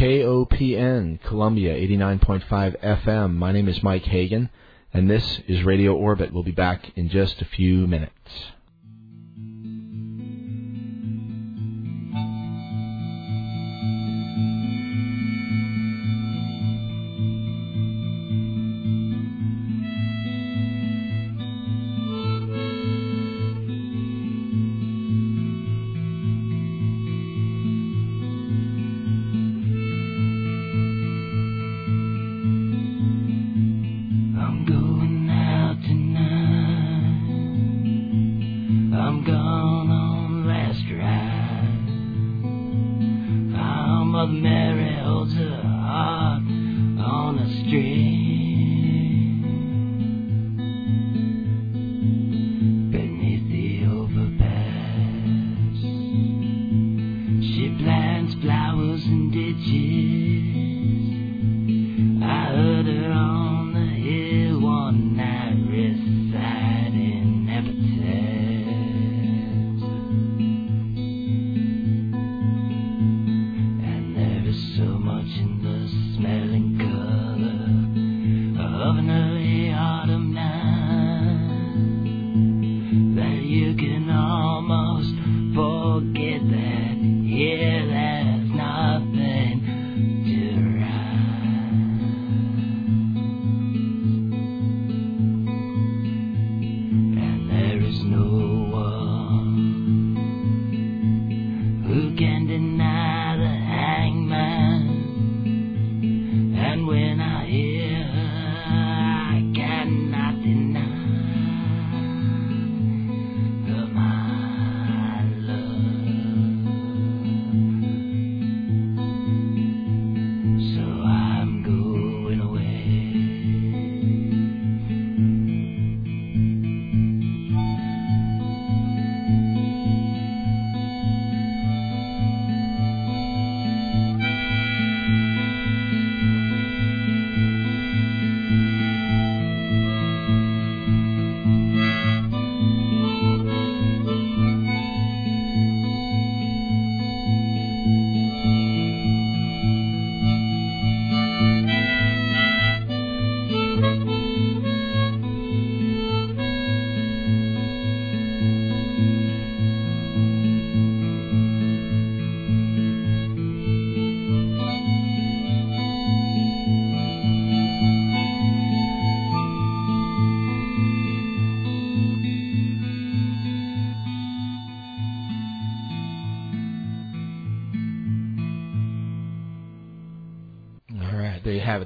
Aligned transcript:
KOPN, 0.00 1.20
Columbia 1.24 1.74
89.5 1.74 2.80
FM. 2.80 3.34
My 3.34 3.52
name 3.52 3.68
is 3.68 3.82
Mike 3.82 4.04
Hagan, 4.04 4.48
and 4.94 5.10
this 5.10 5.40
is 5.46 5.62
Radio 5.62 5.94
Orbit. 5.94 6.32
We'll 6.32 6.42
be 6.42 6.52
back 6.52 6.90
in 6.96 7.10
just 7.10 7.42
a 7.42 7.44
few 7.44 7.86
minutes. 7.86 8.14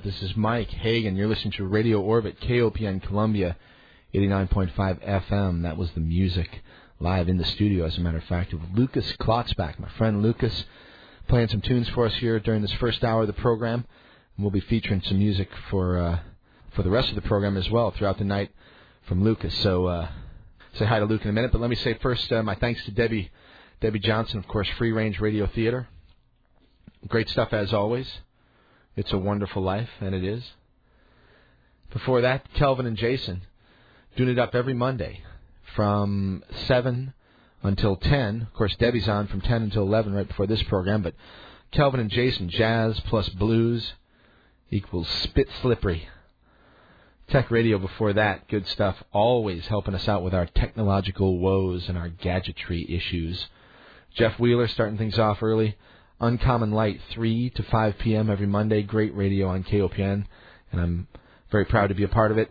This 0.04 0.22
is 0.22 0.36
Mike 0.36 0.68
Hagan. 0.68 1.16
You're 1.16 1.28
listening 1.28 1.52
to 1.52 1.64
Radio 1.64 1.98
Orbit, 1.98 2.38
KOPN 2.38 3.02
Columbia, 3.04 3.56
89.5 4.12 4.74
FM. 5.02 5.62
That 5.62 5.78
was 5.78 5.92
the 5.92 6.00
music 6.00 6.60
live 7.00 7.30
in 7.30 7.38
the 7.38 7.44
studio, 7.46 7.86
as 7.86 7.96
a 7.96 8.02
matter 8.02 8.18
of 8.18 8.24
fact, 8.24 8.52
of 8.52 8.60
Lucas 8.74 9.10
Klotzbach, 9.18 9.78
my 9.78 9.88
friend 9.96 10.22
Lucas, 10.22 10.66
playing 11.26 11.48
some 11.48 11.62
tunes 11.62 11.88
for 11.88 12.04
us 12.04 12.14
here 12.16 12.38
during 12.38 12.60
this 12.60 12.72
first 12.72 13.02
hour 13.02 13.22
of 13.22 13.28
the 13.28 13.32
program. 13.32 13.86
And 14.36 14.44
we'll 14.44 14.50
be 14.50 14.60
featuring 14.60 15.00
some 15.00 15.20
music 15.20 15.48
for 15.70 15.96
uh, 15.96 16.18
for 16.72 16.82
the 16.82 16.90
rest 16.90 17.08
of 17.08 17.14
the 17.14 17.22
program 17.22 17.56
as 17.56 17.70
well 17.70 17.90
throughout 17.90 18.18
the 18.18 18.24
night 18.24 18.50
from 19.08 19.24
Lucas. 19.24 19.56
So 19.60 19.86
uh, 19.86 20.08
say 20.74 20.84
hi 20.84 20.98
to 20.98 21.06
Luke 21.06 21.22
in 21.22 21.30
a 21.30 21.32
minute, 21.32 21.50
but 21.50 21.62
let 21.62 21.70
me 21.70 21.76
say 21.76 21.94
first 21.94 22.30
uh, 22.30 22.42
my 22.42 22.56
thanks 22.56 22.84
to 22.84 22.90
Debbie 22.90 23.30
Debbie 23.80 24.00
Johnson, 24.00 24.38
of 24.38 24.48
course, 24.48 24.68
Free 24.76 24.92
Range 24.92 25.18
Radio 25.18 25.46
Theater. 25.46 25.88
Great 27.08 27.30
stuff 27.30 27.54
as 27.54 27.72
always. 27.72 28.06
It's 28.96 29.12
a 29.12 29.18
Wonderful 29.18 29.62
Life, 29.62 29.90
and 30.00 30.14
it 30.14 30.22
is. 30.22 30.44
Before 31.92 32.20
that, 32.20 32.52
Kelvin 32.54 32.86
and 32.86 32.96
Jason 32.96 33.42
doing 34.16 34.30
it 34.30 34.38
up 34.38 34.54
every 34.54 34.74
Monday 34.74 35.22
from 35.74 36.44
7 36.66 37.12
until 37.64 37.96
10. 37.96 38.42
Of 38.42 38.54
course, 38.54 38.76
Debbie's 38.76 39.08
on 39.08 39.26
from 39.26 39.40
10 39.40 39.62
until 39.62 39.82
11 39.82 40.12
right 40.14 40.28
before 40.28 40.46
this 40.46 40.62
program, 40.64 41.02
but 41.02 41.14
Kelvin 41.72 41.98
and 41.98 42.10
Jason, 42.10 42.48
jazz 42.48 43.00
plus 43.00 43.28
blues 43.30 43.94
equals 44.70 45.08
spit 45.08 45.48
slippery. 45.60 46.08
Tech 47.26 47.50
radio 47.50 47.78
before 47.78 48.12
that, 48.12 48.46
good 48.48 48.68
stuff, 48.68 49.02
always 49.12 49.66
helping 49.66 49.94
us 49.94 50.06
out 50.06 50.22
with 50.22 50.34
our 50.34 50.46
technological 50.46 51.38
woes 51.38 51.88
and 51.88 51.98
our 51.98 52.10
gadgetry 52.10 52.86
issues. 52.88 53.48
Jeff 54.14 54.38
Wheeler 54.38 54.68
starting 54.68 54.98
things 54.98 55.18
off 55.18 55.42
early. 55.42 55.76
Uncommon 56.24 56.72
Light, 56.72 57.00
3 57.10 57.50
to 57.50 57.62
5 57.62 57.98
p.m. 57.98 58.30
every 58.30 58.46
Monday. 58.46 58.82
Great 58.82 59.14
radio 59.14 59.48
on 59.48 59.62
KOPN, 59.62 60.24
and 60.72 60.80
I'm 60.80 61.08
very 61.50 61.66
proud 61.66 61.88
to 61.88 61.94
be 61.94 62.04
a 62.04 62.08
part 62.08 62.30
of 62.30 62.38
it. 62.38 62.50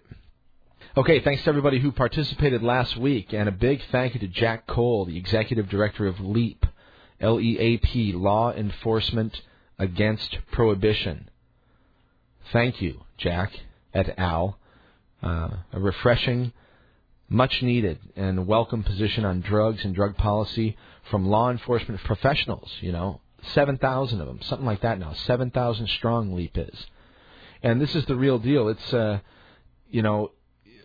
Okay, 0.96 1.22
thanks 1.22 1.44
to 1.44 1.50
everybody 1.50 1.80
who 1.80 1.92
participated 1.92 2.62
last 2.62 2.96
week, 2.98 3.34
and 3.34 3.50
a 3.50 3.52
big 3.52 3.82
thank 3.92 4.14
you 4.14 4.20
to 4.20 4.28
Jack 4.28 4.68
Cole, 4.68 5.06
the 5.06 5.18
executive 5.18 5.70
director 5.70 6.06
of 6.06 6.20
LEAP, 6.20 6.68
L-E-A-P, 7.20 8.14
Law 8.14 8.54
Enforcement 8.54 9.42
Against 9.80 10.38
Prohibition. 10.52 11.30
Thank 12.52 12.80
you, 12.80 13.02
Jack 13.18 13.54
et 13.92 14.14
al. 14.20 14.60
Uh, 15.24 15.50
a 15.72 15.80
refreshing, 15.80 16.54
much 17.28 17.64
needed, 17.64 17.98
and 18.16 18.46
welcome 18.46 18.84
position 18.84 19.26
on 19.26 19.42
drugs 19.42 19.84
and 19.84 19.96
drug 19.96 20.16
policy 20.16 20.78
from 21.10 21.26
law 21.26 21.50
enforcement 21.50 22.00
professionals. 22.04 22.70
You 22.80 22.92
know, 22.92 23.22
7,000 23.54 24.22
of 24.22 24.28
them, 24.28 24.42
something 24.42 24.66
like 24.66 24.82
that 24.82 25.00
now. 25.00 25.14
7,000 25.14 25.88
strong 25.88 26.34
LEAP 26.34 26.58
is. 26.58 26.86
And 27.62 27.82
this 27.82 27.96
is 27.96 28.06
the 28.06 28.16
real 28.16 28.40
deal. 28.40 28.70
It's, 28.70 28.94
uh, 28.94 29.20
you 29.90 30.02
know, 30.02 30.32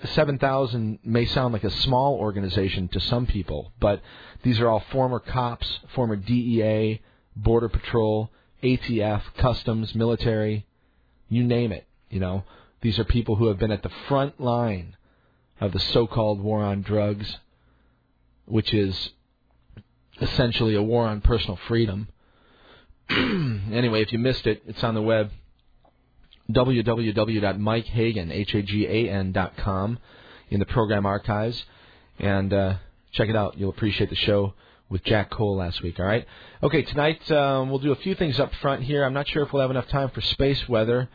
7,000 0.05 1.00
may 1.05 1.25
sound 1.26 1.52
like 1.52 1.64
a 1.64 1.70
small 1.70 2.14
organization 2.14 2.88
to 2.88 3.00
some 3.00 3.26
people, 3.26 3.72
but 3.81 4.00
these 4.43 4.60
are 4.60 4.69
all 4.69 4.84
former 4.93 5.19
cops, 5.19 5.81
former 5.94 6.16
DEA, 6.16 7.00
Border 7.34 7.69
Patrol, 7.69 8.31
ATF, 8.62 9.22
Customs, 9.37 9.94
military, 9.94 10.66
you 11.28 11.44
name 11.44 11.72
it. 11.72 11.87
You 12.11 12.20
know, 12.20 12.44
these 12.81 12.99
are 12.99 13.04
people 13.04 13.37
who 13.37 13.49
have 13.49 13.58
been 13.58 13.72
at 13.72 13.82
the 13.82 13.93
front 14.08 14.40
line 14.40 14.96
of 15.61 15.72
the 15.72 15.81
so-called 15.81 16.40
war 16.40 16.62
on 16.62 16.82
drugs, 16.82 17.38
which 18.46 18.72
is 18.72 19.11
essentially 20.20 20.75
a 20.75 20.82
war 20.82 21.06
on 21.06 21.20
personal 21.20 21.58
freedom. 21.69 22.08
anyway, 23.72 24.02
if 24.02 24.12
you 24.12 24.19
missed 24.19 24.46
it, 24.46 24.62
it's 24.66 24.84
on 24.84 24.94
the 24.94 25.02
web 25.02 25.31
www.mikehagan, 26.50 28.31
H-A-G-A-N 28.31 29.32
dot 29.32 29.56
com 29.56 29.99
in 30.50 30.60
the 30.60 30.66
program 30.66 31.06
archives. 31.06 31.64
And 32.19 32.52
uh, 32.52 32.75
check 33.12 33.28
it 33.28 33.37
out. 33.37 33.58
You'll 33.58 33.70
appreciate 33.70 34.10
the 34.10 34.16
show 34.16 34.55
with 34.88 35.05
Jack 35.05 35.31
Cole 35.31 35.56
last 35.56 35.82
week, 35.82 36.00
all 36.00 36.06
right? 36.06 36.26
Okay, 36.62 36.82
tonight 36.82 37.31
um, 37.31 37.69
we'll 37.69 37.78
do 37.78 37.93
a 37.93 37.96
few 37.96 38.14
things 38.14 38.40
up 38.40 38.55
front 38.56 38.82
here. 38.82 39.05
I'm 39.05 39.12
not 39.12 39.28
sure 39.28 39.43
if 39.43 39.52
we'll 39.52 39.61
have 39.62 39.70
enough 39.70 39.88
time 39.88 40.11
for 40.11 40.22
space 40.22 40.66
weather 40.69 41.08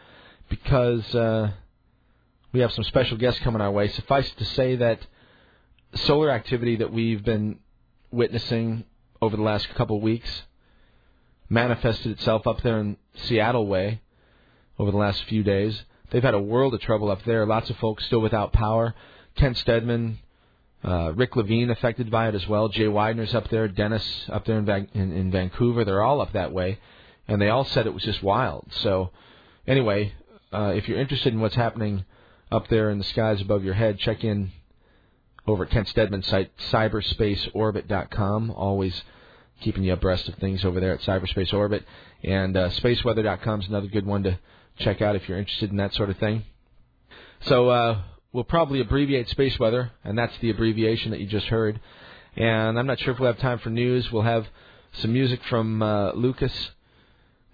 because 0.50 1.16
uh, 1.16 1.51
we 2.51 2.60
have 2.60 2.72
some 2.72 2.84
special 2.84 3.18
guests 3.18 3.39
coming 3.42 3.62
our 3.62 3.72
way. 3.72 3.88
Suffice 3.88 4.28
it 4.28 4.38
to 4.38 4.46
say 4.46 4.75
that 4.75 5.00
solar 5.96 6.30
activity 6.30 6.75
that 6.78 6.94
we've 6.94 7.24
been 7.24 7.60
witnessing 8.12 8.84
over 9.22 9.36
the 9.36 9.44
last 9.44 9.68
couple 9.75 9.98
of 9.98 10.04
weeks 10.04 10.44
manifested 11.53 12.11
itself 12.11 12.47
up 12.47 12.61
there 12.63 12.79
in 12.79 12.97
Seattle 13.15 13.67
way 13.67 14.01
over 14.79 14.89
the 14.89 14.97
last 14.97 15.23
few 15.25 15.44
days. 15.44 15.79
They've 16.09 16.23
had 16.23 16.33
a 16.33 16.39
world 16.39 16.73
of 16.73 16.81
trouble 16.81 17.11
up 17.11 17.23
there. 17.25 17.45
Lots 17.45 17.69
of 17.69 17.77
folks 17.77 18.05
still 18.05 18.19
without 18.19 18.53
power. 18.53 18.95
Kent 19.35 19.57
Steadman, 19.57 20.17
uh, 20.83 21.13
Rick 21.15 21.35
Levine 21.35 21.69
affected 21.69 22.09
by 22.09 22.27
it 22.27 22.35
as 22.35 22.47
well. 22.47 22.69
Jay 22.69 22.85
Weidner's 22.85 23.35
up 23.35 23.50
there. 23.50 23.67
Dennis 23.67 24.03
up 24.29 24.45
there 24.45 24.57
in, 24.57 24.65
Van- 24.65 24.89
in, 24.94 25.11
in 25.11 25.31
Vancouver. 25.31 25.85
They're 25.85 26.03
all 26.03 26.21
up 26.21 26.33
that 26.33 26.51
way, 26.51 26.79
and 27.27 27.41
they 27.41 27.50
all 27.50 27.65
said 27.65 27.85
it 27.85 27.94
was 27.94 28.03
just 28.03 28.23
wild. 28.23 28.65
So, 28.81 29.11
anyway, 29.67 30.13
uh, 30.51 30.73
if 30.75 30.88
you're 30.89 31.00
interested 31.00 31.33
in 31.33 31.39
what's 31.39 31.55
happening 31.55 32.05
up 32.51 32.67
there 32.67 32.89
in 32.89 32.97
the 32.97 33.03
skies 33.03 33.41
above 33.41 33.63
your 33.63 33.73
head, 33.75 34.00
check 34.00 34.23
in 34.23 34.51
over 35.47 35.65
at 35.65 35.71
Kent 35.71 35.88
Steadman's 35.88 36.27
site, 36.27 36.51
cyberspaceorbit.com. 36.71 38.51
Always 38.51 39.03
keeping 39.61 39.83
you 39.83 39.94
abreast 39.94 40.27
of 40.27 40.35
things 40.35 40.65
over 40.65 40.79
there 40.79 40.94
at 40.94 41.01
Cyberspace 41.01 41.53
Orbit. 41.53 41.85
And 42.23 42.55
uh, 42.55 42.69
spaceweather.com 42.69 43.61
is 43.61 43.67
another 43.67 43.88
good 43.88 44.05
one 44.05 44.23
to 44.23 44.39
check 44.79 45.01
out 45.01 45.15
if 45.15 45.27
you're 45.27 45.38
interested 45.38 45.71
in 45.71 45.77
that 45.77 45.94
sort 45.94 46.09
of 46.09 46.17
thing. 46.17 46.44
So 47.41 47.69
uh, 47.69 48.01
we'll 48.31 48.44
probably 48.44 48.79
abbreviate 48.79 49.29
space 49.29 49.57
weather, 49.59 49.91
and 50.03 50.17
that's 50.17 50.33
the 50.41 50.50
abbreviation 50.50 51.11
that 51.11 51.19
you 51.19 51.27
just 51.27 51.47
heard. 51.47 51.79
And 52.35 52.79
I'm 52.79 52.88
not 52.88 53.00
sure 53.00 53.13
if 53.13 53.19
we'll 53.19 53.31
have 53.31 53.41
time 53.41 53.59
for 53.59 53.69
news. 53.69 54.11
We'll 54.11 54.23
have 54.23 54.47
some 54.94 55.13
music 55.13 55.41
from 55.50 55.81
uh, 55.81 56.11
Lucas 56.13 56.71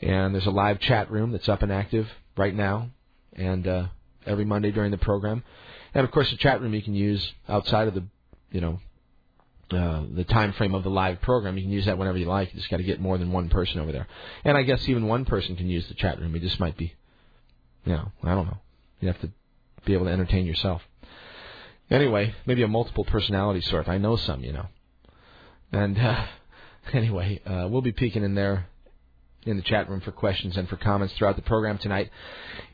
And 0.00 0.34
there's 0.34 0.46
a 0.46 0.50
live 0.50 0.80
chat 0.80 1.10
room 1.10 1.32
that's 1.32 1.48
up 1.48 1.62
and 1.62 1.72
active 1.72 2.08
right 2.36 2.54
now, 2.54 2.90
and 3.32 3.66
uh, 3.66 3.86
every 4.26 4.44
Monday 4.44 4.70
during 4.70 4.90
the 4.90 4.98
program. 4.98 5.44
And 5.94 6.04
of 6.04 6.10
course, 6.10 6.30
the 6.30 6.36
chat 6.36 6.60
room 6.60 6.74
you 6.74 6.82
can 6.82 6.94
use 6.94 7.32
outside 7.48 7.88
of 7.88 7.94
the, 7.94 8.04
you 8.50 8.60
know, 8.60 8.80
uh, 9.70 10.04
the 10.12 10.24
time 10.24 10.52
frame 10.52 10.74
of 10.74 10.82
the 10.82 10.90
live 10.90 11.20
program. 11.22 11.56
You 11.56 11.62
can 11.62 11.72
use 11.72 11.86
that 11.86 11.96
whenever 11.96 12.18
you 12.18 12.26
like. 12.26 12.52
You 12.52 12.58
just 12.58 12.70
got 12.70 12.78
to 12.78 12.82
get 12.82 13.00
more 13.00 13.16
than 13.16 13.32
one 13.32 13.48
person 13.48 13.80
over 13.80 13.92
there. 13.92 14.06
And 14.44 14.56
I 14.56 14.62
guess 14.62 14.86
even 14.88 15.06
one 15.06 15.24
person 15.24 15.56
can 15.56 15.68
use 15.68 15.86
the 15.88 15.94
chat 15.94 16.20
room. 16.20 16.34
It 16.34 16.42
just 16.42 16.60
might 16.60 16.76
be, 16.76 16.94
you 17.84 17.92
know, 17.92 18.12
I 18.22 18.34
don't 18.34 18.46
know. 18.46 18.58
You 19.00 19.08
have 19.08 19.20
to 19.20 19.30
be 19.84 19.94
able 19.94 20.06
to 20.06 20.12
entertain 20.12 20.46
yourself. 20.46 20.82
Anyway, 21.90 22.34
maybe 22.46 22.62
a 22.62 22.68
multiple 22.68 23.04
personality 23.04 23.60
sort. 23.60 23.88
I 23.88 23.98
know 23.98 24.16
some, 24.16 24.42
you 24.42 24.52
know. 24.52 24.66
And 25.72 25.98
uh, 25.98 26.26
anyway, 26.92 27.40
uh, 27.46 27.68
we'll 27.70 27.82
be 27.82 27.92
peeking 27.92 28.24
in 28.24 28.34
there 28.34 28.66
in 29.46 29.56
the 29.56 29.62
chat 29.62 29.88
room 29.88 30.00
for 30.00 30.12
questions 30.12 30.56
and 30.56 30.68
for 30.68 30.76
comments 30.76 31.14
throughout 31.14 31.36
the 31.36 31.42
program 31.42 31.78
tonight. 31.78 32.10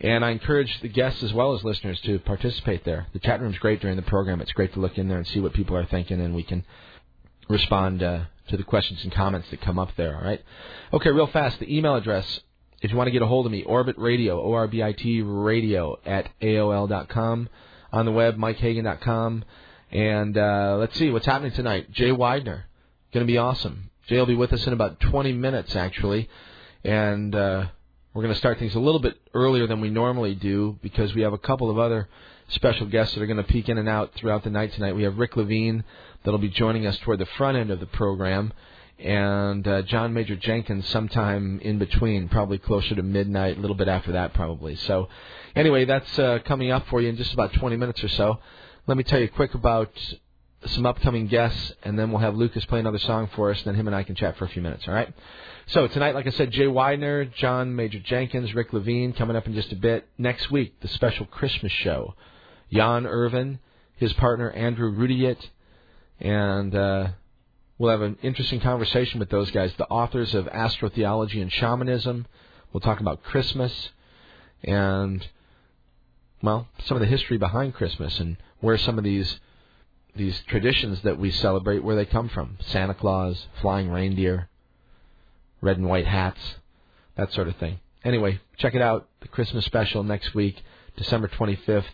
And 0.00 0.25
I 0.25 0.31
encourage 0.31 0.81
the 0.81 0.88
guests 0.88 1.22
as 1.22 1.32
well 1.32 1.55
as 1.55 1.64
listeners 1.64 2.00
to 2.02 2.19
participate 2.20 2.84
there. 2.84 3.06
The 3.12 3.19
chat 3.19 3.40
room's 3.40 3.58
great 3.58 3.81
during 3.81 3.96
the 3.96 4.02
program. 4.02 4.40
It's 4.40 4.52
great 4.52 4.72
to 4.75 4.81
look 4.81 4.99
in 4.99 5.08
there 5.08 5.19
and 5.19 5.26
see 5.26 5.40
what 5.40 5.52
people 5.52 5.76
are 5.76 5.87
thinking, 5.87 6.20
and 6.20 6.34
we 6.34 6.43
can 6.43 6.64
respond 7.49 8.02
uh, 8.02 8.22
to 8.49 8.56
the 8.56 8.62
questions 8.62 9.02
and 9.02 9.12
comments 9.12 9.50
that 9.50 9.61
come 9.61 9.78
up 9.78 9.90
there. 9.96 10.17
All 10.17 10.25
right. 10.25 10.43
Okay, 10.93 11.11
real 11.11 11.26
fast. 11.26 11.58
The 11.58 11.76
email 11.76 11.96
address, 11.96 12.41
if 12.81 12.91
you 12.91 12.96
want 12.96 13.08
to 13.08 13.12
get 13.12 13.22
a 13.22 13.27
hold 13.27 13.46
of 13.46 13.53
me, 13.53 13.62
Orbit 13.62 13.96
Radio, 13.98 14.41
O 14.41 14.53
R 14.53 14.69
B 14.69 14.82
I 14.82 14.93
T 14.93 15.22
Radio 15.22 15.98
at 16.06 16.29
AOL 16.41 16.89
dot 16.89 17.08
com. 17.08 17.48
On 17.93 18.05
the 18.05 18.12
web, 18.12 18.36
MikeHagan.com. 18.36 19.44
And 19.91 20.39
uh, 20.39 20.77
let's 20.79 20.96
see 20.96 21.10
what's 21.10 21.27
happening 21.27 21.50
tonight. 21.50 21.91
Jay 21.91 22.10
Weidner, 22.10 22.62
going 23.12 23.27
to 23.27 23.31
be 23.31 23.39
awesome. 23.39 23.91
Jay 24.06 24.17
will 24.17 24.27
be 24.27 24.36
with 24.36 24.53
us 24.53 24.65
in 24.67 24.72
about 24.72 25.00
20 25.00 25.32
minutes, 25.32 25.74
actually 25.74 26.29
and 26.84 27.34
uh, 27.34 27.67
we're 28.15 28.22
going 28.22 28.34
to 28.34 28.39
start 28.39 28.58
things 28.58 28.75
a 28.75 28.81
little 28.81 29.01
bit 29.01 29.17
earlier 29.34 29.67
than 29.67 29.81
we 29.81 29.91
normally 29.91 30.34
do 30.34 30.79
because 30.82 31.15
we 31.15 31.22
have 31.22 31.32
a 31.32 31.39
couple 31.39 31.70
of 31.70 31.79
other 31.79 32.08
special 32.49 32.87
guests 32.87 33.15
that 33.15 33.22
are 33.22 33.27
going 33.27 33.37
to 33.37 33.44
peek 33.44 33.69
in 33.69 33.79
and 33.79 33.89
out 33.89 34.13
throughout 34.15 34.43
the 34.44 34.51
night 34.51 34.72
tonight. 34.72 34.96
We 34.96 35.05
have 35.05 35.19
Rick 35.19 35.37
Levine 35.37 35.84
that'll 36.25 36.39
be 36.39 36.49
joining 36.49 36.87
us 36.87 36.99
toward 36.99 37.19
the 37.19 37.27
front 37.27 37.56
end 37.56 37.70
of 37.70 37.81
the 37.81 37.87
program, 37.87 38.53
and 38.99 39.67
uh, 39.67 39.82
John 39.82 40.13
Major 40.13 40.37
Jenkins 40.37 40.87
sometime 40.89 41.60
in 41.63 41.79
between, 41.79 42.29
probably 42.29 42.58
closer 42.58 42.94
to 42.94 43.03
midnight, 43.03 43.56
a 43.56 43.60
little 43.60 43.77
bit 43.77 43.89
after 43.89 44.13
that 44.13 44.34
probably. 44.34 44.77
So, 44.77 45.08
anyway, 45.55 45.84
that's 45.84 46.19
uh, 46.19 46.41
coming 46.44 46.70
up 46.70 46.87
for 46.89 47.01
you 47.01 47.08
in 47.08 47.17
just 47.17 47.32
about 47.32 47.53
20 47.53 47.77
minutes 47.77 48.03
or 48.03 48.08
so. 48.08 48.39
Let 48.87 48.96
me 48.96 49.05
tell 49.05 49.20
you 49.20 49.29
quick 49.29 49.55
about 49.55 49.93
some 50.67 50.84
upcoming 50.84 51.27
guests, 51.27 51.72
and 51.82 51.99
then 51.99 52.10
we'll 52.10 52.20
have 52.20 52.37
Lucas 52.37 52.65
play 52.67 52.81
another 52.81 52.99
song 52.99 53.31
for 53.34 53.51
us, 53.51 53.58
and 53.58 53.67
then 53.67 53.75
him 53.77 53.87
and 53.87 53.96
I 53.96 54.03
can 54.03 54.15
chat 54.15 54.37
for 54.37 54.44
a 54.44 54.49
few 54.49 54.60
minutes, 54.60 54.84
all 54.87 54.94
right? 54.94 55.13
So 55.72 55.86
tonight, 55.86 56.17
like 56.17 56.27
I 56.27 56.31
said, 56.31 56.50
Jay 56.50 56.65
Weidner, 56.65 57.32
John 57.32 57.77
Major 57.77 58.00
Jenkins, 58.00 58.53
Rick 58.55 58.72
Levine 58.72 59.12
coming 59.12 59.36
up 59.36 59.46
in 59.46 59.55
just 59.55 59.70
a 59.70 59.77
bit. 59.77 60.05
Next 60.19 60.50
week, 60.50 60.81
the 60.81 60.89
special 60.89 61.27
Christmas 61.27 61.70
show. 61.70 62.17
Jan 62.72 63.06
Irvin, 63.06 63.60
his 63.94 64.12
partner 64.15 64.50
Andrew 64.50 64.93
Rutajit, 64.93 65.39
and 66.19 66.74
uh, 66.74 67.08
we'll 67.79 67.93
have 67.93 68.00
an 68.00 68.19
interesting 68.20 68.58
conversation 68.58 69.20
with 69.20 69.31
those 69.31 69.53
guys, 69.53 69.72
the 69.79 69.86
authors 69.86 70.34
of 70.34 70.46
Astrotheology 70.46 71.41
and 71.41 71.53
Shamanism. 71.53 72.27
We'll 72.72 72.81
talk 72.81 72.98
about 72.98 73.22
Christmas 73.22 73.91
and, 74.65 75.24
well, 76.43 76.67
some 76.86 76.96
of 76.96 77.00
the 77.00 77.06
history 77.06 77.39
behind 77.39 77.74
Christmas 77.74 78.19
and 78.19 78.39
where 78.58 78.77
some 78.77 78.98
of 78.98 79.05
these 79.05 79.39
these 80.17 80.36
traditions 80.48 81.00
that 81.03 81.17
we 81.17 81.31
celebrate, 81.31 81.84
where 81.84 81.94
they 81.94 82.06
come 82.06 82.29
from. 82.29 82.58
Santa 82.67 82.94
Claus, 82.94 83.46
flying 83.60 83.89
reindeer, 83.89 84.48
red 85.60 85.79
and 85.79 85.88
white 85.88 86.06
hats, 86.06 86.40
that 87.17 87.32
sort 87.32 87.48
of 87.48 87.56
thing. 87.56 87.79
Anyway, 88.05 88.40
check 88.56 88.74
it 88.74 88.82
out. 88.82 89.08
The 89.20 89.29
Christmas 89.29 89.64
special 89.64 90.02
next 90.02 90.34
week, 90.34 90.62
December 90.96 91.29
25th, 91.29 91.84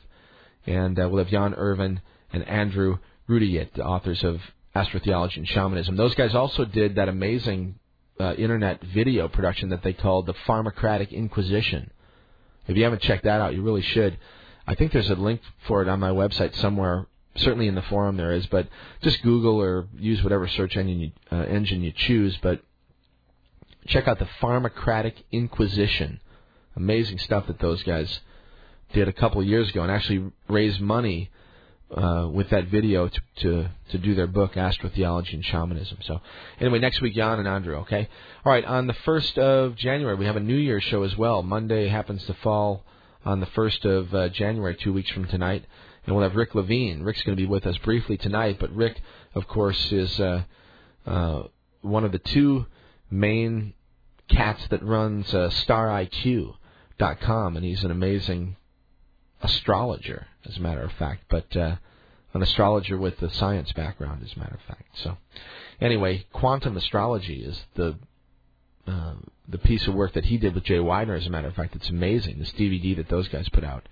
and 0.66 0.98
uh, 0.98 1.08
we'll 1.08 1.18
have 1.18 1.32
Jan 1.32 1.54
Irvin 1.54 2.00
and 2.32 2.46
Andrew 2.48 2.98
Rutajit, 3.28 3.74
the 3.74 3.84
authors 3.84 4.22
of 4.22 4.40
astrotheology 4.74 5.38
and 5.38 5.48
shamanism. 5.48 5.96
Those 5.96 6.14
guys 6.14 6.34
also 6.34 6.64
did 6.64 6.96
that 6.96 7.08
amazing 7.08 7.76
uh, 8.20 8.34
internet 8.34 8.82
video 8.82 9.28
production 9.28 9.70
that 9.70 9.82
they 9.82 9.92
called 9.92 10.26
the 10.26 10.34
Pharmacratic 10.46 11.10
Inquisition. 11.10 11.90
If 12.66 12.76
you 12.76 12.84
haven't 12.84 13.02
checked 13.02 13.24
that 13.24 13.40
out, 13.40 13.54
you 13.54 13.62
really 13.62 13.82
should. 13.82 14.18
I 14.66 14.74
think 14.74 14.92
there's 14.92 15.10
a 15.10 15.14
link 15.14 15.40
for 15.66 15.82
it 15.82 15.88
on 15.88 16.00
my 16.00 16.10
website 16.10 16.54
somewhere. 16.56 17.06
Certainly 17.36 17.68
in 17.68 17.74
the 17.74 17.82
forum 17.82 18.16
there 18.16 18.32
is, 18.32 18.46
but 18.46 18.66
just 19.02 19.22
Google 19.22 19.60
or 19.60 19.86
use 19.98 20.22
whatever 20.22 20.48
search 20.48 20.76
engine 20.76 20.98
you, 21.00 21.10
uh, 21.30 21.42
engine 21.44 21.82
you 21.82 21.92
choose. 21.92 22.36
But 22.42 22.62
check 23.88 24.08
out 24.08 24.18
the 24.18 24.28
Pharmacratic 24.40 25.14
Inquisition. 25.32 26.20
Amazing 26.76 27.18
stuff 27.18 27.46
that 27.46 27.58
those 27.58 27.82
guys 27.82 28.20
did 28.92 29.08
a 29.08 29.12
couple 29.12 29.40
of 29.40 29.46
years 29.46 29.70
ago, 29.70 29.82
and 29.82 29.90
actually 29.90 30.30
raised 30.48 30.80
money 30.80 31.30
uh, 31.90 32.28
with 32.32 32.50
that 32.50 32.66
video 32.66 33.08
to, 33.08 33.20
to 33.36 33.68
to 33.90 33.98
do 33.98 34.14
their 34.14 34.26
book 34.26 34.54
Astrotheology 34.54 35.34
and 35.34 35.44
Shamanism. 35.44 35.98
So 36.02 36.20
anyway, 36.60 36.80
next 36.80 37.00
week 37.00 37.14
Jan 37.14 37.38
and 37.38 37.48
Andrew. 37.48 37.76
Okay, 37.76 38.08
all 38.44 38.52
right. 38.52 38.64
On 38.64 38.86
the 38.86 38.94
first 39.04 39.38
of 39.38 39.76
January, 39.76 40.16
we 40.16 40.26
have 40.26 40.36
a 40.36 40.40
New 40.40 40.56
Year's 40.56 40.84
show 40.84 41.02
as 41.02 41.16
well. 41.16 41.42
Monday 41.42 41.88
happens 41.88 42.24
to 42.26 42.34
fall 42.34 42.84
on 43.24 43.40
the 43.40 43.46
first 43.46 43.84
of 43.84 44.14
uh, 44.14 44.28
January, 44.28 44.76
two 44.76 44.92
weeks 44.92 45.10
from 45.10 45.26
tonight, 45.26 45.64
and 46.04 46.14
we'll 46.14 46.24
have 46.24 46.36
Rick 46.36 46.54
Levine. 46.54 47.02
Rick's 47.02 47.22
going 47.22 47.36
to 47.36 47.42
be 47.42 47.48
with 47.48 47.66
us 47.66 47.76
briefly 47.78 48.16
tonight, 48.16 48.58
but 48.60 48.70
Rick, 48.72 49.00
of 49.34 49.48
course, 49.48 49.92
is 49.92 50.20
uh, 50.20 50.42
uh, 51.06 51.42
one 51.82 52.04
of 52.04 52.12
the 52.12 52.18
two 52.18 52.66
main 53.10 53.74
cats 54.28 54.66
that 54.68 54.82
runs 54.82 55.34
uh, 55.34 55.50
StarIQ.com, 55.50 57.56
and 57.56 57.64
he's 57.64 57.84
an 57.84 57.90
amazing 57.90 58.56
astrologer, 59.42 60.26
as 60.44 60.56
a 60.56 60.60
matter 60.60 60.82
of 60.82 60.92
fact, 60.92 61.24
but 61.28 61.54
uh, 61.56 61.76
an 62.34 62.42
astrologer 62.42 62.98
with 62.98 63.20
a 63.22 63.30
science 63.30 63.72
background, 63.72 64.22
as 64.22 64.34
a 64.34 64.38
matter 64.38 64.54
of 64.54 64.62
fact. 64.62 64.98
So, 65.02 65.16
anyway, 65.80 66.26
quantum 66.32 66.76
astrology 66.76 67.42
is 67.42 67.64
the 67.74 67.96
uh, 68.86 69.14
the 69.48 69.58
piece 69.58 69.86
of 69.88 69.94
work 69.94 70.12
that 70.12 70.26
he 70.26 70.38
did 70.38 70.54
with 70.54 70.64
Jay 70.64 70.78
Weidner. 70.78 71.18
As 71.18 71.26
a 71.26 71.30
matter 71.30 71.48
of 71.48 71.54
fact, 71.54 71.74
it's 71.74 71.88
amazing. 71.88 72.38
This 72.38 72.52
DVD 72.52 72.94
that 72.96 73.08
those 73.08 73.26
guys 73.28 73.48
put 73.48 73.64
out. 73.64 73.88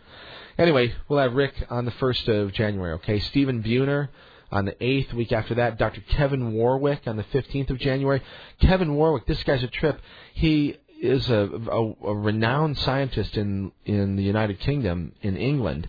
Anyway, 0.56 0.94
we'll 1.08 1.18
have 1.18 1.34
Rick 1.34 1.66
on 1.68 1.84
the 1.84 1.90
first 1.92 2.28
of 2.28 2.52
January. 2.52 2.92
Okay, 2.94 3.18
Stephen 3.18 3.62
Buhner 3.62 4.08
on 4.50 4.64
the 4.64 4.84
eighth. 4.84 5.12
Week 5.12 5.32
after 5.32 5.54
that, 5.56 5.78
Dr. 5.78 6.00
Kevin 6.02 6.52
Warwick 6.52 7.02
on 7.06 7.16
the 7.16 7.24
fifteenth 7.24 7.70
of 7.70 7.78
January. 7.78 8.22
Kevin 8.60 8.94
Warwick, 8.94 9.26
this 9.26 9.42
guy's 9.42 9.62
a 9.62 9.68
trip. 9.68 10.00
He 10.34 10.76
is 11.00 11.28
a, 11.28 11.48
a, 11.70 12.08
a 12.08 12.14
renowned 12.14 12.78
scientist 12.78 13.36
in 13.36 13.72
in 13.84 14.16
the 14.16 14.22
United 14.22 14.60
Kingdom, 14.60 15.12
in 15.22 15.36
England, 15.36 15.88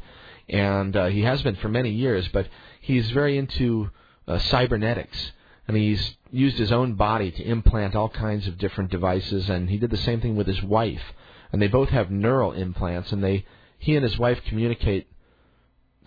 and 0.49 0.95
uh, 0.95 1.05
he 1.07 1.21
has 1.21 1.41
been 1.41 1.55
for 1.55 1.69
many 1.69 1.91
years. 1.91 2.27
But 2.29 2.47
he's 2.81 3.11
very 3.11 3.37
into 3.37 3.89
uh, 4.27 4.39
cybernetics, 4.39 5.31
and 5.67 5.77
he's 5.77 6.17
used 6.31 6.57
his 6.57 6.71
own 6.71 6.95
body 6.95 7.31
to 7.31 7.43
implant 7.43 7.95
all 7.95 8.09
kinds 8.09 8.47
of 8.47 8.57
different 8.57 8.91
devices. 8.91 9.49
And 9.49 9.69
he 9.69 9.77
did 9.77 9.89
the 9.89 9.97
same 9.97 10.21
thing 10.21 10.35
with 10.35 10.47
his 10.47 10.61
wife, 10.61 11.13
and 11.51 11.61
they 11.61 11.67
both 11.67 11.89
have 11.89 12.11
neural 12.11 12.51
implants, 12.51 13.11
and 13.11 13.23
they 13.23 13.45
he 13.77 13.95
and 13.95 14.03
his 14.03 14.17
wife 14.17 14.39
communicate 14.47 15.07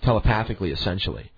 telepathically, 0.03 0.71
essentially. 0.71 1.31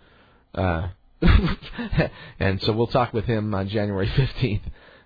Uh, 0.54 0.88
and 2.40 2.60
so 2.62 2.72
we'll 2.72 2.86
talk 2.86 3.12
with 3.12 3.24
him 3.24 3.54
on 3.54 3.68
January 3.68 4.06
15th 4.06 4.62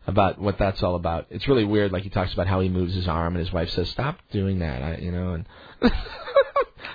about 0.07 0.39
what 0.39 0.59
that's 0.59 0.83
all 0.83 0.95
about. 0.95 1.27
It's 1.31 1.49
really 1.49 1.65
weird. 1.65 1.93
Like 1.93 2.03
he 2.03 2.11
talks 2.11 2.33
about 2.33 2.47
how 2.47 2.61
he 2.61 2.69
moves 2.69 2.95
his 2.95 3.09
arm, 3.09 3.35
and 3.35 3.45
his 3.45 3.53
wife 3.53 3.71
says, 3.71 3.89
"Stop 3.91 4.19
doing 4.31 4.59
that," 4.61 4.83
I, 4.83 4.97
you 4.97 5.13
know, 5.13 5.35
and 5.35 5.47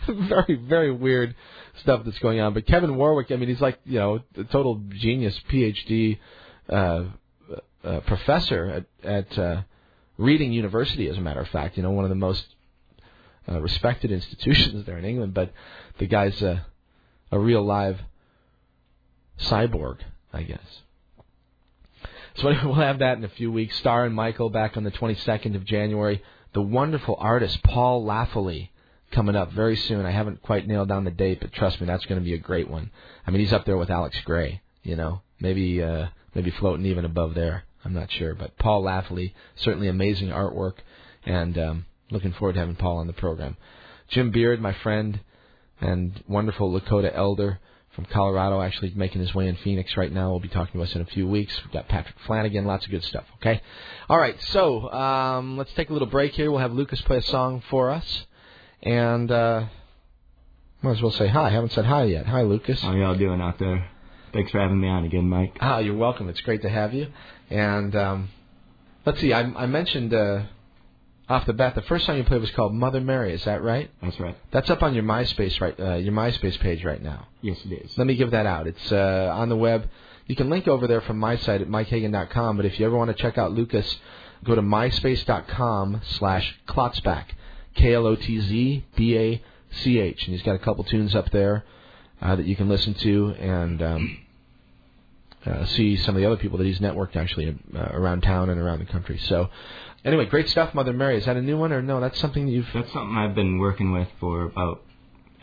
very, 0.28 0.56
very 0.56 0.92
weird 0.92 1.36
stuff 1.82 2.04
that's 2.06 2.20
going 2.20 2.40
on. 2.40 2.54
But 2.54 2.68
Kevin 2.68 2.96
Warwick, 2.96 3.32
I 3.32 3.36
mean, 3.36 3.50
he's 3.50 3.62
like 3.62 3.80
you 3.86 4.00
know 4.00 4.22
a 4.38 4.44
total 4.46 4.82
genius, 4.90 5.40
PhD 5.50 6.20
uh, 6.70 7.06
uh, 7.84 8.00
professor 8.02 8.86
at, 9.04 9.10
at 9.10 9.38
uh, 9.38 9.62
Reading 10.18 10.54
University, 10.54 11.08
as 11.08 11.18
a 11.18 11.22
matter 11.22 11.42
of 11.42 11.48
fact. 11.50 11.78
You 11.78 11.84
know, 11.84 11.92
one 11.92 12.06
of 12.06 12.10
the 12.10 12.16
most 12.16 12.46
uh, 13.50 13.60
respected 13.60 14.12
institutions 14.12 14.86
there 14.86 14.98
in 14.98 15.06
England. 15.06 15.34
But 15.34 15.52
the 15.98 16.06
guy's 16.06 16.40
a, 16.42 16.66
a 17.32 17.40
real 17.40 17.64
live 17.66 18.00
cyborg, 19.42 19.98
I 20.34 20.44
guess. 20.44 20.82
So 22.36 22.48
we'll 22.64 22.76
have 22.76 23.00
that 23.00 23.18
in 23.18 23.24
a 23.24 23.30
few 23.30 23.52
weeks. 23.52 23.78
Star 23.78 24.06
and 24.06 24.16
Michael 24.16 24.50
back 24.50 24.78
on 24.78 24.84
the 24.84 24.92
22nd 24.92 25.56
of 25.56 25.66
January. 25.66 26.22
The 26.54 26.62
wonderful 26.62 27.16
artist 27.20 27.62
Paul 27.64 28.06
Laffoley 28.06 28.70
coming 29.12 29.36
up 29.36 29.52
very 29.52 29.76
soon. 29.76 30.06
I 30.06 30.12
haven't 30.12 30.42
quite 30.42 30.68
nailed 30.68 30.90
down 30.90 31.04
the 31.04 31.12
date, 31.12 31.40
but 31.42 31.52
trust 31.52 31.80
me, 31.80 31.88
that's 31.88 32.06
going 32.06 32.20
to 32.20 32.26
be 32.26 32.34
a 32.34 32.40
great 32.40 32.70
one. 32.70 32.92
I 33.26 33.32
mean, 33.32 33.42
he's 33.42 33.54
up 33.54 33.66
there 33.66 33.78
with 33.78 33.90
Alex 33.90 34.20
Grey. 34.22 34.62
You 34.84 34.96
know, 34.96 35.22
maybe 35.40 35.84
uh, 35.84 36.08
maybe 36.34 36.52
floating 36.52 36.86
even 36.86 37.06
above 37.06 37.34
there. 37.36 37.64
I'm 37.84 37.94
not 37.94 38.12
sure, 38.12 38.34
but 38.34 38.58
Paul 38.58 38.84
Laffoley, 38.84 39.34
certainly 39.56 39.88
amazing 39.88 40.30
artwork, 40.30 40.76
and 41.26 41.58
um, 41.58 41.86
looking 42.12 42.34
forward 42.34 42.54
to 42.54 42.60
having 42.60 42.76
Paul 42.76 42.98
on 42.98 43.08
the 43.08 43.14
program. 43.14 43.58
Jim 44.10 44.32
Beard, 44.32 44.62
my 44.62 44.74
friend, 44.74 45.20
and 45.80 46.24
wonderful 46.28 46.72
Lakota 46.72 47.12
elder 47.14 47.60
from 48.00 48.14
Colorado, 48.14 48.62
actually 48.62 48.94
making 48.96 49.20
his 49.20 49.36
way 49.36 49.50
in 49.50 49.58
Phoenix 49.58 49.98
right 49.98 50.12
now. 50.12 50.30
We'll 50.30 50.40
be 50.40 50.48
talking 50.48 50.80
to 50.80 50.84
us 50.84 50.96
in 50.96 51.02
a 51.02 51.06
few 51.06 51.28
weeks. 51.28 51.54
We've 51.66 51.74
got 51.74 51.90
Patrick 51.90 52.16
Flanagan, 52.26 52.64
lots 52.64 52.86
of 52.86 52.92
good 52.92 53.04
stuff. 53.04 53.26
Okay, 53.42 53.62
all 54.08 54.18
right. 54.18 54.42
So 54.44 54.90
um, 54.90 55.58
let's 55.58 55.74
take 55.74 55.90
a 55.90 55.94
little 55.94 56.08
break 56.08 56.34
here. 56.34 56.50
We'll 56.50 56.62
have 56.62 56.72
Lucas 56.72 57.02
play 57.02 57.18
a 57.18 57.22
song 57.22 57.62
for 57.70 57.92
us, 57.92 58.26
and 58.82 59.30
uh, 59.30 59.66
might 60.82 60.92
as 60.92 61.02
well 61.02 61.12
say 61.12 61.28
hi. 61.28 61.48
I 61.48 61.50
haven't 61.50 61.74
said 61.74 61.84
hi 61.84 62.06
yet. 62.06 62.26
Hi, 62.26 62.44
Lucas. 62.44 62.80
How 62.82 62.94
y'all 62.94 63.18
doing 63.18 63.42
out 63.42 63.60
there? 63.60 63.90
Thanks 64.32 64.52
for 64.52 64.62
having 64.62 64.80
me 64.80 64.88
on 64.88 65.04
again, 65.04 65.28
Mike. 65.28 65.58
Ah, 65.60 65.80
you're 65.80 65.98
welcome. 65.98 66.30
It's 66.30 66.42
great 66.42 66.62
to 66.62 66.70
have 66.70 66.94
you. 66.94 67.08
And 67.50 67.94
um, 67.98 68.30
let's 69.06 69.20
see. 69.20 69.34
I, 69.34 69.42
I 69.42 69.66
mentioned. 69.66 70.14
Uh, 70.14 70.44
off 71.30 71.46
the 71.46 71.54
bat, 71.54 71.76
the 71.76 71.84
first 71.84 72.06
song 72.06 72.18
you 72.18 72.24
played 72.24 72.42
was 72.42 72.50
called 72.52 72.74
Mother 72.74 73.00
Mary. 73.00 73.34
Is 73.34 73.44
that 73.46 73.62
right? 73.62 73.92
That's 74.02 74.20
right. 74.20 74.36
That's 74.52 74.70
up 74.72 74.82
on 74.82 74.96
your 74.96 75.04
MySpace 75.04 75.62
right, 75.62 75.80
uh, 75.80 75.96
your 75.96 76.12
MySpace 76.12 76.60
page 76.60 76.84
right 76.84 77.02
now. 77.02 77.28
Yes, 77.42 77.60
it 77.66 77.72
is. 77.72 77.98
Let 77.98 78.08
me 78.08 78.16
give 78.16 78.32
that 78.32 78.48
out. 78.48 78.66
It's 78.66 78.92
uh, 78.92 79.32
on 79.32 79.48
the 79.50 79.56
web. 79.56 79.88
You 80.26 80.36
can 80.36 80.50
link 80.50 80.68
over 80.68 80.88
there 80.88 81.02
from 81.02 81.20
my 81.20 81.38
site 81.38 81.62
at 81.62 81.68
mikehagan.com. 81.68 82.58
But 82.58 82.66
if 82.66 82.80
you 82.80 82.86
ever 82.88 82.98
want 82.98 83.16
to 83.16 83.22
check 83.22 83.38
out 83.38 83.52
Lucas, 83.52 83.98
go 84.44 84.56
to 84.56 84.62
myspace.com 84.62 86.02
slash 86.04 86.60
klotzbach, 86.68 87.26
K 87.76 87.94
L 87.94 88.08
O 88.08 88.16
T 88.16 88.42
Z 88.42 88.86
B 88.96 89.18
A 89.18 89.44
C 89.72 90.00
H, 90.00 90.26
and 90.26 90.34
he's 90.34 90.44
got 90.44 90.56
a 90.56 90.60
couple 90.60 90.84
tunes 90.84 91.14
up 91.14 91.30
there 91.32 91.64
uh, 92.22 92.36
that 92.36 92.46
you 92.48 92.56
can 92.56 92.70
listen 92.70 92.96
to 92.96 93.36
and. 93.40 93.82
Um, 93.82 94.18
uh, 95.46 95.66
see 95.66 95.96
some 95.98 96.16
of 96.16 96.22
the 96.22 96.26
other 96.26 96.38
people 96.38 96.58
that 96.58 96.66
he's 96.66 96.80
networked 96.80 97.16
actually 97.16 97.58
uh, 97.76 97.80
around 97.92 98.22
town 98.22 98.50
and 98.50 98.60
around 98.60 98.80
the 98.80 98.86
country. 98.86 99.18
So, 99.18 99.50
Anyway, 100.06 100.26
great 100.26 100.48
stuff, 100.48 100.74
Mother 100.74 100.94
Mary. 100.94 101.18
Is 101.18 101.26
that 101.26 101.36
a 101.36 101.42
new 101.42 101.58
one 101.58 101.74
or 101.74 101.82
no? 101.82 102.00
That's 102.00 102.20
something 102.20 102.48
you've. 102.48 102.68
That's 102.74 102.92
something 102.94 103.18
I've 103.18 103.36
been 103.36 103.60
working 103.60 103.92
with 103.92 104.08
for 104.20 104.44
about 104.46 104.82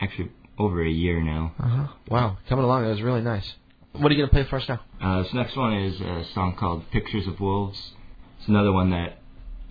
actually 0.01 0.31
over 0.57 0.83
a 0.83 0.89
year 0.89 1.21
now. 1.21 1.53
Uh-huh. 1.59 1.87
Wow, 2.09 2.37
coming 2.49 2.65
along. 2.65 2.83
That 2.83 2.89
was 2.89 3.01
really 3.01 3.21
nice. 3.21 3.47
What 3.91 4.11
are 4.11 4.15
you 4.15 4.21
gonna 4.21 4.31
play 4.31 4.49
for 4.49 4.57
us 4.57 4.67
now? 4.67 4.79
Uh, 5.01 5.23
this 5.23 5.33
next 5.33 5.55
one 5.55 5.73
is 5.73 6.01
a 6.01 6.25
song 6.33 6.55
called 6.55 6.89
"Pictures 6.91 7.27
of 7.27 7.39
Wolves." 7.39 7.93
It's 8.39 8.47
another 8.47 8.71
one 8.71 8.89
that 8.91 9.19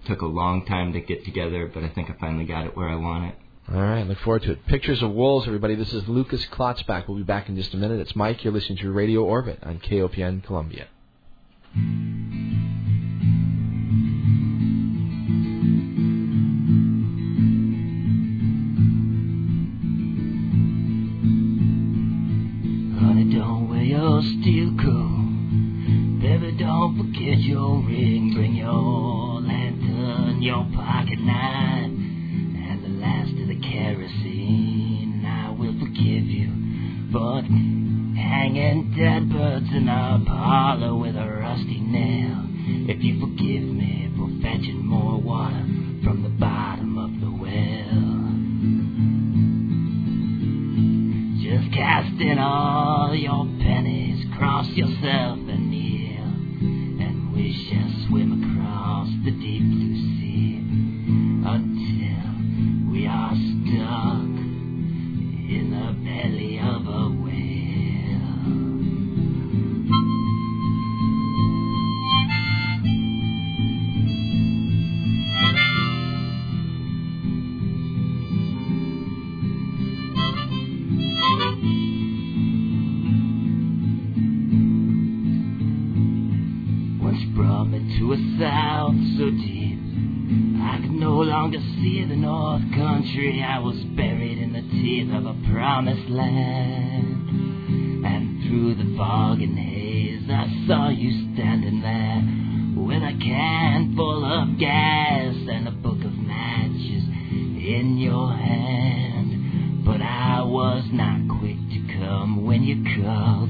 took 0.06 0.20
a 0.22 0.26
long 0.26 0.64
time 0.66 0.92
to 0.92 1.00
get 1.00 1.24
together, 1.24 1.68
but 1.72 1.82
I 1.82 1.88
think 1.88 2.08
I 2.08 2.14
finally 2.20 2.44
got 2.44 2.64
it 2.66 2.76
where 2.76 2.88
I 2.88 2.94
want 2.94 3.32
it. 3.32 3.34
All 3.72 3.82
right, 3.82 4.06
look 4.06 4.18
forward 4.18 4.42
to 4.42 4.52
it. 4.52 4.64
Pictures 4.66 5.02
of 5.02 5.10
Wolves, 5.10 5.48
everybody. 5.48 5.74
This 5.74 5.92
is 5.92 6.06
Lucas 6.06 6.46
Klotzbach. 6.46 7.08
We'll 7.08 7.16
be 7.16 7.24
back 7.24 7.48
in 7.48 7.56
just 7.56 7.74
a 7.74 7.76
minute. 7.76 7.98
It's 7.98 8.14
Mike. 8.14 8.44
You're 8.44 8.52
listening 8.52 8.78
to 8.78 8.92
Radio 8.92 9.24
Orbit 9.24 9.58
on 9.64 9.80
KOPN 9.80 10.44
Columbia. 10.44 10.86
Honey, 23.00 23.34
don't 23.34 23.68
wear 23.68 23.82
your 23.82 24.22
steel 24.22 24.76
cool. 24.80 26.20
Baby, 26.20 26.56
don't 26.56 26.96
forget 26.96 27.38
your 27.40 27.82
ring. 27.82 28.32
Bring 28.32 28.54
your 28.54 29.40
lantern, 29.40 30.40
your 30.40 30.64
pocket 30.72 31.18
knife, 31.18 31.90
kerosene. 33.62 35.24
I 35.26 35.50
will 35.50 35.78
forgive 35.78 36.24
you 36.24 36.56
but 37.12 37.42
hanging 37.42 38.92
dead 38.96 39.30
birds 39.30 39.66
in 39.72 39.88
our 39.88 40.18
parlor 40.24 40.94
with 40.96 41.16
a 41.16 41.26
rusty 41.26 41.80
nail. 41.80 42.44
If 42.90 43.02
you 43.02 43.20
forgive 43.20 43.62
me 43.62 44.12
for 44.16 44.28
fetching 44.42 44.84
more 44.84 45.20
water 45.20 45.64
from 46.04 46.22
the 46.22 46.28
bottom 46.28 46.98
of 46.98 47.10
the 47.20 47.30
well. 47.30 48.26
Just 51.42 51.72
cast 51.72 52.20
in 52.20 52.38
all 52.38 53.14
your 53.14 53.46
pennies, 53.64 54.26
cross 54.36 54.68
yourself 54.70 55.38
and 55.38 55.70
kneel, 55.70 56.24
and 57.00 57.32
we 57.32 57.52
shall 57.70 58.08
swim 58.08 58.44
across 58.44 59.08
the 59.24 59.30
deep 59.30 59.62
blue 59.62 59.95
shark 63.86 64.18
in 65.48 65.70
the 65.70 65.86
belly 66.04 66.58
of 66.58 66.86
a 66.86 67.08
whale. 67.22 67.46
Once 87.02 87.24
brought 87.36 87.66
me 87.66 87.78
to 87.98 88.12
a 88.12 88.16
south 88.38 88.94
so 89.16 89.30
deep. 89.30 89.55
I 90.76 90.80
could 90.80 90.90
no 90.90 91.20
longer 91.20 91.56
see 91.58 92.04
the 92.04 92.16
North 92.16 92.60
Country. 92.74 93.42
I 93.42 93.60
was 93.60 93.76
buried 93.96 94.36
in 94.36 94.52
the 94.52 94.60
teeth 94.60 95.10
of 95.10 95.24
a 95.24 95.34
promised 95.50 96.10
land. 96.10 98.04
And 98.04 98.42
through 98.42 98.74
the 98.74 98.94
fog 98.94 99.40
and 99.40 99.58
haze, 99.58 100.28
I 100.28 100.66
saw 100.66 100.90
you 100.90 101.32
standing 101.32 101.80
there 101.80 102.84
with 102.84 103.02
a 103.02 103.18
can 103.18 103.96
full 103.96 104.22
of 104.22 104.58
gas 104.58 105.34
and 105.48 105.66
a 105.66 105.70
book 105.70 106.04
of 106.04 106.12
matches 106.12 107.04
in 107.08 107.96
your 107.96 108.36
hand. 108.36 109.82
But 109.86 110.02
I 110.02 110.42
was 110.42 110.84
not 110.92 111.38
quick 111.40 111.56
to 111.56 111.98
come 111.98 112.44
when 112.44 112.62
you 112.62 112.84
called, 113.02 113.48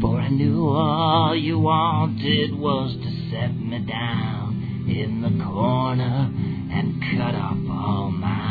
for 0.00 0.18
I 0.18 0.30
knew 0.30 0.66
all 0.66 1.36
you 1.36 1.58
wanted 1.58 2.54
was 2.54 2.94
to 2.94 3.30
set 3.30 3.54
me 3.54 3.80
down 3.80 4.47
in 4.90 5.20
the 5.20 5.44
corner 5.44 6.32
and 6.72 7.02
cut 7.12 7.34
off 7.34 7.58
all 7.70 8.10
my 8.10 8.47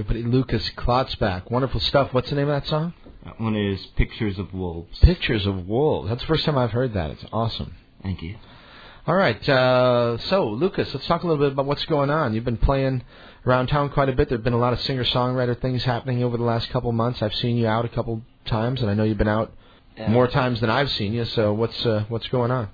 Everybody. 0.00 0.22
Lucas 0.24 0.68
Klotzbach. 0.76 1.50
Wonderful 1.50 1.78
stuff. 1.80 2.12
What's 2.12 2.28
the 2.30 2.36
name 2.36 2.48
of 2.48 2.62
that 2.62 2.68
song? 2.68 2.94
That 3.24 3.40
one 3.40 3.54
is 3.56 3.78
Pictures 3.96 4.38
of 4.38 4.52
Wolves. 4.52 4.98
Pictures 5.00 5.46
of 5.46 5.66
Wolves. 5.68 6.08
That's 6.08 6.20
the 6.20 6.26
first 6.26 6.44
time 6.44 6.58
I've 6.58 6.72
heard 6.72 6.94
that. 6.94 7.10
It's 7.12 7.24
awesome. 7.32 7.74
Thank 8.02 8.20
you. 8.22 8.36
All 9.06 9.14
right. 9.14 9.48
Uh, 9.48 10.18
so, 10.18 10.48
Lucas, 10.48 10.92
let's 10.92 11.06
talk 11.06 11.22
a 11.22 11.26
little 11.28 11.42
bit 11.42 11.52
about 11.52 11.66
what's 11.66 11.84
going 11.84 12.10
on. 12.10 12.34
You've 12.34 12.44
been 12.44 12.56
playing 12.56 13.02
around 13.46 13.68
town 13.68 13.90
quite 13.90 14.08
a 14.08 14.12
bit. 14.12 14.28
There 14.28 14.36
have 14.38 14.44
been 14.44 14.52
a 14.52 14.58
lot 14.58 14.72
of 14.72 14.80
singer 14.80 15.04
songwriter 15.04 15.58
things 15.60 15.84
happening 15.84 16.24
over 16.24 16.36
the 16.36 16.42
last 16.44 16.70
couple 16.70 16.90
months. 16.90 17.22
I've 17.22 17.34
seen 17.34 17.56
you 17.56 17.66
out 17.68 17.84
a 17.84 17.88
couple 17.88 18.22
times, 18.46 18.80
and 18.80 18.90
I 18.90 18.94
know 18.94 19.04
you've 19.04 19.18
been 19.18 19.28
out 19.28 19.52
Yeah. 19.96 20.10
more 20.10 20.26
times 20.26 20.60
than 20.60 20.70
I've 20.70 20.90
seen 20.90 21.12
you. 21.12 21.24
So, 21.24 21.52
what's 21.52 21.86
uh, 21.86 22.04
what's 22.08 22.26
going 22.28 22.50
on? 22.50 22.68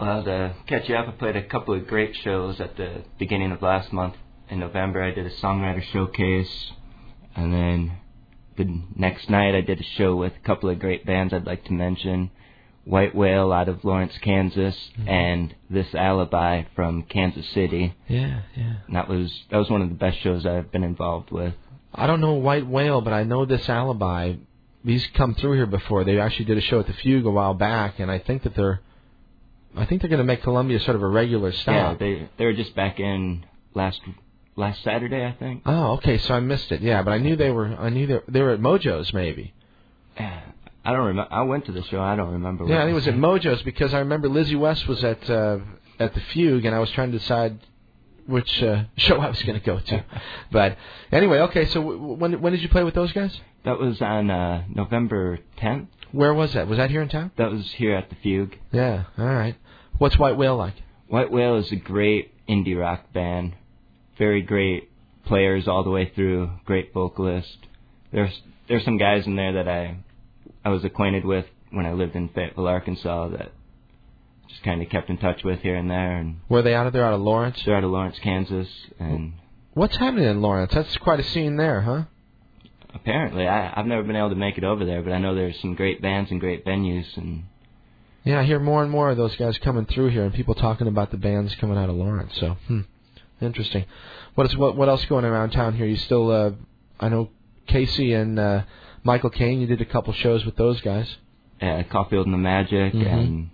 Well, 0.00 0.24
to 0.24 0.54
catch 0.66 0.88
you 0.88 0.96
up, 0.96 1.08
I 1.08 1.10
played 1.12 1.36
a 1.36 1.42
couple 1.44 1.74
of 1.74 1.86
great 1.86 2.16
shows 2.16 2.60
at 2.60 2.76
the 2.76 3.02
beginning 3.18 3.52
of 3.52 3.60
last 3.62 3.92
month. 3.92 4.14
In 4.48 4.60
November, 4.60 5.02
I 5.02 5.10
did 5.10 5.26
a 5.26 5.30
songwriter 5.30 5.82
showcase, 5.92 6.72
and 7.34 7.52
then 7.52 7.92
the 8.56 8.82
next 8.94 9.28
night 9.28 9.54
I 9.54 9.60
did 9.60 9.80
a 9.80 9.84
show 9.96 10.16
with 10.16 10.32
a 10.34 10.46
couple 10.46 10.70
of 10.70 10.78
great 10.78 11.04
bands 11.04 11.34
I'd 11.34 11.46
like 11.46 11.64
to 11.64 11.72
mention. 11.72 12.30
White 12.84 13.16
Whale 13.16 13.52
out 13.52 13.68
of 13.68 13.84
Lawrence, 13.84 14.16
Kansas, 14.22 14.76
mm-hmm. 14.96 15.08
and 15.08 15.54
This 15.68 15.92
Alibi 15.94 16.62
from 16.76 17.02
Kansas 17.02 17.48
City. 17.48 17.94
Yeah, 18.06 18.42
yeah. 18.56 18.74
And 18.86 18.94
that 18.94 19.08
was 19.08 19.32
that 19.50 19.56
was 19.56 19.68
one 19.68 19.82
of 19.82 19.88
the 19.88 19.96
best 19.96 20.20
shows 20.20 20.46
I've 20.46 20.70
been 20.70 20.84
involved 20.84 21.32
with. 21.32 21.54
I 21.92 22.06
don't 22.06 22.20
know 22.20 22.34
White 22.34 22.66
Whale, 22.66 23.00
but 23.00 23.12
I 23.12 23.24
know 23.24 23.44
this 23.44 23.68
Alibi. 23.68 24.34
These 24.84 25.04
come 25.14 25.34
through 25.34 25.54
here 25.54 25.66
before. 25.66 26.04
They 26.04 26.20
actually 26.20 26.44
did 26.44 26.58
a 26.58 26.60
show 26.60 26.78
at 26.78 26.86
the 26.86 26.92
Fugue 26.92 27.26
a 27.26 27.30
while 27.30 27.54
back, 27.54 27.98
and 27.98 28.08
I 28.08 28.20
think 28.20 28.44
that 28.44 28.54
they're, 28.54 28.80
I 29.76 29.84
think 29.84 30.00
they're 30.00 30.08
going 30.10 30.18
to 30.18 30.24
make 30.24 30.44
Columbia 30.44 30.78
sort 30.78 30.94
of 30.94 31.02
a 31.02 31.08
regular 31.08 31.50
Yeah, 31.50 31.60
stop. 31.60 31.98
they 31.98 32.28
they 32.38 32.44
were 32.44 32.52
just 32.52 32.76
back 32.76 33.00
in 33.00 33.44
last 33.74 34.00
last 34.56 34.82
Saturday, 34.82 35.24
I 35.24 35.32
think. 35.32 35.62
oh, 35.66 35.92
okay. 35.94 36.18
So 36.18 36.34
I 36.34 36.40
missed 36.40 36.72
it. 36.72 36.80
Yeah, 36.80 37.02
but 37.02 37.12
I 37.12 37.18
knew 37.18 37.36
they 37.36 37.50
were. 37.50 37.66
I 37.66 37.88
knew 37.90 38.06
they, 38.06 38.20
they 38.28 38.42
were 38.42 38.50
at 38.52 38.60
Mojo's 38.60 39.12
maybe. 39.12 39.52
I 40.18 40.92
don't 40.92 41.06
remember. 41.06 41.32
I 41.32 41.42
went 41.42 41.66
to 41.66 41.72
the 41.72 41.82
show. 41.84 42.00
I 42.00 42.16
don't 42.16 42.32
remember. 42.32 42.64
Yeah, 42.66 42.78
I 42.78 42.80
think 42.82 42.90
it 42.92 42.94
was 42.94 43.08
at 43.08 43.14
Mojo's 43.14 43.62
because 43.62 43.92
I 43.92 43.98
remember 44.00 44.28
Lizzie 44.28 44.54
West 44.56 44.86
was 44.88 45.02
at 45.04 45.28
uh, 45.28 45.58
at 45.98 46.14
the 46.14 46.20
Fugue, 46.32 46.64
and 46.64 46.74
I 46.74 46.78
was 46.78 46.90
trying 46.92 47.12
to 47.12 47.18
decide 47.18 47.58
which 48.26 48.62
uh, 48.62 48.84
show 48.96 49.18
I 49.18 49.28
was 49.28 49.42
going 49.42 49.58
to 49.58 49.64
go 49.64 49.78
to. 49.78 50.04
but 50.52 50.76
anyway, 51.12 51.40
okay. 51.40 51.66
So 51.66 51.82
w- 51.82 52.14
when 52.14 52.40
when 52.40 52.52
did 52.52 52.62
you 52.62 52.68
play 52.68 52.84
with 52.84 52.94
those 52.94 53.12
guys? 53.12 53.38
That 53.64 53.78
was 53.80 54.00
on 54.00 54.30
uh, 54.30 54.64
November 54.72 55.40
10th. 55.58 55.88
Where 56.12 56.32
was 56.32 56.52
that? 56.54 56.68
Was 56.68 56.78
that 56.78 56.88
here 56.90 57.02
in 57.02 57.08
town? 57.08 57.32
That 57.36 57.50
was 57.50 57.70
here 57.72 57.94
at 57.96 58.08
the 58.08 58.16
Fugue. 58.22 58.56
Yeah. 58.70 59.04
All 59.18 59.24
right. 59.26 59.56
What's 59.98 60.16
White 60.16 60.36
Whale 60.36 60.56
like? 60.56 60.74
White 61.08 61.32
Whale 61.32 61.56
is 61.56 61.72
a 61.72 61.76
great 61.76 62.32
indie 62.48 62.78
rock 62.78 63.12
band. 63.12 63.54
Very 64.18 64.42
great 64.42 64.90
players 65.26 65.68
all 65.68 65.84
the 65.84 65.90
way 65.90 66.10
through. 66.14 66.50
Great 66.64 66.92
vocalist. 66.94 67.56
There's 68.12 68.32
there's 68.68 68.84
some 68.84 68.98
guys 68.98 69.26
in 69.26 69.36
there 69.36 69.54
that 69.54 69.68
I 69.68 69.96
I 70.64 70.70
was 70.70 70.84
acquainted 70.84 71.24
with 71.24 71.46
when 71.70 71.86
I 71.86 71.92
lived 71.92 72.16
in 72.16 72.28
Fayetteville, 72.30 72.66
Arkansas. 72.68 73.28
That 73.28 73.52
just 74.48 74.62
kind 74.62 74.80
of 74.82 74.88
kept 74.88 75.10
in 75.10 75.18
touch 75.18 75.42
with 75.44 75.60
here 75.60 75.76
and 75.76 75.90
there. 75.90 76.16
And 76.16 76.40
Were 76.48 76.62
they 76.62 76.74
out 76.74 76.86
of 76.86 76.92
there 76.92 77.04
out 77.04 77.14
of 77.14 77.20
Lawrence? 77.20 77.60
they're 77.64 77.76
out 77.76 77.84
of 77.84 77.90
Lawrence, 77.90 78.18
Kansas. 78.22 78.68
And 78.98 79.34
What's 79.74 79.96
happening 79.96 80.24
in 80.24 80.40
Lawrence? 80.40 80.72
That's 80.72 80.96
quite 80.98 81.20
a 81.20 81.24
scene 81.24 81.56
there, 81.56 81.80
huh? 81.82 82.04
apparently, 82.94 83.46
I 83.46 83.72
I've 83.78 83.86
never 83.86 84.02
been 84.02 84.16
able 84.16 84.30
to 84.30 84.36
make 84.36 84.56
it 84.56 84.64
over 84.64 84.84
there, 84.86 85.02
but 85.02 85.12
I 85.12 85.18
know 85.18 85.34
there's 85.34 85.60
some 85.60 85.74
great 85.74 86.00
bands 86.00 86.30
and 86.30 86.40
great 86.40 86.64
venues. 86.64 87.04
And 87.16 87.44
Yeah, 88.24 88.40
I 88.40 88.44
hear 88.44 88.58
more 88.58 88.82
and 88.82 88.90
more 88.90 89.10
of 89.10 89.16
those 89.18 89.36
guys 89.36 89.58
coming 89.58 89.84
through 89.86 90.08
here, 90.10 90.24
and 90.24 90.32
people 90.32 90.54
talking 90.54 90.86
about 90.86 91.10
the 91.10 91.18
bands 91.18 91.54
coming 91.56 91.76
out 91.76 91.90
of 91.90 91.96
Lawrence. 91.96 92.32
So, 92.40 92.56
hmm, 92.66 92.80
interesting. 93.40 93.84
What 94.34 94.46
is 94.46 94.56
what 94.56 94.76
what 94.76 94.88
else 94.88 95.04
going 95.06 95.24
around 95.24 95.50
town 95.50 95.74
here? 95.74 95.86
You 95.86 95.96
still, 95.96 96.30
uh, 96.30 96.50
I 97.00 97.08
know 97.08 97.30
Casey 97.66 98.12
and 98.12 98.38
uh, 98.38 98.62
Michael 99.04 99.30
Caine. 99.30 99.60
You 99.60 99.66
did 99.66 99.80
a 99.80 99.84
couple 99.86 100.12
shows 100.12 100.44
with 100.44 100.56
those 100.56 100.80
guys. 100.80 101.16
uh, 101.62 101.82
Caulfield 101.90 102.26
and 102.26 102.34
the 102.34 102.38
Magic, 102.38 102.92
Mhm. 102.92 103.06
and 103.12 103.50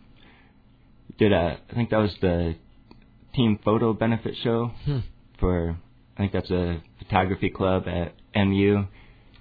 did 1.18 1.32
a 1.32 1.58
I 1.70 1.74
think 1.74 1.90
that 1.90 1.98
was 1.98 2.14
the 2.20 2.56
team 3.34 3.58
photo 3.64 3.92
benefit 3.92 4.36
show 4.36 4.72
Hmm. 4.84 4.98
for 5.38 5.76
I 6.16 6.20
think 6.20 6.32
that's 6.32 6.50
a 6.50 6.80
photography 6.98 7.48
club 7.50 7.84
at 7.88 8.12
MU. 8.34 8.84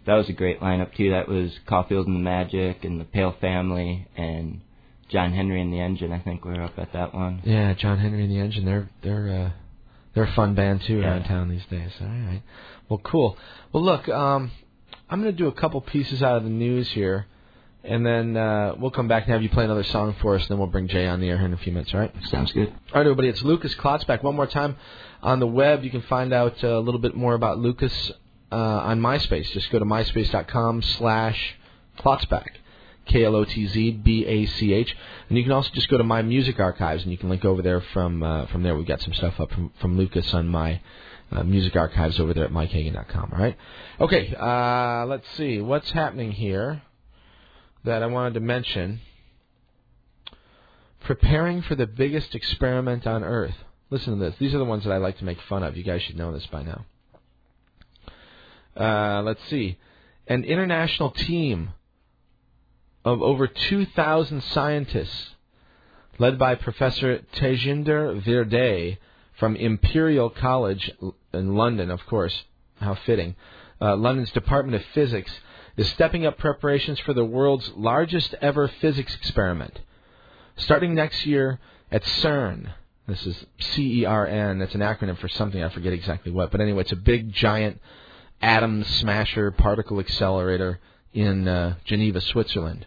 That 0.06 0.16
was 0.16 0.30
a 0.30 0.34
great 0.34 0.60
lineup 0.62 0.94
too. 0.96 1.10
That 1.12 1.28
was 1.28 1.58
Caulfield 1.66 2.08
and 2.08 2.16
the 2.16 2.22
Magic 2.22 2.86
and 2.86 3.00
the 3.00 3.06
Pale 3.06 3.34
Family 3.42 4.08
and 4.16 4.62
John 5.10 5.32
Henry 5.34 5.62
and 5.62 5.72
the 5.74 5.80
Engine. 5.80 6.12
I 6.12 6.20
think 6.20 6.46
we 6.46 6.52
were 6.54 6.62
up 6.64 6.78
at 6.80 6.94
that 6.94 7.14
one. 7.14 7.42
Yeah, 7.44 7.74
John 7.74 7.98
Henry 8.00 8.24
and 8.24 8.32
the 8.32 8.40
Engine. 8.40 8.66
They're 8.66 8.90
they're 9.02 9.30
uh, 9.48 9.50
they're 10.14 10.26
a 10.26 10.34
fun 10.34 10.56
band 10.56 10.82
too 10.84 11.02
around 11.02 11.24
town 11.24 11.50
these 11.50 11.66
days. 11.70 11.92
All 12.02 12.08
right. 12.08 12.42
Well, 12.90 13.00
cool. 13.04 13.38
Well, 13.72 13.84
look, 13.84 14.10
um, 14.10 14.52
I'm 15.10 15.22
going 15.22 15.32
to 15.32 15.38
do 15.38 15.48
a 15.48 15.54
couple 15.54 15.80
pieces 15.82 16.22
out 16.22 16.38
of 16.38 16.44
the 16.44 16.50
news 16.50 16.90
here, 16.90 17.28
and 17.84 18.06
then 18.06 18.36
uh, 18.36 18.76
we'll 18.78 18.92
come 18.92 19.08
back 19.08 19.24
and 19.24 19.34
have 19.34 19.44
you 19.44 19.50
play 19.50 19.64
another 19.64 19.84
song 19.84 20.16
for 20.22 20.36
us, 20.36 20.42
and 20.42 20.50
then 20.50 20.58
we'll 20.58 20.68
bring 20.68 20.88
Jay 20.88 21.08
on 21.08 21.22
the 21.22 21.30
air 21.30 21.38
here 21.38 21.46
in 21.46 21.54
a 21.54 21.58
few 21.58 21.72
minutes, 21.72 21.94
all 21.94 22.02
right? 22.02 22.14
Sounds 22.30 22.52
good. 22.52 22.68
All 22.68 22.96
right, 22.96 23.02
everybody, 23.02 23.30
it's 23.30 23.42
Lucas 23.42 23.74
Klotzbach. 23.76 24.24
One 24.24 24.36
more 24.36 24.48
time 24.48 24.76
on 25.24 25.40
the 25.40 25.48
web, 25.48 25.84
you 25.84 25.90
can 25.90 26.02
find 26.02 26.34
out 26.34 26.64
uh, 26.64 26.78
a 26.78 26.80
little 26.80 27.00
bit 27.00 27.16
more 27.16 27.34
about 27.34 27.60
Lucas 27.60 28.12
uh, 28.52 28.56
on 28.56 29.00
MySpace. 29.00 29.50
Just 29.52 29.72
go 29.72 29.80
to 29.80 29.86
myspace.com 29.86 30.82
slash 30.82 31.56
Klotzbach. 33.12 33.14
K-L-O-T-Z-B-A-C-H. 33.14 34.98
And 35.30 35.38
you 35.38 35.44
can 35.44 35.52
also 35.52 35.72
just 35.74 35.90
go 35.90 35.98
to 35.98 36.04
my 36.04 36.22
music 36.22 36.60
archives, 36.60 37.04
and 37.04 37.12
you 37.12 37.18
can 37.18 37.30
link 37.30 37.46
over 37.46 37.62
there 37.62 37.82
from 37.94 38.24
uh, 38.24 38.46
from 38.48 38.64
there. 38.64 38.76
We've 38.76 38.88
got 38.88 39.02
some 39.02 39.14
stuff 39.14 39.40
up 39.40 39.52
from, 39.52 39.72
from 39.80 39.98
Lucas 39.98 40.34
on 40.34 40.48
my 40.48 40.82
uh, 41.32 41.44
music 41.44 41.76
archives 41.76 42.20
over 42.20 42.34
there 42.34 42.46
at 42.46 42.52
mikehagan.com, 42.52 43.32
all 43.34 43.40
right? 43.40 43.58
Okay, 44.00 44.36
uh, 44.36 45.06
let's 45.06 45.30
see. 45.38 45.62
What's 45.62 45.92
happening 45.92 46.32
here 46.32 46.82
that 47.84 48.04
I 48.04 48.08
wanted 48.08 48.34
to 48.36 48.40
mention? 48.42 49.02
Preparing 51.02 51.62
for 51.64 51.76
the 51.76 51.88
biggest 51.88 52.36
experiment 52.36 53.08
on 53.08 53.24
Earth. 53.24 53.56
Listen 53.90 54.18
to 54.18 54.26
this. 54.26 54.36
These 54.40 54.54
are 54.54 54.60
the 54.60 54.66
ones 54.66 54.84
that 54.84 54.94
I 54.94 54.98
like 54.98 55.18
to 55.18 55.26
make 55.26 55.42
fun 55.50 55.64
of. 55.64 55.76
You 55.76 55.84
guys 55.84 56.02
should 56.04 56.16
know 56.16 56.32
this 56.32 56.46
by 56.48 56.64
now. 56.64 56.86
Uh, 58.76 59.22
let's 59.24 59.42
see. 59.50 59.78
An 60.28 60.44
international 60.44 61.12
team 61.12 61.72
of 63.04 63.22
over 63.22 63.48
2,000 63.48 64.44
scientists, 64.44 65.30
led 66.20 66.38
by 66.38 66.56
Professor 66.56 67.20
Tejinder 67.34 68.22
Virdee 68.22 68.98
from 69.40 69.56
Imperial 69.56 70.30
College 70.30 70.92
in 71.34 71.56
London, 71.56 71.90
of 71.90 72.06
course. 72.06 72.44
How 72.80 72.96
fitting. 72.96 73.36
Uh, 73.80 73.96
London's 73.96 74.32
Department 74.32 74.76
of 74.76 74.84
Physics 74.94 75.32
is 75.78 75.88
stepping 75.90 76.26
up 76.26 76.38
preparations 76.38 77.00
for 77.00 77.14
the 77.14 77.26
world's 77.26 77.72
largest 77.76 78.36
ever 78.42 78.68
physics 78.68 79.16
experiment. 79.16 79.80
Starting 80.58 80.94
next 80.94 81.26
year 81.26 81.60
at 81.92 82.04
CERN, 82.04 82.72
this 83.08 83.26
is 83.26 83.46
C 83.60 84.02
E 84.02 84.06
R 84.06 84.28
N, 84.28 84.60
that's 84.60 84.76
an 84.76 84.82
acronym 84.82 85.18
for 85.18 85.28
something, 85.28 85.64
I 85.64 85.70
forget 85.70 85.94
exactly 85.94 86.32
what, 86.32 86.52
but 86.52 86.62
anyway, 86.62 86.82
it's 86.82 86.92
a 86.92 86.98
big, 86.98 87.32
giant 87.32 87.80
atom 88.42 88.84
smasher 88.84 89.52
particle 89.52 90.00
accelerator 90.00 90.80
in 91.14 91.48
uh, 91.48 91.76
Geneva, 91.86 92.22
Switzerland. 92.22 92.86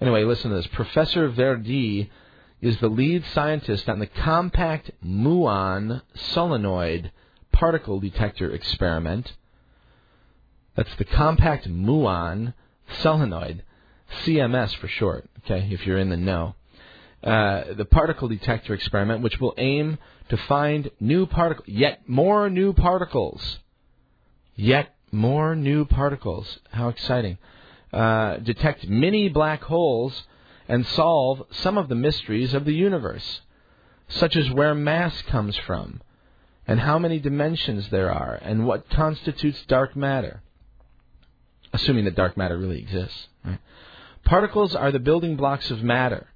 Anyway, 0.00 0.24
listen 0.24 0.50
to 0.50 0.56
this. 0.56 0.66
Professor 0.68 1.30
Virdee 1.30 2.10
is 2.60 2.78
the 2.78 2.88
lead 2.88 3.24
scientist 3.32 3.88
on 3.88 3.98
the 3.98 4.06
compact 4.06 4.90
muon 5.04 6.02
solenoid 6.14 7.10
particle 7.52 8.00
detector 8.00 8.50
experiment. 8.50 9.32
That's 10.74 10.94
the 10.96 11.04
compact 11.04 11.68
muon 11.68 12.52
solenoid, 13.00 13.62
CMS 14.24 14.76
for 14.76 14.88
short, 14.88 15.28
okay, 15.44 15.68
if 15.70 15.86
you're 15.86 15.98
in 15.98 16.10
the 16.10 16.16
know. 16.16 16.54
Uh, 17.24 17.74
the 17.74 17.86
particle 17.86 18.28
detector 18.28 18.74
experiment, 18.74 19.22
which 19.22 19.40
will 19.40 19.54
aim 19.56 19.98
to 20.28 20.36
find 20.36 20.90
new 21.00 21.26
particle, 21.26 21.64
yet 21.66 22.06
more 22.06 22.50
new 22.50 22.74
particles, 22.74 23.58
yet 24.54 24.94
more 25.10 25.56
new 25.56 25.86
particles. 25.86 26.58
How 26.70 26.88
exciting! 26.88 27.38
Uh, 27.96 28.36
detect 28.40 28.86
many 28.86 29.26
black 29.30 29.62
holes 29.62 30.24
and 30.68 30.84
solve 30.86 31.42
some 31.50 31.78
of 31.78 31.88
the 31.88 31.94
mysteries 31.94 32.52
of 32.52 32.66
the 32.66 32.74
universe, 32.74 33.40
such 34.06 34.36
as 34.36 34.50
where 34.50 34.74
mass 34.74 35.22
comes 35.22 35.56
from, 35.56 36.02
and 36.66 36.78
how 36.78 36.98
many 36.98 37.18
dimensions 37.18 37.88
there 37.88 38.12
are, 38.12 38.34
and 38.34 38.66
what 38.66 38.90
constitutes 38.90 39.64
dark 39.66 39.96
matter, 39.96 40.42
assuming 41.72 42.04
that 42.04 42.14
dark 42.14 42.36
matter 42.36 42.58
really 42.58 42.78
exists. 42.80 43.28
Right? 43.42 43.60
Particles 44.26 44.74
are 44.74 44.92
the 44.92 44.98
building 44.98 45.36
blocks 45.36 45.70
of 45.70 45.82
matter, 45.82 46.26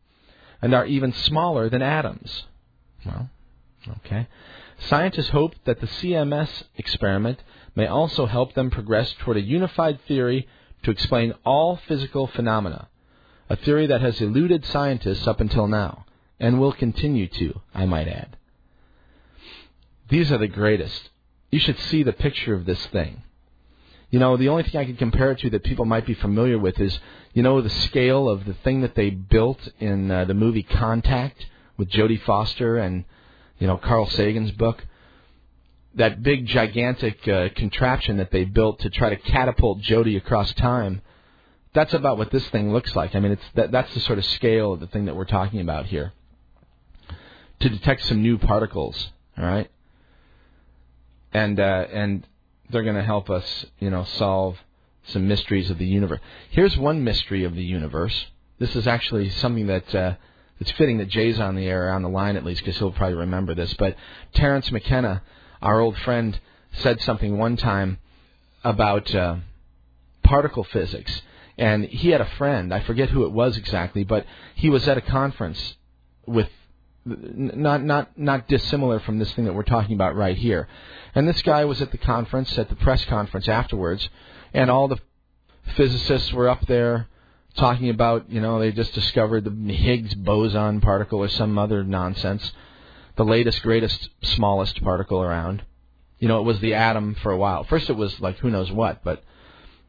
and 0.62 0.74
are 0.74 0.86
even 0.86 1.12
smaller 1.12 1.68
than 1.68 1.82
atoms. 1.82 2.44
Well, 3.04 3.28
okay. 3.98 4.28
Scientists 4.88 5.28
hope 5.28 5.54
that 5.66 5.78
the 5.82 5.88
CMS 5.88 6.62
experiment 6.78 7.42
may 7.76 7.86
also 7.86 8.24
help 8.24 8.54
them 8.54 8.70
progress 8.70 9.14
toward 9.18 9.36
a 9.36 9.42
unified 9.42 10.00
theory 10.08 10.48
to 10.82 10.90
explain 10.90 11.34
all 11.44 11.76
physical 11.76 12.26
phenomena, 12.26 12.88
a 13.48 13.56
theory 13.56 13.86
that 13.86 14.00
has 14.00 14.20
eluded 14.20 14.64
scientists 14.64 15.26
up 15.26 15.40
until 15.40 15.66
now, 15.66 16.06
and 16.38 16.60
will 16.60 16.72
continue 16.72 17.28
to, 17.28 17.60
I 17.74 17.84
might 17.86 18.08
add. 18.08 18.36
These 20.08 20.32
are 20.32 20.38
the 20.38 20.48
greatest. 20.48 21.10
You 21.50 21.58
should 21.60 21.78
see 21.78 22.02
the 22.02 22.12
picture 22.12 22.54
of 22.54 22.64
this 22.64 22.84
thing. 22.86 23.22
You 24.10 24.18
know, 24.18 24.36
the 24.36 24.48
only 24.48 24.64
thing 24.64 24.80
I 24.80 24.84
can 24.84 24.96
compare 24.96 25.32
it 25.32 25.38
to 25.40 25.50
that 25.50 25.62
people 25.62 25.84
might 25.84 26.06
be 26.06 26.14
familiar 26.14 26.58
with 26.58 26.80
is, 26.80 26.98
you 27.32 27.42
know, 27.42 27.60
the 27.60 27.70
scale 27.70 28.28
of 28.28 28.44
the 28.44 28.54
thing 28.54 28.80
that 28.80 28.96
they 28.96 29.10
built 29.10 29.60
in 29.78 30.10
uh, 30.10 30.24
the 30.24 30.34
movie 30.34 30.64
Contact 30.64 31.46
with 31.76 31.90
Jodie 31.90 32.20
Foster 32.22 32.78
and, 32.78 33.04
you 33.58 33.68
know, 33.68 33.76
Carl 33.76 34.06
Sagan's 34.06 34.50
book 34.50 34.84
that 35.94 36.22
big 36.22 36.46
gigantic 36.46 37.26
uh, 37.26 37.48
contraption 37.56 38.18
that 38.18 38.30
they 38.30 38.44
built 38.44 38.80
to 38.80 38.90
try 38.90 39.10
to 39.10 39.16
catapult 39.16 39.80
Jodie 39.80 40.16
across 40.16 40.52
time. 40.54 41.02
That's 41.72 41.94
about 41.94 42.18
what 42.18 42.30
this 42.30 42.46
thing 42.48 42.72
looks 42.72 42.94
like. 42.96 43.14
I 43.14 43.20
mean, 43.20 43.32
it's 43.32 43.42
that, 43.54 43.70
that's 43.70 43.92
the 43.94 44.00
sort 44.00 44.18
of 44.18 44.24
scale 44.24 44.72
of 44.72 44.80
the 44.80 44.86
thing 44.86 45.06
that 45.06 45.16
we're 45.16 45.24
talking 45.24 45.60
about 45.60 45.86
here. 45.86 46.12
To 47.60 47.68
detect 47.68 48.04
some 48.06 48.22
new 48.22 48.38
particles, 48.38 49.10
all 49.36 49.44
right, 49.44 49.70
and 51.32 51.60
uh, 51.60 51.86
and 51.92 52.26
they're 52.70 52.82
going 52.82 52.96
to 52.96 53.02
help 53.02 53.28
us, 53.28 53.66
you 53.78 53.90
know, 53.90 54.04
solve 54.04 54.56
some 55.08 55.28
mysteries 55.28 55.70
of 55.70 55.78
the 55.78 55.86
universe. 55.86 56.20
Here's 56.50 56.76
one 56.78 57.04
mystery 57.04 57.44
of 57.44 57.54
the 57.54 57.62
universe. 57.62 58.26
This 58.58 58.74
is 58.76 58.86
actually 58.86 59.28
something 59.28 59.66
that 59.66 59.94
uh, 59.94 60.14
it's 60.58 60.70
fitting 60.72 60.98
that 60.98 61.08
Jay's 61.08 61.38
on 61.38 61.54
the 61.54 61.66
air, 61.66 61.90
on 61.90 62.02
the 62.02 62.08
line 62.08 62.36
at 62.36 62.44
least, 62.44 62.62
because 62.62 62.78
he'll 62.78 62.92
probably 62.92 63.16
remember 63.16 63.54
this. 63.54 63.74
But 63.74 63.96
Terence 64.32 64.70
McKenna 64.70 65.22
our 65.62 65.80
old 65.80 65.96
friend 65.98 66.38
said 66.72 67.00
something 67.00 67.36
one 67.36 67.56
time 67.56 67.98
about 68.64 69.14
uh, 69.14 69.36
particle 70.22 70.64
physics, 70.64 71.22
and 71.58 71.84
he 71.84 72.10
had 72.10 72.20
a 72.20 72.30
friend. 72.38 72.72
I 72.72 72.80
forget 72.80 73.10
who 73.10 73.24
it 73.24 73.32
was 73.32 73.56
exactly, 73.56 74.04
but 74.04 74.26
he 74.54 74.68
was 74.68 74.86
at 74.88 74.98
a 74.98 75.02
conference 75.02 75.76
with 76.26 76.48
not 77.04 77.82
not 77.82 78.18
not 78.18 78.46
dissimilar 78.46 79.00
from 79.00 79.18
this 79.18 79.32
thing 79.32 79.46
that 79.46 79.54
we're 79.54 79.62
talking 79.62 79.94
about 79.94 80.14
right 80.14 80.36
here. 80.36 80.68
And 81.14 81.26
this 81.26 81.42
guy 81.42 81.64
was 81.64 81.80
at 81.80 81.90
the 81.90 81.98
conference, 81.98 82.56
at 82.58 82.68
the 82.68 82.76
press 82.76 83.04
conference 83.06 83.48
afterwards, 83.48 84.08
and 84.52 84.70
all 84.70 84.88
the 84.88 84.98
physicists 85.76 86.32
were 86.32 86.48
up 86.48 86.66
there 86.66 87.08
talking 87.56 87.90
about, 87.90 88.30
you 88.30 88.40
know, 88.40 88.60
they 88.60 88.70
just 88.70 88.94
discovered 88.94 89.44
the 89.44 89.74
Higgs 89.74 90.14
boson 90.14 90.80
particle 90.80 91.18
or 91.18 91.28
some 91.28 91.58
other 91.58 91.82
nonsense 91.82 92.52
the 93.16 93.24
latest, 93.24 93.62
greatest, 93.62 94.08
smallest 94.22 94.82
particle 94.82 95.22
around. 95.22 95.62
You 96.18 96.28
know, 96.28 96.38
it 96.38 96.44
was 96.44 96.60
the 96.60 96.74
atom 96.74 97.14
for 97.22 97.32
a 97.32 97.36
while. 97.36 97.64
First, 97.64 97.90
it 97.90 97.96
was 97.96 98.20
like 98.20 98.38
who 98.38 98.50
knows 98.50 98.70
what, 98.70 99.02
but 99.02 99.22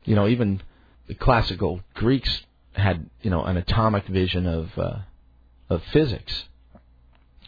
you 0.05 0.15
know, 0.15 0.27
even 0.27 0.61
the 1.07 1.15
classical 1.15 1.81
Greeks 1.93 2.43
had 2.73 3.09
you 3.21 3.29
know 3.29 3.43
an 3.43 3.57
atomic 3.57 4.07
vision 4.07 4.47
of 4.47 4.69
uh, 4.77 4.99
of 5.69 5.83
physics. 5.91 6.45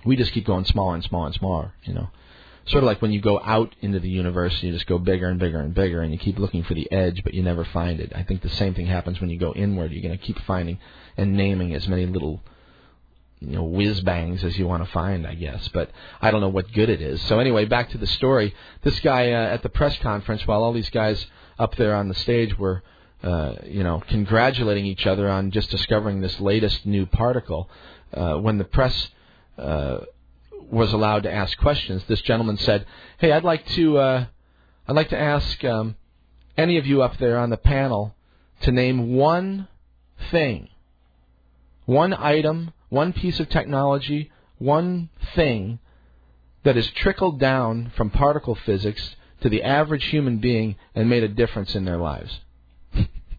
We 0.06 0.18
just 0.18 0.34
keep 0.34 0.46
going 0.46 0.66
smaller 0.66 0.96
and 0.96 1.04
smaller 1.04 1.28
and 1.28 1.36
smaller. 1.36 1.74
You 1.84 1.94
know, 1.94 2.10
sort 2.66 2.84
of 2.84 2.88
like 2.88 3.02
when 3.02 3.12
you 3.12 3.22
go 3.22 3.40
out 3.40 3.76
into 3.82 4.00
the 4.00 4.10
universe, 4.10 4.62
you 4.62 4.72
just 4.72 4.88
go 4.88 4.98
bigger 4.98 5.30
and 5.30 5.40
bigger 5.40 5.60
and 5.60 5.74
bigger, 5.74 6.02
and 6.02 6.12
you 6.12 6.20
keep 6.20 6.40
looking 6.40 6.64
for 6.64 6.74
the 6.74 6.92
edge, 6.92 7.24
but 7.24 7.34
you 7.34 7.42
never 7.42 7.66
find 7.66 8.00
it. 8.00 8.12
I 8.16 8.24
think 8.24 8.42
the 8.42 8.50
same 8.50 8.74
thing 8.74 8.86
happens 8.86 9.22
when 9.22 9.30
you 9.30 9.40
go 9.40 9.54
inward. 9.54 9.92
You're 9.92 10.04
going 10.04 10.18
to 10.18 10.24
keep 10.24 10.40
finding 10.40 10.80
and 11.18 11.38
naming 11.38 11.74
as 11.74 11.88
many 11.88 12.06
little 12.06 12.42
you 13.46 13.56
know 13.58 13.64
whiz 13.64 14.02
bangs 14.02 14.44
as 14.44 14.58
you 14.58 14.68
want 14.68 14.84
to 14.84 14.92
find, 14.92 15.28
I 15.28 15.36
guess. 15.36 15.68
But 15.70 15.92
I 16.22 16.32
don't 16.32 16.42
know 16.42 16.50
what 16.50 16.72
good 16.72 16.90
it 16.90 17.02
is. 17.02 17.22
So 17.24 17.40
anyway, 17.40 17.66
back 17.66 17.90
to 17.92 17.98
the 17.98 18.08
story. 18.08 18.54
This 18.84 19.00
guy 19.02 19.32
uh, 19.32 19.54
at 19.54 19.64
the 19.64 19.70
press 19.70 19.98
conference, 19.98 20.48
while 20.48 20.64
all 20.64 20.74
these 20.74 20.90
guys 20.90 21.26
up 21.60 21.76
there 21.76 21.96
on 21.96 22.08
the 22.08 22.16
stage 22.16 22.58
were, 22.58 22.84
uh, 23.22 23.56
you 23.66 23.84
know, 23.84 24.02
congratulating 24.08 24.86
each 24.86 25.06
other 25.06 25.30
on 25.30 25.52
just 25.52 25.70
discovering 25.70 26.22
this 26.22 26.40
latest 26.40 26.86
new 26.86 27.06
particle, 27.06 27.70
uh, 28.14 28.36
when 28.36 28.58
the 28.58 28.64
press 28.64 29.10
uh, 29.58 30.00
was 30.72 30.94
allowed 30.94 31.24
to 31.24 31.32
ask 31.32 31.58
questions, 31.58 32.04
this 32.08 32.22
gentleman 32.22 32.58
said, 32.58 32.86
"Hey, 33.18 33.32
I'd 33.32 33.44
like 33.44 33.66
to, 33.70 33.98
uh, 33.98 34.26
I'd 34.88 34.96
like 34.96 35.10
to 35.10 35.20
ask 35.20 35.64
um, 35.66 35.96
any 36.58 36.78
of 36.78 36.88
you 36.88 37.04
up 37.04 37.18
there 37.18 37.38
on 37.38 37.50
the 37.50 37.58
panel 37.58 38.16
to 38.62 38.72
name 38.72 39.16
one 39.16 39.68
thing, 40.32 40.70
one 41.86 42.14
item." 42.14 42.72
One 42.94 43.12
piece 43.12 43.40
of 43.40 43.50
technology, 43.50 44.32
one 44.60 45.10
thing 45.36 45.80
that 46.64 46.76
has 46.76 46.88
trickled 46.92 47.40
down 47.40 47.92
from 47.98 48.12
particle 48.12 48.54
physics 48.54 49.16
to 49.42 49.50
the 49.50 49.64
average 49.64 50.06
human 50.06 50.38
being 50.38 50.76
and 50.94 51.10
made 51.10 51.24
a 51.24 51.28
difference 51.28 51.74
in 51.74 51.86
their 51.86 51.98
lives. 51.98 52.40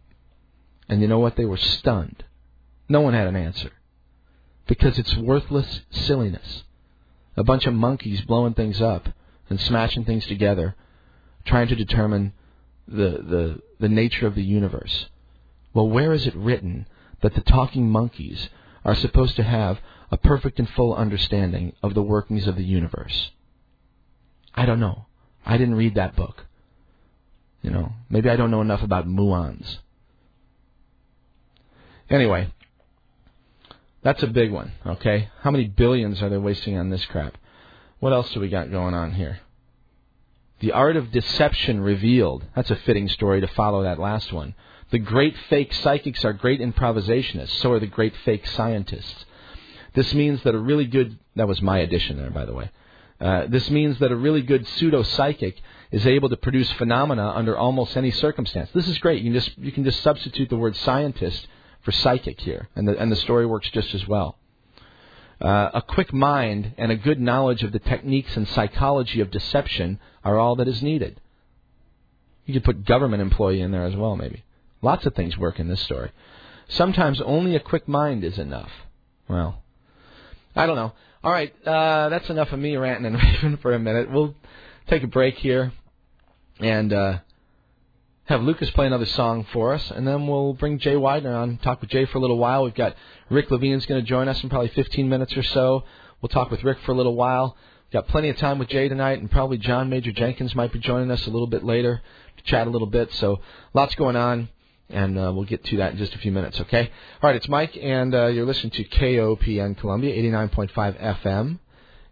and 0.89 1.01
you 1.01 1.07
know 1.07 1.21
what? 1.21 1.37
They 1.37 1.45
were 1.45 1.57
stunned. 1.57 2.25
No 2.89 3.01
one 3.01 3.15
had 3.15 3.29
an 3.29 3.37
answer. 3.37 3.71
Because 4.67 4.99
it's 4.99 5.17
worthless 5.17 5.83
silliness. 5.91 6.65
A 7.37 7.45
bunch 7.45 7.67
of 7.67 7.75
monkeys 7.75 8.23
blowing 8.23 8.55
things 8.55 8.81
up 8.81 9.09
and 9.49 9.61
smashing 9.61 10.05
things 10.05 10.27
together, 10.27 10.75
trying 11.45 11.69
to 11.69 11.77
determine 11.77 12.33
the, 12.89 13.23
the, 13.23 13.63
the 13.79 13.89
nature 13.89 14.27
of 14.27 14.35
the 14.35 14.43
universe. 14.43 15.07
Well, 15.73 15.89
where 15.89 16.13
is 16.13 16.27
it 16.27 16.35
written 16.35 16.87
that 17.23 17.35
the 17.35 17.41
talking 17.41 17.89
monkeys 17.89 18.49
are 18.85 18.95
supposed 18.95 19.37
to 19.37 19.43
have 19.43 19.79
a 20.11 20.17
perfect 20.17 20.59
and 20.59 20.69
full 20.69 20.95
understanding 20.95 21.75
of 21.83 21.95
the 21.95 22.03
workings 22.03 22.47
of 22.47 22.57
the 22.57 22.65
universe? 22.65 23.31
I 24.55 24.67
don't 24.67 24.81
know. 24.81 25.07
I 25.45 25.57
didn't 25.57 25.75
read 25.75 25.95
that 25.95 26.17
book. 26.17 26.47
You 27.63 27.71
know, 27.71 27.93
maybe 28.11 28.29
I 28.29 28.37
don't 28.37 28.51
know 28.51 28.61
enough 28.61 28.83
about 28.83 29.09
muons. 29.09 29.79
Anyway, 32.11 32.53
that's 34.03 34.23
a 34.23 34.27
big 34.27 34.53
one, 34.53 34.73
okay? 34.85 35.31
How 35.41 35.51
many 35.51 35.67
billions 35.67 36.23
are 36.23 36.29
they 36.29 36.37
wasting 36.37 36.77
on 36.77 36.91
this 36.91 37.05
crap? 37.07 37.39
What 38.01 38.13
else 38.13 38.31
do 38.33 38.41
we 38.41 38.51
got 38.51 38.71
going 38.71 38.93
on 38.93 39.13
here? 39.13 39.41
The 40.61 40.73
art 40.73 40.97
of 40.97 41.11
deception 41.11 41.81
revealed. 41.81 42.45
That's 42.55 42.71
a 42.71 42.77
fitting 42.77 43.09
story 43.09 43.41
to 43.41 43.47
follow 43.47 43.83
that 43.83 43.99
last 43.99 44.33
one. 44.33 44.55
The 44.95 45.01
great 45.01 45.37
fake 45.51 45.75
psychics 45.75 46.25
are 46.25 46.33
great 46.33 46.61
improvisationists. 46.61 47.59
So 47.59 47.73
are 47.73 47.81
the 47.81 47.89
great 47.89 48.15
fake 48.25 48.47
scientists. 48.47 49.25
This 49.93 50.15
means 50.15 50.41
that 50.45 50.55
a 50.55 50.59
really 50.59 50.87
good, 50.87 51.19
that 51.35 51.49
was 51.49 51.61
my 51.61 51.79
addition 51.79 52.17
there, 52.17 52.31
by 52.31 52.45
the 52.45 52.55
way. 52.55 52.71
Uh, 53.21 53.47
this 53.49 53.69
means 53.71 53.99
that 53.99 54.13
a 54.13 54.17
really 54.17 54.41
good 54.43 54.65
pseudo 54.65 55.03
psychic 55.03 55.61
is 55.91 56.07
able 56.07 56.29
to 56.29 56.37
produce 56.37 56.71
phenomena 56.75 57.29
under 57.35 57.59
almost 57.59 57.97
any 57.97 58.13
circumstance. 58.13 58.71
This 58.73 58.87
is 58.87 58.97
great. 58.99 59.21
You 59.23 59.33
can 59.33 59.41
just 59.41 59.59
you 59.59 59.73
can 59.73 59.83
just 59.83 60.01
substitute 60.01 60.49
the 60.49 60.57
word 60.57 60.77
scientist 60.77 61.49
for 61.83 61.91
psychic 61.91 62.41
here, 62.41 62.69
and 62.77 62.87
the 62.87 62.97
and 62.97 63.11
the 63.11 63.17
story 63.17 63.47
works 63.47 63.69
just 63.71 63.97
as 63.97 64.07
well. 64.07 64.39
Uh, 65.41 65.71
a 65.75 65.83
quick 65.83 66.13
mind 66.13 66.73
and 66.79 66.93
a 66.93 66.97
good 66.97 67.21
knowledge 67.21 67.65
of 67.65 67.73
the 67.73 67.81
techniques 67.81 68.37
and 68.37 68.47
psychology 68.47 69.19
of 69.21 69.33
deception 69.33 69.99
are 70.23 70.39
all 70.39 70.55
that 70.55 70.69
is 70.69 70.85
needed. 70.85 71.21
You 72.47 72.55
could 72.55 72.65
put 72.65 72.85
government 72.85 73.23
employee 73.23 73.61
in 73.61 73.73
there 73.73 73.87
as 73.87 73.97
well, 73.97 74.15
maybe. 74.15 74.45
Lots 74.85 75.07
of 75.07 75.15
things 75.15 75.39
work 75.39 75.59
in 75.59 75.67
this 75.67 75.81
story. 75.81 76.13
Sometimes 76.69 77.19
only 77.23 77.57
a 77.57 77.61
quick 77.61 77.89
mind 77.89 78.23
is 78.23 78.39
enough. 78.39 78.71
Well, 79.29 79.63
I 80.55 80.67
don't 80.67 80.77
know. 80.77 80.93
All 81.23 81.33
right, 81.33 81.55
uh, 81.67 82.11
that's 82.11 82.29
enough 82.29 82.53
of 82.53 82.59
me 82.59 82.77
ranting 82.77 83.07
and 83.07 83.15
raving 83.43 83.57
for 83.59 83.73
a 83.73 83.79
minute. 83.79 84.11
We'll 84.11 84.35
take 84.87 85.03
a 85.03 85.07
break 85.07 85.39
here 85.39 85.73
and 86.61 86.93
uh, 86.93 87.19
have 88.27 88.43
Lucas 88.43 88.71
play 88.73 88.87
another 88.87 89.07
song 89.07 89.47
for 89.55 89.73
us, 89.73 89.91
and 89.91 90.07
then 90.07 90.27
we'll 90.27 90.53
bring 90.53 90.79
Jay 90.79 90.97
Weidner 90.97 91.35
on, 91.35 91.57
talk 91.57 91.81
with 91.81 91.89
Jay 91.89 92.05
for 92.05 92.19
a 92.19 92.21
little 92.21 92.37
while. 92.37 92.65
We've 92.65 92.75
got 92.75 92.95
Rick 93.31 93.51
Levine's 93.51 93.87
going 93.87 94.03
to 94.03 94.07
join 94.07 94.29
us 94.29 94.43
in 94.43 94.51
probably 94.51 94.69
15 94.69 95.09
minutes 95.09 95.35
or 95.35 95.43
so. 95.43 95.85
We'll 96.21 96.29
talk 96.29 96.51
with 96.51 96.63
Rick 96.63 96.79
for 96.85 96.93
a 96.93 96.95
little 96.95 97.17
while. 97.17 97.57
We've 97.87 98.03
got 98.03 98.09
plenty 98.09 98.29
of 98.29 98.37
time 98.37 98.59
with 98.59 98.69
Jay 98.69 98.89
tonight, 98.91 99.19
and 99.19 99.31
probably 99.31 99.57
John 99.57 99.89
Major 99.89 100.13
Jenkins 100.13 100.55
might 100.55 100.75
be 100.75 100.79
joining 100.79 101.11
us 101.11 101.27
a 101.27 101.31
little 101.31 101.47
bit 101.47 101.65
later 101.65 102.03
to 102.37 102.45
chat 102.45 102.67
a 102.67 102.71
little 102.71 102.87
bit. 102.87 103.15
So 103.15 103.41
lots 103.73 103.95
going 103.95 104.17
on 104.17 104.51
and 104.95 105.19
uh, 105.19 105.33
we'll 105.35 105.45
get 105.45 105.65
to 105.65 105.77
that 105.79 105.93
in 105.93 105.99
just 105.99 106.15
a 106.15 106.19
few 106.19 106.33
minutes, 106.33 106.61
okay? 106.61 106.91
All 107.21 107.29
right, 107.29 107.37
it's 107.37 107.49
Mike, 107.49 107.77
and 107.77 108.15
uh, 108.15 108.27
you're 108.27 108.47
listening 108.47 108.71
to 108.73 108.85
KOPN 108.85 109.77
Columbia, 109.77 110.15
89.5 110.31 111.19
FM, 111.21 111.59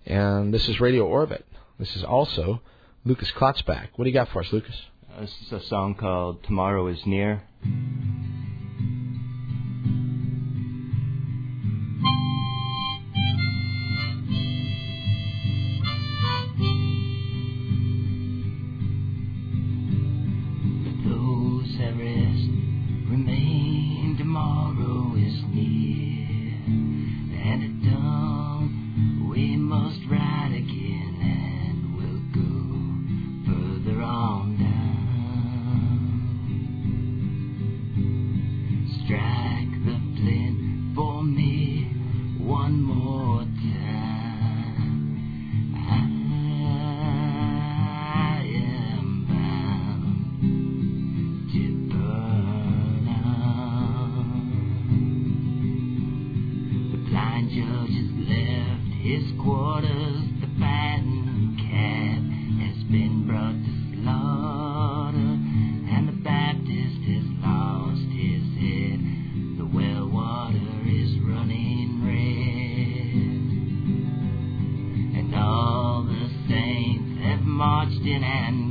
and 0.04 0.52
this 0.52 0.68
is 0.68 0.80
Radio 0.80 1.06
Orbit. 1.06 1.46
This 1.78 1.94
is 1.96 2.02
also 2.02 2.60
Lucas 3.04 3.30
Klotzbach. 3.30 3.88
What 3.96 4.04
do 4.04 4.10
you 4.10 4.14
got 4.14 4.28
for 4.30 4.40
us, 4.40 4.52
Lucas? 4.52 4.74
Uh, 5.16 5.20
this 5.20 5.34
is 5.46 5.52
a 5.52 5.60
song 5.66 5.94
called 5.94 6.42
Tomorrow 6.42 6.88
is 6.88 7.06
Near. 7.06 7.42
left 58.28 58.92
his 59.02 59.24
quarters. 59.40 60.22
The 60.40 60.48
has 62.60 62.82
been 62.90 63.26
brought 63.26 63.58
to 63.58 63.72
slaughter, 63.94 65.32
and 65.90 66.08
the 66.08 66.18
Baptist 66.22 67.02
has 67.06 67.24
lost 67.42 68.08
his 68.10 68.42
head. 68.58 68.98
The 69.58 69.66
well 69.66 70.08
water 70.08 70.82
is 70.86 71.18
running 71.20 72.02
red, 72.04 73.46
and 75.18 75.34
all 75.34 76.04
the 76.04 76.28
saints 76.48 77.20
have 77.22 77.42
marched 77.42 78.06
in 78.06 78.22
and 78.24 78.61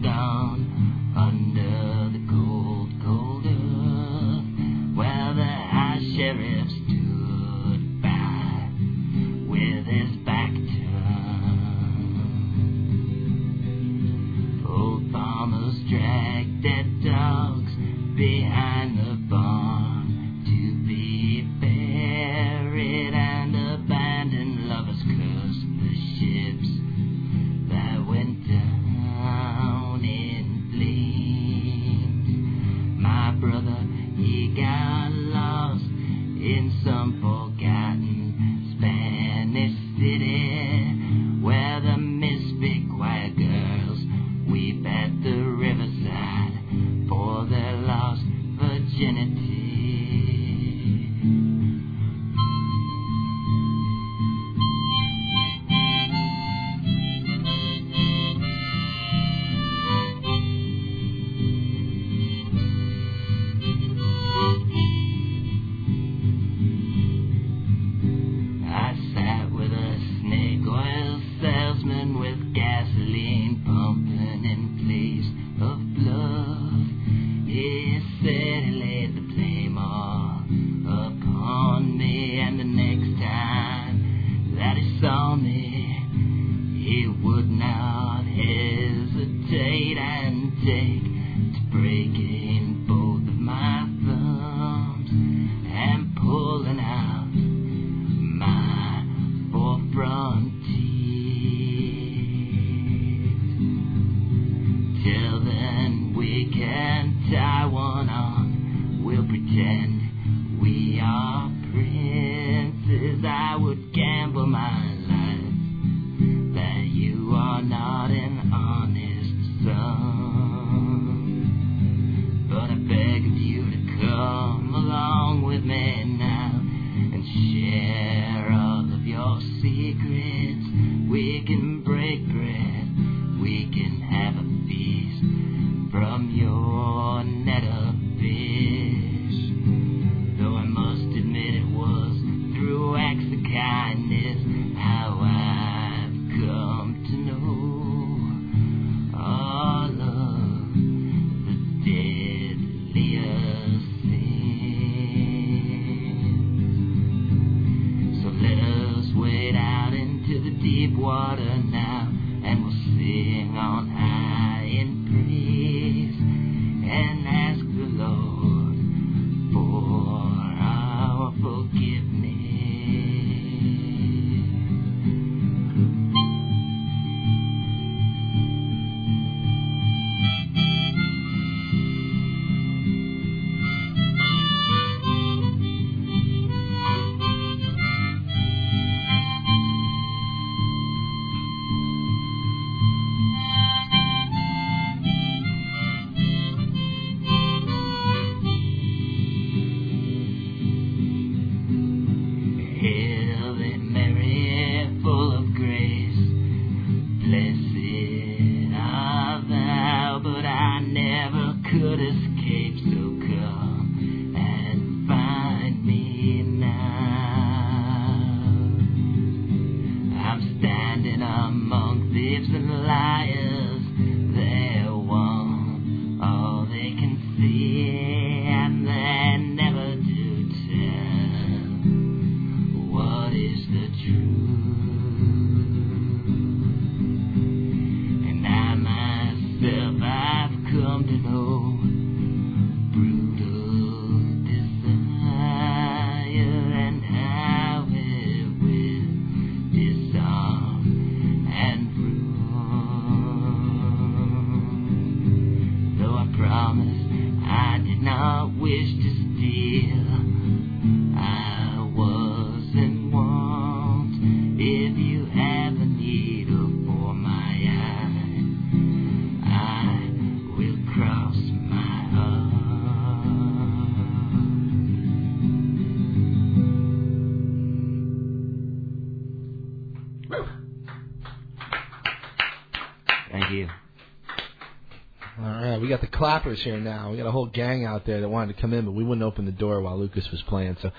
clappers 286.22 286.62
here 286.62 286.78
now. 286.78 287.10
We 287.10 287.18
got 287.18 287.26
a 287.26 287.32
whole 287.32 287.48
gang 287.48 287.84
out 287.84 288.06
there 288.06 288.22
that 288.22 288.30
wanted 288.30 288.56
to 288.56 288.62
come 288.62 288.74
in, 288.74 288.86
but 288.86 288.92
we 288.92 289.04
wouldn't 289.04 289.24
open 289.24 289.46
the 289.46 289.52
door 289.52 289.82
while 289.82 289.98
Lucas 289.98 290.30
was 290.30 290.40
playing. 290.44 290.78
So, 290.80 290.92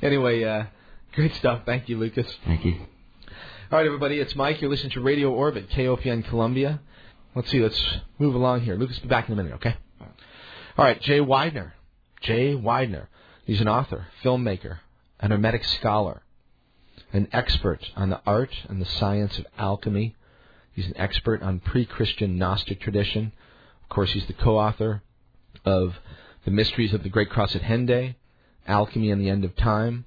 anyway, 0.00 0.42
uh, 0.42 0.64
great 1.12 1.34
stuff. 1.34 1.64
Thank 1.66 1.90
you, 1.90 1.98
Lucas. 1.98 2.26
Thank 2.46 2.64
you. 2.64 2.76
All 3.70 3.78
right, 3.78 3.84
everybody, 3.84 4.18
it's 4.18 4.34
Mike. 4.34 4.62
You're 4.62 4.70
listening 4.70 4.92
to 4.92 5.02
Radio 5.02 5.34
Orbit, 5.34 5.68
KOPN 5.68 6.26
Columbia. 6.30 6.80
Let's 7.34 7.50
see, 7.50 7.60
let's 7.60 7.78
move 8.18 8.34
along 8.34 8.62
here. 8.62 8.74
Lucas, 8.74 8.98
be 9.00 9.08
back 9.08 9.28
in 9.28 9.34
a 9.34 9.36
minute, 9.36 9.52
okay? 9.56 9.76
All 10.78 10.84
right, 10.86 10.98
Jay 11.02 11.18
Weidner. 11.18 11.72
Jay 12.22 12.54
Weidner. 12.54 13.08
He's 13.44 13.60
an 13.60 13.68
author, 13.68 14.06
filmmaker, 14.24 14.78
an 15.20 15.30
hermetic 15.30 15.62
scholar, 15.62 16.22
an 17.12 17.28
expert 17.34 17.86
on 17.96 18.08
the 18.08 18.22
art 18.24 18.54
and 18.66 18.80
the 18.80 18.86
science 18.86 19.38
of 19.38 19.44
alchemy. 19.58 20.16
He's 20.72 20.86
an 20.86 20.96
expert 20.96 21.42
on 21.42 21.60
pre 21.60 21.84
Christian 21.84 22.38
Gnostic 22.38 22.80
tradition. 22.80 23.32
Of 23.90 23.94
course, 23.96 24.12
he's 24.12 24.26
the 24.26 24.34
co 24.34 24.56
author 24.56 25.02
of 25.64 25.96
The 26.44 26.52
Mysteries 26.52 26.94
of 26.94 27.02
the 27.02 27.08
Great 27.08 27.28
Cross 27.28 27.56
at 27.56 27.62
Hendaye, 27.62 28.14
Alchemy 28.68 29.10
and 29.10 29.20
the 29.20 29.28
End 29.28 29.44
of 29.44 29.56
Time. 29.56 30.06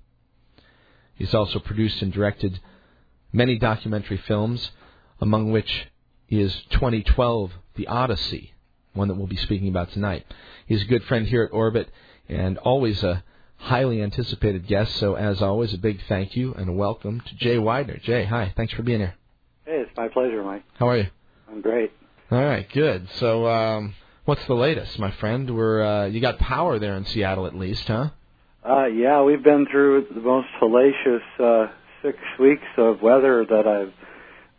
He's 1.16 1.34
also 1.34 1.60
produced 1.60 2.02
and 2.02 2.14
directed 2.14 2.62
many 3.34 3.58
documentary 3.58 4.16
films, 4.16 4.72
among 5.20 5.52
which 5.52 5.88
is 6.30 6.56
2012 6.70 7.52
The 7.76 7.88
Odyssey, 7.88 8.54
one 8.94 9.10
that 9.10 9.16
we'll 9.16 9.28
be 9.28 9.36
speaking 9.36 9.68
about 9.68 9.92
tonight. 9.92 10.26
He's 10.66 10.84
a 10.84 10.88
good 10.88 11.04
friend 11.04 11.28
here 11.28 11.44
at 11.44 11.52
Orbit 11.52 11.90
and 12.30 12.58
always 12.60 13.04
a 13.04 13.22
highly 13.58 14.02
anticipated 14.02 14.66
guest. 14.66 14.96
So, 14.96 15.16
as 15.16 15.42
always, 15.42 15.74
a 15.74 15.78
big 15.78 16.00
thank 16.08 16.38
you 16.38 16.54
and 16.54 16.70
a 16.70 16.74
welcome 16.74 17.20
to 17.20 17.36
Jay 17.36 17.58
Weidner. 17.58 18.02
Jay, 18.02 18.24
hi. 18.24 18.54
Thanks 18.56 18.72
for 18.72 18.84
being 18.84 19.00
here. 19.00 19.16
Hey, 19.66 19.84
it's 19.86 19.92
my 19.98 20.08
pleasure, 20.08 20.42
Mike. 20.42 20.64
How 20.76 20.88
are 20.88 20.98
you? 21.00 21.08
I'm 21.50 21.60
great. 21.60 21.92
All 22.32 22.44
right, 22.44 22.68
good. 22.72 23.08
So, 23.20 23.48
um, 23.48 23.96
what's 24.26 24.46
the 24.48 24.54
latest, 24.56 24.98
my 24.98 25.12
friend? 25.12 25.56
We're 25.56 25.84
uh, 25.84 26.06
you 26.08 26.22
got 26.22 26.40
power 26.40 26.80
there 26.80 26.96
in 26.96 27.06
Seattle, 27.06 27.46
at 27.46 27.56
least, 27.56 27.88
huh? 27.88 28.10
Uh, 28.68 28.86
yeah, 28.86 29.22
we've 29.22 29.44
been 29.44 29.68
through 29.70 30.08
the 30.14 30.22
most 30.22 30.48
hellacious 30.62 31.20
uh, 31.40 31.72
six 32.02 32.18
weeks 32.40 32.64
of 32.78 33.02
weather 33.02 33.46
that 33.46 33.68
I've 33.68 33.94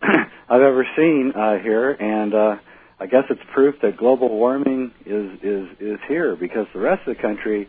I've 0.48 0.60
ever 0.60 0.86
seen 0.96 1.32
uh, 1.34 1.58
here, 1.62 1.90
and 1.90 2.34
uh, 2.34 2.56
I 3.00 3.06
guess 3.06 3.24
it's 3.30 3.40
proof 3.54 3.76
that 3.82 3.96
global 3.96 4.28
warming 4.28 4.92
is 5.06 5.30
is 5.42 5.68
is 5.80 5.98
here 6.06 6.36
because 6.36 6.66
the 6.74 6.80
rest 6.80 7.08
of 7.08 7.16
the 7.16 7.22
country 7.22 7.68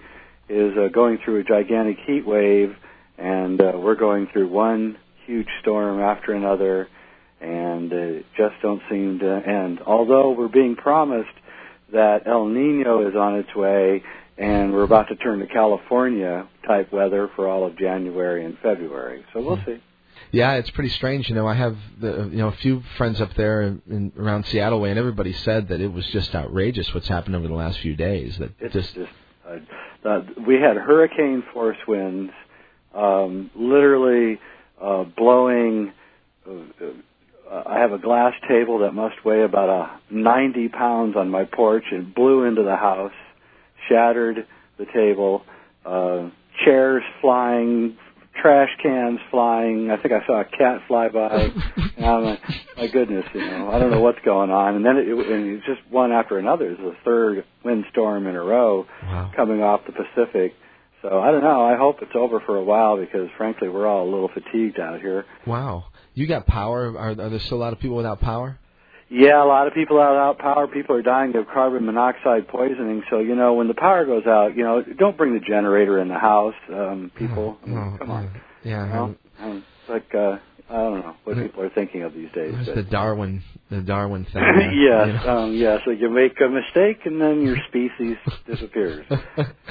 is 0.50 0.74
uh, 0.78 0.90
going 0.90 1.20
through 1.24 1.40
a 1.40 1.44
gigantic 1.44 1.98
heat 2.06 2.28
wave, 2.28 2.76
and 3.18 3.62
uh, 3.62 3.72
we're 3.76 3.96
going 3.96 4.28
through 4.32 4.50
one 4.50 4.98
huge 5.26 5.48
storm 5.62 6.00
after 6.00 6.34
another, 6.34 6.88
and 7.42 7.92
uh, 7.92 8.24
just 8.38 8.56
don't 8.62 8.82
seem 8.90 9.20
to 9.20 9.42
end. 9.48 9.80
Although 9.86 10.32
we're 10.32 10.48
being 10.48 10.76
promised 10.76 11.30
that 11.92 12.28
El 12.28 12.48
Nino 12.48 13.08
is 13.08 13.16
on 13.16 13.36
its 13.36 13.54
way, 13.56 14.04
and 14.38 14.74
we're 14.74 14.84
about 14.84 15.08
to 15.10 15.16
turn 15.16 15.40
to 15.40 15.48
California 15.48 16.48
type 16.68 16.92
weather 16.92 17.30
for 17.36 17.48
all 17.48 17.66
of 17.66 17.78
January 17.78 18.46
and 18.46 18.58
February. 18.60 19.24
So 19.34 19.42
we'll 19.42 19.60
see. 19.66 19.82
Yeah, 20.32 20.54
it's 20.54 20.70
pretty 20.72 20.90
strange. 20.90 21.30
You 21.30 21.36
know, 21.36 21.48
I 21.48 21.54
have 21.54 21.78
the 22.00 22.30
you 22.32 22.38
know 22.38 22.50
a 22.50 22.56
few 22.58 22.84
friends 22.98 23.22
up 23.22 23.34
there 23.36 23.62
in, 23.62 23.82
in 23.90 24.12
around 24.18 24.46
Seattle 24.48 24.82
way, 24.82 24.90
and 24.90 25.00
everybody 25.00 25.34
said 25.34 25.70
that 25.70 25.80
it 25.80 25.92
was 25.92 26.06
just 26.08 26.36
outrageous 26.36 26.94
what's 26.94 27.08
happened 27.08 27.36
over 27.36 27.48
the 27.48 27.54
last 27.54 27.80
few 27.80 27.96
days. 27.96 28.38
That 28.40 28.52
It's 28.60 28.74
just 28.74 28.94
just 28.96 29.12
uh, 29.48 30.10
uh, 30.10 30.22
we 30.46 30.56
had 30.56 30.78
hurricane 30.78 31.44
force 31.54 31.78
winds, 31.88 32.34
um, 32.94 33.52
literally 33.56 34.40
uh, 34.82 35.04
blowing. 35.16 35.94
Uh, 37.56 37.60
uh, 37.60 37.64
I 37.66 37.80
have 37.80 37.92
a 37.92 37.98
glass 37.98 38.34
table 38.48 38.80
that 38.80 38.94
must 38.94 39.24
weigh 39.24 39.44
about 39.44 39.70
a 39.70 40.14
90 40.14 40.70
pounds 40.70 41.16
on 41.16 41.30
my 41.30 41.46
porch, 41.46 41.86
and 41.92 42.14
blew 42.14 42.44
into 42.44 42.64
the 42.64 42.76
house, 42.76 43.14
shattered 43.90 44.48
the 44.78 44.86
table, 44.94 45.44
uh, 45.86 46.30
chairs 46.64 47.04
flying, 47.22 47.98
trash 48.42 48.70
cans 48.82 49.20
flying. 49.32 49.90
I 49.92 49.98
think 49.98 50.14
I 50.14 50.26
saw 50.26 50.42
a 50.42 50.46
cat 50.46 50.82
fly 50.88 51.10
by. 51.10 51.50
and 51.98 52.06
I'm 52.06 52.24
like, 52.24 52.40
my 52.78 52.88
goodness, 52.88 53.26
you 53.34 53.42
know, 53.42 53.70
I 53.72 53.80
don't 53.80 53.92
know 53.92 54.02
what's 54.02 54.24
going 54.26 54.52
on. 54.52 54.76
And 54.76 54.86
then 54.86 54.98
it, 54.98 55.08
it, 55.08 55.28
and 55.28 55.58
it's 55.58 55.66
just 55.66 55.82
one 55.90 56.12
after 56.12 56.38
another. 56.38 56.72
It's 56.72 56.82
the 56.82 56.96
third 57.04 57.46
windstorm 57.64 58.28
in 58.28 58.36
a 58.36 58.44
row 58.44 58.86
wow. 59.04 59.32
coming 59.36 59.62
off 59.62 59.82
the 59.86 59.94
Pacific. 59.94 60.54
So 61.02 61.20
I 61.20 61.32
don't 61.32 61.44
know. 61.44 61.64
I 61.64 61.78
hope 61.78 61.98
it's 62.02 62.16
over 62.16 62.40
for 62.40 62.58
a 62.58 62.64
while 62.64 62.98
because 62.98 63.30
frankly 63.38 63.70
we're 63.70 63.88
all 63.88 64.10
a 64.10 64.10
little 64.10 64.30
fatigued 64.34 64.80
out 64.80 65.00
here. 65.00 65.26
Wow. 65.46 65.86
You 66.16 66.28
got 66.28 66.48
power. 66.48 66.98
Are, 66.98 67.10
are 67.10 67.30
there 67.30 67.40
still 67.40 67.58
a 67.58 67.64
lot 67.66 67.74
of 67.74 67.80
people 67.80 67.98
without 67.98 68.20
power? 68.22 68.58
Yeah, 69.10 69.44
a 69.44 69.46
lot 69.46 69.68
of 69.68 69.74
people 69.76 69.98
without 69.98 70.40
power. 70.40 70.68
People 70.68 70.96
are 70.96 71.02
dying 71.04 71.36
of 71.36 71.46
carbon 71.54 71.86
monoxide 71.86 72.48
poisoning. 72.48 73.04
So 73.12 73.20
you 73.20 73.36
know, 73.36 73.54
when 73.54 73.68
the 73.68 73.76
power 73.76 74.04
goes 74.06 74.26
out, 74.26 74.56
you 74.58 74.64
know, 74.64 74.82
don't 74.82 75.16
bring 75.16 75.34
the 75.36 75.40
generator 75.40 76.00
in 76.00 76.08
the 76.08 76.18
house. 76.18 76.56
Um, 76.74 77.12
people, 77.16 77.58
I 77.64 77.68
mean, 77.68 77.78
Oh, 77.78 77.98
come 78.00 78.10
on. 78.12 78.32
oh, 78.36 78.40
Yeah. 78.64 78.86
You 78.88 78.94
know? 78.94 79.16
It's 79.58 79.90
like 79.90 80.16
uh, 80.16 80.38
I 80.72 80.74
don't 80.78 81.02
know 81.02 81.16
what 81.24 81.38
people 81.38 81.62
are 81.62 81.70
thinking 81.70 82.02
of 82.02 82.14
these 82.16 82.32
days. 82.34 82.56
But- 82.66 82.76
the 82.76 82.84
Darwin, 82.84 83.44
the 83.70 83.82
Darwin 83.82 84.26
thing. 84.34 84.42
you 84.74 84.90
yes, 84.90 85.24
know. 85.24 85.38
um, 85.38 85.54
yeah. 85.54 85.78
So 85.86 85.92
you 85.92 86.10
make 86.10 86.40
a 86.42 86.50
mistake 86.50 87.06
and 87.06 87.22
then 87.22 87.42
your 87.42 87.58
species 87.68 88.18
disappears. 88.48 89.06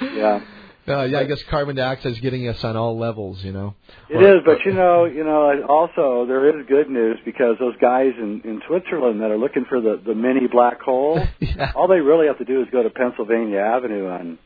Yeah, 0.01 0.41
Uh, 0.87 1.05
yeah, 1.05 1.21
I 1.21 1.25
guess 1.25 1.43
carbon 1.49 1.77
dioxide 1.77 2.13
is 2.13 2.21
getting 2.21 2.47
us 2.49 2.63
on 2.63 2.77
all 2.77 2.99
levels, 2.99 3.43
you 3.43 3.53
know. 3.53 3.75
it 4.11 4.23
is. 4.23 4.43
But 4.45 4.59
you 4.67 4.73
know, 4.73 5.07
you 5.07 5.25
know, 5.25 5.65
also 5.67 6.27
there 6.27 6.61
is 6.61 6.67
good 6.67 6.91
news 6.91 7.19
because 7.25 7.57
those 7.59 7.75
guys 7.81 8.13
in 8.19 8.43
in 8.45 8.61
Switzerland 8.69 9.21
that 9.23 9.31
are 9.31 9.39
looking 9.39 9.65
for 9.67 9.81
the 9.81 10.01
the 10.05 10.15
mini 10.15 10.47
black 10.47 10.81
hole, 10.83 11.19
yeah. 11.41 11.73
all 11.75 11.89
they 11.89 12.01
really 12.01 12.27
have 12.27 12.37
to 12.39 12.45
do 12.45 12.61
is 12.61 12.69
go 12.71 12.83
to 12.83 12.91
Pennsylvania 12.91 13.61
Avenue 13.61 14.09
on 14.09 14.39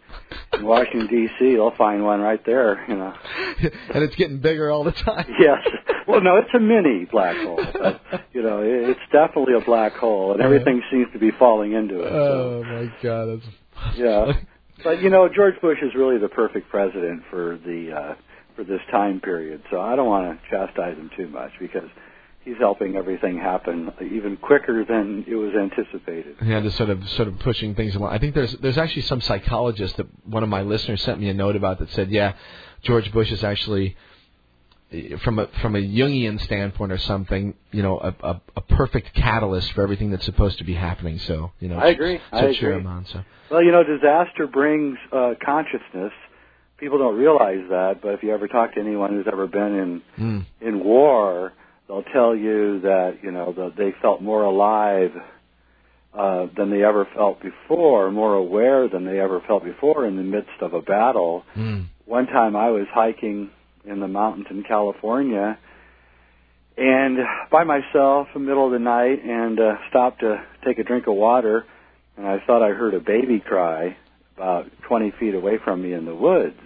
in 0.53 0.65
Washington 0.65 1.09
D.C. 1.09 1.55
They'll 1.55 1.75
find 1.77 2.05
one 2.05 2.21
right 2.21 2.45
there. 2.47 2.85
You 2.89 2.97
know. 2.97 3.15
and 3.95 4.03
it's 4.05 4.15
getting 4.17 4.39
bigger 4.41 4.71
all 4.71 4.85
the 4.85 4.93
time. 4.93 5.27
Yes. 5.41 5.59
Well, 6.07 6.21
no, 6.23 6.37
it's 6.37 6.49
a 6.55 6.59
mini 6.61 7.05
black 7.05 7.37
hole. 7.37 7.61
But, 7.73 8.01
you 8.33 8.43
know, 8.43 8.63
it- 8.63 8.89
it's 8.91 9.01
definitely 9.13 9.55
a 9.55 9.61
black 9.61 9.93
hole, 9.95 10.33
and 10.33 10.41
everything 10.41 10.83
seems 10.91 11.07
to 11.13 11.19
be 11.19 11.31
falling 11.33 11.73
into 11.73 12.01
it. 12.01 12.09
so. 12.11 12.15
Oh 12.15 12.65
my 12.65 12.91
God, 13.03 13.41
that's 13.83 13.99
Yeah. 13.99 14.33
But 14.85 15.03
you 15.03 15.11
know, 15.11 15.29
George 15.29 15.61
Bush 15.61 15.79
is 15.83 15.95
really 15.95 16.19
the 16.19 16.29
perfect 16.29 16.71
president 16.71 17.23
for 17.31 17.59
the 17.65 17.93
uh, 17.93 18.15
for 18.57 18.65
this 18.65 18.81
time 18.91 19.21
period. 19.21 19.63
So 19.71 19.81
I 19.81 19.97
don't 19.97 20.09
want 20.09 20.41
to 20.41 20.51
chastise 20.51 20.97
him 20.97 21.11
too 21.17 21.29
much 21.29 21.53
because 21.61 21.89
he's 22.45 22.57
helping 22.59 22.97
everything 22.97 23.39
happen 23.39 23.91
even 24.01 24.37
quicker 24.37 24.85
than 24.85 25.25
it 25.29 25.35
was 25.35 25.53
anticipated. 25.55 26.37
Yeah, 26.43 26.61
just 26.61 26.77
sort 26.77 26.91
of 26.91 27.09
sort 27.11 27.29
of 27.29 27.39
pushing 27.41 27.75
things 27.75 27.95
along. 27.95 28.13
I 28.13 28.19
think 28.19 28.35
there's 28.35 28.53
there's 28.55 28.79
actually 28.79 29.03
some 29.03 29.21
psychologist 29.21 29.97
that 29.97 30.07
one 30.27 30.43
of 30.43 30.49
my 30.49 30.63
listeners 30.63 31.03
sent 31.03 31.21
me 31.21 31.29
a 31.29 31.35
note 31.35 31.57
about 31.57 31.79
that 31.81 31.91
said, 31.91 32.11
yeah, 32.11 32.35
George 32.83 33.13
Bush 33.13 33.31
is 33.33 33.45
actually 33.45 33.97
from 35.23 35.39
a 35.39 35.49
from 35.61 35.77
a 35.77 35.81
Jungian 35.81 36.41
standpoint 36.41 36.93
or 36.93 36.99
something, 36.99 37.55
you 37.73 37.83
know, 37.83 37.99
a, 37.99 38.15
a, 38.27 38.41
a 38.57 38.61
perfect 38.63 39.15
catalyst 39.15 39.73
for 39.73 39.83
everything 39.83 40.11
that's 40.11 40.25
supposed 40.25 40.59
to 40.59 40.65
be 40.65 40.75
happening. 40.75 41.19
So 41.19 41.53
you 41.61 41.69
know, 41.69 41.77
I 41.77 41.89
agree. 41.89 42.19
So 42.31 42.37
I 42.37 42.45
agree. 42.45 42.85
on. 42.85 43.07
So 43.13 43.23
Well, 43.51 43.63
you 43.63 43.71
know, 43.71 43.85
disaster 43.85 44.47
brings 44.47 44.97
uh, 45.13 45.35
consciousness. 45.45 46.13
People 46.79 46.99
don't 46.99 47.17
realize 47.17 47.69
that, 47.71 48.01
but 48.03 48.11
if 48.15 48.23
you 48.23 48.33
ever 48.33 48.49
talk 48.49 48.75
to 48.75 48.81
anyone 48.81 49.11
who's 49.11 49.27
ever 49.31 49.47
been 49.47 49.75
in 49.75 50.03
mm, 50.19 50.47
in 50.61 50.83
war, 50.83 51.53
they'll 51.87 52.05
tell 52.05 52.35
you 52.35 52.81
that 52.81 53.19
you 53.23 53.31
know 53.31 53.73
they 53.77 53.95
felt 54.01 54.23
more 54.23 54.43
alive 54.43 55.11
uh, 56.15 56.47
than 56.57 56.71
they 56.71 56.83
ever 56.83 57.07
felt 57.15 57.43
before, 57.43 58.11
more 58.11 58.35
aware 58.35 58.89
than 58.89 59.05
they 59.05 59.21
ever 59.21 59.43
felt 59.47 59.65
before 59.65 60.07
in 60.07 60.17
the 60.17 60.23
midst 60.23 60.63
of 60.63 60.73
a 60.73 60.81
battle. 60.81 61.45
mm, 61.55 61.87
One 62.07 62.27
time, 62.27 62.57
I 62.57 62.71
was 62.71 62.87
hiking 62.91 63.51
in 63.85 64.01
the 64.01 64.09
mountains 64.09 64.47
in 64.51 64.63
California, 64.63 65.59
and 66.77 67.19
by 67.51 67.65
myself 67.65 68.29
in 68.35 68.43
the 68.43 68.49
middle 68.49 68.67
of 68.67 68.73
the 68.73 68.79
night, 68.79 69.25
and 69.25 69.59
uh, 69.59 69.75
stopped 69.91 70.21
to 70.21 70.43
take 70.65 70.79
a 70.79 70.85
drink 70.85 71.07
of 71.07 71.15
water, 71.15 71.65
and 72.17 72.27
I 72.27 72.39
thought 72.47 72.63
I 72.63 72.71
heard 72.71 72.95
a 72.95 73.01
baby 73.01 73.41
cry 73.41 73.97
about 74.37 74.67
20 74.87 75.13
feet 75.19 75.35
away 75.35 75.59
from 75.63 75.83
me 75.83 75.93
in 75.93 76.05
the 76.05 76.15
woods. 76.15 76.61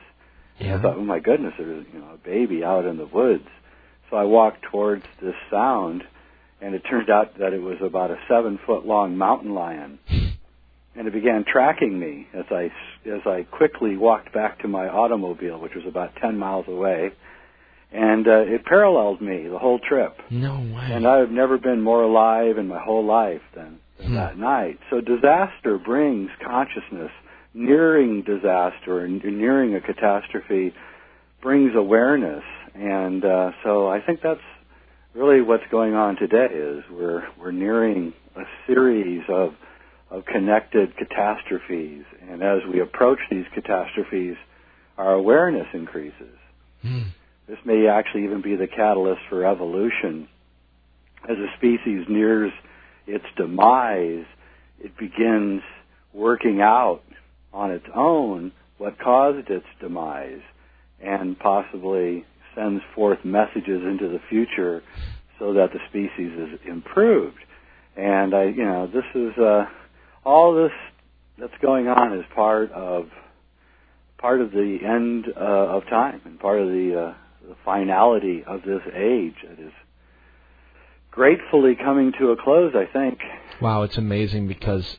yeah. 0.59 0.77
I 0.77 0.83
thought, 0.83 0.97
oh 0.97 1.05
my 1.05 1.21
goodness, 1.21 1.55
there's 1.59 1.87
you 1.93 2.01
know 2.01 2.13
a 2.15 2.19
baby 2.19 2.63
out 2.63 2.85
in 2.85 2.99
the 2.99 3.07
woods. 3.07 3.49
So 4.11 4.17
I 4.17 4.25
walked 4.25 4.63
towards 4.71 5.05
this 5.23 5.35
sound, 5.51 6.03
and 6.61 6.75
it 6.75 6.83
turned 6.89 7.09
out 7.09 7.39
that 7.39 7.55
it 7.55 7.63
was 7.63 7.79
about 7.81 8.11
a 8.11 8.19
seven 8.29 8.59
foot 8.67 8.85
long 8.85 9.17
mountain 9.17 9.55
lion, 9.55 9.99
and 10.95 11.07
it 11.09 11.13
began 11.13 11.45
tracking 11.51 11.99
me 11.99 12.27
as 12.35 12.45
I 12.51 12.65
as 13.09 13.21
I 13.27 13.47
quickly 13.51 13.97
walked 13.97 14.33
back 14.33 14.61
to 14.63 14.69
my 14.69 14.89
automobile, 14.89 15.59
which 15.61 15.75
was 15.75 15.85
about 15.87 16.15
ten 16.17 16.39
miles 16.39 16.67
away, 16.69 17.13
and 17.93 18.27
uh, 18.27 18.41
it 18.55 18.65
paralleled 18.65 19.21
me 19.21 19.49
the 19.49 19.59
whole 19.59 19.79
trip. 19.79 20.17
no 20.31 20.55
way. 20.61 20.89
And 20.93 21.07
I've 21.07 21.31
never 21.31 21.59
been 21.59 21.81
more 21.81 22.03
alive 22.03 22.59
in 22.59 22.69
my 22.69 22.81
whole 22.81 23.05
life 23.05 23.43
than, 23.55 23.79
than 23.99 24.09
Hmm. 24.09 24.15
that 24.17 24.39
night. 24.39 24.79
So 24.91 25.01
disaster 25.01 25.79
brings 25.79 26.31
consciousness. 26.45 27.11
Nearing 27.55 28.23
disaster 28.23 29.01
and 29.05 29.23
nearing 29.23 29.75
a 29.75 29.81
catastrophe 29.83 30.73
brings 31.43 31.73
awareness. 31.77 32.43
And 32.75 33.23
uh, 33.23 33.51
so 33.63 33.89
I 33.89 34.01
think 34.01 34.21
that's 34.23 34.41
really 35.15 35.43
what's 35.43 35.65
going 35.71 35.93
on 35.93 36.17
today 36.17 36.49
is 36.51 36.83
we're 36.91 37.25
we're 37.39 37.53
nearing 37.53 38.15
a 38.37 38.45
series 38.67 39.21
of 39.29 39.51
of 40.13 40.27
connected 40.27 40.95
catastrophes. 40.97 42.05
And 42.31 42.43
as 42.43 42.59
we 42.71 42.81
approach 42.81 43.19
these 43.31 43.47
catastrophes, 43.55 44.37
our 44.99 45.15
awareness 45.15 45.67
increases. 45.73 46.37
Mm, 46.85 47.07
This 47.49 47.59
may 47.65 47.89
actually 47.89 48.25
even 48.25 48.43
be 48.43 48.55
the 48.55 48.67
catalyst 48.67 49.23
for 49.29 49.47
evolution. 49.47 50.29
As 51.29 51.37
a 51.39 51.47
species 51.57 52.05
nears 52.09 52.53
its 53.07 53.25
demise, 53.37 54.27
it 54.79 54.97
begins 54.99 55.63
working 56.13 56.61
out 56.61 57.01
on 57.53 57.71
its 57.71 57.87
own 57.95 58.53
what 58.79 58.99
caused 58.99 59.49
its 59.49 59.67
demise 59.81 60.43
and 61.03 61.39
possibly 61.39 62.25
sends 62.55 62.83
forth 62.95 63.19
messages 63.25 63.83
into 63.83 64.09
the 64.09 64.21
future 64.29 64.83
so 65.39 65.55
that 65.55 65.71
the 65.73 65.79
species 65.89 66.33
is 66.39 66.61
improved. 66.69 67.39
And 67.97 68.35
I, 68.35 68.45
you 68.45 68.65
know, 68.65 68.87
this 68.87 69.05
is, 69.15 69.39
uh, 69.39 69.65
all 70.25 70.55
this 70.55 70.73
that's 71.39 71.61
going 71.61 71.89
on 71.89 72.19
is 72.19 72.25
part 72.35 72.71
of, 72.73 73.09
part 74.19 74.41
of 74.41 74.53
the 74.53 74.79
end 74.85 75.27
uh, 75.37 75.41
of 75.41 75.85
time 75.85 76.21
and 76.25 76.39
part 76.39 76.61
of 76.61 76.69
the, 76.69 77.09
uh, 77.09 77.15
the 77.49 77.57
finality 77.65 78.45
of 78.47 78.63
this 78.63 78.83
age 78.95 79.35
that 79.49 79.59
is 79.59 79.73
gratefully 81.11 81.77
coming 81.77 82.13
to 82.19 82.31
a 82.31 82.37
close, 82.37 82.75
I 82.75 82.91
think. 82.93 83.19
Wow, 83.61 83.83
it's 83.83 83.99
amazing 83.99 84.49
because 84.49 84.99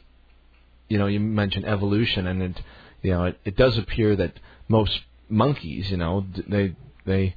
you 0.88 0.98
know 0.98 1.08
you 1.08 1.20
mentioned 1.20 1.66
evolution, 1.66 2.28
and 2.28 2.42
it 2.42 2.62
you 3.02 3.12
know 3.12 3.26
it, 3.26 3.40
it 3.44 3.58
does 3.58 3.78
appear 3.78 4.16
that 4.16 4.40
most 4.68 5.02
monkeys, 5.30 5.90
you 5.92 5.98
know, 5.98 6.26
they 6.48 6.76
they 7.06 7.36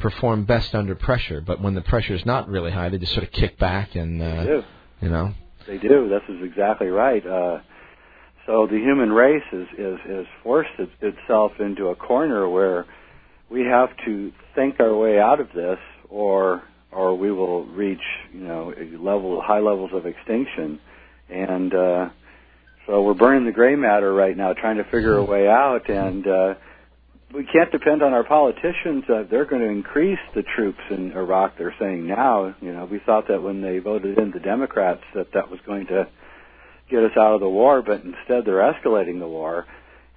perform 0.00 0.44
best 0.44 0.74
under 0.74 0.94
pressure, 0.94 1.40
but 1.40 1.60
when 1.60 1.74
the 1.74 1.80
pressure 1.80 2.14
is 2.14 2.26
not 2.26 2.48
really 2.48 2.70
high, 2.70 2.88
they 2.90 2.98
just 2.98 3.12
sort 3.12 3.24
of 3.24 3.32
kick 3.32 3.58
back 3.58 3.94
and 3.94 4.20
uh, 4.20 4.62
you 5.00 5.08
know. 5.08 5.32
They 5.66 5.78
do. 5.78 6.08
This 6.08 6.22
is 6.28 6.42
exactly 6.42 6.88
right. 6.88 7.26
Uh, 7.26 7.60
so 8.46 8.66
the 8.66 8.78
human 8.78 9.12
race 9.12 9.42
is, 9.52 9.66
is, 9.76 9.98
is 10.08 10.26
forced 10.42 10.70
it, 10.78 10.90
itself 11.02 11.52
into 11.58 11.88
a 11.88 11.96
corner 11.96 12.48
where 12.48 12.86
we 13.50 13.62
have 13.62 13.90
to 14.04 14.32
think 14.54 14.78
our 14.80 14.96
way 14.96 15.18
out 15.18 15.40
of 15.40 15.48
this 15.54 15.78
or 16.08 16.62
or 16.92 17.14
we 17.14 17.30
will 17.30 17.66
reach, 17.66 18.00
you 18.32 18.40
know, 18.40 18.72
level 18.98 19.42
high 19.42 19.58
levels 19.58 19.90
of 19.92 20.06
extinction. 20.06 20.80
And 21.28 21.74
uh 21.74 22.08
so 22.86 23.02
we're 23.02 23.14
burning 23.14 23.44
the 23.44 23.52
gray 23.52 23.74
matter 23.74 24.14
right 24.14 24.36
now 24.36 24.52
trying 24.52 24.76
to 24.76 24.84
figure 24.84 25.16
a 25.16 25.24
way 25.24 25.48
out 25.48 25.90
and 25.90 26.26
uh 26.26 26.54
we 27.34 27.44
can't 27.44 27.70
depend 27.72 28.02
on 28.02 28.12
our 28.12 28.24
politicians. 28.24 29.04
Uh, 29.08 29.24
they're 29.30 29.44
going 29.44 29.62
to 29.62 29.68
increase 29.68 30.18
the 30.34 30.42
troops 30.56 30.80
in 30.90 31.12
Iraq. 31.12 31.58
They're 31.58 31.74
saying 31.78 32.06
now. 32.06 32.54
You 32.60 32.72
know, 32.72 32.88
we 32.90 33.00
thought 33.04 33.28
that 33.28 33.42
when 33.42 33.62
they 33.62 33.78
voted 33.78 34.18
in 34.18 34.30
the 34.30 34.40
Democrats 34.40 35.02
that 35.14 35.28
that 35.34 35.50
was 35.50 35.60
going 35.66 35.86
to 35.88 36.08
get 36.90 37.02
us 37.02 37.12
out 37.18 37.34
of 37.34 37.40
the 37.40 37.48
war, 37.48 37.82
but 37.82 38.02
instead 38.02 38.44
they're 38.44 38.72
escalating 38.72 39.18
the 39.18 39.28
war. 39.28 39.66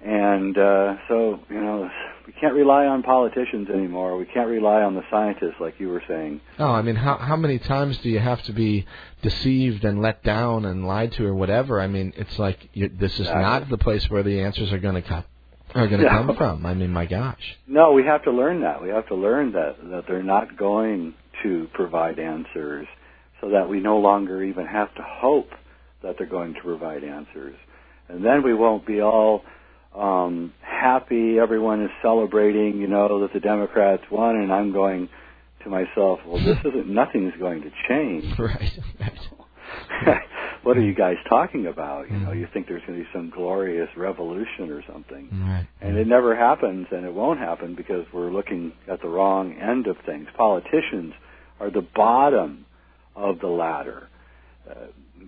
And 0.02 0.56
uh, 0.56 0.94
so, 1.08 1.40
you 1.50 1.60
know, 1.60 1.90
we 2.26 2.32
can't 2.40 2.54
rely 2.54 2.86
on 2.86 3.02
politicians 3.02 3.68
anymore. 3.68 4.16
We 4.16 4.24
can't 4.24 4.48
rely 4.48 4.80
on 4.80 4.94
the 4.94 5.02
scientists, 5.10 5.56
like 5.60 5.74
you 5.78 5.88
were 5.88 6.02
saying. 6.08 6.40
Oh, 6.58 6.70
I 6.70 6.80
mean, 6.80 6.96
how 6.96 7.18
how 7.18 7.36
many 7.36 7.58
times 7.58 7.98
do 7.98 8.08
you 8.08 8.18
have 8.18 8.42
to 8.44 8.52
be 8.52 8.86
deceived 9.20 9.84
and 9.84 10.00
let 10.00 10.22
down 10.22 10.64
and 10.64 10.86
lied 10.86 11.12
to 11.14 11.26
or 11.26 11.34
whatever? 11.34 11.82
I 11.82 11.86
mean, 11.86 12.14
it's 12.16 12.38
like 12.38 12.70
you, 12.72 12.88
this 12.88 13.12
is 13.14 13.20
Exactly. 13.20 13.42
not 13.42 13.68
the 13.68 13.76
place 13.76 14.08
where 14.08 14.22
the 14.22 14.40
answers 14.40 14.72
are 14.72 14.78
going 14.78 14.94
to 14.94 15.02
come 15.02 15.24
are 15.74 15.88
going 15.88 16.00
to 16.02 16.06
No. 16.06 16.26
come 16.26 16.36
from. 16.36 16.66
I 16.66 16.74
mean, 16.74 16.90
my 16.90 17.06
gosh. 17.06 17.40
No, 17.66 17.92
we 17.92 18.04
have 18.04 18.24
to 18.24 18.30
learn 18.30 18.62
that. 18.62 18.82
We 18.82 18.88
have 18.90 19.06
to 19.08 19.14
learn 19.14 19.52
that 19.52 19.76
that 19.90 20.04
they're 20.08 20.22
not 20.22 20.56
going 20.56 21.14
to 21.42 21.68
provide 21.74 22.18
answers, 22.18 22.86
so 23.40 23.50
that 23.50 23.68
we 23.68 23.80
no 23.80 23.98
longer 23.98 24.42
even 24.44 24.66
have 24.66 24.94
to 24.96 25.02
hope 25.06 25.48
that 26.02 26.16
they're 26.18 26.26
going 26.26 26.54
to 26.54 26.60
provide 26.60 27.04
answers, 27.04 27.54
and 28.08 28.24
then 28.24 28.42
we 28.42 28.54
won't 28.54 28.86
be 28.86 29.00
all 29.00 29.42
um, 29.96 30.52
happy. 30.62 31.38
Everyone 31.38 31.82
is 31.84 31.90
celebrating, 32.02 32.80
you 32.80 32.86
know, 32.88 33.20
that 33.20 33.32
the 33.32 33.40
Democrats 33.40 34.02
won, 34.10 34.36
and 34.36 34.52
I'm 34.52 34.72
going 34.72 35.08
to 35.64 35.68
myself, 35.70 36.20
well, 36.26 36.42
this 36.42 36.58
isn't. 36.64 36.88
Nothing's 36.88 37.34
going 37.38 37.62
to 37.62 37.70
change. 37.88 38.24
Right. 38.38 38.70
right. 39.00 39.12
what 40.62 40.76
are 40.76 40.80
you 40.82 40.94
guys 40.94 41.16
talking 41.28 41.66
about? 41.66 42.10
You 42.10 42.18
know, 42.18 42.30
Mhm. 42.30 42.40
you 42.40 42.46
think 42.52 42.66
there's 42.68 42.82
going 42.86 42.98
to 42.98 43.04
be 43.04 43.10
some 43.12 43.30
glorious 43.30 43.88
revolution 43.96 44.70
or 44.70 44.82
something. 44.92 45.28
Right. 45.32 45.66
And 45.80 45.96
it 45.96 46.06
never 46.06 46.34
happens, 46.36 46.86
and 46.90 47.04
it 47.04 47.12
won't 47.12 47.38
happen 47.40 47.74
because 47.74 48.04
we're 48.12 48.30
looking 48.30 48.72
at 48.88 49.00
the 49.02 49.08
wrong 49.08 49.54
end 49.54 49.86
of 49.86 49.96
things. 50.06 50.28
Politicians 50.36 51.14
are 51.60 51.70
the 51.70 51.82
bottom 51.94 52.64
of 53.16 53.40
the 53.40 53.48
ladder. 53.48 54.08
Uh, 54.68 54.74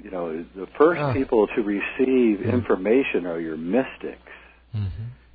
you 0.02 0.10
know, 0.10 0.44
the 0.54 0.66
first 0.78 1.00
people 1.14 1.46
to 1.48 1.62
receive 1.62 2.40
information 2.42 3.26
are 3.26 3.40
your 3.40 3.56
mystics. 3.56 4.32
hmm 4.72 4.86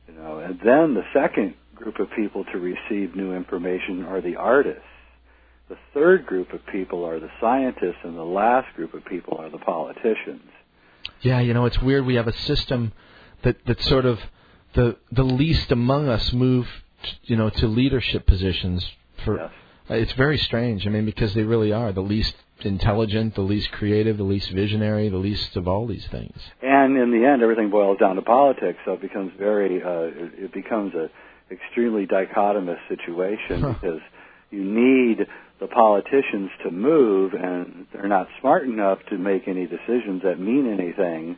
You 0.08 0.14
know, 0.16 0.39
and 0.39 0.60
then 0.64 0.93
the 0.95 1.05
second 1.14 1.53
group 1.76 1.99
of 1.99 2.10
people 2.16 2.43
to 2.45 2.58
receive 2.58 3.16
new 3.16 3.34
information 3.34 4.03
are 4.05 4.20
the 4.22 4.36
artists. 4.36 4.82
The 5.70 5.78
third 5.93 6.26
group 6.26 6.53
of 6.53 6.65
people 6.68 7.03
are 7.05 7.20
the 7.20 7.30
scientists, 7.41 8.01
and 8.03 8.15
the 8.18 8.24
last 8.24 8.74
group 8.76 8.93
of 8.93 9.03
people 9.05 9.38
are 9.38 9.49
the 9.49 9.57
politicians. 9.57 10.41
Yeah, 11.22 11.39
you 11.41 11.53
know, 11.53 11.65
it's 11.65 11.82
weird. 11.82 12.05
We 12.05 12.15
have 12.15 12.28
a 12.28 12.34
system 12.34 12.93
that 13.43 13.57
that 13.65 13.82
sort 13.82 14.05
of 14.05 14.20
the 14.74 14.95
the 15.11 15.24
least 15.24 15.72
among 15.72 16.07
us 16.07 16.32
move, 16.34 16.68
t- 17.03 17.11
you 17.24 17.36
know, 17.36 17.49
to 17.49 17.68
leadership 17.68 18.26
positions. 18.26 18.89
For 19.26 19.38
Yes. 19.38 19.51
it's 19.89 20.13
very 20.13 20.38
strange. 20.38 20.86
I 20.88 20.89
mean, 20.89 21.05
because 21.05 21.34
they 21.34 21.43
really 21.43 21.72
are 21.74 21.91
the 21.91 22.01
least 22.01 22.36
intelligent, 22.61 23.36
the 23.36 23.41
least 23.41 23.72
creative, 23.72 24.18
the 24.18 24.24
least 24.24 24.49
visionary, 24.51 25.09
the 25.09 25.18
least 25.18 25.55
of 25.55 25.68
all 25.68 25.86
these 25.88 26.07
things. 26.07 26.36
And 26.61 26.97
in 26.97 27.11
the 27.11 27.28
end, 27.28 27.41
everything 27.41 27.70
boils 27.70 27.97
down 27.99 28.15
to 28.15 28.22
politics. 28.22 28.80
So 28.86 28.93
it 28.93 29.01
becomes 29.01 29.32
very, 29.38 29.82
uh, 29.84 30.24
it, 30.24 30.32
it 30.45 30.53
becomes 30.53 30.93
a 30.95 31.09
extremely 31.51 32.05
dichotomous 32.07 32.80
situation 32.89 33.61
Huh. 33.61 33.74
because 33.74 34.01
you 34.52 34.64
need 34.64 35.28
the 35.60 35.68
politicians 35.68 36.52
to 36.64 36.72
move, 36.72 37.34
and 37.34 37.88
they're 37.91 38.08
not 38.08 38.28
smart 38.39 38.64
enough 38.64 39.00
to 39.10 39.18
make 39.18 39.48
any 39.48 39.66
decisions 39.66 40.22
that 40.24 40.39
mean 40.39 40.68
anything. 40.68 41.36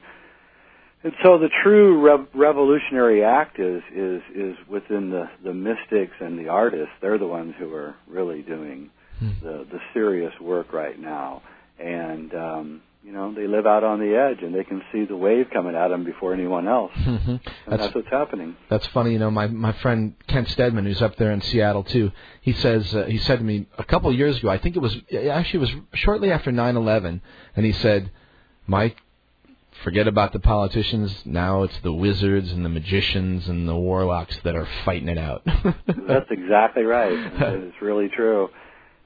And 1.01 1.14
so 1.24 1.38
the 1.38 1.49
true 1.64 2.01
rev- 2.01 2.28
revolutionary 2.34 3.24
act 3.24 3.60
is 3.60 3.82
is 3.95 4.22
is 4.36 4.55
within 4.68 5.10
the 5.10 5.30
the 5.43 5.53
mystics 5.53 6.16
and 6.20 6.38
the 6.38 6.49
artists. 6.49 6.91
They're 7.01 7.18
the 7.18 7.28
ones 7.28 7.53
who 7.57 7.74
are 7.74 7.95
really 8.07 8.41
doing 8.41 8.89
Hmm. 9.20 9.32
the 9.41 9.66
the 9.70 9.80
serious 9.93 10.34
work 10.39 10.72
right 10.74 10.97
now. 10.97 11.41
And 11.78 12.34
um, 12.34 12.82
you 13.03 13.13
know 13.13 13.33
they 13.33 13.47
live 13.47 13.65
out 13.65 13.83
on 13.83 13.99
the 13.99 14.15
edge, 14.15 14.43
and 14.43 14.53
they 14.53 14.63
can 14.63 14.81
see 14.91 15.05
the 15.05 15.15
wave 15.15 15.47
coming 15.53 15.75
at 15.75 15.87
them 15.87 16.03
before 16.03 16.33
anyone 16.33 16.67
else. 16.67 16.91
hmm 16.95 17.09
And 17.09 17.39
That's 17.67 17.83
that's 17.83 17.95
what's 17.95 18.09
happening. 18.09 18.55
That's 18.69 18.85
funny, 18.87 19.13
you 19.13 19.19
know. 19.19 19.31
My 19.31 19.47
my 19.47 19.71
friend 19.73 20.13
Kent 20.27 20.49
Steadman, 20.49 20.85
who's 20.85 21.01
up 21.01 21.15
there 21.15 21.31
in 21.31 21.41
Seattle 21.41 21.83
too, 21.83 22.11
he 22.41 22.53
says 22.53 22.93
uh, 22.93 23.05
he 23.05 23.17
said 23.17 23.39
to 23.39 23.45
me 23.45 23.67
a 23.77 23.83
couple 23.83 24.09
of 24.09 24.17
years 24.17 24.37
ago. 24.37 24.49
I 24.49 24.57
think 24.57 24.75
it 24.75 24.79
was 24.79 24.95
actually 25.11 25.57
it 25.57 25.61
was 25.61 25.71
shortly 25.93 26.31
after 26.31 26.51
9/11, 26.51 27.21
and 27.55 27.65
he 27.65 27.71
said, 27.71 28.11
"Mike, 28.67 28.97
forget 29.83 30.07
about 30.07 30.33
the 30.33 30.39
politicians. 30.39 31.23
Now 31.25 31.63
it's 31.63 31.79
the 31.81 31.93
wizards 31.93 32.51
and 32.51 32.65
the 32.65 32.69
magicians 32.69 33.47
and 33.47 33.67
the 33.67 33.75
warlocks 33.75 34.37
that 34.43 34.55
are 34.55 34.67
fighting 34.83 35.07
it 35.07 35.17
out." 35.17 35.41
That's 35.45 36.29
exactly 36.31 36.83
right. 36.83 37.13
It's 37.69 37.81
really 37.81 38.09
true. 38.09 38.49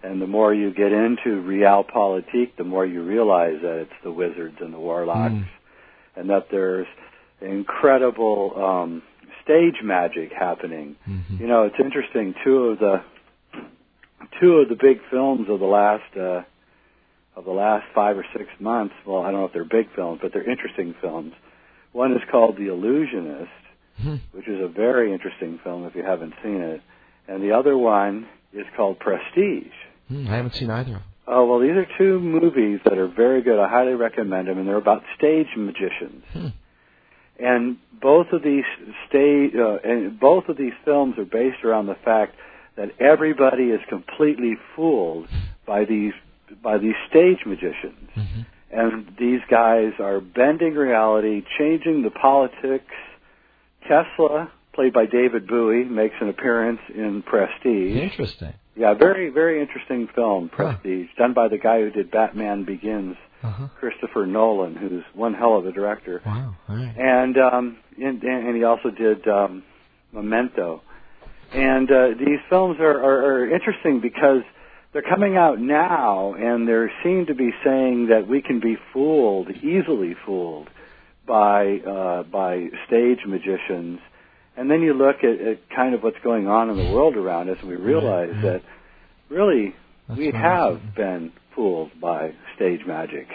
And 0.04 0.22
the 0.22 0.28
more 0.28 0.54
you 0.54 0.72
get 0.74 0.92
into 0.92 1.42
realpolitik, 1.42 2.58
the 2.58 2.64
more 2.66 2.86
you 2.86 3.04
realize 3.04 3.56
that 3.62 3.78
it's 3.80 4.00
the 4.04 4.12
wizards 4.12 4.58
and 4.60 4.74
the 4.74 4.80
warlocks, 4.80 5.34
Mm. 5.34 5.46
and 6.18 6.30
that 6.30 6.50
there's 6.52 6.88
incredible 7.42 8.54
um, 8.62 9.02
stage 9.44 9.82
magic 9.82 10.32
happening. 10.34 10.96
Mhm. 11.10 11.40
You 11.40 11.48
know, 11.48 11.64
it's 11.64 11.80
interesting. 11.80 12.34
Two 12.44 12.66
of 12.70 12.80
the 12.80 13.02
two 14.40 14.58
of 14.58 14.70
the 14.70 14.76
big 14.76 15.00
films 15.10 15.48
of 15.50 15.60
the 15.60 15.66
last 15.66 16.18
uh, 16.18 16.44
of 17.36 17.46
the 17.46 17.52
last 17.52 17.86
five 17.96 18.18
or 18.18 18.26
six 18.38 18.46
months. 18.60 18.94
Well, 19.06 19.22
I 19.24 19.32
don't 19.32 19.40
know 19.42 19.46
if 19.46 19.54
they're 19.54 19.64
big 19.64 19.90
films, 19.96 20.20
but 20.22 20.34
they're 20.34 20.50
interesting 20.50 20.94
films. 21.02 21.34
One 21.94 22.12
is 22.14 22.22
called 22.32 22.58
The 22.58 22.68
Illusionist, 22.68 23.52
Mhm. 24.04 24.20
which 24.34 24.48
is 24.48 24.62
a 24.62 24.68
very 24.68 25.12
interesting 25.14 25.58
film 25.64 25.86
if 25.86 25.96
you 25.96 26.04
haven't 26.04 26.34
seen 26.44 26.62
it, 26.62 26.82
and 27.28 27.42
the 27.42 27.52
other 27.54 27.78
one 27.78 28.28
is 28.54 28.66
called 28.76 29.00
Prestige. 29.00 29.74
Hmm, 30.08 30.28
I 30.28 30.36
haven't 30.36 30.56
seen 30.56 30.70
either. 30.70 31.02
Oh 31.26 31.46
well, 31.46 31.60
these 31.60 31.72
are 31.72 31.88
two 31.98 32.20
movies 32.20 32.80
that 32.84 32.98
are 32.98 33.08
very 33.08 33.42
good. 33.42 33.60
I 33.60 33.70
highly 33.70 33.94
recommend 33.94 34.48
them, 34.48 34.58
and 34.58 34.68
they're 34.68 34.76
about 34.78 35.04
stage 35.18 35.48
magicians. 35.56 36.24
Hmm. 36.34 36.48
And 37.40 37.78
both 38.02 38.28
of 38.32 38.44
these 38.44 38.66
stage 39.10 39.52
uh, 39.56 39.78
and 39.84 40.20
both 40.20 40.50
of 40.50 40.58
these 40.58 40.74
films 40.86 41.16
are 41.18 41.26
based 41.26 41.64
around 41.64 41.88
the 41.88 41.96
fact 42.04 42.36
that 42.76 42.90
everybody 43.00 43.66
is 43.66 43.80
completely 43.90 44.54
fooled 44.76 45.28
by 45.66 45.86
these 45.86 46.14
by 46.62 46.78
these 46.78 46.96
stage 47.10 47.40
magicians. 47.46 48.10
Mhm. 48.16 48.46
And 48.72 49.16
these 49.20 49.42
guys 49.50 49.94
are 50.00 50.20
bending 50.20 50.74
reality, 50.74 51.44
changing 51.58 52.02
the 52.04 52.10
politics. 52.12 52.92
Tesla, 53.88 54.50
played 54.74 54.94
by 54.94 55.06
David 55.06 55.48
Bowie, 55.48 55.84
makes 55.84 56.16
an 56.22 56.30
appearance 56.30 56.80
in 56.94 57.22
Prestige. 57.22 57.98
Interesting. 57.98 58.54
Yeah, 58.76 58.94
very, 58.96 59.30
very 59.30 59.62
interesting 59.62 60.08
film, 60.16 60.50
Huh. 60.54 60.74
Prestige, 60.82 61.08
done 61.18 61.34
by 61.34 61.48
the 61.48 61.58
guy 61.58 61.82
who 61.82 61.92
did 61.92 62.10
Batman 62.12 62.64
Begins, 62.66 63.16
Uh-huh. 63.44 63.68
Christopher 63.80 64.26
Nolan, 64.26 64.76
who's 64.76 65.04
one 65.14 65.34
hell 65.34 65.58
of 65.58 65.66
a 65.68 65.72
director. 65.72 66.22
Wow. 66.26 66.56
Right. 66.68 66.94
And 66.98 67.38
um, 67.38 67.78
and, 68.02 68.24
and 68.24 68.56
he 68.56 68.64
also 68.64 68.90
did 68.90 69.28
um, 69.28 69.64
Memento. 70.12 70.82
And 71.54 71.92
uh, 71.92 72.08
these 72.18 72.40
films 72.50 72.78
are, 72.80 72.98
are, 72.98 73.26
are 73.44 73.54
interesting 73.54 74.00
because 74.02 74.42
they're 74.92 75.04
coming 75.04 75.38
out 75.38 75.60
now, 75.60 76.34
and 76.34 76.68
they 76.68 76.86
seem 77.04 77.26
to 77.28 77.36
be 77.36 77.52
saying 77.64 78.08
that 78.08 78.28
we 78.28 78.42
can 78.42 78.60
be 78.60 78.76
fooled, 78.92 79.50
easily 79.52 80.16
fooled, 80.26 80.70
by 81.28 81.78
uh, 81.80 82.24
by 82.24 82.68
stage 82.88 83.20
magicians. 83.28 84.00
And 84.56 84.70
then 84.70 84.82
you 84.82 84.94
look 84.94 85.18
at, 85.24 85.46
at 85.48 85.70
kind 85.76 85.96
of 85.96 86.04
what's 86.04 86.18
going 86.24 86.48
on 86.48 86.70
in 86.70 86.78
the 86.78 86.94
world 86.94 87.16
around 87.16 87.50
us, 87.50 87.58
and 87.62 87.70
we 87.70 87.76
realize 87.76 88.30
Right, 88.30 88.44
right. 88.44 88.62
that 88.62 88.62
really 89.30 89.76
That's 90.08 90.20
we 90.20 90.32
have 90.32 90.96
been 90.96 91.32
fooled 91.56 91.92
by 92.00 92.34
stage 92.56 92.82
magic. 92.86 93.28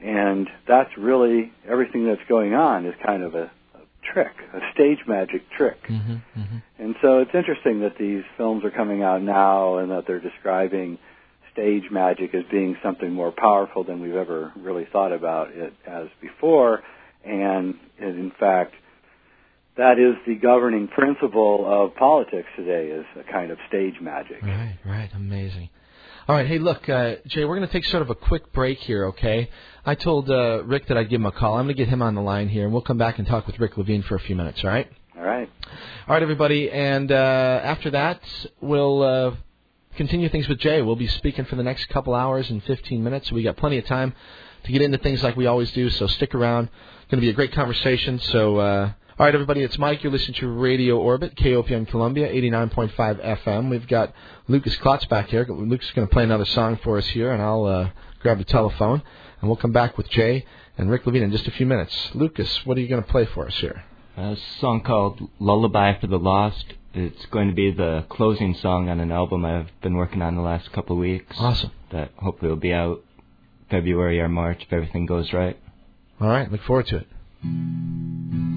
And 0.00 0.48
that's 0.66 0.90
really 0.96 1.52
everything 1.68 2.06
that's 2.06 2.26
going 2.28 2.54
on 2.54 2.86
is 2.86 2.94
kind 3.04 3.22
of 3.22 3.34
a, 3.34 3.50
a 3.74 3.80
trick, 4.12 4.32
a 4.54 4.60
stage 4.72 4.98
magic 5.06 5.42
trick. 5.56 5.78
hmm 5.86 6.16
hmm 6.34 6.58
And 6.78 6.94
so 7.02 7.18
it's 7.18 7.34
interesting 7.34 7.80
that 7.80 7.98
these 7.98 8.22
films 8.36 8.64
are 8.64 8.70
coming 8.70 9.02
out 9.02 9.22
now 9.22 9.78
and 9.78 9.90
that 9.90 10.04
they're 10.06 10.20
describing 10.20 10.98
stage 11.52 11.84
magic 11.90 12.34
as 12.34 12.44
being 12.50 12.76
something 12.82 13.12
more 13.12 13.32
powerful 13.32 13.82
than 13.82 14.00
we've 14.00 14.14
ever 14.14 14.52
really 14.56 14.86
thought 14.92 15.12
about 15.12 15.50
it 15.50 15.72
as 15.86 16.06
before. 16.20 16.82
And 17.24 17.74
in 17.98 18.30
fact, 18.38 18.74
that 19.78 19.98
is 19.98 20.16
the 20.26 20.34
governing 20.34 20.88
principle 20.88 21.64
of 21.66 21.94
politics 21.94 22.48
today 22.56 22.88
is 22.88 23.06
a 23.18 23.32
kind 23.32 23.50
of 23.52 23.58
stage 23.68 23.94
magic. 24.00 24.42
Right, 24.42 24.76
right. 24.84 25.10
Amazing. 25.14 25.70
All 26.26 26.34
right. 26.34 26.46
Hey, 26.46 26.58
look, 26.58 26.88
uh, 26.88 27.14
Jay, 27.26 27.44
we're 27.44 27.56
going 27.56 27.66
to 27.66 27.72
take 27.72 27.84
sort 27.86 28.02
of 28.02 28.10
a 28.10 28.14
quick 28.14 28.52
break 28.52 28.78
here, 28.80 29.06
okay? 29.06 29.48
I 29.86 29.94
told 29.94 30.28
uh, 30.28 30.64
Rick 30.64 30.88
that 30.88 30.98
I'd 30.98 31.08
give 31.08 31.20
him 31.20 31.26
a 31.26 31.32
call. 31.32 31.54
I'm 31.54 31.64
going 31.64 31.76
to 31.76 31.82
get 31.82 31.88
him 31.88 32.02
on 32.02 32.16
the 32.16 32.20
line 32.20 32.48
here, 32.48 32.64
and 32.64 32.72
we'll 32.72 32.82
come 32.82 32.98
back 32.98 33.18
and 33.18 33.26
talk 33.26 33.46
with 33.46 33.58
Rick 33.60 33.78
Levine 33.78 34.02
for 34.02 34.16
a 34.16 34.20
few 34.20 34.36
minutes, 34.36 34.62
all 34.62 34.70
right? 34.70 34.90
All 35.16 35.22
right. 35.22 35.48
All 36.06 36.14
right, 36.14 36.22
everybody. 36.22 36.70
And 36.70 37.10
uh, 37.10 37.14
after 37.62 37.90
that, 37.92 38.20
we'll 38.60 39.02
uh, 39.02 39.34
continue 39.96 40.28
things 40.28 40.48
with 40.48 40.58
Jay. 40.58 40.82
We'll 40.82 40.96
be 40.96 41.08
speaking 41.08 41.44
for 41.44 41.54
the 41.54 41.62
next 41.62 41.88
couple 41.88 42.14
hours 42.14 42.50
and 42.50 42.62
15 42.64 43.02
minutes. 43.02 43.28
So 43.28 43.36
we 43.36 43.44
got 43.44 43.56
plenty 43.56 43.78
of 43.78 43.86
time 43.86 44.12
to 44.64 44.72
get 44.72 44.82
into 44.82 44.98
things 44.98 45.22
like 45.22 45.36
we 45.36 45.46
always 45.46 45.70
do. 45.70 45.88
So 45.88 46.08
stick 46.08 46.34
around. 46.34 46.64
It's 46.64 47.10
going 47.10 47.20
to 47.20 47.26
be 47.26 47.30
a 47.30 47.32
great 47.32 47.52
conversation. 47.52 48.18
So, 48.18 48.56
uh, 48.58 48.92
all 49.18 49.26
right, 49.26 49.34
everybody. 49.34 49.64
It's 49.64 49.76
Mike. 49.80 50.04
You're 50.04 50.12
listening 50.12 50.38
to 50.38 50.46
Radio 50.46 50.96
Orbit, 50.96 51.34
KOPN 51.34 51.88
Columbia, 51.88 52.28
89.5 52.28 53.42
FM. 53.42 53.68
We've 53.68 53.88
got 53.88 54.14
Lucas 54.46 54.76
Klotz 54.76 55.06
back 55.06 55.28
here. 55.30 55.44
Lucas 55.48 55.88
is 55.88 55.92
going 55.92 56.06
to 56.06 56.12
play 56.12 56.22
another 56.22 56.44
song 56.44 56.78
for 56.84 56.98
us 56.98 57.06
here, 57.08 57.32
and 57.32 57.42
I'll 57.42 57.64
uh, 57.64 57.90
grab 58.20 58.38
the 58.38 58.44
telephone, 58.44 59.02
and 59.40 59.50
we'll 59.50 59.56
come 59.56 59.72
back 59.72 59.96
with 59.96 60.08
Jay 60.08 60.46
and 60.76 60.88
Rick 60.88 61.04
Levine 61.04 61.24
in 61.24 61.32
just 61.32 61.48
a 61.48 61.50
few 61.50 61.66
minutes. 61.66 62.10
Lucas, 62.14 62.64
what 62.64 62.78
are 62.78 62.80
you 62.80 62.86
going 62.86 63.02
to 63.02 63.10
play 63.10 63.24
for 63.24 63.44
us 63.48 63.54
here? 63.56 63.82
A 64.16 64.36
song 64.60 64.82
called 64.82 65.20
Lullaby 65.40 65.98
for 65.98 66.06
the 66.06 66.16
Lost. 66.16 66.66
It's 66.94 67.26
going 67.26 67.48
to 67.48 67.54
be 67.54 67.72
the 67.72 68.04
closing 68.08 68.54
song 68.54 68.88
on 68.88 69.00
an 69.00 69.10
album 69.10 69.44
I've 69.44 69.70
been 69.82 69.94
working 69.94 70.22
on 70.22 70.36
the 70.36 70.42
last 70.42 70.70
couple 70.70 70.94
of 70.94 71.00
weeks. 71.00 71.34
Awesome. 71.40 71.72
That 71.90 72.12
hopefully 72.18 72.50
will 72.50 72.56
be 72.56 72.72
out 72.72 73.02
February 73.68 74.20
or 74.20 74.28
March 74.28 74.62
if 74.62 74.72
everything 74.72 75.06
goes 75.06 75.32
right. 75.32 75.58
All 76.20 76.28
right, 76.28 76.48
look 76.52 76.62
forward 76.62 76.86
to 76.86 76.98
it. 76.98 78.47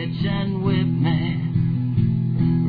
kitchen 0.00 0.64
with 0.64 0.86
me. 0.86 1.36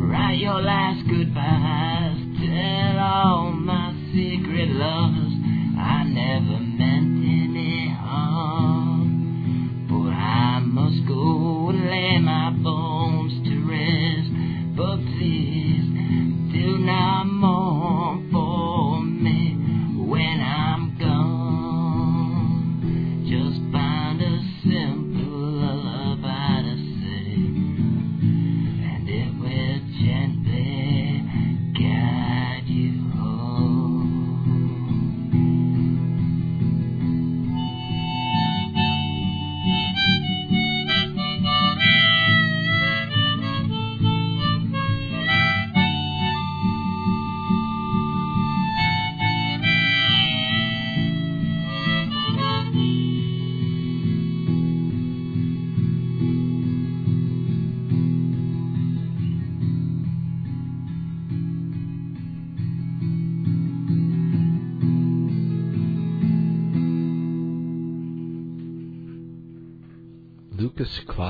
Write 0.06 0.40
your 0.40 0.62
last 0.62 1.08
goodbyes. 1.08 2.18
Tell 2.44 3.00
all 3.00 3.52
my 3.54 3.94
secret 4.12 4.68
lovers 4.68 5.32
I 5.80 6.04
never 6.12 6.61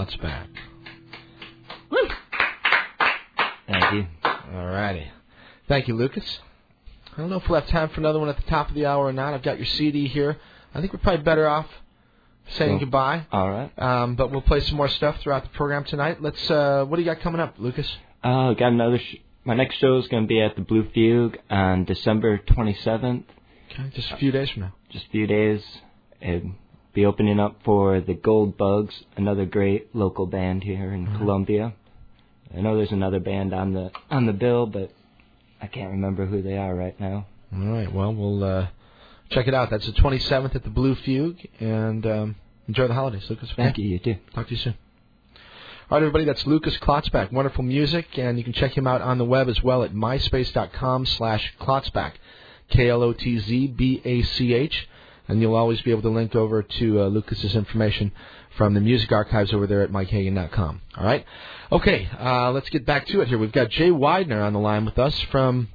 Lucas 0.02 0.16
Klotzbach. 0.18 0.48
Thank 3.68 3.94
you. 3.94 4.08
All 4.54 4.66
righty. 4.68 5.08
Thank 5.68 5.88
you, 5.88 5.96
Lucas. 5.96 6.40
I 7.14 7.22
don't 7.22 7.30
know 7.30 7.38
if 7.38 7.48
we'll 7.50 7.60
have 7.60 7.70
time 7.70 7.90
for 7.90 8.00
another 8.00 8.20
one 8.20 8.30
at 8.30 8.38
the 8.38 8.44
top 8.44 8.70
of 8.70 8.76
the 8.76 8.86
hour 8.86 9.06
or 9.06 9.14
not. 9.14 9.34
I've 9.34 9.44
got 9.44 9.58
your 9.58 9.66
CD 9.66 10.08
here. 10.08 10.38
I 10.74 10.80
think 10.82 10.94
we're 10.94 11.00
probably 11.00 11.24
better 11.24 11.48
off 11.48 11.68
saying 12.50 12.72
Cool. 12.72 12.80
goodbye. 12.80 13.26
All 13.32 13.50
right. 13.50 13.72
Um, 13.78 14.16
but 14.16 14.32
we'll 14.32 14.42
play 14.42 14.60
some 14.62 14.76
more 14.78 14.88
stuff 14.90 15.20
throughout 15.22 15.44
the 15.44 15.50
program 15.50 15.84
tonight. 15.86 16.22
Let's. 16.22 16.50
Uh, 16.50 16.86
what 16.88 16.98
do 16.98 17.02
you 17.04 17.06
got 17.14 17.22
coming 17.22 17.40
up, 17.42 17.56
Lucas? 17.58 17.90
Uh, 18.24 18.54
got 18.54 18.72
another. 18.74 18.98
Sh- 19.00 19.18
my 19.44 19.56
next 19.56 19.76
show 19.78 19.98
is 19.98 20.08
going 20.08 20.24
to 20.24 20.28
be 20.28 20.42
at 20.42 20.56
the 20.56 20.62
Blue 20.62 20.88
Fugue 20.94 21.38
on 21.50 21.84
December 21.86 22.38
27th. 22.40 23.24
Okay, 23.72 23.90
just 23.94 24.12
a 24.12 24.18
few 24.18 24.32
days 24.32 24.50
from 24.52 24.64
now. 24.64 24.74
Just 24.90 25.06
a 25.08 25.10
few 25.10 25.28
days. 25.28 25.64
And 26.22 26.56
be 26.94 27.06
opening 27.06 27.40
up 27.40 27.58
for 27.64 28.02
the 28.02 28.14
Gold 28.14 28.58
Bugs, 28.58 29.04
another 29.16 29.46
great 29.46 29.96
local 29.96 30.26
band 30.26 30.64
here 30.64 30.94
in 30.94 31.08
Mhm. 31.08 31.18
Columbia. 31.18 31.74
I 32.56 32.62
know 32.62 32.76
there's 32.76 32.92
another 32.92 33.20
band 33.20 33.54
on 33.54 33.74
the 33.74 33.92
on 34.10 34.26
the 34.26 34.34
bill, 34.34 34.66
but 34.66 34.92
I 35.62 35.68
can't 35.68 35.92
remember 35.92 36.26
who 36.26 36.42
they 36.42 36.58
are 36.58 36.76
right 36.76 37.00
now. 37.00 37.26
All 37.54 37.60
right. 37.68 37.92
Well, 37.92 38.14
we'll 38.14 38.44
uh, 38.44 38.68
check 39.30 39.48
it 39.48 39.54
out. 39.54 39.70
That's 39.70 39.86
the 39.86 39.94
27th 39.94 40.56
at 40.56 40.64
the 40.64 40.70
Blue 40.70 40.96
Fugue, 40.96 41.40
and 41.62 42.06
um, 42.06 42.36
enjoy 42.68 42.88
the 42.88 42.94
holidays, 42.94 43.30
Lucas. 43.30 43.50
Thank 43.56 43.78
you. 43.78 43.88
You 43.88 44.00
too. 44.00 44.16
Talk 44.34 44.48
to 44.48 44.52
you 44.54 44.58
soon. 44.60 44.74
All 45.90 45.98
right, 45.98 46.04
everybody, 46.04 46.24
that's 46.26 46.46
Lucas 46.48 46.78
Klotzbach. 46.78 47.32
Wonderful 47.34 47.64
music, 47.66 48.18
and 48.18 48.38
you 48.38 48.46
can 48.46 48.54
check 48.54 48.78
him 48.78 48.88
out 48.88 49.02
on 49.02 49.18
the 49.18 49.26
web 49.26 49.50
as 49.50 49.62
well 49.62 49.84
at 49.84 49.92
myspace.com 49.94 51.06
slash 51.06 51.54
Klotzbach, 51.60 52.14
K-L-O-T-Z-B-A-C-H, 52.70 54.88
and 55.32 55.42
you'll 55.42 55.56
always 55.56 55.82
be 55.82 55.92
able 55.92 56.02
to 56.02 56.10
link 56.10 56.36
over 56.36 56.62
to 56.62 57.02
uh, 57.04 57.08
Lucas's 57.08 57.56
information 57.56 58.12
from 58.58 58.74
the 58.74 58.82
music 58.82 59.14
archives 59.14 59.54
over 59.54 59.66
there 59.66 59.82
at 59.82 59.90
mikehagan.com. 59.90 60.82
All 60.98 61.06
right? 61.06 61.26
Okay, 61.72 62.10
uh, 62.20 62.52
let's 62.52 62.68
get 62.70 62.86
back 62.86 63.08
to 63.08 63.22
it 63.22 63.30
here. 63.30 63.38
We've 63.38 63.54
got 63.54 63.70
Jay 63.70 63.92
Weidner 63.92 64.44
on 64.46 64.52
the 64.52 64.60
line 64.60 64.84
with 64.84 65.00
us 65.00 65.18
from 65.32 65.70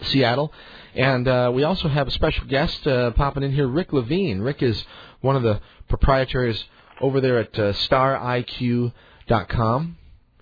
Seattle, 0.00 0.50
and 0.94 1.28
uh, 1.28 1.52
we 1.54 1.62
also 1.62 1.88
have 1.88 2.08
a 2.08 2.10
special 2.10 2.46
guest 2.46 2.86
uh, 2.86 3.10
popping 3.10 3.42
in 3.42 3.52
here, 3.52 3.66
Rick 3.66 3.92
Levine. 3.92 4.40
Rick 4.40 4.62
is 4.62 4.82
one 5.20 5.36
of 5.36 5.42
the 5.42 5.60
proprietaries 5.90 6.64
over 7.02 7.20
there 7.20 7.38
at 7.38 7.58
uh, 7.58 7.74
StarIQ.com. 7.74 8.94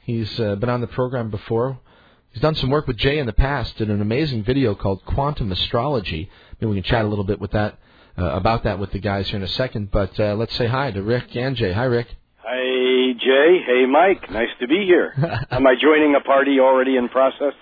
He's 0.03 0.39
uh, 0.39 0.55
been 0.55 0.69
on 0.69 0.81
the 0.81 0.87
program 0.87 1.31
before. 1.31 1.81
He's 2.31 2.41
done 2.43 2.55
some 2.55 2.71
work 2.71 2.87
with 2.87 2.99
Jay 2.99 3.19
in 3.19 3.27
the 3.27 3.33
past. 3.33 3.79
Did 3.79 3.91
an 3.91 4.01
amazing 4.01 4.45
video 4.45 4.77
called 4.77 5.05
Quantum 5.05 5.51
Astrology. 5.51 6.31
Maybe 6.61 6.71
we 6.71 6.77
can 6.81 6.85
chat 6.85 7.05
a 7.05 7.09
little 7.09 7.25
bit 7.25 7.41
with 7.41 7.51
that 7.51 7.81
uh, 8.19 8.25
about 8.25 8.65
that 8.65 8.79
with 8.79 8.93
the 8.93 8.99
guys 8.99 9.29
here 9.29 9.37
in 9.37 9.43
a 9.43 9.49
second. 9.49 9.91
But 9.91 10.19
uh, 10.19 10.35
let's 10.35 10.55
say 10.57 10.67
hi 10.67 10.91
to 10.91 11.03
Rick 11.03 11.35
and 11.37 11.57
Jay. 11.57 11.73
Hi, 11.73 11.85
Rick. 11.85 12.09
Hi, 12.39 13.13
Jay. 13.19 13.61
Hey, 13.67 13.87
Mike. 13.87 14.31
Nice 14.31 14.49
to 14.61 14.69
be 14.69 14.85
here. 14.87 15.13
Am 15.51 15.67
I 15.67 15.75
joining 15.81 16.15
a 16.15 16.21
party 16.21 16.61
already 16.61 16.97
in 16.97 17.09
process? 17.09 17.55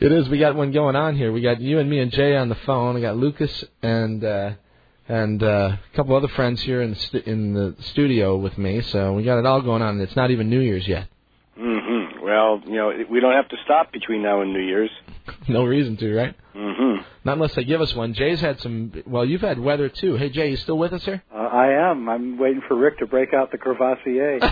It 0.00 0.12
is. 0.12 0.28
We 0.28 0.38
got 0.38 0.54
one 0.56 0.72
going 0.72 0.96
on 0.96 1.16
here. 1.16 1.32
We 1.32 1.40
got 1.40 1.60
you 1.60 1.78
and 1.78 1.88
me 1.88 1.98
and 2.00 2.10
Jay 2.10 2.36
on 2.36 2.48
the 2.48 2.54
phone. 2.66 2.94
We 2.94 3.00
got 3.00 3.16
Lucas 3.16 3.64
and 3.82 4.24
uh, 4.24 4.52
and 5.08 5.42
uh, 5.42 5.76
a 5.92 5.96
couple 5.96 6.16
other 6.16 6.28
friends 6.28 6.60
here 6.62 6.82
in 6.82 6.90
the 6.90 6.96
stu- 6.96 7.22
in 7.26 7.54
the 7.54 7.76
studio 7.90 8.36
with 8.36 8.56
me. 8.58 8.80
So 8.82 9.12
we 9.12 9.22
got 9.22 9.38
it 9.38 9.46
all 9.46 9.60
going 9.62 9.82
on. 9.82 10.00
It's 10.00 10.16
not 10.16 10.30
even 10.30 10.50
New 10.50 10.60
Year's 10.60 10.86
yet. 10.88 11.08
Mm-hmm. 11.58 11.93
Well, 12.24 12.62
you 12.66 12.74
know, 12.76 12.92
we 13.10 13.20
don't 13.20 13.34
have 13.34 13.48
to 13.50 13.56
stop 13.64 13.92
between 13.92 14.22
now 14.22 14.40
and 14.40 14.52
New 14.52 14.60
Year's. 14.62 14.90
no 15.48 15.64
reason 15.64 15.96
to, 15.98 16.14
right? 16.14 16.34
Mm-hmm. 16.56 17.02
Not 17.24 17.34
unless 17.34 17.54
they 17.54 17.64
give 17.64 17.80
us 17.80 17.94
one. 17.94 18.14
Jay's 18.14 18.40
had 18.40 18.58
some. 18.60 18.92
Well, 19.06 19.24
you've 19.24 19.40
had 19.42 19.58
weather 19.58 19.88
too. 19.90 20.16
Hey, 20.16 20.30
Jay, 20.30 20.50
you 20.50 20.56
still 20.56 20.78
with 20.78 20.92
us 20.92 21.04
here? 21.04 21.22
Uh, 21.32 21.36
I 21.38 21.90
am. 21.90 22.08
I'm 22.08 22.38
waiting 22.38 22.62
for 22.66 22.76
Rick 22.76 22.98
to 23.00 23.06
break 23.06 23.34
out 23.34 23.50
the 23.52 23.58
Courvoisier. 23.58 24.40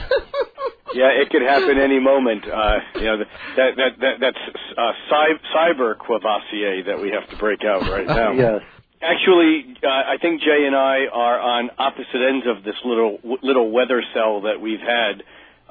Yeah, 0.94 1.08
it 1.08 1.30
could 1.30 1.40
happen 1.40 1.78
any 1.78 1.98
moment. 1.98 2.44
Uh, 2.44 2.76
you 2.96 3.04
know, 3.04 3.16
that 3.56 3.76
that 3.78 3.90
that 4.00 4.14
that's 4.20 4.36
uh, 4.76 4.92
cy- 5.08 5.40
cyber 5.56 5.96
Courvoisier 5.96 6.82
that 6.84 7.00
we 7.00 7.08
have 7.18 7.30
to 7.30 7.36
break 7.38 7.60
out 7.64 7.80
right 7.90 8.06
now. 8.22 8.32
yes. 8.32 8.60
Actually, 9.00 9.74
uh, 9.82 9.88
I 9.88 10.16
think 10.20 10.42
Jay 10.42 10.64
and 10.66 10.76
I 10.76 11.06
are 11.10 11.40
on 11.40 11.70
opposite 11.78 12.20
ends 12.28 12.44
of 12.46 12.62
this 12.62 12.74
little 12.84 13.18
little 13.42 13.70
weather 13.72 14.02
cell 14.12 14.42
that 14.42 14.60
we've 14.60 14.80
had. 14.84 15.22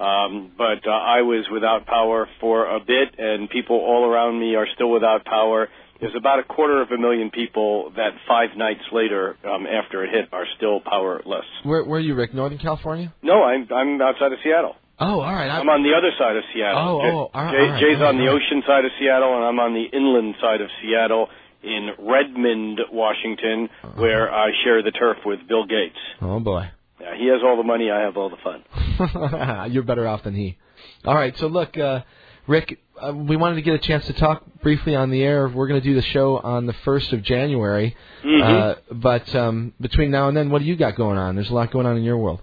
Um, 0.02 0.52
but 0.58 0.82
uh, 0.88 0.92
I 0.92 1.22
was 1.22 1.46
without 1.52 1.86
power 1.86 2.28
for 2.40 2.66
a 2.66 2.80
bit, 2.80 3.14
and 3.20 3.50
people 3.50 3.76
all 3.78 4.04
around 4.06 4.40
me 4.40 4.56
are 4.56 4.66
still 4.74 4.90
without 4.92 5.24
power. 5.26 5.70
There's 6.00 6.16
about 6.18 6.40
a 6.40 6.44
quarter 6.44 6.82
of 6.82 6.90
a 6.90 6.98
million 6.98 7.30
people 7.30 7.92
that 7.96 8.12
five 8.28 8.58
nights 8.58 8.82
later, 8.92 9.38
um, 9.46 9.68
after 9.68 10.04
it 10.04 10.10
hit, 10.12 10.30
are 10.34 10.46
still 10.58 10.80
powerless. 10.82 11.46
Where 11.64 11.84
where 11.84 11.98
are 12.00 12.02
you, 12.02 12.16
Rick? 12.16 12.34
Northern 12.34 12.58
California? 12.58 13.14
No, 13.22 13.44
I'm 13.44 13.68
I'm 13.72 14.02
outside 14.02 14.34
of 14.34 14.40
Seattle. 14.44 14.76
Oh, 15.00 15.20
all 15.22 15.34
right. 15.34 15.50
I'm 15.50 15.70
on 15.70 15.82
the 15.84 15.94
other 15.98 16.12
side 16.18 16.36
of 16.38 16.44
Seattle. 16.54 16.78
Oh, 16.78 17.02
Jay, 17.02 17.10
oh, 17.12 17.30
all 17.34 17.46
right, 17.46 17.52
Jay, 17.54 17.58
all 17.66 17.70
right, 17.70 17.82
Jay's 17.82 17.98
all 17.98 18.02
right, 18.06 18.10
on 18.10 18.18
the 18.18 18.28
ocean 18.32 18.62
side 18.68 18.86
of 18.86 18.92
Seattle, 19.00 19.36
and 19.36 19.46
I'm 19.46 19.60
on 19.60 19.74
the 19.74 19.86
inland 19.98 20.36
side 20.42 20.62
of 20.62 20.70
Seattle 20.82 21.28
in 21.64 21.90
Redmond, 22.00 22.82
Washington, 22.92 23.70
Uh-huh. 23.84 24.02
where 24.02 24.32
I 24.34 24.50
share 24.64 24.82
the 24.84 24.92
turf 24.92 25.18
with 25.26 25.40
Bill 25.48 25.66
Gates. 25.66 25.98
Oh 26.22 26.40
boy. 26.40 26.70
Yeah, 27.02 27.16
he 27.18 27.28
has 27.28 27.42
all 27.44 27.58
the 27.58 27.64
money, 27.64 27.90
I 27.90 28.02
have 28.02 28.16
all 28.18 28.30
the 28.30 28.38
fun. 28.44 29.72
You're 29.72 29.84
better 29.84 30.08
off 30.08 30.24
than 30.24 30.36
he. 30.36 30.58
All 31.06 31.16
right, 31.16 31.36
so 31.38 31.48
look, 31.48 31.78
uh, 31.78 32.02
Rick, 32.48 32.80
uh, 33.02 33.14
we 33.14 33.36
wanted 33.38 33.56
to 33.56 33.62
get 33.64 33.74
a 33.74 33.80
chance 33.80 34.06
to 34.08 34.14
talk 34.14 34.44
briefly 34.62 34.96
on 34.96 35.10
the 35.10 35.24
air. 35.24 35.48
We're 35.48 35.68
going 35.68 35.82
to 35.82 35.88
do 35.88 35.96
the 35.96 36.02
show 36.04 36.38
on 36.38 36.68
the 36.68 36.74
first 36.86 37.12
of 37.14 37.24
January, 37.24 37.96
Mhm. 38.24 38.42
uh, 38.44 38.76
but 38.92 39.34
um, 39.36 39.74
between 39.82 40.12
now 40.12 40.28
and 40.28 40.38
then, 40.38 40.50
what 40.52 40.60
do 40.60 40.66
you 40.66 40.76
got 40.76 40.96
going 40.96 41.18
on? 41.18 41.36
There's 41.36 41.50
a 41.50 41.54
lot 41.54 41.72
going 41.72 41.86
on 41.88 41.98
in 41.98 42.04
your 42.04 42.18
world. 42.18 42.42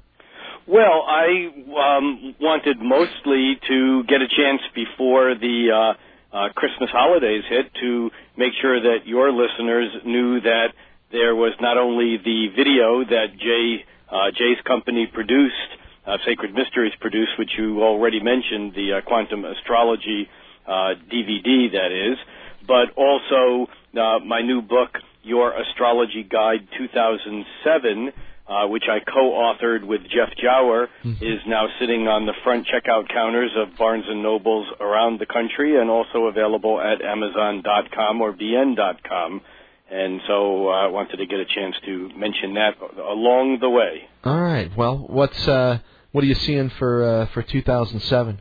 Well, 0.67 1.05
I 1.09 1.49
um, 1.97 2.35
wanted 2.41 2.79
mostly 2.81 3.59
to 3.69 4.03
get 4.05 4.21
a 4.21 4.29
chance 4.29 4.61
before 4.75 5.35
the 5.35 5.71
uh, 6.33 6.37
uh, 6.37 6.49
Christmas 6.55 6.91
holidays 6.91 7.43
hit 7.49 7.73
to 7.81 8.11
make 8.37 8.53
sure 8.61 8.79
that 8.81 9.07
your 9.07 9.33
listeners 9.33 9.89
knew 10.05 10.41
that 10.43 10.69
there 11.11 11.35
was 11.35 11.55
not 11.61 11.79
only 11.79 12.19
the 12.19 12.49
video 12.55 13.03
that 13.03 13.39
Jay 13.39 13.85
uh, 14.11 14.31
Jay's 14.31 14.61
company 14.67 15.07
produced, 15.13 15.55
uh, 16.07 16.17
Sacred 16.27 16.55
Mysteries 16.55 16.93
produced, 17.01 17.39
which 17.39 17.51
you 17.59 17.83
already 17.83 18.21
mentioned, 18.23 18.75
the 18.75 18.99
uh, 18.99 19.01
Quantum 19.07 19.45
Astrology 19.45 20.29
uh, 20.67 20.95
DVD, 21.13 21.73
that 21.73 21.93
is, 21.93 22.19
but 22.67 22.93
also 22.97 23.71
uh, 23.99 24.19
my 24.25 24.43
new 24.43 24.63
book, 24.63 24.91
Your 25.23 25.53
Astrology 25.53 26.23
Guide 26.23 26.69
2007 26.77 28.13
uh, 28.49 28.67
which 28.67 28.85
I 28.89 28.99
co-authored 29.01 29.85
with 29.85 30.01
Jeff 30.05 30.33
Jawer, 30.43 30.89
is 31.21 31.41
now 31.47 31.67
sitting 31.79 32.09
on 32.09 32.25
the 32.25 32.33
front 32.45 32.67
checkout 32.67 33.09
counters 33.13 33.51
of 33.57 33.77
Barnes 33.77 34.07
and 34.09 34.23
Nobles 34.23 34.67
around 34.81 35.21
the 35.21 35.27
country, 35.27 35.79
and 35.79 35.91
also 35.91 36.27
available 36.27 36.81
at 36.81 37.03
Amazon.com 37.03 38.21
or 38.23 38.33
BN.com. 38.33 39.43
And 39.91 40.21
so 40.27 40.69
uh, 40.69 40.73
I 40.73 40.87
wanted 40.89 41.17
to 41.17 41.27
get 41.27 41.41
a 41.41 41.47
chance 41.47 41.75
to 41.87 42.11
mention 42.17 42.55
that 42.55 42.75
along 42.99 43.59
the 43.61 43.71
way. 43.71 44.03
All 44.25 44.41
right. 44.41 44.71
Well, 44.77 44.99
what's 45.09 45.49
uh, 45.49 45.79
what 46.13 46.25
are 46.25 46.27
you 46.27 46.35
seeing 46.35 46.69
for 46.71 47.05
uh, 47.05 47.27
for 47.33 47.43
2007? 47.43 48.41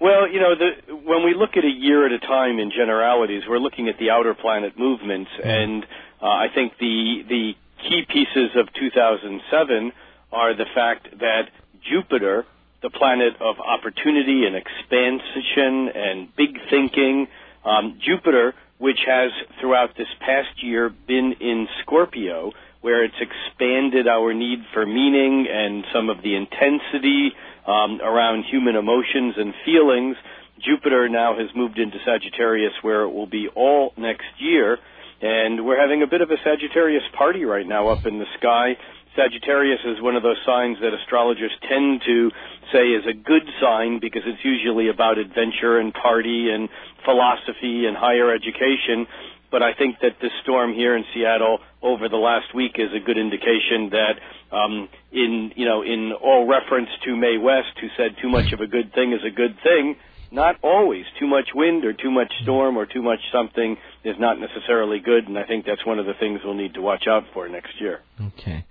Well, 0.00 0.28
you 0.28 0.40
know, 0.40 0.54
the, 0.56 0.94
when 0.96 1.24
we 1.24 1.32
look 1.34 1.50
at 1.56 1.64
a 1.64 1.70
year 1.70 2.04
at 2.06 2.12
a 2.12 2.18
time 2.18 2.58
in 2.58 2.72
generalities, 2.76 3.44
we're 3.48 3.58
looking 3.60 3.88
at 3.88 3.98
the 3.98 4.10
outer 4.10 4.34
planet 4.34 4.78
movements, 4.78 5.30
Mm-hmm. 5.38 5.48
and 5.48 5.86
uh, 6.20 6.26
I 6.26 6.46
think 6.54 6.72
the 6.78 7.22
the 7.28 7.52
key 7.88 8.02
pieces 8.08 8.50
of 8.56 8.68
2007 8.74 9.92
are 10.32 10.54
the 10.56 10.66
fact 10.74 11.08
that 11.18 11.48
Jupiter, 11.90 12.44
the 12.82 12.90
planet 12.90 13.34
of 13.40 13.56
opportunity 13.60 14.44
and 14.46 14.54
expansion 14.56 15.88
and 15.94 16.28
big 16.36 16.56
thinking, 16.70 17.26
um, 17.64 17.98
Jupiter, 18.04 18.54
which 18.82 18.98
has 19.06 19.30
throughout 19.60 19.90
this 19.96 20.10
past 20.18 20.60
year 20.60 20.90
been 21.06 21.34
in 21.40 21.68
Scorpio, 21.82 22.50
where 22.80 23.04
it's 23.04 23.14
expanded 23.22 24.08
our 24.08 24.34
need 24.34 24.58
for 24.74 24.84
meaning 24.84 25.46
and 25.48 25.84
some 25.94 26.10
of 26.10 26.20
the 26.24 26.34
intensity 26.34 27.30
um, 27.64 28.00
around 28.02 28.42
human 28.50 28.74
emotions 28.74 29.34
and 29.38 29.54
feelings. 29.64 30.16
Jupiter 30.58 31.08
now 31.08 31.38
has 31.38 31.46
moved 31.54 31.78
into 31.78 31.96
Sagittarius, 32.04 32.72
where 32.82 33.02
it 33.02 33.10
will 33.10 33.28
be 33.28 33.46
all 33.54 33.92
next 33.96 34.26
year, 34.40 34.78
and 35.20 35.64
we're 35.64 35.80
having 35.80 36.02
a 36.02 36.08
bit 36.08 36.20
of 36.20 36.32
a 36.32 36.36
Sagittarius 36.42 37.04
party 37.16 37.44
right 37.44 37.66
now 37.66 37.86
up 37.86 38.04
in 38.04 38.18
the 38.18 38.26
sky. 38.40 38.74
Sagittarius 39.16 39.80
is 39.84 40.00
one 40.00 40.16
of 40.16 40.22
those 40.22 40.40
signs 40.46 40.78
that 40.80 40.94
astrologers 40.94 41.52
tend 41.68 42.00
to 42.06 42.30
say 42.72 42.96
is 42.96 43.04
a 43.04 43.12
good 43.12 43.44
sign 43.60 44.00
because 44.00 44.22
it's 44.24 44.42
usually 44.44 44.88
about 44.88 45.18
adventure 45.18 45.78
and 45.78 45.92
party 45.92 46.48
and 46.50 46.68
philosophy 47.04 47.84
and 47.84 47.96
higher 47.96 48.32
education. 48.32 49.06
But 49.50 49.62
I 49.62 49.74
think 49.74 49.96
that 50.00 50.16
this 50.22 50.32
storm 50.42 50.72
here 50.72 50.96
in 50.96 51.04
Seattle 51.12 51.58
over 51.82 52.08
the 52.08 52.16
last 52.16 52.54
week 52.54 52.72
is 52.76 52.88
a 52.96 53.04
good 53.04 53.18
indication 53.18 53.92
that, 53.92 54.16
um, 54.50 54.88
in 55.12 55.52
you 55.56 55.66
know, 55.66 55.82
in 55.82 56.12
all 56.12 56.48
reference 56.48 56.88
to 57.04 57.14
Mae 57.14 57.36
West, 57.36 57.76
who 57.80 57.88
said 57.98 58.16
too 58.22 58.30
much 58.30 58.52
of 58.52 58.60
a 58.60 58.66
good 58.66 58.94
thing 58.94 59.12
is 59.12 59.20
a 59.26 59.34
good 59.34 59.56
thing. 59.62 59.96
Not 60.32 60.56
always. 60.62 61.04
Too 61.20 61.26
much 61.26 61.50
wind 61.54 61.84
or 61.84 61.92
too 61.92 62.10
much 62.10 62.32
storm 62.42 62.78
or 62.78 62.86
too 62.86 63.02
much 63.02 63.20
something 63.30 63.76
is 64.02 64.16
not 64.18 64.40
necessarily 64.40 64.98
good, 64.98 65.28
and 65.28 65.38
I 65.38 65.44
think 65.44 65.66
that's 65.66 65.84
one 65.84 65.98
of 65.98 66.06
the 66.06 66.14
things 66.14 66.40
we'll 66.42 66.54
need 66.54 66.72
to 66.74 66.80
watch 66.80 67.06
out 67.06 67.24
for 67.34 67.46
next 67.50 67.78
year. 67.78 68.00
Okay. 68.18 68.64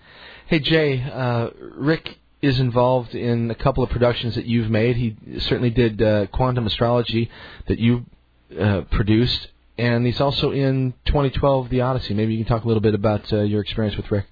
Hey 0.48 0.60
Jay, 0.60 1.04
uh, 1.04 1.52
Rick 1.60 2.18
is 2.42 2.60
involved 2.60 3.14
in 3.14 3.52
a 3.52 3.56
couple 3.56 3.84
of 3.84 3.92
productions 3.92 4.34
that 4.36 4.46
you've 4.46 4.72
made. 4.72 4.96
He 4.96 5.16
certainly 5.42 5.70
did 5.70 6.02
uh, 6.02 6.26
Quantum 6.28 6.66
Astrology 6.66 7.30
that 7.68 7.78
you 7.78 8.06
uh, 8.60 8.82
produced, 8.90 9.48
and 9.78 10.04
he's 10.06 10.20
also 10.20 10.52
in 10.52 10.96
2012 11.06 11.70
The 11.70 11.82
Odyssey. 11.82 12.16
Maybe 12.16 12.34
you 12.34 12.44
can 12.44 12.52
talk 12.52 12.64
a 12.64 12.68
little 12.68 12.82
bit 12.82 12.96
about 12.96 13.32
uh, 13.32 13.42
your 13.42 13.62
experience 13.62 13.96
with 13.96 14.10
Rick. 14.10 14.26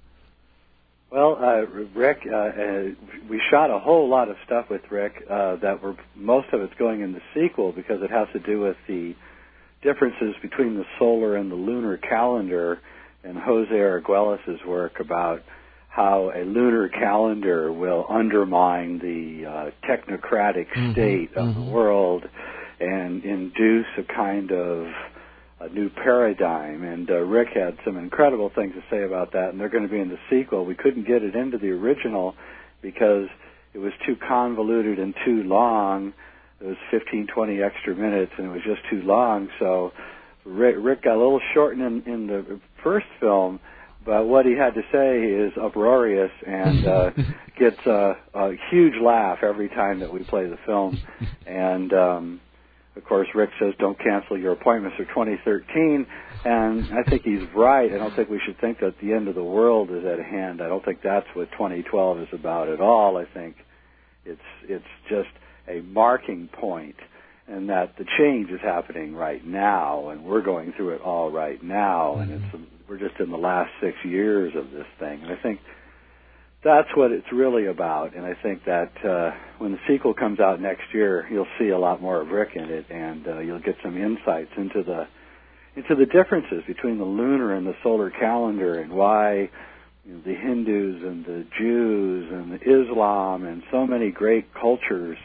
Well, 1.11 1.37
uh, 1.41 1.65
Rick, 1.95 2.19
uh, 2.31 2.35
uh, 2.35 2.83
we 3.27 3.41
shot 3.49 3.71
a 3.71 3.79
whole 3.79 4.07
lot 4.09 4.29
of 4.29 4.35
stuff 4.45 4.69
with 4.69 4.81
Rick 4.91 5.23
uh, 5.29 5.55
that 5.57 5.81
were 5.81 5.95
most 6.15 6.47
of 6.53 6.61
it's 6.61 6.73
going 6.75 7.01
in 7.01 7.13
the 7.13 7.21
sequel 7.33 7.71
because 7.71 8.03
it 8.03 8.11
has 8.11 8.27
to 8.33 8.39
do 8.39 8.59
with 8.59 8.77
the 8.87 9.15
differences 9.81 10.35
between 10.41 10.75
the 10.75 10.85
solar 10.99 11.35
and 11.35 11.49
the 11.51 11.55
lunar 11.55 11.97
calendar 11.97 12.79
and 13.23 13.37
Jose 13.39 13.71
Arguelles' 13.71 14.63
work 14.67 14.99
about 14.99 15.41
how 15.89 16.31
a 16.35 16.43
lunar 16.45 16.87
calendar 16.89 17.73
will 17.73 18.05
undermine 18.07 18.99
the 18.99 19.45
uh, 19.49 19.71
technocratic 19.87 20.67
Mhm, 20.75 20.91
state 20.93 21.35
of 21.35 21.47
mhm. 21.47 21.55
the 21.55 21.61
world 21.71 22.23
and 22.79 23.23
induce 23.25 23.87
a 23.97 24.03
kind 24.03 24.51
of 24.51 24.87
a 25.59 25.69
new 25.69 25.89
paradigm. 25.89 26.83
And 26.83 27.09
uh, 27.09 27.15
Rick 27.15 27.49
had 27.53 27.77
some 27.85 27.97
incredible 27.97 28.51
things 28.53 28.73
to 28.73 28.83
say 28.89 29.03
about 29.03 29.33
that, 29.33 29.49
and 29.49 29.59
they're 29.59 29.69
going 29.69 29.83
to 29.83 29.89
be 29.89 29.99
in 29.99 30.09
the 30.09 30.19
sequel. 30.29 30.65
We 30.65 30.75
couldn't 30.75 31.07
get 31.07 31.23
it 31.23 31.35
into 31.35 31.57
the 31.57 31.69
original 31.69 32.35
because 32.81 33.27
it 33.73 33.79
was 33.79 33.93
too 34.05 34.15
convoluted 34.27 34.99
and 34.99 35.13
too 35.25 35.43
long. 35.43 36.13
It 36.61 36.65
was 36.67 36.77
15, 36.91 37.27
20 37.33 37.61
extra 37.61 37.95
minutes, 37.95 38.31
and 38.37 38.47
it 38.47 38.49
was 38.49 38.61
just 38.65 38.81
too 38.89 39.01
long. 39.01 39.49
So 39.59 39.91
Rick, 40.45 40.75
Rick 40.79 41.03
got 41.03 41.15
a 41.15 41.19
little 41.19 41.41
shortened 41.53 42.05
in, 42.05 42.13
in 42.13 42.27
the 42.27 42.59
first 42.83 43.07
film, 43.19 43.59
but 44.05 44.25
what 44.25 44.45
he 44.45 44.53
had 44.53 44.73
to 44.73 44.81
say 44.91 45.23
is 45.23 45.53
uproarious 45.61 46.31
and 46.47 46.87
uh, 46.87 47.11
gets 47.59 47.79
a, 47.85 48.17
a 48.33 48.51
huge 48.71 48.95
laugh 49.01 49.39
every 49.43 49.69
time 49.69 49.99
that 49.99 50.11
we 50.11 50.23
play 50.23 50.47
the 50.47 50.57
film. 50.65 50.99
And 51.45 51.93
um, 51.93 52.41
of 52.99 53.05
course, 53.05 53.29
Rick 53.33 53.51
says, 53.57 53.73
"Don't 53.79 53.97
cancel 53.97 54.37
your 54.37 54.51
appointments 54.51 54.97
for 54.97 55.05
2013," 55.05 56.05
and 56.43 56.85
I 56.93 57.03
think 57.03 57.23
he's 57.23 57.47
right. 57.55 57.89
I 57.91 57.97
don't 57.97 58.13
think 58.13 58.29
we 58.29 58.39
should 58.39 58.57
think 58.59 58.79
that 58.79 58.99
the 58.99 59.13
end 59.13 59.29
of 59.29 59.35
the 59.35 59.43
world 59.43 59.89
is 59.89 60.03
at 60.03 60.19
hand. 60.19 60.61
I 60.61 60.67
don't 60.67 60.83
think 60.83 61.01
that's 61.01 61.27
what 61.33 61.49
2012 61.53 62.19
is 62.19 62.27
about 62.33 62.67
at 62.67 62.81
all. 62.81 63.15
I 63.15 63.23
think 63.23 63.55
it's 64.25 64.41
it's 64.67 64.83
just 65.07 65.29
a 65.69 65.79
marking 65.79 66.49
point, 66.49 66.97
and 67.47 67.69
that 67.69 67.95
the 67.97 68.05
change 68.17 68.51
is 68.51 68.59
happening 68.59 69.15
right 69.15 69.45
now, 69.45 70.09
and 70.09 70.25
we're 70.25 70.41
going 70.41 70.73
through 70.73 70.95
it 70.95 71.01
all 71.01 71.31
right 71.31 71.63
now, 71.63 72.17
and 72.17 72.31
it's 72.31 72.63
we're 72.89 72.99
just 72.99 73.17
in 73.21 73.31
the 73.31 73.37
last 73.37 73.71
six 73.79 73.95
years 74.03 74.53
of 74.55 74.71
this 74.71 74.87
thing, 74.99 75.21
and 75.23 75.31
I 75.31 75.37
think 75.37 75.61
that's 76.63 76.89
what 76.95 77.11
it's 77.11 77.31
really 77.31 77.67
about. 77.67 78.15
And 78.15 78.25
I 78.25 78.33
think 78.41 78.65
that 78.65 78.91
uh, 79.05 79.31
when 79.59 79.71
the 79.71 79.77
sequel 79.87 80.13
comes 80.13 80.39
out 80.39 80.59
next 80.59 80.93
year, 80.93 81.27
you'll 81.31 81.47
see 81.57 81.69
a 81.69 81.77
lot 81.77 82.01
more 82.01 82.21
of 82.21 82.27
Rick 82.27 82.49
in 82.55 82.65
it, 82.65 82.85
and 82.89 83.27
uh, 83.27 83.39
you'll 83.39 83.61
get 83.61 83.75
some 83.83 83.97
insights 83.97 84.51
into 84.57 84.83
the 84.83 85.07
into 85.75 85.95
the 85.95 86.05
differences 86.05 86.63
between 86.67 86.97
the 86.97 87.05
lunar 87.05 87.53
and 87.53 87.65
the 87.65 87.75
solar 87.83 88.09
calendar, 88.09 88.81
and 88.81 88.91
why 88.91 89.49
you 90.03 90.13
know, 90.13 90.21
the 90.25 90.33
Hindus 90.33 91.03
and 91.03 91.23
the 91.23 91.45
Jews 91.57 92.29
and 92.31 92.51
the 92.51 92.57
Islam 92.57 93.45
and 93.45 93.63
so 93.71 93.85
many 93.87 94.11
great 94.11 94.53
cultures 94.53 95.17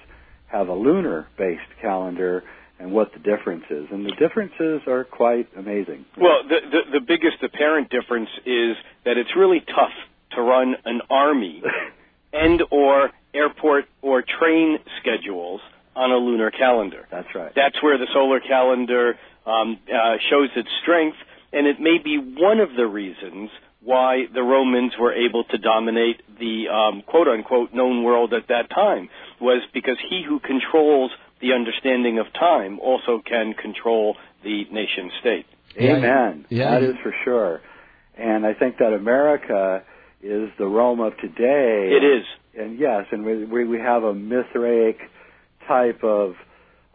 have 0.46 0.68
a 0.68 0.74
lunar-based 0.74 1.80
calendar, 1.80 2.44
and 2.78 2.92
what 2.92 3.12
the 3.12 3.18
difference 3.18 3.64
is. 3.70 3.86
And 3.90 4.04
the 4.04 4.14
differences 4.20 4.82
are 4.86 5.02
quite 5.02 5.48
amazing. 5.56 6.04
Well, 6.16 6.42
the, 6.48 6.58
the 6.70 6.98
the 7.00 7.00
biggest 7.00 7.42
apparent 7.42 7.90
difference 7.90 8.28
is 8.46 8.76
that 9.04 9.16
it's 9.16 9.34
really 9.36 9.60
tough 9.60 9.94
to 10.36 10.42
run 10.42 10.74
an 10.84 11.00
army 11.10 11.62
and 12.32 12.62
or 12.70 13.10
airport 13.32 13.84
or 14.02 14.22
train 14.22 14.78
schedules 15.00 15.60
on 15.96 16.10
a 16.10 16.16
lunar 16.16 16.50
calendar. 16.50 17.06
That's 17.10 17.28
right. 17.34 17.52
That's 17.54 17.80
where 17.82 17.98
the 17.98 18.06
solar 18.12 18.40
calendar 18.40 19.14
um, 19.46 19.78
uh, 19.88 20.16
shows 20.30 20.50
its 20.56 20.68
strength, 20.82 21.16
and 21.52 21.66
it 21.66 21.80
may 21.80 21.98
be 22.02 22.18
one 22.18 22.60
of 22.60 22.70
the 22.76 22.86
reasons 22.86 23.50
why 23.82 24.24
the 24.32 24.42
Romans 24.42 24.92
were 24.98 25.12
able 25.12 25.44
to 25.44 25.58
dominate 25.58 26.22
the 26.38 26.68
um, 26.68 27.02
quote 27.02 27.28
unquote 27.28 27.74
known 27.74 28.02
world 28.02 28.32
at 28.32 28.48
that 28.48 28.70
time 28.70 29.10
was 29.40 29.62
because 29.74 29.98
he 30.08 30.24
who 30.26 30.40
controls 30.40 31.10
the 31.40 31.52
understanding 31.52 32.18
of 32.18 32.26
time 32.32 32.80
also 32.80 33.20
can 33.24 33.52
control 33.52 34.16
the 34.42 34.64
nation 34.72 35.10
state. 35.20 35.46
Amen. 35.78 36.46
yeah. 36.48 36.70
That 36.70 36.82
is 36.82 36.96
for 37.02 37.14
sure. 37.24 37.60
And 38.16 38.46
I 38.46 38.54
think 38.54 38.78
that 38.78 38.92
America 38.94 39.82
is 40.24 40.50
the 40.58 40.66
Rome 40.66 41.00
of 41.00 41.12
today. 41.18 41.90
It 41.92 42.04
is. 42.04 42.24
And 42.58 42.78
yes, 42.78 43.04
and 43.12 43.24
we 43.24 43.44
we, 43.44 43.64
we 43.64 43.78
have 43.78 44.02
a 44.04 44.14
Mithraic 44.14 44.96
type 45.68 46.02
of 46.02 46.34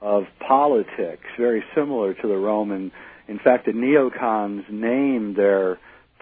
of 0.02 0.24
politics, 0.48 1.24
very 1.38 1.64
similar 1.76 2.14
to 2.14 2.28
the 2.28 2.38
Roman. 2.38 2.92
In 3.28 3.38
fact, 3.44 3.66
the 3.66 3.74
neocons 3.74 4.64
named 4.72 5.36
their 5.36 5.78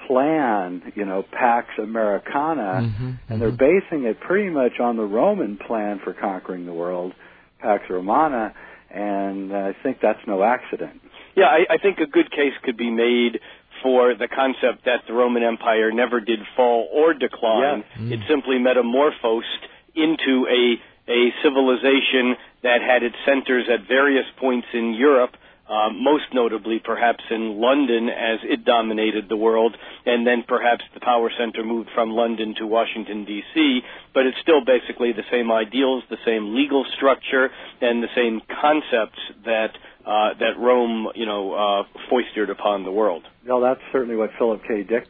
plan, 0.08 0.91
you 0.95 1.05
know, 1.05 1.24
Pax 1.32 1.68
Americana, 1.82 2.82
Mhm, 2.84 3.20
and 3.30 3.41
they're 3.41 3.51
mhm. 3.51 3.58
basing 3.58 4.03
it 4.05 4.20
pretty 4.20 4.49
much 4.49 4.80
on 4.80 4.97
the 4.97 5.03
Roman 5.05 5.58
plan 5.58 5.99
for 5.99 6.14
conquering 6.14 6.66
the 6.66 6.74
world, 6.74 7.14
Pax 7.60 7.89
Romana, 7.89 8.53
and 8.91 9.55
I 9.55 9.74
think 9.84 9.99
that's 10.01 10.26
no 10.28 10.43
accident. 10.43 11.01
Yeah, 11.36 11.45
I, 11.47 11.76
I 11.76 11.78
think 11.78 11.99
a 11.99 12.08
good 12.08 12.32
case 12.32 12.53
could 12.64 12.78
be 12.78 12.89
made 12.89 13.39
for 13.82 14.15
the 14.15 14.28
concept 14.28 14.86
that 14.86 15.03
the 15.07 15.13
Roman 15.13 15.43
Empire 15.43 15.91
never 15.91 16.19
did 16.19 16.39
fall 16.55 16.89
or 16.93 17.13
decline. 17.13 17.84
Yes. 17.99 18.19
It 18.19 18.19
simply 18.30 18.59
metamorphosed 18.59 19.63
into 19.95 20.47
a 20.49 20.82
a 21.07 21.32
civilization 21.41 22.36
that 22.63 22.82
had 22.82 23.03
its 23.03 23.15
centers 23.25 23.65
at 23.71 23.88
various 23.88 24.25
points 24.39 24.67
in 24.73 24.93
Europe, 24.93 25.32
uh, 25.69 25.89
most 25.91 26.25
notably 26.34 26.80
perhaps 26.84 27.23
in 27.30 27.59
London 27.59 28.09
as 28.09 28.39
it 28.43 28.63
dominated 28.65 29.28
the 29.30 29.36
world, 29.36 29.75
and 30.05 30.25
then 30.25 30.43
perhaps 30.47 30.84
the 30.93 30.99
power 30.99 31.30
center 31.38 31.63
moved 31.63 31.89
from 31.93 32.11
London 32.11 32.55
to 32.57 32.65
Washington 32.65 33.25
D.C. 33.25 33.82
But 34.13 34.25
it's 34.25 34.38
still 34.41 34.63
basically 34.63 35.11
the 35.11 35.28
same 35.32 35.51
ideals, 35.51 36.03
the 36.09 36.23
same 36.25 36.55
legal 36.55 36.86
structure, 36.95 37.49
and 37.82 38.01
the 38.01 38.11
same 38.15 38.41
concepts 38.61 39.19
that 39.45 39.71
uh, 40.08 40.34
that 40.39 40.58
Rome, 40.58 41.08
you 41.16 41.26
know, 41.26 41.53
uh, 41.53 41.84
foisted 42.10 42.49
upon 42.49 42.86
the 42.86 42.91
world. 42.91 43.24
Well, 43.45 43.60
that's 43.60 43.82
certainly 43.91 44.16
what 44.16 44.30
Philip 44.39 44.62
K. 44.66 44.84
Dick 44.84 45.05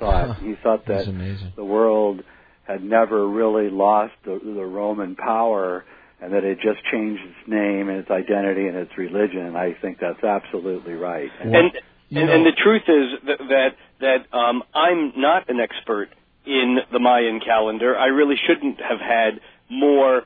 thought. 0.00 0.38
he 0.40 0.54
thought 0.62 0.84
that 0.86 1.06
the 1.54 1.64
world 1.64 2.24
had 2.64 2.82
never 2.82 3.28
really 3.28 3.70
lost 3.70 4.14
the, 4.24 4.40
the 4.42 4.64
Roman 4.64 5.14
power 5.14 5.84
and 6.20 6.32
that 6.32 6.44
it 6.44 6.56
just 6.56 6.78
changed 6.90 7.22
its 7.22 7.48
name 7.48 7.88
and 7.88 7.98
its 7.98 8.10
identity 8.10 8.66
and 8.66 8.76
its 8.76 8.96
religion. 8.98 9.40
And 9.46 9.56
I 9.56 9.74
think 9.80 9.98
that's 10.00 10.22
absolutely 10.22 10.94
right. 10.94 11.30
And 11.40 11.54
and 11.54 11.72
and, 12.10 12.30
and 12.30 12.46
the 12.46 12.52
truth 12.52 12.82
is 12.88 13.20
that 13.26 13.38
that, 13.48 13.76
that 14.00 14.36
um, 14.36 14.62
I'm 14.74 15.12
not 15.16 15.48
an 15.48 15.60
expert 15.60 16.08
in 16.44 16.78
the 16.92 16.98
Mayan 16.98 17.40
calendar. 17.40 17.96
I 17.96 18.06
really 18.06 18.36
shouldn't 18.46 18.80
have 18.80 19.00
had 19.00 19.40
more 19.70 20.22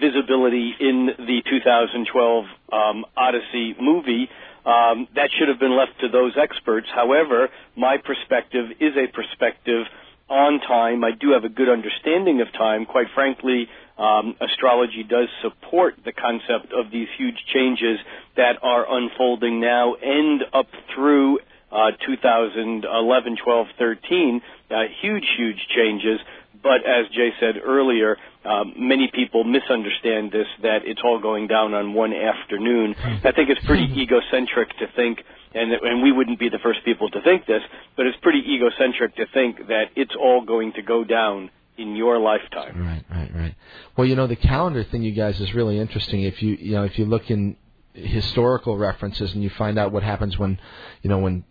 visibility 0.00 0.74
in 0.80 1.10
the 1.18 1.42
2012 1.48 2.44
um, 2.72 3.04
Odyssey 3.16 3.74
movie. 3.80 4.28
Um, 4.66 5.06
that 5.14 5.30
should 5.38 5.48
have 5.48 5.60
been 5.60 5.76
left 5.76 6.00
to 6.00 6.08
those 6.08 6.32
experts. 6.36 6.88
However, 6.92 7.48
my 7.76 7.98
perspective 7.98 8.66
is 8.80 8.94
a 8.96 9.06
perspective 9.12 9.86
on 10.28 10.58
time. 10.60 11.04
I 11.04 11.12
do 11.12 11.30
have 11.32 11.44
a 11.44 11.48
good 11.48 11.68
understanding 11.68 12.40
of 12.40 12.52
time. 12.52 12.84
Quite 12.84 13.06
frankly, 13.14 13.68
um, 13.96 14.34
astrology 14.40 15.04
does 15.04 15.28
support 15.40 15.94
the 16.04 16.12
concept 16.12 16.72
of 16.72 16.90
these 16.90 17.08
huge 17.16 17.38
changes 17.54 17.98
that 18.36 18.58
are 18.62 18.84
unfolding 18.88 19.60
now 19.60 19.94
and 19.94 20.42
up 20.52 20.66
through 20.94 21.38
uh, 21.70 21.92
2011, 22.04 23.36
12, 23.42 23.66
13. 23.78 24.42
Uh, 24.68 24.82
huge, 25.00 25.24
huge 25.36 25.66
changes. 25.74 26.20
But 26.62 26.84
as 26.84 27.06
Jay 27.14 27.30
said 27.38 27.56
earlier, 27.64 28.16
um, 28.46 28.74
many 28.78 29.10
people 29.12 29.44
misunderstand 29.44 30.32
this 30.32 30.46
that 30.62 30.80
it's 30.84 31.00
all 31.04 31.20
going 31.20 31.46
down 31.46 31.74
on 31.74 31.94
one 31.94 32.12
afternoon. 32.12 32.94
I 32.98 33.32
think 33.32 33.50
it's 33.50 33.64
pretty 33.64 33.88
egocentric 34.00 34.70
to 34.78 34.86
think, 34.94 35.22
and 35.54 35.72
and 35.72 36.02
we 36.02 36.12
wouldn't 36.12 36.38
be 36.38 36.48
the 36.48 36.60
first 36.62 36.84
people 36.84 37.10
to 37.10 37.20
think 37.22 37.46
this, 37.46 37.62
but 37.96 38.06
it's 38.06 38.18
pretty 38.22 38.42
egocentric 38.46 39.16
to 39.16 39.26
think 39.34 39.66
that 39.68 39.86
it's 39.96 40.14
all 40.14 40.44
going 40.44 40.72
to 40.74 40.82
go 40.82 41.04
down 41.04 41.50
in 41.78 41.94
your 41.94 42.18
lifetime. 42.18 42.82
Right, 42.82 43.04
right, 43.10 43.30
right. 43.34 43.54
Well, 43.96 44.06
you 44.06 44.16
know, 44.16 44.26
the 44.26 44.36
calendar 44.36 44.84
thing, 44.84 45.02
you 45.02 45.12
guys, 45.12 45.40
is 45.40 45.52
really 45.54 45.78
interesting. 45.78 46.22
If 46.22 46.42
you, 46.42 46.56
you 46.58 46.72
know, 46.72 46.84
if 46.84 46.98
you 46.98 47.04
look 47.04 47.30
in 47.30 47.56
historical 47.92 48.76
references 48.76 49.34
and 49.34 49.42
you 49.42 49.50
find 49.50 49.78
out 49.78 49.92
what 49.92 50.02
happens 50.02 50.38
when, 50.38 50.58
you 51.02 51.10
know, 51.10 51.18
when, 51.18 51.44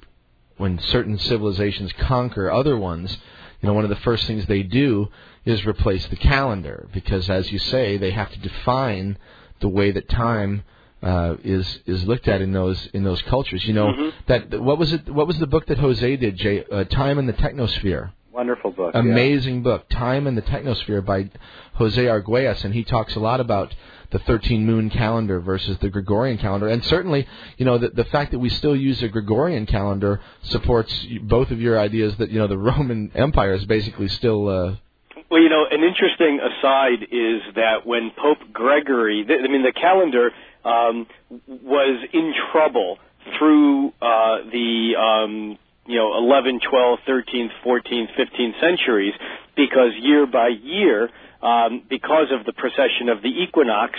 when 0.58 0.80
certain 0.80 1.18
civilizations 1.18 1.91
conquer 1.93 2.52
other 2.52 2.78
ones, 2.78 3.18
you 3.62 3.68
know, 3.68 3.74
one 3.74 3.84
of 3.84 3.89
the 3.89 3.96
first 3.98 4.26
things 4.28 4.46
they 4.46 4.64
do 4.64 5.08
is 5.46 5.66
replace 5.66 6.06
the 6.08 6.16
calendar 6.16 6.88
because, 6.93 7.30
as 7.30 7.52
you 7.52 7.60
say, 7.60 7.98
they 7.98 8.12
have 8.12 8.32
to 8.32 8.39
define 8.39 9.18
the 9.60 9.70
way 9.70 9.91
that 9.91 10.10
time 10.10 10.64
uh, 11.04 11.36
is 11.43 11.80
is 11.86 12.04
looked 12.06 12.28
at 12.28 12.41
in 12.41 12.52
those 12.52 12.88
in 12.93 13.04
those 13.04 13.22
cultures. 13.24 13.64
You 13.66 13.74
know 13.74 13.88
Mhm. 13.93 14.14
that 14.28 14.60
what 14.62 14.78
was 14.80 14.91
it? 14.91 15.08
What 15.10 15.28
was 15.28 15.38
the 15.38 15.48
book 15.48 15.68
that 15.68 15.78
Jose 15.78 16.16
did? 16.18 16.36
Jay, 16.38 16.64
uh, 16.72 16.84
Time 16.86 17.20
in 17.20 17.28
the 17.28 17.34
Technosphere. 17.34 18.12
Wonderful 18.34 18.72
book. 18.72 18.91
yeah. 18.93 19.00
Amazing 19.02 19.62
book, 19.62 19.88
Time 19.89 20.26
in 20.28 20.36
the 20.36 20.41
Technosphere 20.41 21.06
by 21.06 21.30
Jose 21.74 22.04
Arguelles, 22.04 22.66
and 22.66 22.74
he 22.74 22.84
talks 22.84 23.16
a 23.16 23.20
lot 23.20 23.39
about 23.39 23.74
the 24.12 24.20
13 24.20 24.66
moon 24.66 24.89
calendar 24.89 25.39
versus 25.39 25.78
the 25.78 25.89
Gregorian 25.89 26.38
calendar. 26.38 26.68
And 26.68 26.84
certainly, 26.86 27.28
you 27.58 27.66
know, 27.66 27.78
the, 27.78 27.89
the 27.89 28.04
fact 28.06 28.32
that 28.32 28.39
we 28.39 28.50
still 28.50 28.76
use 28.76 29.02
a 29.04 29.08
Gregorian 29.10 29.66
calendar 29.66 30.20
supports 30.41 31.06
both 31.22 31.52
of 31.52 31.62
your 31.62 31.80
ideas 31.80 32.16
that, 32.18 32.30
you 32.30 32.39
know, 32.39 32.48
the 32.48 32.58
Roman 32.72 33.12
Empire 33.16 33.54
is 33.54 33.66
basically 33.66 34.08
still. 34.08 34.48
Uh, 34.50 34.76
Well, 35.30 35.42
you 35.42 35.50
know, 35.50 35.66
an 35.70 35.84
interesting 35.84 36.40
aside 36.40 37.04
is 37.12 37.42
that 37.56 37.86
when 37.86 38.12
Pope 38.12 38.38
Gregory, 38.54 39.26
I 39.28 39.48
mean, 39.48 39.64
the 39.64 39.74
calendar 39.74 40.32
um, 40.64 41.08
was 41.48 42.06
in 42.14 42.34
trouble 42.52 43.00
through 43.38 43.90
uh, 44.02 44.46
the 44.52 44.94
um, 44.96 45.58
you 45.88 45.98
know 45.98 46.16
11, 46.18 46.60
12, 46.70 47.00
13th, 47.08 47.50
14th, 47.66 48.10
15th 48.18 48.60
centuries 48.62 49.14
because 49.56 49.94
year 50.00 50.28
by 50.28 50.50
year, 50.50 51.10
um, 51.42 51.82
because 51.90 52.28
of 52.32 52.46
the 52.46 52.54
precession 52.54 53.10
of 53.10 53.24
the 53.24 53.30
equinox, 53.30 53.98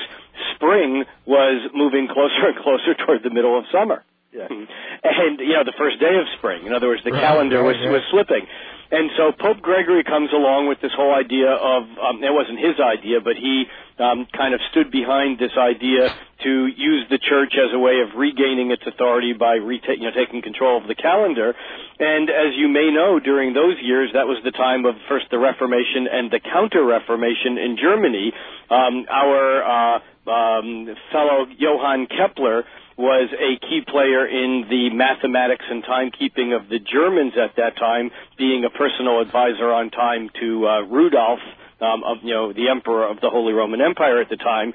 spring 0.54 1.04
was 1.26 1.68
moving 1.74 2.06
closer 2.12 2.54
and 2.54 2.56
closer 2.62 2.94
toward 3.04 3.22
the 3.24 3.30
middle 3.30 3.58
of 3.58 3.64
summer. 3.72 4.04
Yeah. 4.32 4.48
And 4.50 5.40
you 5.40 5.54
know, 5.54 5.64
the 5.64 5.76
first 5.78 6.00
day 6.00 6.14
of 6.18 6.26
spring. 6.38 6.66
In 6.66 6.72
other 6.72 6.88
words, 6.88 7.02
the 7.04 7.12
Right, 7.12 7.20
calendar 7.20 7.62
right, 7.62 7.66
was 7.66 7.76
right. 7.80 7.90
was 7.92 8.02
slipping. 8.10 8.46
And 8.88 9.10
so 9.16 9.32
Pope 9.32 9.58
Gregory 9.62 10.04
comes 10.04 10.30
along 10.32 10.68
with 10.68 10.78
this 10.80 10.92
whole 10.94 11.12
idea 11.12 11.50
of 11.50 11.82
um, 11.98 12.22
it 12.22 12.30
wasn't 12.32 12.60
his 12.60 12.78
idea, 12.78 13.18
but 13.20 13.34
he 13.34 13.66
um, 13.98 14.26
kind 14.30 14.54
of 14.54 14.60
stood 14.70 14.92
behind 14.92 15.40
this 15.40 15.50
idea 15.58 16.14
to 16.44 16.66
use 16.66 17.02
the 17.10 17.18
church 17.18 17.58
as 17.58 17.74
a 17.74 17.78
way 17.80 17.98
of 17.98 18.14
regaining 18.14 18.70
its 18.70 18.82
authority 18.86 19.32
by 19.32 19.58
reta- 19.58 19.98
you 19.98 20.06
know, 20.06 20.14
taking 20.14 20.40
control 20.40 20.78
of 20.78 20.86
the 20.86 20.94
calendar. 20.94 21.54
And 21.98 22.30
as 22.30 22.54
you 22.54 22.68
may 22.68 22.90
know, 22.92 23.18
during 23.18 23.54
those 23.54 23.74
years, 23.82 24.10
that 24.14 24.28
was 24.28 24.38
the 24.44 24.52
time 24.52 24.84
of 24.84 24.94
first 25.08 25.26
the 25.32 25.38
Reformation 25.38 26.06
and 26.06 26.30
the 26.30 26.38
Counter-Reformation 26.38 27.58
in 27.58 27.76
Germany. 27.80 28.32
Um, 28.70 29.06
our 29.10 29.64
uh, 29.64 30.30
um, 30.30 30.94
fellow 31.10 31.46
Johann 31.58 32.06
Kepler 32.06 32.64
was 32.96 33.28
a 33.32 33.60
key 33.60 33.82
player 33.86 34.26
in 34.26 34.64
the 34.68 34.88
mathematics 34.90 35.64
and 35.68 35.84
timekeeping 35.84 36.56
of 36.56 36.68
the 36.68 36.78
Germans 36.78 37.34
at 37.36 37.56
that 37.56 37.76
time, 37.76 38.10
being 38.38 38.64
a 38.64 38.70
personal 38.70 39.20
advisor 39.20 39.70
on 39.72 39.90
time 39.90 40.30
to 40.40 40.66
uh, 40.66 40.80
Rudolph, 40.88 41.44
um, 41.80 42.02
of 42.04 42.18
you 42.22 42.32
know 42.32 42.52
the 42.52 42.68
emperor 42.70 43.06
of 43.06 43.20
the 43.20 43.28
Holy 43.28 43.52
Roman 43.52 43.80
Empire 43.82 44.20
at 44.20 44.30
the 44.30 44.36
time. 44.36 44.72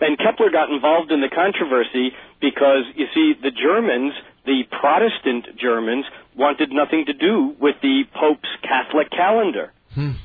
And 0.00 0.18
Kepler 0.18 0.50
got 0.50 0.70
involved 0.70 1.12
in 1.12 1.20
the 1.20 1.32
controversy 1.32 2.12
because 2.40 2.84
you 2.94 3.06
see 3.14 3.32
the 3.40 3.50
Germans, 3.50 4.12
the 4.44 4.64
Protestant 4.68 5.56
Germans, 5.56 6.04
wanted 6.36 6.72
nothing 6.72 7.04
to 7.06 7.14
do 7.14 7.54
with 7.58 7.76
the 7.80 8.04
Pope's 8.12 8.48
Catholic 8.62 9.10
calendar. 9.10 9.72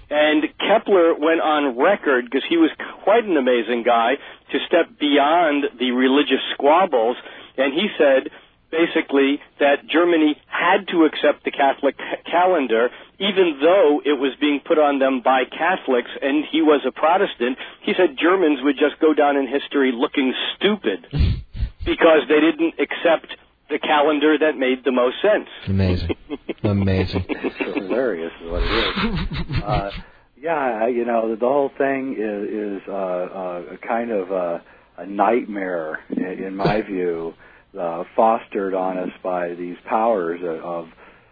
And 0.09 0.43
Kepler 0.59 1.13
went 1.19 1.41
on 1.41 1.77
record, 1.77 2.25
because 2.25 2.45
he 2.47 2.55
was 2.55 2.71
quite 3.03 3.25
an 3.25 3.35
amazing 3.35 3.83
guy, 3.83 4.15
to 4.51 4.57
step 4.65 4.97
beyond 4.97 5.65
the 5.77 5.91
religious 5.91 6.39
squabbles, 6.53 7.17
and 7.57 7.73
he 7.73 7.87
said 7.97 8.29
basically 8.71 9.39
that 9.59 9.87
Germany 9.87 10.35
had 10.47 10.87
to 10.89 11.05
accept 11.05 11.45
the 11.45 11.51
Catholic 11.51 11.95
calendar, 12.29 12.89
even 13.19 13.59
though 13.61 14.01
it 14.03 14.19
was 14.19 14.33
being 14.39 14.59
put 14.65 14.77
on 14.77 14.99
them 14.99 15.21
by 15.23 15.43
Catholics, 15.45 16.11
and 16.21 16.43
he 16.51 16.61
was 16.61 16.81
a 16.85 16.91
Protestant. 16.91 17.57
He 17.83 17.93
said 17.93 18.17
Germans 18.19 18.59
would 18.63 18.75
just 18.77 18.99
go 18.99 19.13
down 19.13 19.37
in 19.37 19.47
history 19.47 19.91
looking 19.93 20.33
stupid 20.55 21.07
because 21.85 22.27
they 22.27 22.39
didn't 22.39 22.75
accept 22.79 23.35
the 23.69 23.79
calendar 23.79 24.37
that 24.37 24.57
made 24.57 24.83
the 24.85 24.91
most 24.91 25.15
sense. 25.21 25.49
amazing. 25.67 26.15
amazing. 26.63 27.25
It's 27.29 27.55
hilarious 27.57 28.31
is 28.41 28.49
what 28.49 28.63
it 28.63 28.71
is. 28.71 29.63
Uh, 29.63 29.91
yeah, 30.39 30.87
you 30.87 31.03
know, 31.05 31.29
the, 31.31 31.35
the 31.35 31.47
whole 31.47 31.71
thing 31.77 32.13
is, 32.13 32.81
is 32.81 32.87
uh, 32.87 32.91
uh, 32.91 33.63
a 33.73 33.77
kind 33.77 34.11
of 34.11 34.31
a, 34.31 34.63
a 34.97 35.05
nightmare, 35.05 35.99
in, 36.09 36.55
my 36.55 36.81
view, 36.87 37.33
uh, 37.79 38.03
fostered 38.15 38.73
on 38.73 38.97
us 38.97 39.11
by 39.23 39.53
these 39.53 39.77
powers 39.87 40.41
of, 40.43 40.87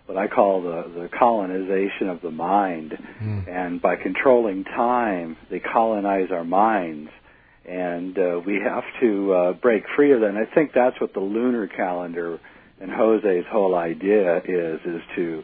what 0.06 0.18
I 0.18 0.28
call 0.28 0.62
the, 0.62 1.02
the 1.02 1.10
colonization 1.18 2.10
of 2.10 2.22
the 2.22 2.30
mind. 2.30 2.94
And 3.50 3.82
by 3.82 3.96
controlling 3.96 4.64
time, 4.64 5.36
they 5.50 5.60
colonize 5.60 6.30
our 6.32 6.44
minds. 6.44 7.10
And 7.68 8.16
uh, 8.16 8.40
we 8.46 8.62
have 8.64 8.84
to 9.02 9.34
uh, 9.34 9.54
break 9.54 9.84
free 9.96 10.14
of 10.14 10.22
that. 10.22 10.30
And 10.30 10.38
I 10.38 10.46
think 10.54 10.74
that's 10.76 11.02
what 11.02 11.14
the 11.14 11.22
lunar 11.22 11.66
calendar 11.66 12.40
and 12.80 12.92
Jose's 12.92 13.46
whole 13.50 13.76
idea 13.76 14.38
is, 14.40 14.80
is 14.86 15.02
to 15.16 15.44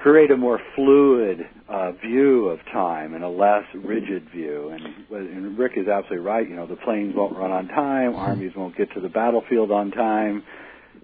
create 0.00 0.30
a 0.30 0.36
more 0.36 0.58
fluid 0.74 1.40
uh, 1.68 1.92
view 1.92 2.48
of 2.48 2.58
time 2.72 3.14
and 3.14 3.22
a 3.22 3.28
less 3.28 3.64
rigid 3.74 4.28
view. 4.30 4.70
And, 4.70 4.82
and 5.10 5.58
Rick 5.58 5.72
is 5.76 5.88
absolutely 5.88 6.24
right. 6.26 6.48
You 6.48 6.56
know, 6.56 6.66
the 6.66 6.76
planes 6.76 7.14
won't 7.14 7.36
run 7.36 7.50
on 7.50 7.68
time, 7.68 8.16
armies 8.16 8.52
won't 8.56 8.76
get 8.76 8.92
to 8.94 9.00
the 9.00 9.08
battlefield 9.08 9.70
on 9.70 9.90
time, 9.90 10.42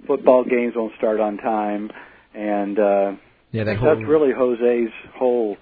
football 0.07 0.45
games 0.45 0.75
won't 0.75 0.95
start 0.97 1.21
on 1.21 1.37
time, 1.37 1.91
and 2.35 2.79
uh, 2.79 3.13
Yeah, 3.53 3.65
that 3.65 3.77
whole. 3.77 3.95
that's 3.95 4.09
really 4.09 4.33
Jose's 4.33 4.93
whole 5.15 5.57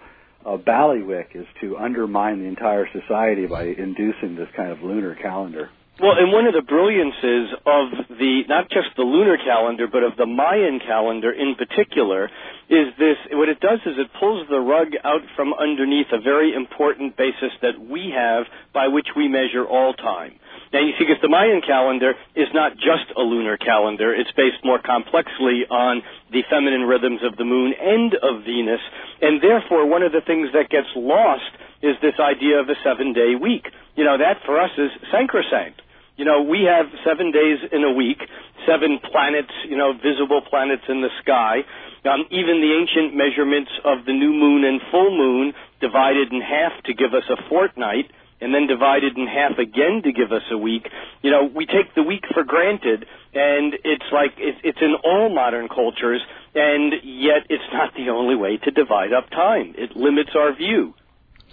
uh, 0.46 0.56
ballywick 0.56 1.34
is 1.34 1.46
to 1.60 1.76
undermine 1.76 2.38
the 2.38 2.46
entire 2.46 2.86
society 2.92 3.46
by 3.46 3.64
inducing 3.64 4.36
this 4.36 4.48
kind 4.56 4.70
of 4.70 4.80
lunar 4.80 5.16
calendar. 5.16 5.70
Well, 5.94 6.18
and 6.18 6.32
one 6.34 6.50
of 6.50 6.58
the 6.58 6.66
brilliances 6.66 7.54
of 7.62 8.18
the 8.18 8.42
not 8.50 8.66
just 8.66 8.90
the 8.98 9.06
lunar 9.06 9.38
calendar, 9.38 9.86
but 9.86 10.02
of 10.02 10.18
the 10.18 10.26
Mayan 10.26 10.82
calendar 10.82 11.30
in 11.30 11.54
particular, 11.54 12.26
is 12.66 12.90
this. 12.98 13.14
What 13.30 13.48
it 13.48 13.60
does 13.60 13.78
is 13.86 13.94
it 13.94 14.10
pulls 14.18 14.42
the 14.50 14.58
rug 14.58 14.90
out 15.04 15.22
from 15.36 15.54
underneath 15.54 16.10
a 16.10 16.18
very 16.18 16.50
important 16.52 17.16
basis 17.16 17.54
that 17.62 17.78
we 17.78 18.10
have 18.10 18.50
by 18.74 18.88
which 18.88 19.06
we 19.14 19.28
measure 19.28 19.62
all 19.62 19.94
time. 19.94 20.34
Now, 20.74 20.82
you 20.82 20.98
see, 20.98 21.06
because 21.06 21.22
the 21.22 21.30
Mayan 21.30 21.62
calendar 21.62 22.18
is 22.34 22.50
not 22.50 22.74
just 22.74 23.14
a 23.14 23.22
lunar 23.22 23.56
calendar; 23.56 24.10
it's 24.10 24.34
based 24.34 24.66
more 24.66 24.82
complexly 24.82 25.62
on 25.70 26.02
the 26.34 26.42
feminine 26.50 26.90
rhythms 26.90 27.22
of 27.22 27.38
the 27.38 27.46
moon 27.46 27.70
and 27.70 28.18
of 28.18 28.42
Venus, 28.42 28.82
and 29.22 29.38
therefore, 29.40 29.86
one 29.86 30.02
of 30.02 30.10
the 30.10 30.26
things 30.26 30.50
that 30.58 30.74
gets 30.74 30.90
lost 30.98 31.54
is 31.86 31.94
this 32.02 32.18
idea 32.18 32.58
of 32.58 32.68
a 32.68 32.74
seven-day 32.82 33.38
week. 33.38 33.70
You 33.94 34.02
know, 34.02 34.18
that 34.18 34.42
for 34.44 34.58
us 34.58 34.74
is 34.76 34.90
sacrosanct. 35.14 35.83
You 36.16 36.24
know, 36.24 36.42
we 36.42 36.62
have 36.70 36.86
seven 37.04 37.32
days 37.32 37.58
in 37.72 37.82
a 37.82 37.92
week, 37.92 38.18
seven 38.66 38.98
planets, 39.02 39.50
you 39.68 39.76
know, 39.76 39.92
visible 39.94 40.42
planets 40.48 40.84
in 40.88 41.02
the 41.02 41.10
sky. 41.22 41.66
Um, 42.04 42.26
even 42.30 42.60
the 42.60 42.70
ancient 42.70 43.16
measurements 43.16 43.70
of 43.84 44.04
the 44.06 44.12
new 44.12 44.32
moon 44.32 44.64
and 44.64 44.80
full 44.90 45.10
moon 45.10 45.54
divided 45.80 46.32
in 46.32 46.40
half 46.40 46.72
to 46.84 46.94
give 46.94 47.14
us 47.14 47.24
a 47.30 47.48
fortnight, 47.48 48.10
and 48.40 48.54
then 48.54 48.66
divided 48.66 49.16
in 49.16 49.26
half 49.26 49.58
again 49.58 50.02
to 50.04 50.12
give 50.12 50.30
us 50.30 50.42
a 50.52 50.58
week. 50.58 50.86
You 51.22 51.30
know, 51.30 51.50
we 51.52 51.66
take 51.66 51.94
the 51.96 52.02
week 52.02 52.24
for 52.32 52.44
granted, 52.44 53.06
and 53.34 53.74
it's 53.84 54.04
like 54.12 54.32
it's, 54.38 54.58
it's 54.62 54.78
in 54.82 54.94
all 55.02 55.34
modern 55.34 55.68
cultures, 55.68 56.20
and 56.54 56.92
yet 57.02 57.46
it's 57.48 57.64
not 57.72 57.94
the 57.96 58.10
only 58.10 58.36
way 58.36 58.58
to 58.58 58.70
divide 58.70 59.12
up 59.12 59.30
time. 59.30 59.74
It 59.76 59.96
limits 59.96 60.30
our 60.36 60.54
view. 60.54 60.94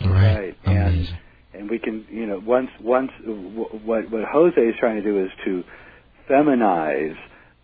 Right. 0.04 0.56
And 0.66 0.78
Amazing. 0.78 1.18
And 1.62 1.70
we 1.70 1.78
can, 1.78 2.06
you 2.10 2.26
know, 2.26 2.42
once 2.44 2.70
once 2.82 3.12
what 3.24 4.10
what 4.12 4.24
Jose 4.26 4.60
is 4.60 4.76
trying 4.80 4.96
to 4.96 5.04
do 5.04 5.24
is 5.24 5.32
to 5.46 5.64
feminize 6.30 7.16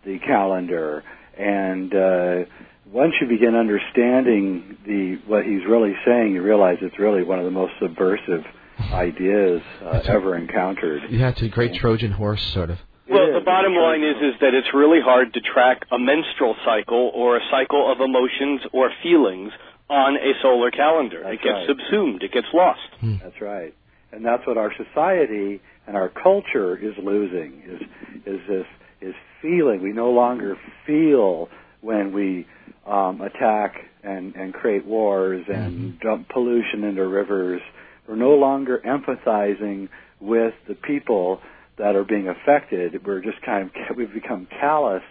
the 0.04 0.18
calendar, 0.20 1.02
and 1.36 1.92
uh, 1.92 2.44
once 2.92 3.14
you 3.20 3.26
begin 3.26 3.56
understanding 3.56 4.78
the 4.86 5.18
what 5.26 5.44
he's 5.44 5.66
really 5.68 5.94
saying, 6.06 6.34
you 6.34 6.42
realize 6.42 6.78
it's 6.80 6.98
really 6.98 7.24
one 7.24 7.38
of 7.38 7.44
the 7.44 7.50
most 7.50 7.72
subversive 7.80 8.44
ideas 8.92 9.60
uh, 9.82 10.00
ever 10.06 10.36
encountered. 10.36 11.02
Yeah, 11.10 11.30
it's 11.30 11.42
a 11.42 11.48
great 11.48 11.74
Trojan 11.74 12.12
horse, 12.12 12.42
sort 12.54 12.70
of. 12.70 12.78
Well, 13.10 13.32
the 13.32 13.44
bottom 13.44 13.74
line 13.74 14.02
is 14.04 14.16
is 14.16 14.40
that 14.40 14.54
it's 14.54 14.68
really 14.72 15.00
hard 15.02 15.34
to 15.34 15.40
track 15.40 15.82
a 15.90 15.98
menstrual 15.98 16.54
cycle 16.64 17.10
or 17.14 17.36
a 17.36 17.40
cycle 17.50 17.90
of 17.90 18.00
emotions 18.00 18.60
or 18.72 18.92
feelings 19.02 19.50
on 19.90 20.16
a 20.16 20.32
solar 20.42 20.70
calendar. 20.70 21.22
That's 21.22 21.34
it 21.34 21.42
gets 21.42 21.54
right. 21.54 21.68
subsumed. 21.68 22.22
It 22.22 22.32
gets 22.32 22.46
lost. 22.52 22.80
That's 23.02 23.40
right, 23.40 23.74
and 24.12 24.24
that's 24.24 24.46
what 24.46 24.56
our 24.56 24.72
society 24.76 25.60
and 25.86 25.96
our 25.96 26.08
culture 26.08 26.76
is 26.76 26.94
losing. 27.02 27.62
Is 27.66 27.80
is 28.26 28.40
this 28.48 28.66
is 29.00 29.14
feeling? 29.42 29.82
We 29.82 29.92
no 29.92 30.10
longer 30.10 30.56
feel 30.86 31.48
when 31.80 32.12
we 32.12 32.46
um, 32.86 33.20
attack 33.20 33.76
and 34.02 34.34
and 34.34 34.52
create 34.52 34.84
wars 34.86 35.44
and 35.48 36.00
dump 36.00 36.28
pollution 36.28 36.84
into 36.84 37.06
rivers. 37.06 37.60
We're 38.06 38.16
no 38.16 38.34
longer 38.34 38.80
empathizing 38.84 39.88
with 40.20 40.54
the 40.66 40.74
people 40.74 41.40
that 41.76 41.94
are 41.94 42.04
being 42.04 42.28
affected. 42.28 43.06
We're 43.06 43.20
just 43.22 43.40
kind 43.42 43.70
of 43.90 43.96
we've 43.96 44.12
become 44.12 44.46
callous, 44.60 45.02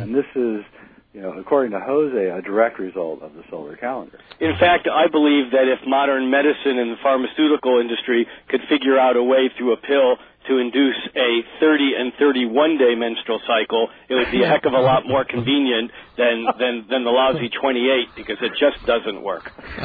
and 0.00 0.14
this 0.14 0.26
is. 0.34 0.64
You 1.14 1.22
know, 1.22 1.32
according 1.32 1.72
to 1.72 1.80
Jose, 1.80 2.28
a 2.30 2.42
direct 2.42 2.78
result 2.78 3.22
of 3.22 3.32
the 3.32 3.42
solar 3.50 3.76
calendar. 3.76 4.18
In 4.40 4.52
fact, 4.60 4.86
I 4.92 5.08
believe 5.08 5.50
that 5.52 5.64
if 5.66 5.80
modern 5.86 6.30
medicine 6.30 6.78
and 6.78 6.92
the 6.92 7.00
pharmaceutical 7.02 7.80
industry 7.80 8.26
could 8.48 8.60
figure 8.68 8.98
out 8.98 9.16
a 9.16 9.22
way 9.22 9.50
through 9.56 9.72
a 9.72 9.78
pill 9.78 10.16
to 10.48 10.58
induce 10.58 10.96
a 11.16 11.40
30 11.60 11.92
and 11.98 12.12
31 12.18 12.76
day 12.76 12.94
menstrual 12.94 13.40
cycle, 13.46 13.88
it 14.10 14.14
would 14.14 14.30
be 14.30 14.42
a 14.42 14.46
heck 14.46 14.66
of 14.66 14.74
a 14.74 14.80
lot 14.80 15.06
more 15.06 15.24
convenient 15.24 15.90
than, 16.18 16.44
than, 16.58 16.86
than 16.90 17.04
the 17.04 17.10
lousy 17.10 17.48
28 17.48 18.08
because 18.14 18.36
it 18.42 18.52
just 18.60 18.84
doesn't 18.86 19.22
work. 19.22 19.50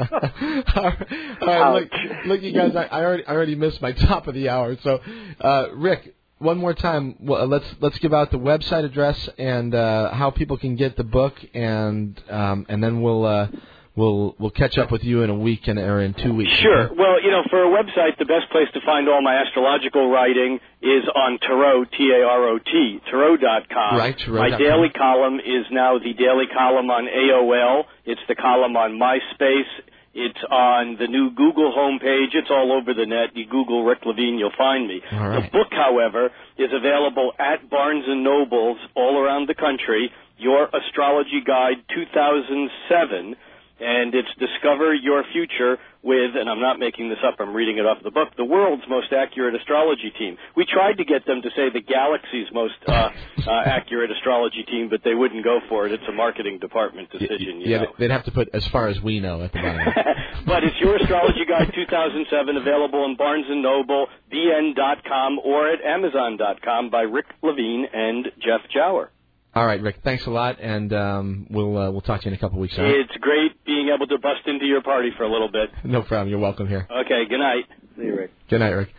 all 0.00 0.08
right, 0.10 1.06
all 1.40 1.46
right, 1.46 1.72
look, 1.72 1.90
look, 2.26 2.42
you 2.42 2.52
guys, 2.52 2.74
I, 2.74 2.84
I 2.86 3.04
already 3.04 3.24
I 3.26 3.32
already 3.32 3.54
missed 3.54 3.80
my 3.80 3.92
top 3.92 4.26
of 4.26 4.34
the 4.34 4.48
hour. 4.48 4.76
So, 4.82 5.00
uh, 5.40 5.68
Rick, 5.74 6.14
one 6.38 6.58
more 6.58 6.74
time, 6.74 7.16
well, 7.20 7.46
let's 7.46 7.66
let's 7.80 7.98
give 7.98 8.12
out 8.12 8.30
the 8.30 8.38
website 8.38 8.84
address 8.84 9.28
and 9.38 9.74
uh, 9.74 10.12
how 10.12 10.30
people 10.30 10.56
can 10.58 10.76
get 10.76 10.96
the 10.96 11.04
book, 11.04 11.34
and 11.54 12.20
um, 12.28 12.66
and 12.68 12.82
then 12.82 13.00
we'll 13.02 13.24
uh, 13.24 13.48
we'll 13.96 14.34
we'll 14.38 14.50
catch 14.50 14.76
up 14.78 14.90
with 14.90 15.04
you 15.04 15.22
in 15.22 15.30
a 15.30 15.34
week 15.34 15.68
and 15.68 15.78
or 15.78 16.00
in 16.00 16.12
two 16.14 16.34
weeks. 16.34 16.50
Sure. 16.58 16.84
okay? 16.86 16.94
Well, 16.98 17.22
you 17.22 17.30
know, 17.30 17.42
for 17.50 17.62
a 17.62 17.68
website, 17.68 18.18
the 18.18 18.24
best 18.24 18.50
place 18.50 18.68
to 18.74 18.80
find 18.84 19.08
all 19.08 19.22
my 19.22 19.36
astrological 19.36 20.10
writing 20.10 20.58
is 20.82 21.04
on 21.14 21.38
Tarot, 21.38 21.84
T-A-R-O-T, 21.96 23.00
Tarot.com. 23.10 23.96
Right, 23.98 24.16
My 24.28 24.50
Tarot.com. 24.50 24.58
daily 24.58 24.90
column 24.90 25.40
is 25.40 25.66
now 25.70 25.98
the 25.98 26.12
daily 26.14 26.46
column 26.52 26.90
on 26.90 27.06
AOL. 27.06 27.84
It's 28.04 28.20
the 28.28 28.34
column 28.34 28.76
on 28.76 28.98
MySpace. 28.98 29.62
It's 30.14 30.38
on 30.48 30.96
the 30.98 31.08
new 31.08 31.30
Google 31.34 31.74
homepage. 31.76 32.34
It's 32.34 32.50
all 32.50 32.72
over 32.72 32.94
the 32.94 33.04
net. 33.04 33.34
You 33.34 33.46
Google 33.46 33.84
Rick 33.84 34.06
Levine, 34.06 34.38
you'll 34.38 34.54
find 34.56 34.86
me. 34.86 35.02
Right. 35.12 35.42
The 35.42 35.50
book, 35.50 35.68
however, 35.72 36.30
is 36.56 36.70
available 36.72 37.32
at 37.38 37.68
Barnes 37.68 38.04
and 38.06 38.22
Nobles 38.22 38.78
all 38.94 39.18
around 39.18 39.48
the 39.48 39.54
country. 39.54 40.10
Your 40.38 40.68
Astrology 40.72 41.42
Guide 41.44 41.82
2007 41.94 43.36
and 43.84 44.14
it's 44.14 44.28
Discover 44.38 44.94
Your 44.94 45.22
Future 45.32 45.78
with, 46.02 46.36
and 46.36 46.48
I'm 46.48 46.60
not 46.60 46.78
making 46.78 47.08
this 47.08 47.18
up, 47.24 47.36
I'm 47.38 47.54
reading 47.54 47.78
it 47.78 47.86
off 47.86 48.02
the 48.02 48.10
book, 48.10 48.28
the 48.36 48.44
world's 48.44 48.84
most 48.88 49.12
accurate 49.12 49.54
astrology 49.54 50.12
team. 50.18 50.36
We 50.56 50.66
tried 50.66 50.98
to 50.98 51.04
get 51.04 51.26
them 51.26 51.40
to 51.42 51.50
say 51.56 51.70
the 51.72 51.80
galaxy's 51.80 52.48
most 52.52 52.74
uh, 52.86 53.10
uh, 53.46 53.50
accurate 53.64 54.10
astrology 54.10 54.64
team, 54.64 54.88
but 54.88 55.00
they 55.04 55.14
wouldn't 55.14 55.44
go 55.44 55.60
for 55.68 55.86
it. 55.86 55.92
It's 55.92 56.04
a 56.08 56.12
marketing 56.12 56.58
department 56.58 57.10
decision, 57.10 57.60
you 57.60 57.70
yeah, 57.70 57.82
know. 57.84 57.92
they'd 57.98 58.10
have 58.10 58.24
to 58.24 58.32
put 58.32 58.48
as 58.52 58.66
far 58.68 58.88
as 58.88 59.00
we 59.00 59.20
know 59.20 59.42
at 59.42 59.52
the 59.52 59.60
bottom. 59.60 59.92
but 60.46 60.64
it's 60.64 60.76
Your 60.80 60.96
Astrology 60.96 61.44
Guide 61.48 61.72
2007, 61.74 62.56
available 62.56 63.04
in 63.06 63.16
Barnes 63.16 63.46
& 63.48 63.50
Noble, 63.50 64.06
BN.com, 64.32 65.38
or 65.42 65.68
at 65.70 65.80
Amazon.com 65.80 66.90
by 66.90 67.02
Rick 67.02 67.26
Levine 67.42 67.86
and 67.92 68.26
Jeff 68.40 68.60
Jawer. 68.74 69.08
All 69.54 69.64
right, 69.64 69.80
Rick. 69.80 70.00
Thanks 70.02 70.26
a 70.26 70.30
lot, 70.30 70.58
and 70.60 70.92
um, 70.92 71.46
we'll 71.48 71.78
uh, 71.78 71.90
we'll 71.90 72.00
talk 72.00 72.20
to 72.22 72.26
you 72.26 72.32
in 72.32 72.36
a 72.36 72.40
couple 72.40 72.58
weeks. 72.58 72.76
All 72.76 72.84
right? 72.84 72.94
It's 72.96 73.16
great 73.20 73.64
being 73.64 73.88
able 73.94 74.06
to 74.08 74.18
bust 74.18 74.40
into 74.46 74.66
your 74.66 74.82
party 74.82 75.10
for 75.16 75.22
a 75.22 75.30
little 75.30 75.50
bit. 75.50 75.70
No 75.84 76.02
problem. 76.02 76.28
You're 76.28 76.40
welcome 76.40 76.66
here. 76.66 76.88
Okay, 76.90 77.22
good 77.28 77.38
night. 77.38 77.64
See 77.96 78.04
you, 78.04 78.16
Rick. 78.16 78.32
Good 78.50 78.58
night, 78.58 78.70
Rick. 78.70 78.92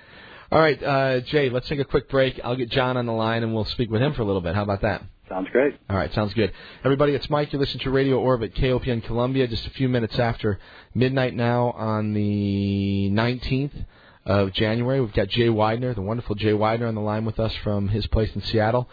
All 0.52 0.60
right, 0.60 0.82
uh, 0.82 1.20
Jay. 1.22 1.50
Let's 1.50 1.68
take 1.68 1.80
a 1.80 1.84
quick 1.86 2.10
break. 2.10 2.40
I'll 2.44 2.56
get 2.56 2.70
John 2.70 2.96
on 2.96 3.06
the 3.06 3.12
line, 3.12 3.44
and 3.44 3.54
we'll 3.54 3.66
speak 3.66 3.90
with 3.92 4.02
him 4.02 4.14
for 4.14 4.22
a 4.22 4.26
little 4.26 4.42
bit. 4.42 4.56
How 4.56 4.64
about 4.64 4.82
that? 4.84 5.04
Sounds 5.28 5.50
great. 5.52 5.76
All 5.90 5.98
right, 5.98 6.14
sounds 6.14 6.34
good. 6.36 6.54
Everybody, 6.86 7.14
it's 7.16 7.30
Mike. 7.30 7.52
You 7.52 7.60
listen 7.60 7.80
to 7.82 7.90
Radio 7.90 8.20
Orbit, 8.20 8.56
KOPN 8.56 9.04
Columbia, 9.04 9.48
just 9.48 9.66
a 9.66 9.72
few 9.72 9.90
minutes 9.90 10.20
after 10.20 10.60
midnight 10.94 11.36
now 11.36 11.72
on 11.72 12.14
the 12.14 13.10
19th 13.12 13.86
of 14.26 14.54
January. 14.54 15.02
We've 15.02 15.12
got 15.14 15.28
Jay 15.30 15.48
Weidner, 15.48 15.96
the 15.96 16.02
wonderful 16.02 16.36
Jay 16.36 16.52
Weidner, 16.52 16.88
on 16.88 16.96
the 16.96 17.02
line 17.02 17.26
with 17.26 17.40
us 17.40 17.54
from 17.64 17.88
his 17.90 18.06
place 18.08 18.34
in 18.36 18.42
Seattle. 18.44 18.88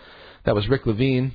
That 0.44 0.54
was 0.54 0.66
Rick 0.68 0.86
Levine. 0.86 1.34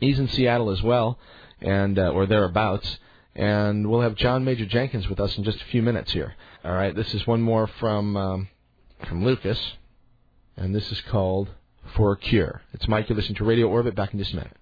He's 0.00 0.18
in 0.18 0.28
Seattle 0.28 0.70
as 0.70 0.82
well, 0.82 1.18
and 1.60 1.98
uh, 1.98 2.10
or 2.10 2.26
thereabouts. 2.26 2.98
And 3.34 3.88
we'll 3.88 4.00
have 4.00 4.16
John 4.16 4.44
Major 4.44 4.66
Jenkins 4.66 5.08
with 5.08 5.20
us 5.20 5.36
in 5.38 5.44
just 5.44 5.60
a 5.60 5.64
few 5.66 5.82
minutes 5.82 6.12
here. 6.12 6.34
All 6.64 6.72
right, 6.72 6.94
this 6.94 7.14
is 7.14 7.26
one 7.26 7.40
more 7.40 7.66
from 7.66 8.16
um, 8.16 8.48
from 9.06 9.24
Lucas, 9.24 9.74
and 10.56 10.74
this 10.74 10.90
is 10.90 11.00
called 11.02 11.48
For 11.94 12.12
a 12.12 12.16
Cure. 12.16 12.62
It's 12.72 12.88
Mike. 12.88 13.08
You 13.08 13.14
listen 13.14 13.36
to 13.36 13.44
Radio 13.44 13.68
Orbit. 13.68 13.94
Back 13.94 14.12
in 14.12 14.18
just 14.18 14.32
a 14.32 14.36
minute. 14.36 14.57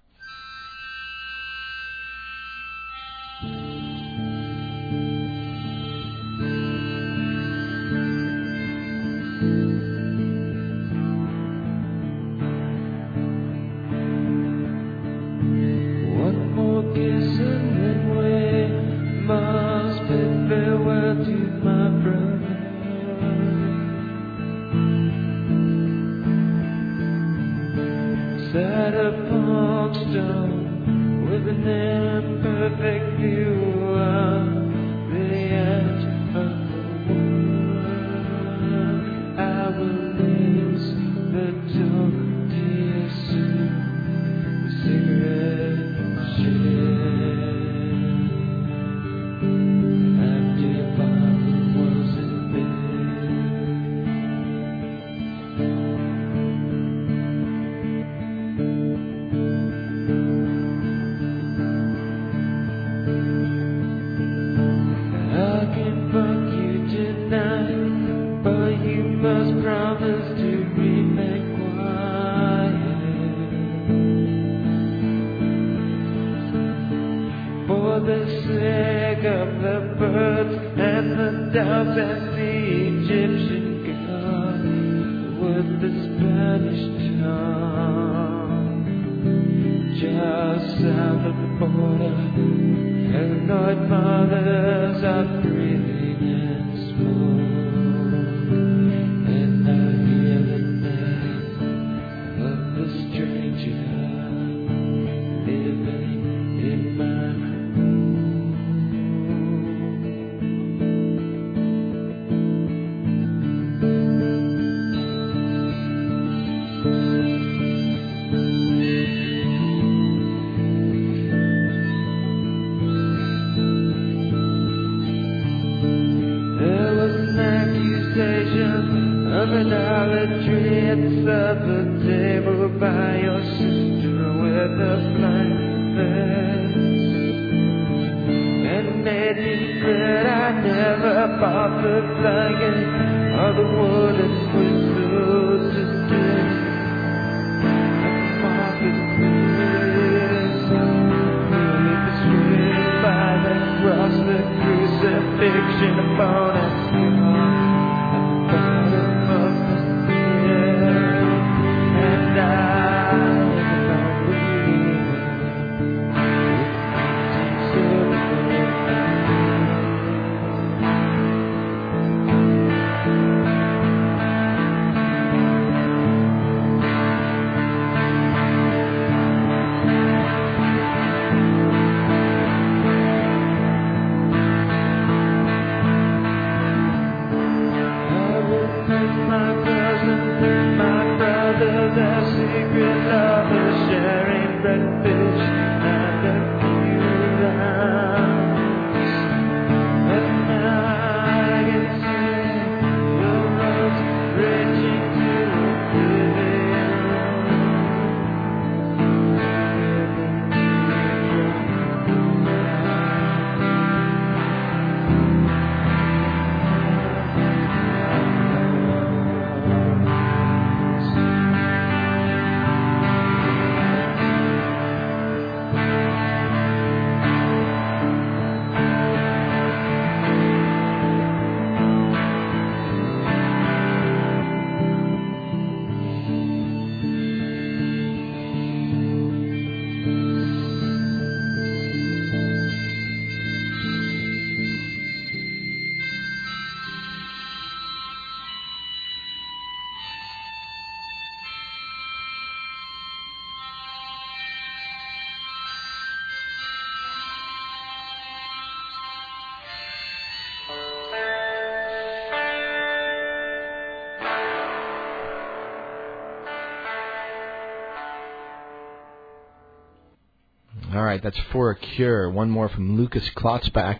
Right, 271.17 271.23
that's 271.23 271.51
for 271.51 271.71
a 271.71 271.75
cure. 271.75 272.29
One 272.29 272.49
more 272.49 272.69
from 272.69 272.97
Lucas 272.97 273.29
Klotzbach. 273.35 273.99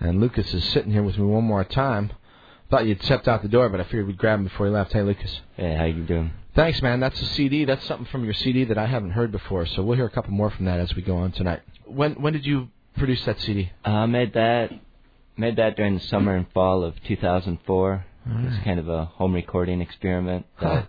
And 0.00 0.20
Lucas 0.20 0.52
is 0.54 0.64
sitting 0.70 0.92
here 0.92 1.02
with 1.02 1.18
me 1.18 1.24
one 1.24 1.44
more 1.44 1.64
time. 1.64 2.12
Thought 2.70 2.86
you'd 2.86 3.02
stepped 3.02 3.26
out 3.26 3.42
the 3.42 3.48
door, 3.48 3.68
but 3.68 3.80
I 3.80 3.84
figured 3.84 4.06
we'd 4.06 4.18
grab 4.18 4.38
him 4.38 4.44
before 4.44 4.66
he 4.66 4.72
left. 4.72 4.92
Hey, 4.92 5.02
Lucas. 5.02 5.40
Hey, 5.56 5.74
how 5.74 5.84
you 5.84 6.04
doing? 6.04 6.30
Thanks, 6.54 6.82
man. 6.82 7.00
That's 7.00 7.20
a 7.20 7.24
CD. 7.26 7.64
That's 7.64 7.84
something 7.86 8.06
from 8.06 8.24
your 8.24 8.34
CD 8.34 8.64
that 8.64 8.78
I 8.78 8.86
haven't 8.86 9.10
heard 9.10 9.32
before. 9.32 9.66
So 9.66 9.82
we'll 9.82 9.96
hear 9.96 10.06
a 10.06 10.10
couple 10.10 10.32
more 10.32 10.50
from 10.50 10.66
that 10.66 10.80
as 10.80 10.94
we 10.94 11.02
go 11.02 11.16
on 11.16 11.32
tonight. 11.32 11.60
When 11.86 12.14
when 12.14 12.32
did 12.32 12.44
you 12.44 12.68
produce 12.96 13.24
that 13.24 13.40
CD? 13.40 13.70
Uh, 13.86 13.90
I 13.90 14.06
made 14.06 14.34
that 14.34 14.72
made 15.36 15.56
that 15.56 15.76
during 15.76 15.94
the 15.94 16.00
summer 16.00 16.34
and 16.34 16.46
fall 16.52 16.84
of 16.84 16.94
2004. 17.04 18.04
It 18.26 18.44
was 18.44 18.58
kind 18.64 18.78
of 18.78 18.88
a 18.88 19.06
home 19.06 19.34
recording 19.34 19.80
experiment. 19.80 20.44
Huh. 20.56 20.82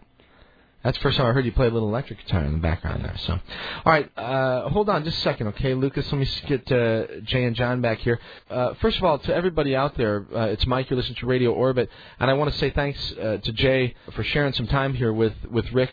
That, 0.82 0.90
That's 0.90 0.98
the 0.98 1.02
first 1.04 1.18
time 1.18 1.28
I 1.28 1.34
heard 1.34 1.46
you 1.46 1.52
play 1.52 1.68
a 1.68 1.72
little 1.72 1.90
electric 1.90 2.26
guitar 2.26 2.44
in 2.46 2.54
the 2.54 2.60
background 2.60 3.04
there. 3.04 3.18
So, 3.18 3.34
all 3.34 3.92
right, 3.92 4.10
uh, 4.18 4.70
hold 4.70 4.88
on 4.88 5.04
just 5.04 5.18
a 5.18 5.22
second, 5.22 5.48
okay, 5.48 5.74
Lucas. 5.74 6.10
Let 6.10 6.20
me 6.20 6.28
get 6.48 6.72
uh, 6.72 7.20
Jay 7.26 7.44
and 7.44 7.56
John 7.56 7.82
back 7.82 8.00
here. 8.00 8.18
Uh, 8.50 8.74
first 8.76 8.98
of 8.98 9.04
all, 9.04 9.20
to 9.20 9.36
everybody 9.36 9.76
out 9.76 9.98
there, 9.98 10.26
uh, 10.34 10.46
it's 10.46 10.66
Mike. 10.66 10.90
You're 10.90 10.98
listening 10.98 11.18
to 11.18 11.26
Radio 11.26 11.52
Orbit, 11.52 11.90
and 12.20 12.30
I 12.30 12.34
want 12.34 12.52
to 12.54 12.58
say 12.58 12.70
thanks 12.70 13.14
uh, 13.14 13.38
to 13.44 13.52
Jay 13.52 13.94
for 14.16 14.24
sharing 14.24 14.54
some 14.54 14.68
time 14.68 14.94
here 14.94 15.12
with 15.12 15.34
with 15.52 15.72
Rick. 15.74 15.92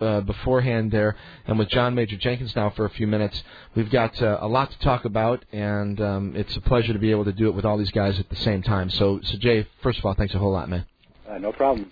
Uh, 0.00 0.20
beforehand 0.20 0.92
there, 0.92 1.16
and 1.48 1.58
with 1.58 1.68
John 1.70 1.92
Major 1.92 2.16
Jenkins 2.16 2.54
now 2.54 2.70
for 2.70 2.84
a 2.84 2.90
few 2.90 3.08
minutes. 3.08 3.42
We've 3.74 3.90
got 3.90 4.22
uh, 4.22 4.38
a 4.40 4.46
lot 4.46 4.70
to 4.70 4.78
talk 4.78 5.04
about, 5.04 5.44
and 5.50 6.00
um, 6.00 6.36
it's 6.36 6.54
a 6.56 6.60
pleasure 6.60 6.92
to 6.92 7.00
be 7.00 7.10
able 7.10 7.24
to 7.24 7.32
do 7.32 7.48
it 7.48 7.50
with 7.56 7.64
all 7.64 7.76
these 7.76 7.90
guys 7.90 8.16
at 8.20 8.28
the 8.28 8.36
same 8.36 8.62
time. 8.62 8.90
So, 8.90 9.18
so 9.24 9.36
Jay, 9.38 9.66
first 9.82 9.98
of 9.98 10.04
all, 10.04 10.14
thanks 10.14 10.32
a 10.34 10.38
whole 10.38 10.52
lot, 10.52 10.68
man. 10.68 10.86
Uh, 11.28 11.38
no 11.38 11.50
problem. 11.50 11.90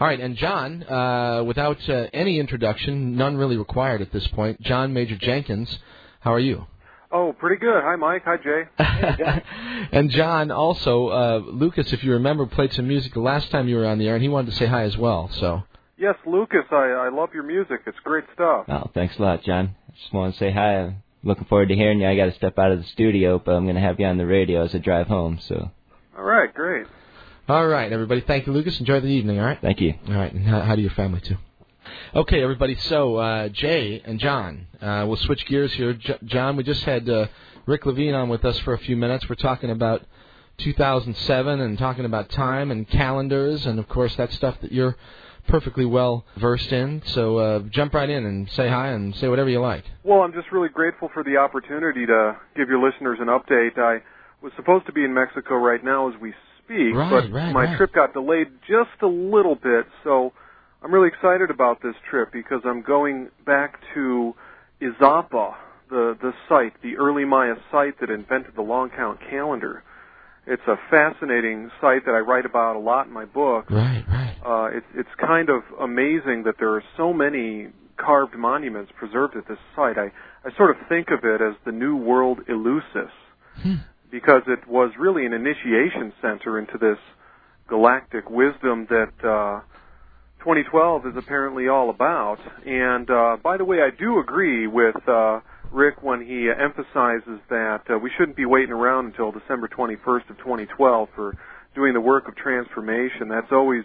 All 0.00 0.06
right, 0.08 0.20
and 0.20 0.36
John, 0.36 0.82
uh, 0.82 1.44
without 1.44 1.88
uh, 1.88 2.08
any 2.12 2.38
introduction, 2.40 3.16
none 3.16 3.36
really 3.36 3.56
required 3.56 4.02
at 4.02 4.12
this 4.12 4.26
point, 4.28 4.60
John 4.60 4.92
Major 4.92 5.16
Jenkins, 5.16 5.78
how 6.20 6.32
are 6.32 6.40
you? 6.40 6.66
Oh, 7.12 7.32
pretty 7.32 7.60
good. 7.60 7.80
Hi, 7.80 7.94
Mike. 7.94 8.22
Hi, 8.24 8.36
Jay. 8.36 8.64
and 9.92 10.10
John, 10.10 10.50
also, 10.50 11.08
uh, 11.08 11.42
Lucas, 11.46 11.92
if 11.92 12.02
you 12.02 12.14
remember, 12.14 12.44
played 12.46 12.72
some 12.72 12.88
music 12.88 13.14
the 13.14 13.20
last 13.20 13.50
time 13.52 13.68
you 13.68 13.76
were 13.76 13.86
on 13.86 13.98
the 13.98 14.08
air, 14.08 14.14
and 14.14 14.22
he 14.22 14.28
wanted 14.28 14.50
to 14.50 14.56
say 14.56 14.66
hi 14.66 14.82
as 14.82 14.96
well. 14.96 15.30
So, 15.34 15.62
Yes, 15.96 16.16
Lucas. 16.26 16.64
I 16.72 16.74
I 17.06 17.08
love 17.10 17.28
your 17.32 17.44
music. 17.44 17.82
It's 17.86 17.96
great 18.02 18.24
stuff. 18.34 18.64
oh, 18.68 18.90
thanks 18.94 19.16
a 19.16 19.22
lot, 19.22 19.44
John. 19.44 19.76
Just 19.96 20.12
want 20.12 20.32
to 20.34 20.38
say 20.40 20.50
hi. 20.50 20.78
I'm 20.80 21.02
looking 21.22 21.44
forward 21.44 21.68
to 21.68 21.76
hearing 21.76 22.00
you. 22.00 22.08
I 22.08 22.16
got 22.16 22.24
to 22.24 22.34
step 22.34 22.58
out 22.58 22.72
of 22.72 22.78
the 22.80 22.86
studio, 22.88 23.38
but 23.38 23.52
I'm 23.52 23.62
going 23.64 23.76
to 23.76 23.80
have 23.80 24.00
you 24.00 24.06
on 24.06 24.18
the 24.18 24.26
radio 24.26 24.64
as 24.64 24.74
I 24.74 24.78
drive 24.78 25.06
home. 25.06 25.38
So, 25.40 25.70
All 26.18 26.24
right, 26.24 26.52
great. 26.52 26.88
All 27.48 27.66
right, 27.66 27.92
everybody, 27.92 28.22
thank 28.22 28.46
you, 28.46 28.52
Lucas. 28.52 28.78
Enjoy 28.80 29.00
the 29.00 29.06
evening. 29.08 29.38
All 29.38 29.44
right. 29.46 29.58
thank 29.60 29.80
you. 29.80 29.94
All 30.08 30.14
right, 30.14 30.32
and 30.32 30.46
how, 30.46 30.60
how 30.62 30.76
do 30.76 30.82
your 30.82 30.90
family 30.92 31.20
too? 31.20 31.36
Okay, 32.14 32.42
everybody. 32.42 32.74
So 32.76 33.16
uh, 33.16 33.48
Jay 33.48 34.00
and 34.04 34.18
John, 34.18 34.66
uh, 34.80 35.04
we'll 35.06 35.16
switch 35.16 35.44
gears 35.46 35.72
here. 35.74 35.92
J- 35.92 36.18
John, 36.24 36.56
we 36.56 36.62
just 36.62 36.82
had 36.84 37.08
uh, 37.08 37.26
Rick 37.66 37.84
Levine 37.86 38.14
on 38.14 38.28
with 38.28 38.44
us 38.44 38.58
for 38.60 38.72
a 38.72 38.78
few 38.78 38.96
minutes. 38.96 39.28
We're 39.28 39.34
talking 39.34 39.70
about 39.70 40.02
2007 40.58 41.60
and 41.60 41.78
talking 41.78 42.04
about 42.04 42.30
time 42.30 42.70
and 42.70 42.88
calendars, 42.88 43.66
and 43.66 43.78
of 43.78 43.88
course 43.88 44.14
that 44.16 44.32
stuff 44.32 44.56
that 44.62 44.72
you're 44.72 44.96
perfectly 45.48 45.84
well 45.84 46.24
versed 46.38 46.72
in. 46.72 47.02
So 47.06 47.36
uh, 47.38 47.58
jump 47.70 47.92
right 47.92 48.08
in 48.08 48.24
and 48.24 48.50
say 48.52 48.68
hi 48.68 48.88
and 48.88 49.14
say 49.16 49.28
whatever 49.28 49.50
you 49.50 49.60
like. 49.60 49.84
Well, 50.02 50.20
I'm 50.20 50.32
just 50.32 50.50
really 50.52 50.70
grateful 50.70 51.10
for 51.12 51.22
the 51.22 51.36
opportunity 51.36 52.06
to 52.06 52.36
give 52.56 52.68
your 52.68 52.82
listeners 52.82 53.18
an 53.20 53.26
update. 53.26 53.78
I 53.78 54.02
was 54.42 54.52
supposed 54.56 54.86
to 54.86 54.92
be 54.92 55.04
in 55.04 55.12
Mexico 55.12 55.56
right 55.56 55.82
now 55.84 56.08
as 56.08 56.18
we 56.20 56.32
speak, 56.64 56.94
Right, 56.94 57.10
but 57.10 57.32
right, 57.32 57.52
my 57.52 57.64
right. 57.64 57.76
trip 57.76 57.92
got 57.94 58.12
delayed 58.12 58.48
just 58.68 59.02
a 59.02 59.06
little 59.06 59.54
bit, 59.54 59.86
so 60.02 60.32
I'm 60.82 60.92
really 60.92 61.08
excited 61.08 61.50
about 61.50 61.82
this 61.82 61.94
trip 62.10 62.32
because 62.32 62.60
I'm 62.64 62.82
going 62.82 63.28
back 63.46 63.80
to 63.94 64.34
Izapa, 64.82 65.54
the 65.90 66.16
the 66.20 66.32
site, 66.48 66.74
the 66.82 66.96
early 66.96 67.24
Maya 67.24 67.54
site 67.70 68.00
that 68.00 68.10
invented 68.10 68.54
the 68.56 68.62
long 68.62 68.90
count 68.90 69.20
calendar. 69.30 69.82
It's 70.46 70.62
a 70.66 70.76
fascinating 70.90 71.70
site 71.80 72.04
that 72.04 72.12
I 72.14 72.18
write 72.18 72.44
about 72.44 72.76
a 72.76 72.78
lot 72.78 73.06
in 73.06 73.12
my 73.12 73.24
book. 73.24 73.70
Right, 73.70 74.04
right. 74.08 74.36
Uh, 74.44 74.76
it's 74.76 74.86
it's 74.94 75.08
kind 75.20 75.48
of 75.48 75.62
amazing 75.80 76.42
that 76.44 76.56
there 76.58 76.74
are 76.74 76.84
so 76.96 77.12
many 77.12 77.68
carved 77.96 78.34
monuments 78.36 78.92
preserved 78.98 79.36
at 79.36 79.48
this 79.48 79.58
site. 79.74 79.96
I, 79.96 80.10
I 80.46 80.54
sort 80.56 80.70
of 80.70 80.76
think 80.88 81.08
of 81.10 81.24
it 81.24 81.40
as 81.40 81.54
the 81.64 81.72
New 81.72 81.96
World 81.96 82.40
Eleusis 82.48 83.10
Hmm. 83.62 83.74
Because 84.14 84.42
it 84.46 84.64
was 84.68 84.92
really 84.96 85.26
an 85.26 85.32
initiation 85.32 86.12
center 86.22 86.56
into 86.60 86.78
this 86.78 86.98
galactic 87.68 88.30
wisdom 88.30 88.86
that 88.88 89.10
uh, 89.26 89.58
2012 90.38 91.06
is 91.06 91.14
apparently 91.16 91.66
all 91.66 91.90
about. 91.90 92.38
And 92.64 93.10
uh, 93.10 93.38
by 93.42 93.56
the 93.56 93.64
way, 93.64 93.78
I 93.78 93.90
do 93.90 94.20
agree 94.20 94.68
with 94.68 94.94
uh, 95.08 95.40
Rick 95.72 96.04
when 96.04 96.24
he 96.24 96.48
emphasizes 96.48 97.40
that 97.50 97.80
uh, 97.90 97.98
we 97.98 98.08
shouldn't 98.16 98.36
be 98.36 98.46
waiting 98.46 98.70
around 98.70 99.06
until 99.06 99.32
December 99.32 99.66
21st 99.66 100.30
of 100.30 100.38
2012 100.38 101.08
for 101.16 101.36
doing 101.74 101.92
the 101.92 102.00
work 102.00 102.28
of 102.28 102.36
transformation. 102.36 103.26
That's 103.28 103.50
always 103.50 103.82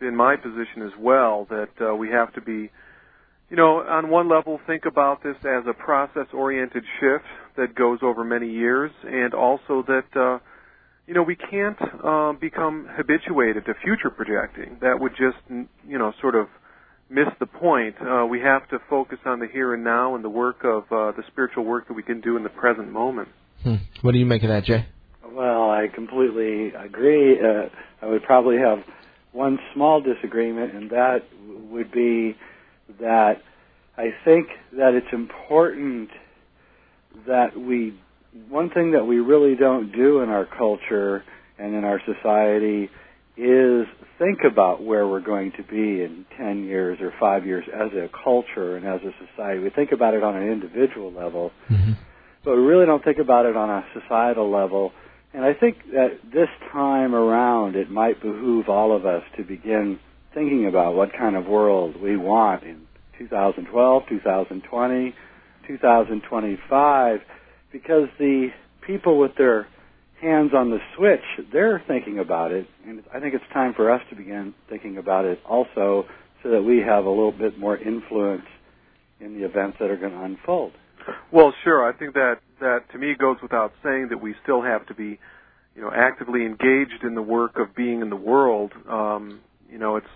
been 0.00 0.16
my 0.16 0.36
position 0.36 0.80
as 0.80 0.92
well 0.98 1.46
that 1.50 1.68
uh, 1.78 1.94
we 1.94 2.08
have 2.08 2.32
to 2.36 2.40
be, 2.40 2.70
you 3.50 3.56
know, 3.58 3.84
on 3.86 4.08
one 4.08 4.30
level 4.30 4.60
think 4.66 4.86
about 4.86 5.22
this 5.22 5.36
as 5.40 5.64
a 5.68 5.74
process-oriented 5.74 6.84
shift 7.00 7.26
that 7.58 7.74
goes 7.74 7.98
over 8.02 8.24
many 8.24 8.50
years, 8.50 8.90
and 9.04 9.34
also 9.34 9.84
that. 9.86 10.04
Uh, 10.16 10.38
you 11.06 11.14
know, 11.14 11.22
we 11.22 11.36
can't 11.36 11.78
uh, 12.04 12.34
become 12.38 12.86
habituated 12.94 13.64
to 13.64 13.72
future 13.82 14.10
projecting. 14.10 14.76
That 14.82 15.00
would 15.00 15.12
just, 15.12 15.38
you 15.48 15.96
know, 15.96 16.12
sort 16.20 16.34
of 16.34 16.48
miss 17.08 17.28
the 17.40 17.46
point. 17.46 17.96
Uh, 18.00 18.26
we 18.26 18.40
have 18.40 18.68
to 18.68 18.78
focus 18.90 19.18
on 19.24 19.40
the 19.40 19.46
here 19.50 19.72
and 19.72 19.82
now 19.82 20.14
and 20.14 20.22
the 20.22 20.28
work 20.28 20.64
of 20.64 20.82
uh, 20.92 21.12
the 21.12 21.22
spiritual 21.28 21.64
work 21.64 21.88
that 21.88 21.94
we 21.94 22.02
can 22.02 22.20
do 22.20 22.36
in 22.36 22.42
the 22.42 22.50
present 22.50 22.92
moment. 22.92 23.28
Hmm. 23.62 23.76
What 24.02 24.12
do 24.12 24.18
you 24.18 24.26
make 24.26 24.42
of 24.42 24.50
that, 24.50 24.64
Jay? 24.64 24.86
Well, 25.32 25.70
I 25.70 25.88
completely 25.94 26.72
agree. 26.74 27.38
Uh, 27.40 27.68
I 28.02 28.06
would 28.06 28.22
probably 28.24 28.58
have 28.58 28.78
one 29.32 29.58
small 29.74 30.00
disagreement, 30.00 30.74
and 30.74 30.90
that 30.90 31.20
would 31.70 31.90
be 31.90 32.36
that 33.00 33.42
I 33.96 34.10
think 34.24 34.48
that 34.72 34.94
it's 34.94 35.12
important 35.12 36.10
that 37.26 37.58
we 37.58 37.98
one 38.48 38.70
thing 38.70 38.92
that 38.92 39.04
we 39.04 39.18
really 39.18 39.56
don't 39.56 39.90
do 39.90 40.20
in 40.20 40.28
our 40.28 40.46
culture 40.46 41.24
and 41.58 41.74
in 41.74 41.84
our 41.84 42.00
society 42.06 42.88
is 43.36 43.86
think 44.18 44.40
about 44.50 44.82
where 44.82 45.06
we're 45.06 45.20
going 45.20 45.52
to 45.52 45.62
be 45.62 46.02
in 46.02 46.26
10 46.36 46.64
years 46.64 46.98
or 47.00 47.12
5 47.18 47.46
years 47.46 47.64
as 47.72 47.90
a 47.92 48.08
culture 48.24 48.76
and 48.76 48.86
as 48.86 49.00
a 49.02 49.12
society. 49.26 49.60
We 49.60 49.70
think 49.70 49.92
about 49.92 50.14
it 50.14 50.22
on 50.22 50.36
an 50.36 50.48
individual 50.48 51.12
level, 51.12 51.52
mm-hmm. 51.70 51.92
but 52.44 52.56
we 52.56 52.62
really 52.62 52.86
don't 52.86 53.02
think 53.02 53.18
about 53.18 53.46
it 53.46 53.56
on 53.56 53.70
a 53.70 53.84
societal 54.00 54.50
level. 54.50 54.92
And 55.32 55.44
I 55.44 55.54
think 55.54 55.76
that 55.92 56.18
this 56.32 56.48
time 56.72 57.14
around 57.14 57.76
it 57.76 57.90
might 57.90 58.20
behoove 58.20 58.68
all 58.68 58.94
of 58.94 59.06
us 59.06 59.22
to 59.36 59.44
begin 59.44 60.00
thinking 60.34 60.66
about 60.66 60.94
what 60.94 61.10
kind 61.12 61.36
of 61.36 61.46
world 61.46 62.00
we 62.00 62.16
want 62.16 62.64
in 62.64 62.82
2012, 63.18 64.02
2020, 64.08 65.14
2025 65.68 67.20
because 67.70 68.08
the 68.18 68.48
people 68.86 69.18
with 69.18 69.32
their 69.36 69.68
hands 70.20 70.50
on 70.56 70.70
the 70.70 70.78
switch, 70.96 71.46
they're 71.52 71.82
thinking 71.86 72.18
about 72.18 72.50
it, 72.50 72.66
and 72.86 73.04
I 73.14 73.20
think 73.20 73.34
it's 73.34 73.44
time 73.52 73.74
for 73.74 73.90
us 73.90 74.02
to 74.10 74.16
begin 74.16 74.54
thinking 74.68 74.96
about 74.98 75.24
it 75.24 75.38
also 75.48 76.06
so 76.42 76.50
that 76.50 76.62
we 76.62 76.78
have 76.78 77.04
a 77.04 77.10
little 77.10 77.32
bit 77.32 77.58
more 77.58 77.76
influence 77.76 78.46
in 79.20 79.38
the 79.38 79.44
events 79.44 79.76
that 79.80 79.90
are 79.90 79.96
going 79.96 80.12
to 80.12 80.22
unfold. 80.22 80.72
Well, 81.32 81.52
sure. 81.64 81.88
I 81.88 81.96
think 81.96 82.14
that 82.14 82.36
that 82.60 82.90
to 82.92 82.98
me 82.98 83.14
goes 83.18 83.36
without 83.42 83.72
saying 83.82 84.08
that 84.10 84.20
we 84.20 84.34
still 84.42 84.62
have 84.62 84.86
to 84.86 84.94
be, 84.94 85.18
you 85.74 85.82
know, 85.82 85.90
actively 85.94 86.44
engaged 86.44 87.02
in 87.02 87.14
the 87.14 87.22
work 87.22 87.58
of 87.58 87.74
being 87.74 88.02
in 88.02 88.10
the 88.10 88.16
world. 88.16 88.72
Um, 88.88 89.40
you 89.70 89.78
know, 89.78 89.96
it's. 89.96 90.06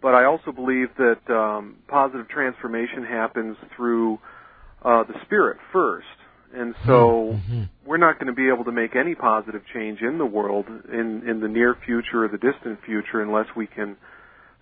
But 0.00 0.14
I 0.14 0.24
also 0.24 0.50
believe 0.50 0.88
that 0.98 1.32
um, 1.32 1.76
positive 1.86 2.28
transformation 2.28 3.04
happens 3.04 3.56
through 3.76 4.18
uh, 4.84 5.04
the 5.04 5.14
spirit 5.24 5.58
first. 5.72 6.06
And 6.54 6.74
so 6.84 7.32
mm-hmm. 7.34 7.62
we're 7.86 7.96
not 7.96 8.18
going 8.18 8.26
to 8.26 8.34
be 8.34 8.48
able 8.48 8.64
to 8.64 8.72
make 8.72 8.94
any 8.94 9.14
positive 9.14 9.62
change 9.72 10.00
in 10.02 10.18
the 10.18 10.26
world 10.26 10.66
in, 10.68 11.26
in 11.26 11.40
the 11.40 11.48
near 11.48 11.74
future 11.86 12.24
or 12.24 12.28
the 12.28 12.36
distant 12.36 12.80
future 12.84 13.22
unless 13.22 13.46
we 13.56 13.66
can 13.66 13.96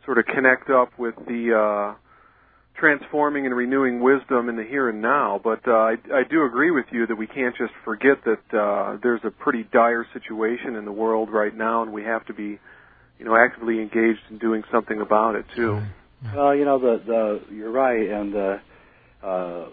sort 0.04 0.18
of 0.18 0.26
connect 0.26 0.70
up 0.70 0.96
with 0.98 1.16
the 1.26 1.52
uh, 1.52 1.98
transforming 2.78 3.44
and 3.44 3.56
renewing 3.56 4.00
wisdom 4.00 4.48
in 4.48 4.54
the 4.54 4.62
here 4.62 4.88
and 4.88 5.02
now. 5.02 5.40
But 5.42 5.66
uh, 5.66 5.72
I, 5.72 5.96
I 6.14 6.22
do 6.30 6.44
agree 6.44 6.70
with 6.70 6.86
you 6.92 7.08
that 7.08 7.16
we 7.16 7.26
can't 7.26 7.56
just 7.56 7.72
forget 7.84 8.18
that 8.24 8.56
uh, 8.56 8.98
there's 9.02 9.22
a 9.24 9.30
pretty 9.30 9.64
dire 9.64 10.06
situation 10.12 10.76
in 10.76 10.84
the 10.84 10.92
world 10.92 11.28
right 11.28 11.54
now, 11.54 11.82
and 11.82 11.92
we 11.92 12.04
have 12.04 12.24
to 12.26 12.34
be, 12.34 12.60
you 13.18 13.24
know, 13.24 13.34
actively 13.36 13.80
engaged 13.80 14.20
in 14.30 14.38
doing 14.38 14.62
something 14.70 15.00
about 15.00 15.34
it 15.34 15.44
too. 15.56 15.82
Well, 16.36 16.54
you 16.54 16.64
know, 16.64 16.78
the 16.78 17.02
the 17.04 17.54
you're 17.54 17.72
right, 17.72 18.08
and 18.08 18.32
the. 18.32 18.60
Uh, 19.22 19.66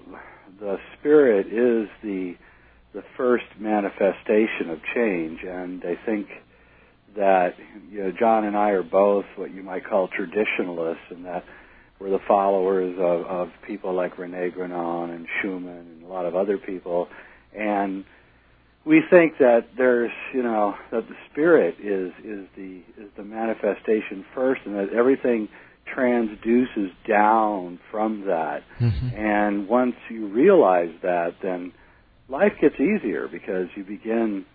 the 0.60 0.78
spirit 1.00 1.48
is 1.48 1.90
the 2.04 2.36
the 2.94 3.04
first 3.16 3.46
manifestation 3.60 4.70
of 4.72 4.80
change, 4.96 5.40
and 5.44 5.84
I 5.84 5.96
think 6.06 6.28
that 7.16 7.54
you 7.92 8.04
know 8.04 8.12
John 8.18 8.46
and 8.46 8.58
I 8.58 8.72
are 8.72 8.84
both 8.84 9.26
what 9.36 9.54
you 9.54 9.62
might 9.62 9.86
call 9.86 10.08
traditionalists, 10.08 11.04
and 11.10 11.26
that 11.26 11.44
we're 12.00 12.10
the 12.10 12.20
followers 12.28 12.96
of, 13.00 13.26
of 13.26 13.50
people 13.66 13.94
like 13.94 14.18
Rene 14.18 14.52
Guénon 14.52 15.16
and 15.16 15.28
Schuon 15.44 15.80
and 15.80 16.04
a 16.04 16.08
lot 16.08 16.26
of 16.26 16.36
other 16.36 16.58
people, 16.58 17.08
and 17.56 18.06
we 18.86 19.02
think 19.10 19.38
that 19.40 19.68
there's 19.78 20.12
you 20.34 20.44
know 20.44 20.76
that 20.92 21.08
the 21.08 21.16
spirit 21.32 21.76
is 21.80 22.12
is 22.24 22.48
the 22.56 22.82
is 22.98 23.10
the 23.18 23.24
manifestation 23.24 24.26
first, 24.34 24.62
and 24.66 24.76
that 24.76 24.94
everything 24.94 25.50
transduces 25.96 26.92
down 27.08 27.80
from 27.92 28.26
that. 28.28 28.64
Mm-hmm. 28.80 29.16
And 29.16 29.68
once 29.68 29.96
you 30.10 30.28
realize 30.28 30.94
that, 31.02 31.36
then 31.42 31.74
life 32.30 32.54
gets 32.62 32.76
easier 32.76 33.28
because 33.28 33.68
you 33.76 33.84
begin 33.84 34.46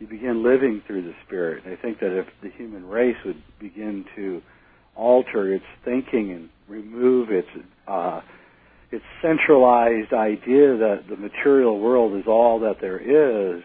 you 0.00 0.08
begin 0.08 0.42
living 0.42 0.82
through 0.86 1.02
the 1.02 1.14
spirit. 1.24 1.64
And 1.64 1.72
I 1.72 1.80
think 1.80 2.00
that 2.00 2.18
if 2.18 2.26
the 2.42 2.50
human 2.50 2.86
race 2.86 3.16
would 3.24 3.40
begin 3.60 4.04
to 4.16 4.42
alter 4.96 5.54
its 5.54 5.64
thinking 5.84 6.32
and 6.32 6.48
remove 6.68 7.30
its 7.30 7.48
uh, 7.86 8.20
its 8.90 9.04
centralized 9.22 10.12
idea 10.12 10.76
that 10.76 11.04
the 11.08 11.16
material 11.16 11.80
world 11.80 12.16
is 12.16 12.24
all 12.26 12.60
that 12.60 12.76
there 12.80 12.98
is, 12.98 13.62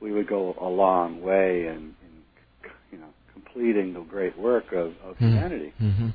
we 0.00 0.12
would 0.12 0.26
go 0.26 0.54
a 0.60 0.68
long 0.68 1.20
way 1.20 1.66
in, 1.66 1.94
in 2.02 2.70
you 2.92 2.98
know 2.98 3.08
completing 3.32 3.92
the 3.92 4.00
great 4.00 4.38
work 4.38 4.72
of, 4.72 4.88
of 5.04 5.16
mm-hmm. 5.16 5.28
humanity. 5.28 5.72
Mm-hmm. 5.80 6.08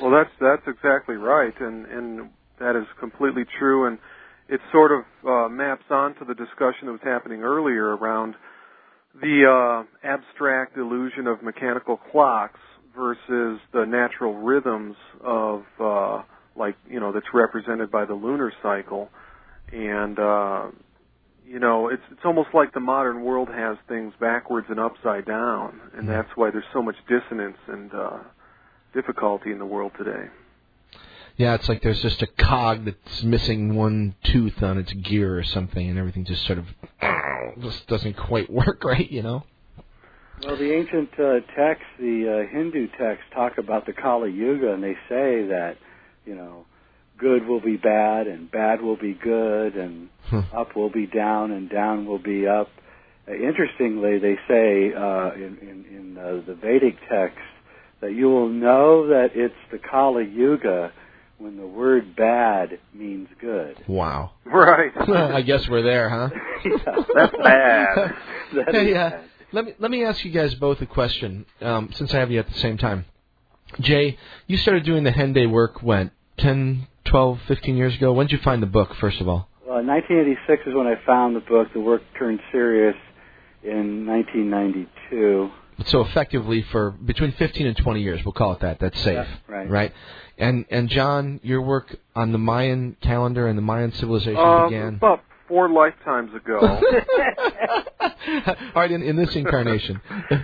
Well, 0.00 0.10
that's 0.10 0.30
that's 0.40 0.66
exactly 0.66 1.16
right, 1.16 1.54
and 1.60 1.86
and 1.86 2.30
that 2.58 2.76
is 2.76 2.86
completely 2.98 3.44
true, 3.58 3.86
and 3.86 3.98
it 4.48 4.60
sort 4.72 4.92
of 4.92 5.04
uh, 5.26 5.48
maps 5.48 5.84
onto 5.90 6.24
the 6.24 6.34
discussion 6.34 6.86
that 6.86 6.92
was 6.92 7.00
happening 7.04 7.42
earlier 7.42 7.96
around 7.96 8.34
the 9.20 9.44
uh, 9.44 10.06
abstract 10.06 10.76
illusion 10.76 11.26
of 11.26 11.42
mechanical 11.42 11.98
clocks 12.10 12.60
versus 12.96 13.60
the 13.72 13.84
natural 13.86 14.36
rhythms 14.36 14.96
of 15.22 15.64
uh, 15.78 16.22
like 16.56 16.76
you 16.88 16.98
know 16.98 17.12
that's 17.12 17.26
represented 17.34 17.90
by 17.90 18.04
the 18.04 18.14
lunar 18.14 18.52
cycle, 18.62 19.10
and 19.72 20.18
uh, 20.18 20.68
you 21.46 21.58
know 21.58 21.88
it's 21.88 22.02
it's 22.10 22.22
almost 22.24 22.48
like 22.54 22.72
the 22.72 22.80
modern 22.80 23.22
world 23.22 23.48
has 23.48 23.76
things 23.86 24.14
backwards 24.18 24.66
and 24.70 24.80
upside 24.80 25.26
down, 25.26 25.78
and 25.94 26.08
that's 26.08 26.30
why 26.36 26.50
there's 26.50 26.64
so 26.72 26.82
much 26.82 26.96
dissonance 27.06 27.58
and 27.68 27.92
uh, 27.92 28.18
difficulty 28.92 29.52
in 29.52 29.58
the 29.58 29.66
world 29.66 29.92
today. 29.96 30.28
Yeah, 31.36 31.54
it's 31.54 31.68
like 31.68 31.82
there's 31.82 32.02
just 32.02 32.20
a 32.22 32.26
cog 32.26 32.84
that's 32.84 33.22
missing 33.22 33.74
one 33.74 34.14
tooth 34.24 34.62
on 34.62 34.76
its 34.76 34.92
gear 34.92 35.38
or 35.38 35.42
something, 35.42 35.88
and 35.88 35.98
everything 35.98 36.24
just 36.24 36.44
sort 36.46 36.58
of 36.58 36.66
just 37.62 37.86
doesn't 37.86 38.14
quite 38.14 38.50
work 38.52 38.84
right, 38.84 39.10
you 39.10 39.22
know. 39.22 39.44
Well, 40.44 40.56
the 40.56 40.72
ancient 40.72 41.10
uh, 41.18 41.40
texts, 41.54 41.86
the 41.98 42.46
uh, 42.46 42.52
Hindu 42.52 42.88
texts, 42.98 43.26
talk 43.34 43.58
about 43.58 43.86
the 43.86 43.92
Kali 43.92 44.32
Yuga, 44.32 44.72
and 44.72 44.82
they 44.82 44.94
say 45.08 45.46
that 45.48 45.76
you 46.26 46.34
know 46.34 46.66
good 47.18 47.46
will 47.46 47.60
be 47.60 47.76
bad 47.76 48.26
and 48.26 48.50
bad 48.50 48.82
will 48.82 48.96
be 48.96 49.14
good, 49.14 49.76
and 49.76 50.08
huh. 50.24 50.42
up 50.54 50.76
will 50.76 50.90
be 50.90 51.06
down 51.06 51.52
and 51.52 51.70
down 51.70 52.06
will 52.06 52.18
be 52.18 52.46
up. 52.46 52.68
Uh, 53.28 53.32
interestingly, 53.32 54.18
they 54.18 54.36
say 54.48 54.92
uh, 54.94 55.32
in 55.34 55.58
in, 55.62 55.84
in 55.90 56.18
uh, 56.18 56.42
the 56.46 56.54
Vedic 56.54 56.96
texts 57.08 57.49
that 58.00 58.12
you 58.12 58.28
will 58.28 58.48
know 58.48 59.08
that 59.08 59.30
it's 59.34 59.54
the 59.70 59.78
Kali 59.78 60.28
Yuga 60.28 60.92
when 61.38 61.56
the 61.56 61.66
word 61.66 62.14
bad 62.16 62.78
means 62.94 63.28
good. 63.40 63.82
Wow. 63.86 64.32
Right. 64.44 64.90
I 65.08 65.42
guess 65.42 65.68
we're 65.68 65.82
there, 65.82 66.08
huh? 66.08 66.28
yeah, 66.64 66.94
that's 67.14 67.36
bad. 67.36 68.14
That 68.54 68.74
is 68.74 68.88
yeah. 68.88 69.10
bad. 69.10 69.24
Let 69.52 69.64
me 69.64 69.74
let 69.78 69.90
me 69.90 70.04
ask 70.04 70.24
you 70.24 70.32
guys 70.32 70.54
both 70.56 70.80
a 70.80 70.86
question, 70.86 71.46
um, 71.60 71.90
since 71.94 72.12
I 72.12 72.18
have 72.18 72.32
you 72.32 72.40
at 72.40 72.48
the 72.48 72.58
same 72.58 72.76
time. 72.76 73.04
Jay, 73.80 74.18
you 74.48 74.56
started 74.56 74.84
doing 74.84 75.04
the 75.04 75.12
Hendaye 75.12 75.48
work 75.48 75.82
when 75.82 76.10
10, 76.38 76.88
12, 77.04 77.38
15 77.46 77.76
years 77.76 77.94
ago. 77.94 78.12
When 78.12 78.26
did 78.26 78.32
you 78.32 78.42
find 78.42 78.60
the 78.60 78.66
book, 78.66 78.94
first 78.96 79.20
of 79.20 79.28
all? 79.28 79.48
Well, 79.64 79.84
1986 79.84 80.62
is 80.66 80.74
when 80.74 80.88
I 80.88 80.94
found 81.06 81.36
the 81.36 81.40
book. 81.40 81.68
The 81.72 81.80
work 81.80 82.02
turned 82.18 82.40
serious 82.50 82.96
in 83.62 84.06
1992. 84.06 85.50
So 85.86 86.02
effectively, 86.02 86.62
for 86.70 86.90
between 86.90 87.32
15 87.32 87.66
and 87.66 87.76
20 87.76 88.02
years, 88.02 88.24
we'll 88.24 88.32
call 88.32 88.52
it 88.52 88.60
that. 88.60 88.78
That's 88.80 88.98
safe, 89.02 89.26
Yeah, 89.26 89.36
right. 89.48 89.70
Right. 89.70 89.92
And 90.38 90.64
and 90.70 90.88
John, 90.88 91.40
your 91.42 91.60
work 91.62 91.94
on 92.14 92.32
the 92.32 92.38
Mayan 92.38 92.96
calendar 93.02 93.46
and 93.46 93.56
the 93.58 93.62
Mayan 93.62 93.92
civilization 93.92 94.40
Uh, 94.42 94.64
began. 94.68 94.94
about 94.94 95.20
four 95.48 95.68
lifetimes 95.68 96.34
ago. 96.34 96.58
All 98.00 98.12
right, 98.74 98.90
in, 98.90 99.02
in 99.02 99.16
this 99.16 99.34
incarnation. 99.36 100.00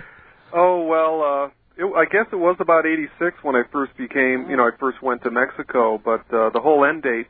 oh 0.53 0.85
well, 0.85 1.21
uh, 1.21 1.49
it, 1.77 1.85
I 1.95 2.05
guess 2.05 2.25
it 2.31 2.35
was 2.35 2.57
about 2.59 2.85
'86 2.85 3.37
when 3.43 3.55
I 3.55 3.63
first 3.71 3.95
became, 3.97 4.47
you 4.49 4.57
know, 4.57 4.63
I 4.63 4.71
first 4.79 5.01
went 5.01 5.23
to 5.23 5.31
Mexico. 5.31 5.99
But 6.03 6.21
uh, 6.33 6.49
the 6.51 6.59
whole 6.61 6.85
end 6.85 7.03
date 7.03 7.27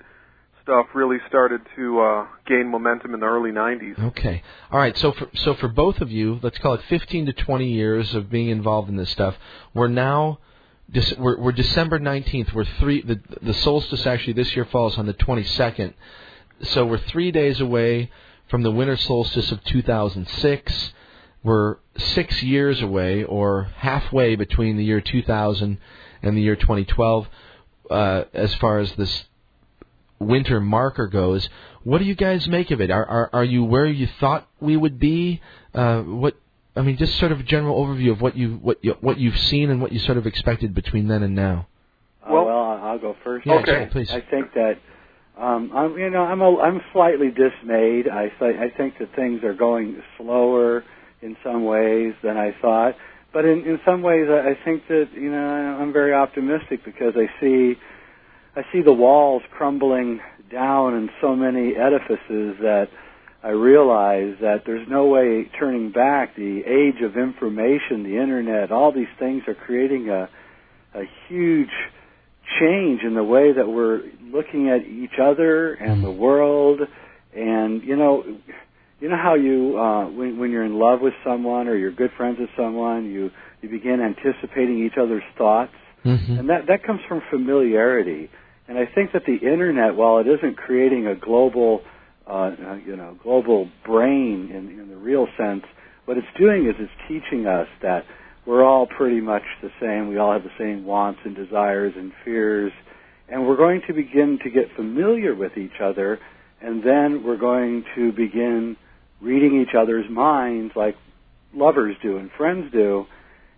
stuff 0.68 0.88
really 0.94 1.18
started 1.30 1.62
to 1.78 2.02
uh, 2.02 2.28
gain 2.46 2.70
momentum 2.70 3.14
in 3.14 3.22
the 3.22 3.26
early 3.26 3.52
'90s. 3.52 3.98
Okay. 4.10 4.44
All 4.70 4.80
right. 4.80 4.98
So 4.98 5.14
for 5.14 5.30
so 5.34 5.54
for 5.56 5.70
both 5.70 6.02
of 6.02 6.12
you, 6.12 6.40
let's 6.44 6.58
call 6.58 6.74
it 6.74 6.82
15 6.90 7.28
to 7.28 7.34
20 7.34 7.72
years 7.72 8.14
of 8.14 8.30
being 8.30 8.50
involved 8.50 8.90
in 8.90 8.98
this 8.98 9.10
stuff. 9.10 9.36
We're 9.74 9.88
now 9.88 10.40
we're, 11.18 11.40
we're 11.40 11.52
December 11.54 12.00
19th. 12.00 12.54
We're 12.54 12.66
three. 12.80 13.02
The, 13.02 13.20
the 13.42 13.54
solstice 13.54 14.06
actually 14.06 14.34
this 14.34 14.54
year 14.56 14.66
falls 14.66 14.98
on 14.98 15.06
the 15.06 15.14
22nd. 15.14 15.94
So 16.64 16.86
we're 16.86 16.98
three 16.98 17.32
days 17.32 17.62
away 17.62 18.12
from 18.50 18.64
the 18.64 18.72
winter 18.72 18.98
solstice 18.98 19.52
of 19.52 19.64
2006. 19.64 20.92
We're 21.44 21.78
six 21.98 22.44
years 22.44 22.82
away, 22.82 23.24
or 23.24 23.64
halfway 23.78 24.36
between 24.36 24.76
the 24.76 24.84
year 24.84 25.00
2000 25.00 25.78
and 26.24 26.38
the 26.38 26.42
year 26.42 26.56
2012, 26.56 27.28
uh, 27.90 28.24
as 28.34 28.54
far 28.56 28.80
as 28.80 28.92
this 28.96 29.24
winter 30.20 30.60
marker 30.60 31.08
goes. 31.08 31.48
What 31.84 32.00
do 32.00 32.06
you 32.06 32.16
guys 32.16 32.48
make 32.48 32.72
of 32.72 32.82
it? 32.82 32.92
Are 32.92 33.06
are, 33.06 33.30
are 33.34 33.44
you 33.44 33.64
where 33.64 33.86
you 33.86 34.08
thought 34.20 34.48
we 34.60 34.76
would 34.78 35.00
be? 35.00 35.42
Uh, 35.74 36.02
what 36.02 36.36
I 36.76 36.82
mean, 36.82 36.98
just 36.98 37.18
sort 37.20 37.32
of 37.32 37.40
a 37.40 37.44
general 37.44 37.84
overview 37.84 38.12
of 38.12 38.22
what 38.22 38.36
you 38.38 38.56
what 38.56 38.84
you, 38.84 38.96
what 39.02 39.18
you've 39.20 39.38
seen 39.38 39.70
and 39.70 39.82
what 39.82 39.92
you 39.92 40.00
sort 40.00 40.18
of 40.18 40.28
expected 40.28 40.74
between 40.74 41.08
then 41.08 41.24
and 41.24 41.36
now. 41.36 41.68
Uh, 42.24 42.34
well, 42.34 42.48
I'll 42.88 43.00
go 43.00 43.16
first. 43.24 43.46
Yeah, 43.46 43.56
Okay. 43.56 43.72
sure, 43.72 43.86
please. 43.88 44.12
I 44.12 44.22
think 44.22 44.54
that 44.54 44.80
um, 45.38 45.72
I'm, 45.76 45.98
you 45.98 46.10
know, 46.10 46.24
I'm 46.24 46.42
a, 46.42 46.58
I'm 46.60 46.82
slightly 46.94 47.30
dismayed. 47.30 48.08
I 48.10 48.30
th- 48.40 48.56
I 48.58 48.70
think 48.76 48.98
that 49.00 49.16
things 49.16 49.44
are 49.44 49.54
going 49.54 50.02
slower 50.18 50.84
in 51.22 51.36
some 51.44 51.66
ways 51.66 52.14
than 52.24 52.38
I 52.38 52.56
thought, 52.62 52.96
but 53.34 53.46
in 53.46 53.60
in 53.66 53.80
some 53.86 54.02
ways, 54.02 54.28
I 54.30 54.52
I 54.52 54.66
think 54.66 54.88
that 54.88 55.10
you 55.14 55.32
know 55.32 55.78
I'm 55.82 55.94
very 55.94 56.14
optimistic 56.14 56.84
because 56.86 57.14
I 57.16 57.28
see 57.42 57.76
I 58.58 58.62
see 58.74 58.82
the 58.82 58.94
walls 58.94 59.44
crumbling 59.52 60.20
down 60.52 60.96
in 60.96 61.10
so 61.22 61.36
many 61.36 61.76
edifices 61.76 62.58
that 62.62 62.88
I 63.44 63.50
realize 63.50 64.34
that 64.42 64.64
there's 64.66 64.88
no 64.90 65.06
way 65.06 65.48
turning 65.60 65.92
back. 65.92 66.36
The 66.36 66.64
age 66.66 67.04
of 67.04 67.18
information, 67.18 68.02
the 68.02 68.20
internet, 68.20 68.72
all 68.72 68.92
these 68.92 69.14
things 69.20 69.44
are 69.48 69.54
creating 69.54 70.10
a 70.10 70.28
a 70.96 71.04
huge 71.28 71.70
change 72.60 73.02
in 73.04 73.14
the 73.14 73.24
way 73.24 73.52
that 73.54 73.68
we're 73.68 74.02
looking 74.24 74.70
at 74.70 74.82
each 74.88 75.20
other 75.22 75.74
and 75.74 76.04
the 76.04 76.10
world 76.10 76.80
and 77.36 77.84
you 77.84 77.96
know 77.96 78.24
you 79.00 79.10
know 79.10 79.18
how 79.22 79.36
you 79.36 79.78
uh 79.78 80.10
when 80.10 80.40
when 80.40 80.50
you're 80.50 80.64
in 80.64 80.80
love 80.80 81.02
with 81.02 81.14
someone 81.26 81.68
or 81.68 81.76
you're 81.76 81.92
good 81.92 82.10
friends 82.16 82.38
with 82.40 82.50
someone 82.58 83.06
you 83.06 83.30
you 83.62 83.70
begin 83.70 84.00
anticipating 84.02 84.84
each 84.84 84.98
other's 85.00 85.24
thoughts 85.38 85.74
Mm-hmm. 86.06 86.40
and 86.40 86.50
that 86.50 86.68
that 86.68 86.84
comes 86.84 87.02
from 87.10 87.22
familiarity 87.30 88.30
and 88.68 88.78
i 88.78 88.86
think 88.86 89.12
that 89.14 89.24
the 89.26 89.36
internet 89.36 89.96
while 89.96 90.20
it 90.20 90.28
isn't 90.28 90.58
creating 90.58 91.08
a 91.08 91.16
global 91.16 91.82
uh 92.28 92.52
you 92.86 92.96
know 92.96 93.18
global 93.24 93.70
brain 93.86 94.50
in 94.52 94.80
in 94.80 94.90
the 94.90 94.98
real 94.98 95.28
sense 95.38 95.64
what 96.06 96.18
it's 96.18 96.28
doing 96.40 96.68
is 96.68 96.76
it's 96.80 96.92
teaching 97.08 97.46
us 97.46 97.68
that 97.82 98.06
we're 98.48 98.64
all 98.64 98.88
pretty 98.88 99.20
much 99.20 99.44
the 99.62 99.70
same. 99.82 100.08
We 100.08 100.18
all 100.18 100.32
have 100.32 100.44
the 100.44 100.50
same 100.58 100.86
wants 100.86 101.20
and 101.26 101.36
desires 101.36 101.94
and 101.98 102.14
fears. 102.24 102.72
And 103.28 103.46
we're 103.46 103.58
going 103.58 103.82
to 103.88 103.94
begin 103.94 104.40
to 104.44 104.50
get 104.50 104.74
familiar 104.78 105.36
with 105.36 105.58
each 105.58 105.82
other, 105.84 106.18
and 106.62 106.82
then 106.82 107.24
we're 107.26 107.38
going 107.38 107.84
to 107.96 108.14
begin 108.14 108.78
reading 109.22 109.62
each 109.62 109.76
other's 109.78 110.10
minds 110.10 110.72
like 110.78 110.96
lovers 111.54 111.98
do 112.02 112.16
and 112.16 112.32
friends 112.38 112.72
do. 112.72 113.06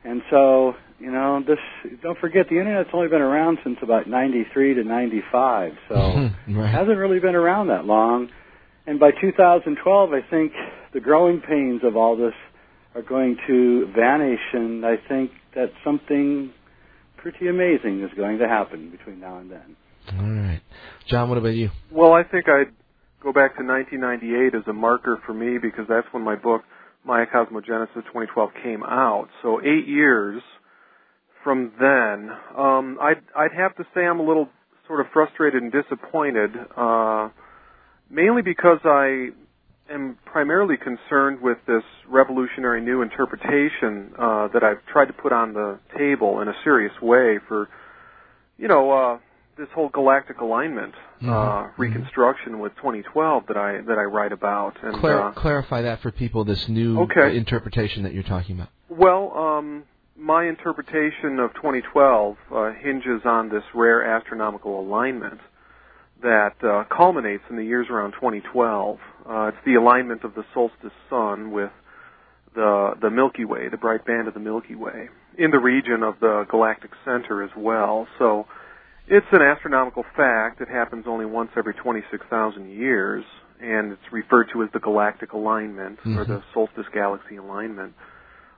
And 0.03 0.23
so, 0.31 0.73
you 0.99 1.11
know, 1.11 1.41
this 1.45 1.57
don't 2.01 2.17
forget 2.19 2.47
the 2.49 2.59
internet's 2.59 2.89
only 2.93 3.07
been 3.07 3.21
around 3.21 3.59
since 3.63 3.77
about 3.81 4.07
93 4.07 4.75
to 4.75 4.83
95. 4.83 5.73
So, 5.87 5.95
right. 6.49 6.69
hasn't 6.69 6.97
really 6.97 7.19
been 7.19 7.35
around 7.35 7.67
that 7.67 7.85
long. 7.85 8.29
And 8.85 8.99
by 8.99 9.11
2012, 9.11 10.09
I 10.13 10.21
think 10.29 10.51
the 10.93 10.99
growing 10.99 11.41
pains 11.41 11.81
of 11.83 11.95
all 11.95 12.17
this 12.17 12.33
are 12.95 13.01
going 13.01 13.37
to 13.47 13.91
vanish, 13.95 14.39
and 14.53 14.85
I 14.85 14.95
think 15.07 15.31
that 15.55 15.71
something 15.83 16.51
pretty 17.17 17.47
amazing 17.47 18.01
is 18.03 18.09
going 18.17 18.39
to 18.39 18.47
happen 18.47 18.89
between 18.89 19.19
now 19.19 19.37
and 19.37 19.51
then. 19.51 19.75
All 20.17 20.25
right, 20.25 20.61
John. 21.07 21.29
What 21.29 21.37
about 21.37 21.49
you? 21.49 21.69
Well, 21.91 22.13
I 22.13 22.23
think 22.23 22.45
I'd 22.49 22.73
go 23.21 23.31
back 23.31 23.57
to 23.57 23.63
1998 23.63 24.55
as 24.55 24.63
a 24.67 24.73
marker 24.73 25.21
for 25.25 25.33
me 25.33 25.57
because 25.61 25.85
that's 25.87 26.07
when 26.11 26.23
my 26.23 26.35
book 26.35 26.63
Maya 27.05 27.25
Cosmogenesis 27.25 27.93
2012 27.93 28.49
came 28.63 28.83
out. 28.83 29.27
So 29.43 29.61
eight 29.61 29.87
years 29.87 30.41
from 31.43 31.71
then, 31.79 32.29
um, 32.57 32.97
I'd 33.01 33.21
I'd 33.35 33.53
have 33.57 33.75
to 33.77 33.83
say 33.93 34.05
I'm 34.05 34.19
a 34.19 34.23
little 34.25 34.49
sort 34.87 34.99
of 35.01 35.07
frustrated 35.13 35.61
and 35.61 35.71
disappointed, 35.71 36.51
uh, 36.75 37.29
mainly 38.09 38.41
because 38.41 38.79
I 38.83 39.29
am 39.91 40.17
primarily 40.25 40.75
concerned 40.77 41.41
with 41.41 41.57
this 41.67 41.83
revolutionary 42.07 42.81
new 42.81 43.01
interpretation 43.01 44.11
uh, 44.17 44.47
that 44.53 44.63
I've 44.63 44.83
tried 44.91 45.05
to 45.05 45.13
put 45.13 45.31
on 45.31 45.53
the 45.53 45.79
table 45.97 46.41
in 46.41 46.47
a 46.47 46.53
serious 46.63 46.93
way 47.01 47.39
for, 47.47 47.69
you 48.57 48.67
know, 48.67 48.91
uh, 48.91 49.17
this 49.57 49.67
whole 49.75 49.89
galactic 49.89 50.39
alignment 50.41 50.93
uh, 51.21 51.25
Mhm. 51.27 51.71
reconstruction 51.77 52.59
with 52.59 52.73
2012 52.77 53.45
that 53.47 53.57
I 53.57 53.81
that 53.81 53.97
I 53.97 54.03
write 54.03 54.31
about. 54.31 54.77
And 54.81 54.95
Clar- 54.95 55.29
uh, 55.29 55.31
clarify 55.33 55.81
that 55.81 55.99
for 55.99 56.11
people. 56.11 56.45
This 56.45 56.67
new 56.69 57.01
Okay. 57.01 57.35
interpretation 57.37 58.03
that 58.03 58.13
you're 58.13 58.23
talking 58.23 58.55
about. 58.55 58.69
well, 58.89 59.37
um, 59.37 59.83
my 60.19 60.45
interpretation 60.47 61.39
of 61.39 61.53
2012 61.55 62.37
uh, 62.51 62.71
hinges 62.73 63.21
on 63.25 63.49
this 63.49 63.63
rare 63.73 64.03
astronomical 64.03 64.79
alignment 64.79 65.39
that 66.21 66.55
uh, 66.61 66.83
culminates 66.93 67.43
in 67.49 67.55
the 67.55 67.63
years 67.63 67.87
around 67.89 68.11
2012. 68.11 68.99
Uh, 69.25 69.47
it's 69.47 69.57
the 69.65 69.75
alignment 69.75 70.23
of 70.23 70.35
the 70.35 70.43
solstice 70.53 70.91
sun 71.09 71.51
with 71.51 71.71
the 72.55 72.95
the 73.01 73.09
Milky 73.09 73.45
Way, 73.45 73.69
the 73.69 73.77
bright 73.77 74.05
band 74.05 74.27
of 74.27 74.33
the 74.33 74.39
Milky 74.39 74.75
Way, 74.75 75.07
in 75.37 75.51
the 75.51 75.59
region 75.59 76.03
of 76.03 76.15
the 76.19 76.45
galactic 76.49 76.91
center 77.05 77.41
as 77.43 77.51
well. 77.55 78.07
So 78.17 78.45
it's 79.07 79.27
an 79.31 79.41
astronomical 79.41 80.03
fact. 80.17 80.59
It 80.59 80.67
happens 80.67 81.05
only 81.07 81.25
once 81.25 81.51
every 81.55 81.73
26,000 81.75 82.69
years, 82.69 83.23
and 83.61 83.93
it's 83.93 84.11
referred 84.11 84.49
to 84.53 84.63
as 84.63 84.69
the 84.73 84.79
galactic 84.79 85.31
alignment 85.33 85.99
or 86.05 86.25
Mhm. 86.25 86.27
the 86.27 86.43
solstice 86.53 86.87
galaxy 86.91 87.37
alignment. 87.37 87.93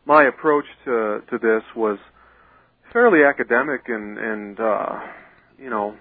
My 0.05 0.23
approach 0.23 0.65
to 0.85 1.21
to 1.29 1.37
this 1.37 1.63
was 1.75 1.97
fairly 2.93 3.23
academic 3.23 3.81
and 3.87 4.17
and 4.17 4.59
uh, 4.59 4.99
you 5.57 5.69
know 5.69 5.95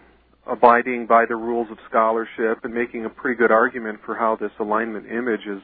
abiding 0.47 1.07
by 1.07 1.25
the 1.27 1.37
rules 1.37 1.69
of 1.71 1.79
scholarship 1.89 2.65
and 2.65 2.75
making 2.75 3.05
a 3.05 3.11
pretty 3.11 3.37
good 3.37 3.53
argument 3.53 4.01
for 4.05 4.17
how 4.17 4.37
this 4.37 4.51
alignment 4.59 5.07
image 5.07 5.47
is 5.47 5.61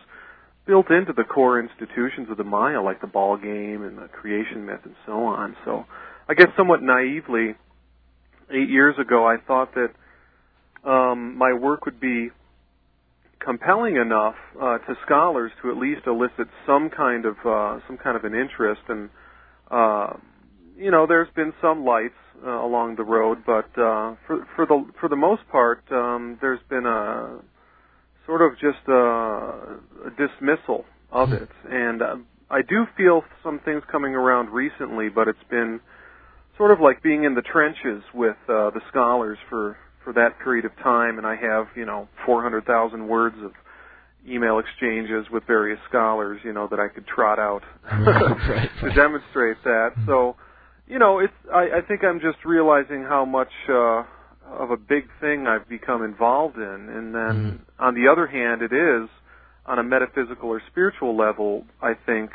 built 0.67 0.91
into 0.91 1.13
the 1.13 1.25
core 1.25 1.61
institutions 1.61 2.29
of 2.31 2.37
the 2.37 2.45
Maya, 2.45 2.83
like 2.83 3.01
the 3.01 3.07
ball 3.07 3.37
game 3.37 3.83
and 3.83 3.97
the 3.99 4.09
creation 4.09 4.67
myth 4.67 4.81
and 4.85 4.95
so 5.07 5.13
on. 5.13 5.57
So, 5.65 5.87
I 6.29 6.35
guess 6.35 6.49
somewhat 6.57 6.83
naively, 6.83 7.55
eight 8.51 8.69
years 8.69 8.97
ago, 8.99 9.27
I 9.27 9.37
thought 9.47 9.75
that 9.75 10.89
um, 10.89 11.37
my 11.39 11.53
work 11.53 11.85
would 11.85 12.01
be 12.01 12.31
compelling 13.41 13.97
enough 13.97 14.35
uh, 14.61 14.79
to 14.79 14.95
scholars 15.05 15.53
to 15.63 15.71
at 15.71 15.77
least 15.77 16.03
elicit 16.07 16.49
some 16.67 16.91
kind 16.91 17.25
of 17.25 17.37
uh, 17.45 17.79
some 17.87 17.99
kind 17.99 18.17
of 18.17 18.25
an 18.25 18.35
interest. 18.35 18.83
And 18.89 19.11
uh, 19.71 20.15
you 20.77 20.91
know, 20.91 21.07
there's 21.07 21.29
been 21.35 21.53
some 21.61 21.85
lights 21.85 22.15
uh, 22.45 22.51
along 22.51 22.97
the 22.97 23.05
road, 23.05 23.39
but 23.47 23.67
uh, 23.81 24.17
for 24.27 24.47
for 24.55 24.67
the 24.67 24.85
for 25.01 25.09
the 25.09 25.17
most 25.17 25.43
part, 25.51 25.83
um, 25.91 26.39
there's 26.41 26.61
been 26.69 26.87
a 26.87 27.41
sort 28.27 28.43
of 28.43 28.53
just 28.59 28.87
a, 28.89 28.93
a 28.93 30.11
dismissal 30.19 30.85
of 31.13 31.33
it. 31.33 31.49
And 31.71 32.03
uh, 32.03 32.17
I 32.51 32.63
do 32.63 32.85
feel 32.97 33.23
some 33.43 33.61
things 33.65 33.83
coming 33.91 34.15
around 34.15 34.51
recently, 34.51 35.09
but 35.09 35.29
it's 35.29 35.39
been 35.49 35.81
sort 36.57 36.73
of 36.73 36.81
like 36.81 37.03
being 37.03 37.25
in 37.25 37.35
the 37.35 37.43
trenches 37.43 38.03
with 38.13 38.37
uh, 38.49 38.71
the 38.71 38.81
scholars 38.91 39.39
for 39.49 39.77
for 40.07 40.13
that 40.13 40.39
period 40.39 40.65
of 40.65 40.71
time, 40.77 41.19
and 41.19 41.27
I 41.27 41.35
have 41.35 41.67
you 41.75 41.85
know 41.85 42.09
400,000 42.25 43.09
words 43.09 43.35
of 43.43 43.51
email 44.27 44.61
exchanges 44.61 45.27
with 45.33 45.43
various 45.47 45.81
scholars, 45.89 46.41
you 46.45 46.53
know, 46.53 46.69
that 46.69 46.79
I 46.79 46.89
could 46.89 47.07
trot 47.07 47.39
out 47.39 47.63
Right, 47.91 48.49
right, 48.49 48.71
to 48.83 48.95
demonstrate 48.95 49.57
that. 49.65 49.91
So, 50.07 50.37
you 50.87 50.99
know, 51.01 51.19
it's 51.19 51.33
I, 51.53 51.79
I 51.79 51.81
think 51.87 52.05
I'm 52.05 52.21
just 52.21 52.39
realizing 52.45 53.03
how 53.03 53.25
much 53.25 53.51
uh, 53.69 54.05
of 54.49 54.71
a 54.71 54.77
big 54.77 55.09
thing 55.21 55.49
I've 55.49 55.69
become 55.69 56.05
involved 56.05 56.57
in, 56.57 56.63
and 56.63 57.13
then 57.13 57.61
on 57.81 57.95
the 57.95 58.09
other 58.11 58.29
hand, 58.29 58.63
it 58.63 58.73
is 58.73 59.11
on 59.67 59.81
a 59.81 59.83
metaphysical 59.83 60.51
or 60.51 60.63
spiritual 60.71 61.17
level. 61.17 61.65
I 61.83 61.95
think 61.95 62.31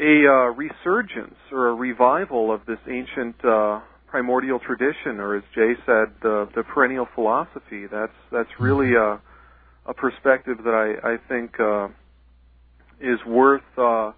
a 0.00 0.26
uh, 0.26 0.50
resurgence 0.50 1.36
or 1.52 1.68
a 1.68 1.74
revival 1.74 2.52
of 2.52 2.66
this 2.66 2.78
ancient 2.90 3.36
uh, 3.44 3.80
primordial 4.06 4.58
tradition, 4.58 5.20
or 5.20 5.36
as 5.36 5.42
Jay 5.54 5.74
said, 5.84 6.12
the 6.22 6.48
the 6.54 6.62
perennial 6.62 7.08
philosophy. 7.14 7.86
That's 7.86 8.12
that's 8.30 8.50
really 8.58 8.94
a 8.94 9.20
a 9.86 9.94
perspective 9.94 10.58
that 10.64 10.74
I 10.74 11.14
I 11.14 11.16
think 11.28 11.58
uh, 11.60 11.88
is 13.00 13.18
worth 13.26 13.62
uh, 13.78 14.12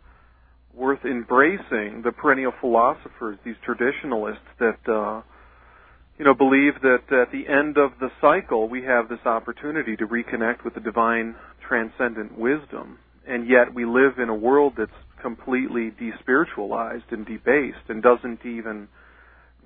worth 0.74 1.04
embracing. 1.04 2.02
The 2.04 2.12
perennial 2.12 2.52
philosophers, 2.60 3.38
these 3.44 3.56
traditionalists 3.64 4.48
that 4.58 4.78
uh, 4.88 5.22
you 6.18 6.24
know 6.24 6.34
believe 6.34 6.74
that 6.82 7.12
at 7.12 7.32
the 7.32 7.48
end 7.48 7.78
of 7.78 7.92
the 8.00 8.10
cycle 8.20 8.68
we 8.68 8.82
have 8.84 9.08
this 9.08 9.24
opportunity 9.24 9.96
to 9.96 10.06
reconnect 10.06 10.64
with 10.64 10.74
the 10.74 10.80
divine 10.80 11.34
transcendent 11.66 12.38
wisdom, 12.38 12.98
and 13.26 13.48
yet 13.48 13.74
we 13.74 13.84
live 13.84 14.18
in 14.18 14.28
a 14.28 14.34
world 14.34 14.74
that's 14.76 14.90
completely 15.20 15.90
despiritualized 15.90 17.10
and 17.10 17.26
debased 17.26 17.88
and 17.88 18.02
doesn't 18.02 18.44
even 18.46 18.88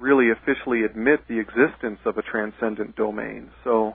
really 0.02 0.30
officially 0.30 0.82
admit 0.82 1.20
the 1.28 1.38
existence 1.38 2.00
of 2.04 2.18
a 2.18 2.22
transcendent 2.22 2.96
domain. 2.96 3.50
So 3.64 3.94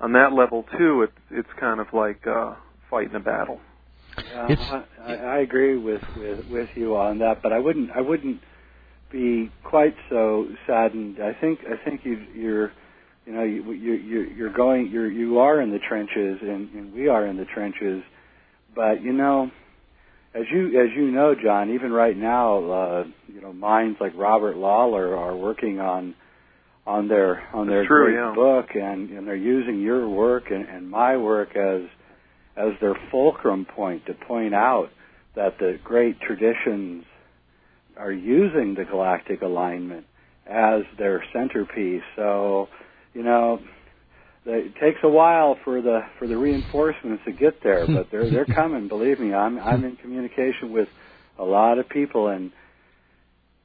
on 0.00 0.12
that 0.12 0.32
level 0.32 0.64
too, 0.78 1.02
it's 1.02 1.18
it's 1.30 1.48
kind 1.60 1.80
of 1.80 1.88
like 1.92 2.26
uh, 2.26 2.54
fighting 2.88 3.16
a 3.16 3.20
battle. 3.20 3.60
Yeah, 4.30 4.54
I, 5.04 5.14
I 5.14 5.38
agree 5.40 5.76
with, 5.76 6.00
with 6.16 6.46
with 6.48 6.68
you 6.76 6.96
on 6.96 7.18
that, 7.18 7.42
but 7.42 7.52
I 7.52 7.58
wouldn't 7.58 7.90
I 7.90 8.00
wouldn't 8.00 8.40
be 9.10 9.50
quite 9.64 9.94
so 10.08 10.46
saddened. 10.66 11.18
I 11.20 11.38
think 11.40 11.60
I 11.66 11.84
think 11.84 12.02
you, 12.04 12.24
you're 12.34 12.72
you 13.26 13.32
know 13.32 13.42
you, 13.42 13.72
you 13.72 13.92
you 13.94 14.20
you're 14.36 14.52
going 14.52 14.90
you're 14.92 15.10
you 15.10 15.38
are 15.40 15.60
in 15.60 15.70
the 15.70 15.78
trenches 15.88 16.38
and, 16.42 16.70
and 16.72 16.94
we 16.94 17.08
are 17.08 17.26
in 17.26 17.36
the 17.36 17.46
trenches, 17.52 18.02
but 18.74 19.02
you 19.02 19.12
know. 19.12 19.50
As 20.34 20.44
you 20.52 20.80
as 20.80 20.90
you 20.94 21.10
know, 21.10 21.34
John, 21.34 21.70
even 21.70 21.90
right 21.90 22.16
now, 22.16 22.70
uh, 22.70 23.04
you 23.32 23.40
know, 23.40 23.52
minds 23.52 23.98
like 24.00 24.12
Robert 24.16 24.56
Lawlor 24.56 25.16
are 25.16 25.36
working 25.36 25.80
on 25.80 26.14
on 26.86 27.08
their 27.08 27.42
on 27.54 27.66
their 27.66 27.86
true, 27.86 28.06
great 28.06 28.14
yeah. 28.14 28.34
book, 28.34 28.66
and 28.74 29.10
and 29.10 29.26
they're 29.26 29.36
using 29.36 29.80
your 29.80 30.08
work 30.08 30.50
and, 30.50 30.68
and 30.68 30.90
my 30.90 31.16
work 31.16 31.56
as 31.56 31.82
as 32.56 32.72
their 32.80 32.94
fulcrum 33.10 33.64
point 33.64 34.04
to 34.06 34.14
point 34.14 34.54
out 34.54 34.88
that 35.34 35.58
the 35.58 35.78
great 35.82 36.20
traditions 36.20 37.04
are 37.96 38.12
using 38.12 38.74
the 38.74 38.84
galactic 38.84 39.42
alignment 39.42 40.04
as 40.46 40.82
their 40.98 41.24
centerpiece. 41.32 42.02
So, 42.16 42.68
you 43.14 43.22
know, 43.22 43.60
it 44.54 44.74
takes 44.80 44.98
a 45.02 45.08
while 45.08 45.56
for 45.64 45.80
the 45.82 46.00
for 46.18 46.26
the 46.26 46.36
reinforcements 46.36 47.22
to 47.26 47.32
get 47.32 47.62
there, 47.62 47.86
but 47.86 48.08
they're 48.10 48.30
they're 48.30 48.44
coming. 48.54 48.88
Believe 48.88 49.20
me, 49.20 49.34
I'm 49.34 49.58
I'm 49.58 49.84
in 49.84 49.96
communication 49.96 50.72
with 50.72 50.88
a 51.38 51.44
lot 51.44 51.78
of 51.78 51.88
people, 51.88 52.28
and 52.28 52.50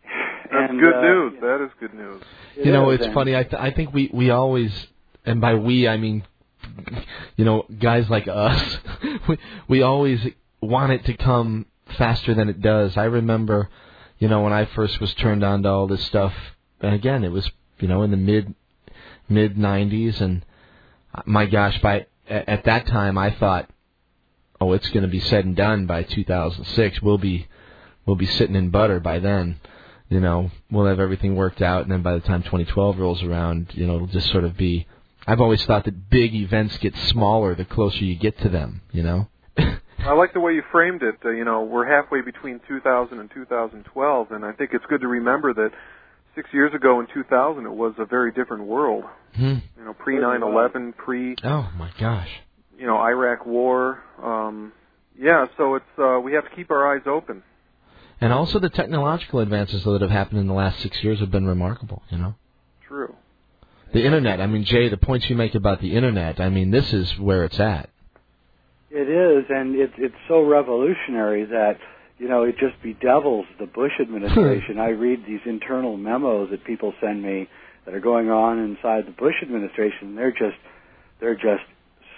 That's 0.04 0.72
and, 0.72 0.80
good 0.80 0.94
uh, 0.94 1.02
news. 1.02 1.34
That 1.42 1.64
is 1.64 1.72
good 1.80 1.94
news. 1.94 2.22
it 2.58 2.66
you 2.66 2.72
know, 2.72 2.90
is, 2.92 2.98
it's 3.00 3.06
and- 3.06 3.14
funny. 3.14 3.36
I 3.36 3.44
th- 3.44 3.62
I 3.62 3.72
think 3.72 3.94
we 3.94 4.10
we 4.14 4.30
always, 4.30 4.72
and 5.26 5.40
by 5.42 5.56
we 5.56 5.88
I 5.88 5.98
mean, 5.98 6.24
you 7.38 7.46
know, 7.46 7.64
guys 7.80 8.10
like 8.10 8.28
us, 8.28 8.78
we 9.28 9.38
we 9.68 9.82
always 9.82 10.20
want 10.62 10.92
it 10.92 11.06
to 11.06 11.18
come 11.18 11.66
faster 11.98 12.34
than 12.34 12.50
it 12.50 12.62
does. 12.62 12.98
I 12.98 13.06
remember, 13.06 13.70
you 14.20 14.28
know, 14.28 14.42
when 14.42 14.54
I 14.54 14.66
first 14.66 15.00
was 15.02 15.14
turned 15.16 15.44
on 15.44 15.64
to 15.64 15.70
all 15.70 15.88
this 15.88 16.04
stuff, 16.06 16.34
and 16.82 16.94
again, 16.94 17.24
it 17.24 17.32
was 17.32 17.50
you 17.80 17.88
know 17.88 18.04
in 18.04 18.12
the 18.12 18.18
mid 18.18 18.54
mid 19.30 19.56
'90s, 19.56 20.22
and 20.22 20.46
my 21.26 21.46
gosh, 21.46 21.80
by 21.82 22.08
at, 22.28 22.50
at 22.50 22.64
that 22.66 22.88
time 22.88 23.18
I 23.18 23.32
thought, 23.32 23.70
oh, 24.60 24.74
it's 24.74 24.90
going 24.90 25.04
to 25.04 25.10
be 25.10 25.20
said 25.20 25.46
and 25.46 25.56
done 25.56 25.86
by 25.86 26.04
2006. 26.04 27.02
We'll 27.02 27.18
be 27.18 27.48
we'll 28.06 28.16
be 28.16 28.26
sitting 28.26 28.56
in 28.56 28.70
butter 28.70 29.00
by 29.00 29.20
then 29.20 29.60
you 30.14 30.20
know, 30.20 30.52
we'll 30.70 30.86
have 30.86 31.00
everything 31.00 31.36
worked 31.36 31.62
out, 31.62 31.82
and 31.82 31.92
then 31.92 32.04
by 32.04 32.14
the 32.14 32.20
time 32.20 32.44
2012 32.44 33.00
rolls 33.00 33.24
around, 33.24 33.72
you 33.74 33.88
know, 33.88 33.96
it'll 33.96 34.08
just 34.08 34.30
sort 34.30 34.44
of 34.44 34.56
be. 34.56 34.88
I've 35.26 35.42
always 35.42 35.66
thought 35.66 35.86
that 35.86 36.10
big 36.10 36.36
events 36.36 36.78
get 36.78 36.96
smaller 36.96 37.56
the 37.56 37.66
closer 37.66 38.04
you 38.04 38.16
get 38.16 38.38
to 38.42 38.50
them, 38.50 38.82
you 38.92 39.02
know. 39.02 39.28
I 39.58 40.12
like 40.12 40.34
the 40.34 40.40
way 40.40 40.54
you 40.54 40.62
framed 40.72 41.02
it. 41.02 41.16
Uh, 41.26 41.30
you 41.30 41.46
know, 41.46 41.64
we're 41.64 41.88
halfway 41.88 42.22
between 42.22 42.60
2000 42.68 43.20
and 43.20 43.32
2012, 43.34 44.32
and 44.32 44.46
I 44.46 44.52
think 44.52 44.72
it's 44.74 44.86
good 44.88 45.02
to 45.02 45.08
remember 45.08 45.54
that 45.56 45.72
six 46.36 46.50
years 46.54 46.74
ago 46.76 47.00
in 47.00 47.08
2000 47.12 47.66
it 47.66 47.70
was 47.72 47.94
a 47.98 48.06
very 48.06 48.32
different 48.32 48.66
world. 48.66 49.06
Hmm. 49.36 49.58
You 49.78 49.86
know, 49.86 49.94
pre 49.94 50.18
9/11, 50.18 50.96
pre 50.98 51.36
Oh 51.44 51.70
my 51.78 51.90
gosh. 52.00 52.30
you 52.78 52.86
know 52.86 52.98
Iraq 52.98 53.46
War. 53.46 54.04
Um, 54.22 54.72
yeah, 55.20 55.46
so 55.58 55.76
it's 55.76 55.86
uh, 55.98 56.20
we 56.20 56.34
have 56.34 56.44
to 56.50 56.56
keep 56.56 56.72
our 56.72 56.96
eyes 56.96 57.04
open. 57.06 57.44
And 58.22 58.32
also 58.32 58.60
the 58.60 58.70
technological 58.70 59.40
advances 59.40 59.84
that 59.84 60.02
have 60.02 60.10
happened 60.12 60.40
in 60.40 60.48
the 60.48 60.54
last 60.54 60.80
six 60.80 61.04
years 61.04 61.20
have 61.20 61.32
been 61.32 61.46
remarkable, 61.46 62.04
you 62.10 62.18
know. 62.18 62.36
True. 62.88 63.16
The 63.92 64.04
internet, 64.06 64.40
I 64.40 64.48
mean, 64.48 64.64
Jay, 64.64 64.88
the 64.90 64.98
points 64.98 65.30
you 65.30 65.36
make 65.36 65.56
about 65.56 65.82
the 65.82 65.96
internet, 65.96 66.40
I 66.40 66.50
mean, 66.50 66.72
this 66.72 66.94
is 66.94 67.20
where 67.20 67.44
it's 67.44 67.60
at. 67.60 67.90
It 68.90 69.10
is, 69.10 69.46
and 69.50 69.76
it's 69.76 69.94
it's 69.98 70.16
so 70.28 70.42
revolutionary 70.44 71.46
that 71.46 71.78
you 72.20 72.28
know 72.30 72.44
it 72.44 72.56
just 72.60 72.76
bedevils 72.84 73.46
the 73.60 73.66
Bush 73.66 73.92
administration. 74.00 74.80
I 74.80 74.90
read 74.90 75.24
these 75.28 75.42
internal 75.46 75.98
memos 75.98 76.50
that 76.52 76.64
people 76.64 76.94
send 77.02 77.22
me 77.22 77.48
that 77.86 77.94
are 77.94 78.00
going 78.00 78.30
on 78.30 78.60
inside 78.60 79.06
the 79.08 79.12
Bush 79.12 79.36
administration. 79.42 80.16
They're 80.16 80.32
just 80.32 80.58
they're 81.20 81.36
just 81.36 81.64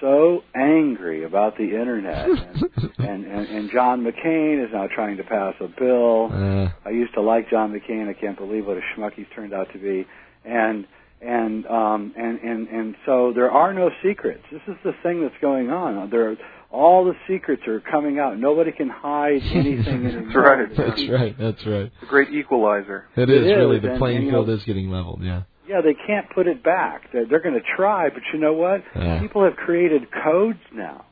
so 0.02 0.44
angry 0.56 1.24
about 1.24 1.58
the 1.58 1.64
internet, 1.64 2.28
and 2.30 2.70
and, 3.00 3.26
and, 3.26 3.48
and 3.48 3.72
John 3.72 4.04
McCain 4.04 4.64
is 4.66 4.72
now 4.74 4.88
trying 4.94 5.18
to 5.18 5.24
pass 5.24 5.56
a 5.62 5.68
bill. 5.68 6.30
Uh, 6.32 6.70
I 6.86 6.90
used 6.92 7.14
to 7.14 7.22
like 7.22 7.50
John 7.50 7.72
McCain. 7.72 8.10
I 8.10 8.14
can't 8.14 8.38
believe 8.38 8.66
what 8.66 8.78
a 8.78 8.82
schmuck 8.96 9.14
he's 9.14 9.28
turned 9.36 9.54
out 9.54 9.68
to 9.74 9.80
be. 9.80 10.06
And 10.44 10.86
and 11.22 11.66
um 11.68 12.14
and 12.18 12.40
and 12.40 12.68
and 12.68 12.96
so 13.06 13.32
there 13.34 13.50
are 13.52 13.74
no 13.74 13.90
secrets. 14.04 14.44
This 14.52 14.62
is 14.68 14.76
the 14.84 14.92
thing 15.02 15.22
that's 15.22 15.40
going 15.42 15.70
on. 15.70 16.10
There 16.10 16.36
all 16.72 17.06
the 17.06 17.14
secrets 17.28 17.64
are 17.68 17.80
coming 17.80 18.20
out. 18.20 18.38
Nobody 18.38 18.72
can 18.72 18.90
hide 18.90 19.42
anything 19.54 20.06
anymore. 20.06 20.42
right. 20.44 20.78
that's 20.78 21.10
right. 21.10 21.36
That's 21.40 21.66
right. 21.66 21.86
It's 21.86 22.04
a 22.04 22.06
great 22.06 22.30
equalizer. 22.34 23.06
It 23.16 23.30
It 23.30 23.44
is 23.44 23.56
really 23.56 23.80
the 23.80 23.96
playing 23.98 24.24
and, 24.24 24.30
field 24.32 24.48
know- 24.48 24.54
is 24.54 24.64
getting 24.66 24.90
leveled. 24.90 25.22
Yeah. 25.24 25.44
Yeah, 25.68 25.82
they 25.82 25.96
can't 25.96 26.30
put 26.30 26.48
it 26.48 26.64
back. 26.64 27.12
They're, 27.12 27.26
they're 27.26 27.42
going 27.42 27.56
to 27.56 27.76
try, 27.76 28.10
but 28.10 28.22
you 28.34 28.40
know 28.40 28.54
what? 28.54 28.84
Yeah. 28.96 29.20
People 29.20 29.44
have 29.44 29.56
created 29.56 30.08
codes 30.12 30.60
now. 30.74 31.06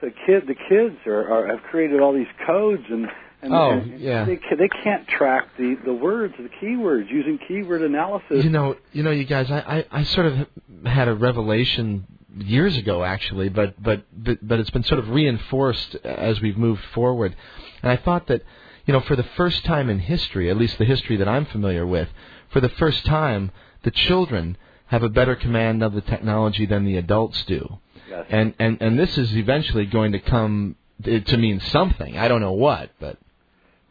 So 0.00 0.08
kid, 0.26 0.44
the 0.46 0.54
kids 0.54 0.96
are, 1.06 1.32
are 1.32 1.46
have 1.46 1.62
created 1.70 2.00
all 2.00 2.12
these 2.12 2.26
codes 2.46 2.82
and. 2.90 3.06
And, 3.42 3.52
Oh, 3.54 3.70
and 3.72 4.00
yeah. 4.00 4.24
They, 4.24 4.36
they 4.56 4.68
can't 4.82 5.06
track 5.06 5.48
the, 5.58 5.76
the 5.84 5.92
words, 5.92 6.34
the 6.38 6.48
keywords, 6.60 7.10
using 7.10 7.38
keyword 7.46 7.82
analysis. 7.82 8.42
You 8.42 8.48
know, 8.50 8.76
you 8.92 9.02
know, 9.02 9.10
you 9.10 9.24
guys, 9.24 9.50
I, 9.50 9.58
I, 9.58 10.00
I 10.00 10.04
sort 10.04 10.26
of 10.26 10.46
had 10.86 11.06
a 11.06 11.14
revelation 11.14 12.06
years 12.34 12.76
ago, 12.78 13.04
actually, 13.04 13.50
but, 13.50 13.80
but, 13.80 14.04
but, 14.12 14.38
but 14.46 14.58
it's 14.58 14.70
been 14.70 14.84
sort 14.84 15.00
of 15.00 15.10
reinforced 15.10 15.96
as 15.96 16.40
we've 16.40 16.56
moved 16.56 16.82
forward. 16.94 17.36
And 17.82 17.92
I 17.92 17.96
thought 17.98 18.26
that, 18.28 18.42
you 18.86 18.92
know, 18.94 19.00
for 19.00 19.16
the 19.16 19.26
first 19.36 19.64
time 19.66 19.90
in 19.90 19.98
history, 19.98 20.50
at 20.50 20.56
least 20.56 20.78
the 20.78 20.86
history 20.86 21.16
that 21.18 21.28
I'm 21.28 21.44
familiar 21.44 21.86
with, 21.86 22.08
for 22.52 22.60
the 22.60 22.70
first 22.70 23.04
time, 23.04 23.52
the 23.86 23.92
children 23.92 24.58
have 24.86 25.04
a 25.04 25.08
better 25.08 25.36
command 25.36 25.82
of 25.82 25.92
the 25.94 26.00
technology 26.00 26.66
than 26.66 26.84
the 26.84 26.96
adults 26.96 27.44
do. 27.44 27.78
Yes. 28.10 28.26
And, 28.28 28.54
and, 28.58 28.78
and 28.80 28.98
this 28.98 29.16
is 29.16 29.36
eventually 29.36 29.86
going 29.86 30.12
to 30.12 30.18
come 30.18 30.74
to 31.04 31.36
mean 31.36 31.60
something. 31.60 32.18
I 32.18 32.26
don't 32.28 32.40
know 32.40 32.58
what, 32.68 32.90
but. 32.98 33.16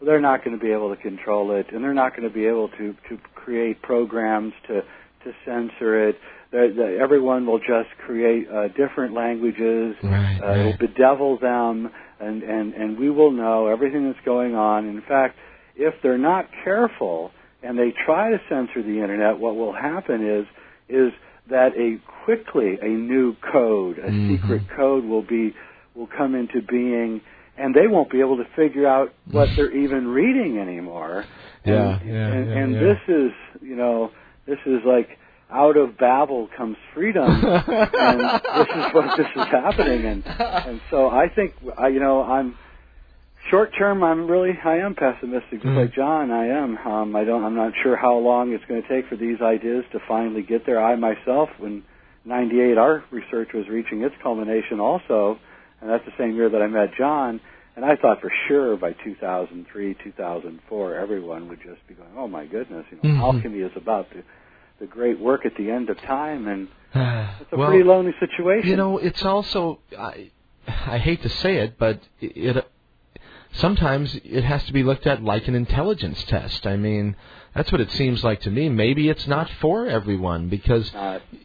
they're 0.05 0.19
not 0.21 0.43
going 0.43 0.57
to 0.57 0.63
be 0.63 0.71
able 0.71 0.93
to 0.95 1.01
control 1.01 1.55
it, 1.59 1.67
and 1.71 1.83
they're 1.83 1.93
not 1.93 2.11
going 2.15 2.27
to 2.27 2.33
be 2.33 2.45
able 2.45 2.69
to 2.77 2.95
to 3.09 3.17
create 3.33 3.81
programs 3.81 4.53
to 4.67 4.81
to 5.23 5.31
censor 5.45 6.09
it. 6.09 6.15
They're, 6.51 6.73
they 6.73 6.99
everyone 7.01 7.45
will 7.45 7.59
just 7.59 7.89
create 8.05 8.47
uh, 8.49 8.67
different 8.69 9.13
languages. 9.13 9.95
Right, 10.03 10.39
uh, 10.41 10.45
right. 10.45 10.59
It'll 10.59 10.77
bedevil 10.77 11.39
them, 11.39 11.89
and 12.19 12.43
and 12.43 12.73
and 12.73 12.99
we 12.99 13.09
will 13.09 13.31
know 13.31 13.67
everything 13.67 14.07
that's 14.07 14.25
going 14.25 14.55
on. 14.55 14.87
In 14.87 15.01
fact, 15.01 15.37
if 15.75 15.93
they're 16.03 16.17
not 16.17 16.45
careful 16.63 17.31
and 17.65 17.77
they 17.77 17.91
try 18.05 18.29
to 18.31 18.39
censor 18.49 18.81
the 18.83 19.01
internet, 19.01 19.39
what 19.39 19.55
will 19.55 19.73
happen 19.73 20.27
is 20.27 20.45
is 20.87 21.11
that 21.49 21.75
a 21.77 21.97
quickly 22.25 22.77
a 22.81 22.87
new 22.87 23.35
code, 23.51 23.97
a 23.99 24.11
Mhm. 24.11 24.27
secret 24.29 24.61
code 24.75 25.03
will 25.05 25.21
be 25.23 25.53
will 25.95 26.07
come 26.07 26.35
into 26.35 26.61
being 26.61 27.21
and 27.57 27.73
they 27.73 27.87
won't 27.87 28.09
be 28.11 28.19
able 28.19 28.37
to 28.37 28.45
figure 28.55 28.85
out 28.87 29.13
what 29.31 29.49
they're 29.55 29.71
even 29.85 30.07
reading 30.07 30.57
anymore. 30.59 31.25
Yeah, 31.65 31.73
and, 31.99 32.09
yeah, 32.09 32.27
and, 32.27 32.49
yeah, 32.49 32.57
and 32.57 32.73
yeah. 32.73 32.79
this 32.79 32.97
is, 33.07 33.31
you 33.61 33.75
know, 33.75 34.11
this 34.45 34.59
is 34.65 34.81
like 34.85 35.09
out 35.51 35.77
of 35.77 35.97
Babel 35.97 36.49
comes 36.57 36.75
freedom, 36.93 37.23
and 37.45 38.19
this 38.19 38.67
is 38.75 38.93
what 38.93 39.17
this 39.17 39.27
is 39.35 39.47
happening, 39.51 40.05
and 40.05 40.23
and 40.25 40.81
so 40.91 41.07
I 41.09 41.29
think, 41.29 41.53
I, 41.77 41.87
you 41.89 41.99
know, 41.99 42.23
I'm 42.23 42.55
short 43.49 43.73
term. 43.77 44.03
I'm 44.03 44.27
really, 44.27 44.57
I 44.63 44.77
am 44.77 44.95
pessimistic, 44.95 45.61
just 45.61 45.65
Mhm. 45.65 45.75
like 45.77 45.93
John. 45.93 46.31
I 46.31 46.47
am. 46.47 46.77
Um, 46.77 47.15
I 47.15 47.23
don't. 47.23 47.43
I'm 47.43 47.55
not 47.55 47.73
sure 47.83 47.95
how 47.95 48.15
long 48.17 48.53
it's 48.53 48.65
going 48.65 48.81
to 48.81 48.87
take 48.87 49.07
for 49.07 49.15
these 49.15 49.41
ideas 49.41 49.85
to 49.91 49.99
finally 50.07 50.41
get 50.41 50.65
there. 50.65 50.81
I 50.83 50.95
myself, 50.95 51.49
when 51.59 51.83
'98, 52.25 52.77
our 52.77 53.03
research 53.11 53.53
was 53.53 53.67
reaching 53.69 54.01
its 54.01 54.15
culmination, 54.23 54.79
also, 54.79 55.37
and 55.81 55.89
that's 55.89 56.05
the 56.05 56.13
same 56.17 56.35
year 56.35 56.49
that 56.49 56.61
I 56.61 56.67
met 56.67 56.93
John. 56.95 57.39
And 57.75 57.83
I 57.83 57.97
thought 57.97 58.21
for 58.21 58.31
sure 58.47 58.77
by 58.77 58.93
2003, 58.93 59.95
2004, 59.95 60.95
everyone 60.95 61.49
would 61.49 61.61
just 61.61 61.85
be 61.87 61.93
going, 61.93 62.09
"Oh 62.15 62.27
my 62.27 62.45
goodness, 62.45 62.85
you 62.89 62.97
know, 63.03 63.15
Mhm. 63.15 63.21
alchemy 63.21 63.59
is 63.59 63.75
about 63.75 64.09
the 64.11 64.23
the 64.79 64.85
great 64.87 65.17
work 65.19 65.45
at 65.45 65.55
the 65.55 65.71
end 65.71 65.89
of 65.89 65.99
time," 66.01 66.47
and 66.47 66.67
it's 67.41 67.51
a 67.51 67.57
well, 67.57 67.69
pretty 67.69 67.83
lonely 67.83 68.13
situation. 68.19 68.69
You 68.69 68.77
know, 68.77 68.97
it's 68.97 69.25
also 69.25 69.79
I 69.97 70.31
I 70.67 70.97
hate 70.97 71.21
to 71.23 71.29
say 71.29 71.57
it, 71.57 71.77
but 71.77 71.99
it, 72.21 72.37
it 72.37 72.65
sometimes 73.57 74.17
it 74.23 74.43
has 74.43 74.63
to 74.65 74.73
be 74.73 74.83
looked 74.83 75.07
at 75.07 75.23
like 75.23 75.47
an 75.47 75.55
intelligence 75.55 76.23
test. 76.25 76.65
I 76.67 76.77
mean, 76.77 77.15
that's 77.53 77.71
what 77.71 77.81
it 77.81 77.91
seems 77.91 78.23
like 78.23 78.41
to 78.41 78.51
me. 78.51 78.69
Maybe 78.69 79.09
it's 79.09 79.27
not 79.27 79.49
for 79.61 79.87
everyone 79.87 80.49
because 80.49 80.91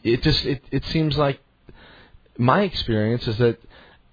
it 0.03 0.23
just 0.23 0.45
it 0.45 0.63
it 0.71 0.85
seems 0.87 1.17
like 1.17 1.41
my 2.37 2.63
experience 2.63 3.27
is 3.29 3.39
that 3.39 3.59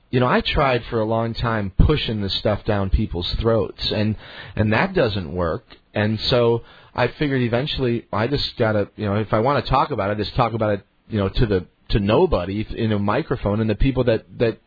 you 0.10 0.22
know, 0.22 0.28
I 0.28 0.42
tried 0.42 0.86
for 0.86 1.00
a 1.00 1.06
long 1.06 1.34
time 1.34 1.72
pushing 1.78 2.22
this 2.22 2.34
stuff 2.36 2.64
down 2.64 2.90
people's 2.90 3.30
throats, 3.36 3.92
and 3.92 4.16
and 4.56 4.72
that 4.74 4.94
doesn't 4.94 5.34
work. 5.34 5.66
And 5.94 6.20
so 6.22 6.64
I 6.96 7.08
figured 7.08 7.42
eventually 7.42 8.08
I 8.14 8.28
just 8.28 8.56
gotta, 8.58 8.90
you 8.96 9.06
know, 9.06 9.16
if 9.16 9.34
I 9.34 9.40
want 9.40 9.66
to 9.66 9.70
talk 9.70 9.92
about 9.92 10.12
it, 10.12 10.18
just 10.18 10.36
talk 10.36 10.54
about 10.54 10.76
it, 10.76 10.86
you 11.10 11.20
know, 11.20 11.30
to 11.30 11.46
the 11.46 11.68
to 11.90 12.00
nobody 12.00 12.66
in 12.70 12.92
a 12.94 13.00
microphone, 13.00 13.60
and 13.60 13.70
the 13.70 13.76
people 13.76 14.06
that 14.06 14.26
that 14.40 14.60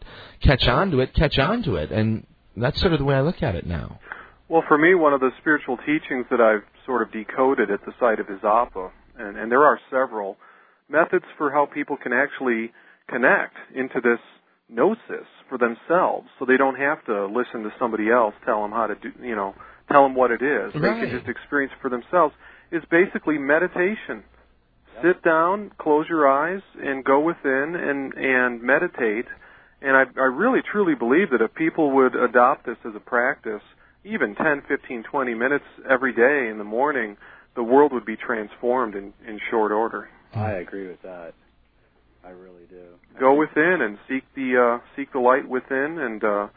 catch 0.43 0.67
on 0.69 0.91
to 0.91 1.01
it 1.01 1.15
catch 1.15 1.39
on 1.39 1.63
to 1.63 1.77
it, 1.77 1.91
and 1.91 2.27
that's 2.57 2.81
sort 2.81 2.93
of 2.93 2.99
the 2.99 3.05
way 3.05 3.15
I 3.15 3.21
look 3.21 3.43
at 3.43 3.55
it 3.55 3.67
now. 3.67 4.01
Well, 4.49 4.65
for 4.67 4.77
me, 4.77 4.95
one 4.95 5.13
of 5.13 5.21
the 5.21 5.31
spiritual 5.41 5.77
teachings 5.79 6.27
that 6.31 6.41
I've 6.41 6.65
sort 6.85 7.03
of 7.03 7.13
decoded 7.13 7.71
at 7.71 7.85
the 7.87 7.93
site 8.01 8.19
of 8.19 8.27
Izapa, 8.27 8.91
and, 9.17 9.37
and 9.37 9.51
there 9.51 9.63
are 9.63 9.79
several 9.91 10.37
methods 10.89 11.25
for 11.39 11.51
how 11.51 11.67
people 11.67 11.97
can 11.97 12.13
actually 12.13 12.73
connect 13.09 13.55
into 13.75 14.01
this 14.03 14.19
gnosis 14.69 15.27
for 15.49 15.59
themselves, 15.59 16.29
so 16.39 16.45
they 16.45 16.57
don't 16.57 16.77
have 16.77 17.05
to 17.07 17.27
listen 17.27 17.63
to 17.63 17.71
somebody 17.79 18.11
else 18.11 18.35
tell 18.45 18.63
them 18.63 18.71
how 18.73 18.87
to 18.87 18.95
do, 18.95 19.11
you 19.23 19.35
know, 19.35 19.55
tell 19.91 20.03
them 20.03 20.15
what 20.15 20.31
it 20.31 20.43
is. 20.43 20.73
They 20.73 20.81
can 20.81 21.11
just 21.11 21.29
experience 21.29 21.73
it 21.77 21.83
for 21.83 21.91
themselves. 21.91 22.35
Is 22.73 22.83
basically 22.91 23.37
meditation. 23.37 24.23
Sit 25.03 25.23
down, 25.25 25.73
close 25.79 26.07
your 26.09 26.29
eyes, 26.29 26.63
and 26.81 27.05
go 27.05 27.19
within 27.21 27.75
and 27.75 28.15
and 28.15 28.63
meditate. 28.63 29.27
And 29.83 29.97
I, 29.97 30.05
I 30.21 30.25
really 30.25 30.61
truly 30.63 30.95
believe 30.95 31.31
that 31.31 31.41
if 31.41 31.55
people 31.55 31.91
would 31.93 32.15
adopt 32.15 32.67
this 32.67 32.77
as 32.85 32.95
a 32.95 33.01
practice, 33.01 33.63
even 34.05 34.35
10, 34.35 34.63
15, 34.69 35.05
20 35.05 35.35
minutes 35.35 35.65
every 35.89 36.13
day 36.13 36.51
in 36.51 36.59
the 36.59 36.65
morning, 36.65 37.17
the 37.57 37.63
world 37.63 37.93
would 37.93 38.05
be 38.05 38.17
transformed 38.17 38.95
in, 38.95 39.13
in 39.27 39.41
short 39.51 39.73
order. 39.73 40.09
I 40.35 40.53
agree 40.53 40.87
with 40.87 41.03
that. 41.03 41.35
I 42.25 42.31
really 42.31 42.67
do. 42.69 42.85
Go 43.19 43.35
within 43.35 43.79
and 43.81 43.99
seek 44.09 44.25
the 44.35 44.79
uh, 44.79 44.87
seek 44.95 45.13
the 45.13 45.19
light 45.19 45.49
within 45.49 45.99
and 45.99 46.23
uh, 46.23 46.49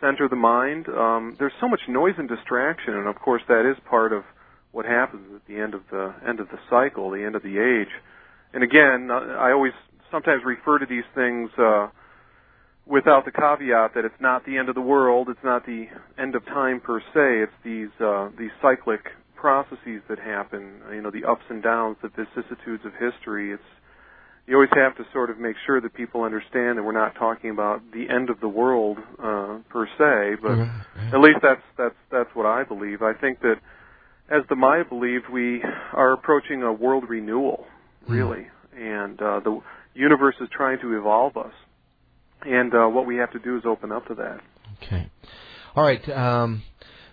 center 0.00 0.28
the 0.28 0.36
mind. 0.36 0.88
Um, 0.88 1.36
there's 1.38 1.52
so 1.60 1.68
much 1.68 1.80
noise 1.88 2.14
and 2.18 2.28
distraction, 2.28 2.94
and 2.94 3.06
of 3.06 3.16
course 3.16 3.42
that 3.48 3.70
is 3.70 3.76
part 3.88 4.12
of 4.12 4.24
what 4.72 4.84
happens 4.84 5.26
at 5.34 5.46
the 5.46 5.60
end 5.60 5.74
of 5.74 5.82
the 5.90 6.12
end 6.26 6.40
of 6.40 6.48
the 6.48 6.58
cycle, 6.68 7.10
the 7.10 7.24
end 7.24 7.36
of 7.36 7.42
the 7.42 7.58
age. 7.58 7.92
And 8.52 8.62
again, 8.62 9.10
I 9.10 9.52
always 9.52 9.72
sometimes 10.10 10.42
refer 10.44 10.78
to 10.78 10.86
these 10.86 11.04
things 11.14 11.50
uh, 11.56 11.88
without 12.86 13.24
the 13.24 13.32
caveat 13.32 13.94
that 13.94 14.04
it's 14.04 14.20
not 14.20 14.46
the 14.46 14.56
end 14.56 14.68
of 14.68 14.74
the 14.74 14.80
world, 14.80 15.28
it's 15.28 15.44
not 15.44 15.66
the 15.66 15.86
end 16.18 16.34
of 16.34 16.44
time 16.46 16.80
per 16.80 17.00
se. 17.00 17.42
It's 17.42 17.52
these 17.64 17.90
uh, 18.00 18.30
these 18.38 18.50
cyclic 18.62 19.00
processes 19.34 20.02
that 20.08 20.18
happen. 20.18 20.80
You 20.92 21.02
know, 21.02 21.10
the 21.10 21.24
ups 21.24 21.44
and 21.50 21.62
downs, 21.62 21.96
the 22.02 22.08
vicissitudes 22.08 22.84
of 22.84 22.92
history. 22.92 23.52
It's 23.52 23.62
you 24.46 24.54
always 24.54 24.70
have 24.74 24.96
to 24.96 25.04
sort 25.12 25.30
of 25.30 25.38
make 25.38 25.56
sure 25.66 25.80
that 25.80 25.92
people 25.94 26.22
understand 26.22 26.78
that 26.78 26.84
we're 26.84 26.92
not 26.92 27.16
talking 27.16 27.50
about 27.50 27.82
the 27.92 28.08
end 28.08 28.30
of 28.30 28.38
the 28.40 28.48
world 28.48 28.98
uh, 29.18 29.58
per 29.68 29.86
se, 29.98 30.40
but 30.40 30.50
Right, 30.50 30.70
right. 30.96 31.14
at 31.14 31.20
least 31.20 31.38
that's 31.42 31.62
that's 31.76 31.96
that's 32.10 32.30
what 32.34 32.46
I 32.46 32.62
believe. 32.62 33.02
I 33.02 33.12
think 33.12 33.40
that 33.40 33.56
as 34.30 34.42
the 34.48 34.56
Maya 34.56 34.84
believed, 34.88 35.28
we 35.32 35.62
are 35.92 36.12
approaching 36.12 36.62
a 36.62 36.72
world 36.72 37.04
renewal, 37.08 37.66
really, 38.08 38.46
and 38.76 39.20
uh, 39.20 39.40
the 39.40 39.60
universe 39.94 40.34
is 40.40 40.48
trying 40.52 40.78
to 40.80 40.96
evolve 40.98 41.36
us, 41.36 41.52
and 42.42 42.74
uh, 42.74 42.86
what 42.86 43.06
we 43.06 43.16
have 43.16 43.32
to 43.32 43.38
do 43.38 43.56
is 43.56 43.64
open 43.66 43.92
up 43.92 44.06
to 44.08 44.14
that. 44.14 44.40
Okay. 44.82 45.08
All 45.74 45.84
right. 45.84 46.06
Um, 46.08 46.62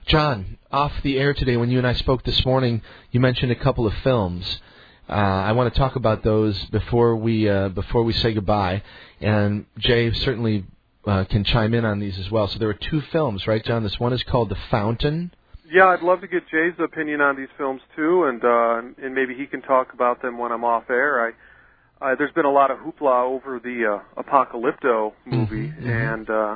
John, 0.05 0.57
off 0.71 0.91
the 1.03 1.17
air 1.17 1.33
today, 1.33 1.57
when 1.57 1.69
you 1.69 1.77
and 1.77 1.87
I 1.87 1.93
spoke 1.93 2.23
this 2.23 2.45
morning, 2.45 2.81
you 3.11 3.19
mentioned 3.19 3.51
a 3.51 3.55
couple 3.55 3.87
of 3.87 3.93
films. 4.03 4.59
Uh, 5.07 5.13
I 5.13 5.51
want 5.53 5.73
to 5.73 5.79
talk 5.79 5.95
about 5.95 6.23
those 6.23 6.57
before 6.65 7.15
we 7.15 7.49
uh, 7.49 7.69
before 7.69 8.03
we 8.03 8.13
say 8.13 8.33
goodbye. 8.33 8.83
And 9.21 9.65
Jay 9.77 10.11
certainly 10.11 10.65
uh, 11.05 11.25
can 11.25 11.43
chime 11.43 11.73
in 11.73 11.85
on 11.85 11.99
these 11.99 12.19
as 12.19 12.29
well. 12.31 12.47
So 12.47 12.59
there 12.59 12.69
are 12.69 12.73
two 12.73 13.01
films, 13.01 13.47
right, 13.47 13.63
John? 13.63 13.83
This 13.83 13.99
one 13.99 14.13
is 14.13 14.23
called 14.23 14.49
The 14.49 14.57
Fountain. 14.69 15.33
Yeah, 15.71 15.87
I'd 15.87 16.01
love 16.01 16.21
to 16.21 16.27
get 16.27 16.43
Jay's 16.49 16.73
opinion 16.79 17.19
on 17.21 17.35
these 17.35 17.49
films 17.57 17.81
too, 17.95 18.25
and 18.25 18.43
uh, 18.43 19.05
and 19.05 19.15
maybe 19.15 19.33
he 19.35 19.45
can 19.45 19.61
talk 19.61 19.93
about 19.93 20.21
them 20.21 20.37
when 20.37 20.51
I'm 20.51 20.63
off 20.63 20.83
air. 20.89 21.27
I 21.27 21.31
uh, 22.03 22.15
there's 22.17 22.31
been 22.33 22.45
a 22.45 22.51
lot 22.51 22.69
of 22.69 22.79
hoopla 22.79 23.23
over 23.23 23.59
the 23.59 23.99
uh, 24.17 24.21
Apocalypto 24.21 25.13
movie, 25.25 25.69
Mhm, 25.69 25.83
mhm. 25.83 26.13
and 26.13 26.29
uh, 26.29 26.55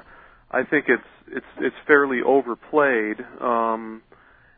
I 0.51 0.63
think 0.63 0.85
it's 0.89 1.07
it's 1.27 1.45
it's 1.59 1.75
fairly 1.85 2.21
overplayed. 2.21 3.17
Um, 3.39 4.01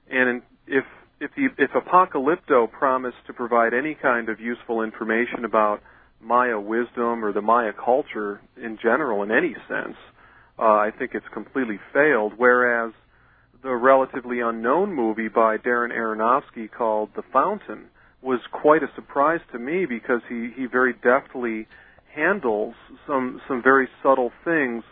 and 0.09 0.41
if 0.67 0.85
if 1.19 1.31
the 1.35 1.49
if 1.57 1.71
Apocalypto 1.71 2.71
promised 2.71 3.17
to 3.27 3.33
provide 3.33 3.73
any 3.73 3.95
kind 3.95 4.29
of 4.29 4.39
useful 4.39 4.81
information 4.81 5.45
about 5.45 5.81
Maya 6.21 6.59
wisdom 6.59 7.23
or 7.23 7.31
the 7.33 7.41
Maya 7.41 7.73
culture 7.73 8.41
in 8.57 8.77
general, 8.81 9.21
in 9.23 9.31
any 9.31 9.55
sense, 9.67 9.97
uh, 10.57 10.63
I 10.63 10.91
think 10.97 11.11
it's 11.13 11.27
completely 11.33 11.79
failed. 11.93 12.33
Whereas 12.37 12.93
the 13.61 13.75
relatively 13.75 14.39
unknown 14.39 14.93
movie 14.93 15.27
by 15.27 15.57
Darren 15.57 15.91
Aronofsky 15.91 16.71
called 16.71 17.09
The 17.15 17.23
Fountain 17.31 17.89
was 18.21 18.39
quite 18.51 18.83
a 18.83 18.89
surprise 18.95 19.39
to 19.51 19.59
me 19.59 19.85
because 19.85 20.21
he, 20.27 20.49
he 20.55 20.65
very 20.65 20.93
deftly 21.03 21.67
handles 22.13 22.73
some 23.07 23.41
some 23.47 23.61
very 23.63 23.87
subtle 24.03 24.31
things 24.43 24.83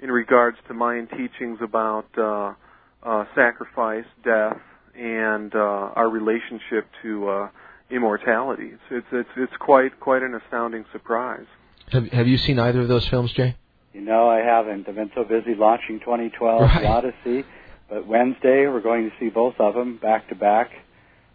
in 0.00 0.10
regards 0.10 0.56
to 0.66 0.74
Mayan 0.74 1.06
teachings 1.06 1.58
about 1.62 2.06
uh, 2.18 2.54
uh, 3.02 3.24
sacrifice, 3.34 4.04
death, 4.24 4.58
and 4.98 5.54
uh, 5.54 5.58
our 5.58 6.08
relationship 6.08 6.86
to 7.02 7.28
uh, 7.28 7.48
immortality. 7.90 8.70
It's, 8.72 8.82
it's 8.90 9.06
it's 9.12 9.28
it's 9.36 9.56
quite 9.60 10.00
quite 10.00 10.22
an 10.22 10.34
astounding 10.34 10.84
surprise. 10.92 11.46
Have 11.92 12.08
Have 12.08 12.26
you 12.26 12.38
seen 12.38 12.58
either 12.58 12.80
of 12.80 12.88
those 12.88 13.06
films, 13.08 13.32
Jay? 13.32 13.56
You 13.92 14.00
know, 14.00 14.28
I 14.28 14.38
haven't. 14.38 14.88
I've 14.88 14.96
been 14.96 15.12
so 15.14 15.22
busy 15.22 15.54
launching 15.54 16.00
2012 16.00 16.60
Right. 16.60 16.80
The 16.80 16.88
Odyssey. 16.88 17.46
But 17.88 18.06
Wednesday, 18.08 18.66
we're 18.66 18.80
going 18.80 19.08
to 19.08 19.16
see 19.20 19.28
both 19.28 19.54
of 19.60 19.74
them 19.74 19.98
back 19.98 20.28
to 20.30 20.34
back 20.34 20.70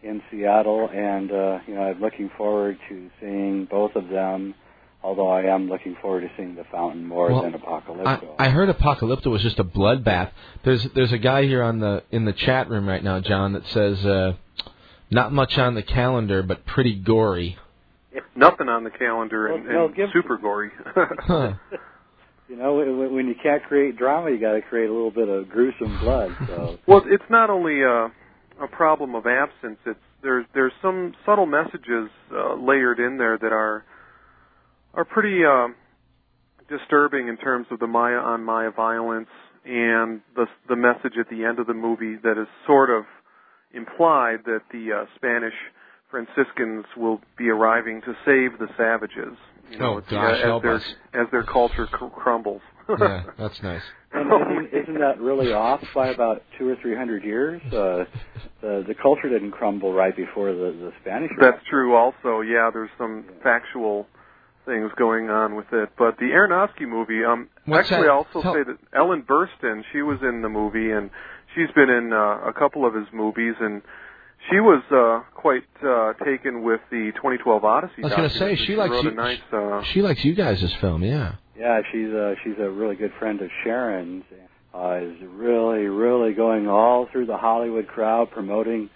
in 0.03 0.21
Seattle, 0.31 0.89
and 0.93 1.31
uh, 1.31 1.59
you 1.67 1.75
know, 1.75 1.81
I'm 1.81 1.99
looking 2.01 2.29
forward 2.37 2.77
to 2.89 3.09
seeing 3.19 3.65
both 3.65 3.95
of 3.95 4.07
them. 4.09 4.55
Although 5.01 5.29
I 5.29 5.43
am 5.43 5.69
looking 5.69 5.95
forward 6.01 6.21
to 6.21 6.27
seeing 6.35 6.55
The 6.55 6.65
Fountain 6.69 7.05
more 7.07 7.31
Well, 7.31 7.43
than 7.43 7.55
I, 7.55 7.57
Apocalypto. 7.57 8.35
I 8.37 8.49
heard 8.49 8.67
Apocalypto 8.67 9.27
was 9.27 9.41
just 9.41 9.57
a 9.57 9.63
bloodbath. 9.63 10.31
There's 10.65 10.85
There's 10.93 11.13
a 11.13 11.17
guy 11.17 11.43
here 11.43 11.63
on 11.63 11.79
the 11.79 12.03
in 12.11 12.25
the 12.25 12.33
chat 12.33 12.69
room 12.69 12.85
right 12.87 13.01
now, 13.01 13.21
John, 13.21 13.53
that 13.53 13.65
says 13.67 14.05
uh, 14.05 14.33
not 15.09 15.31
much 15.31 15.57
on 15.57 15.75
the 15.75 15.83
calendar, 15.83 16.43
but 16.43 16.65
pretty 16.65 16.95
gory. 16.95 17.57
Nothing 18.35 18.67
on 18.67 18.83
the 18.83 18.89
calendar 18.89 19.47
and, 19.47 19.63
Well, 19.65 19.73
Mel 19.73 19.85
and 19.85 19.95
Gibson- 19.95 20.13
super 20.21 20.37
gory. 20.37 20.71
Huh. 20.95 21.53
you 22.49 22.57
know, 22.57 22.75
when 22.75 23.13
when 23.13 23.27
you 23.27 23.35
can't 23.41 23.63
create 23.63 23.95
drama, 23.97 24.31
you 24.31 24.39
got 24.39 24.53
to 24.53 24.61
create 24.61 24.89
a 24.89 24.93
little 24.93 25.11
bit 25.11 25.29
of 25.29 25.47
gruesome 25.49 25.97
blood. 25.99 26.35
So 26.47 26.77
Well, 26.85 27.03
it's 27.05 27.23
not 27.29 27.49
only 27.49 27.83
a, 27.83 28.11
a 28.61 28.67
problem 28.67 29.15
of 29.15 29.25
absence. 29.25 29.77
It's 29.85 29.99
there's 30.21 30.45
there's 30.53 30.73
some 30.81 31.13
subtle 31.25 31.45
messages 31.45 32.09
uh, 32.33 32.55
layered 32.55 32.99
in 32.99 33.17
there 33.17 33.37
that 33.37 33.51
are 33.53 33.83
are 34.93 35.05
pretty 35.05 35.43
uh, 35.45 35.67
disturbing 36.69 37.27
in 37.27 37.37
terms 37.37 37.67
of 37.71 37.79
the 37.79 37.87
Maya 37.87 38.17
on 38.17 38.43
Maya 38.43 38.71
violence 38.71 39.29
and 39.65 40.21
the 40.35 40.45
the 40.67 40.75
message 40.75 41.13
at 41.19 41.29
the 41.29 41.45
end 41.45 41.59
of 41.59 41.67
the 41.67 41.73
movie 41.73 42.15
that 42.23 42.37
is 42.41 42.47
sort 42.65 42.89
of 42.89 43.03
implied 43.73 44.39
that 44.45 44.61
the 44.71 44.91
uh, 44.93 45.05
Spanish 45.15 45.53
Franciscans 46.09 46.85
will 46.97 47.21
be 47.37 47.49
arriving 47.49 48.01
to 48.01 48.13
save 48.25 48.57
the 48.59 48.67
savages. 48.77 49.37
You 49.71 49.77
know, 49.77 49.97
Oh, 49.97 50.01
gosh, 50.09 50.37
as 50.37 50.43
help 50.43 50.63
their 50.63 50.75
us. 50.75 50.83
as 51.13 51.27
their 51.31 51.43
culture 51.43 51.85
cr- 51.87 52.07
crumbles. 52.07 52.61
Yeah, 52.99 53.23
that's 53.37 53.61
nice. 53.61 53.81
Isn't, 54.13 54.69
isn't 54.73 54.99
that 54.99 55.19
really 55.19 55.53
off 55.53 55.81
by 55.93 56.07
about 56.09 56.41
two 56.57 56.67
or 56.69 56.75
three 56.81 56.95
hundred 56.95 57.23
years? 57.23 57.61
Uh, 57.71 58.05
the 58.61 58.83
the 58.87 58.95
culture 59.01 59.29
didn't 59.29 59.51
crumble 59.51 59.93
right 59.93 60.15
before 60.15 60.51
the 60.51 60.71
the 60.71 60.91
Spanish. 61.01 61.31
That's 61.39 61.63
true. 61.69 61.95
Also, 61.95 62.41
yeah, 62.41 62.69
there's 62.73 62.89
some 62.97 63.25
factual 63.43 64.07
things 64.65 64.91
going 64.97 65.29
on 65.29 65.55
with 65.55 65.67
it. 65.73 65.89
But 65.97 66.17
the 66.17 66.25
Aronofsky 66.25 66.87
movie, 66.87 67.23
um, 67.23 67.49
What's 67.65 67.91
actually, 67.91 68.07
that? 68.07 68.11
I 68.11 68.15
also 68.15 68.41
Tell- 68.41 68.53
say 68.53 68.63
that 68.63 68.77
Ellen 68.97 69.23
Burstyn, 69.23 69.83
she 69.91 70.01
was 70.01 70.19
in 70.21 70.41
the 70.41 70.49
movie, 70.49 70.91
and 70.91 71.09
she's 71.55 71.69
been 71.75 71.89
in 71.89 72.11
uh, 72.13 72.47
a 72.47 72.53
couple 72.53 72.85
of 72.85 72.93
his 72.95 73.07
movies, 73.13 73.55
and 73.59 73.81
she 74.49 74.59
was 74.59 74.83
uh, 74.91 75.21
quite 75.39 75.63
uh, 75.83 76.13
taken 76.25 76.63
with 76.63 76.81
the 76.91 77.11
2012 77.15 77.63
Odyssey. 77.63 77.93
I 77.99 78.01
was 78.07 78.13
going 78.13 78.29
to 78.29 78.35
say 78.35 78.55
documentary. 78.55 78.65
she 78.65 78.75
likes 78.75 79.03
you. 79.03 79.09
a 79.09 79.13
nice. 79.13 79.39
Uh, 79.51 79.83
She 79.93 80.01
likes 80.01 80.23
you 80.25 80.33
guys' 80.35 80.73
film, 80.81 81.03
yeah. 81.03 81.35
Yeah, 81.59 81.81
she's 81.91 82.07
a 82.07 82.35
she's 82.43 82.57
a 82.57 82.69
really 82.69 82.95
good 82.95 83.11
friend 83.19 83.41
of 83.41 83.49
Sharon's. 83.63 84.23
Uh, 84.73 84.99
is 85.01 85.17
really 85.27 85.87
really 85.87 86.33
going 86.33 86.67
all 86.67 87.07
through 87.11 87.25
the 87.25 87.37
Hollywood 87.37 87.87
crowd 87.87 88.29
promoting 88.31 88.89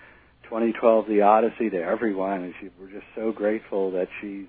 2012 0.44 1.08
The 1.08 1.22
Odyssey 1.22 1.70
to 1.72 1.82
everyone, 1.82 2.44
and 2.44 2.54
she, 2.62 2.70
we're 2.80 2.92
just 2.92 3.06
so 3.16 3.32
grateful 3.32 3.92
that 3.92 4.08
she's 4.22 4.46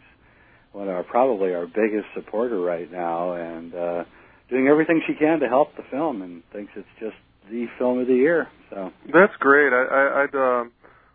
one 0.72 0.88
of 0.88 0.94
our 0.94 1.02
probably 1.02 1.54
our 1.54 1.66
biggest 1.66 2.06
supporter 2.14 2.60
right 2.60 2.90
now, 2.92 3.34
and 3.34 3.74
uh, 3.74 4.04
doing 4.50 4.68
everything 4.68 5.00
she 5.06 5.14
can 5.14 5.40
to 5.40 5.48
help 5.48 5.74
the 5.76 5.82
film, 5.90 6.22
and 6.22 6.42
thinks 6.52 6.72
it's 6.76 6.86
just 7.00 7.16
the 7.50 7.66
film 7.78 7.98
of 7.98 8.06
the 8.06 8.14
year. 8.14 8.48
So 8.70 8.90
That's 9.12 9.32
great. 9.40 9.72
I, 9.72 9.82
I, 9.82 10.22
I'd 10.24 10.34
uh, 10.34 10.64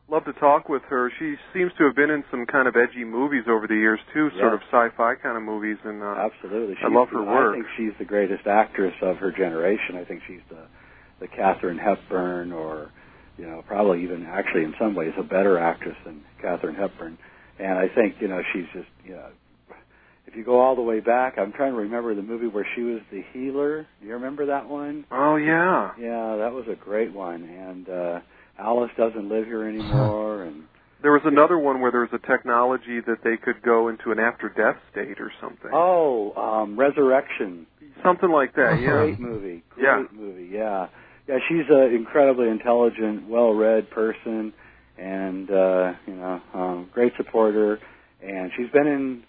love 0.10 0.26
to 0.26 0.34
talk 0.34 0.69
with 0.69 0.81
her. 0.90 1.11
She 1.19 1.36
seems 1.53 1.72
to 1.77 1.86
have 1.86 1.95
been 1.95 2.10
in 2.10 2.23
some 2.31 2.45
kind 2.45 2.68
of 2.68 2.76
edgy 2.76 3.03
movies 3.03 3.44
over 3.49 3.68
the 3.68 3.76
years 3.76 3.99
too, 4.14 4.30
sort 4.40 4.53
of 4.53 4.61
sci-fi 4.72 5.15
kind 5.15 5.38
of 5.38 5.44
movies. 5.44 5.77
And 5.84 6.02
uh, 6.02 6.30
Absolutely. 6.30 6.76
she's 6.76 6.86
I 6.86 6.94
love 6.94 7.10
her 7.10 7.23
work. 7.23 7.56
I 7.56 7.57
think 7.57 7.68
she's 7.77 7.98
the 7.99 8.06
greatest 8.06 8.48
actress 8.48 8.94
of 9.02 9.18
her 9.18 9.31
generation. 9.31 9.95
I 9.95 10.06
think 10.06 10.22
she's 10.27 10.41
the 10.49 10.65
the 11.19 11.27
Katharine 11.27 11.77
Hepburn, 11.77 12.53
or 12.53 12.91
you 13.38 13.45
know, 13.45 13.64
probably 13.68 14.03
even 14.03 14.26
actually 14.26 14.64
in 14.64 14.73
some 14.80 14.95
ways 14.95 15.11
a 15.19 15.23
better 15.23 15.57
actress 15.57 15.98
than 16.06 16.23
Katharine 16.41 16.76
Hepburn. 16.76 17.18
And 17.60 17.77
I 17.77 17.88
think 17.94 18.15
you 18.19 18.27
know 18.27 18.41
she's 18.53 18.65
just 18.73 18.90
you 19.06 19.15
know. 19.15 19.27
If 20.27 20.36
you 20.36 20.45
go 20.45 20.61
all 20.61 20.76
the 20.76 20.84
way 20.84 20.99
back, 20.99 21.40
I'm 21.40 21.52
trying 21.52 21.72
to 21.72 21.80
remember 21.80 22.14
the 22.14 22.22
movie 22.22 22.45
where 22.45 22.68
she 22.76 22.84
was 22.84 23.02
the 23.11 23.23
healer. 23.34 23.88
Do 23.99 24.07
you 24.07 24.14
remember 24.14 24.45
that 24.45 24.69
one? 24.69 25.06
oh 25.11 25.38
yeah, 25.38 25.91
Yeah, 25.99 26.36
that 26.38 26.53
was 26.53 26.65
a 26.72 26.76
great 26.76 27.11
one. 27.11 27.44
And 27.44 27.90
uh 27.90 28.19
Alice 28.60 28.91
doesn't 28.98 29.30
live 29.30 29.45
here 29.45 29.64
anymore 29.68 30.44
and 30.44 30.64
there 31.02 31.14
was 31.14 31.22
another 31.23 31.57
one 31.57 31.80
where 31.80 31.91
there 31.91 32.02
was 32.02 32.10
a 32.11 32.27
technology 32.27 32.99
that 32.99 33.23
they 33.23 33.38
could 33.38 33.61
go 33.61 33.88
into 33.88 34.11
an 34.11 34.19
after-death 34.19 34.76
state 34.91 35.22
or 35.22 35.31
something. 35.41 35.72
Oh, 35.73 36.34
um 36.36 36.77
Resurrection. 36.77 37.65
Something 38.03 38.31
like 38.31 38.53
that. 38.56 38.80
Yeah. 38.81 38.91
Great 38.91 39.19
movie. 39.19 39.64
Great 39.76 39.84
Yeah. 39.84 40.03
movie. 40.11 40.49
Yeah. 40.52 40.88
Yeah, 41.27 41.38
she's 41.48 41.65
an 41.69 41.94
incredibly 41.95 42.49
intelligent, 42.49 43.27
well-read 43.30 43.91
person, 43.91 44.52
and 44.98 45.49
uh, 45.52 45.94
you 46.07 46.15
know, 46.15 46.41
um, 46.53 46.90
great 46.94 47.14
supporter. 47.18 47.80
And 48.22 48.52
she's 48.57 48.69
been 48.72 48.88
in 48.88 49.23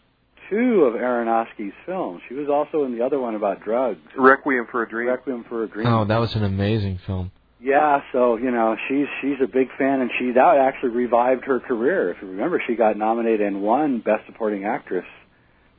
two 0.48 0.84
of 0.84 0.94
Aronofsky's 0.94 1.74
films. 1.86 2.22
She 2.28 2.34
was 2.34 2.48
also 2.48 2.84
in 2.84 2.96
the 2.98 3.04
other 3.04 3.20
one 3.20 3.34
about 3.34 3.60
drugs, 3.62 4.00
Requiem 4.16 4.66
for 4.70 4.82
a 4.82 4.88
Dream. 4.88 5.08
Requiem 5.08 5.44
for 5.48 5.62
a 5.62 5.68
Dream. 5.68 5.86
Oh, 5.86 6.04
that 6.06 6.18
was 6.18 6.34
an 6.34 6.42
amazing 6.42 6.98
film. 7.06 7.30
Yeah, 7.62 8.00
so 8.12 8.36
you 8.36 8.50
know, 8.50 8.74
she's 8.88 9.06
she's 9.20 9.36
a 9.42 9.46
big 9.46 9.68
fan, 9.76 10.00
and 10.00 10.10
she 10.18 10.32
that 10.32 10.56
actually 10.56 10.90
revived 10.90 11.44
her 11.44 11.60
career. 11.60 12.10
If 12.10 12.22
you 12.22 12.28
remember, 12.28 12.62
she 12.66 12.74
got 12.74 12.96
nominated 12.96 13.42
and 13.42 13.60
won 13.60 13.98
Best 14.00 14.24
Supporting 14.26 14.64
Actress. 14.64 15.04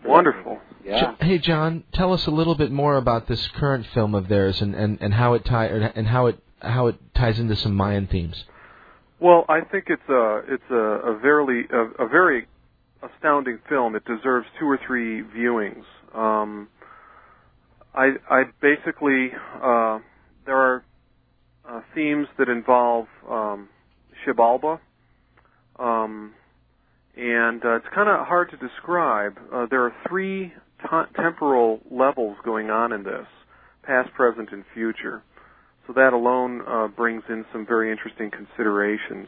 Wonderful. 0.05 0.53
movie. 0.53 0.89
Yeah. 0.89 1.15
Hey, 1.19 1.37
John, 1.37 1.83
tell 1.93 2.13
us 2.13 2.25
a 2.25 2.31
little 2.31 2.55
bit 2.55 2.71
more 2.71 2.97
about 2.97 3.27
this 3.27 3.47
current 3.55 3.85
film 3.93 4.15
of 4.15 4.27
theirs 4.27 4.61
and, 4.61 4.73
and, 4.73 4.97
and 4.99 5.13
how 5.13 5.33
it 5.33 5.45
tie 5.45 5.67
and 5.67 6.07
how 6.07 6.27
it 6.27 6.39
how 6.59 6.87
it 6.87 6.95
ties 7.15 7.39
into 7.39 7.55
some 7.55 7.75
Mayan 7.75 8.07
themes. 8.07 8.43
Well, 9.19 9.45
I 9.49 9.61
think 9.61 9.85
it's 9.87 10.09
a 10.09 10.41
it's 10.47 10.71
a, 10.71 10.75
a 10.75 11.19
very 11.19 11.67
a, 11.71 12.05
a 12.05 12.07
very 12.07 12.47
astounding 13.01 13.59
film. 13.69 13.95
It 13.95 14.03
deserves 14.05 14.47
two 14.59 14.65
or 14.65 14.79
three 14.85 15.23
viewings. 15.23 15.83
Um, 16.15 16.67
I 17.93 18.13
I 18.29 18.43
basically 18.61 19.29
uh, 19.61 19.99
there 20.45 20.57
are 20.57 20.83
uh, 21.67 21.81
themes 21.93 22.27
that 22.37 22.49
involve 22.49 23.07
um, 23.29 23.69
Xibalba, 24.25 24.79
um, 25.79 26.33
and 27.15 27.63
uh, 27.63 27.75
it's 27.77 27.85
kind 27.93 28.09
of 28.09 28.25
hard 28.27 28.51
to 28.51 28.57
describe. 28.57 29.37
Uh, 29.53 29.65
there 29.69 29.83
are 29.83 29.93
three 30.07 30.53
t- 30.81 31.21
temporal 31.21 31.79
levels 31.89 32.37
going 32.43 32.69
on 32.69 32.91
in 32.91 33.03
this: 33.03 33.27
past, 33.83 34.13
present, 34.13 34.49
and 34.51 34.63
future. 34.73 35.23
So 35.87 35.93
that 35.93 36.13
alone 36.13 36.61
uh, 36.67 36.87
brings 36.87 37.23
in 37.29 37.45
some 37.51 37.65
very 37.65 37.91
interesting 37.91 38.31
considerations. 38.31 39.27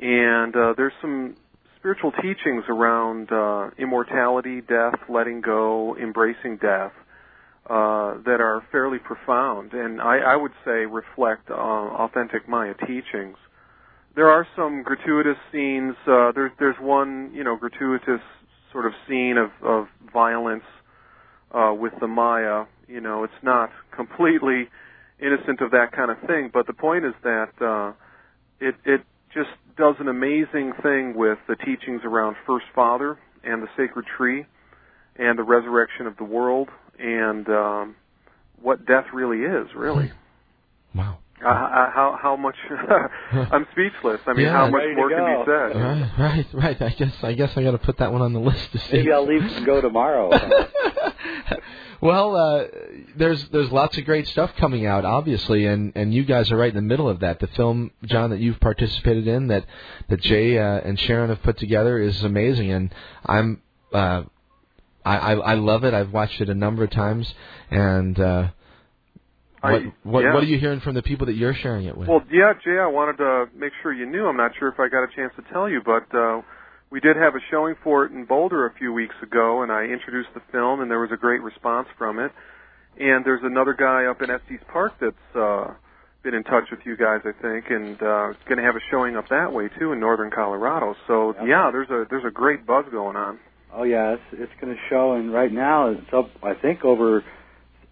And 0.00 0.54
uh, 0.56 0.74
there's 0.76 0.92
some 1.00 1.36
spiritual 1.78 2.12
teachings 2.12 2.64
around 2.68 3.30
uh, 3.32 3.70
immortality, 3.78 4.60
death, 4.60 4.98
letting 5.08 5.40
go, 5.40 5.96
embracing 5.96 6.58
death 6.60 6.92
uh, 7.68 8.14
that 8.24 8.40
are 8.40 8.62
fairly 8.72 8.98
profound, 8.98 9.72
and 9.72 10.00
I, 10.00 10.18
I 10.18 10.36
would 10.36 10.52
say 10.64 10.86
reflect 10.86 11.50
uh, 11.50 11.54
authentic 11.54 12.48
Maya 12.48 12.74
teachings. 12.86 13.36
There 14.16 14.28
are 14.28 14.46
some 14.56 14.82
gratuitous 14.82 15.36
scenes. 15.52 15.94
Uh, 16.06 16.32
there's 16.34 16.50
there's 16.58 16.76
one 16.80 17.30
you 17.34 17.44
know 17.44 17.56
gratuitous 17.56 18.20
sort 18.72 18.86
of 18.86 18.92
scene 19.08 19.36
of, 19.36 19.50
of 19.62 19.86
violence 20.12 20.64
uh, 21.52 21.72
with 21.78 21.92
the 22.00 22.08
Maya. 22.08 22.64
You 22.88 23.00
know, 23.00 23.24
it's 23.24 23.42
not 23.42 23.70
completely 23.94 24.68
innocent 25.20 25.60
of 25.60 25.70
that 25.72 25.92
kind 25.92 26.10
of 26.10 26.16
thing, 26.26 26.50
but 26.52 26.66
the 26.66 26.72
point 26.72 27.04
is 27.04 27.14
that 27.22 27.50
uh, 27.60 27.92
it 28.58 28.74
it 28.84 29.02
just 29.32 29.50
does 29.76 29.94
an 30.00 30.08
amazing 30.08 30.72
thing 30.82 31.14
with 31.14 31.38
the 31.46 31.56
teachings 31.56 32.00
around 32.04 32.36
First 32.46 32.66
Father 32.74 33.18
and 33.44 33.62
the 33.62 33.68
sacred 33.76 34.06
tree 34.16 34.44
and 35.16 35.38
the 35.38 35.42
resurrection 35.42 36.06
of 36.06 36.16
the 36.16 36.24
world 36.24 36.68
and 37.00 37.48
um, 37.48 37.96
what 38.60 38.86
death 38.86 39.06
really 39.12 39.38
is, 39.38 39.68
really. 39.74 40.12
Wow. 40.94 41.18
Uh, 41.42 41.48
uh, 41.48 41.90
how 41.90 42.18
how 42.20 42.36
much 42.36 42.56
I'm 43.32 43.66
speechless. 43.72 44.20
I 44.26 44.34
mean, 44.34 44.44
Yeah. 44.44 44.52
how 44.52 44.68
much 44.68 44.82
more 44.94 45.08
can 45.08 45.24
be 45.24 45.44
said? 45.46 45.80
Right, 45.80 46.10
right, 46.18 46.46
right. 46.52 46.82
I 46.82 46.90
guess 46.90 47.14
I 47.22 47.32
guess 47.32 47.56
I 47.56 47.62
got 47.62 47.70
to 47.70 47.78
put 47.78 47.96
that 47.98 48.12
one 48.12 48.20
on 48.20 48.34
the 48.34 48.40
list 48.40 48.70
to 48.72 48.78
see. 48.78 48.98
Maybe 48.98 49.12
I'll 49.12 49.26
leave 49.26 49.42
and 49.42 49.64
go 49.64 49.80
tomorrow. 49.80 50.28
well, 52.02 52.36
uh, 52.36 52.64
there's 53.16 53.48
there's 53.48 53.70
lots 53.72 53.96
of 53.96 54.04
great 54.04 54.28
stuff 54.28 54.50
coming 54.56 54.84
out, 54.84 55.06
obviously, 55.06 55.64
and 55.64 55.92
and 55.94 56.12
you 56.12 56.24
guys 56.24 56.50
are 56.52 56.58
right 56.58 56.68
in 56.68 56.76
the 56.76 56.82
middle 56.82 57.08
of 57.08 57.20
that. 57.20 57.40
The 57.40 57.46
film, 57.48 57.90
John, 58.04 58.30
that 58.30 58.40
you've 58.40 58.60
participated 58.60 59.26
in, 59.26 59.46
that 59.46 59.64
that 60.08 60.20
Jay 60.20 60.58
uh, 60.58 60.80
and 60.80 61.00
Sharon 61.00 61.30
have 61.30 61.42
put 61.42 61.56
together, 61.56 61.98
is 61.98 62.22
amazing, 62.22 62.70
and 62.70 62.94
I'm. 63.24 63.62
Uh, 63.94 64.24
I, 65.04 65.16
I 65.16 65.32
I 65.34 65.54
love 65.54 65.84
it. 65.84 65.94
I've 65.94 66.12
watched 66.12 66.40
it 66.40 66.48
a 66.48 66.54
number 66.54 66.84
of 66.84 66.90
times, 66.90 67.32
and 67.70 68.18
uh, 68.18 68.48
what 69.60 69.72
I- 69.74 69.92
what 70.02 70.20
yeah. 70.24 70.34
what 70.34 70.42
are 70.42 70.46
you 70.46 70.58
hearing 70.58 70.80
from 70.80 70.94
the 70.94 71.02
people 71.02 71.26
that 71.26 71.34
you're 71.34 71.54
sharing 71.54 71.86
it 71.86 71.96
with? 71.96 72.08
Well, 72.08 72.22
yeah, 72.30 72.52
Jay, 72.64 72.78
I 72.78 72.86
wanted 72.86 73.16
to 73.18 73.46
make 73.56 73.72
sure 73.82 73.92
you 73.92 74.06
knew. 74.06 74.26
I'm 74.26 74.36
not 74.36 74.52
sure 74.58 74.68
if 74.68 74.78
I 74.80 74.88
got 74.88 75.02
a 75.04 75.08
chance 75.14 75.32
to 75.36 75.42
tell 75.52 75.68
you, 75.68 75.80
but 75.84 76.06
uh, 76.16 76.42
we 76.90 77.00
did 77.00 77.16
have 77.16 77.34
a 77.34 77.40
showing 77.50 77.74
for 77.82 78.04
it 78.06 78.12
in 78.12 78.24
Boulder 78.24 78.66
a 78.66 78.74
few 78.74 78.92
weeks 78.92 79.14
ago, 79.22 79.62
and 79.62 79.70
I 79.72 79.84
introduced 79.84 80.30
the 80.34 80.42
film, 80.52 80.80
and 80.80 80.90
there 80.90 81.00
was 81.00 81.10
a 81.12 81.16
great 81.16 81.42
response 81.42 81.88
from 81.98 82.18
it. 82.18 82.32
And 82.98 83.24
there's 83.24 83.40
another 83.44 83.72
guy 83.72 84.04
up 84.06 84.20
in 84.20 84.30
Estes 84.30 84.60
Park 84.70 84.92
that's 85.00 85.36
uh, 85.36 85.68
been 86.22 86.34
in 86.34 86.42
touch 86.44 86.64
with 86.70 86.80
you 86.84 86.96
guys, 86.96 87.20
I 87.24 87.32
think, 87.40 87.66
and 87.70 87.94
uh, 88.02 88.32
going 88.48 88.58
to 88.58 88.62
have 88.64 88.76
a 88.76 88.80
showing 88.90 89.16
up 89.16 89.28
that 89.30 89.52
way 89.52 89.68
too 89.78 89.92
in 89.92 90.00
northern 90.00 90.30
Colorado. 90.30 90.94
So 91.06 91.34
Yep. 91.38 91.44
yeah, 91.48 91.70
there's 91.72 91.88
a 91.88 92.04
there's 92.10 92.24
a 92.26 92.30
great 92.30 92.66
buzz 92.66 92.84
going 92.90 93.16
on. 93.16 93.38
Oh 93.74 93.84
yeah, 93.84 94.14
it's 94.14 94.22
it's 94.32 94.52
going 94.60 94.74
to 94.74 94.80
show, 94.88 95.12
and 95.12 95.32
right 95.32 95.52
now 95.52 95.90
it's 95.90 96.12
up. 96.12 96.30
I 96.42 96.54
think 96.54 96.84
over 96.84 97.24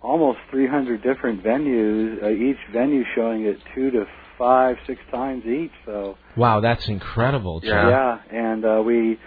almost 0.01 0.39
300 0.51 1.03
different 1.03 1.43
venues. 1.43 2.23
Uh, 2.23 2.31
each 2.31 2.59
venue 2.73 3.03
showing 3.15 3.45
it 3.45 3.59
two 3.75 3.91
to 3.91 4.05
five, 4.39 4.77
six 4.87 5.01
times 5.11 5.45
each. 5.45 5.73
So 5.85 6.17
wow, 6.37 6.61
that's 6.61 6.89
incredible, 6.89 7.61
Jay. 7.61 7.69
Yeah. 7.69 7.89
yeah, 7.89 8.19
and 8.31 8.65
uh, 8.65 8.83
we 8.85 9.19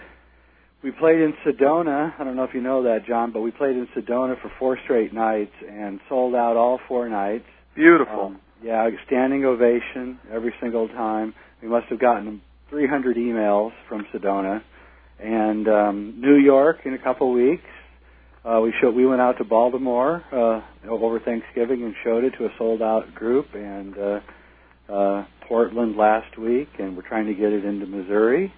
we 0.82 0.90
played 0.90 1.20
in 1.20 1.34
Sedona. 1.46 2.12
I 2.18 2.24
don't 2.24 2.36
know 2.36 2.44
if 2.44 2.54
you 2.54 2.60
know 2.60 2.82
that, 2.84 3.06
John, 3.06 3.32
but 3.32 3.40
we 3.40 3.50
played 3.50 3.76
in 3.76 3.86
Sedona 3.96 4.40
for 4.40 4.50
four 4.58 4.78
straight 4.84 5.12
nights 5.12 5.52
and 5.68 6.00
sold 6.08 6.34
out 6.34 6.56
all 6.56 6.80
four 6.88 7.08
nights. 7.08 7.44
Beautiful. 7.74 8.26
Um, 8.26 8.40
yeah, 8.62 8.88
standing 9.06 9.44
ovation 9.44 10.18
every 10.32 10.54
single 10.60 10.88
time. 10.88 11.34
We 11.62 11.68
must 11.68 11.86
have 11.86 12.00
gotten 12.00 12.42
300 12.70 13.16
emails 13.16 13.70
from 13.88 14.06
Sedona, 14.12 14.62
and 15.22 15.68
um, 15.68 16.14
New 16.18 16.36
York 16.36 16.80
in 16.84 16.94
a 16.94 16.98
couple 16.98 17.28
of 17.28 17.34
weeks. 17.34 17.64
Uh, 18.44 18.60
we 18.60 18.74
showed. 18.80 18.94
We 18.94 19.06
went 19.06 19.20
out 19.20 19.38
to 19.38 19.44
Baltimore 19.44 20.24
uh, 20.32 20.88
over 20.90 21.20
Thanksgiving 21.20 21.84
and 21.84 21.94
showed 22.02 22.24
it 22.24 22.34
to 22.38 22.46
a 22.46 22.48
sold-out 22.58 23.14
group, 23.14 23.54
and 23.54 23.96
uh, 23.96 24.20
uh, 24.92 25.24
Portland 25.46 25.96
last 25.96 26.36
week, 26.36 26.68
and 26.78 26.96
we're 26.96 27.06
trying 27.06 27.26
to 27.26 27.34
get 27.34 27.52
it 27.52 27.64
into 27.64 27.86
Missouri 27.86 28.52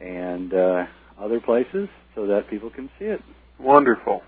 and 0.00 0.54
uh, 0.54 0.84
other 1.20 1.40
places 1.40 1.88
so 2.14 2.26
that 2.28 2.48
people 2.48 2.70
can 2.70 2.88
see 2.98 3.06
it. 3.06 3.20
Wonderful. 3.58 4.22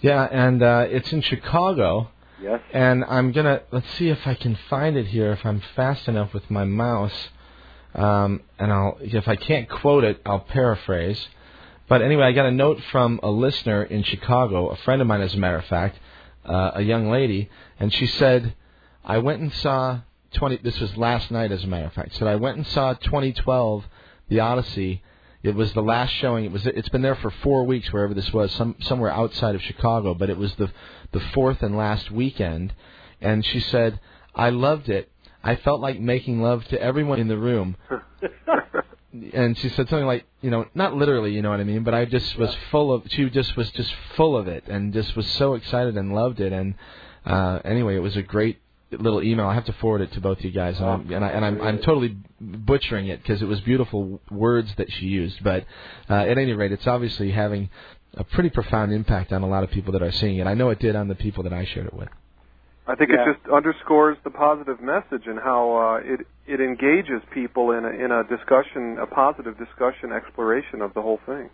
Yeah, 0.00 0.24
and 0.30 0.62
uh, 0.62 0.86
it's 0.88 1.12
in 1.12 1.22
Chicago. 1.22 2.10
Yes. 2.42 2.60
And 2.72 3.04
I'm 3.04 3.32
gonna 3.32 3.62
let's 3.70 3.90
see 3.94 4.08
if 4.08 4.26
I 4.26 4.34
can 4.34 4.58
find 4.68 4.96
it 4.96 5.06
here 5.06 5.32
if 5.32 5.44
I'm 5.44 5.62
fast 5.76 6.08
enough 6.08 6.32
with 6.32 6.50
my 6.50 6.64
mouse. 6.64 7.28
Um, 7.94 8.42
and 8.58 8.72
I'll 8.72 8.98
if 9.00 9.26
I 9.28 9.36
can't 9.36 9.68
quote 9.68 10.04
it, 10.04 10.20
I'll 10.24 10.40
paraphrase. 10.40 11.20
But 11.88 12.02
anyway, 12.02 12.24
I 12.24 12.32
got 12.32 12.46
a 12.46 12.52
note 12.52 12.80
from 12.92 13.18
a 13.22 13.30
listener 13.30 13.82
in 13.82 14.04
Chicago, 14.04 14.68
a 14.68 14.76
friend 14.76 15.02
of 15.02 15.08
mine, 15.08 15.22
as 15.22 15.34
a 15.34 15.38
matter 15.38 15.58
of 15.58 15.64
fact, 15.64 15.98
uh, 16.44 16.72
a 16.74 16.82
young 16.82 17.10
lady, 17.10 17.50
and 17.80 17.92
she 17.92 18.06
said, 18.06 18.54
"I 19.04 19.18
went 19.18 19.40
and 19.40 19.52
saw 19.52 20.00
20. 20.34 20.58
This 20.58 20.78
was 20.78 20.96
last 20.96 21.30
night, 21.30 21.50
as 21.50 21.64
a 21.64 21.66
matter 21.66 21.86
of 21.86 21.92
fact. 21.92 22.14
Said 22.14 22.28
I 22.28 22.36
went 22.36 22.56
and 22.56 22.66
saw 22.66 22.94
2012, 22.94 23.84
The 24.28 24.40
Odyssey. 24.40 25.02
It 25.42 25.54
was 25.54 25.72
the 25.72 25.82
last 25.82 26.10
showing. 26.10 26.44
It 26.44 26.52
was. 26.52 26.66
It's 26.66 26.90
been 26.90 27.02
there 27.02 27.16
for 27.16 27.30
four 27.30 27.64
weeks, 27.64 27.92
wherever 27.92 28.14
this 28.14 28.32
was, 28.32 28.52
some 28.52 28.76
somewhere 28.80 29.10
outside 29.10 29.54
of 29.54 29.62
Chicago. 29.62 30.14
But 30.14 30.30
it 30.30 30.36
was 30.36 30.54
the 30.54 30.70
the 31.12 31.20
fourth 31.20 31.62
and 31.62 31.76
last 31.76 32.10
weekend, 32.10 32.72
and 33.20 33.44
she 33.44 33.58
said, 33.58 33.98
I 34.34 34.50
loved 34.50 34.88
it. 34.88 35.10
I 35.42 35.56
felt 35.56 35.80
like 35.80 35.98
making 36.00 36.42
love 36.42 36.64
to 36.66 36.80
everyone 36.80 37.18
in 37.18 37.28
the 37.28 37.38
room. 37.38 37.76
and 39.32 39.56
she 39.58 39.68
said 39.70 39.88
something 39.88 40.06
like, 40.06 40.24
you 40.40 40.50
know, 40.50 40.66
not 40.74 40.94
literally, 40.94 41.32
you 41.32 41.42
know 41.42 41.50
what 41.50 41.60
I 41.60 41.64
mean, 41.64 41.82
but 41.82 41.94
I 41.94 42.04
just 42.04 42.36
was 42.36 42.54
full 42.70 42.92
of. 42.92 43.04
She 43.08 43.28
just 43.30 43.56
was 43.56 43.70
just 43.72 43.92
full 44.16 44.36
of 44.36 44.48
it, 44.48 44.64
and 44.68 44.92
just 44.92 45.16
was 45.16 45.26
so 45.26 45.54
excited 45.54 45.96
and 45.96 46.14
loved 46.14 46.40
it. 46.40 46.52
And 46.52 46.74
uh, 47.24 47.60
anyway, 47.64 47.96
it 47.96 48.00
was 48.00 48.16
a 48.16 48.22
great 48.22 48.58
little 48.90 49.22
email. 49.22 49.46
I 49.46 49.54
have 49.54 49.66
to 49.66 49.72
forward 49.74 50.00
it 50.02 50.12
to 50.12 50.20
both 50.20 50.42
you 50.42 50.50
guys, 50.50 50.76
and, 50.78 50.86
Oh, 50.86 50.90
I'm, 50.90 51.12
and, 51.12 51.24
I, 51.24 51.28
and 51.28 51.44
I'm 51.44 51.60
I'm 51.62 51.78
totally 51.78 52.16
butchering 52.40 53.08
it 53.08 53.22
because 53.22 53.42
it 53.42 53.46
was 53.46 53.60
beautiful 53.60 54.20
words 54.30 54.72
that 54.76 54.92
she 54.92 55.06
used. 55.06 55.42
But 55.42 55.64
uh, 56.08 56.14
at 56.14 56.38
any 56.38 56.52
rate, 56.52 56.72
it's 56.72 56.86
obviously 56.86 57.30
having 57.30 57.70
a 58.14 58.24
pretty 58.24 58.50
profound 58.50 58.92
impact 58.92 59.32
on 59.32 59.42
a 59.42 59.48
lot 59.48 59.64
of 59.64 59.70
people 59.70 59.92
that 59.92 60.02
are 60.02 60.12
seeing 60.12 60.38
it. 60.38 60.46
I 60.46 60.54
know 60.54 60.70
it 60.70 60.80
did 60.80 60.96
on 60.96 61.08
the 61.08 61.14
people 61.14 61.44
that 61.44 61.52
I 61.52 61.64
shared 61.64 61.86
it 61.86 61.94
with. 61.94 62.08
I 62.90 62.96
think 62.96 63.10
Yeah. 63.10 63.22
it 63.22 63.34
just 63.34 63.48
underscores 63.48 64.16
the 64.24 64.30
positive 64.30 64.80
message 64.80 65.26
and 65.26 65.38
how 65.38 65.62
uh, 65.76 66.12
it 66.12 66.26
it 66.46 66.60
engages 66.60 67.22
people 67.32 67.70
in 67.70 67.84
a, 67.84 67.90
in 67.90 68.10
a 68.10 68.24
discussion, 68.24 68.98
a 68.98 69.06
positive 69.06 69.56
discussion, 69.56 70.12
exploration 70.12 70.82
of 70.82 70.92
the 70.94 71.02
whole 71.02 71.20
thing. 71.24 71.50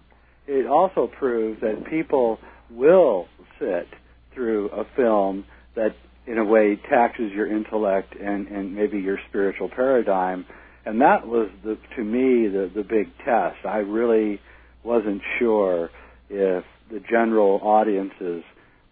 It 0.47 0.67
also 0.67 1.07
proves 1.07 1.61
that 1.61 1.85
people 1.91 2.39
will 2.71 3.27
sit 3.59 3.89
through 4.33 4.71
a 4.71 4.85
film 4.97 5.45
that, 5.75 5.95
in 6.27 6.39
a 6.39 6.45
way, 6.45 6.77
taxes 6.89 7.31
your 7.33 7.47
intellect 7.47 8.15
and, 8.19 8.49
and 8.49 8.75
maybe 8.75 8.99
your 8.99 9.19
spiritual 9.29 9.69
paradigm. 9.69 10.47
And 10.87 11.01
that 11.03 11.27
was, 11.27 11.51
the, 11.65 11.77
to 11.97 12.05
me, 12.05 12.49
the, 12.49 12.71
the 12.75 12.83
big 12.83 13.09
test. 13.25 13.67
I 13.67 13.79
really 13.79 14.41
wasn't 14.85 15.21
sure 15.39 15.91
if 16.31 16.65
the 16.91 17.01
general 17.01 17.61
audiences 17.63 18.45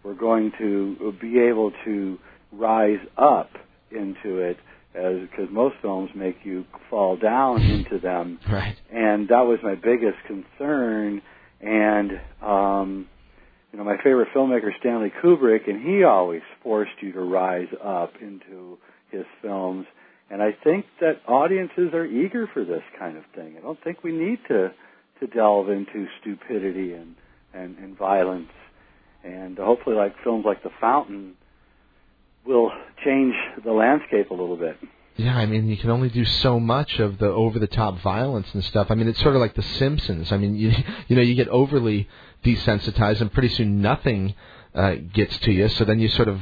were 0.03 0.13
going 0.13 0.51
to 0.59 1.13
be 1.19 1.39
able 1.39 1.71
to 1.85 2.19
rise 2.51 2.99
up 3.17 3.49
into 3.91 4.39
it 4.39 4.57
as 4.93 5.27
because 5.29 5.47
most 5.51 5.75
films 5.81 6.09
make 6.15 6.37
you 6.43 6.65
fall 6.89 7.17
down 7.17 7.61
into 7.61 7.99
them 7.99 8.39
Right. 8.49 8.75
and 8.91 9.27
that 9.29 9.41
was 9.41 9.59
my 9.63 9.75
biggest 9.75 10.17
concern 10.27 11.21
and 11.61 12.11
um 12.41 13.07
you 13.71 13.77
know 13.79 13.83
my 13.85 13.97
favorite 13.97 14.29
filmmaker 14.33 14.71
Stanley 14.79 15.11
Kubrick 15.23 15.69
and 15.69 15.81
he 15.85 16.03
always 16.03 16.41
forced 16.63 16.91
you 17.01 17.11
to 17.13 17.21
rise 17.21 17.67
up 17.83 18.13
into 18.21 18.77
his 19.11 19.25
films 19.41 19.85
and 20.29 20.41
I 20.41 20.51
think 20.63 20.85
that 21.01 21.21
audiences 21.27 21.93
are 21.93 22.05
eager 22.05 22.49
for 22.51 22.65
this 22.65 22.81
kind 22.97 23.15
of 23.15 23.23
thing. 23.35 23.55
I 23.59 23.61
don't 23.61 23.77
think 23.83 24.03
we 24.03 24.11
need 24.11 24.39
to 24.47 24.71
to 25.19 25.27
delve 25.27 25.69
into 25.69 26.07
stupidity 26.21 26.93
and 26.93 27.15
and, 27.53 27.77
and 27.77 27.97
violence 27.97 28.49
and 29.23 29.57
hopefully 29.57 29.95
like 29.95 30.13
films 30.23 30.45
like 30.45 30.63
The 30.63 30.71
Fountain 30.81 31.35
will 32.45 32.71
change 33.03 33.33
the 33.63 33.71
landscape 33.71 34.29
a 34.29 34.33
little 34.33 34.57
bit. 34.57 34.77
Yeah, 35.17 35.37
I 35.37 35.45
mean, 35.45 35.67
you 35.67 35.77
can 35.77 35.89
only 35.91 36.09
do 36.09 36.25
so 36.25 36.59
much 36.59 36.99
of 36.99 37.19
the 37.19 37.27
over-the-top 37.27 37.99
violence 37.99 38.47
and 38.53 38.63
stuff. 38.65 38.87
I 38.89 38.95
mean, 38.95 39.07
it's 39.07 39.21
sort 39.21 39.35
of 39.35 39.41
like 39.41 39.55
The 39.55 39.61
Simpsons. 39.61 40.31
I 40.31 40.37
mean, 40.37 40.55
you 40.63 40.73
you 41.07 41.15
know, 41.15 41.21
you 41.21 41.35
get 41.35 41.47
overly 41.47 42.09
desensitized, 42.43 43.21
and 43.21 43.31
pretty 43.31 43.49
soon 43.49 43.81
nothing 43.81 44.35
uh, 44.73 44.95
gets 45.13 45.37
to 45.39 45.51
you. 45.51 45.69
So 45.69 45.85
then 45.85 45.99
you 45.99 46.09
sort 46.09 46.27
of 46.27 46.41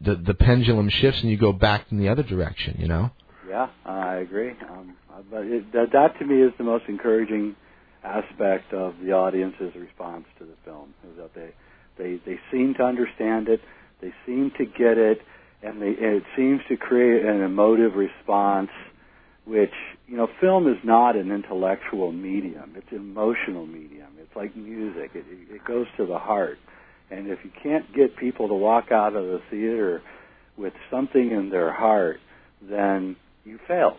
the 0.00 0.14
the 0.14 0.34
pendulum 0.34 0.88
shifts, 0.88 1.20
and 1.22 1.30
you 1.30 1.36
go 1.36 1.52
back 1.52 1.86
in 1.90 1.98
the 1.98 2.08
other 2.08 2.22
direction. 2.22 2.76
You 2.78 2.88
know. 2.88 3.10
Yeah, 3.48 3.68
I 3.84 4.16
agree. 4.16 4.52
Um, 4.70 4.96
but 5.28 5.42
it, 5.42 5.72
that, 5.72 5.88
that 5.92 6.18
to 6.20 6.24
me 6.24 6.40
is 6.40 6.52
the 6.56 6.64
most 6.64 6.84
encouraging 6.88 7.56
aspect 8.04 8.72
of 8.72 8.94
the 9.04 9.12
audience's 9.12 9.74
response 9.74 10.24
to 10.38 10.44
the 10.44 10.54
film 10.64 10.94
is 11.10 11.16
that 11.18 11.34
they 11.34 11.50
they 11.98 12.20
they 12.24 12.38
seem 12.52 12.74
to 12.74 12.84
understand 12.84 13.48
it, 13.48 13.60
they 14.00 14.12
seem 14.26 14.50
to 14.58 14.64
get 14.64 14.98
it, 14.98 15.20
and 15.62 15.80
they 15.80 15.88
and 15.88 16.16
it 16.16 16.24
seems 16.36 16.60
to 16.68 16.76
create 16.76 17.24
an 17.24 17.42
emotive 17.42 17.94
response, 17.94 18.70
which 19.44 19.72
you 20.06 20.16
know, 20.16 20.28
film 20.40 20.66
is 20.66 20.78
not 20.84 21.16
an 21.16 21.30
intellectual 21.30 22.12
medium; 22.12 22.72
it's 22.76 22.90
an 22.90 22.98
emotional 22.98 23.66
medium. 23.66 24.08
It's 24.18 24.34
like 24.34 24.56
music; 24.56 25.10
it, 25.14 25.24
it 25.28 25.64
goes 25.64 25.86
to 25.96 26.06
the 26.06 26.18
heart. 26.18 26.58
And 27.10 27.28
if 27.28 27.40
you 27.44 27.50
can't 27.62 27.92
get 27.94 28.16
people 28.16 28.48
to 28.48 28.54
walk 28.54 28.92
out 28.92 29.16
of 29.16 29.24
the 29.24 29.40
theater 29.50 30.00
with 30.56 30.72
something 30.90 31.30
in 31.32 31.50
their 31.50 31.72
heart, 31.72 32.18
then 32.62 33.16
you 33.44 33.58
failed. 33.66 33.98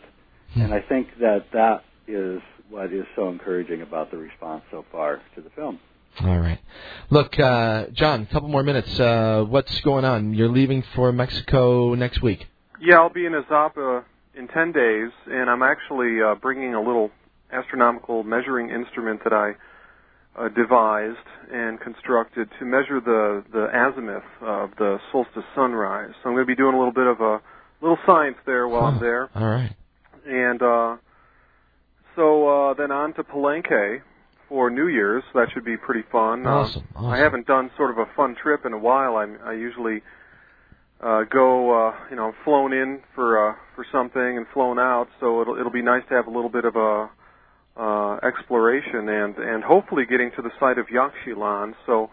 Hmm. 0.54 0.62
And 0.62 0.74
I 0.74 0.82
think 0.82 1.08
that 1.20 1.46
that 1.54 1.84
is 2.08 2.42
what 2.70 2.94
is 2.94 3.06
so 3.16 3.30
encouraging 3.30 3.82
about 3.82 4.12
the 4.12 4.18
response 4.18 4.64
so 4.72 4.86
far 4.92 5.22
to 5.36 5.42
the 5.42 5.50
film. 5.52 5.80
All 6.20 6.40
right. 6.40 6.60
Look, 7.10 7.40
uh, 7.40 7.88
John, 7.94 8.24
a 8.24 8.26
couple 8.34 8.50
more 8.50 8.64
minutes. 8.64 9.00
Uh, 9.00 9.46
what's 9.48 9.80
going 9.82 10.06
on? 10.06 10.34
You're 10.34 10.50
leaving 10.50 10.84
for 10.94 11.12
Mexico 11.12 11.96
next 11.96 12.22
week. 12.22 12.46
Yeah, 12.80 12.98
I'll 12.98 13.10
be 13.10 13.26
in 13.26 13.34
Izapa 13.34 14.04
in 14.36 14.48
10 14.48 14.72
days, 14.72 15.12
and 15.28 15.50
I'm 15.50 15.64
actually 15.64 16.22
uh, 16.22 16.36
bringing 16.36 16.74
a 16.74 16.82
little 16.82 17.12
astronomical 17.52 18.24
measuring 18.24 18.70
instrument 18.70 19.22
that 19.24 19.34
I 19.34 19.54
uh, 20.40 20.50
devised 20.50 21.18
and 21.52 21.80
constructed 21.80 22.50
to 22.60 22.66
measure 22.66 23.02
the, 23.02 23.44
the 23.52 23.68
azimuth 23.74 24.24
of 24.42 24.72
the 24.78 25.00
solstice 25.12 25.44
sunrise. 25.56 26.12
So 26.22 26.30
I'm 26.30 26.36
going 26.36 26.46
to 26.46 26.52
be 26.52 26.56
doing 26.56 26.76
a 26.76 26.78
little 26.78 26.94
bit 26.94 27.08
of 27.08 27.20
a 27.20 27.42
little 27.82 27.98
science 28.06 28.38
there 28.46 28.68
while 28.68 28.86
I'm 28.86 29.00
there. 29.00 29.30
All 29.36 29.48
right. 29.48 29.74
And 30.26 30.62
uh, 30.62 30.98
so 32.16 32.48
uh, 32.48 32.74
then 32.76 32.92
on 32.92 33.14
to 33.16 33.24
Palenque 33.24 34.02
for 34.52 34.70
New 34.70 34.90
Year's. 34.90 35.24
That 35.34 35.48
should 35.54 35.64
be 35.64 35.78
pretty 35.78 36.04
fun. 36.12 36.46
Awesome. 36.46 36.84
Uh, 36.94 37.00
awesome. 37.00 37.10
I 37.10 37.18
haven't 37.20 37.48
done 37.48 37.72
sort 37.78 37.90
of 37.90 37.98
a 38.00 38.06
fun 38.18 38.36
trip 38.36 38.66
in 38.66 38.74
a 38.74 38.78
while. 38.78 39.16
I, 39.16 39.24
I 39.46 39.54
usually 39.54 40.02
uh, 41.00 41.24
go, 41.24 41.88
uh, 41.88 41.94
you 42.10 42.18
know, 42.18 42.34
flown 42.44 42.74
in 42.74 43.00
for 43.16 43.52
uh, 43.52 43.56
for 43.76 43.86
something 43.94 44.38
and 44.38 44.46
flown 44.54 44.78
out. 44.78 45.08
So 45.22 45.42
it'll 45.42 45.56
it'll 45.58 45.72
be 45.72 45.82
nice 45.82 46.04
to 46.10 46.16
have 46.16 46.28
a 46.28 46.30
little 46.30 46.50
bit 46.50 46.66
of 46.66 46.76
a 46.76 47.10
uh, 47.78 48.16
exploration 48.28 49.08
and 49.08 49.38
and 49.38 49.64
hopefully 49.64 50.04
getting 50.06 50.32
to 50.36 50.42
the 50.42 50.52
site 50.60 50.78
of 50.78 50.88
Yaxchilan. 50.88 51.74
So 51.86 52.10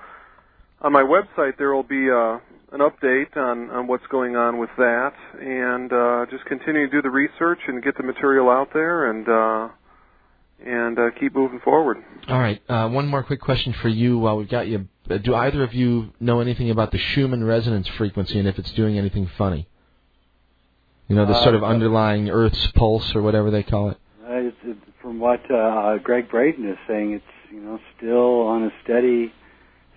on 0.80 0.92
my 0.92 1.02
website 1.02 1.58
there 1.58 1.74
will 1.74 1.82
be 1.82 2.08
uh, 2.08 2.38
an 2.70 2.88
update 2.88 3.36
on 3.36 3.68
on 3.70 3.88
what's 3.88 4.06
going 4.06 4.36
on 4.36 4.58
with 4.58 4.70
that, 4.78 5.14
and 5.40 5.92
uh, 5.92 6.26
just 6.30 6.44
continue 6.44 6.86
to 6.86 6.92
do 6.92 7.02
the 7.02 7.10
research 7.10 7.58
and 7.66 7.82
get 7.82 7.96
the 7.96 8.04
material 8.04 8.48
out 8.48 8.68
there 8.72 9.10
and. 9.10 9.28
Uh, 9.28 9.74
and 10.64 10.98
uh, 10.98 11.10
keep 11.18 11.34
moving 11.34 11.60
forward. 11.60 11.98
All 12.28 12.38
right. 12.38 12.60
Uh, 12.68 12.88
one 12.88 13.06
more 13.06 13.22
quick 13.22 13.40
question 13.40 13.72
for 13.72 13.88
you 13.88 14.18
while 14.18 14.36
we've 14.36 14.48
got 14.48 14.66
you. 14.68 14.88
Uh, 15.10 15.18
Do 15.18 15.34
either 15.34 15.62
of 15.62 15.72
you 15.74 16.12
know 16.20 16.40
anything 16.40 16.70
about 16.70 16.90
the 16.92 16.98
Schumann 16.98 17.44
resonance 17.44 17.88
frequency 17.88 18.38
and 18.38 18.46
if 18.48 18.58
it's 18.58 18.72
doing 18.72 18.98
anything 18.98 19.30
funny? 19.38 19.68
You 21.08 21.16
know, 21.16 21.24
the 21.24 21.32
Uh, 21.32 21.42
sort 21.42 21.54
of 21.54 21.64
underlying 21.64 22.28
Earth's 22.28 22.66
pulse 22.72 23.14
or 23.14 23.22
whatever 23.22 23.50
they 23.50 23.62
call 23.62 23.90
it. 23.90 23.96
Uh, 24.22 24.32
it's, 24.34 24.56
it, 24.64 24.76
from 25.00 25.18
what 25.20 25.40
uh, 25.50 25.96
Gregg 25.98 26.28
Braden 26.28 26.68
is 26.68 26.76
saying, 26.86 27.12
it's 27.12 27.24
you 27.50 27.60
know 27.60 27.78
still 27.96 28.42
on 28.42 28.64
a 28.64 28.70
steady, 28.84 29.32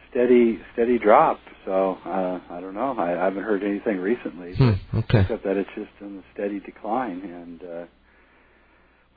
steady, 0.10 0.60
steady 0.74 0.98
drop. 0.98 1.40
So 1.66 1.98
uh, 2.06 2.40
I 2.50 2.62
don't 2.62 2.74
know. 2.74 2.96
I, 2.98 3.12
I 3.22 3.26
haven't 3.26 3.44
heard 3.44 3.62
anything 3.64 4.00
recently, 4.00 4.56
Hmm, 4.56 4.72
okay. 5.00 5.20
except 5.22 5.44
that 5.44 5.58
it's 5.58 5.70
just 5.76 5.92
in 6.00 6.18
a 6.20 6.34
steady 6.34 6.60
decline, 6.62 7.20
and 7.24 7.62
uh, 7.64 7.86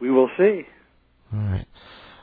we 0.01 0.11
will 0.11 0.29
see. 0.37 0.66
All 1.32 1.40
right. 1.40 1.66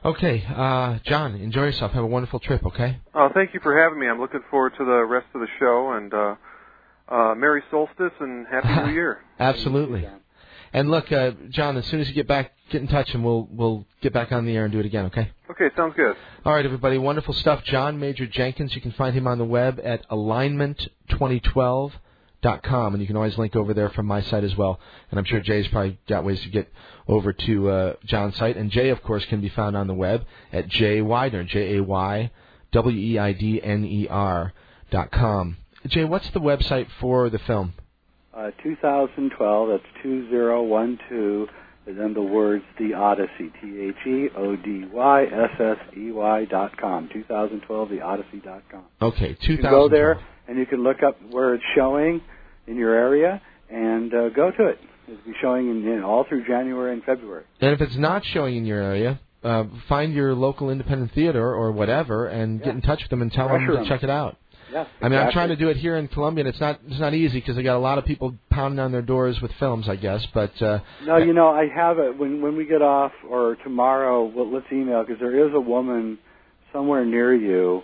Okay, 0.03 0.43
uh, 0.47 0.97
John, 1.05 1.35
enjoy 1.35 1.65
yourself. 1.65 1.91
Have 1.91 2.03
a 2.03 2.07
wonderful 2.07 2.39
trip, 2.39 2.65
okay? 2.65 2.97
Uh, 3.13 3.29
thank 3.35 3.53
you 3.53 3.59
for 3.61 3.79
having 3.79 3.99
me. 3.99 4.07
I'm 4.07 4.19
looking 4.19 4.39
forward 4.49 4.73
to 4.79 4.85
the 4.85 5.05
rest 5.05 5.27
of 5.35 5.41
the 5.41 5.47
show 5.59 5.91
and 5.91 6.11
uh, 6.11 6.35
uh, 7.07 7.35
Merry 7.35 7.61
Solstice 7.69 8.13
and 8.19 8.47
Happy 8.47 8.87
New 8.87 8.93
Year. 8.93 9.21
Absolutely. 9.39 10.07
And 10.73 10.89
look, 10.89 11.11
uh, 11.11 11.31
John, 11.49 11.77
as 11.77 11.85
soon 11.85 11.99
as 11.99 12.07
you 12.07 12.15
get 12.15 12.27
back, 12.27 12.53
get 12.71 12.81
in 12.81 12.87
touch 12.87 13.13
and 13.13 13.23
we'll 13.23 13.47
we'll 13.51 13.85
get 14.01 14.13
back 14.13 14.31
on 14.31 14.45
the 14.45 14.55
air 14.55 14.63
and 14.63 14.71
do 14.71 14.79
it 14.79 14.85
again, 14.85 15.05
okay? 15.07 15.29
Okay, 15.51 15.69
sounds 15.75 15.93
good. 15.95 16.15
All 16.45 16.53
right, 16.53 16.65
everybody, 16.65 16.97
wonderful 16.97 17.33
stuff. 17.33 17.63
John 17.65 17.99
Major 17.99 18.25
Jenkins, 18.25 18.73
you 18.73 18.81
can 18.81 18.93
find 18.93 19.13
him 19.15 19.27
on 19.27 19.37
the 19.37 19.45
web 19.45 19.79
at 19.83 20.05
alignment2012.com, 22.41 22.93
and 22.93 23.01
you 23.01 23.07
can 23.07 23.15
always 23.15 23.37
link 23.37 23.55
over 23.55 23.73
there 23.73 23.89
from 23.89 24.05
my 24.05 24.21
site 24.21 24.43
as 24.43 24.55
well. 24.55 24.79
And 25.09 25.19
I'm 25.19 25.25
sure 25.25 25.39
Jay's 25.41 25.67
probably 25.67 25.99
got 26.07 26.23
ways 26.23 26.41
to 26.41 26.49
get 26.49 26.71
over 27.07 27.33
to 27.33 27.69
uh, 27.69 27.93
John's 28.05 28.35
site. 28.37 28.57
And 28.57 28.71
Jay, 28.71 28.89
of 28.89 29.01
course, 29.03 29.25
can 29.25 29.41
be 29.41 29.49
found 29.49 29.75
on 29.75 29.87
the 29.87 29.93
web 29.93 30.25
at 30.51 30.67
Jay 30.67 30.99
Weidner, 30.99 31.47
J 31.47 31.77
A 31.77 31.83
Y 31.83 32.31
W 32.71 32.97
E 32.97 33.19
I 33.19 33.33
D 33.33 33.61
N 33.61 33.85
E 33.85 34.07
R 34.09 34.53
dot 34.91 35.11
com. 35.11 35.57
Jay, 35.87 36.03
what's 36.03 36.29
the 36.31 36.39
website 36.39 36.87
for 36.99 37.29
the 37.29 37.39
film? 37.39 37.73
Uh, 38.35 38.51
2012. 38.63 39.69
That's 39.69 39.83
2012. 40.03 41.49
And 41.87 41.99
then 41.99 42.13
the 42.13 42.21
words 42.21 42.63
The 42.79 42.93
Odyssey. 42.93 43.51
T 43.59 43.79
H 43.79 43.95
E 44.07 44.27
O 44.37 44.55
D 44.55 44.85
Y 44.93 45.23
S 45.23 45.59
S 45.59 45.77
E 45.97 46.11
Y 46.11 46.45
dot 46.45 46.77
com. 46.77 47.09
2012. 47.11 47.89
The 47.89 48.01
Odyssey 48.01 48.41
dot 48.43 48.61
com. 48.69 48.83
Okay, 49.01 49.35
You 49.41 49.57
can 49.57 49.69
go 49.69 49.89
there 49.89 50.19
and 50.47 50.57
you 50.57 50.65
can 50.65 50.83
look 50.83 51.03
up 51.03 51.17
where 51.29 51.53
it's 51.55 51.63
showing 51.75 52.21
in 52.67 52.75
your 52.77 52.93
area 52.93 53.41
and 53.69 54.13
uh, 54.13 54.29
go 54.29 54.51
to 54.51 54.67
it. 54.67 54.79
It'll 55.07 55.23
be 55.25 55.33
showing 55.41 55.69
in, 55.69 55.87
in 55.87 56.03
all 56.03 56.25
through 56.27 56.45
January 56.47 56.93
and 56.93 57.03
February. 57.03 57.43
And 57.59 57.71
if 57.73 57.81
it's 57.81 57.97
not 57.97 58.23
showing 58.25 58.55
in 58.55 58.65
your 58.65 58.81
area, 58.81 59.19
uh, 59.43 59.63
find 59.89 60.13
your 60.13 60.33
local 60.33 60.69
independent 60.69 61.11
theater 61.13 61.53
or 61.53 61.71
whatever, 61.71 62.27
and 62.27 62.59
Yeah. 62.59 62.65
get 62.67 62.75
in 62.75 62.81
touch 62.81 63.01
with 63.01 63.09
them 63.09 63.21
and 63.21 63.31
tell 63.31 63.47
Pressure 63.47 63.65
them 63.65 63.71
to 63.71 63.77
them. 63.79 63.85
check 63.85 64.03
it 64.03 64.09
out. 64.09 64.37
Yeah. 64.71 64.85
I 65.01 65.09
mean, 65.09 65.19
I'm 65.19 65.31
trying 65.33 65.49
to 65.49 65.57
do 65.57 65.67
it 65.67 65.75
here 65.75 65.97
in 65.97 66.07
Columbia, 66.07 66.43
and 66.45 66.49
it's 66.49 66.61
not 66.61 66.79
it's 66.87 66.99
not 66.99 67.13
easy 67.13 67.39
because 67.39 67.57
I 67.57 67.61
got 67.61 67.75
a 67.75 67.79
lot 67.79 67.97
of 67.97 68.05
people 68.05 68.35
pounding 68.49 68.79
on 68.79 68.93
their 68.93 69.01
doors 69.01 69.41
with 69.41 69.51
films, 69.59 69.89
I 69.89 69.97
guess. 69.97 70.25
But 70.33 70.61
uh, 70.61 70.79
No, 71.05 71.17
you 71.17 71.33
know, 71.33 71.49
I 71.49 71.67
have 71.67 71.97
it 71.99 72.17
when 72.17 72.41
when 72.41 72.55
we 72.55 72.65
get 72.65 72.81
off 72.81 73.11
or 73.27 73.57
tomorrow. 73.63 74.23
Well, 74.23 74.49
let's 74.49 74.67
email 74.71 75.03
because 75.03 75.19
there 75.19 75.45
is 75.45 75.53
a 75.53 75.59
woman 75.59 76.19
somewhere 76.71 77.03
near 77.03 77.33
you 77.33 77.81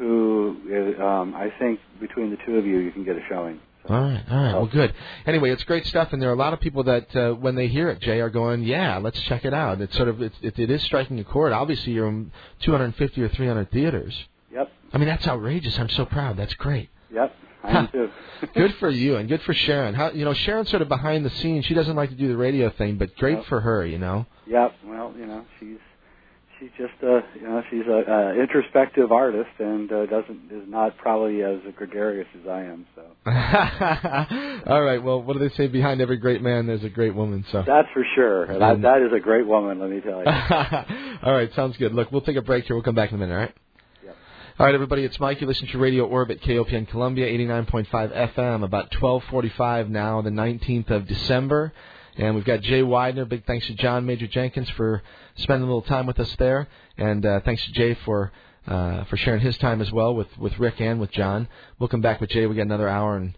who 0.00 0.96
uh, 0.98 1.04
um, 1.04 1.34
I 1.34 1.52
think 1.58 1.78
between 2.00 2.30
the 2.30 2.38
two 2.46 2.56
of 2.56 2.66
you, 2.66 2.78
you 2.78 2.90
can 2.90 3.04
get 3.04 3.16
a 3.16 3.20
showing. 3.28 3.60
So 3.86 3.94
All 3.94 4.00
right, 4.02 4.24
all 4.30 4.42
right. 4.42 4.54
Well, 4.54 4.66
good. 4.66 4.92
Anyway, 5.26 5.50
it's 5.50 5.62
great 5.64 5.86
stuff, 5.86 6.12
and 6.12 6.20
there 6.20 6.30
are 6.30 6.34
a 6.34 6.36
lot 6.36 6.52
of 6.52 6.60
people 6.60 6.82
that, 6.84 7.14
uh, 7.16 7.32
when 7.34 7.54
they 7.54 7.66
hear 7.68 7.88
it, 7.90 8.00
Jay, 8.00 8.20
are 8.20 8.28
going, 8.30 8.62
"Yeah, 8.62 8.98
let's 8.98 9.20
check 9.22 9.44
it 9.44 9.54
out." 9.54 9.80
It's 9.80 9.94
sort 9.96 10.08
of 10.08 10.20
it's, 10.20 10.36
it, 10.42 10.58
it 10.58 10.70
is 10.70 10.82
striking 10.82 11.18
a 11.20 11.24
chord. 11.24 11.52
Obviously, 11.52 11.92
you're 11.92 12.08
in 12.08 12.32
250 12.60 13.22
or 13.22 13.28
300 13.28 13.70
theaters. 13.70 14.14
Yep. 14.52 14.70
I 14.92 14.98
mean, 14.98 15.08
that's 15.08 15.26
outrageous. 15.28 15.78
I'm 15.78 15.88
so 15.90 16.04
proud. 16.06 16.36
That's 16.36 16.54
great. 16.54 16.88
Yep. 17.12 17.34
I 17.62 17.70
am 17.78 17.88
too. 17.88 18.10
good 18.54 18.74
for 18.76 18.88
you, 19.02 19.16
and 19.16 19.28
good 19.28 19.42
for 19.42 19.52
Sharon. 19.54 19.94
How 19.94 20.10
you 20.10 20.24
know 20.24 20.32
Sharon's 20.34 20.70
sort 20.70 20.82
of 20.82 20.88
behind 20.88 21.24
the 21.26 21.30
scenes. 21.30 21.66
She 21.66 21.74
doesn't 21.74 21.96
like 21.96 22.08
to 22.10 22.16
do 22.16 22.28
the 22.28 22.36
radio 22.36 22.70
thing, 22.70 22.96
but 22.96 23.14
great 23.16 23.36
Yep. 23.38 23.46
for 23.46 23.60
her. 23.60 23.84
You 23.86 23.98
know. 23.98 24.26
Yep. 24.46 24.72
Well, 24.86 25.14
you 25.18 25.26
know, 25.26 25.44
she's 25.58 25.78
she's 26.60 26.70
just 26.78 26.92
a 27.02 27.20
you 27.36 27.48
know 27.48 27.62
she's 27.70 27.86
a, 27.86 28.12
a 28.12 28.40
introspective 28.40 29.10
artist 29.10 29.50
and 29.58 29.90
uh, 29.90 30.06
doesn't 30.06 30.52
is 30.52 30.68
not 30.68 30.96
probably 30.98 31.42
as 31.42 31.58
gregarious 31.74 32.28
as 32.40 32.46
I 32.46 32.60
am. 32.62 32.86
So 32.94 33.02
all 34.70 34.82
right. 34.82 35.02
Well, 35.02 35.22
what 35.22 35.32
do 35.34 35.38
they 35.40 35.54
say? 35.54 35.66
Behind 35.66 36.00
every 36.00 36.18
great 36.18 36.42
man, 36.42 36.66
there's 36.66 36.84
a 36.84 36.88
great 36.88 37.14
woman. 37.14 37.44
So. 37.50 37.64
that's 37.66 37.88
for 37.92 38.04
sure. 38.14 38.46
That, 38.46 38.62
Um, 38.62 38.82
that 38.82 39.02
is 39.02 39.12
a 39.16 39.20
great 39.20 39.46
woman. 39.46 39.80
Let 39.80 39.90
me 39.90 40.00
tell 40.00 40.18
you. 40.18 40.26
all 41.22 41.32
right, 41.32 41.52
sounds 41.54 41.76
good. 41.78 41.94
Look, 41.94 42.12
we'll 42.12 42.20
take 42.20 42.36
a 42.36 42.42
break 42.42 42.64
here. 42.64 42.76
We'll 42.76 42.82
come 42.82 42.94
back 42.94 43.10
in 43.10 43.16
a 43.16 43.18
minute, 43.18 43.32
all 43.32 43.40
right? 43.40 43.54
Yep. 44.04 44.16
All 44.58 44.66
right, 44.66 44.74
everybody, 44.74 45.04
it's 45.04 45.18
Mike. 45.18 45.40
You 45.40 45.46
listen 45.46 45.68
to 45.68 45.78
Radio 45.78 46.06
Orbit, 46.06 46.42
KOPN 46.42 46.88
Columbia, 46.88 47.26
89.5 47.26 47.88
FM, 47.90 48.64
about 48.64 48.92
1245 49.00 49.88
now, 49.88 50.22
the 50.22 50.30
19th 50.30 50.90
of 50.90 51.06
December. 51.06 51.72
And 52.16 52.34
we've 52.34 52.44
got 52.44 52.60
Jay 52.62 52.82
Weidner. 52.82 53.28
Big 53.28 53.46
thanks 53.46 53.66
to 53.66 53.74
John 53.74 54.06
Major 54.06 54.26
Jenkins 54.26 54.68
for 54.70 55.02
spending 55.36 55.62
a 55.62 55.66
little 55.66 55.82
time 55.82 56.06
with 56.06 56.18
us 56.20 56.34
there. 56.38 56.68
And 56.98 57.24
uh, 57.24 57.40
thanks 57.44 57.64
to 57.64 57.72
Jay 57.72 57.94
for 58.04 58.32
uh, 58.66 59.04
for 59.04 59.16
sharing 59.16 59.40
his 59.40 59.56
time 59.58 59.80
as 59.80 59.90
well 59.90 60.14
with, 60.14 60.28
with 60.38 60.58
Rick 60.58 60.80
and 60.80 61.00
with 61.00 61.10
John. 61.12 61.48
We'll 61.78 61.88
come 61.88 62.02
back 62.02 62.20
with 62.20 62.30
Jay. 62.30 62.46
We 62.46 62.56
got 62.56 62.62
another 62.62 62.88
hour 62.88 63.16
and 63.16 63.34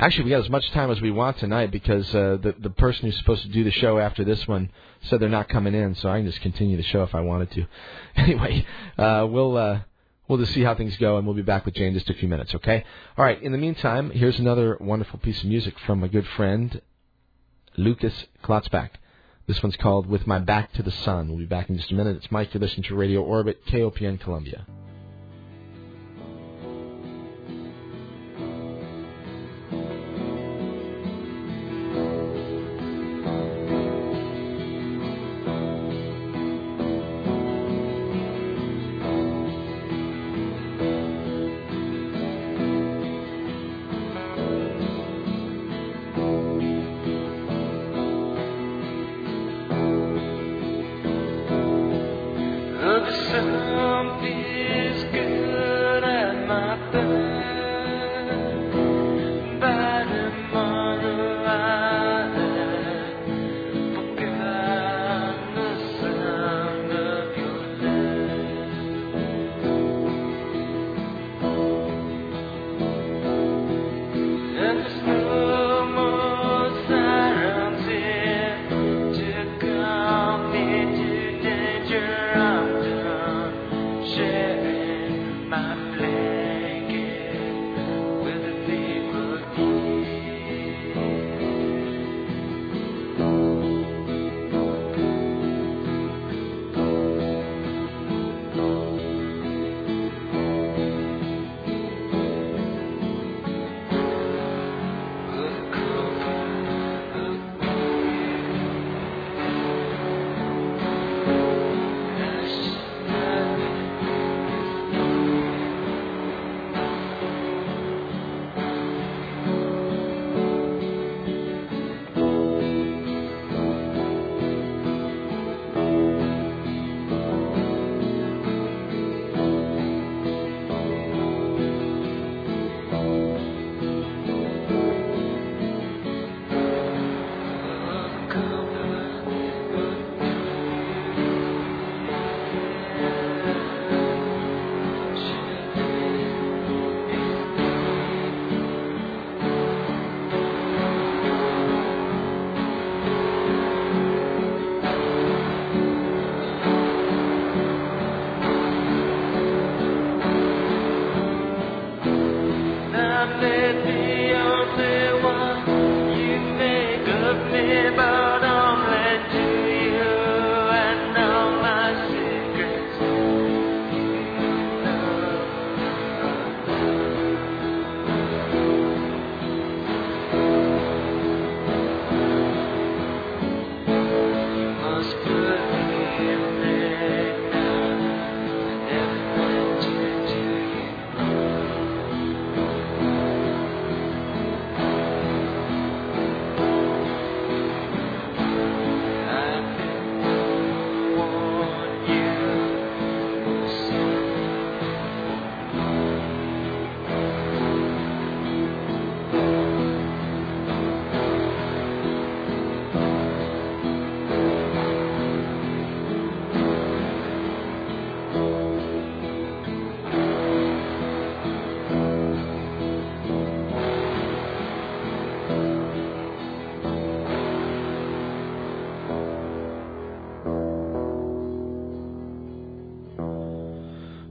Actually, 0.00 0.24
we 0.24 0.30
got 0.30 0.44
as 0.44 0.50
much 0.50 0.70
time 0.70 0.92
as 0.92 1.00
we 1.00 1.10
want 1.10 1.38
tonight 1.38 1.72
because 1.72 2.08
uh, 2.14 2.38
the 2.40 2.54
the 2.60 2.70
person 2.70 3.06
who's 3.06 3.18
supposed 3.18 3.42
to 3.42 3.48
do 3.48 3.64
the 3.64 3.72
show 3.72 3.98
after 3.98 4.22
this 4.22 4.46
one 4.46 4.70
said 5.02 5.18
they're 5.18 5.28
not 5.28 5.48
coming 5.48 5.74
in, 5.74 5.96
so 5.96 6.08
I 6.08 6.18
can 6.18 6.26
just 6.26 6.40
continue 6.40 6.76
the 6.76 6.84
show 6.84 7.02
if 7.02 7.16
I 7.16 7.20
wanted 7.20 7.50
to. 7.52 7.66
Anyway, 8.16 8.64
uh, 8.96 9.26
we'll 9.28 9.56
uh, 9.56 9.80
we'll 10.28 10.38
just 10.38 10.52
see 10.52 10.62
how 10.62 10.76
things 10.76 10.96
go, 10.98 11.16
and 11.16 11.26
we'll 11.26 11.34
be 11.34 11.42
back 11.42 11.64
with 11.64 11.74
Jay 11.74 11.88
in 11.88 11.94
just 11.94 12.08
a 12.10 12.14
few 12.14 12.28
minutes. 12.28 12.54
Okay. 12.54 12.84
All 13.16 13.24
right. 13.24 13.42
In 13.42 13.50
the 13.50 13.58
meantime, 13.58 14.10
here's 14.10 14.38
another 14.38 14.76
wonderful 14.80 15.18
piece 15.18 15.40
of 15.40 15.46
music 15.46 15.74
from 15.80 16.04
a 16.04 16.08
good 16.08 16.26
friend, 16.36 16.80
Lucas 17.78 18.26
Klotzbach. 18.42 18.90
This 19.46 19.62
one's 19.62 19.76
called 19.76 20.06
"With 20.06 20.26
My 20.26 20.40
Back 20.40 20.72
to 20.72 20.82
the 20.82 20.90
Sun." 20.90 21.28
We'll 21.28 21.38
be 21.38 21.46
back 21.46 21.70
in 21.70 21.76
just 21.76 21.92
a 21.92 21.94
minute. 21.94 22.16
It's 22.16 22.30
Mike. 22.30 22.52
You're 22.52 22.60
listening 22.60 22.82
to 22.88 22.96
Radio 22.96 23.22
Orbit, 23.22 23.64
KOPN 23.66 24.18
Columbia. 24.18 24.66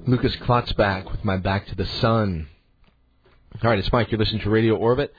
Lucas 0.08 0.38
Klotzbach 0.38 1.12
with 1.12 1.26
my 1.26 1.36
back 1.36 1.68
to 1.68 1.76
the 1.76 1.86
sun. 1.86 2.48
All 3.62 3.70
right, 3.70 3.78
it's 3.78 3.92
Mike. 3.92 4.10
You're 4.10 4.20
listening 4.20 4.42
to 4.44 4.50
Radio 4.50 4.78
Orbit. 4.78 5.14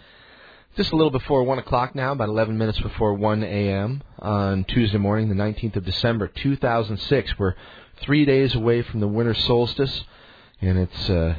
Just 0.79 0.93
a 0.93 0.97
little 0.97 1.11
before 1.11 1.43
1 1.45 1.59
o'clock 1.59 1.95
now, 1.95 2.13
about 2.13 2.31
11 2.31 2.57
minutes 2.57 2.81
before 2.81 3.13
1 3.13 3.43
a.m. 3.43 4.03
on 4.19 4.65
Tuesday 4.65 4.97
morning, 4.97 5.29
the 5.29 5.35
19th 5.35 5.77
of 5.77 5.85
December, 5.85 6.27
2006. 6.27 7.39
We're 7.39 7.53
three 8.01 8.25
days 8.25 8.55
away 8.55 8.81
from 8.81 9.01
the 9.01 9.09
winter 9.09 9.35
solstice, 9.35 10.05
and 10.63 10.79
it's 10.79 11.11
uh, 11.11 11.35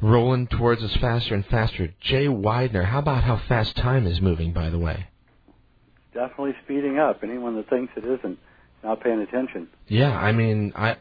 rolling 0.00 0.46
towards 0.46 0.84
us 0.84 0.94
faster 0.98 1.34
and 1.34 1.44
faster. 1.46 1.92
Jay 2.00 2.26
Weidner, 2.26 2.84
how 2.84 3.00
about 3.00 3.24
how 3.24 3.38
fast 3.48 3.74
time 3.74 4.06
is 4.06 4.20
moving, 4.20 4.52
by 4.52 4.70
the 4.70 4.78
way? 4.78 5.08
Definitely 6.14 6.54
speeding 6.62 6.96
up. 7.00 7.24
Anyone 7.24 7.56
that 7.56 7.68
thinks 7.68 7.92
it 7.96 8.04
isn't 8.04 8.38
not 8.82 9.00
paying 9.02 9.20
attention. 9.20 9.68
Yeah, 9.88 10.10
I 10.10 10.32
mean, 10.32 10.72
I 10.74 10.96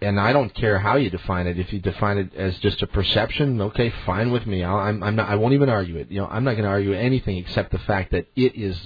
and 0.00 0.18
I 0.18 0.32
don't 0.32 0.52
care 0.54 0.78
how 0.78 0.96
you 0.96 1.10
define 1.10 1.46
it. 1.46 1.58
If 1.58 1.72
you 1.72 1.80
define 1.80 2.18
it 2.18 2.34
as 2.34 2.56
just 2.58 2.82
a 2.82 2.86
perception, 2.86 3.60
okay, 3.60 3.92
fine 4.06 4.32
with 4.32 4.46
me. 4.46 4.64
I'll, 4.64 4.76
I'm 4.76 5.02
I'm 5.02 5.16
not. 5.16 5.28
I 5.28 5.36
won't 5.36 5.54
even 5.54 5.68
argue 5.68 5.96
it. 5.96 6.10
You 6.10 6.20
know, 6.20 6.26
I'm 6.26 6.44
not 6.44 6.52
going 6.52 6.64
to 6.64 6.70
argue 6.70 6.92
anything 6.92 7.38
except 7.38 7.72
the 7.72 7.78
fact 7.78 8.12
that 8.12 8.26
it 8.34 8.56
is 8.56 8.76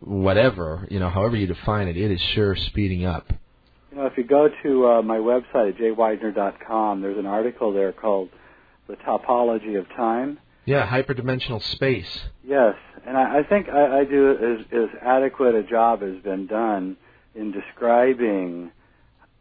whatever. 0.00 0.86
You 0.90 1.00
know, 1.00 1.10
however 1.10 1.36
you 1.36 1.46
define 1.46 1.88
it, 1.88 1.96
it 1.96 2.10
is 2.10 2.20
sure 2.34 2.56
speeding 2.56 3.04
up. 3.04 3.32
You 3.90 3.98
know, 3.98 4.06
if 4.06 4.16
you 4.16 4.24
go 4.24 4.48
to 4.62 4.86
uh, 4.86 5.02
my 5.02 5.18
website 5.18 5.70
at 5.70 5.78
jweidner.com, 5.78 7.02
there's 7.02 7.18
an 7.18 7.26
article 7.26 7.72
there 7.72 7.92
called 7.92 8.30
"The 8.88 8.96
Topology 8.96 9.78
of 9.78 9.88
Time." 9.96 10.38
Yeah, 10.64 10.86
hyperdimensional 10.86 11.62
space. 11.62 12.20
Yes, 12.44 12.74
and 13.06 13.16
I, 13.16 13.40
I 13.40 13.42
think 13.42 13.68
I, 13.68 14.00
I 14.00 14.04
do 14.04 14.30
as, 14.30 14.66
as 14.72 14.88
adequate 15.02 15.54
a 15.54 15.62
job 15.62 16.02
as 16.02 16.22
been 16.22 16.46
done 16.46 16.96
in 17.34 17.52
describing 17.52 18.72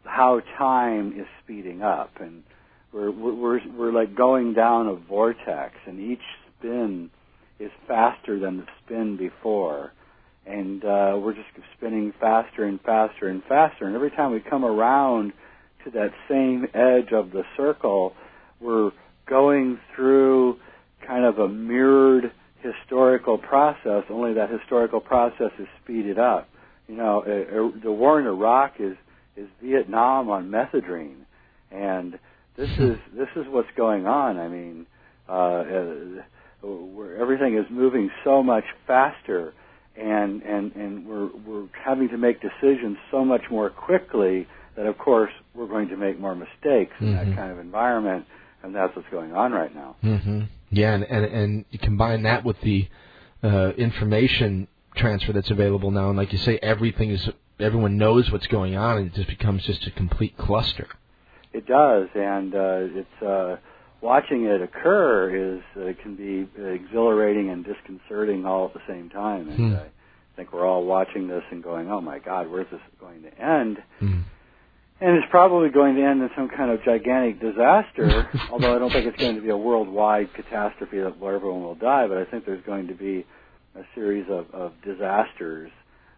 how 0.03 0.41
time 0.57 1.19
is 1.19 1.27
speeding 1.43 1.81
up, 1.81 2.11
and 2.19 2.43
we're 2.91 3.11
we're 3.11 3.59
we're 3.75 3.91
like 3.91 4.15
going 4.15 4.53
down 4.53 4.87
a 4.87 4.95
vortex, 4.95 5.75
and 5.85 5.99
each 5.99 6.21
spin 6.57 7.09
is 7.59 7.71
faster 7.87 8.39
than 8.39 8.57
the 8.57 8.65
spin 8.83 9.17
before, 9.17 9.91
and 10.45 10.83
uh, 10.83 11.17
we're 11.21 11.33
just 11.33 11.47
spinning 11.77 12.13
faster 12.19 12.63
and 12.63 12.79
faster 12.81 13.27
and 13.27 13.43
faster, 13.43 13.85
and 13.85 13.95
every 13.95 14.11
time 14.11 14.31
we 14.31 14.39
come 14.39 14.65
around 14.65 15.33
to 15.83 15.91
that 15.91 16.11
same 16.27 16.65
edge 16.73 17.13
of 17.13 17.31
the 17.31 17.43
circle, 17.55 18.13
we're 18.59 18.91
going 19.27 19.79
through 19.95 20.57
kind 21.05 21.23
of 21.23 21.37
a 21.39 21.47
mirrored 21.47 22.31
historical 22.61 23.37
process, 23.37 24.03
only 24.09 24.33
that 24.33 24.49
historical 24.49 24.99
process 24.99 25.51
is 25.59 25.67
speeded 25.83 26.19
up 26.19 26.49
you 26.89 26.95
know, 26.95 27.23
uh, 27.25 27.67
uh, 27.77 27.79
the 27.83 27.91
war 27.91 28.19
in 28.19 28.25
Iraq 28.25 28.73
is 28.79 28.97
is 29.37 29.47
Vietnam 29.63 30.29
on 30.29 30.49
methadone, 30.49 31.21
and 31.71 32.19
this 32.57 32.69
is 32.79 32.97
this 33.15 33.29
is 33.35 33.45
what's 33.49 33.69
going 33.77 34.07
on. 34.07 34.37
I 34.39 34.47
mean, 34.47 34.85
uh, 35.29 35.33
uh, 35.33 36.67
where 36.67 37.17
everything 37.17 37.57
is 37.57 37.65
moving 37.69 38.09
so 38.23 38.41
much 38.41 38.63
faster, 38.87 39.53
and 39.95 40.41
and 40.41 40.75
and 40.75 41.05
we're 41.05 41.29
we're 41.47 41.67
having 41.85 42.09
to 42.09 42.17
make 42.17 42.37
decisions 42.41 42.97
so 43.11 43.23
much 43.23 43.43
more 43.51 43.69
quickly 43.69 44.47
that 44.75 44.87
of 44.87 44.97
course 44.97 45.31
we're 45.53 45.67
going 45.67 45.89
to 45.89 45.97
make 45.97 46.19
more 46.19 46.35
mistakes 46.35 46.93
in 47.01 47.07
Mhm. 47.07 47.13
that 47.29 47.35
kind 47.37 47.51
of 47.51 47.59
environment, 47.59 48.25
and 48.63 48.73
that's 48.73 48.95
what's 48.95 49.09
going 49.09 49.33
on 49.33 49.51
right 49.51 49.73
now. 49.75 49.95
hmm 50.01 50.41
Yeah, 50.71 50.93
and, 50.95 51.03
and 51.03 51.25
and 51.25 51.65
you 51.69 51.77
combine 51.79 52.23
that 52.23 52.43
with 52.43 52.59
the 52.61 52.87
uh, 53.43 53.71
information 53.77 54.67
transfer 54.99 55.33
that's 55.33 55.49
available 55.51 55.91
now, 55.91 56.09
and 56.09 56.17
like 56.17 56.31
you 56.31 56.37
say, 56.39 56.59
everything 56.61 57.09
is 57.11 57.29
everyone 57.59 57.97
knows 57.97 58.31
what's 58.31 58.47
going 58.47 58.75
on, 58.75 58.97
and 58.97 59.07
it 59.07 59.13
just 59.13 59.27
becomes 59.29 59.63
just 59.63 59.85
a 59.87 59.91
complete 59.91 60.37
cluster. 60.37 60.87
It 61.53 61.65
does, 61.65 62.07
and 62.15 62.53
uh, 62.53 62.99
it's 63.01 63.21
uh, 63.23 63.57
watching 64.01 64.45
it 64.45 64.61
occur 64.61 65.55
is 65.55 65.61
uh, 65.75 66.01
can 66.01 66.15
be 66.15 66.47
exhilarating 66.61 67.49
and 67.49 67.65
disconcerting 67.65 68.45
all 68.45 68.65
at 68.67 68.73
the 68.73 68.81
same 68.87 69.09
time. 69.09 69.49
And 69.49 69.57
Hmm. 69.57 69.73
I 69.75 70.35
think 70.35 70.53
we're 70.53 70.65
all 70.65 70.85
watching 70.85 71.27
this 71.27 71.43
and 71.51 71.63
going, 71.63 71.91
"Oh 71.91 72.01
my 72.01 72.19
God, 72.19 72.49
where's 72.49 72.69
this 72.71 72.79
going 72.99 73.23
to 73.23 73.41
end?" 73.41 73.77
Mm. 73.99 74.23
And 75.01 75.15
it's 75.17 75.27
probably 75.29 75.69
going 75.69 75.95
to 75.95 76.03
end 76.03 76.21
in 76.21 76.29
some 76.35 76.49
kind 76.49 76.71
of 76.71 76.83
gigantic 76.83 77.39
disaster. 77.41 78.29
although 78.51 78.75
I 78.75 78.79
don't 78.79 78.91
think 78.91 79.07
it's 79.07 79.17
going 79.17 79.35
to 79.35 79.41
be 79.41 79.49
a 79.49 79.57
worldwide 79.57 80.33
catastrophe 80.33 80.99
that 80.99 81.17
where 81.17 81.35
everyone 81.35 81.63
will 81.63 81.75
die, 81.75 82.07
but 82.07 82.17
I 82.17 82.25
think 82.25 82.45
there's 82.45 82.63
going 82.65 82.87
to 82.87 82.93
be 82.93 83.25
a 83.75 83.83
series 83.95 84.25
of, 84.29 84.49
of 84.53 84.73
disasters 84.83 85.71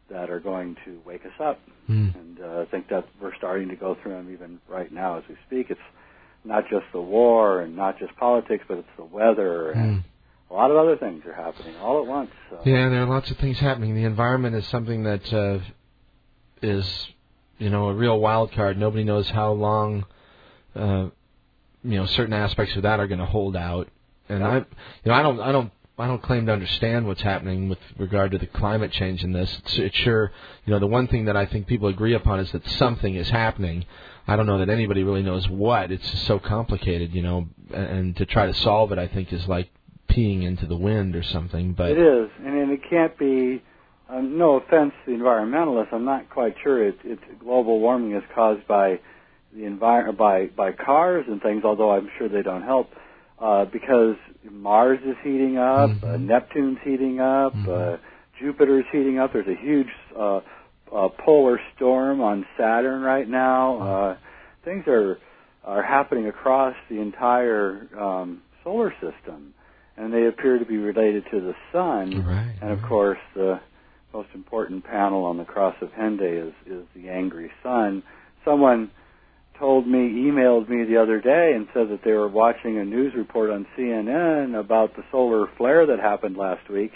that 0.09 0.29
are 0.29 0.39
going 0.39 0.75
to 0.85 0.99
wake 1.05 1.25
us 1.25 1.31
up. 1.39 1.59
Mm. 1.89 2.15
And 2.15 2.39
uh, 2.39 2.61
I 2.61 2.65
think 2.65 2.89
that 2.89 3.05
we're 3.21 3.35
starting 3.35 3.69
to 3.69 3.75
go 3.75 3.95
through 4.01 4.13
them 4.13 4.31
even 4.33 4.59
right 4.67 4.91
now 4.91 5.17
as 5.17 5.23
we 5.29 5.35
speak. 5.47 5.67
It's 5.69 5.79
not 6.43 6.63
just 6.69 6.85
the 6.91 7.01
war 7.01 7.61
and 7.61 7.75
not 7.75 7.99
just 7.99 8.15
politics, 8.17 8.63
but 8.67 8.77
it's 8.79 8.87
the 8.97 9.05
weather 9.05 9.71
and 9.71 9.99
Mm. 9.99 10.03
a 10.49 10.53
lot 10.53 10.71
of 10.71 10.77
other 10.77 10.97
things 10.97 11.25
are 11.25 11.33
happening 11.33 11.75
all 11.77 12.01
at 12.01 12.07
once. 12.07 12.31
So. 12.49 12.59
Yeah, 12.65 12.89
there 12.89 13.03
are 13.03 13.05
lots 13.05 13.31
of 13.31 13.37
things 13.37 13.59
happening. 13.59 13.95
The 13.95 14.03
environment 14.03 14.55
is 14.55 14.67
something 14.67 15.03
that 15.03 15.31
uh, 15.31 15.59
is, 16.61 17.07
you 17.57 17.69
know, 17.69 17.89
a 17.89 17.93
real 17.93 18.19
wild 18.19 18.51
card. 18.51 18.77
Nobody 18.77 19.03
knows 19.03 19.29
how 19.29 19.53
long, 19.53 20.05
uh, 20.75 21.07
you 21.83 21.95
know, 21.95 22.05
certain 22.05 22.33
aspects 22.33 22.75
of 22.75 22.83
that 22.83 22.99
are 22.99 23.07
going 23.07 23.19
to 23.19 23.25
hold 23.25 23.55
out. 23.55 23.87
And 24.27 24.43
I, 24.43 24.57
you 24.57 24.65
know, 25.05 25.13
I 25.13 25.21
don't, 25.21 25.39
I 25.39 25.51
don't, 25.51 25.71
I 25.97 26.07
don't 26.07 26.21
claim 26.23 26.45
to 26.47 26.53
understand 26.53 27.05
what's 27.05 27.21
happening 27.21 27.69
with 27.69 27.77
regard 27.97 28.31
to 28.31 28.37
the 28.37 28.47
climate 28.47 28.91
change 28.91 29.23
in 29.23 29.33
this. 29.33 29.55
It's, 29.59 29.77
it's 29.77 29.95
sure, 29.97 30.31
you 30.65 30.73
know, 30.73 30.79
the 30.79 30.87
one 30.87 31.07
thing 31.07 31.25
that 31.25 31.37
I 31.37 31.45
think 31.45 31.67
people 31.67 31.89
agree 31.89 32.13
upon 32.15 32.39
is 32.39 32.51
that 32.53 32.67
something 32.67 33.15
is 33.15 33.29
happening. 33.29 33.85
I 34.27 34.35
don't 34.35 34.45
know 34.45 34.59
that 34.59 34.69
anybody 34.69 35.03
really 35.03 35.21
knows 35.21 35.47
what. 35.49 35.91
It's 35.91 36.09
just 36.09 36.25
so 36.25 36.39
complicated, 36.39 37.13
you 37.13 37.21
know, 37.21 37.47
and 37.73 38.15
to 38.17 38.25
try 38.25 38.47
to 38.47 38.53
solve 38.53 38.91
it, 38.91 38.97
I 38.97 39.07
think, 39.07 39.31
is 39.31 39.47
like 39.47 39.69
peeing 40.09 40.43
into 40.43 40.65
the 40.65 40.75
wind 40.75 41.15
or 41.15 41.23
something. 41.23 41.73
But 41.73 41.91
It 41.91 41.99
is, 41.99 42.29
and, 42.43 42.71
it 42.71 42.81
can't 42.89 43.17
be. 43.17 43.61
Um, 44.09 44.37
no 44.37 44.57
offense 44.57 44.91
to 45.05 45.11
the 45.11 45.23
environmentalists, 45.23 45.93
I'm 45.93 46.03
not 46.03 46.29
quite 46.29 46.55
sure 46.61 46.85
it, 46.85 46.97
it's 47.05 47.21
global 47.39 47.79
warming 47.79 48.13
is 48.13 48.23
caused 48.35 48.67
by 48.67 48.99
the 49.53 49.61
envir- 49.61 50.17
by 50.17 50.47
by 50.47 50.73
cars 50.73 51.25
and 51.29 51.41
things. 51.41 51.63
Although 51.63 51.91
I'm 51.91 52.09
sure 52.17 52.27
they 52.27 52.41
don't 52.41 52.63
help, 52.63 52.89
uh, 53.39 53.65
because 53.65 54.17
Mars 54.49 54.99
is 55.05 55.15
heating 55.23 55.57
up, 55.57 55.91
uh, 56.03 56.17
Neptune's 56.17 56.77
heating 56.83 57.19
up, 57.19 57.53
uh, 57.67 57.97
Jupiter's 58.39 58.85
heating 58.91 59.19
up. 59.19 59.33
There's 59.33 59.47
a 59.47 59.61
huge 59.61 59.87
uh, 60.17 60.37
uh, 60.93 61.09
polar 61.23 61.59
storm 61.75 62.21
on 62.21 62.45
Saturn 62.57 63.01
right 63.01 63.27
now. 63.27 63.79
Uh, 63.79 64.17
things 64.65 64.83
are 64.87 65.17
are 65.63 65.83
happening 65.83 66.27
across 66.27 66.75
the 66.89 66.99
entire 66.99 67.87
um, 67.99 68.41
solar 68.63 68.91
system, 68.93 69.53
and 69.95 70.11
they 70.11 70.25
appear 70.25 70.57
to 70.57 70.65
be 70.65 70.77
related 70.77 71.23
to 71.31 71.39
the 71.39 71.53
sun. 71.71 72.25
Right. 72.25 72.55
And 72.61 72.71
of 72.71 72.81
course, 72.87 73.19
the 73.35 73.59
most 74.11 74.29
important 74.33 74.83
panel 74.83 75.23
on 75.23 75.37
the 75.37 75.45
Cross 75.45 75.75
of 75.81 75.89
Hendaye 75.89 76.47
is 76.47 76.53
is 76.65 76.85
the 76.95 77.09
angry 77.09 77.51
sun. 77.61 78.01
Someone 78.43 78.89
told 79.61 79.87
me, 79.87 79.99
emailed 79.99 80.67
me 80.67 80.83
the 80.85 80.97
other 80.97 81.21
day, 81.21 81.53
and 81.55 81.67
said 81.71 81.89
that 81.89 81.99
they 82.03 82.13
were 82.13 82.27
watching 82.27 82.79
a 82.79 82.83
news 82.83 83.13
report 83.15 83.51
on 83.51 83.67
CNN 83.77 84.59
about 84.59 84.95
the 84.95 85.03
solar 85.11 85.47
flare 85.55 85.85
that 85.85 85.99
happened 85.99 86.35
last 86.35 86.67
week, 86.67 86.91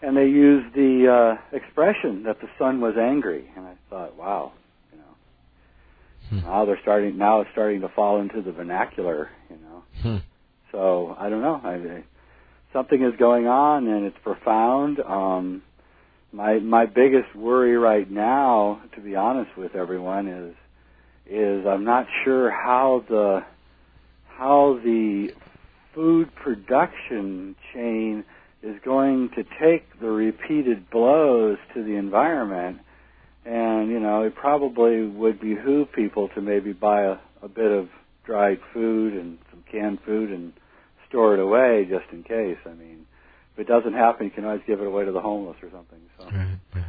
and 0.00 0.16
they 0.16 0.26
used 0.26 0.74
the 0.76 1.36
uh, 1.36 1.56
expression 1.56 2.22
that 2.22 2.40
the 2.40 2.46
sun 2.56 2.80
was 2.80 2.94
angry. 2.96 3.50
And 3.56 3.66
I 3.66 3.74
thought, 3.90 4.16
wow, 4.16 4.52
you 4.92 4.98
know, 4.98 6.48
now 6.48 6.64
they're 6.64 6.78
starting. 6.82 7.18
Now 7.18 7.40
it's 7.40 7.50
starting 7.50 7.80
to 7.80 7.88
fall 7.88 8.20
into 8.20 8.42
the 8.42 8.52
vernacular, 8.52 9.28
you 9.50 9.56
know. 9.56 9.82
Hmm. 10.02 10.16
So 10.70 11.16
I 11.18 11.28
don't 11.28 11.42
know. 11.42 11.60
I, 11.64 11.74
I, 11.74 12.04
something 12.72 13.02
is 13.02 13.18
going 13.18 13.48
on, 13.48 13.88
and 13.88 14.06
it's 14.06 14.16
profound. 14.22 15.00
Um, 15.00 15.62
my 16.30 16.60
my 16.60 16.86
biggest 16.86 17.34
worry 17.34 17.76
right 17.76 18.08
now, 18.08 18.82
to 18.94 19.00
be 19.00 19.16
honest 19.16 19.50
with 19.58 19.74
everyone, 19.74 20.28
is 20.28 20.54
is 21.32 21.66
I'm 21.66 21.84
not 21.84 22.06
sure 22.24 22.50
how 22.50 23.04
the 23.08 23.44
how 24.26 24.78
the 24.84 25.28
food 25.94 26.34
production 26.34 27.56
chain 27.72 28.24
is 28.62 28.76
going 28.84 29.30
to 29.30 29.44
take 29.60 30.00
the 30.00 30.08
repeated 30.08 30.90
blows 30.90 31.58
to 31.74 31.82
the 31.82 31.96
environment. 31.96 32.80
And, 33.44 33.90
you 33.90 33.98
know, 33.98 34.22
it 34.22 34.34
probably 34.34 35.04
would 35.06 35.40
behoove 35.40 35.92
people 35.92 36.28
to 36.34 36.40
maybe 36.40 36.72
buy 36.72 37.02
a, 37.02 37.16
a 37.42 37.48
bit 37.48 37.72
of 37.72 37.88
dried 38.24 38.60
food 38.72 39.14
and 39.14 39.38
some 39.50 39.64
canned 39.70 39.98
food 40.06 40.30
and 40.30 40.52
store 41.08 41.34
it 41.34 41.40
away 41.40 41.86
just 41.88 42.04
in 42.12 42.22
case. 42.22 42.58
I 42.64 42.74
mean, 42.74 43.06
if 43.54 43.60
it 43.60 43.66
doesn't 43.66 43.94
happen, 43.94 44.26
you 44.26 44.30
can 44.30 44.44
always 44.44 44.62
give 44.66 44.80
it 44.80 44.86
away 44.86 45.04
to 45.04 45.12
the 45.12 45.20
homeless 45.20 45.56
or 45.62 45.70
something. 45.70 45.98
So. 46.18 46.24
Right, 46.26 46.58
right. 46.74 46.84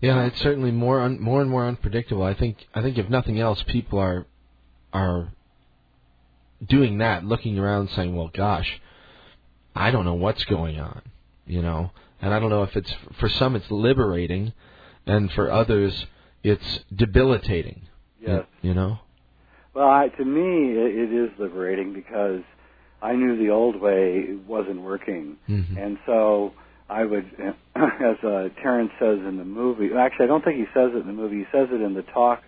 Yeah, 0.00 0.24
it's 0.26 0.40
certainly 0.40 0.70
more 0.70 1.00
un, 1.00 1.20
more 1.20 1.40
and 1.40 1.50
more 1.50 1.66
unpredictable. 1.66 2.22
I 2.22 2.34
think 2.34 2.66
I 2.74 2.82
think 2.82 2.98
if 2.98 3.08
nothing 3.08 3.38
else, 3.40 3.62
people 3.64 3.98
are 3.98 4.26
are 4.92 5.32
doing 6.66 6.98
that, 6.98 7.24
looking 7.24 7.58
around, 7.58 7.90
saying, 7.90 8.14
"Well, 8.14 8.30
gosh, 8.32 8.80
I 9.74 9.90
don't 9.90 10.04
know 10.04 10.14
what's 10.14 10.44
going 10.44 10.78
on," 10.78 11.02
you 11.46 11.62
know. 11.62 11.90
And 12.20 12.32
I 12.32 12.38
don't 12.40 12.50
know 12.50 12.62
if 12.62 12.76
it's 12.76 12.92
for 13.18 13.28
some 13.28 13.56
it's 13.56 13.70
liberating, 13.70 14.52
and 15.06 15.30
for 15.32 15.50
others 15.50 16.06
it's 16.42 16.80
debilitating. 16.94 17.82
Yes. 18.20 18.44
You 18.62 18.74
know. 18.74 18.98
Well, 19.74 19.88
I, 19.88 20.08
to 20.08 20.24
me, 20.24 20.72
it, 20.72 21.10
it 21.10 21.12
is 21.12 21.30
liberating 21.38 21.92
because 21.92 22.40
I 23.02 23.12
knew 23.14 23.36
the 23.36 23.50
old 23.50 23.78
way 23.80 24.34
wasn't 24.46 24.80
working, 24.80 25.36
Mhm. 25.48 25.76
and 25.76 25.98
so 26.06 26.52
I 26.88 27.04
would, 27.04 27.24
as 27.74 28.24
uh, 28.24 28.48
Terence 28.62 28.92
says 28.98 29.18
in 29.26 29.36
the 29.38 29.44
movie. 29.44 29.90
Actually, 29.96 30.24
I 30.24 30.28
don't 30.28 30.44
think 30.44 30.56
he 30.58 30.66
says 30.74 30.90
it 30.94 30.98
in 30.98 31.06
the 31.06 31.12
movie. 31.12 31.38
He 31.38 31.46
says 31.52 31.68
it 31.72 31.80
in 31.80 31.94
the 31.94 32.02
talk 32.02 32.42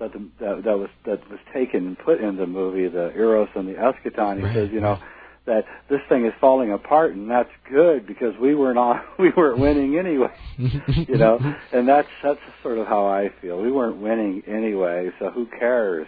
that 0.00 0.12
the, 0.12 0.28
that, 0.40 0.64
that 0.64 0.78
was 0.78 0.88
that 1.06 1.28
was 1.30 1.38
taken 1.52 1.86
and 1.86 1.98
put 1.98 2.20
in 2.20 2.36
the 2.36 2.46
movie, 2.46 2.88
the 2.88 3.12
Eros 3.14 3.48
and 3.54 3.68
the 3.68 3.74
Eschaton. 3.74 4.38
He 4.38 4.44
Right, 4.44 4.54
says, 4.54 4.70
you 4.72 4.80
know, 4.80 4.98
that 5.46 5.64
this 5.90 6.00
thing 6.08 6.24
is 6.24 6.32
falling 6.40 6.72
apart, 6.72 7.12
and 7.12 7.30
that's 7.30 7.50
good 7.70 8.06
because 8.06 8.34
we 8.40 8.54
were 8.54 8.74
not 8.74 9.04
we 9.18 9.30
weren't 9.36 9.58
winning 9.58 9.98
anyway. 9.98 10.32
you 10.58 11.18
know, 11.18 11.38
and 11.72 11.86
that's 11.88 12.08
that's 12.22 12.40
sort 12.62 12.78
of 12.78 12.86
how 12.86 13.06
I 13.06 13.28
feel. 13.40 13.60
We 13.60 13.70
weren't 13.70 13.98
winning 13.98 14.42
anyway, 14.46 15.10
so 15.18 15.30
who 15.30 15.46
cares 15.46 16.06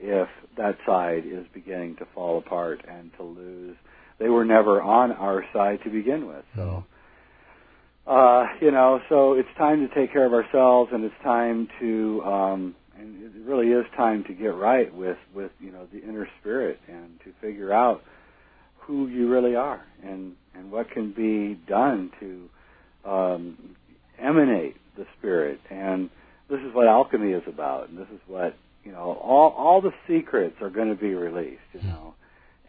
if 0.00 0.28
that 0.56 0.78
side 0.86 1.24
is 1.26 1.44
beginning 1.52 1.96
to 1.96 2.06
fall 2.14 2.38
apart 2.38 2.84
and 2.88 3.10
to 3.18 3.22
lose? 3.22 3.76
They 4.18 4.28
were 4.28 4.44
never 4.44 4.82
on 4.82 5.12
our 5.12 5.44
side 5.52 5.80
to 5.84 5.90
begin 5.90 6.26
with, 6.26 6.44
so. 6.56 6.84
Uh, 8.06 8.46
you 8.62 8.70
know, 8.70 9.00
so 9.10 9.34
it's 9.34 9.48
time 9.58 9.86
to 9.86 9.94
take 9.94 10.12
care 10.12 10.24
of 10.24 10.32
ourselves, 10.32 10.90
and 10.94 11.04
it's 11.04 11.14
time 11.22 11.68
to, 11.78 12.22
um, 12.24 12.74
and 12.98 13.22
it 13.22 13.32
really 13.44 13.68
is 13.68 13.84
time 13.98 14.24
to 14.24 14.32
get 14.32 14.54
right 14.54 14.94
with, 14.94 15.18
with 15.34 15.50
you 15.60 15.70
know, 15.70 15.86
the 15.92 16.02
inner 16.02 16.26
spirit 16.40 16.80
and 16.88 17.20
to 17.20 17.32
figure 17.42 17.70
out 17.70 18.02
who 18.78 19.06
you 19.08 19.28
really 19.28 19.54
are 19.54 19.84
and 20.02 20.34
and 20.54 20.72
what 20.72 20.90
can 20.90 21.12
be 21.12 21.54
done 21.68 22.10
to 22.18 22.48
um, 23.08 23.76
emanate 24.18 24.76
the 24.96 25.04
spirit. 25.18 25.60
And 25.70 26.08
this 26.48 26.60
is 26.60 26.74
what 26.74 26.86
alchemy 26.88 27.32
is 27.32 27.42
about, 27.46 27.90
and 27.90 27.98
this 27.98 28.08
is 28.12 28.20
what 28.26 28.56
you 28.84 28.92
know. 28.92 29.18
All 29.22 29.50
all 29.50 29.80
the 29.82 29.92
secrets 30.08 30.56
are 30.62 30.70
going 30.70 30.88
to 30.88 31.00
be 31.00 31.12
released, 31.12 31.60
you 31.74 31.82
know. 31.82 32.14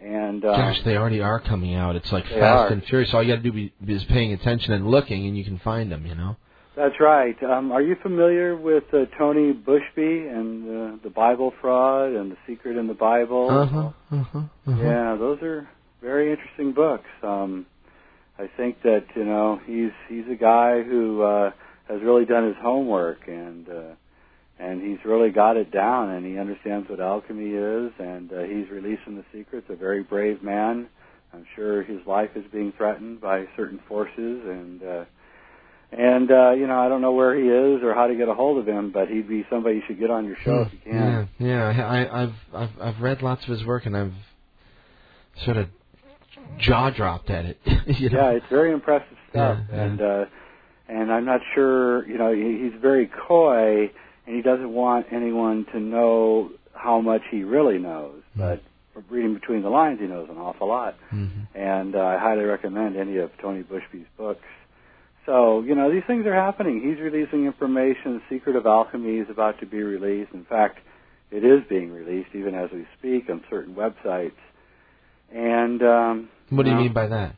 And 0.02 0.46
um, 0.46 0.56
Gosh, 0.56 0.82
they 0.84 0.96
already 0.96 1.22
are 1.22 1.40
coming 1.40 1.76
out. 1.76 1.96
It's 1.96 2.12
like 2.12 2.26
fast 2.26 2.42
are. 2.42 2.68
and 2.68 2.84
furious. 2.86 3.14
All 3.14 3.22
you 3.22 3.36
got 3.36 3.44
to 3.44 3.52
do 3.52 3.52
be, 3.52 3.74
is 3.88 4.04
paying 4.06 4.32
attention 4.34 4.74
and 4.74 4.88
looking, 4.88 5.28
and 5.28 5.38
you 5.38 5.44
can 5.44 5.60
find 5.60 5.92
them. 5.92 6.06
You 6.06 6.16
know. 6.16 6.38
That's 6.76 6.96
right. 7.02 7.36
Um, 7.44 7.74
are 7.74 7.82
you 7.82 7.98
familiar 8.02 8.56
with 8.56 8.86
uh, 8.94 9.06
Tony 9.18 9.52
Bushby 9.52 10.34
and 10.34 10.64
uh, 10.64 10.98
the 11.04 11.10
Bible 11.10 11.54
fraud 11.60 12.14
and 12.14 12.32
the 12.32 12.38
secret 12.48 12.78
in 12.78 12.88
the 12.88 12.94
Bible? 12.94 13.50
Uh 13.50 13.66
huh. 13.66 13.92
Uh 14.12 14.24
huh. 14.24 14.40
Uh-huh. 14.66 14.82
Yeah, 14.82 15.18
those 15.20 15.42
are 15.42 15.68
very 16.02 16.32
interesting 16.32 16.72
books. 16.72 17.10
Um, 17.22 17.66
I 18.38 18.50
think 18.56 18.82
that 18.84 19.06
you 19.16 19.26
know 19.26 19.60
he's 19.66 19.92
he's 20.08 20.24
a 20.32 20.36
guy 20.36 20.82
who 20.82 21.22
uh, 21.22 21.52
has 21.90 22.02
really 22.02 22.24
done 22.24 22.48
his 22.48 22.56
homework 22.62 23.28
and 23.28 23.68
uh, 23.68 23.96
and 24.60 24.81
he's 24.81 25.03
really 25.06 25.30
got 25.30 25.57
it 25.57 25.72
down 25.72 26.10
and 26.10 26.26
he 26.26 26.38
understands 26.38 26.90
what 26.90 26.99
alchemy 26.99 27.52
is 27.52 27.91
and 27.99 28.31
uh, 28.31 28.41
he's 28.41 28.69
releasing 28.69 29.15
the 29.15 29.23
secrets. 29.34 29.68
A 29.69 29.76
very 29.76 30.03
brave 30.03 30.44
man. 30.44 30.88
I'm 31.34 31.45
sure 31.56 31.84
his 31.84 31.99
life 32.06 32.31
is 32.36 32.44
being 32.52 32.73
threatened 32.77 33.22
by 33.22 33.45
certain 33.56 33.80
forces 33.88 34.41
and. 34.45 34.84
Uh, 34.84 35.06
and 35.91 36.30
uh, 36.30 36.52
you 36.52 36.68
know, 36.68 36.80
I 36.80 36.88
don't 36.88 37.02
know 37.02 37.14
where 37.14 37.36
he 37.36 37.48
is 37.48 37.81
or 37.84 37.95
how 37.95 38.06
to 38.06 38.15
get 38.15 38.30
a 38.30 38.34
hold 38.36 38.60
of 38.60 38.68
him, 38.68 38.91
but 38.91 39.07
he'd 39.07 39.27
be 39.27 39.44
somebody 39.49 39.77
you 39.77 39.81
should 39.88 39.99
get 39.99 40.11
on 40.11 40.23
your 40.26 40.36
show 40.44 40.61
if 40.61 40.73
you 40.73 40.80
can. 40.84 41.30
Yeah, 41.40 41.72
yeah. 41.72 41.88
I, 41.88 42.23
I've 42.23 42.34
I've 42.53 42.69
I've 42.80 43.02
read 43.02 43.23
lots 43.23 43.41
of 43.45 43.49
his 43.49 43.65
work, 43.65 43.88
and 43.88 43.98
I've 43.98 44.14
sort 45.45 45.57
of 45.57 45.68
jaw 46.60 46.91
dropped 46.91 47.31
at 47.31 47.45
it. 47.45 47.57
you 47.65 48.10
know? 48.11 48.19
Yeah, 48.19 48.30
it's 48.31 48.45
very 48.49 48.72
impressive 48.72 49.18
stuff, 49.31 49.60
Yeah, 49.72 49.76
yeah. 49.76 49.84
and 49.84 50.02
uh, 50.02 50.26
and 50.88 51.11
I'm 51.11 51.26
not 51.26 51.41
sure. 51.56 52.07
You 52.07 52.19
know, 52.19 52.34
he, 52.34 52.69
he's 52.69 52.80
very 52.80 53.10
coy, 53.27 53.91
and 54.30 54.35
he 54.35 54.43
doesn't 54.43 54.69
want 54.72 55.07
anyone 55.11 55.65
to 55.73 55.80
know 55.80 56.51
how 56.73 57.01
much 57.01 57.23
he 57.31 57.43
really 57.43 57.80
knows. 57.80 58.22
Hmm. 58.35 58.39
But 58.39 58.64
from 58.93 59.03
reading 59.10 59.34
between 59.34 59.64
the 59.64 59.69
lines, 59.69 59.99
he 59.99 60.06
knows 60.06 60.30
an 60.30 60.38
awful 60.38 60.68
lot, 60.68 60.95
Mhm. 61.11 61.47
and 61.56 61.95
uh, 61.95 61.99
I 61.99 62.18
highly 62.18 62.43
recommend 62.43 62.95
any 62.95 63.18
of 63.18 63.31
Tony 63.41 63.64
Bushby's 63.64 64.07
books. 64.18 64.45
So, 65.26 65.61
you 65.61 65.73
know, 65.76 65.91
these 65.91 66.03
things 66.06 66.26
are 66.27 66.34
happening. 66.34 66.81
He's 66.81 66.99
releasing 66.99 67.45
information. 67.45 68.22
Secret 68.30 68.56
of 68.56 68.65
Alchemy 68.65 69.18
is 69.18 69.30
about 69.30 69.60
to 69.60 69.65
be 69.65 69.81
released. 69.81 70.31
In 70.34 70.45
fact, 70.45 70.80
it 71.31 71.43
is 71.43 71.61
being 71.69 71.91
released 71.91 72.30
even 72.34 72.56
as 72.56 72.72
we 72.72 72.85
speak 72.97 73.30
on 73.30 73.43
certain 73.49 73.76
websites. 73.76 74.31
And 75.31 75.81
um, 75.84 76.30
What 76.49 76.64
do 76.64 76.69
you 76.69 76.76
know, 76.76 76.81
mean 76.84 76.93
by 76.93 77.07
that? 77.07 77.35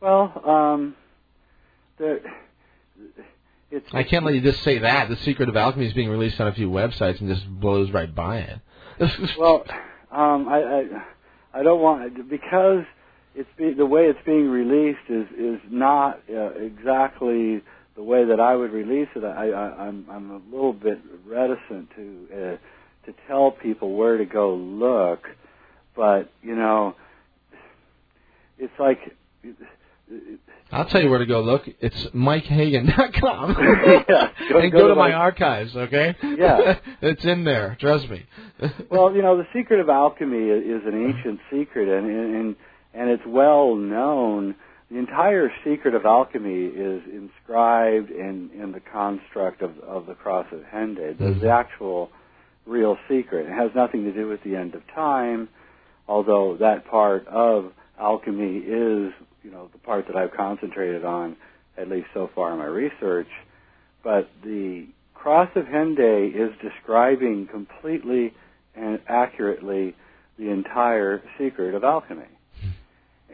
well, 0.00 0.32
um, 0.44 0.94
the, 1.98 2.20
it's 3.70 3.86
I 3.92 4.04
can't 4.04 4.24
let 4.24 4.34
you 4.34 4.40
just 4.40 4.62
say 4.62 4.78
that. 4.78 5.08
The 5.08 5.16
Secret 5.16 5.48
of 5.48 5.56
Alchemy 5.56 5.86
is 5.86 5.92
being 5.92 6.08
released 6.08 6.40
on 6.40 6.46
a 6.46 6.54
few 6.54 6.70
websites 6.70 7.20
and 7.20 7.28
just 7.28 7.48
blows 7.48 7.90
right 7.90 8.14
by 8.14 8.38
it. 8.38 8.60
well, 9.38 9.64
um, 10.10 10.48
I, 10.48 10.62
I 10.62 11.60
I 11.60 11.62
don't 11.62 11.80
want 11.80 12.30
because 12.30 12.84
it's 13.34 13.48
be, 13.58 13.74
the 13.74 13.86
way 13.86 14.02
it's 14.02 14.18
being 14.24 14.48
released 14.48 15.08
is 15.08 15.26
is 15.36 15.60
not 15.68 16.20
uh, 16.30 16.50
exactly 16.50 17.62
the 17.96 18.02
way 18.02 18.24
that 18.24 18.38
I 18.38 18.54
would 18.54 18.72
release 18.72 19.08
it. 19.16 19.24
I, 19.24 19.50
I 19.50 19.86
I'm 19.86 20.06
I'm 20.10 20.30
a 20.30 20.40
little 20.54 20.72
bit 20.72 20.98
reticent 21.26 21.90
to 21.96 22.26
uh, 22.32 23.06
to 23.06 23.14
tell 23.26 23.50
people 23.50 23.96
where 23.96 24.16
to 24.16 24.24
go 24.24 24.54
look, 24.54 25.24
but 25.96 26.30
you 26.42 26.54
know, 26.54 26.94
it's 28.58 28.72
like. 28.78 28.98
I'll 30.72 30.84
tell 30.86 31.02
you 31.02 31.08
where 31.10 31.18
to 31.20 31.26
go 31.26 31.40
look. 31.42 31.62
It's 31.80 32.06
MikeHagan.com. 32.14 33.56
Yeah, 34.08 34.28
go- 34.50 34.58
and 34.60 34.72
go 34.72 34.78
go, 34.78 34.88
to 34.88 34.94
my 34.94 35.08
my- 35.08 35.14
archives, 35.14 35.74
okay? 35.76 36.14
Yeah. 36.22 36.78
it's 37.02 37.24
in 37.24 37.44
there. 37.44 37.76
Trust 37.80 38.08
me. 38.10 38.24
well, 38.90 39.14
you 39.14 39.22
know, 39.22 39.36
the 39.36 39.46
secret 39.54 39.80
of 39.80 39.88
alchemy 39.88 40.48
is 40.48 40.82
an 40.86 40.94
ancient 40.94 41.40
secret, 41.50 41.88
and 41.88 42.06
and 42.10 42.56
and 42.94 43.10
it's 43.10 43.22
well 43.26 43.74
known. 43.74 44.54
The 44.90 44.98
entire 44.98 45.50
secret 45.64 45.94
of 45.94 46.04
alchemy 46.06 46.66
is 46.66 47.02
inscribed 47.12 48.10
in 48.10 48.50
in 48.60 48.72
the 48.72 48.80
construct 48.80 49.62
of 49.62 49.78
of 49.80 50.06
the 50.06 50.14
cross 50.14 50.46
of 50.52 50.60
Hendaye, 50.72 51.16
Mhm. 51.16 51.40
the 51.40 51.50
actual 51.50 52.10
real 52.66 52.96
secret. 53.08 53.46
It 53.46 53.52
has 53.52 53.70
nothing 53.74 54.04
to 54.04 54.12
do 54.12 54.28
with 54.28 54.42
the 54.44 54.56
end 54.56 54.74
of 54.74 54.82
time, 54.94 55.48
although 56.08 56.56
that 56.58 56.86
part 56.86 57.26
of 57.28 57.72
alchemy 57.98 58.58
is, 58.58 59.12
you 59.46 59.52
know, 59.52 59.68
the 59.72 59.78
part 59.78 60.08
that 60.08 60.16
I've 60.16 60.32
concentrated 60.32 61.04
on, 61.04 61.36
at 61.78 61.88
least 61.88 62.08
so 62.12 62.28
far 62.34 62.52
in 62.52 62.58
my 62.58 62.64
research. 62.64 63.28
But 64.02 64.28
the 64.42 64.86
Cross 65.14 65.50
of 65.54 65.66
Hendaye 65.66 66.34
is 66.34 66.50
describing 66.60 67.46
completely 67.46 68.34
and 68.74 68.98
accurately 69.06 69.94
the 70.36 70.50
entire 70.50 71.22
secret 71.38 71.74
of 71.76 71.84
alchemy. 71.84 72.24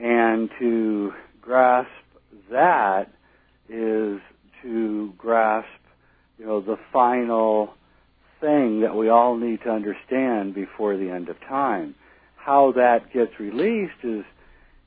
And 0.01 0.51
to 0.59 1.12
grasp 1.40 1.89
that 2.51 3.06
is 3.70 4.20
to 4.62 5.14
grasp, 5.16 5.68
you 6.39 6.44
know, 6.44 6.60
the 6.60 6.76
final 6.93 7.74
thing 8.40 8.80
that 8.82 8.94
we 8.94 9.09
all 9.09 9.36
need 9.36 9.60
to 9.62 9.70
understand 9.70 10.55
before 10.55 10.97
the 10.98 11.09
end 11.09 11.30
of 11.30 11.40
time. 11.40 11.94
How 12.36 12.72
that 12.72 13.12
gets 13.12 13.39
released 13.40 14.02
is 14.02 14.24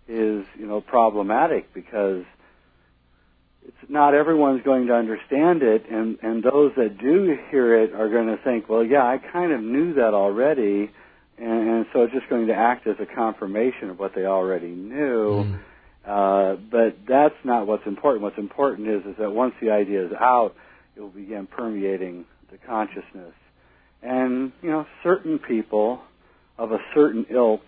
is, 0.07 0.45
you 0.57 0.68
know, 0.68 0.82
problematic 0.82 1.73
because 1.73 2.23
it's 3.68 3.90
not 3.90 4.14
everyone's 4.14 4.64
going 4.64 4.88
to 4.88 4.94
understand 4.94 5.64
it 5.64 5.90
and 5.90 6.19
and 6.22 6.44
those 6.44 6.72
that 6.77 6.99
do 6.99 7.36
hear 7.49 7.82
it 7.82 7.94
are 7.94 8.10
going 8.10 8.27
to 8.27 8.38
think 8.44 8.69
well 8.69 8.86
yeah 8.86 9.02
i 9.02 9.18
kind 9.18 9.52
of 9.52 9.60
knew 9.60 9.95
that 9.95 10.14
already 10.14 10.91
and, 11.38 11.69
and 11.69 11.86
so 11.91 12.03
it's 12.03 12.14
just 12.14 12.30
going 12.30 12.48
to 12.48 12.53
act 12.53 12.88
as 12.88 12.95
a 12.99 13.06
confirmation 13.06 13.90
of 13.90 13.99
what 13.99 14.15
they 14.15 14.26
already 14.26 14.69
knew. 14.69 15.44
Mm. 15.44 15.60
uh, 16.06 16.56
but 16.72 16.98
that's 17.07 17.36
not 17.44 17.68
what's 17.68 17.86
important. 17.86 18.23
What's 18.23 18.38
important 18.38 18.88
is 18.88 19.06
is 19.06 19.18
that 19.19 19.32
once 19.32 19.53
the 19.61 19.72
idea 19.72 20.06
is 20.06 20.14
out 20.14 20.56
it 20.95 21.02
will 21.02 21.10
begin 21.10 21.45
permeating 21.45 22.26
the 22.52 22.57
consciousness. 22.57 23.34
And 24.02 24.53
you 24.61 24.69
know 24.69 24.86
certain 25.03 25.40
people 25.40 26.02
of 26.57 26.72
a 26.72 26.77
certain 26.94 27.26
ilk 27.30 27.64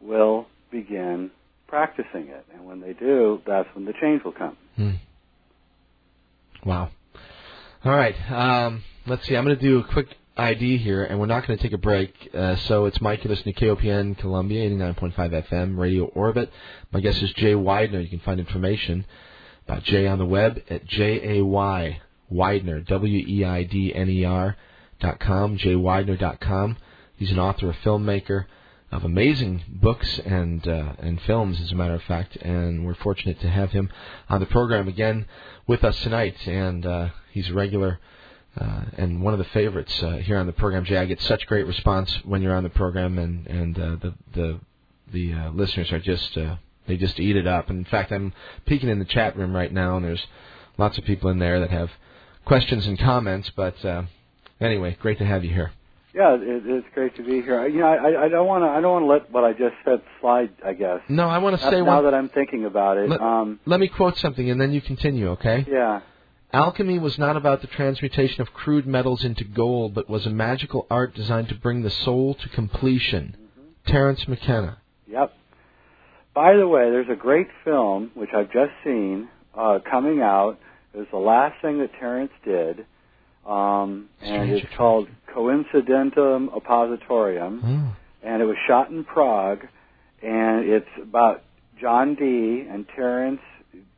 will 0.00 0.46
begin 0.70 1.30
practicing 1.68 2.26
it 2.28 2.44
and 2.52 2.64
when 2.66 2.80
they 2.80 2.92
do 2.94 3.40
that's 3.46 3.68
when 3.74 3.84
the 3.84 3.92
change 4.00 4.22
will 4.24 4.32
come 4.32 4.56
Hmm. 4.76 4.90
Wow. 6.64 6.90
All 7.84 7.92
right. 7.94 8.14
Um, 8.30 8.82
let's 9.06 9.26
see. 9.26 9.36
I'm 9.36 9.44
going 9.44 9.56
to 9.56 9.62
do 9.62 9.78
a 9.78 9.84
quick 9.84 10.08
ID 10.36 10.78
here, 10.78 11.04
and 11.04 11.18
we're 11.18 11.26
not 11.26 11.46
going 11.46 11.56
to 11.56 11.62
take 11.62 11.72
a 11.72 11.78
break. 11.78 12.12
Uh, 12.34 12.56
so 12.56 12.86
it's 12.86 13.00
Mike. 13.00 13.24
You're 13.24 13.34
listening 13.34 13.54
to 13.54 13.64
KOPN 13.64 14.18
Columbia, 14.18 14.68
89.5 14.70 15.48
FM, 15.48 15.78
Radio 15.78 16.04
Orbit. 16.04 16.50
My 16.92 17.00
guest 17.00 17.22
is 17.22 17.32
Jay 17.34 17.54
Weidner. 17.54 18.02
You 18.02 18.08
can 18.08 18.20
find 18.20 18.40
information 18.40 19.04
about 19.66 19.84
Jay 19.84 20.06
on 20.06 20.18
the 20.18 20.26
web 20.26 20.62
at 20.70 20.84
J 20.86 21.38
A 21.38 21.44
Y 21.44 22.00
Weidner, 22.32 22.86
W 22.86 23.24
E 23.26 23.44
I 23.44 23.62
D 23.62 23.94
N 23.94 24.08
E 24.08 24.24
R 24.24 24.56
dot 25.00 25.20
com, 25.20 25.58
jweidner 25.58 26.18
dot 26.18 26.40
com. 26.40 26.76
He's 27.16 27.30
an 27.30 27.38
author, 27.38 27.70
a 27.70 27.74
filmmaker 27.74 28.46
of 28.90 29.04
amazing 29.04 29.62
books 29.68 30.18
and 30.20 30.66
uh, 30.66 30.94
and 30.98 31.20
films, 31.22 31.60
as 31.60 31.72
a 31.72 31.74
matter 31.74 31.94
of 31.94 32.02
fact. 32.02 32.36
And 32.36 32.86
we're 32.86 32.94
fortunate 32.94 33.40
to 33.40 33.48
have 33.48 33.72
him 33.72 33.90
on 34.28 34.40
the 34.40 34.46
program 34.46 34.88
again 34.88 35.26
with 35.66 35.84
us 35.84 36.00
tonight. 36.00 36.36
And 36.46 36.86
uh, 36.86 37.08
he's 37.32 37.50
a 37.50 37.54
regular 37.54 38.00
uh, 38.58 38.82
and 38.96 39.22
one 39.22 39.34
of 39.34 39.38
the 39.38 39.44
favorites 39.46 40.02
uh, 40.02 40.16
here 40.16 40.38
on 40.38 40.46
the 40.46 40.52
program. 40.52 40.84
Jay, 40.84 40.96
I 40.96 41.04
get 41.04 41.20
such 41.20 41.46
great 41.46 41.66
response 41.66 42.12
when 42.24 42.42
you're 42.42 42.54
on 42.54 42.64
the 42.64 42.70
program, 42.70 43.18
and 43.18 43.46
and 43.46 43.78
uh, 43.78 43.96
the 44.00 44.14
the 44.32 44.60
the 45.12 45.32
uh, 45.32 45.50
listeners 45.50 45.92
are 45.92 46.00
just 46.00 46.36
they 46.88 46.96
just 46.96 47.20
eat 47.20 47.36
it 47.36 47.46
up. 47.46 47.68
And 47.68 47.78
in 47.78 47.84
fact, 47.84 48.10
I'm 48.10 48.32
peeking 48.66 48.88
in 48.88 48.98
the 48.98 49.04
chat 49.04 49.36
room 49.36 49.54
right 49.54 49.72
now, 49.72 49.96
and 49.96 50.04
there's 50.04 50.26
lots 50.78 50.98
of 50.98 51.04
people 51.04 51.30
in 51.30 51.38
there 51.38 51.60
that 51.60 51.70
have 51.70 51.90
questions 52.44 52.86
and 52.86 52.98
comments. 52.98 53.50
But 53.54 53.84
uh, 53.84 54.04
anyway, 54.60 54.96
great 55.00 55.18
to 55.18 55.26
have 55.26 55.44
you 55.44 55.52
here. 55.52 55.72
Yeah, 56.18 56.34
it, 56.34 56.62
it's 56.66 56.86
great 56.94 57.14
to 57.16 57.22
be 57.22 57.42
here. 57.42 57.66
You 57.68 57.78
know, 57.78 57.86
I, 57.86 58.24
I 58.24 58.28
don't 58.28 58.48
want 58.48 58.64
to. 58.64 58.68
I 58.68 58.80
don't 58.80 58.92
want 58.92 59.04
to 59.04 59.06
let 59.06 59.30
what 59.30 59.44
I 59.44 59.52
just 59.52 59.76
said 59.84 60.02
slide. 60.20 60.50
I 60.66 60.72
guess. 60.72 60.98
No, 61.08 61.28
I 61.28 61.38
want 61.38 61.56
to 61.56 61.62
say 61.62 61.80
now 61.80 62.02
one. 62.02 62.04
that 62.04 62.14
I'm 62.14 62.28
thinking 62.28 62.64
about 62.64 62.96
it. 62.98 63.08
Let- 63.08 63.20
um, 63.20 63.60
Let 63.66 63.78
me 63.78 63.86
quote 63.86 64.18
something, 64.18 64.50
and 64.50 64.60
then 64.60 64.72
you 64.72 64.80
continue, 64.80 65.28
okay? 65.30 65.64
yeah. 65.70 66.00
Alchemy 66.52 66.98
was 66.98 67.18
not 67.18 67.36
about 67.36 67.60
the 67.60 67.66
transmutation 67.66 68.40
of 68.40 68.52
crude 68.54 68.86
metals 68.86 69.22
into 69.22 69.44
gold, 69.44 69.94
but 69.94 70.08
was 70.08 70.24
a 70.26 70.30
magical 70.30 70.86
art 70.90 71.14
designed 71.14 71.50
to 71.50 71.54
bring 71.54 71.82
the 71.82 71.90
soul 71.90 72.34
to 72.34 72.48
completion. 72.48 73.36
Terence 73.86 74.26
McKenna. 74.26 74.78
Yep. 75.08 75.34
By 76.34 76.56
the 76.56 76.66
way, 76.66 76.90
there's 76.90 77.10
a 77.12 77.16
great 77.16 77.48
film 77.64 78.10
which 78.14 78.30
I've 78.34 78.50
just 78.50 78.72
seen 78.82 79.28
uh, 79.54 79.80
coming 79.90 80.20
out. 80.22 80.58
It 80.94 80.98
was 80.98 81.06
the 81.12 81.18
last 81.18 81.60
thing 81.60 81.80
that 81.80 81.90
Terence 82.00 82.32
did, 82.44 82.86
um, 83.46 84.08
and 84.20 84.50
it's 84.50 84.66
called 84.76 85.08
Coincidentum 85.34 86.48
Oppositorium, 86.50 87.60
Oh. 87.64 87.96
and 88.22 88.42
it 88.42 88.44
was 88.44 88.56
shot 88.66 88.90
in 88.90 89.04
Prague, 89.04 89.60
and 90.22 90.68
it's 90.68 90.88
about 91.02 91.42
John 91.80 92.14
Dee 92.14 92.66
and 92.70 92.86
Terence 92.94 93.40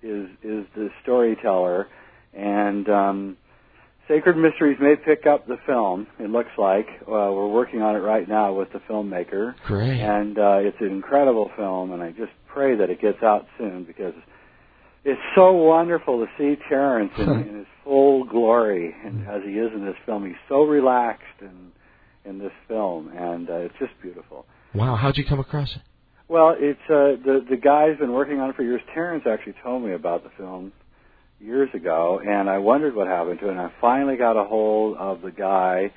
is 0.03 0.29
is 0.43 0.67
the 0.75 0.91
storyteller, 1.03 1.89
and 2.35 2.89
um, 2.89 3.37
Sacred 4.09 4.37
Mysteries 4.37 4.79
may 4.81 4.97
pick 4.97 5.27
up 5.27 5.47
the 5.47 5.57
film. 5.67 6.07
It 6.19 6.31
looks 6.31 6.51
like 6.59 6.87
uh, 7.03 7.07
we're 7.07 7.49
working 7.49 7.81
on 7.81 7.95
it 7.97 8.01
right 8.01 8.29
now 8.29 8.53
with 8.53 8.73
the 8.73 8.81
filmmaker 8.81 9.55
Great. 9.67 10.01
and 10.01 10.39
uh, 10.39 10.59
it's 10.61 10.77
an 10.81 10.89
incredible 10.89 11.51
film, 11.57 11.93
and 11.93 12.03
I 12.03 12.11
just 12.11 12.33
pray 12.49 12.75
that 12.77 12.91
it 12.91 13.01
gets 13.01 13.23
out 13.23 13.47
soon 13.57 13.85
because 13.85 14.15
it's 15.05 15.21
so 15.35 15.53
wonderful 15.53 16.25
to 16.25 16.27
see 16.39 16.61
Terence 16.69 17.13
in, 17.19 17.29
in 17.49 17.55
his 17.59 17.67
full 17.85 18.25
glory, 18.25 18.95
and 19.05 19.27
as 19.27 19.43
he 19.45 19.53
is 19.53 19.71
in 19.75 19.85
this 19.85 19.97
film, 20.07 20.27
he's 20.27 20.35
so 20.49 20.63
relaxed 20.63 21.41
in 21.41 21.73
in 22.25 22.39
this 22.39 22.53
film, 22.69 23.09
and 23.17 23.49
uh, 23.49 23.55
it's 23.55 23.75
just 23.79 23.93
beautiful. 24.03 24.45
Wow, 24.75 24.95
how'd 24.95 25.17
you 25.17 25.25
come 25.25 25.41
across 25.41 25.71
it? 25.75 25.81
Well, 26.29 26.55
it's 26.57 26.79
uh, 26.89 27.17
the 27.25 27.45
the 27.49 27.57
guy's 27.57 27.99
been 27.99 28.13
working 28.13 28.39
on 28.41 28.51
it 28.51 28.57
for 28.57 28.63
years. 28.63 28.83
Terence 28.95 29.25
actually 29.27 29.55
told 29.65 29.83
me 29.83 29.95
about 29.95 30.23
the 30.23 30.31
film 30.37 30.73
years 31.41 31.71
ago, 31.75 32.21
and 32.25 32.49
I 32.51 32.59
wondered 32.59 32.95
what 32.95 33.07
happened 33.07 33.41
to 33.41 33.49
it. 33.49 33.53
And 33.53 33.61
I 33.61 33.73
finally 33.81 34.17
got 34.17 34.37
a 34.37 34.45
hold 34.45 34.99
of 34.99 35.23
the 35.23 35.31
guy, 35.31 35.91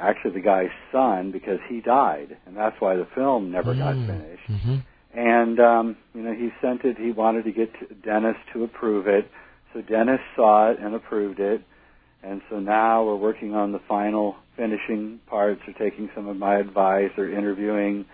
actually 0.00 0.32
the 0.32 0.40
guy's 0.40 0.68
son, 0.92 1.32
because 1.32 1.58
he 1.68 1.80
died, 1.80 2.36
and 2.46 2.54
that's 2.56 2.76
why 2.78 2.94
the 2.96 3.06
film 3.14 3.50
never 3.50 3.74
got 3.74 3.94
Mm. 3.94 4.06
finished. 4.06 4.50
Mm-hmm. 4.50 4.76
And 5.16 5.60
um, 5.60 5.96
you 6.12 6.22
know, 6.22 6.32
he 6.32 6.50
sent 6.60 6.84
it. 6.84 6.96
He 6.98 7.12
wanted 7.12 7.44
to 7.44 7.52
get 7.52 7.72
to 7.74 7.94
Dennis 7.94 8.36
to 8.52 8.64
approve 8.64 9.06
it, 9.06 9.30
so 9.72 9.80
Dennis 9.80 10.20
saw 10.34 10.70
it 10.70 10.78
and 10.80 10.94
approved 10.94 11.40
it. 11.40 11.62
And 12.22 12.40
so 12.50 12.58
now 12.58 13.04
we're 13.04 13.16
working 13.16 13.54
on 13.54 13.72
the 13.72 13.80
final 13.86 14.36
finishing 14.56 15.20
parts. 15.26 15.60
They're 15.66 15.90
taking 15.90 16.08
some 16.14 16.26
of 16.26 16.36
my 16.36 16.56
advice. 16.58 17.10
They're 17.16 17.30
interviewing 17.30 18.06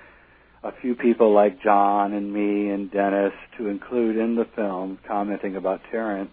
a 0.62 0.72
few 0.82 0.94
people 0.94 1.32
like 1.32 1.62
John 1.62 2.12
and 2.12 2.32
me 2.32 2.68
and 2.70 2.90
Dennis 2.90 3.32
to 3.56 3.68
include 3.68 4.16
in 4.16 4.34
the 4.34 4.46
film, 4.56 4.98
commenting 5.06 5.56
about 5.56 5.80
Terence. 5.90 6.32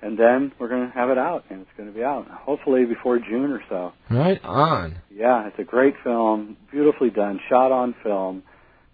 And 0.00 0.16
then 0.16 0.52
we're 0.58 0.68
going 0.68 0.86
to 0.86 0.94
have 0.94 1.10
it 1.10 1.18
out, 1.18 1.44
and 1.50 1.60
it's 1.62 1.70
going 1.76 1.88
to 1.88 1.94
be 1.94 2.04
out 2.04 2.26
hopefully 2.30 2.84
before 2.84 3.18
June 3.18 3.50
or 3.50 3.62
so. 3.68 3.92
Right 4.08 4.40
on. 4.44 4.96
Yeah, 5.10 5.48
it's 5.48 5.58
a 5.58 5.64
great 5.64 5.94
film, 6.04 6.56
beautifully 6.70 7.10
done, 7.10 7.40
shot 7.48 7.72
on 7.72 7.96
film, 8.04 8.44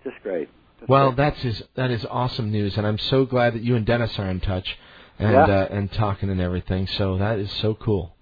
just 0.03 0.16
great. 0.23 0.49
Just 0.81 0.89
Well, 0.89 1.13
that's 1.13 1.45
is 1.45 1.63
that 1.75 1.91
is 1.91 2.05
awesome 2.11 2.51
news, 2.51 2.77
and 2.77 2.87
I'm 2.87 2.99
so 2.99 3.25
glad 3.25 3.55
that 3.55 3.63
you 3.63 3.77
and 3.77 3.87
Dennis 3.87 4.19
are 4.19 4.29
in 4.29 4.41
touch 4.41 4.77
and 5.19 5.33
Yeah. 5.33 5.45
uh, 5.45 5.69
and 5.71 5.93
talking 5.93 6.31
and 6.31 6.41
everything. 6.41 6.87
So 6.87 7.19
that 7.19 7.39
is 7.39 7.51
so 7.53 7.75
cool. 7.75 8.13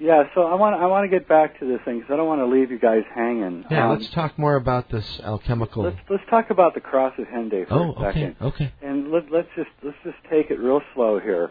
Yeah, 0.00 0.24
so 0.34 0.42
I 0.42 0.54
want 0.54 0.74
I 0.74 0.86
want 0.86 1.08
to 1.08 1.18
get 1.18 1.28
back 1.28 1.58
to 1.60 1.66
this 1.66 1.80
thing 1.84 2.00
because 2.00 2.12
I 2.12 2.16
don't 2.16 2.26
want 2.26 2.40
to 2.40 2.46
leave 2.46 2.70
you 2.72 2.78
guys 2.80 3.04
hanging. 3.14 3.64
Yeah, 3.70 3.84
Um, 3.84 3.90
let's 3.92 4.10
talk 4.10 4.36
more 4.38 4.56
about 4.56 4.90
this 4.90 5.20
alchemical. 5.22 5.84
let's 5.84 5.96
let's 6.10 6.24
talk 6.28 6.50
about 6.50 6.74
the 6.74 6.80
cross 6.80 7.14
of 7.16 7.26
Hendaye 7.26 7.68
for 7.68 7.74
oh, 7.74 7.92
a 7.96 8.00
second, 8.12 8.36
okay, 8.40 8.64
okay. 8.64 8.72
and 8.82 9.12
let, 9.12 9.30
let's 9.30 9.48
just 9.54 9.70
let's 9.84 9.96
just 10.02 10.16
take 10.28 10.50
it 10.50 10.58
real 10.58 10.82
slow 10.94 11.20
here. 11.20 11.50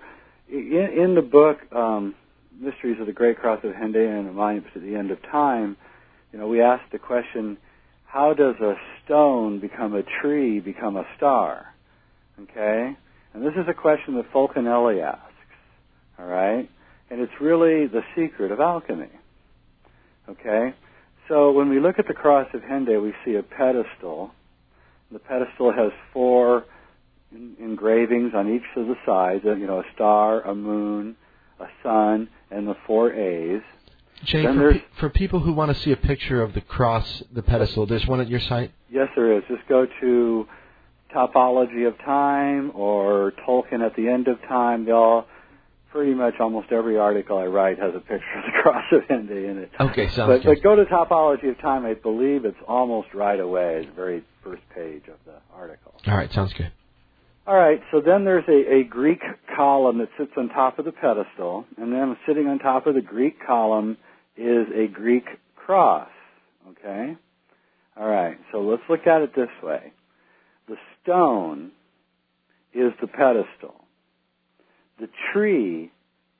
In, 0.50 0.90
in 1.04 1.16
the 1.16 1.22
book 1.22 1.60
um, 1.74 2.16
Mysteries 2.60 3.00
of 3.00 3.08
the 3.08 3.14
Great 3.14 3.40
Cross 3.40 3.64
of 3.64 3.72
Hendaye 3.72 4.20
and 4.20 4.28
the 4.28 4.34
Monuments 4.34 4.70
to 4.74 4.82
the 4.82 4.94
End 4.96 5.10
of 5.10 5.22
Time, 5.32 5.78
you 6.34 6.38
know, 6.38 6.48
we 6.48 6.62
asked 6.62 6.92
the 6.92 7.00
question, 7.00 7.58
how 8.14 8.32
does 8.32 8.54
a 8.62 8.76
stone 9.04 9.60
become 9.60 9.96
a 9.96 10.04
tree, 10.22 10.60
become 10.60 10.96
a 10.96 11.06
star? 11.18 11.74
Okay, 12.40 12.96
and 13.34 13.44
this 13.44 13.54
is 13.54 13.68
a 13.68 13.74
question 13.74 14.16
that 14.18 14.32
Fulcanelli 14.32 15.04
asks. 15.04 15.34
All 16.20 16.28
right, 16.28 16.70
and 17.10 17.20
it's 17.20 17.34
really 17.42 17.88
the 17.88 18.04
secret 18.16 18.52
of 18.52 18.60
alchemy. 18.60 19.10
Okay, 20.30 20.76
so 21.28 21.54
when 21.54 21.70
we 21.70 21.80
look 21.80 21.98
at 21.98 22.08
the 22.08 22.14
cross 22.14 22.48
of 22.54 22.62
Hendaye, 22.62 23.02
we 23.02 23.14
see 23.26 23.34
a 23.34 23.42
pedestal. 23.42 24.30
The 25.12 25.18
pedestal 25.18 25.74
has 25.74 25.92
four 26.14 26.66
en- 27.34 27.56
engravings 27.60 28.34
on 28.36 28.54
each 28.54 28.78
of 28.78 28.86
the 28.86 28.96
sides. 29.08 29.44
You 29.44 29.66
know, 29.66 29.80
a 29.80 29.86
star, 29.96 30.42
a 30.42 30.54
moon, 30.54 31.16
a 31.60 31.66
sun, 31.82 32.30
and 32.52 32.68
the 32.68 32.76
four 32.86 33.12
A's. 33.12 33.64
Jay, 34.26 34.44
for, 34.44 34.74
pe- 34.74 34.84
for 35.00 35.10
people 35.10 35.40
who 35.40 35.54
want 35.54 35.76
to 35.76 35.82
see 35.84 35.92
a 35.92 35.98
picture 35.98 36.42
of 36.42 36.54
the 36.54 36.62
cross, 36.62 37.24
the 37.32 37.42
pedestal, 37.44 37.86
there's 37.86 38.06
one 38.08 38.22
at 38.22 38.30
your 38.30 38.40
site. 38.40 38.72
Yes, 38.92 39.10
there 39.16 39.38
is. 39.38 39.44
Just 39.48 39.68
go 39.68 39.86
to 40.02 40.48
Topology 41.14 41.88
of 41.88 41.98
Time 42.00 42.72
or 42.74 43.34
Tolkien 43.48 43.86
at 43.86 43.96
the 43.96 44.08
End 44.08 44.28
of 44.28 44.42
Time. 44.44 44.86
They 44.86 44.92
all, 44.92 45.26
pretty 45.92 46.14
much 46.14 46.36
almost 46.40 46.72
every 46.72 46.98
article 46.98 47.38
I 47.38 47.46
write 47.46 47.78
has 47.80 47.94
a 47.96 48.00
picture 48.00 48.38
of 48.38 48.44
the 48.46 48.62
cross 48.62 48.84
of 48.92 49.02
Hendaye 49.04 49.50
in 49.50 49.58
it. 49.60 49.72
Okay, 49.80 50.08
sounds 50.10 50.28
But, 50.28 50.44
good. 50.44 50.56
but 50.56 50.64
go 50.64 50.76
to 50.76 50.86
Topology 50.86 51.50
of 51.50 51.60
Time. 51.62 51.86
I 51.86 51.94
believe 51.94 52.46
it's 52.46 52.58
almost 52.68 53.10
right 53.14 53.40
away. 53.40 53.86
the 53.86 53.92
very 53.94 54.24
first 54.44 54.64
page 54.76 55.04
of 55.08 55.16
the 55.26 55.36
article. 55.54 55.94
All 56.08 56.16
right, 56.18 56.32
sounds 56.34 56.54
good. 56.54 56.72
All 57.46 57.56
right, 57.56 57.82
so 57.92 58.00
then 58.00 58.24
there's 58.24 58.46
a, 58.48 58.76
a 58.76 58.84
Greek 58.86 59.20
column 59.56 59.98
that 60.00 60.08
sits 60.18 60.32
on 60.38 60.48
top 60.50 60.80
of 60.80 60.86
the 60.86 60.94
pedestal, 60.94 61.66
and 61.78 61.92
then 61.92 62.16
sitting 62.26 62.48
on 62.48 62.58
top 62.58 62.88
of 62.88 62.96
the 62.96 63.02
Greek 63.02 63.36
column 63.46 63.98
is 64.38 64.68
a 64.76 64.88
Greek 64.88 65.26
cross. 65.56 66.10
Okay? 66.70 67.16
All 67.96 68.08
right, 68.08 68.38
so 68.52 68.62
let's 68.62 68.82
look 68.90 69.06
at 69.06 69.22
it 69.22 69.36
this 69.36 69.50
way. 69.62 69.94
The 70.68 70.78
stone 71.02 71.72
is 72.74 72.92
the 73.02 73.08
pedestal. 73.08 73.76
The 75.00 75.10
tree 75.32 75.92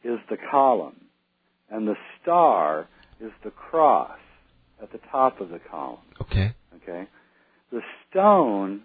is 0.04 0.20
the 0.30 0.38
column. 0.50 0.96
And 1.70 1.88
the 1.88 1.96
star 2.22 2.88
is 3.20 3.32
the 3.44 3.52
cross 3.52 4.20
at 4.82 4.92
the 4.92 5.00
top 5.12 5.42
of 5.42 5.50
the 5.50 5.60
column. 5.60 6.00
Okay. 6.22 6.54
Okay? 6.76 7.08
The 7.72 7.82
stone 8.10 8.82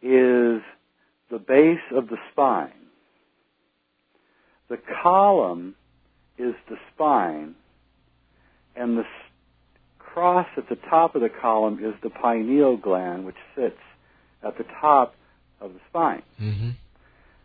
is 0.00 0.62
the 1.30 1.38
base 1.38 1.78
of 1.94 2.08
the 2.08 2.16
spine. 2.32 2.72
The 4.68 4.78
column 5.02 5.74
is 6.38 6.54
the 6.68 6.76
spine, 6.94 7.54
and 8.76 8.96
the 8.96 9.04
cross 9.98 10.46
at 10.56 10.68
the 10.68 10.76
top 10.90 11.14
of 11.14 11.22
the 11.22 11.28
column 11.28 11.82
is 11.82 11.94
the 12.02 12.10
pineal 12.10 12.76
gland, 12.76 13.24
which 13.24 13.36
sits 13.56 13.78
at 14.42 14.58
the 14.58 14.64
top 14.80 15.14
of 15.60 15.72
the 15.72 15.80
spine. 15.88 16.22
Mm-hmm. 16.40 16.70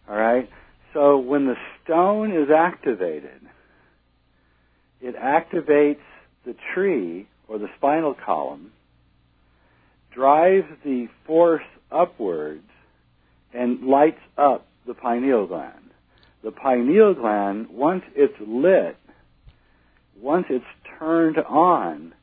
All 0.10 0.18
right? 0.18 0.50
So 0.94 1.18
when 1.18 1.46
the 1.46 1.56
stone 1.84 2.32
is 2.32 2.50
activated, 2.50 3.42
it 5.02 5.16
activates 5.16 6.02
the 6.46 6.56
tree 6.74 7.28
or 7.48 7.60
the 7.60 7.68
spinal 7.78 8.16
column, 8.26 8.72
drives 10.14 10.66
the 10.84 11.08
force 11.26 11.64
upwards, 11.92 12.64
and 13.54 13.88
lights 13.88 14.20
up 14.38 14.68
the 14.86 14.94
pineal 14.94 15.48
gland. 15.48 15.92
The 16.44 16.52
pineal 16.52 17.14
gland, 17.14 17.68
once 17.70 18.04
it's 18.16 18.34
lit, 18.46 18.98
once 20.22 20.46
it's 20.50 20.66
turned 21.00 21.38
on, 21.38 22.14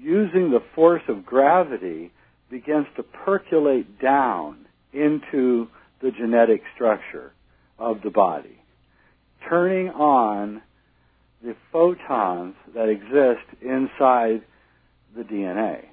using 0.00 0.50
the 0.50 0.62
force 0.74 1.02
of 1.08 1.24
gravity, 1.24 2.10
begins 2.50 2.86
to 2.96 3.02
percolate 3.02 4.00
down 4.00 4.66
into 4.92 5.68
the 6.00 6.10
genetic 6.10 6.62
structure 6.74 7.32
of 7.78 8.00
the 8.02 8.10
body, 8.10 8.60
turning 9.48 9.88
on 9.88 10.62
the 11.42 11.54
photons 11.72 12.54
that 12.74 12.88
exist 12.88 13.46
inside 13.62 14.42
the 15.16 15.22
DNA. 15.22 15.84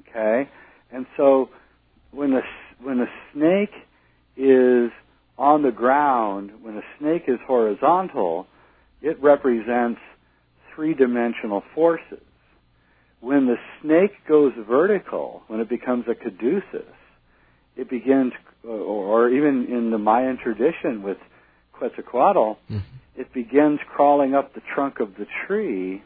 Okay? 0.00 0.48
And 0.92 1.06
so 1.16 1.50
when 2.10 2.32
a, 2.32 2.42
when 2.82 3.00
a 3.00 3.06
snake 3.32 3.72
is 4.36 4.90
on 5.38 5.62
the 5.62 5.70
ground, 5.70 6.50
when 6.62 6.76
a 6.76 6.82
snake 6.98 7.24
is 7.28 7.38
horizontal, 7.46 8.46
it 9.06 9.16
represents 9.22 10.00
three 10.74 10.94
dimensional 10.94 11.62
forces. 11.74 12.20
when 13.20 13.46
the 13.46 13.56
snake 13.80 14.12
goes 14.28 14.52
vertical, 14.68 15.42
when 15.48 15.58
it 15.58 15.68
becomes 15.68 16.04
a 16.06 16.14
caduceus, 16.14 16.96
it 17.76 17.88
begins, 17.88 18.32
or, 18.62 18.70
or 18.78 19.30
even 19.30 19.66
in 19.76 19.90
the 19.90 19.98
Mayan 19.98 20.36
tradition 20.36 21.02
with 21.02 21.16
Quetzalcoatl, 21.72 22.58
Mhm. 22.70 22.82
it 23.16 23.32
begins 23.32 23.80
crawling 23.88 24.34
up 24.34 24.52
the 24.54 24.60
trunk 24.74 25.00
of 25.00 25.16
the 25.16 25.26
tree 25.46 26.02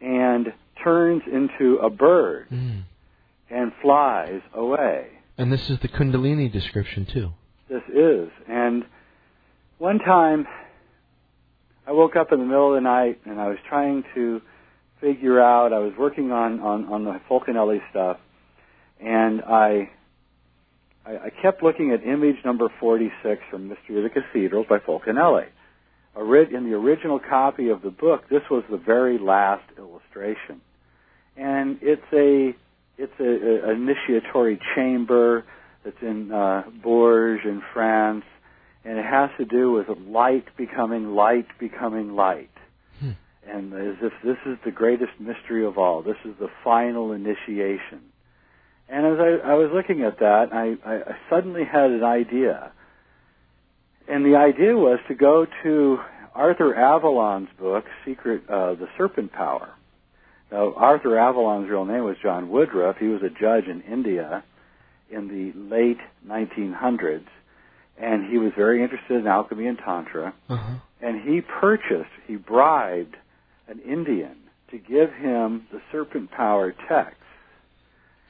and 0.00 0.52
turns 0.82 1.22
into 1.26 1.76
a 1.78 1.90
bird 1.90 2.46
Mm. 2.50 2.82
and 3.50 3.72
flies 3.82 4.40
away. 4.54 5.08
And 5.36 5.52
this 5.52 5.68
is 5.68 5.80
the 5.80 5.88
Kundalini 5.88 6.50
description 6.50 7.04
too. 7.04 7.30
This 7.68 7.82
is. 7.92 8.30
And 8.48 8.84
one 9.78 9.98
time, 9.98 10.46
I 11.90 11.92
woke 11.92 12.14
up 12.14 12.30
in 12.30 12.38
the 12.38 12.44
middle 12.44 12.68
of 12.68 12.80
the 12.80 12.88
night 12.88 13.20
and 13.26 13.40
I 13.40 13.48
was 13.48 13.58
trying 13.68 14.04
to 14.14 14.40
figure 15.00 15.42
out, 15.42 15.72
I 15.72 15.80
was 15.80 15.92
working 15.98 16.30
on, 16.30 16.60
on, 16.60 16.84
on 16.84 17.04
the 17.04 17.20
Fulcanelli 17.28 17.80
stuff, 17.90 18.18
and 19.00 19.42
I, 19.42 19.90
I, 21.04 21.10
I 21.10 21.30
kept 21.42 21.64
looking 21.64 21.90
at 21.90 22.04
image 22.06 22.36
number 22.44 22.68
46 22.78 23.42
from 23.50 23.68
Mystery 23.68 23.96
of 23.96 24.04
the 24.04 24.10
Cathedrals 24.10 24.66
by 24.68 24.78
Fulcanelli. 24.78 25.46
In 26.16 26.70
the 26.70 26.76
original 26.76 27.18
copy 27.18 27.70
of 27.70 27.82
the 27.82 27.90
book, 27.90 28.28
this 28.30 28.42
was 28.48 28.62
the 28.70 28.76
very 28.76 29.18
last 29.18 29.64
illustration. 29.76 30.60
And 31.36 31.80
it's 31.82 32.02
a, 32.12 32.54
it's 32.98 33.18
a, 33.18 33.68
a 33.68 33.72
initiatory 33.72 34.60
chamber 34.76 35.44
that's 35.84 36.00
in 36.02 36.30
uh, 36.30 36.62
Bourges 36.84 37.44
in 37.44 37.62
France, 37.74 38.24
and 38.84 38.98
it 38.98 39.04
has 39.04 39.30
to 39.38 39.44
do 39.44 39.72
with 39.72 39.86
light 40.06 40.46
becoming 40.56 41.14
light 41.14 41.46
becoming 41.58 42.14
light. 42.14 42.50
Hmm. 42.98 43.10
And 43.48 43.72
as 43.74 43.96
if 44.02 44.12
this 44.24 44.38
is 44.46 44.58
the 44.64 44.70
greatest 44.70 45.12
mystery 45.18 45.64
of 45.64 45.78
all, 45.78 46.02
this 46.02 46.16
is 46.24 46.34
the 46.38 46.48
final 46.64 47.12
initiation. 47.12 48.00
And 48.88 49.06
as 49.06 49.18
I, 49.20 49.52
I 49.52 49.54
was 49.54 49.70
looking 49.72 50.02
at 50.02 50.18
that, 50.18 50.48
I, 50.52 50.76
I, 50.84 50.94
I 50.96 51.16
suddenly 51.28 51.64
had 51.64 51.90
an 51.90 52.02
idea. 52.02 52.72
And 54.08 54.24
the 54.24 54.36
idea 54.36 54.76
was 54.76 54.98
to 55.06 55.14
go 55.14 55.46
to 55.62 55.98
Arthur 56.34 56.74
Avalon's 56.74 57.48
book, 57.58 57.84
Secret, 58.04 58.42
uh, 58.48 58.74
The 58.74 58.88
Serpent 58.98 59.32
Power. 59.32 59.68
Now, 60.50 60.74
Arthur 60.74 61.16
Avalon's 61.16 61.70
real 61.70 61.84
name 61.84 62.02
was 62.02 62.16
John 62.20 62.48
Woodroffe. 62.48 62.98
He 62.98 63.06
was 63.06 63.22
a 63.22 63.30
judge 63.30 63.66
in 63.66 63.82
India 63.82 64.42
in 65.10 65.28
the 65.28 65.52
late 65.74 65.98
1900s, 66.26 67.26
and 68.00 68.30
he 68.30 68.38
was 68.38 68.52
very 68.56 68.82
interested 68.82 69.16
in 69.20 69.26
alchemy 69.26 69.66
and 69.66 69.78
tantra. 69.78 70.32
Uh-huh. 70.48 70.74
And 71.02 71.20
he 71.28 71.40
purchased, 71.40 72.10
he 72.26 72.36
bribed 72.36 73.16
an 73.68 73.80
Indian 73.80 74.36
to 74.70 74.78
give 74.78 75.12
him 75.12 75.66
the 75.72 75.80
serpent 75.92 76.30
power 76.30 76.72
text. 76.88 77.16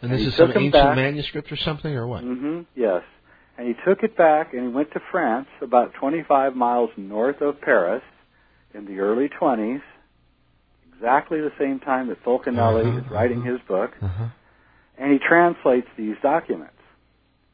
And 0.02 0.10
this 0.12 0.20
he 0.20 0.26
is 0.28 0.34
some 0.36 0.51
ancient 0.51 0.72
back. 0.72 0.97
manuscript 0.97 1.52
or 1.52 1.56
something, 1.56 1.92
or 1.94 2.06
what? 2.06 2.22
hmm 2.22 2.60
Yes. 2.74 3.02
And 3.59 3.68
he 3.68 3.74
took 3.86 4.02
it 4.02 4.16
back 4.16 4.55
and 4.55 4.62
he 4.62 4.68
went 4.68 4.90
to 4.92 5.01
France, 5.10 5.48
about 5.60 5.92
25 6.01 6.56
miles 6.56 6.90
north 6.97 7.40
of 7.42 7.60
Paris, 7.60 8.02
in 8.72 8.86
the 8.86 9.01
early 9.01 9.28
20s, 9.28 9.82
exactly 10.94 11.40
the 11.40 11.52
same 11.59 11.80
time 11.80 12.09
that 12.09 12.22
Fulcanelli 12.24 12.86
Uh-huh, 12.86 12.98
is 13.05 13.10
writing 13.10 13.40
uh-huh. 13.40 13.51
his 13.52 13.60
book. 13.68 13.90
Uh-huh. 14.01 14.26
and 14.98 15.12
he 15.12 15.18
translates 15.18 15.88
these 15.98 16.16
documents 16.22 16.72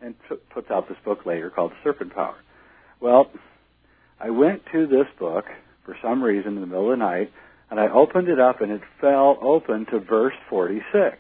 and 0.01 0.15
p- 0.29 0.37
puts 0.53 0.71
out 0.71 0.89
this 0.89 0.99
book 1.05 1.27
later 1.27 1.51
called 1.51 1.73
Serpent 1.83 2.15
Power. 2.15 2.37
Well, 3.01 3.31
I 4.21 4.31
went 4.31 4.63
to 4.73 4.87
this 4.87 5.07
book 5.19 5.45
for 5.85 5.97
some 6.03 6.23
reason 6.23 6.55
in 6.55 6.61
the 6.61 6.67
middle 6.67 6.93
of 6.93 6.99
the 6.99 7.05
night, 7.05 7.33
and 7.71 7.79
I 7.81 7.89
opened 7.89 8.29
it 8.29 8.41
up, 8.41 8.61
and 8.61 8.71
it 8.73 8.81
fell 9.01 9.39
open 9.41 9.87
to 9.87 10.01
verse 10.01 10.35
46, 10.49 11.17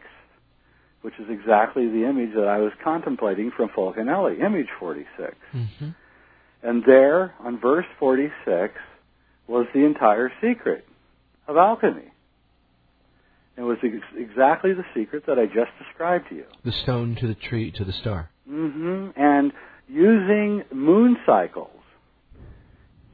which 1.02 1.14
is 1.18 1.26
exactly 1.28 1.88
the 1.88 2.08
image 2.08 2.34
that 2.34 2.48
I 2.48 2.58
was 2.58 2.72
contemplating 2.82 3.50
from 3.56 3.68
Fulcanelli, 3.70 4.40
image 4.40 4.68
46. 4.78 5.34
Mm-hmm. 5.54 5.88
And 6.62 6.82
there, 6.86 7.34
on 7.40 7.60
verse 7.60 7.86
46, 7.98 8.74
was 9.46 9.66
the 9.74 9.84
entire 9.84 10.32
secret 10.40 10.86
of 11.46 11.56
alchemy. 11.56 12.12
It 13.56 13.62
was 13.62 13.78
ex- 13.82 13.94
exactly 14.16 14.72
the 14.74 14.84
secret 14.94 15.24
that 15.26 15.38
I 15.38 15.46
just 15.46 15.70
described 15.78 16.28
to 16.30 16.34
you. 16.34 16.44
The 16.64 16.72
stone 16.72 17.16
to 17.20 17.26
the 17.26 17.34
tree 17.34 17.70
to 17.72 17.84
the 17.84 17.92
star. 17.92 18.30
Hmm 18.48 19.08
And 19.16 19.52
using 19.88 20.62
moon 20.72 21.16
cycles, 21.26 21.70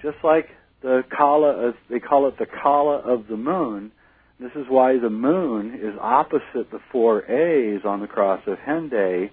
just 0.03 0.19
like 0.25 0.47
the 0.83 1.03
kala, 1.17 1.73
they 1.91 2.01
call 2.01 2.29
it 2.29 2.39
the 2.39 2.47
kala 2.47 2.99
of 2.99 3.27
the 3.29 3.37
moon. 3.37 3.93
This 4.41 4.53
is 4.57 4.67
why 4.69 4.99
the 4.99 5.11
moon 5.11 5.75
is 5.75 5.95
opposite 6.01 6.71
the 6.73 6.81
four 6.91 7.25
A's 7.31 7.83
on 7.85 8.01
the 8.01 8.09
cross 8.09 8.41
of 8.47 8.59
Hendaye, 8.59 9.31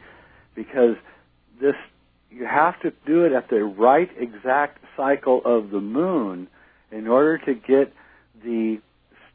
because 0.56 0.96
this 1.60 1.74
you 2.30 2.46
have 2.46 2.80
to 2.82 2.92
do 3.08 3.26
it 3.26 3.34
at 3.34 3.50
the 3.50 3.64
right 3.64 4.10
exact 4.20 4.78
cycle 4.96 5.42
of 5.46 5.72
the 5.72 5.82
moon 5.82 6.48
in 6.92 7.08
order 7.08 7.40
to 7.40 7.54
get 7.56 7.92
the 8.44 8.78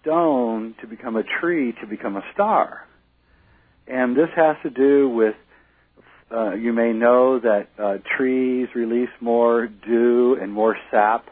stone 0.00 0.74
to 0.80 0.86
become 0.86 1.16
a 1.16 1.24
tree 1.40 1.74
to 1.80 1.86
become 1.88 2.16
a 2.16 2.22
star. 2.32 2.86
And 3.86 4.16
this 4.16 4.28
has 4.36 4.56
to 4.62 4.70
do 4.70 5.08
with 5.08 5.34
uh, 6.34 6.54
you 6.54 6.72
may 6.72 6.92
know 6.92 7.38
that 7.40 7.68
uh, 7.78 7.98
trees 8.16 8.68
release 8.74 9.10
more 9.20 9.66
dew 9.66 10.36
and 10.40 10.52
more 10.52 10.76
sap 10.90 11.26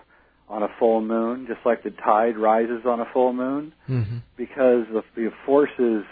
on 0.48 0.62
a 0.62 0.68
full 0.78 1.00
moon, 1.00 1.46
just 1.48 1.60
like 1.64 1.82
the 1.82 1.90
tide 1.90 2.36
rises 2.36 2.82
on 2.86 3.00
a 3.00 3.06
full 3.12 3.32
moon, 3.32 3.72
Mm-hmm. 3.88 4.18
because 4.36 4.84
the, 4.92 5.02
the 5.16 5.30
forces, 5.46 6.04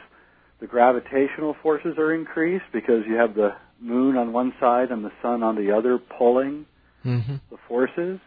the 0.60 0.66
gravitational 0.66 1.54
forces 1.62 1.94
are 1.98 2.14
increased 2.14 2.64
because 2.72 3.02
you 3.06 3.14
have 3.16 3.34
the 3.34 3.50
moon 3.80 4.16
on 4.16 4.32
one 4.32 4.52
side 4.60 4.90
and 4.90 5.04
the 5.04 5.12
sun 5.22 5.42
on 5.42 5.56
the 5.56 5.70
other 5.76 5.98
pulling 6.18 6.66
Mm-hmm. 7.04 7.36
the 7.50 7.56
forces. 7.68 8.18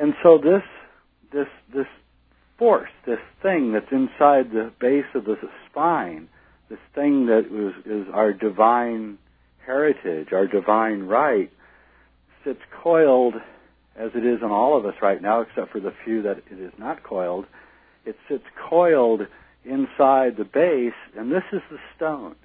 And 0.00 0.12
so 0.22 0.38
this 0.38 0.62
this 1.32 1.48
this 1.74 1.86
force, 2.58 2.90
this 3.06 3.18
thing 3.42 3.72
that's 3.72 3.90
inside 3.90 4.50
the 4.52 4.72
base 4.80 5.04
of 5.14 5.24
the 5.24 5.36
spine, 5.70 6.28
this 6.68 6.78
thing 6.94 7.26
that 7.26 7.44
is, 7.46 7.86
is 7.86 8.06
our 8.14 8.32
divine 8.32 9.18
heritage, 9.66 10.28
our 10.32 10.46
divine 10.46 11.02
right, 11.02 11.50
sits 12.44 12.60
coiled 12.82 13.34
as 13.98 14.10
it 14.14 14.24
is 14.24 14.40
in 14.42 14.50
all 14.50 14.78
of 14.78 14.86
us 14.86 14.94
right 15.02 15.20
now, 15.20 15.40
except 15.40 15.72
for 15.72 15.80
the 15.80 15.92
few 16.04 16.22
that 16.22 16.38
it 16.50 16.60
is 16.60 16.72
not 16.78 17.02
coiled. 17.02 17.46
It 18.04 18.16
sits 18.28 18.44
coiled 18.68 19.22
inside 19.64 20.36
the 20.36 20.44
base, 20.44 20.92
and 21.18 21.32
this 21.32 21.42
is 21.52 21.60
the 21.70 21.78
stone. 21.96 22.36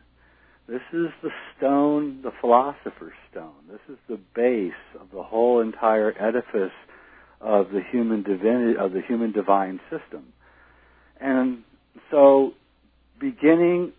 This 0.68 0.82
is 0.94 1.08
the 1.22 1.32
stone, 1.58 2.22
the 2.24 2.32
philosopher's 2.40 3.14
stone. 3.30 3.54
This 3.70 3.82
is 3.90 3.98
the 4.08 4.20
base 4.34 4.72
of 5.00 5.08
the 5.14 5.22
whole 5.22 5.60
entire 5.60 6.14
edifice 6.20 6.74
of 7.42 7.70
the 7.72 7.82
human 7.92 8.24
divinity, 8.24 8.78
of 8.78 8.94
the 8.94 9.02
human 9.02 9.32
divine 9.32 9.80
system. 9.90 10.34
And 11.20 11.64
so, 12.10 12.54
beginning 13.20 13.92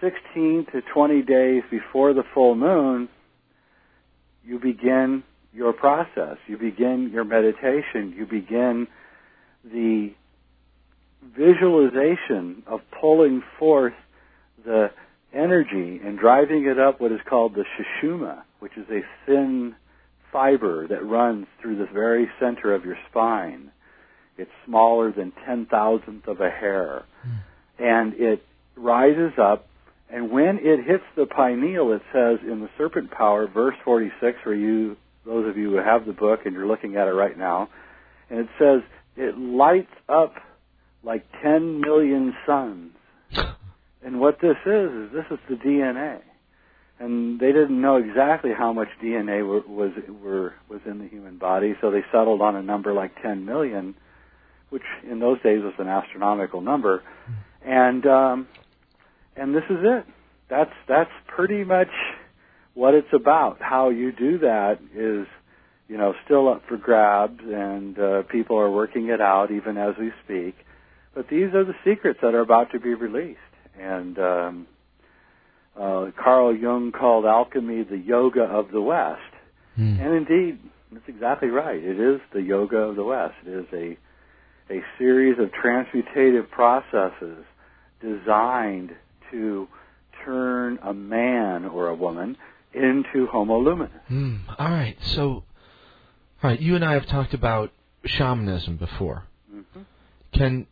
16 0.00 0.66
to 0.72 0.82
20 0.92 1.22
days 1.22 1.62
before 1.70 2.14
the 2.14 2.22
full 2.34 2.54
moon, 2.54 3.08
you 4.44 4.58
begin 4.58 5.22
your 5.52 5.72
process. 5.72 6.36
You 6.46 6.56
begin 6.56 7.10
your 7.12 7.24
meditation. 7.24 8.14
You 8.16 8.26
begin 8.26 8.86
the 9.64 10.12
visualization 11.36 12.62
of 12.66 12.80
pulling 13.00 13.42
forth 13.58 13.94
the 14.64 14.90
energy 15.32 16.00
and 16.04 16.18
driving 16.18 16.66
it 16.66 16.78
up 16.78 17.00
what 17.00 17.12
is 17.12 17.20
called 17.28 17.54
the 17.54 17.64
shushuma, 17.64 18.42
which 18.60 18.72
is 18.76 18.86
a 18.90 19.00
thin 19.26 19.74
fiber 20.32 20.86
that 20.88 21.04
runs 21.04 21.46
through 21.60 21.76
the 21.76 21.86
very 21.92 22.28
center 22.40 22.74
of 22.74 22.84
your 22.84 22.96
spine. 23.10 23.70
It's 24.36 24.50
smaller 24.64 25.12
than 25.12 25.32
ten 25.44 25.66
thousandth 25.66 26.28
of 26.28 26.40
a 26.40 26.50
hair. 26.50 27.04
Hmm. 27.22 27.82
And 27.82 28.14
it 28.14 28.42
rises 28.76 29.32
up 29.40 29.66
and 30.10 30.30
when 30.30 30.58
it 30.62 30.84
hits 30.86 31.04
the 31.16 31.26
pineal, 31.26 31.92
it 31.92 32.02
says 32.12 32.38
in 32.42 32.60
the 32.60 32.70
Serpent 32.78 33.10
Power, 33.10 33.46
verse 33.46 33.74
46, 33.84 34.38
for 34.42 34.54
you, 34.54 34.96
those 35.26 35.46
of 35.48 35.56
you 35.58 35.70
who 35.70 35.76
have 35.76 36.06
the 36.06 36.12
book 36.12 36.40
and 36.46 36.54
you're 36.54 36.66
looking 36.66 36.96
at 36.96 37.08
it 37.08 37.12
right 37.12 37.36
now, 37.36 37.68
and 38.30 38.40
it 38.40 38.48
says, 38.58 38.80
it 39.16 39.36
lights 39.36 39.92
up 40.08 40.34
like 41.02 41.24
10 41.42 41.80
million 41.80 42.34
suns. 42.46 42.92
And 44.00 44.20
what 44.20 44.40
this 44.40 44.56
is, 44.64 44.90
is 44.92 45.12
this 45.12 45.24
is 45.30 45.38
the 45.48 45.56
DNA. 45.56 46.20
And 47.00 47.38
they 47.40 47.48
didn't 47.48 47.80
know 47.80 47.96
exactly 47.96 48.52
how 48.56 48.72
much 48.72 48.88
DNA 49.02 49.46
were, 49.46 49.60
was 49.68 49.90
were, 50.22 50.54
was 50.68 50.80
in 50.86 51.00
the 51.00 51.08
human 51.08 51.36
body, 51.36 51.74
so 51.80 51.90
they 51.90 52.04
settled 52.12 52.40
on 52.40 52.54
a 52.54 52.62
number 52.62 52.92
like 52.92 53.20
10 53.22 53.44
million, 53.44 53.96
which 54.70 54.84
in 55.08 55.18
those 55.18 55.42
days 55.42 55.62
was 55.62 55.74
an 55.78 55.88
astronomical 55.88 56.60
number. 56.60 57.02
And 57.64 58.06
um, 58.06 58.48
and 59.38 59.54
this 59.54 59.64
is 59.70 59.78
it. 59.82 60.04
That's 60.50 60.72
that's 60.88 61.10
pretty 61.26 61.64
much 61.64 61.88
what 62.74 62.94
it's 62.94 63.12
about. 63.12 63.58
How 63.60 63.90
you 63.90 64.12
do 64.12 64.38
that 64.38 64.78
is, 64.94 65.26
you 65.88 65.96
know, 65.96 66.14
still 66.24 66.48
up 66.48 66.62
for 66.68 66.76
grabs, 66.76 67.40
and 67.42 67.98
uh, 67.98 68.22
people 68.22 68.56
are 68.58 68.70
working 68.70 69.08
it 69.08 69.20
out 69.20 69.50
even 69.50 69.76
as 69.76 69.94
we 69.98 70.10
speak. 70.24 70.54
but 71.14 71.28
these 71.28 71.54
are 71.54 71.64
the 71.64 71.74
secrets 71.84 72.20
that 72.22 72.34
are 72.34 72.40
about 72.40 72.70
to 72.72 72.80
be 72.80 72.94
released. 72.94 73.38
And 73.78 74.18
um, 74.18 74.66
uh, 75.78 76.10
Carl 76.22 76.56
Jung 76.56 76.92
called 76.92 77.24
alchemy 77.24 77.84
the 77.84 77.98
yoga 77.98 78.42
of 78.42 78.70
the 78.72 78.80
West. 78.80 79.20
Hmm. 79.76 79.98
And 80.00 80.14
indeed, 80.14 80.58
that's 80.92 81.08
exactly 81.08 81.48
right. 81.48 81.82
It 81.82 82.00
is 82.00 82.20
the 82.32 82.42
yoga 82.42 82.76
of 82.76 82.96
the 82.96 83.04
West. 83.04 83.34
It 83.46 83.52
is 83.52 83.66
a 83.72 83.98
a 84.70 84.82
series 84.98 85.38
of 85.38 85.48
transmutative 85.50 86.50
processes 86.50 87.44
designed 88.02 88.90
to 89.30 89.68
turn 90.24 90.78
a 90.82 90.92
man 90.92 91.64
or 91.64 91.88
a 91.88 91.94
woman 91.94 92.36
into 92.74 93.26
Homo 93.30 93.58
luminous. 93.58 93.92
Hmm. 94.08 94.36
All 94.58 94.70
right. 94.70 94.96
So, 95.00 95.22
all 95.30 95.44
right. 96.42 96.60
You 96.60 96.74
and 96.76 96.84
I 96.84 96.94
have 96.94 97.06
talked 97.06 97.34
about 97.34 97.72
shamanism 98.04 98.76
before. 98.76 99.24
Mhm. 99.52 99.84
Can 100.32 100.66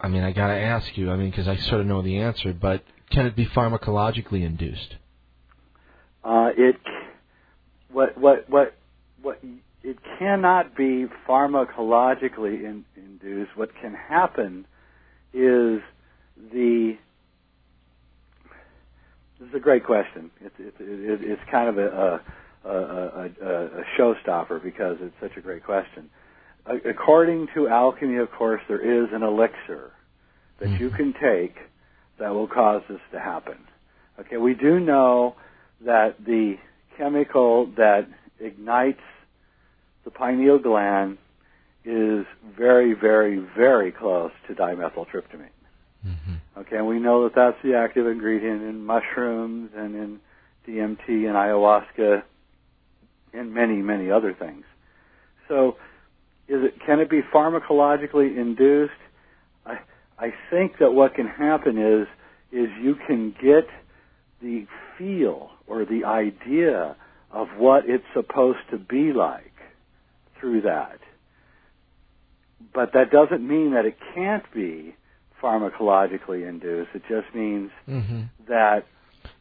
I 0.00 0.08
mean 0.08 0.22
I 0.22 0.32
gotta 0.32 0.54
ask 0.54 0.96
you? 0.96 1.10
I 1.10 1.16
mean 1.16 1.30
because 1.30 1.48
I 1.48 1.56
sort 1.56 1.80
of 1.80 1.86
know 1.86 2.02
the 2.02 2.18
answer, 2.18 2.52
but 2.52 2.82
can 3.10 3.26
it 3.26 3.36
be 3.36 3.46
pharmacologically 3.46 4.42
induced? 4.42 4.96
Uh, 6.24 6.50
it 6.56 6.76
what 7.90 8.16
what 8.18 8.48
what 8.48 8.74
what 9.22 9.40
it 9.82 9.98
cannot 10.18 10.76
be 10.76 11.06
pharmacologically 11.28 12.64
in, 12.64 12.84
induced. 12.96 13.56
What 13.56 13.70
can 13.80 13.94
happen 13.94 14.66
is 15.32 15.80
the 16.52 16.96
this 19.38 19.48
is 19.50 19.54
a 19.54 19.60
great 19.60 19.84
question. 19.84 20.30
It's 20.40 20.54
it's 20.58 20.76
it's 20.80 21.42
kind 21.50 21.68
of 21.68 21.78
a 21.78 22.20
a, 22.64 22.68
a, 22.68 23.30
a, 23.42 23.66
a 23.80 23.84
showstopper 23.98 24.62
because 24.62 24.96
it's 25.00 25.14
such 25.20 25.36
a 25.36 25.40
great 25.40 25.64
question. 25.64 26.10
According 26.66 27.48
to 27.54 27.68
alchemy, 27.68 28.16
of 28.16 28.30
course, 28.32 28.60
there 28.68 28.80
is 28.80 29.08
an 29.12 29.22
elixir 29.22 29.92
that 30.58 30.68
mm-hmm. 30.68 30.82
you 30.82 30.90
can 30.90 31.12
take 31.12 31.56
that 32.18 32.34
will 32.34 32.48
cause 32.48 32.82
this 32.88 32.98
to 33.12 33.20
happen. 33.20 33.58
Okay, 34.18 34.36
we 34.36 34.54
do 34.54 34.80
know 34.80 35.36
that 35.84 36.16
the 36.24 36.56
chemical 36.96 37.66
that 37.76 38.08
ignites 38.40 39.02
the 40.04 40.10
pineal 40.10 40.58
gland 40.58 41.18
is 41.84 42.26
very, 42.56 42.94
very, 42.94 43.38
very 43.56 43.92
close 43.92 44.32
to 44.48 44.54
dimethyltryptamine. 44.54 45.50
Mm-hmm. 46.06 46.60
Okay, 46.60 46.76
and 46.76 46.86
we 46.86 46.98
know 46.98 47.24
that 47.24 47.34
that's 47.34 47.56
the 47.64 47.74
active 47.74 48.06
ingredient 48.06 48.62
in 48.62 48.84
mushrooms 48.84 49.70
and 49.76 49.94
in 49.94 50.20
DMT 50.68 51.08
and 51.08 51.34
ayahuasca 51.34 52.22
and 53.32 53.52
many, 53.52 53.76
many 53.76 54.10
other 54.10 54.34
things. 54.38 54.64
So, 55.48 55.76
is 56.48 56.62
it 56.62 56.74
can 56.84 57.00
it 57.00 57.10
be 57.10 57.20
pharmacologically 57.34 58.36
induced? 58.36 58.92
I 59.64 59.78
I 60.18 60.32
think 60.50 60.78
that 60.78 60.92
what 60.92 61.14
can 61.14 61.26
happen 61.26 61.78
is 61.78 62.06
is 62.52 62.68
you 62.80 62.94
can 63.06 63.32
get 63.32 63.66
the 64.40 64.66
feel 64.96 65.50
or 65.66 65.84
the 65.84 66.04
idea 66.04 66.96
of 67.30 67.48
what 67.58 67.84
it's 67.88 68.04
supposed 68.14 68.60
to 68.70 68.78
be 68.78 69.12
like 69.12 69.52
through 70.38 70.62
that. 70.62 70.98
But 72.72 72.92
that 72.92 73.10
doesn't 73.10 73.46
mean 73.46 73.72
that 73.72 73.84
it 73.84 73.96
can't 74.14 74.44
be 74.54 74.94
pharmacologically 75.42 76.48
induced. 76.48 76.90
It 76.94 77.02
just 77.08 77.34
means 77.34 77.70
Mm-hmm. 77.88 78.22
that 78.48 78.86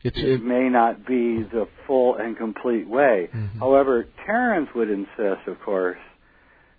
It's 0.04 0.18
it 0.18 0.26
it, 0.26 0.44
may 0.44 0.70
not 0.70 1.06
be 1.06 1.44
the 1.44 1.68
full 1.88 2.16
and 2.16 2.36
complete 2.38 2.88
way. 2.88 3.30
Mhm. 3.34 3.60
However, 3.60 4.06
Terence 4.26 4.70
would 4.76 4.90
insist, 4.90 5.48
of 5.48 5.60
course, 5.62 6.00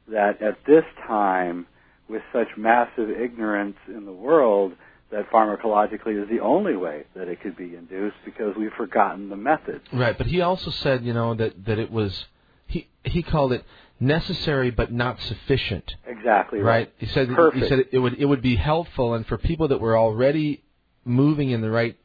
that 0.09 0.41
at 0.43 0.57
this 0.67 0.85
time, 1.07 1.67
with 2.09 2.23
such 2.33 2.49
massive 2.57 3.11
ignorance 3.11 3.77
in 3.89 4.05
the 4.07 4.13
world, 4.13 4.73
that 5.11 5.29
pharmacologically 5.31 6.21
is 6.23 6.29
the 6.29 6.41
only 6.41 6.77
way 6.77 7.05
that 7.15 7.29
it 7.29 7.41
could 7.41 7.57
be 7.57 7.75
induced 7.77 8.17
because 8.25 8.55
we've 8.57 8.73
forgotten 8.77 9.29
the 9.29 9.37
methods. 9.37 9.85
right. 9.93 10.17
But 10.19 10.27
he 10.27 10.41
also 10.41 10.71
said, 10.71 11.05
you 11.05 11.13
know, 11.13 11.35
that 11.35 11.65
that 11.67 11.79
it 11.79 11.91
was 11.91 12.27
he 12.67 12.89
he 13.05 13.23
called 13.23 13.53
it 13.53 13.65
necessary 14.01 14.71
but 14.71 14.93
not 14.93 15.21
sufficient. 15.21 15.95
Exactly 16.07 16.59
Right. 16.61 16.67
right. 16.89 16.93
He 16.99 17.07
said 17.07 17.29
he 17.55 17.61
said 17.69 17.85
it 17.93 17.99
would 17.99 18.15
it 18.15 18.25
would 18.25 18.43
be 18.43 18.57
helpful, 18.57 19.15
and 19.15 19.27
for 19.27 19.39
people 19.39 19.69
that 19.69 19.81
were 19.81 19.97
already 19.97 20.63
moving 21.05 21.51
in 21.51 21.61
the 21.61 21.71
right, 21.71 21.97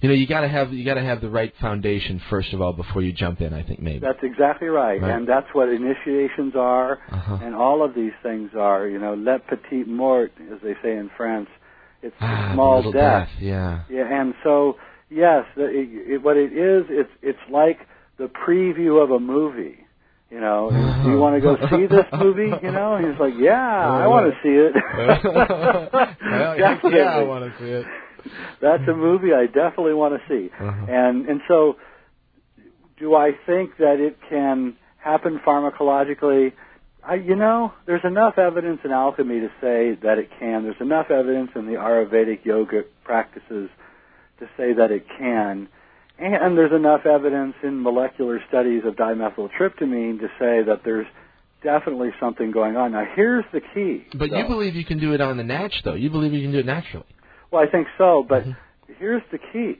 you 0.00 0.08
know, 0.08 0.14
you 0.14 0.26
got 0.26 0.40
to 0.42 0.48
have 0.48 0.72
you 0.72 0.84
got 0.84 0.94
to 0.94 1.02
have 1.02 1.20
the 1.20 1.28
right 1.28 1.52
foundation 1.60 2.20
first 2.30 2.52
of 2.52 2.60
all 2.62 2.72
before 2.72 3.02
you 3.02 3.12
jump 3.12 3.40
in. 3.40 3.52
I 3.52 3.62
think 3.62 3.80
maybe. 3.80 3.98
That's 4.00 4.22
exactly 4.22 4.68
right. 4.68 5.00
Right. 5.00 5.10
And 5.10 5.28
that's 5.28 5.48
what 5.52 5.68
initiations 5.68 6.54
are, 6.56 6.98
Uh-huh. 7.10 7.38
and 7.42 7.54
all 7.54 7.82
of 7.84 7.94
these 7.94 8.12
things 8.22 8.50
are. 8.56 8.86
You 8.88 8.98
know, 8.98 9.14
let 9.14 9.46
petit 9.46 9.84
mort, 9.84 10.32
as 10.52 10.60
they 10.62 10.74
say 10.82 10.96
in 10.96 11.10
France. 11.16 11.48
It's 12.00 12.14
Ah, 12.20 12.52
small 12.54 12.76
little 12.76 12.92
death. 12.92 13.28
Yeah. 13.40 13.80
Yeah, 13.90 14.06
and 14.20 14.32
so 14.44 14.76
yes, 15.10 15.44
it, 15.56 16.12
it, 16.12 16.22
what 16.22 16.36
it 16.36 16.52
is, 16.52 16.84
it's 16.90 17.10
it's 17.22 17.38
like 17.50 17.78
the 18.18 18.26
preview 18.28 19.02
of 19.02 19.10
a 19.10 19.18
movie. 19.18 19.78
You 20.30 20.40
know, 20.40 20.70
do 21.04 21.10
you 21.10 21.18
want 21.18 21.36
to 21.36 21.40
go 21.40 21.56
see 21.70 21.86
this 21.86 22.06
movie? 22.12 22.52
You 22.62 22.70
know, 22.70 22.96
and 22.96 23.06
he's 23.06 23.20
like, 23.20 23.34
yeah, 23.38 23.88
I 23.88 24.06
want 24.06 24.32
to 24.32 24.38
see 24.42 24.54
it. 24.54 24.72
yeah, 26.58 26.78
yeah, 26.84 27.16
I 27.16 27.22
want 27.22 27.44
to 27.44 27.58
see 27.58 27.70
it. 27.70 27.86
That's 28.60 28.82
a 28.88 28.94
movie 28.94 29.32
I 29.32 29.46
definitely 29.46 29.94
want 29.94 30.20
to 30.20 30.28
see. 30.28 30.50
Uh-huh. 30.52 30.86
And 30.88 31.26
and 31.26 31.40
so, 31.48 31.76
do 32.98 33.14
I 33.14 33.30
think 33.46 33.78
that 33.78 34.00
it 34.00 34.18
can 34.28 34.76
happen 34.98 35.40
pharmacologically? 35.46 36.52
I, 37.02 37.14
you 37.14 37.36
know, 37.36 37.72
there's 37.86 38.04
enough 38.04 38.36
evidence 38.36 38.80
in 38.84 38.92
alchemy 38.92 39.40
to 39.40 39.48
say 39.62 39.98
that 40.02 40.18
it 40.18 40.28
can. 40.38 40.64
There's 40.64 40.80
enough 40.80 41.10
evidence 41.10 41.50
in 41.54 41.64
the 41.64 41.74
Ayurvedic 41.74 42.44
yoga 42.44 42.82
practices 43.04 43.70
to 44.40 44.46
say 44.58 44.74
that 44.74 44.90
it 44.90 45.06
can. 45.18 45.68
And 46.18 46.58
there's 46.58 46.72
enough 46.72 47.06
evidence 47.06 47.54
in 47.62 47.80
molecular 47.80 48.40
studies 48.48 48.82
of 48.84 48.96
dimethyltryptamine 48.96 50.18
to 50.18 50.26
say 50.38 50.62
that 50.64 50.80
there's 50.84 51.06
definitely 51.62 52.10
something 52.18 52.50
going 52.50 52.76
on. 52.76 52.92
Now, 52.92 53.04
here's 53.14 53.44
the 53.52 53.60
key. 53.60 54.04
But 54.14 54.30
you 54.30 54.44
believe 54.46 54.74
you 54.74 54.84
can 54.84 54.98
do 54.98 55.12
it 55.14 55.20
on 55.20 55.36
the 55.36 55.44
natch, 55.44 55.82
though. 55.84 55.94
You 55.94 56.10
believe 56.10 56.32
you 56.32 56.42
can 56.42 56.50
do 56.50 56.58
it 56.58 56.66
naturally. 56.66 57.06
Well, 57.52 57.62
I 57.62 57.70
think 57.70 57.86
so, 57.96 58.24
but 58.28 58.44
Mhm. 58.44 58.56
here's 58.98 59.22
the 59.30 59.38
key. 59.38 59.78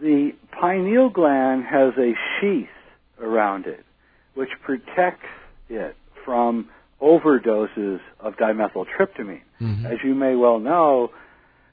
The 0.00 0.32
pineal 0.52 1.10
gland 1.10 1.64
has 1.64 1.92
a 1.98 2.14
sheath 2.40 2.68
around 3.20 3.66
it, 3.66 3.84
which 4.34 4.50
protects 4.62 5.26
it 5.68 5.94
from 6.24 6.68
overdoses 7.02 8.00
of 8.20 8.36
dimethyltryptamine. 8.36 9.42
Mhm. 9.60 9.84
As 9.84 10.02
you 10.02 10.14
may 10.14 10.36
well 10.36 10.58
know, 10.58 11.10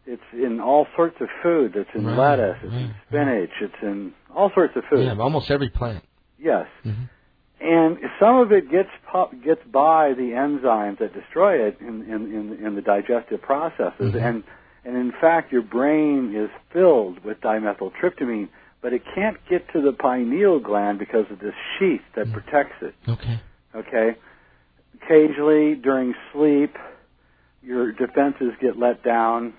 it's 0.07 0.22
in 0.34 0.60
all 0.60 0.88
sorts 0.95 1.15
of 1.22 1.27
food. 1.41 1.76
It's 1.76 1.90
in 1.95 2.06
Right, 2.06 2.18
lettuce, 2.18 2.57
it's 2.64 2.73
in 2.73 2.80
right, 2.88 2.95
spinach, 3.07 3.49
it's 3.61 3.82
in 3.82 4.14
all 4.36 4.52
sorts 4.53 4.76
of 4.76 4.84
food. 4.90 5.06
Yeah, 5.06 5.15
almost 5.19 5.49
every 5.52 5.69
plant. 5.69 6.03
Yes. 6.38 6.68
Mhm. 6.86 7.10
And 7.61 7.98
some 8.19 8.36
of 8.38 8.52
it 8.52 8.69
gets 8.69 8.90
gets 9.44 9.61
by 9.72 10.14
the 10.14 10.32
enzymes 10.34 10.98
that 10.99 11.14
destroy 11.14 11.65
it 11.68 11.77
in 11.80 12.03
in, 12.03 12.32
in, 12.60 12.65
in 12.65 12.76
the 12.76 12.82
digestive 12.82 13.41
processes, 13.41 14.14
Mhm. 14.14 14.22
and 14.22 14.44
and 14.84 14.95
in 14.98 15.11
fact, 15.14 15.52
your 15.52 15.64
brain 15.64 16.36
is 16.36 16.49
filled 16.72 17.23
with 17.23 17.41
dimethyltryptamine, 17.41 18.49
but 18.82 18.94
it 18.94 19.02
can't 19.15 19.38
get 19.49 19.68
to 19.69 19.82
the 19.82 19.94
pineal 19.94 20.60
gland 20.60 20.99
because 20.99 21.26
of 21.32 21.40
this 21.40 21.56
sheath 21.80 22.03
that 22.14 22.27
Mhm. 22.27 22.34
protects 22.34 22.84
it. 22.84 22.94
Okay. 23.07 23.40
Okay. 23.73 24.15
Occasionally 25.02 25.76
during 25.76 26.14
sleep, 26.34 26.77
your 27.64 27.91
defenses 27.91 28.53
get 28.60 28.77
let 28.77 29.02
down, 29.03 29.53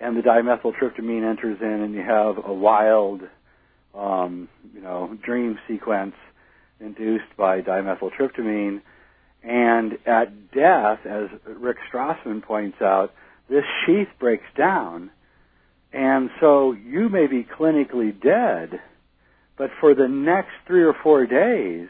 and 0.00 0.16
the 0.16 0.22
dimethyltryptamine 0.22 1.28
enters 1.28 1.58
in, 1.60 1.66
and 1.66 1.94
you 1.94 2.02
have 2.02 2.36
a 2.44 2.52
wild, 2.52 3.22
um, 3.94 4.48
you 4.74 4.80
know, 4.80 5.16
dream 5.24 5.58
sequence 5.68 6.14
induced 6.80 7.36
by 7.36 7.60
dimethyltryptamine. 7.60 8.80
And 9.42 9.98
at 10.06 10.52
death, 10.52 11.00
as 11.04 11.28
Rick 11.46 11.78
Strassman 11.92 12.42
points 12.42 12.78
out, 12.80 13.12
this 13.48 13.64
sheath 13.84 14.08
breaks 14.18 14.46
down, 14.56 15.10
and 15.92 16.28
so 16.40 16.72
you 16.72 17.08
may 17.08 17.26
be 17.26 17.44
clinically 17.58 18.12
dead, 18.20 18.80
but 19.56 19.70
for 19.80 19.94
the 19.94 20.08
next 20.08 20.50
three 20.66 20.82
or 20.82 20.94
four 21.02 21.24
days, 21.24 21.88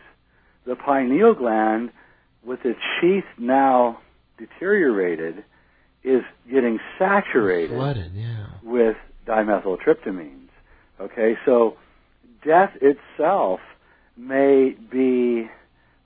the 0.66 0.76
pineal 0.76 1.35
gland, 1.35 1.90
with 2.44 2.60
its 2.64 2.78
sheath 3.01 3.24
now 3.39 3.98
deteriorated, 4.39 5.44
is 6.04 6.22
getting 6.50 6.78
saturated 6.98 7.74
Flooded, 7.76 8.12
yeah. 8.14 8.46
with 8.62 8.96
dimethyltryptamines. 9.26 10.48
Okay, 11.00 11.36
so 11.44 11.76
death 12.44 12.72
itself 12.80 13.60
may 14.16 14.74
be 14.90 15.48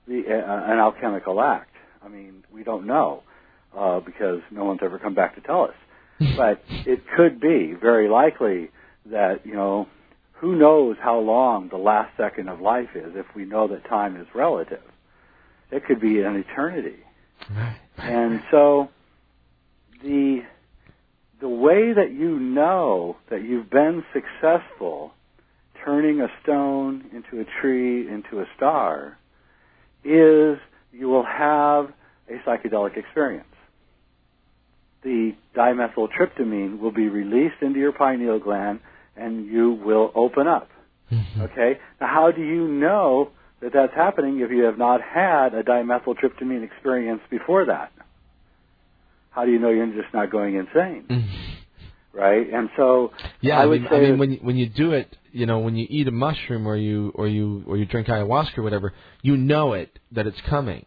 the, 0.07 0.23
uh, 0.27 0.71
an 0.71 0.79
alchemical 0.79 1.41
act. 1.41 1.71
I 2.03 2.09
mean, 2.09 2.43
we 2.53 2.63
don't 2.63 2.85
know 2.85 3.23
uh, 3.77 3.99
because 3.99 4.41
no 4.51 4.65
one's 4.65 4.81
ever 4.83 4.99
come 4.99 5.15
back 5.15 5.35
to 5.35 5.41
tell 5.41 5.63
us. 5.63 5.73
but 6.37 6.61
it 6.69 7.01
could 7.15 7.39
be 7.39 7.73
very 7.79 8.07
likely 8.07 8.69
that 9.07 9.45
you 9.45 9.53
know 9.53 9.87
who 10.33 10.55
knows 10.55 10.95
how 11.01 11.19
long 11.19 11.69
the 11.69 11.77
last 11.77 12.15
second 12.17 12.49
of 12.49 12.61
life 12.61 12.89
is 12.95 13.13
if 13.15 13.25
we 13.35 13.45
know 13.45 13.67
that 13.67 13.87
time 13.87 14.19
is 14.19 14.27
relative. 14.35 14.83
It 15.71 15.85
could 15.85 15.99
be 15.99 16.21
an 16.21 16.35
eternity. 16.35 16.99
Right. 17.49 17.77
And 17.97 18.41
so 18.51 18.89
the 20.03 20.41
the 21.41 21.49
way 21.49 21.93
that 21.93 22.11
you 22.11 22.39
know 22.39 23.17
that 23.29 23.43
you've 23.43 23.69
been 23.69 24.03
successful 24.13 25.11
turning 25.83 26.21
a 26.21 26.27
stone 26.41 27.03
into 27.11 27.41
a 27.41 27.61
tree 27.61 28.07
into 28.07 28.39
a 28.39 28.45
star 28.55 29.17
is 30.03 30.57
you 30.91 31.07
will 31.07 31.25
have 31.25 31.89
a 32.29 32.37
psychedelic 32.47 32.97
experience. 32.97 33.45
The 35.03 35.33
dimethyltryptamine 35.55 36.79
will 36.79 36.91
be 36.93 37.09
released 37.09 37.61
into 37.61 37.79
your 37.79 37.91
pineal 37.91 38.39
gland 38.39 38.79
and 39.17 39.45
you 39.45 39.71
will 39.71 40.11
open 40.15 40.47
up. 40.47 40.69
Mhm. 41.11 41.41
Okay? 41.41 41.79
Now, 41.99 42.07
how 42.07 42.31
do 42.31 42.41
you 42.41 42.67
know 42.67 43.29
that 43.59 43.73
that's 43.73 43.93
happening 43.93 44.39
if 44.39 44.49
you 44.49 44.63
have 44.63 44.77
not 44.77 45.01
had 45.01 45.53
a 45.53 45.63
dimethyltryptamine 45.63 46.63
experience 46.63 47.21
before 47.29 47.65
that? 47.65 47.91
How 49.33 49.45
do 49.45 49.51
you 49.51 49.59
know 49.59 49.69
you're 49.69 49.87
just 49.87 50.13
not 50.13 50.29
going 50.31 50.55
insane? 50.55 51.05
Mhm. 51.09 51.23
Right? 52.13 52.47
And 52.53 52.69
so, 52.77 53.11
Yeah, 53.41 53.57
I 53.59 53.63
I, 53.63 53.65
would 53.65 53.81
mean, 53.81 53.89
say 53.89 53.97
I 53.97 53.99
mean 54.01 54.17
when 54.19 54.31
you, 54.33 54.37
when 54.41 54.55
you 54.55 54.67
do 54.69 54.91
it, 54.91 55.17
you 55.31 55.47
know, 55.47 55.59
when 55.59 55.75
you 55.75 55.87
eat 55.89 56.07
a 56.07 56.11
mushroom 56.11 56.67
or 56.67 56.75
you 56.77 57.11
or 57.15 57.27
you 57.27 57.63
or 57.65 57.75
you 57.75 57.85
drink 57.85 58.07
ayahuasca 58.07 58.59
or 58.59 58.61
whatever, 58.63 58.93
you 59.23 59.35
know 59.35 59.73
it 59.73 59.97
that 60.11 60.27
it's 60.27 60.39
coming, 60.41 60.85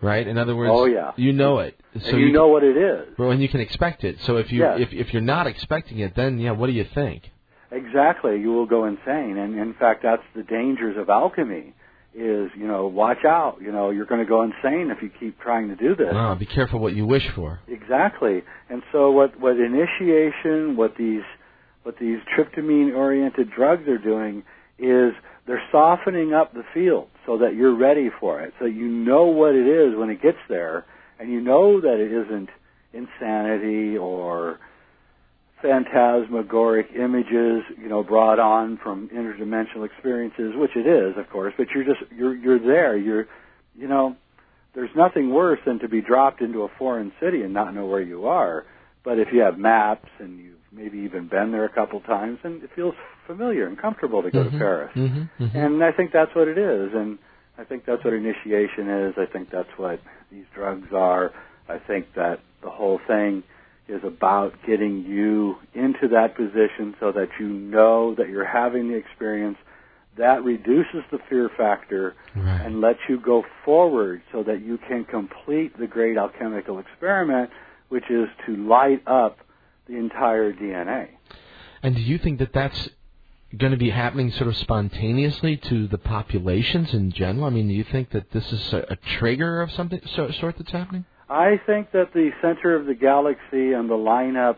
right? 0.00 0.24
In 0.26 0.38
other 0.38 0.54
words, 0.54 0.70
Oh, 0.72 0.86
yeah. 0.86 1.10
you 1.16 1.32
know 1.32 1.58
it, 1.58 1.74
so 2.00 2.10
and 2.10 2.20
you, 2.20 2.32
know 2.32 2.46
what 2.46 2.62
it 2.62 2.76
is. 2.76 3.18
well, 3.18 3.32
and 3.32 3.42
you 3.42 3.48
can 3.48 3.60
expect 3.60 4.04
it. 4.04 4.16
So 4.20 4.36
if 4.36 4.52
you 4.52 4.60
Yes. 4.60 4.78
if 4.80 4.92
if 4.92 5.12
you're 5.12 5.22
not 5.22 5.48
expecting 5.48 5.98
it, 5.98 6.14
then 6.14 6.38
yeah, 6.38 6.52
what 6.52 6.68
do 6.68 6.72
you 6.72 6.84
think? 6.94 7.24
Exactly, 7.72 8.38
you 8.40 8.52
will 8.52 8.66
go 8.66 8.84
insane. 8.86 9.36
And 9.36 9.58
in 9.58 9.74
fact, 9.74 10.02
that's 10.04 10.22
the 10.36 10.44
dangers 10.44 10.96
of 10.96 11.10
alchemy. 11.10 11.74
Is 12.14 12.50
you 12.56 12.66
know, 12.66 12.86
watch 12.86 13.24
out. 13.24 13.58
You 13.60 13.70
know, 13.70 13.90
you're 13.90 14.06
going 14.06 14.20
to 14.20 14.26
go 14.26 14.42
insane 14.42 14.90
if 14.90 15.02
you 15.02 15.10
keep 15.20 15.38
trying 15.40 15.68
to 15.68 15.76
do 15.76 15.94
this. 15.94 16.08
Oh, 16.12 16.34
be 16.34 16.46
careful 16.46 16.80
what 16.80 16.94
you 16.94 17.06
wish 17.06 17.28
for. 17.34 17.60
Exactly. 17.68 18.42
And 18.68 18.82
so 18.92 19.10
what 19.10 19.38
what 19.38 19.56
initiation, 19.56 20.76
what 20.76 20.94
these 20.98 21.22
what 21.82 21.96
these 22.00 22.18
tryptamine 22.36 22.94
oriented 22.94 23.50
drugs 23.54 23.86
are 23.88 23.98
doing 23.98 24.42
is 24.78 25.12
they're 25.46 25.62
softening 25.70 26.34
up 26.34 26.52
the 26.52 26.64
field 26.74 27.08
so 27.26 27.38
that 27.38 27.54
you're 27.54 27.76
ready 27.76 28.10
for 28.20 28.40
it. 28.40 28.52
So 28.58 28.66
you 28.66 28.88
know 28.88 29.26
what 29.26 29.54
it 29.54 29.66
is 29.66 29.96
when 29.96 30.10
it 30.10 30.20
gets 30.22 30.38
there 30.48 30.84
and 31.18 31.30
you 31.30 31.40
know 31.40 31.80
that 31.80 31.98
it 31.98 32.12
isn't 32.12 32.48
insanity 32.92 33.96
or 33.96 34.58
phantasmagoric 35.62 36.88
images, 36.94 37.62
you 37.80 37.88
know, 37.88 38.02
brought 38.02 38.38
on 38.38 38.78
from 38.82 39.08
interdimensional 39.08 39.84
experiences, 39.84 40.52
which 40.56 40.76
it 40.76 40.86
is, 40.86 41.16
of 41.16 41.28
course, 41.30 41.54
but 41.56 41.68
you're 41.74 41.84
just 41.84 42.00
you're 42.12 42.34
you're 42.34 42.58
there. 42.58 42.96
You're 42.96 43.26
you 43.76 43.88
know, 43.88 44.16
there's 44.74 44.90
nothing 44.96 45.32
worse 45.32 45.60
than 45.66 45.78
to 45.80 45.88
be 45.88 46.00
dropped 46.00 46.40
into 46.40 46.62
a 46.62 46.68
foreign 46.78 47.12
city 47.20 47.42
and 47.42 47.52
not 47.52 47.74
know 47.74 47.86
where 47.86 48.02
you 48.02 48.26
are. 48.26 48.64
But 49.04 49.18
if 49.18 49.28
you 49.32 49.40
have 49.40 49.58
maps 49.58 50.08
and 50.18 50.38
you've 50.38 50.58
maybe 50.72 50.98
even 50.98 51.28
been 51.28 51.52
there 51.52 51.64
a 51.64 51.72
couple 51.72 52.00
times, 52.00 52.38
and 52.44 52.62
it 52.62 52.70
feels 52.74 52.94
familiar 53.26 53.66
and 53.66 53.78
comfortable 53.78 54.22
to 54.22 54.30
go 54.30 54.44
to 54.44 54.50
Paris. 54.50 54.90
Mm-hmm, 54.94 55.44
mm-hmm. 55.44 55.56
And 55.56 55.82
I 55.82 55.92
think 55.92 56.12
that's 56.12 56.34
what 56.34 56.48
it 56.48 56.58
is. 56.58 56.90
And 56.94 57.18
I 57.56 57.64
think 57.64 57.84
that's 57.86 58.04
what 58.04 58.12
initiation 58.12 58.88
is. 58.88 59.14
I 59.16 59.26
think 59.30 59.50
that's 59.50 59.68
what 59.76 60.00
these 60.30 60.44
drugs 60.54 60.88
are. 60.92 61.32
I 61.68 61.78
think 61.78 62.06
that 62.16 62.40
the 62.62 62.70
whole 62.70 63.00
thing 63.06 63.42
is 63.88 64.02
about 64.04 64.52
getting 64.66 65.04
you 65.04 65.56
into 65.74 66.08
that 66.08 66.36
position 66.36 66.94
so 67.00 67.10
that 67.12 67.28
you 67.40 67.48
know 67.48 68.14
that 68.16 68.28
you're 68.28 68.46
having 68.46 68.88
the 68.88 68.94
experience. 68.94 69.56
That 70.18 70.44
reduces 70.44 71.02
the 71.10 71.18
fear 71.30 71.48
factor 71.56 72.14
right. 72.34 72.66
and 72.66 72.80
lets 72.80 72.98
you 73.08 73.20
go 73.20 73.44
forward 73.64 74.20
so 74.32 74.42
that 74.42 74.62
you 74.62 74.78
can 74.88 75.04
complete 75.04 75.78
the 75.78 75.86
great 75.86 76.16
alchemical 76.18 76.80
experiment, 76.80 77.50
which 77.88 78.04
is 78.10 78.28
to 78.46 78.56
light 78.56 79.02
up 79.06 79.38
the 79.86 79.96
entire 79.96 80.52
DNA. 80.52 81.08
And 81.82 81.94
do 81.94 82.02
you 82.02 82.18
think 82.18 82.40
that 82.40 82.52
that's 82.52 82.88
going 83.56 83.72
to 83.72 83.78
be 83.78 83.90
happening 83.90 84.30
sort 84.32 84.48
of 84.48 84.56
spontaneously 84.56 85.56
to 85.56 85.86
the 85.88 85.98
populations 85.98 86.92
in 86.92 87.12
general? 87.12 87.46
I 87.46 87.50
mean, 87.50 87.68
do 87.68 87.74
you 87.74 87.84
think 87.84 88.10
that 88.10 88.30
this 88.32 88.52
is 88.52 88.72
a, 88.72 88.84
a 88.90 88.96
trigger 88.96 89.62
of 89.62 89.70
something 89.72 90.00
so, 90.14 90.30
sort 90.32 90.58
that's 90.58 90.72
happening? 90.72 91.06
I 91.30 91.60
think 91.66 91.92
that 91.92 92.12
the 92.14 92.30
center 92.40 92.74
of 92.74 92.86
the 92.86 92.94
galaxy 92.94 93.72
and 93.72 93.88
the 93.88 93.94
lineup 93.94 94.56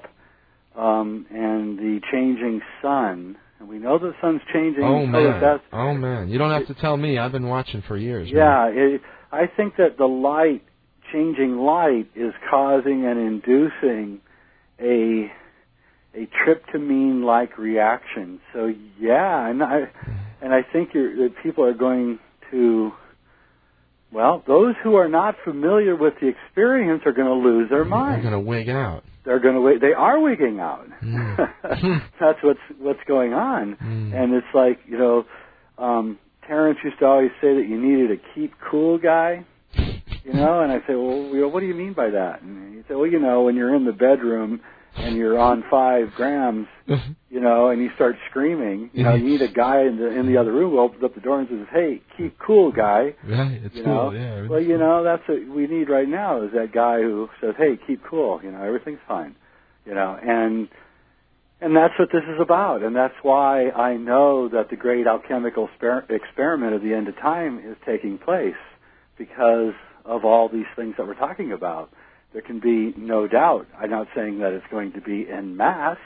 um, 0.76 1.26
and 1.30 1.78
the 1.78 2.00
changing 2.12 2.60
sun, 2.80 3.36
and 3.58 3.68
we 3.68 3.78
know 3.78 3.98
the 3.98 4.12
sun's 4.20 4.40
changing. 4.52 4.84
Oh 4.84 5.04
man! 5.06 5.60
Oh 5.72 5.94
man! 5.94 6.28
You 6.28 6.38
don't 6.38 6.52
have 6.52 6.68
to 6.68 6.74
tell 6.74 6.96
me. 6.96 7.18
I've 7.18 7.32
been 7.32 7.48
watching 7.48 7.82
for 7.86 7.96
years. 7.96 8.30
yeah, 8.32 8.68
it, 8.68 9.00
I 9.32 9.46
think 9.46 9.76
that 9.76 9.96
the 9.98 10.06
light, 10.06 10.62
changing 11.12 11.58
light, 11.58 12.08
is 12.14 12.32
causing 12.48 13.04
and 13.04 13.18
inducing 13.18 14.20
a 14.80 15.30
a 16.14 16.28
tryptamine-like 16.44 17.58
reaction. 17.58 18.40
So 18.52 18.72
yeah, 18.98 19.48
and 19.48 19.62
I 19.62 19.90
and 20.40 20.54
I 20.54 20.62
think 20.72 20.90
you're, 20.94 21.16
that 21.28 21.34
people 21.42 21.64
are 21.64 21.74
going 21.74 22.18
to. 22.52 22.92
Well, 24.12 24.42
those 24.46 24.74
who 24.82 24.96
are 24.96 25.08
not 25.08 25.36
familiar 25.44 25.94
with 25.94 26.14
the 26.20 26.28
experience 26.28 27.02
are 27.06 27.12
going 27.12 27.28
to 27.28 27.48
lose 27.48 27.70
their 27.70 27.84
mind. 27.84 28.14
They're 28.24 28.30
going 28.30 28.44
to 28.44 28.48
wig 28.48 28.68
out. 28.68 29.04
They're 29.24 29.38
going 29.38 29.54
to 29.54 29.60
wait. 29.60 29.80
They 29.80 29.92
are 29.92 30.18
wigging 30.18 30.58
out. 30.60 30.86
Mm. 31.02 31.36
That's 32.20 32.38
what's 32.42 32.60
what's 32.78 33.00
going 33.06 33.34
on. 33.34 33.76
Mm. 33.76 34.14
And 34.14 34.34
it's 34.34 34.46
like 34.54 34.80
you 34.88 34.98
know, 34.98 35.24
um, 35.78 36.18
Terence 36.46 36.78
used 36.82 36.98
to 37.00 37.06
always 37.06 37.30
say 37.40 37.54
that 37.54 37.66
you 37.68 37.80
needed 37.80 38.18
a 38.18 38.34
keep 38.34 38.52
cool 38.70 38.98
guy. 38.98 39.44
You 40.24 40.34
know, 40.34 40.60
and 40.60 40.70
I 40.70 40.78
say, 40.80 40.94
well, 40.94 41.30
you 41.32 41.40
know, 41.40 41.48
what 41.48 41.60
do 41.60 41.66
you 41.66 41.74
mean 41.74 41.94
by 41.94 42.10
that? 42.10 42.42
And 42.42 42.74
he 42.74 42.82
said, 42.86 42.96
well, 42.96 43.06
you 43.06 43.18
know, 43.18 43.42
when 43.42 43.56
you're 43.56 43.74
in 43.74 43.86
the 43.86 43.92
bedroom 43.92 44.60
and 44.96 45.16
you're 45.16 45.38
on 45.38 45.64
five 45.70 46.08
grams, 46.16 46.66
mm-hmm. 46.88 47.12
you 47.30 47.40
know, 47.40 47.68
and 47.68 47.80
you 47.80 47.90
start 47.94 48.16
screaming, 48.28 48.90
you 48.92 49.04
know, 49.04 49.14
you 49.14 49.24
need 49.24 49.40
a 49.42 49.48
guy 49.52 49.82
in 49.82 49.96
the 49.96 50.08
in 50.08 50.26
the 50.26 50.36
other 50.36 50.52
room 50.52 50.72
who 50.72 50.80
opens 50.80 51.02
up 51.04 51.14
the 51.14 51.20
door 51.20 51.40
and 51.40 51.48
says, 51.48 51.66
hey, 51.72 52.02
keep 52.16 52.36
cool, 52.38 52.72
guy. 52.72 53.14
right. 53.26 53.60
It's 53.64 53.74
You 53.74 53.84
cool. 53.84 54.10
know, 54.10 54.10
Yeah. 54.12 54.46
well, 54.48 54.60
you 54.60 54.76
know, 54.78 55.02
that's 55.04 55.22
what 55.28 55.46
we 55.48 55.66
need 55.66 55.88
right 55.88 56.08
now 56.08 56.42
is 56.42 56.52
that 56.52 56.72
guy 56.72 57.00
who 57.02 57.28
says, 57.40 57.54
"Hey, 57.56 57.78
keep 57.86 58.02
cool. 58.08 58.40
You 58.42 58.50
know, 58.52 58.62
everything's 58.62 59.00
fine." 59.06 59.36
You 59.86 59.94
know, 59.94 60.18
and 60.20 60.68
and 61.62 61.76
that's 61.76 61.94
what 61.98 62.08
this 62.12 62.22
is 62.24 62.40
about, 62.40 62.82
and 62.82 62.96
that's 62.96 63.14
why 63.22 63.68
I 63.70 63.96
know 63.96 64.48
that 64.48 64.70
the 64.70 64.76
great 64.76 65.06
alchemical 65.06 65.68
sper- 65.78 66.08
experiment 66.10 66.74
of 66.74 66.82
the 66.82 66.94
end 66.94 67.06
of 67.08 67.16
time 67.16 67.58
is 67.58 67.76
taking 67.86 68.18
place 68.18 68.54
because 69.18 69.74
of 70.04 70.24
all 70.24 70.48
these 70.48 70.66
things 70.74 70.94
that 70.96 71.06
we're 71.06 71.14
talking 71.14 71.52
about. 71.52 71.90
There 72.32 72.42
can 72.42 72.60
be 72.60 72.94
no 72.96 73.26
doubt. 73.26 73.66
I'm 73.78 73.90
not 73.90 74.06
saying 74.14 74.38
that 74.38 74.52
it's 74.52 74.66
going 74.70 74.92
to 74.92 75.00
be 75.00 75.26
en 75.30 75.56
masse. 75.56 75.98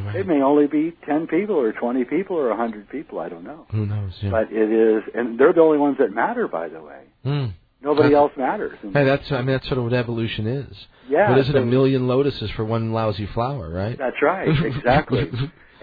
Right. 0.00 0.16
It 0.16 0.26
may 0.26 0.40
only 0.42 0.66
be 0.66 0.92
10 1.06 1.26
people 1.28 1.54
or 1.56 1.72
20 1.72 2.04
people 2.04 2.36
or 2.36 2.48
100 2.48 2.88
people. 2.88 3.20
I 3.20 3.28
don't 3.28 3.44
know. 3.44 3.66
Who 3.70 3.86
knows? 3.86 4.12
Yeah. 4.20 4.30
But 4.30 4.52
it 4.52 4.70
is, 4.72 5.02
and 5.14 5.38
they're 5.38 5.52
the 5.52 5.60
only 5.60 5.78
ones 5.78 5.96
that 5.98 6.12
matter, 6.12 6.48
by 6.48 6.68
the 6.68 6.80
way. 6.82 7.02
Mm. 7.24 7.52
Nobody 7.82 8.08
That's- 8.10 8.16
else 8.22 8.32
matters. 8.36 8.78
And- 8.82 8.92
Hey, 8.96 9.04
that's 9.04 9.30
I 9.30 9.38
mean 9.38 9.46
that's 9.48 9.66
sort 9.68 9.78
of 9.78 9.84
what 9.84 9.92
evolution 9.92 10.46
is. 10.46 10.86
yeah, 11.08 11.28
but 11.28 11.38
isn't 11.38 11.52
so- 11.54 11.62
a 11.62 11.66
million 11.66 12.08
lotuses 12.08 12.50
for 12.52 12.64
one 12.64 12.92
lousy 12.92 13.26
flower, 13.26 13.68
right? 13.70 13.96
That's 13.98 14.20
right, 14.22 14.48
exactly. 14.64 15.30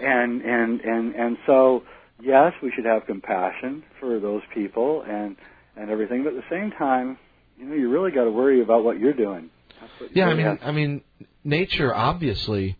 and 0.00 0.42
and 0.42 0.80
and 0.80 1.14
and 1.14 1.36
so 1.46 1.84
yes, 2.20 2.52
we 2.62 2.72
should 2.74 2.84
have 2.86 3.06
compassion 3.06 3.82
for 4.00 4.18
those 4.18 4.42
people 4.52 5.02
and 5.08 5.36
and 5.76 5.90
everything, 5.90 6.24
but 6.24 6.34
at 6.34 6.36
the 6.36 6.50
same 6.50 6.70
time, 6.72 7.18
you 7.56 7.64
know, 7.66 7.74
you 7.76 7.88
really 7.88 8.10
got 8.10 8.24
to 8.24 8.30
worry 8.32 8.60
about 8.62 8.84
what 8.84 8.98
you're 8.98 9.14
doing. 9.14 9.48
Yeah, 10.14 10.28
I 10.28 10.34
mean, 10.34 10.46
have- 10.46 10.58
I 10.62 10.72
mean, 10.72 11.02
nature 11.44 11.94
obviously 11.94 12.76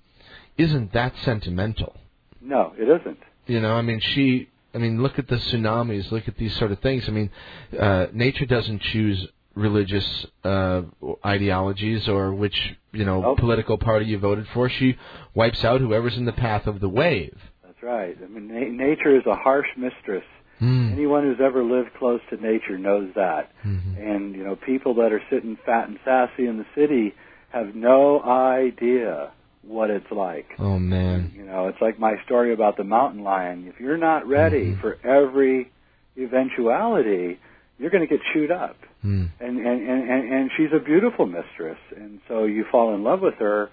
isn't 0.58 0.92
that 0.92 1.14
sentimental. 1.24 1.96
no, 2.40 2.72
it 2.78 2.88
isn't. 2.88 3.18
You 3.46 3.60
know, 3.60 3.74
I 3.74 3.82
mean, 3.82 4.00
she. 4.00 4.48
I 4.74 4.78
mean, 4.78 5.02
look 5.02 5.18
at 5.18 5.28
the 5.28 5.36
tsunamis. 5.36 6.10
Look 6.10 6.28
at 6.28 6.36
these 6.36 6.56
sort 6.56 6.72
of 6.72 6.78
things. 6.78 7.04
I 7.06 7.12
mean, 7.12 7.30
uh, 7.78 8.06
nature 8.12 8.46
doesn't 8.46 8.80
choose 8.80 9.26
religious 9.54 10.26
uh, 10.44 10.82
ideologies 11.26 12.08
or 12.08 12.32
which 12.32 12.74
you 12.92 13.04
know 13.04 13.34
political 13.36 13.76
party 13.78 14.06
you 14.06 14.18
voted 14.18 14.46
for. 14.54 14.68
She 14.70 14.96
wipes 15.34 15.62
out 15.64 15.80
whoever's 15.80 16.16
in 16.16 16.24
the 16.24 16.32
path 16.32 16.66
of 16.66 16.80
the 16.80 16.88
wave. 16.88 17.36
That's 17.64 17.82
right. 17.82 18.16
I 18.22 18.26
mean, 18.28 18.48
na- 18.48 18.84
nature 18.86 19.14
is 19.16 19.26
a 19.26 19.34
harsh 19.34 19.66
mistress. 19.76 20.24
Mm. 20.62 20.92
Anyone 20.92 21.24
who's 21.24 21.40
ever 21.40 21.62
lived 21.64 21.90
close 21.98 22.20
to 22.30 22.36
nature 22.36 22.78
knows 22.78 23.08
that. 23.16 23.50
Mhm. 23.66 23.98
And 23.98 24.34
you 24.36 24.44
know, 24.44 24.54
people 24.56 24.94
that 24.94 25.12
are 25.12 25.22
sitting 25.28 25.56
fat 25.66 25.88
and 25.88 25.98
sassy 26.04 26.46
in 26.46 26.56
the 26.58 26.66
city 26.74 27.14
have 27.50 27.74
no 27.74 28.22
idea 28.22 29.30
what 29.62 29.90
it's 29.90 30.10
like. 30.10 30.46
Oh 30.58 30.78
man. 30.78 31.32
You 31.36 31.44
know, 31.44 31.68
it's 31.68 31.80
like 31.80 31.98
my 31.98 32.14
story 32.24 32.52
about 32.52 32.76
the 32.76 32.84
mountain 32.84 33.22
lion. 33.22 33.66
If 33.68 33.80
you're 33.80 33.96
not 33.98 34.26
ready 34.28 34.72
Mhm. 34.72 34.80
for 34.80 34.98
every 35.04 35.70
eventuality, 36.16 37.38
you're 37.78 37.90
going 37.90 38.06
to 38.06 38.12
get 38.16 38.20
chewed 38.32 38.50
up. 38.50 38.76
Mm. 39.04 39.28
And, 39.40 39.58
and 39.58 39.88
and 39.88 40.10
and 40.10 40.32
and 40.32 40.50
she's 40.56 40.72
a 40.72 40.78
beautiful 40.78 41.26
mistress, 41.26 41.78
and 41.96 42.20
so 42.28 42.44
you 42.44 42.64
fall 42.70 42.94
in 42.94 43.02
love 43.02 43.20
with 43.20 43.34
her, 43.40 43.68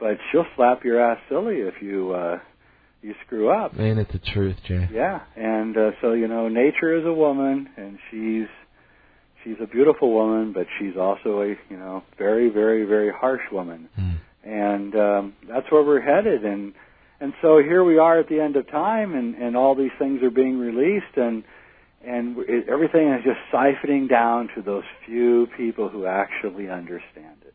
but 0.00 0.18
she'll 0.30 0.46
slap 0.56 0.84
your 0.84 0.98
ass 1.00 1.18
silly 1.28 1.60
if 1.60 1.80
you 1.80 2.12
uh 2.12 2.38
you 3.02 3.14
screw 3.26 3.50
up. 3.50 3.78
Ain't 3.78 3.98
it 3.98 4.08
the 4.12 4.18
truth, 4.32 4.56
Jay? 4.66 4.88
Yeah, 4.92 5.20
and 5.36 5.76
uh, 5.76 5.90
so 6.00 6.12
you 6.12 6.28
know, 6.28 6.48
nature 6.48 6.96
is 6.96 7.04
a 7.04 7.12
woman, 7.12 7.68
and 7.76 7.98
she's 8.10 8.46
she's 9.44 9.56
a 9.62 9.66
beautiful 9.66 10.12
woman, 10.12 10.52
but 10.52 10.66
she's 10.78 10.96
also 10.96 11.42
a 11.42 11.48
you 11.68 11.76
know 11.78 12.02
very 12.18 12.48
very 12.48 12.84
very 12.84 13.12
harsh 13.12 13.42
woman, 13.50 13.88
Mm. 13.98 14.18
and 14.44 14.94
um, 14.96 15.32
that's 15.48 15.70
where 15.70 15.82
we're 15.82 16.00
headed. 16.00 16.44
And 16.44 16.74
and 17.20 17.32
so 17.42 17.58
here 17.58 17.84
we 17.84 17.98
are 17.98 18.18
at 18.18 18.28
the 18.28 18.40
end 18.40 18.56
of 18.56 18.70
time, 18.70 19.14
and 19.14 19.34
and 19.34 19.56
all 19.56 19.74
these 19.74 19.90
things 19.98 20.22
are 20.22 20.30
being 20.30 20.58
released, 20.58 21.16
and 21.16 21.42
and 22.04 22.36
it, 22.48 22.68
everything 22.68 23.12
is 23.12 23.24
just 23.24 23.38
siphoning 23.52 24.08
down 24.08 24.48
to 24.54 24.62
those 24.62 24.84
few 25.06 25.48
people 25.56 25.88
who 25.88 26.06
actually 26.06 26.68
understand 26.68 27.36
it. 27.44 27.54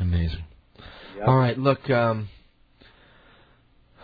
Amazing. 0.00 0.44
Yep. 1.16 1.26
All 1.26 1.36
right, 1.36 1.58
look. 1.58 1.90
Um, 1.90 2.28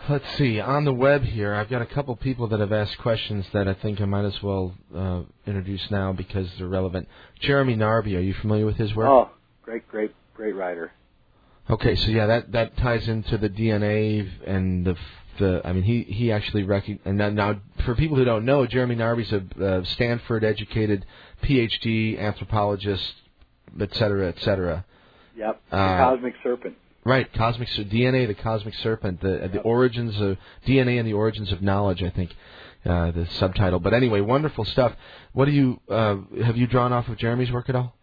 let's 0.09 0.37
see. 0.37 0.59
On 0.59 0.85
the 0.85 0.93
web 0.93 1.23
here, 1.23 1.53
I've 1.53 1.69
got 1.69 1.81
a 1.81 1.85
couple 1.85 2.15
people 2.15 2.47
that 2.47 2.59
have 2.59 2.71
asked 2.71 2.97
questions 2.99 3.45
that 3.53 3.67
I 3.67 3.73
think 3.73 4.01
I 4.01 4.05
might 4.05 4.25
as 4.25 4.41
well 4.41 4.73
uh, 4.95 5.21
introduce 5.45 5.89
now 5.91 6.13
because 6.13 6.49
they're 6.57 6.67
relevant. 6.67 7.07
Jeremy 7.39 7.75
Narby, 7.75 8.15
are 8.15 8.21
you 8.21 8.33
familiar 8.33 8.65
with 8.65 8.77
his 8.77 8.93
work? 8.95 9.07
Oh, 9.07 9.29
great, 9.63 9.87
great, 9.87 10.11
great 10.33 10.55
writer. 10.55 10.91
Okay, 11.69 11.95
so 11.95 12.11
yeah, 12.11 12.27
that 12.27 12.51
that 12.51 12.77
ties 12.77 13.07
into 13.07 13.37
the 13.37 13.49
DNA 13.49 14.29
and 14.45 14.85
the 14.85 14.95
the. 15.39 15.61
I 15.65 15.73
mean, 15.73 15.83
he 15.83 16.03
he 16.03 16.31
actually 16.31 16.63
recog 16.63 16.99
and 17.05 17.17
now, 17.17 17.29
now 17.29 17.61
for 17.85 17.95
people 17.95 18.17
who 18.17 18.25
don't 18.25 18.45
know, 18.45 18.67
Jeremy 18.67 18.95
Narby's 18.95 19.31
a 19.33 19.63
uh, 19.65 19.83
Stanford 19.83 20.43
educated 20.43 21.05
PhD 21.41 22.19
anthropologist, 22.19 23.13
et 23.79 23.95
cetera, 23.95 24.27
et 24.27 24.39
cetera. 24.41 24.85
Yep, 25.35 25.61
Uh, 25.71 25.97
cosmic 25.97 26.35
serpent. 26.43 26.75
Right, 27.05 27.31
cosmic 27.33 27.69
ser- 27.69 27.83
DNA, 27.83 28.27
the 28.27 28.33
cosmic 28.33 28.73
serpent, 28.75 29.21
the 29.21 29.49
the 29.53 29.61
origins 29.61 30.19
of 30.19 30.37
DNA 30.65 30.97
and 30.97 31.07
the 31.07 31.13
origins 31.13 31.51
of 31.51 31.61
knowledge. 31.61 32.01
I 32.01 32.09
think 32.09 32.31
uh, 32.85 33.11
the 33.11 33.27
subtitle. 33.39 33.79
But 33.79 33.93
anyway, 33.93 34.21
wonderful 34.21 34.65
stuff. 34.65 34.93
What 35.33 35.45
do 35.45 35.51
you 35.51 35.79
uh, 35.87 36.17
have 36.43 36.57
you 36.57 36.65
drawn 36.65 36.91
off 36.91 37.07
of 37.07 37.17
Jeremy's 37.17 37.51
work 37.51 37.69
at 37.69 37.75
all? 37.75 37.95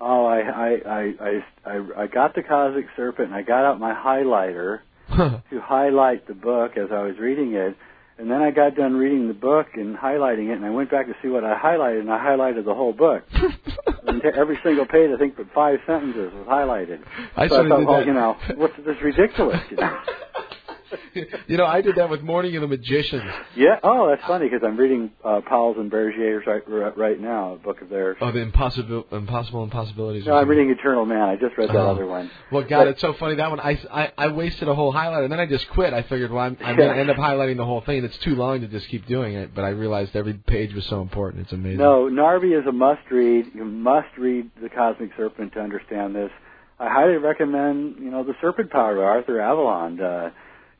Oh, 0.00 0.26
I, 0.26 0.38
I, 0.40 0.68
I, 0.68 1.14
I, 1.20 1.44
I, 1.64 2.02
I 2.02 2.06
got 2.06 2.34
the 2.34 2.42
cosmic 2.42 2.86
serpent, 2.96 3.28
and 3.28 3.34
I 3.34 3.42
got 3.42 3.64
out 3.64 3.80
my 3.80 3.94
highlighter 3.94 4.80
to 5.16 5.60
highlight 5.60 6.26
the 6.26 6.34
book 6.34 6.72
as 6.76 6.90
I 6.92 7.02
was 7.02 7.16
reading 7.18 7.54
it. 7.54 7.76
And 8.16 8.30
then 8.30 8.42
I 8.42 8.52
got 8.52 8.76
done 8.76 8.94
reading 8.94 9.26
the 9.26 9.34
book 9.34 9.66
and 9.74 9.96
highlighting 9.96 10.50
it, 10.50 10.52
and 10.52 10.64
I 10.64 10.70
went 10.70 10.90
back 10.90 11.06
to 11.06 11.14
see 11.20 11.28
what 11.28 11.42
I 11.44 11.58
highlighted, 11.58 12.00
and 12.00 12.12
I 12.12 12.18
highlighted 12.24 12.64
the 12.64 12.74
whole 12.74 12.92
book. 12.92 13.24
every 14.34 14.58
single 14.62 14.86
page, 14.86 15.10
I 15.12 15.18
think, 15.18 15.36
but 15.36 15.46
five 15.52 15.80
sentences 15.86 16.32
was 16.32 16.46
highlighted. 16.46 17.00
I 17.36 17.48
so 17.48 17.56
sort 17.56 17.66
I 17.66 17.68
thought, 17.68 17.78
did 17.78 17.88
well, 17.88 17.98
that. 17.98 18.06
you 18.06 18.14
know, 18.14 18.36
what's 18.56 18.76
this 18.86 18.96
ridiculous? 19.02 19.60
You 19.70 19.78
know? 19.78 19.98
you 21.46 21.56
know, 21.56 21.64
I 21.66 21.80
did 21.80 21.96
that 21.96 22.08
with 22.10 22.22
Morning 22.22 22.54
of 22.56 22.62
the 22.62 22.68
Magicians. 22.68 23.22
yeah. 23.56 23.78
Oh, 23.82 24.08
that's 24.08 24.24
funny 24.26 24.48
because 24.48 24.62
I'm 24.66 24.76
reading 24.76 25.10
uh, 25.24 25.40
Pauwels' 25.48 25.78
and 25.78 25.90
Bergier's 25.90 26.46
right, 26.46 26.62
right 26.96 27.20
now, 27.20 27.54
a 27.54 27.56
book 27.56 27.82
of 27.82 27.88
theirs. 27.88 28.16
Oh, 28.20 28.30
the 28.32 28.40
impossible, 28.40 29.06
impossible 29.12 29.64
impossibilities. 29.64 30.26
no, 30.26 30.34
I'm 30.34 30.48
reading 30.48 30.70
Eternal 30.70 31.04
Man. 31.06 31.22
I 31.28 31.36
just 31.36 31.56
read 31.56 31.68
that 31.70 31.76
Oh. 31.76 31.90
other 31.90 32.06
one. 32.06 32.30
Well, 32.52 32.62
God, 32.62 32.80
But- 32.84 32.88
it's 32.88 33.00
so 33.00 33.12
funny 33.14 33.36
that 33.36 33.50
one. 33.50 33.60
I, 33.60 33.78
I 33.92 34.12
I 34.16 34.28
wasted 34.28 34.68
a 34.68 34.74
whole 34.74 34.92
highlighter, 34.92 35.24
and 35.24 35.32
then 35.32 35.40
I 35.40 35.46
just 35.46 35.68
quit. 35.70 35.92
I 35.92 36.02
figured, 36.02 36.30
well, 36.30 36.44
I'm, 36.44 36.56
I'm 36.64 36.76
going 36.76 36.92
to 36.92 36.98
end 37.00 37.10
up 37.10 37.16
highlighting 37.16 37.56
the 37.56 37.64
whole 37.64 37.80
thing. 37.80 38.04
It's 38.04 38.18
too 38.18 38.34
long 38.34 38.60
to 38.60 38.68
just 38.68 38.88
keep 38.88 39.06
doing 39.06 39.34
it. 39.34 39.54
But 39.54 39.62
I 39.64 39.70
realized 39.70 40.14
every 40.16 40.34
page 40.34 40.74
was 40.74 40.84
so 40.86 41.00
important. 41.02 41.44
It's 41.44 41.52
amazing. 41.52 41.78
No, 41.78 42.08
Narby 42.10 42.58
is 42.58 42.66
a 42.66 42.72
must 42.72 43.02
read. 43.10 43.46
You 43.54 43.64
must 43.64 44.16
read 44.18 44.50
The 44.62 44.68
Cosmic 44.68 45.10
Serpent 45.16 45.52
to 45.54 45.60
understand 45.60 46.14
this. 46.14 46.30
I 46.78 46.88
highly 46.92 47.16
recommend, 47.18 47.96
you 48.00 48.10
know, 48.10 48.24
The 48.24 48.34
Serpent 48.40 48.70
Power 48.70 48.96
by 48.96 49.02
Arthur 49.02 49.40
Avalon. 49.40 50.00
Uh, 50.00 50.30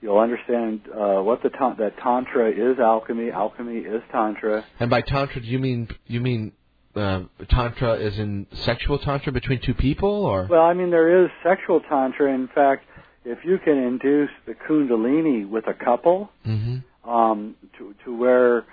you'll 0.04 0.18
understand 0.18 0.82
uh, 0.94 1.22
what 1.22 1.42
the 1.42 1.48
ta- 1.48 1.74
that 1.78 1.96
tantra 1.96 2.50
is 2.50 2.78
alchemy, 2.78 3.30
alchemy 3.30 3.78
is 3.78 4.02
tantra. 4.12 4.62
And 4.78 4.90
by 4.90 5.00
tantra, 5.00 5.40
do 5.40 5.46
you 5.48 5.58
mean 5.58 5.88
you 6.06 6.20
mean 6.20 6.52
uh, 6.94 7.22
tantra 7.48 7.94
is 7.94 8.18
in 8.18 8.46
sexual 8.52 8.98
tantra 8.98 9.32
between 9.32 9.60
two 9.62 9.72
people, 9.72 10.10
or 10.26 10.46
Well, 10.48 10.60
I 10.60 10.74
mean 10.74 10.90
there 10.90 11.24
is 11.24 11.30
sexual 11.42 11.80
tantra. 11.80 12.32
In 12.34 12.48
fact, 12.54 12.84
if 13.24 13.38
you 13.46 13.56
can 13.64 13.78
induce 13.78 14.28
the 14.46 14.54
kundalini 14.54 15.48
with 15.48 15.66
a 15.66 15.74
couple, 15.74 16.30
hmm 16.44 16.76
um, 17.08 17.54
to 17.78 17.94
to 18.04 18.16
where 18.16 18.64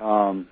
um, 0.00 0.48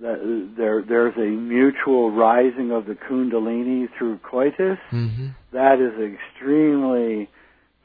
that 0.00 0.18
there 0.58 0.82
there's 0.86 1.16
a 1.16 1.30
mutual 1.56 2.10
rising 2.10 2.72
of 2.72 2.84
the 2.84 2.94
kundalini 3.08 3.88
through 3.96 4.18
coitus. 4.18 4.78
hmm 4.90 5.28
that 5.52 5.80
is 5.80 5.94
extremely 6.14 7.28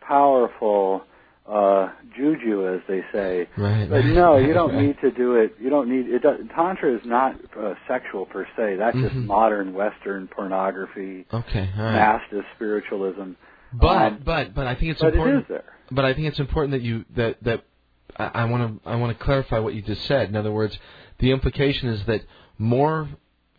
powerful 0.02 1.02
uh 1.48 1.90
juju 2.18 2.68
as 2.74 2.82
they 2.88 3.02
say 3.14 3.48
right? 3.58 3.88
but 3.90 4.04
no 4.06 4.38
you 4.38 4.54
don't 4.60 4.74
right. 4.74 4.86
need 4.88 4.98
to 5.02 5.12
do 5.12 5.36
it 5.36 5.56
you 5.62 5.70
don't 5.70 5.90
need 5.90 6.08
it 6.08 6.22
does, 6.24 6.40
tantra 6.56 6.94
is 6.96 7.02
not 7.06 7.36
uh, 7.60 7.74
sexual 7.88 8.26
per 8.26 8.46
se 8.58 8.78
that's 8.78 8.98
just 8.98 9.14
Mhm. 9.16 9.26
modern 9.26 9.74
western 9.74 10.28
pornography 10.28 11.26
Okay, 11.32 11.70
all 11.78 11.84
right. 11.84 11.94
master 11.94 12.44
spiritualism 12.56 13.34
But 13.74 13.88
um, 14.14 14.22
but 14.26 14.54
but 14.56 14.66
I 14.68 14.74
think 14.76 14.92
it's 14.94 15.02
but 15.02 15.10
it 15.10 15.14
important. 15.16 15.42
is 15.44 15.48
there 15.50 15.64
But 15.92 16.06
I 16.06 16.14
think 16.16 16.28
it's 16.28 16.40
important 16.40 16.72
that 16.72 16.82
you 16.82 17.06
that 17.16 17.44
that 17.44 17.64
I 18.18 18.46
want 18.46 18.82
to 18.84 18.90
I 18.90 18.96
want 18.96 19.16
to 19.18 19.24
clarify 19.24 19.60
what 19.60 19.74
you 19.76 19.82
just 19.82 20.04
said. 20.06 20.30
In 20.30 20.36
other 20.38 20.52
words, 20.52 20.78
the 21.20 21.32
implication 21.32 21.90
is 21.90 22.04
that 22.06 22.22
more 22.58 23.10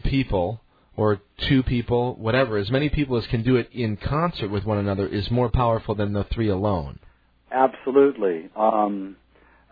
people 0.02 0.60
or 0.97 1.20
two 1.48 1.62
people, 1.62 2.15
whatever, 2.16 2.56
as 2.56 2.70
many 2.70 2.89
people 2.89 3.16
as 3.18 3.26
can 3.26 3.42
do 3.42 3.56
it 3.56 3.68
in 3.73 3.97
concert 3.98 4.48
with 4.50 4.65
one 4.65 4.78
another 4.78 5.06
is 5.06 5.31
more 5.31 5.50
powerful 5.50 5.94
than 5.94 6.15
the 6.15 6.24
three 6.24 6.48
alone. 6.48 6.98
Absolutely. 7.57 8.51
Um 8.55 9.17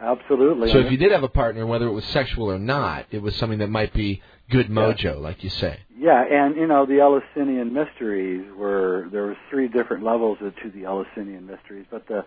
absolutely. 0.01 0.71
So 0.73 0.79
if 0.79 0.91
you 0.91 0.99
did 0.99 1.13
have 1.13 1.23
a 1.23 1.29
partner, 1.29 1.67
whether 1.67 1.87
it 1.87 1.93
was 1.93 2.05
sexual 2.07 2.51
or 2.51 2.59
not, 2.59 3.07
it 3.11 3.23
was 3.23 3.37
something 3.37 3.59
that 3.59 3.71
might 3.71 3.93
be 3.93 4.23
good 4.51 4.69
mojo, 4.69 5.21
like 5.21 5.45
you 5.45 5.51
say. 5.51 5.81
Yeah, 5.97 6.23
and 6.23 6.57
you 6.57 6.67
know 6.67 6.87
the 6.87 7.01
Eleusinian 7.01 7.73
mysteries 7.73 8.51
were 8.57 9.09
there 9.13 9.27
was 9.27 9.37
three 9.51 9.69
different 9.69 10.05
levels 10.05 10.39
to 10.41 10.71
the 10.71 10.85
Eleusinian 10.85 11.47
mysteries, 11.47 11.87
but 11.91 12.07
the 12.09 12.25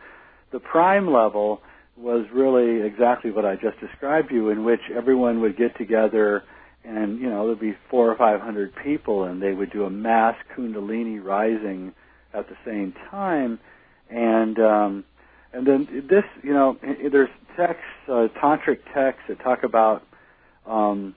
the 0.51 0.59
prime 0.59 1.11
level 1.11 1.61
was 1.97 2.25
really 2.31 2.85
exactly 2.85 3.31
what 3.31 3.43
I 3.43 3.55
just 3.55 3.79
described 3.79 4.29
to 4.29 4.35
you, 4.35 4.49
in 4.49 4.63
which 4.63 4.81
everyone 4.95 5.41
would 5.41 5.57
get 5.57 5.75
together 5.77 6.43
and 6.87 7.19
you 7.19 7.29
know 7.29 7.47
there'd 7.47 7.59
be 7.59 7.75
four 7.89 8.11
or 8.11 8.17
five 8.17 8.39
hundred 8.39 8.73
people, 8.83 9.25
and 9.25 9.41
they 9.41 9.53
would 9.53 9.71
do 9.71 9.83
a 9.83 9.89
mass 9.89 10.35
Kundalini 10.55 11.23
rising 11.23 11.93
at 12.33 12.47
the 12.47 12.55
same 12.65 12.93
time, 13.11 13.59
and 14.09 14.59
um, 14.59 15.03
and 15.53 15.65
then 15.65 16.05
this 16.09 16.23
you 16.43 16.53
know 16.53 16.77
there's 17.11 17.29
texts, 17.55 17.83
uh, 18.07 18.27
tantric 18.41 18.79
texts 18.93 19.23
that 19.29 19.39
talk 19.39 19.63
about. 19.63 20.03
Um, 20.65 21.15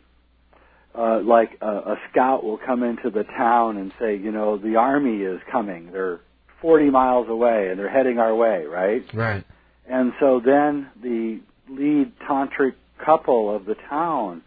uh, 0.92 1.20
like 1.22 1.50
a, 1.60 1.66
a 1.66 1.96
scout 2.10 2.42
will 2.42 2.58
come 2.58 2.82
into 2.82 3.10
the 3.10 3.22
town 3.22 3.76
and 3.76 3.92
say, 4.00 4.16
you 4.16 4.32
know, 4.32 4.58
the 4.58 4.74
army 4.74 5.18
is 5.22 5.40
coming. 5.50 5.92
They're 5.92 6.18
40 6.60 6.90
miles 6.90 7.28
away 7.28 7.68
and 7.70 7.78
they're 7.78 7.88
heading 7.88 8.18
our 8.18 8.34
way, 8.34 8.64
right? 8.64 9.04
Right. 9.14 9.44
And 9.88 10.12
so 10.18 10.40
then 10.44 10.88
the 11.00 11.40
lead 11.68 12.12
tantric 12.28 12.74
couple 13.04 13.54
of 13.54 13.64
the 13.64 13.74
town 13.88 14.42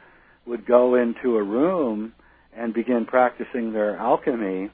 would 0.45 0.65
go 0.65 0.95
into 0.95 1.37
a 1.37 1.43
room 1.43 2.13
and 2.55 2.73
begin 2.73 3.05
practicing 3.05 3.73
their 3.73 3.97
alchemy, 3.97 4.69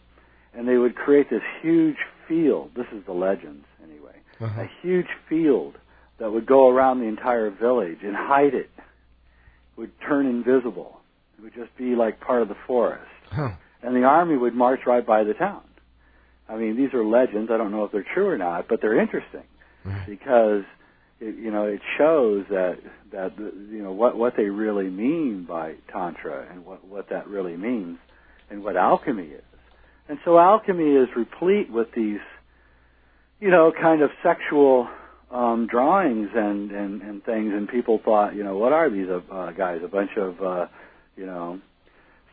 and 0.54 0.68
they 0.68 0.78
would 0.78 0.96
create 0.96 1.30
this 1.30 1.42
huge 1.62 1.96
field. 2.28 2.72
This 2.76 2.88
is 2.94 3.06
the 3.06 3.14
anyway. 3.14 3.64
Uh-huh. 4.42 4.62
A 4.62 4.70
huge 4.82 5.08
field 5.28 5.76
that 6.20 6.32
would 6.32 6.46
go 6.46 6.70
around 6.70 7.00
the 7.00 7.06
entire 7.08 7.50
village 7.50 8.00
and 8.04 8.16
hide 8.16 8.54
it. 8.54 8.70
Would 9.78 9.92
turn 10.02 10.26
invisible. 10.26 11.00
It 11.38 11.44
would 11.44 11.54
just 11.54 11.76
be 11.78 11.96
like 11.96 12.20
part 12.20 12.42
of 12.42 12.50
the 12.50 12.58
forest. 12.68 13.06
Huh. 13.32 13.52
And 13.82 13.96
the 13.96 14.04
army 14.04 14.36
would 14.36 14.54
march 14.54 14.82
right 14.86 15.06
by 15.06 15.24
the 15.24 15.34
town. 15.34 15.62
I 16.50 16.58
mean, 16.58 16.76
these 16.76 16.94
are 16.94 17.04
legends. 17.06 17.50
I 17.52 17.58
don't 17.58 17.72
know 17.72 17.86
if 17.86 17.92
they're 17.92 18.06
true 18.14 18.28
or 18.28 18.38
not, 18.38 18.68
but 18.68 18.82
they're 18.82 19.00
interesting 19.00 19.44
Right. 19.86 20.06
because 20.08 20.64
it, 21.22 21.36
you 21.36 21.52
know 21.52 21.66
it 21.66 21.82
shows 21.98 22.46
that 22.50 22.80
that 23.12 23.38
the- 23.38 23.54
you 23.72 23.82
know 23.84 23.92
what 23.94 24.18
what 24.18 24.36
they 24.36 24.50
really 24.50 24.90
mean 24.90 25.44
by 25.44 25.76
tantra 25.92 26.46
and 26.52 26.66
what 26.66 26.84
what 26.86 27.10
that 27.10 27.28
really 27.28 27.56
means 27.56 28.00
and 28.50 28.64
what 28.64 28.76
alchemy 28.76 29.28
is. 29.28 29.44
And 30.10 30.18
so 30.26 30.40
alchemy 30.40 30.96
is 30.96 31.08
replete 31.16 31.70
with 31.72 31.92
these 31.94 32.20
you 33.40 33.50
know 33.50 33.72
kind 33.72 34.02
of 34.02 34.10
sexual 34.24 34.88
um 35.32 35.68
drawings 35.68 36.30
and 36.36 36.72
and 36.72 37.02
and 37.02 37.24
things 37.24 37.54
and 37.54 37.68
people 37.70 38.00
thought, 38.04 38.36
you 38.36 38.44
know, 38.44 38.58
what 38.58 38.74
are 38.74 38.90
these 38.90 39.08
uh, 39.10 39.52
guys 39.52 39.82
a 39.84 39.88
bunch 39.88 40.12
of 40.18 40.42
uh 40.42 40.66
you 41.16 41.26
know 41.26 41.60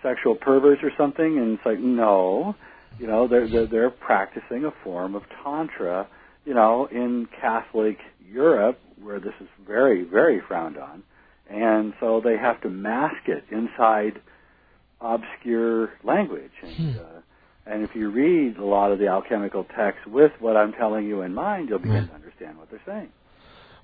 sexual 0.02 0.34
perverts 0.34 0.82
or 0.82 0.90
something? 0.96 1.38
And 1.38 1.54
it's 1.58 1.66
like 1.66 1.80
no, 1.80 2.54
you 2.98 3.06
know, 3.06 3.28
they're 3.28 3.48
they're, 3.48 3.66
they're 3.66 3.90
practicing 3.90 4.64
a 4.64 4.72
form 4.82 5.14
of 5.14 5.22
tantra 5.42 6.08
you 6.46 6.54
know, 6.54 6.88
in 6.90 7.28
Catholic 7.40 7.98
Europe, 8.24 8.78
where 9.02 9.18
this 9.20 9.34
is 9.40 9.48
very, 9.66 10.04
very 10.04 10.40
frowned 10.46 10.78
on, 10.78 11.02
and 11.50 11.92
so 12.00 12.20
they 12.24 12.38
have 12.38 12.60
to 12.62 12.70
mask 12.70 13.28
it 13.28 13.44
inside 13.50 14.20
obscure 15.00 15.90
language. 16.04 16.52
And, 16.62 16.96
uh, 16.96 17.20
and 17.66 17.82
if 17.82 17.94
you 17.94 18.10
read 18.10 18.58
a 18.58 18.64
lot 18.64 18.92
of 18.92 18.98
the 18.98 19.08
alchemical 19.08 19.64
texts 19.76 20.06
with 20.06 20.32
what 20.40 20.56
I'm 20.56 20.72
telling 20.72 21.06
you 21.06 21.22
in 21.22 21.34
mind, 21.34 21.68
you'll 21.68 21.78
begin 21.78 22.08
to 22.08 22.14
understand 22.14 22.58
what 22.58 22.70
they're 22.70 22.82
saying. 22.86 23.08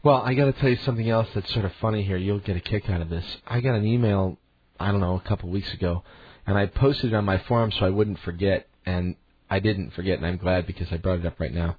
Well, 0.03 0.17
I 0.17 0.35
got 0.35 0.47
to 0.47 0.53
tell 0.53 0.69
you 0.69 0.77
something 0.77 1.09
else 1.09 1.29
that's 1.35 1.53
sort 1.53 1.65
of 1.65 1.73
funny 1.81 2.03
here. 2.03 2.17
You'll 2.17 2.41
get 2.41 2.57
a 2.57 2.61
kick 2.61 2.91
out 2.91 3.01
of 3.01 3.09
this. 3.09 3.25
I 3.47 3.61
got 3.61 3.75
an 3.75 3.87
email 3.87 4.39
I 4.83 4.91
don't 4.91 5.01
know 5.01 5.17
a 5.17 5.29
couple 5.29 5.49
of 5.49 5.53
weeks 5.53 5.73
ago, 5.75 6.03
and 6.47 6.57
I 6.59 6.67
posted 6.67 7.13
it 7.13 7.17
on 7.17 7.25
my 7.25 7.39
forum 7.39 7.71
so 7.71 7.87
I 7.87 7.91
wouldn't 7.91 8.19
forget, 8.21 8.67
and 8.85 9.15
I 9.49 9.61
didn't 9.61 9.93
forget, 9.93 10.19
and 10.19 10.27
I'm 10.27 10.39
glad 10.39 10.67
because 10.67 10.89
I 10.91 10.97
brought 10.97 11.21
it 11.21 11.27
up 11.27 11.39
right 11.39 11.55
now. 11.55 11.77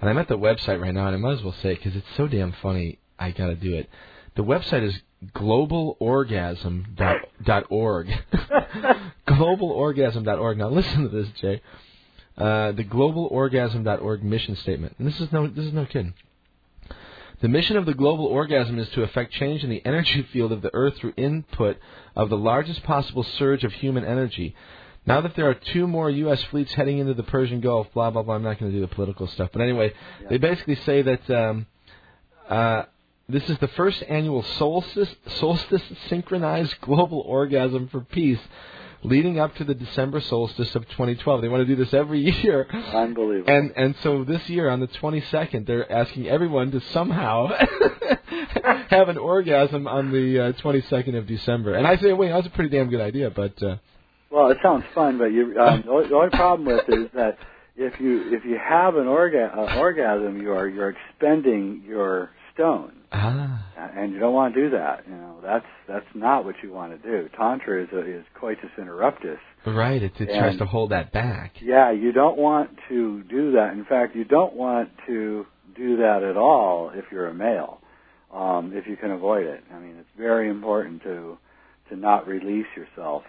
And 0.00 0.10
I'm 0.10 0.18
at 0.18 0.26
the 0.26 0.36
website 0.36 0.80
right 0.80 0.92
now, 0.92 1.06
and 1.06 1.14
I 1.14 1.18
might 1.18 1.38
as 1.38 1.44
well 1.44 1.54
say 1.62 1.70
it 1.72 1.76
because 1.76 1.94
it's 1.94 2.08
so 2.16 2.26
damn 2.26 2.52
funny. 2.60 2.98
I 3.18 3.30
got 3.30 3.46
to 3.46 3.54
do 3.54 3.74
it. 3.74 3.88
The 4.34 4.42
website 4.42 4.82
is 4.82 4.98
globalorgasm.org. 5.34 8.08
globalorgasm.org. 9.28 10.58
Now 10.58 10.68
listen 10.68 11.02
to 11.02 11.08
this, 11.08 11.28
Jay. 11.40 11.60
Uh, 12.36 12.72
the 12.72 12.84
globalorgasm.org 12.84 14.24
mission 14.24 14.56
statement. 14.56 14.94
And 14.98 15.06
this 15.06 15.20
is 15.20 15.30
no 15.32 15.46
this 15.46 15.66
is 15.66 15.72
no 15.72 15.84
kidding. 15.86 16.14
The 17.40 17.48
mission 17.48 17.76
of 17.76 17.86
the 17.86 17.94
global 17.94 18.26
orgasm 18.26 18.78
is 18.78 18.88
to 18.90 19.02
effect 19.02 19.32
change 19.32 19.64
in 19.64 19.70
the 19.70 19.84
energy 19.84 20.22
field 20.32 20.52
of 20.52 20.62
the 20.62 20.70
earth 20.72 20.96
through 20.98 21.12
input 21.16 21.76
of 22.14 22.28
the 22.30 22.36
largest 22.38 22.84
possible 22.84 23.24
surge 23.24 23.64
of 23.64 23.72
human 23.72 24.04
energy. 24.04 24.54
Now 25.04 25.20
that 25.22 25.34
there 25.34 25.50
are 25.50 25.54
two 25.54 25.88
more 25.88 26.08
U.S. 26.08 26.40
fleets 26.44 26.72
heading 26.72 26.98
into 26.98 27.14
the 27.14 27.24
Persian 27.24 27.60
Gulf, 27.60 27.88
blah 27.92 28.10
blah 28.10 28.22
blah. 28.22 28.36
I'm 28.36 28.42
not 28.44 28.60
going 28.60 28.70
to 28.70 28.76
do 28.78 28.80
the 28.80 28.94
political 28.94 29.26
stuff, 29.26 29.50
but 29.52 29.60
anyway, 29.60 29.92
Yeah. 30.22 30.28
they 30.28 30.38
basically 30.38 30.76
say 30.76 31.02
that 31.02 31.30
um, 31.30 31.66
uh, 32.48 32.84
this 33.28 33.48
is 33.50 33.58
the 33.58 33.68
first 33.68 34.02
annual 34.08 34.42
solstice, 34.42 35.12
solstice 35.26 35.82
synchronized 36.08 36.80
global 36.80 37.20
orgasm 37.20 37.88
for 37.88 38.00
peace, 38.02 38.40
leading 39.04 39.38
up 39.40 39.54
to 39.56 39.64
the 39.64 39.74
December 39.74 40.20
solstice 40.20 40.74
of 40.74 40.88
2012. 40.90 41.42
They 41.42 41.48
want 41.48 41.60
to 41.62 41.66
do 41.66 41.76
this 41.76 41.92
every 41.94 42.20
year. 42.42 42.66
Unbelievable. 42.72 43.52
And 43.52 43.72
and 43.76 43.94
so 44.02 44.24
this 44.24 44.48
year 44.48 44.68
on 44.68 44.80
the 44.80 44.88
22nd, 44.88 45.66
they're 45.66 45.90
asking 45.90 46.28
everyone 46.28 46.70
to 46.72 46.80
somehow 46.92 47.48
have 48.90 49.08
an 49.08 49.18
orgasm 49.18 49.86
on 49.86 50.12
the 50.12 50.38
uh, 50.38 50.52
22nd 50.52 51.16
of 51.16 51.26
December. 51.26 51.74
And 51.74 51.86
I 51.86 51.96
say, 51.96 52.12
wait, 52.12 52.30
that's 52.30 52.46
a 52.46 52.50
pretty 52.50 52.70
damn 52.70 52.88
good 52.90 53.00
idea, 53.00 53.30
but 53.30 53.60
uh, 53.62 53.76
Well, 54.30 54.50
it 54.50 54.58
sounds 54.62 54.84
fun, 54.94 55.18
but 55.18 55.26
you, 55.26 55.58
um, 55.60 55.82
the 55.84 55.90
only- 55.90 56.08
the 56.08 56.14
only 56.14 56.30
problem 56.30 56.66
with 56.66 56.88
it 56.88 56.98
is 56.98 57.08
that 57.14 57.38
if 57.76 57.98
you 58.00 58.34
if 58.36 58.44
you 58.44 58.58
have 58.62 58.96
an 58.96 59.06
orga- 59.06 59.56
uh, 59.56 59.78
orgasm, 59.78 60.40
you 60.42 60.52
are 60.52 60.68
you're 60.68 60.90
expending 60.90 61.82
your 61.86 62.30
stone, 62.54 62.92
ah, 63.12 63.62
and 63.76 64.12
you 64.12 64.18
don't 64.18 64.34
want 64.34 64.54
to 64.54 64.64
do 64.64 64.70
that. 64.70 65.04
You 65.06 65.14
know, 65.14 65.38
that's 65.42 65.66
that's 65.88 66.06
not 66.14 66.44
what 66.44 66.56
you 66.62 66.72
want 66.72 67.00
to 67.00 67.10
do. 67.10 67.28
Tantra 67.36 67.82
is 67.82 67.88
a, 67.92 68.18
is 68.18 68.24
coitus 68.38 68.70
interruptus. 68.78 69.38
right, 69.66 70.02
it, 70.02 70.12
it 70.18 70.26
tries 70.26 70.58
to 70.58 70.66
hold 70.66 70.90
that 70.90 71.12
back. 71.12 71.54
Yeah, 71.60 71.92
you 71.92 72.12
don't 72.12 72.38
want 72.38 72.70
to 72.88 73.22
do 73.24 73.52
that. 73.52 73.72
In 73.72 73.84
fact, 73.84 74.16
you 74.16 74.24
don't 74.24 74.54
want 74.54 74.90
to 75.06 75.46
do 75.76 75.96
that 75.98 76.22
at 76.22 76.36
all 76.36 76.90
if 76.94 77.06
you're 77.10 77.28
a 77.28 77.34
male, 77.34 77.80
um, 78.32 78.72
if 78.74 78.86
you 78.86 78.96
can 78.96 79.10
avoid 79.10 79.46
it. 79.46 79.62
I 79.72 79.78
mean, 79.78 79.96
it's 79.98 80.08
very 80.16 80.48
important 80.48 81.02
to 81.04 81.38
to 81.90 81.96
not 81.96 82.26
release 82.26 82.66
yourself 82.76 83.22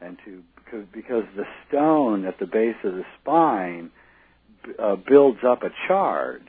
and 0.00 0.16
to 0.24 0.42
because, 0.64 0.86
because 0.92 1.24
the 1.36 1.44
stone 1.68 2.24
at 2.24 2.38
the 2.38 2.46
base 2.46 2.76
of 2.84 2.94
the 2.94 3.04
spine 3.20 3.90
uh, 4.82 4.96
builds 4.96 5.40
up 5.46 5.62
a 5.62 5.70
charge, 5.88 6.48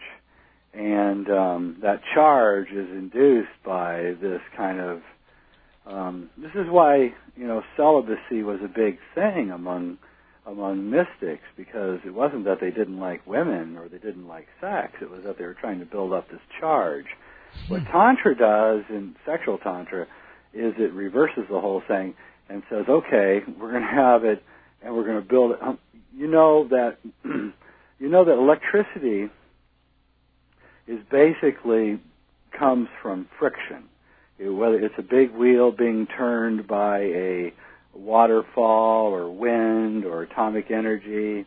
and 0.75 1.29
um, 1.29 1.77
that 1.81 2.01
charge 2.13 2.67
is 2.69 2.89
induced 2.89 3.63
by 3.63 4.13
this 4.21 4.41
kind 4.55 4.79
of 4.79 5.01
um, 5.85 6.29
this 6.37 6.51
is 6.55 6.67
why 6.69 7.13
you 7.35 7.47
know 7.47 7.61
celibacy 7.77 8.43
was 8.43 8.59
a 8.63 8.67
big 8.67 8.97
thing 9.13 9.51
among 9.51 9.97
among 10.45 10.89
mystics 10.89 11.43
because 11.55 11.99
it 12.05 12.13
wasn't 12.13 12.45
that 12.45 12.59
they 12.59 12.71
didn't 12.71 12.99
like 12.99 13.25
women 13.25 13.77
or 13.77 13.87
they 13.87 13.97
didn't 13.97 14.27
like 14.27 14.47
sex. 14.61 14.93
It 15.01 15.09
was 15.09 15.23
that 15.23 15.37
they 15.39 15.45
were 15.45 15.55
trying 15.55 15.79
to 15.79 15.85
build 15.85 16.13
up 16.13 16.29
this 16.29 16.41
charge. 16.59 17.05
What 17.67 17.83
tantra 17.85 18.35
does 18.35 18.83
in 18.89 19.15
sexual 19.25 19.57
tantra 19.57 20.03
is 20.53 20.73
it 20.77 20.93
reverses 20.93 21.45
the 21.49 21.59
whole 21.59 21.81
thing 21.87 22.15
and 22.49 22.63
says 22.69 22.85
okay 22.89 23.39
we're 23.59 23.71
going 23.71 23.83
to 23.83 23.87
have 23.87 24.23
it 24.25 24.43
and 24.83 24.95
we're 24.95 25.05
going 25.05 25.21
to 25.21 25.27
build 25.27 25.51
it. 25.51 25.61
Um, 25.61 25.79
you 26.15 26.27
know 26.27 26.67
that 26.67 26.97
you 27.23 28.09
know 28.09 28.25
that 28.25 28.33
electricity 28.33 29.29
is 30.87 30.99
basically 31.11 31.99
comes 32.57 32.87
from 33.01 33.27
friction 33.39 33.83
it- 34.37 34.49
whether 34.49 34.77
it's 34.79 34.95
a 34.97 35.01
big 35.03 35.31
wheel 35.31 35.71
being 35.71 36.07
turned 36.07 36.67
by 36.67 36.99
a 36.99 37.53
waterfall 37.93 39.13
or 39.13 39.29
wind 39.31 40.05
or 40.05 40.23
atomic 40.23 40.69
energy, 40.71 41.45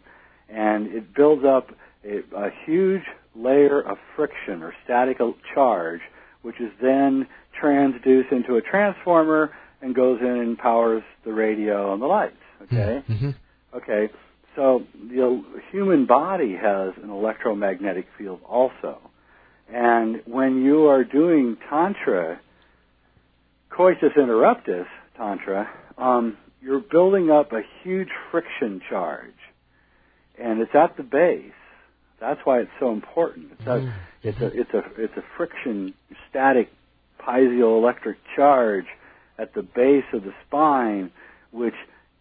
and 0.48 0.86
it 0.88 1.14
builds 1.14 1.44
up 1.44 1.68
a, 2.04 2.18
a 2.36 2.50
huge 2.64 3.02
layer 3.36 3.80
of 3.80 3.98
friction 4.16 4.62
or 4.62 4.74
static 4.84 5.18
charge, 5.54 6.00
which 6.42 6.60
is 6.60 6.70
then 6.80 7.26
transduced 7.62 8.32
into 8.32 8.56
a 8.56 8.62
transformer 8.62 9.50
and 9.82 9.94
goes 9.94 10.20
in 10.20 10.26
and 10.26 10.58
powers 10.58 11.02
the 11.24 11.32
radio 11.32 11.92
and 11.92 12.02
the 12.02 12.06
lights. 12.06 12.36
Okay. 12.62 13.02
hmm 13.06 13.30
Okay, 13.74 14.08
so 14.56 14.82
the 15.10 15.44
human 15.70 16.06
body 16.06 16.56
has 16.56 16.94
an 17.02 17.10
electromagnetic 17.10 18.06
field 18.16 18.40
also. 18.48 18.98
And 19.72 20.22
when 20.26 20.62
you 20.62 20.86
are 20.86 21.04
doing 21.04 21.56
Tantra, 21.68 22.40
coitus 23.70 24.12
interruptus 24.16 24.86
Tantra, 25.16 25.68
um, 25.98 26.36
you're 26.62 26.80
building 26.80 27.30
up 27.30 27.52
a 27.52 27.62
huge 27.82 28.08
friction 28.30 28.80
charge. 28.88 29.34
And 30.40 30.60
it's 30.60 30.74
at 30.74 30.96
the 30.96 31.02
base. 31.02 31.52
That's 32.20 32.40
why 32.44 32.60
it's 32.60 32.70
so 32.80 32.92
important. 32.92 33.52
It's 33.52 33.66
a, 33.66 33.94
it's 34.22 34.40
a, 34.40 34.46
it's 34.46 34.74
a, 34.74 35.02
it's 35.02 35.16
a 35.16 35.24
friction 35.36 35.94
static 36.28 36.68
piezoelectric 37.20 38.16
charge 38.34 38.86
at 39.38 39.54
the 39.54 39.62
base 39.62 40.04
of 40.12 40.22
the 40.24 40.32
spine, 40.46 41.12
which 41.52 41.74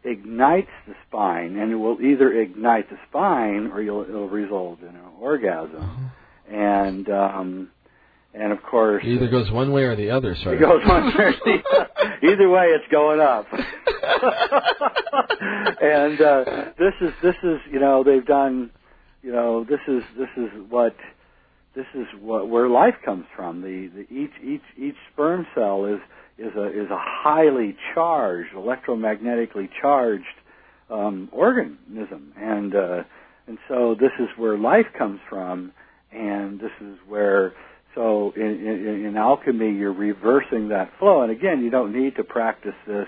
ignites 0.04 0.70
the 0.88 0.94
spine, 1.08 1.58
and 1.58 1.72
it 1.72 1.76
will 1.76 2.00
either 2.02 2.32
ignite 2.32 2.90
the 2.90 2.98
spine 3.10 3.72
or 3.74 3.82
you'll, 3.82 4.04
it'll 4.04 4.30
result 4.30 4.82
in 4.82 4.90
an 4.90 5.02
orgasm. 5.20 6.12
And 6.52 7.10
um, 7.10 7.70
and 8.34 8.52
of 8.52 8.62
course, 8.64 9.04
It 9.06 9.10
either 9.10 9.30
goes 9.30 9.52
one 9.52 9.72
way 9.72 9.84
or 9.84 9.96
the 9.96 10.12
other, 10.12 10.36
sort 10.36 10.56
it 10.56 10.60
goes 10.60 10.86
one 10.88 11.08
way 11.08 11.26
or 11.26 11.34
the 11.34 11.64
other. 11.76 11.90
Either 12.24 12.50
way, 12.50 12.68
it's 12.68 12.88
going 12.92 13.20
up. 13.20 13.48
and 15.82 16.22
uh, 16.22 16.46
this 16.78 16.94
is 17.02 17.12
this 17.22 17.36
is 17.44 17.60
you 17.72 17.80
know 17.80 18.04
they've 18.04 18.26
done 18.26 18.70
you 19.24 19.32
know 19.32 19.64
this 19.64 19.80
is 19.88 20.04
this 20.18 20.30
is 20.38 20.50
what 20.70 20.96
this 21.76 21.86
is 21.94 22.08
what 22.22 22.50
where 22.50 22.68
life 22.70 22.96
comes 23.04 23.26
from. 23.36 23.62
The, 23.62 23.88
the 23.88 24.02
each 24.14 24.34
each 24.44 24.64
each 24.78 24.96
sperm 25.14 25.46
cell 25.56 25.86
is 25.86 26.00
is 26.38 26.56
a 26.56 26.68
is 26.68 26.90
a 26.90 26.98
highly 27.00 27.76
charged, 27.94 28.54
electromagnetically 28.54 29.70
charged 29.82 30.26
um, 30.90 31.30
organism, 31.32 32.34
and 32.38 32.76
uh, 32.76 33.04
and 33.48 33.58
so 33.68 33.96
this 34.00 34.12
is 34.20 34.28
where 34.38 34.58
life 34.58 34.88
comes 34.98 35.20
from, 35.30 35.72
and 36.12 36.60
this 36.60 36.72
is 36.82 36.98
where 37.08 37.54
so 37.96 38.32
in, 38.36 38.44
in, 38.44 39.06
in 39.06 39.18
alchemy 39.18 39.72
you're 39.72 39.94
reversing 39.94 40.70
that 40.70 40.92
flow, 41.00 41.22
and 41.22 41.32
again 41.32 41.64
you 41.64 41.70
don't 41.70 41.94
need 41.94 42.16
to 42.16 42.24
practice 42.24 42.76
this 42.86 43.08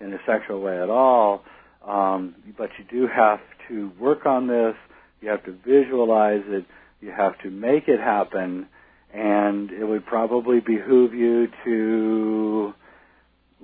in 0.00 0.12
a 0.12 0.18
sexual 0.26 0.60
way 0.60 0.82
at 0.82 0.88
all, 0.88 1.42
um, 1.86 2.34
but 2.56 2.70
you 2.78 2.84
do 2.90 3.06
have 3.06 3.40
to 3.68 3.92
work 4.00 4.26
on 4.26 4.46
this. 4.46 4.74
You 5.20 5.28
have 5.28 5.44
to 5.44 5.52
visualize 5.52 6.42
it. 6.46 6.64
You 7.00 7.12
have 7.16 7.38
to 7.42 7.50
make 7.50 7.88
it 7.88 8.00
happen, 8.00 8.66
and 9.12 9.70
it 9.70 9.84
would 9.84 10.06
probably 10.06 10.60
behoove 10.60 11.14
you 11.14 11.48
to 11.64 12.72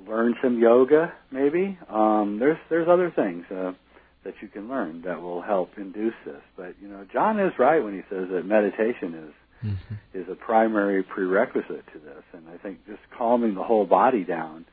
learn 0.07 0.35
some 0.43 0.59
yoga, 0.59 1.13
maybe. 1.31 1.79
Um, 1.89 2.39
there's 2.39 2.59
there's 2.69 2.89
other 2.89 3.11
things 3.15 3.45
uh, 3.51 3.73
that 4.27 4.35
you 4.43 4.49
can 4.49 4.69
learn 4.69 5.03
that 5.03 5.23
will 5.23 5.41
help 5.41 5.71
induce 5.79 6.15
this. 6.25 6.43
But 6.57 6.75
you 6.83 6.89
know, 6.89 7.07
John 7.13 7.39
is 7.39 7.53
right 7.59 7.83
when 7.83 7.95
he 7.95 8.03
says 8.11 8.29
that 8.31 8.45
meditation 8.45 9.15
is 9.15 9.35
Mhm. 9.65 9.99
is 10.13 10.29
a 10.29 10.35
primary 10.35 11.03
prerequisite 11.03 11.87
to 11.93 11.99
this, 11.99 12.25
and 12.33 12.45
I 12.53 12.59
think 12.59 12.87
just 12.87 13.01
calming 13.11 13.55
the 13.55 13.63
whole 13.65 13.87
body 13.87 14.25
down 14.25 14.67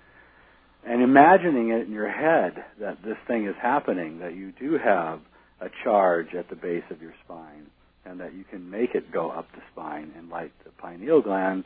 and 0.85 1.01
imagining 1.01 1.69
it 1.69 1.87
in 1.87 1.93
your 1.93 2.09
head 2.09 2.63
that 2.79 3.01
this 3.03 3.17
thing 3.27 3.45
is 3.45 3.55
happening, 3.55 4.19
that 4.19 4.33
you 4.33 4.51
do 4.51 4.77
have 4.77 5.21
a 5.61 5.69
charge 5.83 6.35
at 6.35 6.49
the 6.49 6.55
base 6.55 6.83
of 6.89 7.01
your 7.01 7.13
spine, 7.23 7.67
and 8.05 8.19
that 8.19 8.33
you 8.33 8.43
can 8.43 8.69
make 8.69 8.93
it 8.95 9.11
go 9.11 9.29
up 9.29 9.49
the 9.53 9.61
spine 9.71 10.11
and 10.17 10.29
light 10.29 10.51
the 10.65 10.71
pineal 10.71 11.21
gland, 11.21 11.63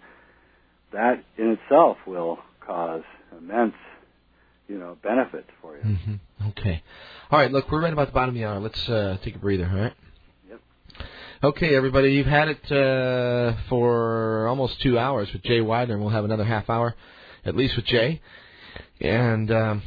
that 0.91 1.23
in 1.37 1.51
itself 1.51 1.97
will 2.05 2.39
cause 2.59 3.03
immense, 3.35 3.75
you 4.67 4.77
know, 4.77 4.97
benefit 5.03 5.45
for 5.61 5.77
you. 5.77 5.83
Mhm. 5.83 6.19
Okay. 6.49 6.83
All 7.31 7.39
right. 7.39 7.51
Look, 7.51 7.71
we're 7.71 7.81
right 7.81 7.93
about 7.93 8.07
the 8.07 8.13
bottom 8.13 8.29
of 8.29 8.35
the 8.35 8.45
hour. 8.45 8.59
Let's 8.59 8.89
uh, 8.89 9.17
take 9.23 9.35
a 9.35 9.39
breather. 9.39 9.69
All 9.69 9.79
right. 9.79 9.93
Yep. 10.49 10.59
Okay, 11.43 11.75
everybody. 11.75 12.13
You've 12.13 12.25
had 12.27 12.49
it 12.49 12.71
uh, 12.71 13.53
for 13.69 14.47
almost 14.47 14.81
two 14.81 14.97
hours 14.97 15.31
with 15.33 15.43
Jay 15.43 15.59
Weidner, 15.59 15.91
and 15.93 16.01
we'll 16.01 16.09
have 16.09 16.25
another 16.25 16.45
half 16.45 16.69
hour, 16.69 16.95
at 17.45 17.55
least 17.55 17.75
with 17.75 17.85
Jay. 17.85 18.21
And 18.99 19.51
um, 19.51 19.81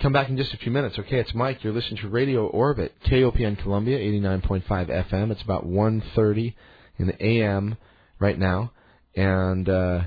come 0.00 0.12
back 0.12 0.28
in 0.28 0.36
just 0.36 0.52
a 0.54 0.58
few 0.58 0.70
minutes. 0.72 0.98
Okay, 0.98 1.18
it's 1.18 1.34
Mike. 1.34 1.64
You're 1.64 1.72
listening 1.72 2.00
to 2.02 2.08
Radio 2.08 2.46
Orbit, 2.46 2.94
KOPN 3.06 3.58
Columbia, 3.58 3.98
89.5 3.98 4.62
FM. 5.10 5.30
It's 5.30 5.42
about 5.42 5.66
1.30 5.66 6.54
in 6.98 7.06
the 7.06 7.24
AM 7.24 7.76
right 8.18 8.38
now, 8.38 8.72
and 9.16 9.68
uh, 9.68 10.00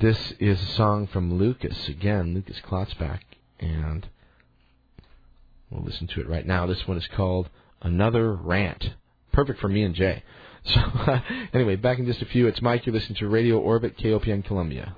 this 0.00 0.32
is 0.40 0.60
a 0.60 0.72
song 0.74 1.06
from 1.06 1.34
Lucas, 1.34 1.86
again, 1.86 2.32
Lucas 2.32 2.58
Klotzbach, 2.66 3.20
and 3.60 4.08
we'll 5.70 5.84
listen 5.84 6.06
to 6.08 6.20
it 6.20 6.28
right 6.28 6.46
now. 6.46 6.64
This 6.64 6.88
one 6.88 6.96
is 6.96 7.06
called 7.08 7.50
Another 7.82 8.32
Rant. 8.32 8.94
Perfect 9.32 9.60
for 9.60 9.68
me 9.68 9.82
and 9.82 9.94
Jay. 9.94 10.22
So, 10.64 10.80
anyway, 11.52 11.74
back 11.74 11.98
in 11.98 12.06
just 12.06 12.22
a 12.22 12.26
few. 12.26 12.46
It's 12.46 12.62
Mike. 12.62 12.86
You're 12.86 12.94
listening 12.94 13.18
to 13.18 13.26
Radio 13.26 13.58
Orbit, 13.58 13.98
KOPN 13.98 14.44
Columbia. 14.44 14.94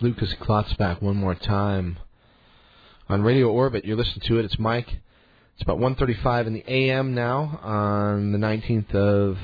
Lucas 0.00 0.34
Klotzbach 0.40 1.00
one 1.00 1.16
more 1.16 1.34
time 1.34 1.98
on 3.08 3.22
Radio 3.22 3.50
Orbit. 3.50 3.84
You're 3.84 3.96
listening 3.96 4.26
to 4.26 4.38
it. 4.38 4.44
It's 4.44 4.58
Mike. 4.58 5.00
It's 5.54 5.62
about 5.62 5.78
1:35 5.78 6.46
in 6.46 6.52
the 6.54 6.64
a.m. 6.66 7.14
now 7.14 7.60
on 7.62 8.32
the 8.32 8.38
19th 8.38 8.94
of 8.94 9.38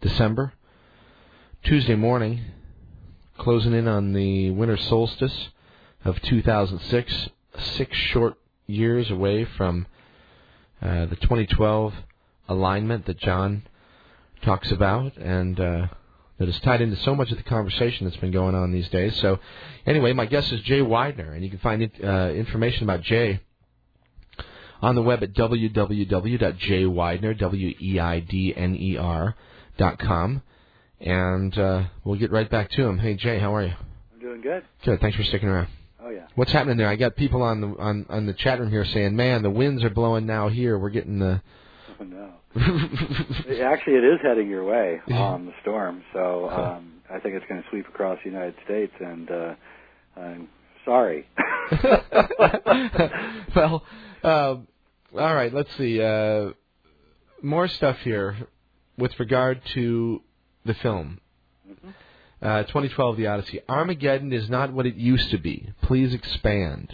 December, 0.00 0.52
Tuesday 1.62 1.94
morning, 1.94 2.40
closing 3.38 3.72
in 3.72 3.88
on 3.88 4.12
the 4.12 4.50
winter 4.50 4.76
solstice 4.76 5.48
of 6.04 6.20
2006. 6.22 7.28
Six 7.58 7.96
short 7.96 8.34
years 8.66 9.10
away 9.10 9.44
from 9.44 9.86
uh, 10.82 11.06
the 11.06 11.16
2012 11.16 11.94
alignment 12.48 13.06
that 13.06 13.18
John 13.18 13.62
talks 14.42 14.70
about, 14.70 15.16
and 15.16 15.58
uh, 15.58 15.86
that 16.38 16.48
is 16.48 16.58
tied 16.60 16.80
into 16.80 16.96
so 16.96 17.14
much 17.14 17.30
of 17.30 17.36
the 17.36 17.42
conversation 17.42 18.06
that's 18.06 18.16
been 18.18 18.30
going 18.30 18.54
on 18.54 18.72
these 18.72 18.88
days. 18.88 19.16
So, 19.16 19.40
anyway, 19.86 20.12
my 20.12 20.26
guest 20.26 20.52
is 20.52 20.60
Jay 20.62 20.80
Weidner, 20.80 21.34
and 21.34 21.44
you 21.44 21.50
can 21.50 21.58
find 21.58 21.90
uh, 22.02 22.30
information 22.30 22.84
about 22.84 23.02
Jay 23.02 23.40
on 24.80 24.94
the 24.94 25.02
web 25.02 25.22
at 25.22 25.34
dot 29.78 29.98
com, 29.98 30.42
and 31.00 31.58
uh, 31.58 31.84
we'll 32.04 32.18
get 32.18 32.30
right 32.30 32.50
back 32.50 32.70
to 32.72 32.82
him. 32.82 32.98
Hey, 32.98 33.14
Jay, 33.14 33.38
how 33.38 33.54
are 33.54 33.62
you? 33.64 33.74
I'm 34.12 34.20
doing 34.20 34.40
good. 34.40 34.64
Good. 34.84 35.00
Thanks 35.00 35.16
for 35.16 35.24
sticking 35.24 35.48
around. 35.48 35.68
Oh 36.00 36.10
yeah. 36.10 36.26
What's 36.36 36.52
happening 36.52 36.76
there? 36.76 36.88
I 36.88 36.96
got 36.96 37.16
people 37.16 37.42
on 37.42 37.60
the 37.60 37.68
on 37.68 38.06
on 38.08 38.26
the 38.26 38.32
chat 38.32 38.60
room 38.60 38.70
here 38.70 38.84
saying, 38.84 39.16
"Man, 39.16 39.42
the 39.42 39.50
winds 39.50 39.82
are 39.84 39.90
blowing 39.90 40.26
now 40.26 40.48
here. 40.48 40.78
We're 40.78 40.90
getting 40.90 41.18
the." 41.18 41.42
Oh 42.00 42.04
no. 42.04 42.34
Actually, 42.56 43.94
it 43.94 44.04
is 44.04 44.20
heading 44.22 44.48
your 44.48 44.64
way, 44.64 45.00
um, 45.12 45.46
the 45.46 45.52
storm. 45.62 46.02
So 46.12 46.48
um, 46.48 46.94
I 47.10 47.18
think 47.20 47.34
it's 47.34 47.44
going 47.48 47.62
to 47.62 47.68
sweep 47.70 47.86
across 47.88 48.18
the 48.24 48.30
United 48.30 48.54
States, 48.64 48.92
and 49.00 49.30
uh, 49.30 49.54
I'm 50.16 50.48
sorry. 50.84 51.28
well, 53.54 53.84
uh, 54.24 54.56
all 55.14 55.34
right. 55.34 55.52
Let's 55.52 55.68
see. 55.76 56.02
Uh, 56.02 56.50
more 57.42 57.68
stuff 57.68 57.96
here 58.02 58.36
with 58.96 59.12
regard 59.18 59.60
to 59.74 60.22
the 60.64 60.74
film. 60.74 61.20
Uh, 62.40 62.62
2012, 62.64 63.16
The 63.16 63.26
Odyssey. 63.26 63.60
Armageddon 63.68 64.32
is 64.32 64.48
not 64.48 64.72
what 64.72 64.86
it 64.86 64.94
used 64.94 65.30
to 65.32 65.38
be. 65.38 65.70
Please 65.82 66.14
expand. 66.14 66.92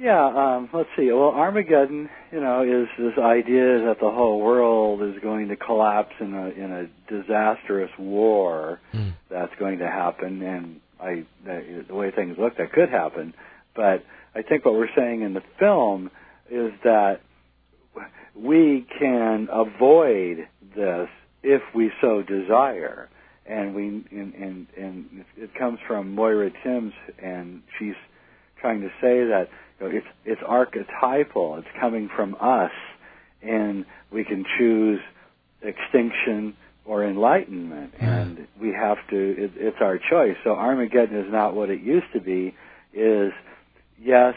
Yeah, 0.00 0.24
um, 0.24 0.70
let's 0.72 0.88
see. 0.96 1.12
Well, 1.12 1.28
Armageddon, 1.28 2.08
you 2.32 2.40
know, 2.40 2.62
is 2.62 2.88
this 2.98 3.18
idea 3.22 3.84
that 3.84 3.96
the 4.00 4.10
whole 4.10 4.40
world 4.40 5.02
is 5.02 5.20
going 5.22 5.48
to 5.48 5.56
collapse 5.56 6.14
in 6.20 6.32
a 6.32 6.48
in 6.48 6.72
a 6.72 6.86
disastrous 7.12 7.90
war 7.98 8.80
Mm. 8.94 9.12
that's 9.28 9.52
going 9.58 9.78
to 9.80 9.86
happen, 9.86 10.40
and 10.42 10.80
I 10.98 11.26
the, 11.44 11.84
the 11.86 11.94
way 11.94 12.10
things 12.10 12.36
look, 12.38 12.56
that 12.56 12.72
could 12.72 12.88
happen. 12.88 13.34
But 13.76 14.02
I 14.34 14.40
think 14.40 14.64
what 14.64 14.72
we're 14.72 14.94
saying 14.96 15.20
in 15.20 15.34
the 15.34 15.42
film 15.58 16.10
is 16.50 16.72
that 16.82 17.20
we 18.34 18.86
can 18.98 19.48
avoid 19.52 20.48
this 20.74 21.08
if 21.42 21.62
we 21.74 21.90
so 22.00 22.22
desire, 22.22 23.10
and 23.44 23.74
we 23.74 24.02
and 24.10 24.32
and, 24.34 24.66
and 24.78 25.24
it 25.36 25.54
comes 25.54 25.78
from 25.86 26.14
Moira 26.14 26.50
Timms, 26.64 26.94
and 27.22 27.60
she's 27.78 28.00
trying 28.62 28.80
to 28.80 28.88
say 29.00 29.24
that 29.24 29.48
it's 29.86 30.06
it's 30.24 30.40
archetypal. 30.46 31.56
It's 31.56 31.68
coming 31.80 32.08
from 32.14 32.36
us, 32.40 32.72
and 33.42 33.84
we 34.12 34.24
can 34.24 34.44
choose 34.58 35.00
extinction 35.62 36.56
or 36.84 37.04
enlightenment, 37.04 37.94
and 38.00 38.46
we 38.60 38.72
have 38.72 38.98
to. 39.10 39.16
It, 39.16 39.52
it's 39.56 39.76
our 39.80 39.98
choice. 39.98 40.36
So 40.44 40.50
Armageddon 40.50 41.16
is 41.16 41.32
not 41.32 41.54
what 41.54 41.70
it 41.70 41.80
used 41.80 42.12
to 42.14 42.20
be. 42.20 42.54
Is 42.92 43.32
yes, 44.00 44.34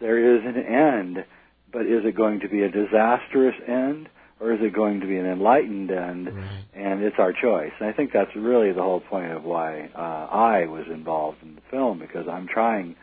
there 0.00 0.36
is 0.36 0.42
an 0.44 0.56
end, 0.62 1.24
but 1.72 1.82
is 1.82 2.04
it 2.04 2.14
going 2.16 2.40
to 2.40 2.48
be 2.48 2.62
a 2.62 2.70
disastrous 2.70 3.54
end? 3.66 4.08
Or 4.40 4.52
is 4.52 4.58
it 4.60 4.74
going 4.74 5.00
to 5.00 5.06
be 5.06 5.16
an 5.16 5.26
enlightened 5.26 5.90
end? 5.90 6.28
And 6.74 7.02
it's 7.02 7.16
our 7.18 7.32
choice. 7.32 7.70
And 7.80 7.88
I 7.88 7.92
think 7.92 8.12
that's 8.12 8.34
really 8.36 8.72
the 8.72 8.82
whole 8.82 9.00
point 9.00 9.32
of 9.32 9.44
why 9.44 9.88
uh, 9.94 9.98
I 9.98 10.66
was 10.66 10.84
involved 10.92 11.38
in 11.42 11.54
the 11.54 11.62
film 11.70 12.00
because 12.00 12.26
I'm 12.28 12.46
trying 12.48 12.96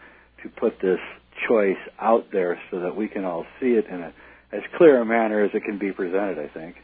to 0.43 0.49
put 0.49 0.79
this 0.81 0.99
choice 1.47 1.77
out 1.99 2.27
there 2.31 2.59
so 2.71 2.79
that 2.81 2.95
we 2.95 3.07
can 3.07 3.25
all 3.25 3.45
see 3.59 3.71
it 3.73 3.85
in 3.87 4.01
a 4.01 4.13
as 4.53 4.61
clear 4.77 4.99
a 5.01 5.05
manner 5.05 5.43
as 5.43 5.51
it 5.53 5.63
can 5.63 5.77
be 5.77 5.91
presented. 5.91 6.37
I 6.37 6.47
think. 6.47 6.75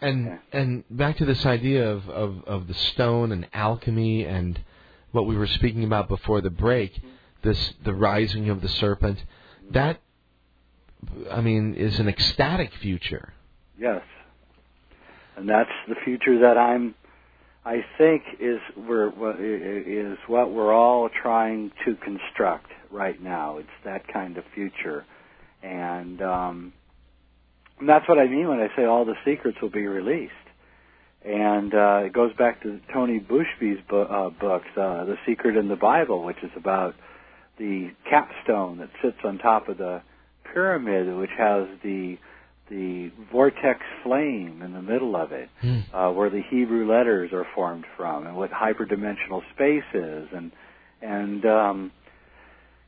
And 0.00 0.26
Yeah. 0.26 0.38
and 0.52 0.84
back 0.90 1.16
to 1.18 1.24
this 1.24 1.46
idea 1.46 1.90
of, 1.90 2.08
of, 2.10 2.44
of 2.44 2.66
the 2.68 2.74
stone 2.74 3.32
and 3.32 3.46
alchemy 3.54 4.24
and 4.24 4.60
what 5.12 5.26
we 5.26 5.36
were 5.36 5.46
speaking 5.46 5.84
about 5.84 6.08
before 6.08 6.40
the 6.40 6.50
break, 6.50 7.00
this 7.42 7.74
the 7.84 7.94
rising 7.94 8.50
of 8.50 8.60
the 8.60 8.68
serpent, 8.68 9.24
that 9.70 10.00
I 11.30 11.40
mean 11.40 11.74
is 11.74 11.98
an 11.98 12.08
ecstatic 12.08 12.72
future. 12.74 13.32
Yes. 13.78 14.02
And 15.36 15.48
that's 15.48 15.70
the 15.88 15.96
future 16.04 16.40
that 16.40 16.58
I'm. 16.58 16.94
I 17.66 17.82
think 17.96 18.22
is 18.40 18.60
we're 18.76 19.08
is 20.12 20.18
what 20.26 20.52
we're 20.52 20.72
all 20.72 21.08
trying 21.22 21.72
to 21.86 21.94
construct 21.96 22.70
right 22.94 23.20
now. 23.20 23.58
It's 23.58 23.68
that 23.84 24.06
kind 24.08 24.38
of 24.38 24.44
future, 24.54 25.04
and 25.62 26.22
um, 26.22 26.72
and 27.80 27.88
that's 27.88 28.08
what 28.08 28.18
I 28.18 28.26
mean 28.26 28.48
when 28.48 28.60
I 28.60 28.68
say 28.76 28.84
all 28.84 29.04
the 29.04 29.16
secrets 29.24 29.58
will 29.60 29.70
be 29.70 29.86
released. 29.86 30.32
And 31.24 31.74
uh, 31.74 32.02
it 32.04 32.12
goes 32.12 32.32
back 32.36 32.62
to 32.64 32.80
Tony 32.92 33.18
Bushby's 33.18 33.80
bu- 33.88 34.02
uh, 34.02 34.28
books, 34.28 34.66
uh, 34.76 35.06
The 35.06 35.16
Secret 35.26 35.56
in 35.56 35.68
the 35.68 35.76
Bible, 35.76 36.22
which 36.22 36.36
is 36.42 36.50
about 36.54 36.94
the 37.58 37.92
capstone 38.10 38.78
that 38.78 38.90
sits 39.02 39.16
on 39.24 39.38
top 39.38 39.68
of 39.70 39.78
the 39.78 40.02
pyramid, 40.52 41.16
which 41.16 41.30
has 41.36 41.66
the 41.82 42.16
the 42.70 43.10
vortex 43.30 43.80
flame 44.02 44.62
in 44.64 44.72
the 44.72 44.80
middle 44.80 45.16
of 45.16 45.32
it, 45.32 45.50
uh, 45.92 46.10
where 46.10 46.30
the 46.30 46.40
Hebrew 46.50 46.90
letters 46.90 47.30
are 47.32 47.46
formed 47.54 47.84
from, 47.96 48.26
and 48.26 48.36
what 48.36 48.50
hyperdimensional 48.50 49.42
space 49.54 49.84
is, 49.94 50.28
and 50.34 50.50
and 51.02 51.44
um, 51.46 51.92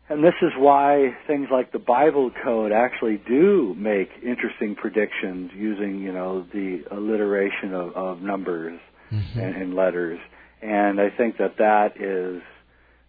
and 0.09 0.23
this 0.23 0.35
is 0.43 0.53
why 0.57 1.17
things 1.27 1.49
like 1.51 1.73
the 1.73 1.79
Bible 1.79 2.31
code 2.45 2.73
actually 2.73 3.21
do 3.29 3.75
make 3.77 4.09
interesting 4.23 4.75
predictions 4.75 5.51
using 5.55 6.01
you 6.01 6.13
know 6.13 6.47
the 6.53 6.85
alliteration 6.91 7.75
of, 7.75 7.93
of 7.95 8.23
numbers 8.23 8.81
mm-hmm. 9.13 9.39
and, 9.39 9.57
and 9.57 9.75
letters, 9.75 10.19
and 10.63 11.01
I 11.01 11.11
think 11.11 11.39
that 11.39 11.57
that 11.59 12.01
is 12.01 12.43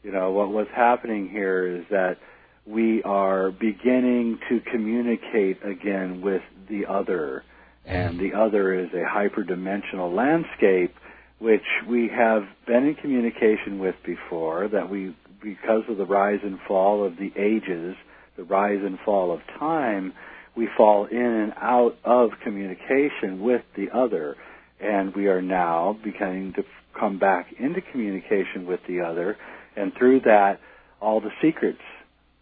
you 0.04 0.12
know 0.12 0.32
what 0.32 0.50
what's 0.50 0.72
happening 0.76 1.30
here 1.30 1.68
is 1.68 1.86
that 1.90 2.18
we 2.66 3.02
are 3.04 3.52
beginning 3.52 4.40
to 4.50 4.60
communicate 4.72 5.64
again 5.64 6.22
with 6.22 6.42
the 6.70 6.86
other. 6.86 7.44
And 7.86 8.20
the 8.20 8.38
other 8.38 8.78
is 8.78 8.90
a 8.92 9.06
hyperdimensional 9.08 10.14
landscape 10.14 10.94
which 11.40 11.64
we 11.88 12.10
have 12.10 12.44
been 12.66 12.86
in 12.88 12.96
communication 12.96 13.80
with 13.80 13.96
before, 14.06 14.68
that 14.68 14.90
we, 14.90 15.16
because 15.42 15.84
of 15.90 15.98
the 15.98 16.06
rise 16.06 16.40
and 16.44 16.60
fall 16.68 17.06
of 17.06 17.18
the 17.18 17.32
ages, 17.38 17.96
the 18.36 18.44
rise 18.44 18.80
and 18.84 18.98
fall 19.06 19.32
of 19.32 19.40
time, 19.60 20.14
we 20.56 20.68
fall 20.76 21.06
in 21.06 21.18
and 21.18 21.54
out 21.58 21.98
of 22.04 22.32
communication 22.44 23.42
with 23.42 23.62
the 23.76 23.88
other. 23.94 24.36
And 24.80 25.16
we 25.16 25.28
are 25.28 25.42
now 25.42 25.98
beginning 26.04 26.54
to 26.54 26.64
come 27.00 27.20
back 27.20 27.48
into 27.60 27.82
communication 27.82 28.66
with 28.66 28.80
the 28.88 29.02
other. 29.02 29.38
And 29.76 29.92
through 29.98 30.22
that, 30.22 30.60
all 31.00 31.22
the 31.22 31.32
secrets 31.42 31.82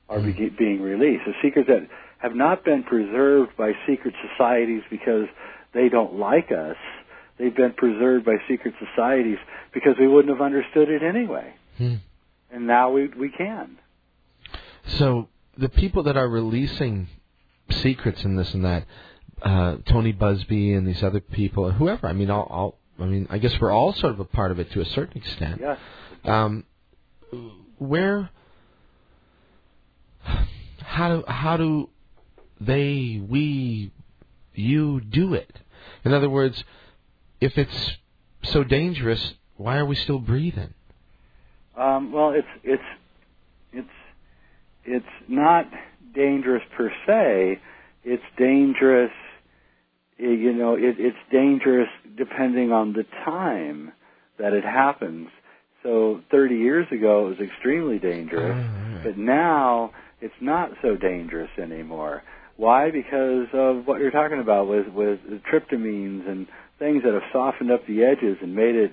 are 0.09 0.21
be- 0.21 0.49
being 0.57 0.81
released. 0.81 1.23
The 1.25 1.33
secrets 1.41 1.67
that 1.67 1.87
have 2.19 2.35
not 2.35 2.63
been 2.63 2.83
preserved 2.83 3.51
by 3.57 3.71
secret 3.87 4.13
societies 4.31 4.83
because 4.89 5.25
they 5.73 5.89
don't 5.89 6.15
like 6.15 6.51
us. 6.51 6.77
They've 7.37 7.55
been 7.55 7.73
preserved 7.73 8.25
by 8.25 8.37
secret 8.47 8.75
societies 8.79 9.37
because 9.73 9.95
we 9.99 10.07
wouldn't 10.07 10.33
have 10.33 10.43
understood 10.43 10.89
it 10.89 11.03
anyway. 11.03 11.53
Hmm. 11.77 11.95
And 12.51 12.67
now 12.67 12.91
we 12.91 13.07
we 13.07 13.29
can. 13.29 13.77
So 14.97 15.29
the 15.57 15.69
people 15.69 16.03
that 16.03 16.17
are 16.17 16.27
releasing 16.27 17.07
secrets 17.71 18.23
and 18.23 18.37
this 18.37 18.53
and 18.53 18.65
that, 18.65 18.85
uh, 19.41 19.77
Tony 19.87 20.13
Bushby 20.13 20.77
and 20.77 20.87
these 20.87 21.03
other 21.03 21.19
people, 21.19 21.71
whoever. 21.71 22.07
I 22.07 22.13
mean, 22.13 22.29
all, 22.29 22.47
all. 22.49 22.79
I 22.99 23.05
mean, 23.05 23.27
I 23.29 23.39
guess 23.39 23.53
we're 23.59 23.71
all 23.71 23.93
sort 23.93 24.13
of 24.13 24.19
a 24.19 24.25
part 24.25 24.51
of 24.51 24.59
it 24.59 24.71
to 24.71 24.81
a 24.81 24.85
certain 24.85 25.17
extent. 25.17 25.59
Yes. 25.61 25.77
Um, 26.23 26.63
where, 27.77 28.29
how 30.79 31.09
do 31.09 31.23
how 31.27 31.57
do 31.57 31.89
they, 32.61 33.21
we, 33.27 33.91
you 34.53 35.01
do 35.01 35.33
it? 35.33 35.59
In 36.05 36.13
other 36.13 36.29
words, 36.29 36.63
if 37.41 37.57
it's 37.57 37.97
so 38.43 38.63
dangerous, 38.63 39.33
why 39.57 39.77
are 39.77 39.85
we 39.85 39.95
still 39.95 40.19
breathing? 40.19 40.73
Um, 41.77 42.11
well, 42.11 42.31
it's 42.31 42.47
it's 42.63 42.83
it's 43.73 43.87
it's 44.85 45.05
not 45.27 45.65
dangerous 46.13 46.63
per 46.77 46.91
se. 47.07 47.59
It's 48.03 48.23
dangerous. 48.37 49.11
eh, 50.19 50.23
You 50.27 50.53
know, 50.53 50.75
it, 50.75 50.95
it's 50.99 51.17
dangerous 51.31 51.89
depending 52.17 52.71
on 52.71 52.93
the 52.93 53.03
time 53.25 53.91
that 54.39 54.53
it 54.53 54.63
happens. 54.63 55.27
So 55.83 56.21
30 56.31 56.55
years 56.55 56.87
ago, 56.91 57.27
it 57.27 57.37
was 57.37 57.47
extremely 57.47 57.99
dangerous, 57.99 58.57
Ah, 58.57 59.01
but 59.03 59.17
now 59.17 59.91
it's 60.21 60.33
not 60.41 60.71
so 60.81 60.95
dangerous 60.95 61.49
anymore. 61.61 62.23
Why? 62.57 62.89
Because 62.89 63.47
of 63.53 63.85
what 63.85 63.99
you're 63.99 64.11
talking 64.11 64.39
about 64.39 64.67
with 64.67 64.87
with 64.87 65.19
the 65.29 65.41
tryptamines 65.51 66.27
and 66.29 66.47
things 66.79 67.03
that 67.03 67.13
have 67.13 67.29
softened 67.33 67.71
up 67.71 67.85
the 67.87 68.03
edges 68.03 68.37
and 68.41 68.55
made 68.55 68.75
it 68.75 68.91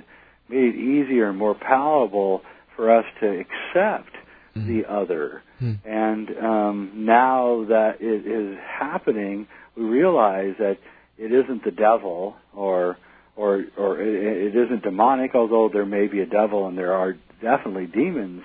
made 0.49 0.75
it 0.75 0.77
easier 0.77 1.29
and 1.31 1.39
more 1.39 1.55
palatable 1.55 2.43
for 2.77 2.91
us 2.91 3.05
to 3.21 3.27
accept 3.41 4.15
Mhm. 4.57 4.67
the 4.67 4.85
other. 4.91 5.43
Hmm. 5.59 5.73
And 5.85 6.39
um, 6.39 6.91
now 6.95 7.65
that 7.69 8.01
it 8.01 8.27
is 8.27 8.59
happening, 8.59 9.47
we 9.77 9.85
realize 9.85 10.55
that 10.59 10.77
it 11.19 11.33
isn't 11.33 11.65
the 11.65 11.71
devil 11.71 12.37
or 12.55 12.99
or 13.37 13.65
or 13.79 14.01
it, 14.01 14.15
it 14.49 14.57
isn't 14.57 14.83
demonic, 14.83 15.35
although 15.35 15.69
there 15.69 15.87
may 15.87 16.07
be 16.07 16.21
a 16.21 16.27
devil 16.27 16.67
and 16.67 16.77
there 16.77 16.93
are 16.93 17.17
definitely 17.41 17.87
demons. 17.87 18.43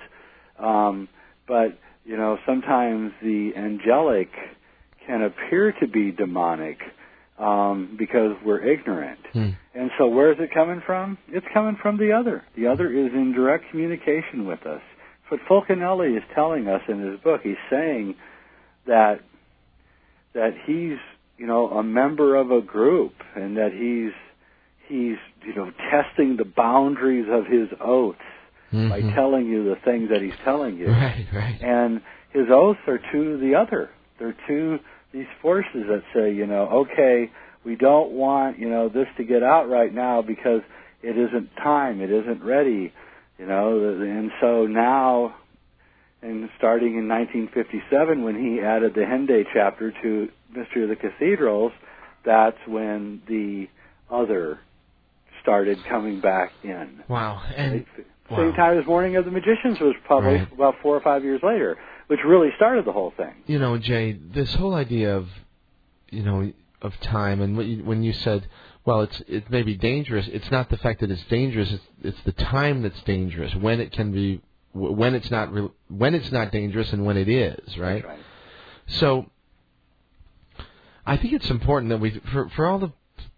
Um, 0.58 1.08
but 1.46 1.78
you 2.06 2.16
know, 2.16 2.38
sometimes 2.46 3.12
the 3.22 3.52
angelic 3.56 4.30
can 5.06 5.22
appear 5.22 5.72
to 5.72 5.86
be 5.86 6.10
demonic 6.10 6.78
um, 7.38 7.96
because 7.98 8.32
we're 8.44 8.60
ignorant. 8.64 9.20
Hmm. 9.32 9.50
And 9.74 9.90
so, 9.98 10.06
where 10.08 10.32
is 10.32 10.38
it 10.40 10.50
coming 10.52 10.82
from? 10.84 11.18
It's 11.28 11.46
coming 11.54 11.76
from 11.80 11.96
the 11.98 12.12
other. 12.12 12.42
The 12.56 12.66
other 12.66 12.90
is 12.90 13.12
in 13.12 13.32
direct 13.32 13.70
communication 13.70 14.46
with 14.46 14.66
us. 14.66 14.82
What 15.28 15.40
Fulcanelli 15.48 16.16
is 16.16 16.22
telling 16.34 16.68
us 16.68 16.80
in 16.88 17.00
his 17.00 17.20
book, 17.20 17.42
he's 17.44 17.56
saying 17.70 18.14
that 18.86 19.20
that 20.34 20.50
he's 20.66 20.98
you 21.36 21.46
know 21.46 21.68
a 21.68 21.82
member 21.82 22.34
of 22.36 22.50
a 22.50 22.60
group 22.60 23.12
and 23.36 23.56
that 23.56 23.72
he's 23.72 24.12
he's 24.88 25.16
you 25.46 25.54
know 25.54 25.70
testing 25.90 26.36
the 26.36 26.44
boundaries 26.44 27.26
of 27.30 27.46
his 27.46 27.68
oaths 27.80 28.18
by 28.72 29.00
Mhm. 29.00 29.14
telling 29.14 29.46
you 29.46 29.64
the 29.64 29.76
things 29.76 30.10
that 30.10 30.20
he's 30.20 30.36
telling 30.44 30.76
you 30.76 30.88
Right, 30.88 31.26
right. 31.32 31.58
and 31.62 32.02
his 32.32 32.46
oaths 32.50 32.80
are 32.86 32.98
to 33.12 33.38
the 33.38 33.54
other. 33.54 33.88
They're 34.18 34.36
to 34.48 34.78
these 35.12 35.26
forces 35.42 35.84
that 35.88 36.02
say, 36.14 36.32
you 36.32 36.46
know, 36.46 36.86
okay, 36.90 37.30
we 37.64 37.76
don't 37.76 38.12
want, 38.12 38.58
you 38.58 38.68
know, 38.68 38.88
this 38.88 39.06
to 39.16 39.24
get 39.24 39.42
out 39.42 39.68
right 39.68 39.92
now 39.92 40.22
because 40.22 40.60
it 41.02 41.16
isn't 41.16 41.50
time, 41.56 42.00
it 42.00 42.10
isn't 42.10 42.42
ready, 42.42 42.92
you 43.38 43.46
know, 43.46 43.78
and 44.00 44.30
so 44.40 44.66
now, 44.66 45.34
and 46.22 46.48
starting 46.58 46.98
in 46.98 47.08
1957 47.08 48.24
when 48.24 48.34
he 48.36 48.60
added 48.60 48.94
the 48.94 49.02
Hendaye 49.02 49.44
chapter 49.54 49.92
to 50.02 50.28
Mystery 50.54 50.82
of 50.82 50.88
the 50.88 50.96
Cathedrals, 50.96 51.72
that's 52.24 52.58
when 52.66 53.22
the 53.28 53.68
other 54.10 54.58
started 55.42 55.78
coming 55.88 56.20
back 56.20 56.50
in. 56.64 57.00
Wow. 57.08 57.42
And 57.56 57.84
Same 58.28 58.50
wow. 58.50 58.56
time 58.56 58.78
as 58.78 58.86
Morning 58.86 59.16
of 59.16 59.24
the 59.24 59.30
Magicians 59.30 59.78
was 59.80 59.94
published 60.06 60.44
Right. 60.44 60.52
about 60.52 60.74
four 60.82 60.96
or 60.96 61.00
five 61.00 61.22
years 61.24 61.40
later, 61.42 61.78
which 62.08 62.20
really 62.26 62.48
started 62.56 62.84
the 62.84 62.92
whole 62.92 63.12
thing. 63.16 63.34
you 63.46 63.58
know, 63.58 63.78
Jay, 63.78 64.12
this 64.12 64.52
whole 64.54 64.74
idea 64.74 65.16
of, 65.16 65.28
you 66.10 66.22
know, 66.22 66.52
of 66.82 66.98
time, 67.00 67.40
and 67.40 67.56
you, 67.62 67.84
when 67.84 68.02
you 68.02 68.12
said, 68.12 68.48
well, 68.84 69.02
it's 69.02 69.22
it 69.28 69.50
may 69.50 69.62
be 69.62 69.76
dangerous. 69.76 70.26
It's 70.28 70.50
not 70.50 70.70
the 70.70 70.78
fact 70.78 71.00
that 71.00 71.10
it's 71.10 71.24
dangerous. 71.24 71.70
It's 71.70 71.84
it's 72.02 72.22
the 72.24 72.32
time 72.32 72.82
that's 72.82 73.00
dangerous. 73.02 73.54
When 73.54 73.80
it 73.80 73.92
can 73.92 74.12
be, 74.12 74.40
when 74.72 75.14
it's 75.14 75.30
not, 75.30 75.52
re- 75.52 75.70
when 75.88 76.14
it's 76.14 76.32
not 76.32 76.52
dangerous, 76.52 76.92
and 76.92 77.04
when 77.04 77.16
it 77.16 77.28
is, 77.28 77.76
right? 77.78 78.04
Right. 78.04 78.18
So, 78.86 79.30
I 81.04 81.16
think 81.18 81.34
it's 81.34 81.50
important 81.50 81.90
that 81.90 81.98
we, 81.98 82.18
for 82.32 82.48
for 82.50 82.66
all 82.66 82.78
the 82.78 82.92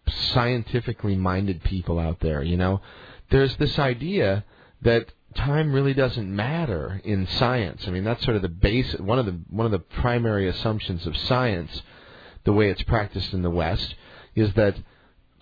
scientifically 0.08 1.16
minded 1.16 1.64
people 1.64 1.98
out 1.98 2.20
there, 2.20 2.42
you 2.42 2.56
know, 2.56 2.80
there's 3.30 3.56
this 3.56 3.78
idea 3.78 4.44
that 4.82 5.12
time 5.34 5.72
really 5.72 5.94
doesn't 5.94 6.34
matter 6.34 7.00
in 7.04 7.26
science. 7.26 7.84
I 7.86 7.90
mean, 7.90 8.04
that's 8.04 8.22
sort 8.24 8.36
of 8.36 8.42
the 8.42 8.48
base, 8.48 8.92
one 8.98 9.18
of 9.18 9.26
the 9.26 9.38
one 9.48 9.66
of 9.66 9.72
the 9.72 9.78
primary 9.78 10.48
assumptions 10.48 11.06
of 11.06 11.16
science, 11.16 11.82
the 12.44 12.52
way 12.52 12.70
it's 12.70 12.82
practiced 12.82 13.32
in 13.32 13.42
the 13.42 13.50
West, 13.50 13.94
is 14.34 14.52
that 14.54 14.76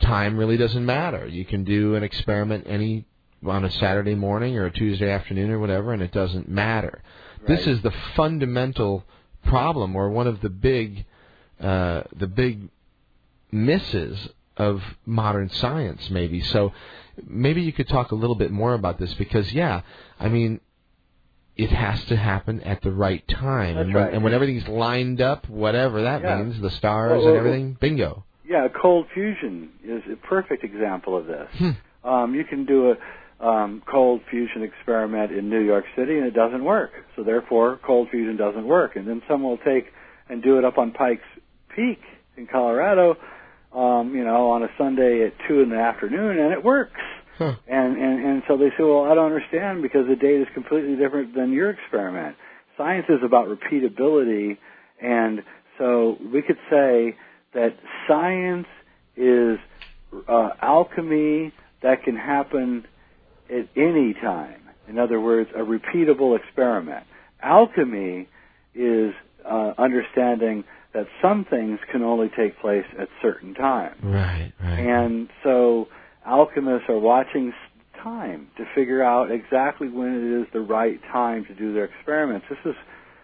time 0.00 0.36
really 0.36 0.56
doesn't 0.56 0.84
matter. 0.84 1.26
You 1.26 1.44
can 1.44 1.64
do 1.64 1.94
an 1.94 2.02
experiment 2.02 2.66
any 2.68 3.06
on 3.46 3.64
a 3.64 3.70
Saturday 3.70 4.14
morning 4.14 4.56
or 4.56 4.66
a 4.66 4.72
Tuesday 4.72 5.10
afternoon 5.10 5.50
or 5.50 5.58
whatever, 5.58 5.92
and 5.92 6.02
it 6.02 6.12
doesn't 6.12 6.48
matter. 6.48 7.02
This 7.46 7.66
is 7.66 7.80
the 7.82 7.92
fundamental 8.16 9.04
problem, 9.44 9.94
or 9.94 10.10
one 10.10 10.26
of 10.26 10.40
the 10.40 10.50
big, 10.50 11.06
uh, 11.60 12.02
the 12.16 12.26
big 12.26 12.68
misses 13.52 14.28
of 14.56 14.82
modern 15.06 15.48
science, 15.48 16.10
maybe. 16.10 16.40
So 16.40 16.72
maybe 17.26 17.62
you 17.62 17.72
could 17.72 17.88
talk 17.88 18.10
a 18.12 18.14
little 18.14 18.36
bit 18.36 18.50
more 18.50 18.74
about 18.74 18.98
this 18.98 19.12
because, 19.14 19.52
yeah, 19.52 19.82
I 20.18 20.28
mean, 20.28 20.60
it 21.56 21.70
has 21.70 22.04
to 22.06 22.16
happen 22.16 22.60
at 22.62 22.82
the 22.82 22.92
right 22.92 23.26
time, 23.28 23.74
That's 23.74 23.86
and 23.86 23.94
when, 23.94 24.04
right. 24.04 24.14
and 24.14 24.22
when 24.24 24.32
everything's 24.32 24.68
lined 24.68 25.20
up, 25.20 25.48
whatever 25.48 26.02
that 26.02 26.22
Yeah. 26.22 26.36
means, 26.42 26.60
the 26.60 26.70
stars 26.70 27.24
and 27.24 27.36
everything, 27.36 27.76
bingo. 27.80 28.24
Yeah, 28.48 28.68
cold 28.68 29.06
fusion 29.12 29.70
is 29.84 30.02
a 30.10 30.16
perfect 30.16 30.64
example 30.64 31.16
of 31.16 31.26
this. 31.26 31.48
Hmm. 31.58 31.70
Um, 32.04 32.34
you 32.34 32.44
can 32.44 32.64
do 32.64 32.92
a 32.92 32.96
um, 33.46 33.82
cold 33.86 34.20
fusion 34.30 34.62
experiment 34.62 35.32
in 35.32 35.48
New 35.50 35.60
York 35.60 35.84
City 35.96 36.16
and 36.16 36.26
it 36.26 36.34
doesn't 36.34 36.64
work. 36.64 36.90
So 37.16 37.22
therefore, 37.22 37.78
cold 37.84 38.08
fusion 38.10 38.36
doesn't 38.36 38.66
work. 38.66 38.96
And 38.96 39.06
then 39.06 39.22
someone 39.28 39.50
will 39.50 39.64
take 39.64 39.86
and 40.28 40.42
do 40.42 40.58
it 40.58 40.64
up 40.64 40.78
on 40.78 40.92
Pikes 40.92 41.22
Peak 41.74 42.00
in 42.36 42.46
Colorado, 42.46 43.16
um, 43.74 44.14
you 44.14 44.24
know, 44.24 44.50
on 44.50 44.62
a 44.62 44.68
Sunday 44.78 45.26
at 45.26 45.32
two 45.46 45.60
in 45.60 45.70
the 45.70 45.76
afternoon, 45.76 46.38
and 46.38 46.52
it 46.52 46.64
works. 46.64 47.00
Huh. 47.36 47.54
And, 47.68 47.96
and 47.96 48.24
and 48.24 48.42
so 48.48 48.56
they 48.56 48.70
say, 48.70 48.82
well, 48.82 49.04
I 49.04 49.14
don't 49.14 49.32
understand 49.32 49.82
because 49.82 50.08
the 50.08 50.16
data 50.16 50.42
is 50.42 50.48
completely 50.54 50.96
different 50.96 51.34
than 51.34 51.52
your 51.52 51.70
experiment. 51.70 52.36
Science 52.76 53.06
is 53.08 53.20
about 53.24 53.46
repeatability, 53.46 54.58
and 55.00 55.42
so 55.78 56.16
we 56.32 56.42
could 56.42 56.58
say 56.70 57.16
that 57.54 57.76
science 58.08 58.66
is 59.16 59.58
uh, 60.28 60.50
alchemy 60.60 61.52
that 61.82 62.02
can 62.04 62.16
happen 62.16 62.84
at 63.50 63.68
any 63.76 64.14
time. 64.14 64.60
In 64.88 64.98
other 64.98 65.20
words, 65.20 65.50
a 65.54 65.60
repeatable 65.60 66.36
experiment. 66.38 67.04
Alchemy 67.42 68.28
is 68.74 69.12
uh, 69.48 69.72
understanding 69.78 70.64
that 70.98 71.06
some 71.22 71.44
things 71.48 71.78
can 71.92 72.02
only 72.02 72.28
take 72.36 72.58
place 72.58 72.84
at 72.98 73.08
certain 73.22 73.54
times. 73.54 73.94
Right, 74.02 74.52
right. 74.60 74.78
And 74.80 75.28
so 75.44 75.86
alchemists 76.26 76.88
are 76.88 76.98
watching 76.98 77.52
time 78.02 78.48
to 78.56 78.64
figure 78.74 79.00
out 79.00 79.30
exactly 79.30 79.88
when 79.88 80.08
it 80.08 80.42
is 80.42 80.48
the 80.52 80.60
right 80.60 81.00
time 81.12 81.44
to 81.44 81.54
do 81.54 81.72
their 81.72 81.84
experiments. 81.84 82.46
This 82.50 82.58
is 82.64 82.74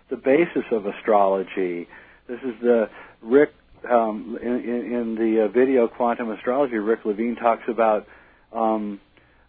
the 0.09 0.17
basis 0.17 0.62
of 0.70 0.86
astrology. 0.86 1.89
This 2.28 2.39
is 2.44 2.55
the 2.62 2.89
Rick 3.23 3.51
um, 3.91 4.39
in, 4.41 4.53
in, 4.53 4.94
in 4.94 5.15
the 5.17 5.44
uh, 5.44 5.49
video 5.49 5.89
Quantum 5.89 6.31
Astrology. 6.31 6.77
Rick 6.77 7.01
Levine 7.05 7.35
talks 7.35 7.65
about 7.69 8.07
um, 8.53 9.01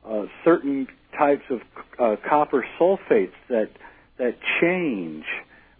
uh, 0.04 0.24
certain 0.44 0.88
types 1.16 1.44
of 1.52 1.60
uh, 2.00 2.16
copper 2.28 2.66
sulfates 2.80 3.34
that 3.50 3.70
that 4.18 4.36
change 4.62 5.26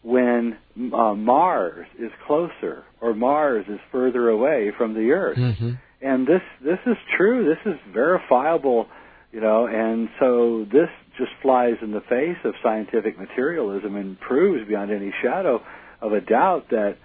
when 0.06 0.58
uh, 0.94 1.14
Mars 1.16 1.88
is 2.00 2.12
closer 2.28 2.84
or 3.02 3.14
Mars 3.14 3.66
is 3.68 3.80
further 3.92 4.30
away 4.30 4.72
from 4.78 4.94
the 4.94 5.12
Earth 5.12 5.38
hmm 5.38 5.72
and 6.06 6.28
this 6.28 6.42
this 6.64 6.80
is 6.86 6.98
true. 7.18 7.46
This 7.46 7.74
is 7.74 7.80
verifiable, 7.92 8.88
you 9.32 9.42
know. 9.42 9.68
And 9.68 10.10
so 10.20 10.66
this 10.72 10.90
just 11.18 11.32
flies 11.42 11.76
in 11.82 11.92
the 11.92 12.02
face 12.02 12.38
of 12.44 12.54
scientific 12.62 13.18
materialism 13.18 13.96
and 13.96 14.20
proves 14.20 14.68
beyond 14.68 14.92
any 14.92 15.12
shadow 15.24 15.62
of 16.02 16.14
a 16.14 16.22
doubt 16.22 16.70
that 16.70 16.98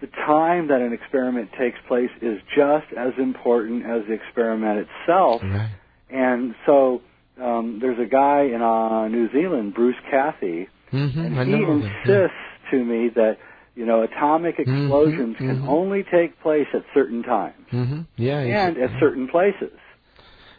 the 0.00 0.08
time 0.08 0.68
that 0.68 0.80
an 0.80 0.92
experiment 0.92 1.50
takes 1.58 1.78
place 1.86 2.10
is 2.20 2.38
just 2.54 2.86
as 2.98 3.12
important 3.18 3.84
as 3.84 4.02
the 4.08 4.14
experiment 4.14 4.88
itself. 4.88 5.42
Right. 5.42 5.70
And 6.10 6.54
so 6.66 7.02
um, 7.40 7.78
there's 7.80 7.98
a 7.98 8.10
guy 8.10 8.42
in 8.52 8.60
uh, 8.60 9.08
New 9.08 9.30
Zealand, 9.32 9.74
Bruce 9.74 9.96
Cathie, 10.10 10.68
hmm 10.90 11.18
and 11.18 11.34
he 11.34 11.52
that. 11.52 11.92
yeah. 12.06 12.14
insists 12.14 12.44
to 12.70 12.84
me 12.84 13.08
that 13.14 13.38
you 13.74 13.84
know 13.86 14.02
atomic 14.02 14.56
Mhm, 14.58 14.66
explosions 14.68 15.36
can 15.38 15.60
mhm. 15.60 15.68
only 15.68 16.02
take 16.04 16.40
place 16.40 16.66
at 16.74 16.82
certain 16.94 17.22
times 17.22 17.66
hmm 17.70 18.00
Yeah. 18.16 18.40
and 18.40 18.78
at 18.78 18.90
certain 19.00 19.28
places. 19.28 19.78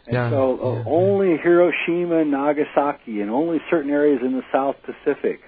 And 0.06 0.14
Yeah, 0.14 0.30
so 0.30 0.58
uh, 0.58 0.72
yeah. 0.74 0.82
only 0.86 1.36
Hiroshima 1.36 2.18
and 2.20 2.30
Nagasaki 2.30 3.20
and 3.20 3.30
only 3.30 3.58
certain 3.70 3.90
areas 3.90 4.20
in 4.22 4.32
the 4.32 4.44
South 4.52 4.76
Pacific 4.82 5.40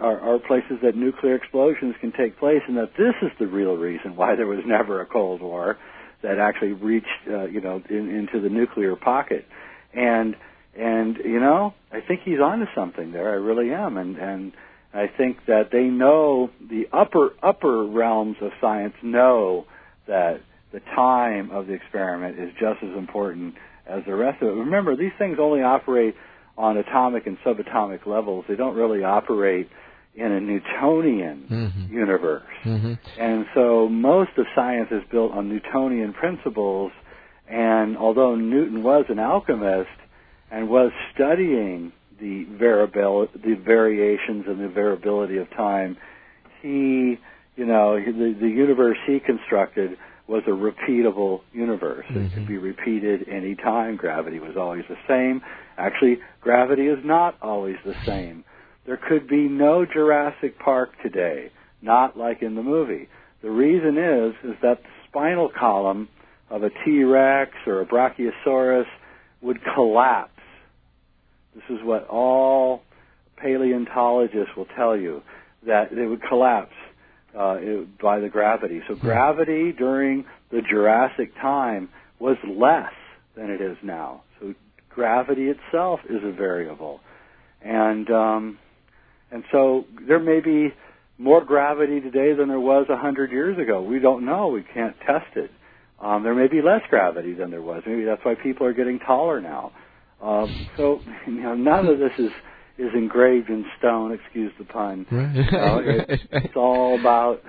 are, 0.00 0.20
are 0.20 0.38
places 0.38 0.78
that 0.82 0.94
nuclear 0.94 1.34
explosions 1.34 1.94
can 2.00 2.12
take 2.12 2.38
place 2.38 2.62
and 2.68 2.76
that 2.76 2.92
this 2.96 3.14
is 3.22 3.30
the 3.40 3.46
real 3.46 3.76
reason 3.76 4.14
why 4.14 4.36
there 4.36 4.46
was 4.46 4.60
never 4.66 5.00
a 5.00 5.06
Cold 5.06 5.40
War 5.42 5.76
that 6.22 6.38
actually 6.38 6.72
reached, 6.72 7.06
uh, 7.28 7.46
you 7.46 7.60
know, 7.60 7.82
in, 7.88 8.08
into 8.10 8.40
the 8.40 8.48
nuclear 8.48 8.96
pocket. 8.96 9.46
And, 9.94 10.36
and, 10.78 11.16
you 11.24 11.40
know, 11.40 11.74
I 11.92 12.00
think 12.06 12.20
he's 12.24 12.40
onto 12.40 12.66
something 12.74 13.12
there. 13.12 13.30
I 13.30 13.34
really 13.34 13.72
am. 13.72 13.96
And, 13.96 14.16
and 14.16 14.52
I 14.94 15.06
think 15.16 15.38
that 15.46 15.70
they 15.72 15.84
know 15.84 16.50
the 16.70 16.86
upper, 16.92 17.30
upper 17.42 17.84
realms 17.84 18.36
of 18.40 18.52
science 18.60 18.94
know 19.02 19.66
that 20.06 20.40
the 20.72 20.80
time 20.94 21.50
of 21.50 21.66
the 21.66 21.72
experiment 21.72 22.38
is 22.38 22.50
just 22.60 22.82
as 22.82 22.96
important 22.96 23.54
as 23.88 24.02
the 24.06 24.14
rest 24.14 24.42
of 24.42 24.48
it. 24.48 24.52
Remember, 24.52 24.96
these 24.96 25.12
things 25.18 25.38
only 25.40 25.62
operate 25.62 26.14
on 26.56 26.76
atomic 26.76 27.26
and 27.26 27.38
subatomic 27.44 28.06
levels. 28.06 28.44
They 28.48 28.56
don't 28.56 28.74
really 28.76 29.02
operate 29.02 29.68
in 30.14 30.32
a 30.32 30.40
Newtonian 30.40 31.44
Mhm. 31.48 31.90
universe. 31.90 32.42
hmm 32.62 32.94
And 33.18 33.46
so 33.54 33.88
most 33.88 34.30
of 34.36 34.46
science 34.54 34.90
is 34.90 35.02
built 35.10 35.32
on 35.32 35.48
Newtonian 35.48 36.12
principles. 36.12 36.92
And 37.48 37.96
although 37.96 38.34
Newton 38.34 38.82
was 38.82 39.04
an 39.08 39.18
alchemist 39.18 39.90
and 40.50 40.68
was 40.68 40.92
studying 41.14 41.92
the 42.20 42.44
variability, 42.58 43.32
the 43.44 43.54
variations 43.54 44.44
and 44.46 44.60
the 44.60 44.68
variability 44.68 45.38
of 45.38 45.48
time, 45.50 45.96
he, 46.62 47.18
you 47.56 47.66
know, 47.66 47.96
the, 47.96 48.36
the 48.40 48.48
universe 48.48 48.96
he 49.06 49.20
constructed 49.20 49.96
was 50.26 50.42
a 50.46 50.50
repeatable 50.50 51.40
universe. 51.52 52.04
It 52.10 52.32
could 52.34 52.42
mm-hmm. 52.42 52.46
be 52.46 52.58
repeated 52.58 53.28
any 53.28 53.54
time. 53.54 53.96
Gravity 53.96 54.40
was 54.40 54.56
always 54.58 54.84
the 54.88 54.96
same. 55.08 55.40
Actually, 55.78 56.18
gravity 56.42 56.86
is 56.86 56.98
not 57.02 57.36
always 57.40 57.76
the 57.84 57.94
same. 58.04 58.44
There 58.84 58.98
could 59.08 59.26
be 59.26 59.48
no 59.48 59.86
Jurassic 59.86 60.58
Park 60.58 60.90
today, 61.02 61.50
not 61.80 62.18
like 62.18 62.42
in 62.42 62.56
the 62.56 62.62
movie. 62.62 63.08
The 63.42 63.50
reason 63.50 63.96
is 63.96 64.34
is 64.50 64.56
that 64.62 64.82
the 64.82 64.88
spinal 65.08 65.50
column 65.58 66.08
of 66.50 66.62
a 66.62 66.70
T-Rex 66.84 67.52
or 67.66 67.80
a 67.80 67.86
Brachiosaurus 67.86 68.86
would 69.40 69.58
collapse. 69.74 70.37
This 71.58 71.78
is 71.78 71.84
what 71.84 72.06
all 72.08 72.82
paleontologists 73.36 74.56
will 74.56 74.68
tell 74.76 74.96
you 74.96 75.22
that 75.66 75.94
they 75.94 76.06
would 76.06 76.22
collapse 76.22 76.74
uh, 77.38 77.56
it, 77.58 77.98
by 77.98 78.20
the 78.20 78.28
gravity. 78.28 78.80
So 78.88 78.94
gravity 78.94 79.72
during 79.72 80.24
the 80.50 80.62
Jurassic 80.62 81.34
time 81.34 81.88
was 82.20 82.36
less 82.48 82.92
than 83.36 83.50
it 83.50 83.60
is 83.60 83.76
now. 83.82 84.22
So 84.40 84.54
gravity 84.88 85.48
itself 85.48 86.00
is 86.08 86.20
a 86.22 86.32
variable, 86.32 87.00
and 87.62 88.08
um, 88.10 88.58
and 89.30 89.44
so 89.52 89.84
there 90.06 90.20
may 90.20 90.40
be 90.40 90.72
more 91.18 91.44
gravity 91.44 92.00
today 92.00 92.32
than 92.34 92.48
there 92.48 92.60
was 92.60 92.86
a 92.88 92.96
hundred 92.96 93.32
years 93.32 93.58
ago. 93.58 93.82
We 93.82 93.98
don't 93.98 94.24
know. 94.24 94.48
We 94.48 94.62
can't 94.62 94.96
test 95.00 95.36
it. 95.36 95.50
Um, 96.00 96.22
there 96.22 96.34
may 96.34 96.46
be 96.46 96.62
less 96.62 96.82
gravity 96.88 97.34
than 97.34 97.50
there 97.50 97.62
was. 97.62 97.82
Maybe 97.84 98.04
that's 98.04 98.24
why 98.24 98.36
people 98.40 98.66
are 98.66 98.72
getting 98.72 99.00
taller 99.00 99.40
now. 99.40 99.72
Um, 100.22 100.68
so 100.76 101.00
you 101.26 101.42
know, 101.42 101.54
none 101.54 101.86
of 101.86 101.98
this 101.98 102.12
is 102.18 102.30
is 102.78 102.90
engraved 102.94 103.48
in 103.48 103.64
stone. 103.78 104.12
Excuse 104.12 104.52
the 104.58 104.64
pun. 104.64 105.06
Right. 105.10 105.34
You 105.34 105.50
know, 105.50 105.78
it, 105.78 106.20
it's 106.32 106.56
all 106.56 106.98
about 106.98 107.42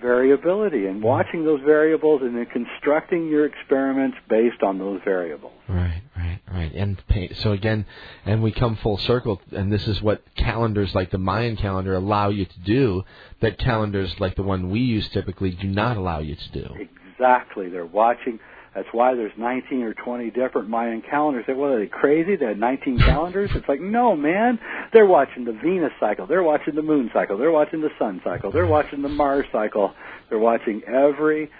variability 0.00 0.86
and 0.86 1.02
watching 1.02 1.44
those 1.44 1.60
variables 1.64 2.22
and 2.22 2.36
then 2.36 2.46
constructing 2.46 3.28
your 3.28 3.46
experiments 3.46 4.16
based 4.28 4.62
on 4.62 4.78
those 4.78 5.00
variables. 5.04 5.52
Right, 5.68 6.02
right, 6.16 6.40
right. 6.50 6.72
And 6.74 7.00
so 7.36 7.52
again, 7.52 7.86
and 8.24 8.42
we 8.42 8.52
come 8.52 8.76
full 8.76 8.98
circle, 8.98 9.40
and 9.52 9.72
this 9.72 9.86
is 9.86 10.02
what 10.02 10.22
calendars 10.34 10.94
like 10.94 11.10
the 11.10 11.18
Mayan 11.18 11.56
calendar 11.56 11.94
allow 11.94 12.30
you 12.30 12.46
to 12.46 12.60
do 12.60 13.04
that 13.40 13.58
calendars 13.58 14.12
like 14.18 14.34
the 14.34 14.42
one 14.42 14.70
we 14.70 14.80
use 14.80 15.08
typically 15.10 15.50
do 15.50 15.68
not 15.68 15.96
allow 15.96 16.18
you 16.18 16.34
to 16.34 16.52
do. 16.52 16.74
Exactly. 17.14 17.68
They're 17.68 17.86
watching. 17.86 18.40
That's 18.74 18.88
why 18.92 19.14
there's 19.14 19.32
19 19.36 19.82
or 19.82 19.94
20 19.94 20.30
different 20.30 20.68
Mayan 20.68 21.02
calendars. 21.02 21.44
They, 21.46 21.52
what 21.52 21.72
are 21.72 21.80
they 21.80 21.86
crazy? 21.86 22.36
They 22.36 22.46
had 22.46 22.58
19 22.58 22.98
calendars? 23.06 23.50
It's 23.54 23.68
like, 23.68 23.80
no, 23.80 24.16
man. 24.16 24.58
They're 24.92 25.06
watching 25.06 25.44
the 25.44 25.52
Venus 25.52 25.92
cycle. 26.00 26.26
They're 26.26 26.42
watching 26.42 26.74
the 26.74 26.82
moon 26.82 27.10
cycle. 27.12 27.36
They're 27.36 27.50
watching 27.50 27.82
the 27.82 27.90
sun 27.98 28.20
cycle. 28.24 28.50
They're 28.50 28.66
watching 28.66 29.02
the 29.02 29.08
Mars 29.08 29.44
cycle. 29.52 29.92
They're 30.30 30.38
watching 30.38 30.82
every 30.86 31.50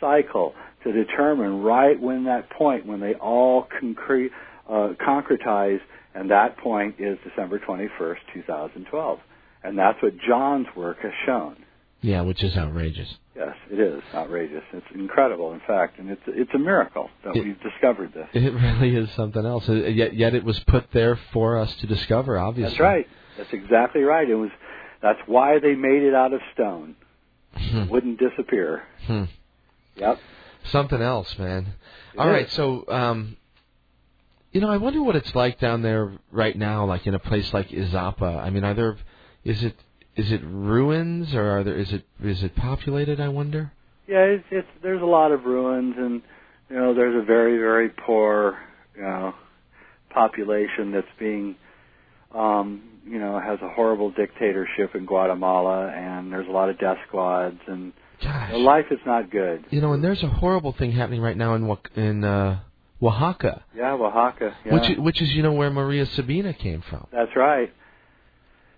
cycle 0.00 0.54
to 0.84 0.92
determine 0.92 1.62
right 1.62 2.00
when 2.00 2.24
that 2.24 2.50
point 2.50 2.86
when 2.86 3.00
they 3.00 3.14
all 3.14 3.68
concrete, 3.78 4.32
uh, 4.68 4.94
concretize, 5.00 5.80
and 6.14 6.30
that 6.30 6.56
point 6.58 6.96
is 6.98 7.18
December 7.28 7.58
21st, 7.58 8.16
2012. 8.34 9.18
And 9.62 9.78
that's 9.78 10.02
what 10.02 10.14
John's 10.26 10.66
work 10.76 10.98
has 11.02 11.12
shown. 11.24 11.56
Yeah, 12.02 12.22
which 12.22 12.42
is 12.42 12.56
outrageous. 12.56 13.08
Yes, 13.36 13.54
it 13.70 13.78
is 13.78 14.02
outrageous. 14.12 14.62
It's 14.72 14.86
incredible, 14.94 15.52
in 15.52 15.60
fact, 15.66 15.98
and 15.98 16.10
it's 16.10 16.20
it's 16.26 16.50
a 16.54 16.58
miracle 16.58 17.08
that 17.24 17.34
It- 17.36 17.44
we've 17.44 17.60
discovered 17.62 18.12
this. 18.12 18.28
It 18.34 18.52
really 18.52 18.94
is 18.96 19.10
something 19.12 19.46
else. 19.46 19.68
Uh, 19.68 19.74
Yet, 19.74 20.14
yet 20.14 20.34
it 20.34 20.44
was 20.44 20.58
put 20.64 20.90
there 20.92 21.16
for 21.32 21.56
us 21.56 21.72
to 21.76 21.86
discover. 21.86 22.38
Obviously, 22.38 22.70
That's 22.72 22.80
right. 22.80 23.06
That's 23.38 23.52
exactly 23.52 24.02
right. 24.02 24.28
It 24.28 24.34
was. 24.34 24.50
That's 25.00 25.20
why 25.26 25.58
they 25.60 25.74
made 25.74 26.02
it 26.02 26.14
out 26.14 26.32
of 26.32 26.40
stone. 26.54 26.96
It 27.56 27.88
wouldn't 27.90 28.18
disappear. 28.18 28.82
Hmm. 29.06 29.24
Yep. 29.96 30.18
Something 30.70 31.02
else, 31.02 31.36
man. 31.38 31.66
It 32.14 32.18
All 32.18 32.28
right, 32.28 32.46
is. 32.46 32.52
so 32.52 32.84
um, 32.88 33.36
you 34.52 34.60
know, 34.60 34.68
I 34.70 34.76
wonder 34.76 35.02
what 35.02 35.16
it's 35.16 35.34
like 35.34 35.58
down 35.60 35.82
there 35.82 36.12
right 36.30 36.56
now, 36.56 36.84
like 36.86 37.06
in 37.06 37.14
a 37.14 37.18
place 37.18 37.52
like 37.52 37.68
Izapa. 37.70 38.38
I 38.38 38.50
mean, 38.50 38.64
are 38.64 38.74
there? 38.74 38.96
Is 39.44 39.62
it 39.64 39.76
is 40.16 40.30
it 40.30 40.42
ruins 40.44 41.34
or 41.34 41.58
are 41.58 41.64
there? 41.64 41.76
Is 41.76 41.92
it 41.92 42.04
is 42.22 42.42
it 42.42 42.54
populated? 42.56 43.20
I 43.20 43.28
wonder. 43.28 43.72
Yeah, 44.06 44.24
it's, 44.24 44.44
it's 44.50 44.68
there's 44.82 45.02
a 45.02 45.06
lot 45.06 45.32
of 45.32 45.44
ruins, 45.44 45.94
and 45.96 46.22
you 46.68 46.76
know, 46.76 46.94
there's 46.94 47.20
a 47.20 47.24
very 47.24 47.56
very 47.58 47.88
poor, 47.88 48.58
you 48.96 49.02
know, 49.02 49.34
population 50.10 50.92
that's 50.92 51.06
being, 51.18 51.56
um, 52.34 52.82
you 53.06 53.18
know, 53.18 53.40
has 53.40 53.58
a 53.62 53.70
horrible 53.70 54.10
dictatorship 54.10 54.94
in 54.94 55.06
Guatemala, 55.06 55.88
and 55.88 56.32
there's 56.32 56.48
a 56.48 56.52
lot 56.52 56.68
of 56.68 56.78
death 56.78 56.98
squads, 57.08 57.60
and 57.66 57.92
Gosh. 58.22 58.52
life 58.54 58.86
is 58.90 59.00
not 59.06 59.30
good. 59.30 59.64
You 59.70 59.80
know, 59.80 59.92
and 59.94 60.04
there's 60.04 60.22
a 60.22 60.28
horrible 60.28 60.72
thing 60.72 60.92
happening 60.92 61.20
right 61.22 61.36
now 61.36 61.54
in 61.54 61.76
in 61.96 62.24
uh, 62.24 62.60
Oaxaca, 63.02 63.64
Yeah, 63.74 63.94
Oaxaca. 63.94 64.54
Yeah. 64.64 64.74
which 64.74 64.98
which 64.98 65.22
is 65.22 65.30
you 65.30 65.42
know 65.42 65.52
where 65.52 65.70
Maria 65.70 66.06
Sabina 66.06 66.52
came 66.52 66.82
from. 66.82 67.06
That's 67.12 67.34
right. 67.34 67.72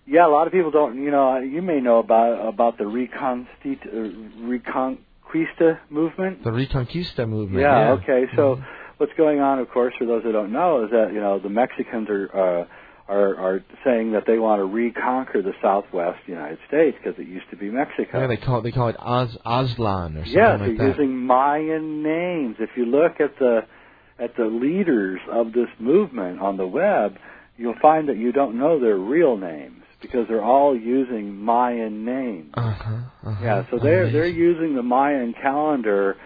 Yeah, 0.06 0.26
a 0.26 0.28
lot 0.28 0.46
of 0.46 0.52
people 0.52 0.70
don't. 0.70 1.02
You 1.02 1.10
know, 1.10 1.38
you 1.38 1.62
may 1.62 1.80
know 1.80 1.98
about 1.98 2.46
about 2.46 2.78
the 2.78 2.84
Reconquista, 2.84 3.86
uh, 3.86 4.10
Reconquista 4.42 5.78
movement. 5.90 6.44
The 6.44 6.50
Reconquista 6.50 7.28
movement. 7.28 7.62
Yeah. 7.62 7.78
Yeah. 7.86 7.92
Okay. 8.02 8.24
So 8.36 8.62
what's 8.98 9.12
going 9.16 9.40
on, 9.40 9.58
of 9.60 9.70
course, 9.70 9.94
for 9.98 10.06
those 10.06 10.22
who 10.22 10.32
don't 10.32 10.52
know, 10.52 10.84
is 10.84 10.90
that 10.90 11.12
you 11.12 11.20
know 11.20 11.38
the 11.38 11.48
Mexicans 11.48 12.08
are 12.10 12.28
uh, 12.34 12.66
are 13.08 13.36
are 13.36 13.64
saying 13.84 14.12
that 14.12 14.24
they 14.26 14.38
want 14.38 14.60
to 14.60 14.64
reconquer 14.64 15.40
the 15.40 15.52
Southwest 15.62 16.20
United 16.26 16.58
States 16.68 16.96
because 17.02 17.18
it 17.18 17.26
used 17.26 17.48
to 17.50 17.56
be 17.56 17.70
Mexico. 17.70 18.20
Yeah, 18.20 18.26
they 18.26 18.36
call 18.36 18.58
it 18.58 18.62
they 18.62 18.72
call 18.72 18.88
it 18.88 18.96
Oz, 18.98 19.36
or 19.46 19.66
something 19.68 20.22
Yes, 20.26 20.60
like 20.60 20.76
they're 20.76 20.88
that. 20.88 20.98
using 20.98 21.16
Mayan 21.16 22.02
names. 22.02 22.56
If 22.58 22.70
you 22.76 22.84
look 22.84 23.20
at 23.20 23.38
the 23.38 23.60
at 24.18 24.36
the 24.36 24.44
leaders 24.44 25.20
of 25.32 25.52
this 25.52 25.68
movement 25.80 26.40
on 26.40 26.56
the 26.58 26.66
web, 26.66 27.16
you'll 27.56 27.78
find 27.80 28.08
that 28.10 28.16
you 28.18 28.32
don't 28.32 28.58
know 28.58 28.78
their 28.78 28.96
real 28.96 29.36
names 29.38 29.83
because 30.06 30.26
they're 30.28 30.44
all 30.44 30.76
using 30.76 31.34
Mayan 31.36 32.04
names. 32.04 32.52
Uh-huh, 32.54 32.94
uh-huh. 33.30 33.44
Yeah, 33.44 33.64
so 33.70 33.78
they're 33.82 34.10
they're 34.12 34.26
using 34.26 34.74
the 34.76 34.82
Mayan 34.82 35.34
calendar 35.40 36.16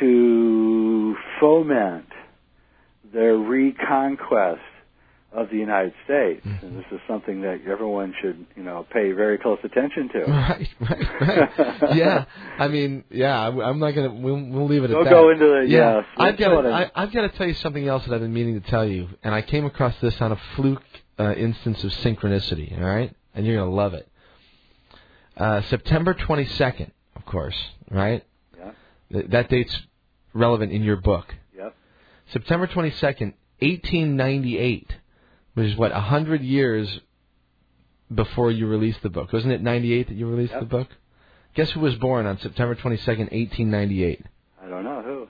to 0.00 1.16
foment 1.40 2.06
their 3.12 3.36
reconquest 3.36 4.60
of 5.32 5.50
the 5.50 5.56
United 5.56 5.92
States, 6.04 6.46
Mm-hmm. 6.46 6.66
and 6.66 6.78
this 6.78 6.84
is 6.92 7.00
something 7.08 7.40
that 7.42 7.60
everyone 7.68 8.14
should 8.22 8.46
you 8.56 8.62
know 8.62 8.86
pay 8.92 9.10
very 9.12 9.36
close 9.38 9.58
attention 9.64 10.08
to. 10.12 10.18
Right, 10.30 10.68
right, 10.80 11.20
right. 11.20 11.94
yeah, 11.96 12.24
I 12.58 12.68
mean, 12.68 13.02
yeah, 13.10 13.36
I'm 13.48 13.58
I'm 13.60 13.78
not 13.80 13.92
gonna. 13.92 14.12
We'll, 14.14 14.44
we'll 14.44 14.66
leave 14.68 14.84
it 14.84 14.88
Don't 14.88 15.00
at 15.00 15.04
that. 15.04 15.10
go 15.10 15.30
into 15.30 15.44
the 15.44 15.66
yeah. 15.68 15.96
yes. 15.96 16.04
I've 16.18 16.38
got. 16.38 16.60
To. 16.62 16.68
I, 16.68 16.90
I've 16.94 17.12
got 17.12 17.22
to 17.22 17.36
tell 17.36 17.48
you 17.48 17.54
something 17.54 17.86
else 17.86 18.04
that 18.06 18.14
I've 18.14 18.20
been 18.20 18.32
meaning 18.32 18.60
to 18.60 18.70
tell 18.70 18.84
you, 18.84 19.08
and 19.24 19.34
I 19.34 19.42
came 19.42 19.64
across 19.64 19.94
this 20.00 20.14
on 20.20 20.30
a 20.32 20.36
fluke 20.54 20.82
uh, 21.18 21.32
instance 21.34 21.82
of 21.84 21.90
synchronicity. 21.92 22.76
All 22.78 22.84
right, 22.86 23.14
and 23.34 23.46
you're 23.46 23.56
gonna 23.58 23.70
love 23.70 23.94
it. 23.94 24.08
Uh, 25.36 25.62
September 25.62 26.14
22nd, 26.14 26.90
of 27.16 27.24
course, 27.26 27.56
right? 27.90 28.24
Yeah. 28.58 28.70
Th- 29.12 29.26
that 29.30 29.48
date's 29.48 29.76
relevant 30.32 30.72
in 30.72 30.82
your 30.82 30.96
book. 30.96 31.34
Yep. 31.56 31.74
September 32.32 32.66
22nd, 32.68 33.34
1898, 33.60 34.92
which 35.54 35.66
is 35.66 35.76
what, 35.76 35.92
100 35.92 36.40
years 36.42 37.00
before 38.14 38.50
you 38.50 38.66
released 38.66 39.02
the 39.02 39.10
book. 39.10 39.32
Wasn't 39.32 39.52
it 39.52 39.62
98 39.62 40.08
that 40.08 40.14
you 40.14 40.28
released 40.28 40.52
Yep. 40.52 40.60
the 40.60 40.66
book? 40.66 40.88
Guess 41.54 41.70
who 41.70 41.80
was 41.80 41.94
born 41.96 42.26
on 42.26 42.38
September 42.38 42.74
22nd, 42.74 43.30
1898? 43.32 44.22
I 44.62 44.68
don't 44.68 44.84
know 44.84 45.02
who. 45.02 45.28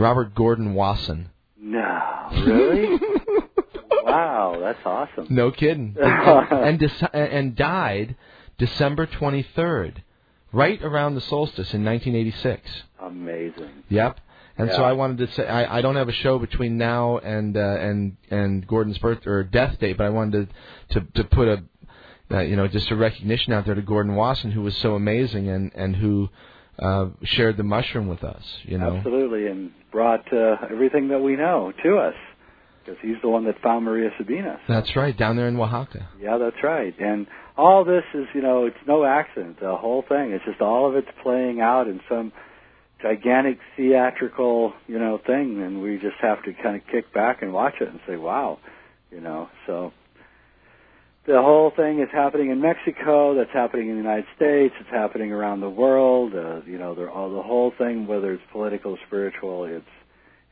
Robert 0.00 0.34
Gordon 0.34 0.74
Wasson. 0.74 1.30
No, 1.60 2.28
really? 2.44 2.98
wow, 4.06 4.58
that's 4.60 4.78
awesome. 4.84 5.26
No 5.30 5.50
kidding. 5.50 5.96
And, 6.06 6.80
and, 6.80 7.12
and 7.12 7.56
died 7.56 8.16
December 8.58 9.06
23rd, 9.06 9.96
right 10.52 10.82
around 10.82 11.14
the 11.14 11.20
solstice 11.20 11.74
in 11.74 11.84
1986. 11.84 12.68
Amazing. 13.00 13.84
Yep. 13.88 14.20
And 14.58 14.70
so 14.70 14.82
I 14.82 14.92
wanted 14.92 15.18
to 15.18 15.34
say 15.34 15.46
I, 15.46 15.78
I 15.78 15.80
don't 15.82 15.96
have 15.96 16.08
a 16.08 16.12
show 16.12 16.38
between 16.38 16.78
now 16.78 17.18
and 17.18 17.56
uh, 17.56 17.60
and 17.60 18.16
and 18.30 18.66
Gordon's 18.66 18.96
birth 18.96 19.26
or 19.26 19.44
death 19.44 19.78
date, 19.78 19.98
but 19.98 20.06
I 20.06 20.10
wanted 20.10 20.48
to 20.90 21.00
to, 21.00 21.06
to 21.12 21.24
put 21.24 21.48
a 21.48 21.62
uh, 22.30 22.40
you 22.40 22.56
know 22.56 22.66
just 22.66 22.90
a 22.90 22.96
recognition 22.96 23.52
out 23.52 23.66
there 23.66 23.74
to 23.74 23.82
Gordon 23.82 24.14
Wasson, 24.14 24.50
who 24.50 24.62
was 24.62 24.74
so 24.78 24.94
amazing 24.94 25.50
and 25.50 25.72
and 25.74 25.94
who 25.94 26.30
uh, 26.78 27.08
shared 27.22 27.58
the 27.58 27.64
mushroom 27.64 28.06
with 28.06 28.24
us. 28.24 28.42
You 28.62 28.78
know. 28.78 28.96
Absolutely, 28.96 29.46
and 29.46 29.72
brought 29.92 30.32
uh, 30.32 30.56
everything 30.70 31.08
that 31.08 31.18
we 31.18 31.36
know 31.36 31.72
to 31.84 31.98
us. 31.98 32.14
Because 32.86 33.00
he's 33.02 33.16
the 33.22 33.28
one 33.28 33.44
that 33.44 33.60
found 33.62 33.84
Maria 33.84 34.10
Sabina. 34.16 34.60
That's 34.68 34.94
right, 34.94 35.16
down 35.16 35.36
there 35.36 35.48
in 35.48 35.56
Oaxaca. 35.56 36.08
Yeah, 36.20 36.38
that's 36.38 36.62
right. 36.62 36.94
And 36.98 37.26
all 37.56 37.84
this 37.84 38.04
is, 38.14 38.26
you 38.34 38.42
know, 38.42 38.66
it's 38.66 38.76
no 38.86 39.04
accident. 39.04 39.58
The 39.60 39.76
whole 39.76 40.04
thing, 40.08 40.32
it's 40.32 40.44
just 40.44 40.60
all 40.60 40.88
of 40.88 40.96
it's 40.96 41.08
playing 41.22 41.60
out 41.60 41.88
in 41.88 42.00
some 42.08 42.32
gigantic 43.02 43.58
theatrical, 43.76 44.72
you 44.86 44.98
know, 44.98 45.18
thing, 45.24 45.62
and 45.62 45.82
we 45.82 45.96
just 45.96 46.16
have 46.20 46.42
to 46.44 46.52
kind 46.62 46.76
of 46.76 46.82
kick 46.90 47.12
back 47.12 47.42
and 47.42 47.52
watch 47.52 47.74
it 47.80 47.88
and 47.88 48.00
say, 48.06 48.16
wow, 48.16 48.58
you 49.10 49.20
know. 49.20 49.48
So 49.66 49.92
the 51.26 51.40
whole 51.42 51.72
thing 51.74 52.00
is 52.00 52.08
happening 52.12 52.50
in 52.50 52.60
Mexico. 52.60 53.34
That's 53.34 53.52
happening 53.52 53.88
in 53.88 53.96
the 53.96 54.02
United 54.02 54.26
States. 54.36 54.74
It's 54.80 54.90
happening 54.90 55.32
around 55.32 55.60
the 55.60 55.70
world. 55.70 56.34
Uh, 56.34 56.62
you 56.66 56.78
know, 56.78 56.94
the, 56.94 57.08
all 57.08 57.34
the 57.34 57.42
whole 57.42 57.72
thing, 57.76 58.06
whether 58.06 58.32
it's 58.32 58.42
political, 58.52 58.96
spiritual, 59.06 59.64
it's 59.64 59.84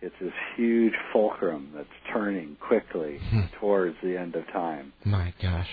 it's 0.04 0.14
this 0.20 0.32
huge 0.56 0.92
fulcrum 1.12 1.70
that's 1.74 1.88
turning 2.12 2.56
quickly 2.60 3.18
towards 3.60 3.96
the 4.02 4.18
end 4.18 4.34
of 4.34 4.46
time. 4.52 4.92
My 5.04 5.32
gosh. 5.42 5.68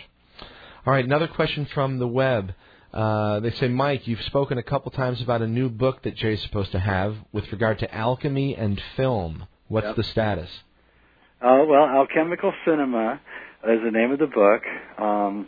All 0.85 0.93
right, 0.93 1.03
another 1.03 1.27
question 1.27 1.67
from 1.73 1.99
the 1.99 2.07
web. 2.07 2.53
Uh, 2.93 3.39
they 3.41 3.51
say, 3.51 3.67
Mike, 3.67 4.07
you've 4.07 4.21
spoken 4.21 4.57
a 4.57 4.63
couple 4.63 4.91
times 4.91 5.21
about 5.21 5.41
a 5.41 5.47
new 5.47 5.69
book 5.69 6.03
that 6.03 6.15
Jay's 6.15 6.41
supposed 6.43 6.71
to 6.71 6.79
have 6.79 7.15
with 7.31 7.51
regard 7.51 7.79
to 7.79 7.93
alchemy 7.93 8.55
and 8.55 8.81
film. 8.97 9.47
What's 9.67 9.87
Yep. 9.87 9.95
the 9.95 10.03
status? 10.03 10.49
Uh, 11.41 11.63
well, 11.67 11.85
Alchemical 11.85 12.53
Cinema 12.65 13.19
is 13.67 13.79
the 13.83 13.91
name 13.91 14.11
of 14.11 14.19
the 14.19 14.27
book, 14.27 14.61
um, 14.97 15.47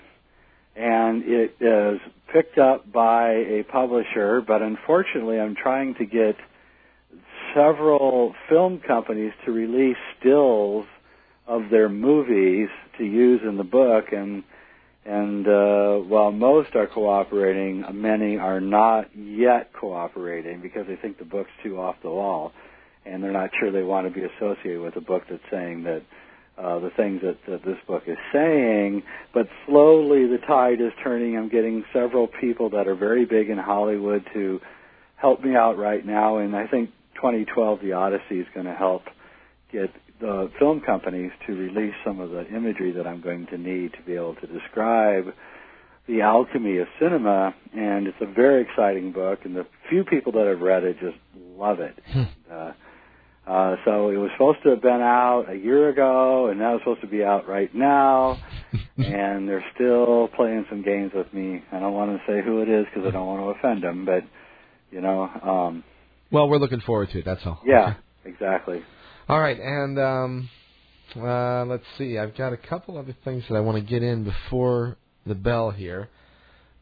and 0.76 1.24
it 1.26 1.56
is 1.60 2.00
picked 2.34 2.58
up 2.58 2.92
by 2.92 3.32
a 3.32 3.64
publisher. 3.64 4.42
But 4.42 4.62
unfortunately, 4.62 5.40
I'm 5.40 5.56
trying 5.56 5.96
to 5.96 6.06
get 6.06 6.36
several 7.54 8.34
film 8.50 8.80
companies 8.80 9.34
to 9.46 9.52
release 9.52 9.98
stills 10.20 10.86
of 11.48 11.70
their 11.70 11.90
movies 11.90 12.70
to 12.98 13.04
use 13.04 13.42
in 13.48 13.58
the 13.58 13.64
book, 13.64 14.06
and 14.12 14.44
and 15.06 15.48
uh, 15.48 15.96
while 15.98 16.32
most 16.32 16.76
are 16.76 16.88
cooperating, 16.88 17.84
many 17.94 18.38
are 18.38 18.62
not 18.62 19.10
yet 19.16 19.72
cooperating 19.74 20.62
because 20.62 20.88
they 20.88 20.96
think 20.96 21.18
the 21.18 21.26
book's 21.26 21.52
too 21.62 21.78
off 21.78 21.96
the 22.02 22.10
wall, 22.10 22.54
and 23.06 23.22
they're 23.22 23.34
not 23.34 23.50
sure 23.60 23.70
they 23.70 23.84
want 23.84 24.08
to 24.08 24.14
be 24.14 24.26
associated 24.26 24.80
with 24.80 24.96
a 24.96 25.02
book 25.02 25.24
that's 25.30 25.44
saying 25.52 25.84
that 25.84 26.04
uh, 26.58 26.80
the 26.80 26.92
things 26.96 27.22
that, 27.22 27.38
that 27.50 27.66
this 27.66 27.78
book 27.86 28.04
is 28.08 28.18
saying. 28.32 29.04
But 29.34 29.50
slowly 29.66 30.26
the 30.26 30.38
tide 30.48 30.80
is 30.80 30.94
turning. 31.04 31.36
I'm 31.36 31.50
getting 31.50 31.84
several 31.92 32.28
people 32.28 32.70
that 32.70 32.88
are 32.88 32.96
very 32.96 33.26
big 33.26 33.50
in 33.50 33.58
Hollywood 33.58 34.24
to 34.34 34.62
help 35.18 35.44
me 35.44 35.56
out 35.56 35.78
right 35.78 36.06
now, 36.06 36.38
and 36.38 36.56
I 36.56 36.68
think 36.68 36.92
2012 37.24 37.80
The 37.82 37.94
Odyssey 37.94 38.42
is 38.42 38.48
going 38.54 38.66
to 38.66 38.74
help 38.74 39.04
get 39.72 39.90
the 40.20 40.52
film 40.60 40.82
companies 40.82 41.32
to 41.48 41.54
release 41.54 41.94
some 42.06 42.20
of 42.20 42.32
the 42.32 42.46
imagery 42.54 42.92
that 42.92 43.08
I'm 43.08 43.22
going 43.22 43.48
to 43.48 43.58
need 43.58 43.94
to 43.94 44.02
be 44.06 44.14
able 44.14 44.36
to 44.36 44.48
describe 44.48 45.34
the 46.06 46.20
alchemy 46.20 46.80
of 46.80 46.88
cinema, 47.00 47.56
and 47.74 48.08
it's 48.08 48.18
a 48.20 48.26
very 48.26 48.64
exciting 48.64 49.14
book, 49.14 49.40
and 49.46 49.56
the 49.56 49.66
few 49.90 50.04
people 50.04 50.34
that 50.34 50.48
have 50.48 50.60
read 50.60 50.84
it 50.84 50.98
just 51.00 51.16
love 51.58 51.80
it. 51.80 51.98
uh, 52.52 52.74
uh, 53.48 53.76
so 53.86 54.10
it 54.10 54.18
was 54.18 54.30
supposed 54.34 54.62
to 54.64 54.72
have 54.72 54.82
been 54.82 55.02
out 55.02 55.46
a 55.48 55.56
year 55.56 55.88
ago, 55.88 56.48
and 56.48 56.60
now 56.60 56.76
it's 56.76 56.84
supposed 56.84 57.02
to 57.02 57.08
be 57.08 57.24
out 57.24 57.48
right 57.48 57.74
now, 57.74 58.38
and 58.98 59.48
they're 59.48 59.64
still 59.76 60.28
playing 60.36 60.66
some 60.70 60.84
games 60.84 61.14
with 61.16 61.34
me. 61.34 61.64
I 61.72 61.80
don't 61.80 61.94
want 61.94 62.12
to 62.12 62.24
say 62.28 62.42
who 62.44 62.62
it 62.62 62.68
is 62.68 62.86
because 62.94 63.08
I 63.08 63.12
don't 63.12 63.28
want 63.28 63.40
to 63.42 63.60
offend 63.60 63.82
them, 63.82 64.04
but 64.04 64.24
you 64.92 65.00
know, 65.00 65.24
um, 65.24 65.86
Well, 66.34 66.50
we're 66.50 66.58
looking 66.58 66.82
forward 66.82 67.12
to 67.12 67.20
it. 67.20 67.26
That's 67.26 67.46
all. 67.46 67.62
yeah, 67.64 67.94
exactly. 68.26 68.82
All 69.30 69.40
right, 69.40 69.60
and 69.60 70.00
um, 70.00 70.50
uh, 71.16 71.64
let's 71.66 71.86
see. 72.00 72.18
I've 72.18 72.36
got 72.36 72.54
a 72.54 72.58
couple 72.58 72.98
other 72.98 73.16
things 73.24 73.44
that 73.50 73.56
I 73.56 73.60
want 73.60 73.78
to 73.78 73.84
get 73.84 74.02
in 74.02 74.24
before 74.24 74.98
the 75.28 75.36
bell 75.36 75.70
here. 75.70 76.10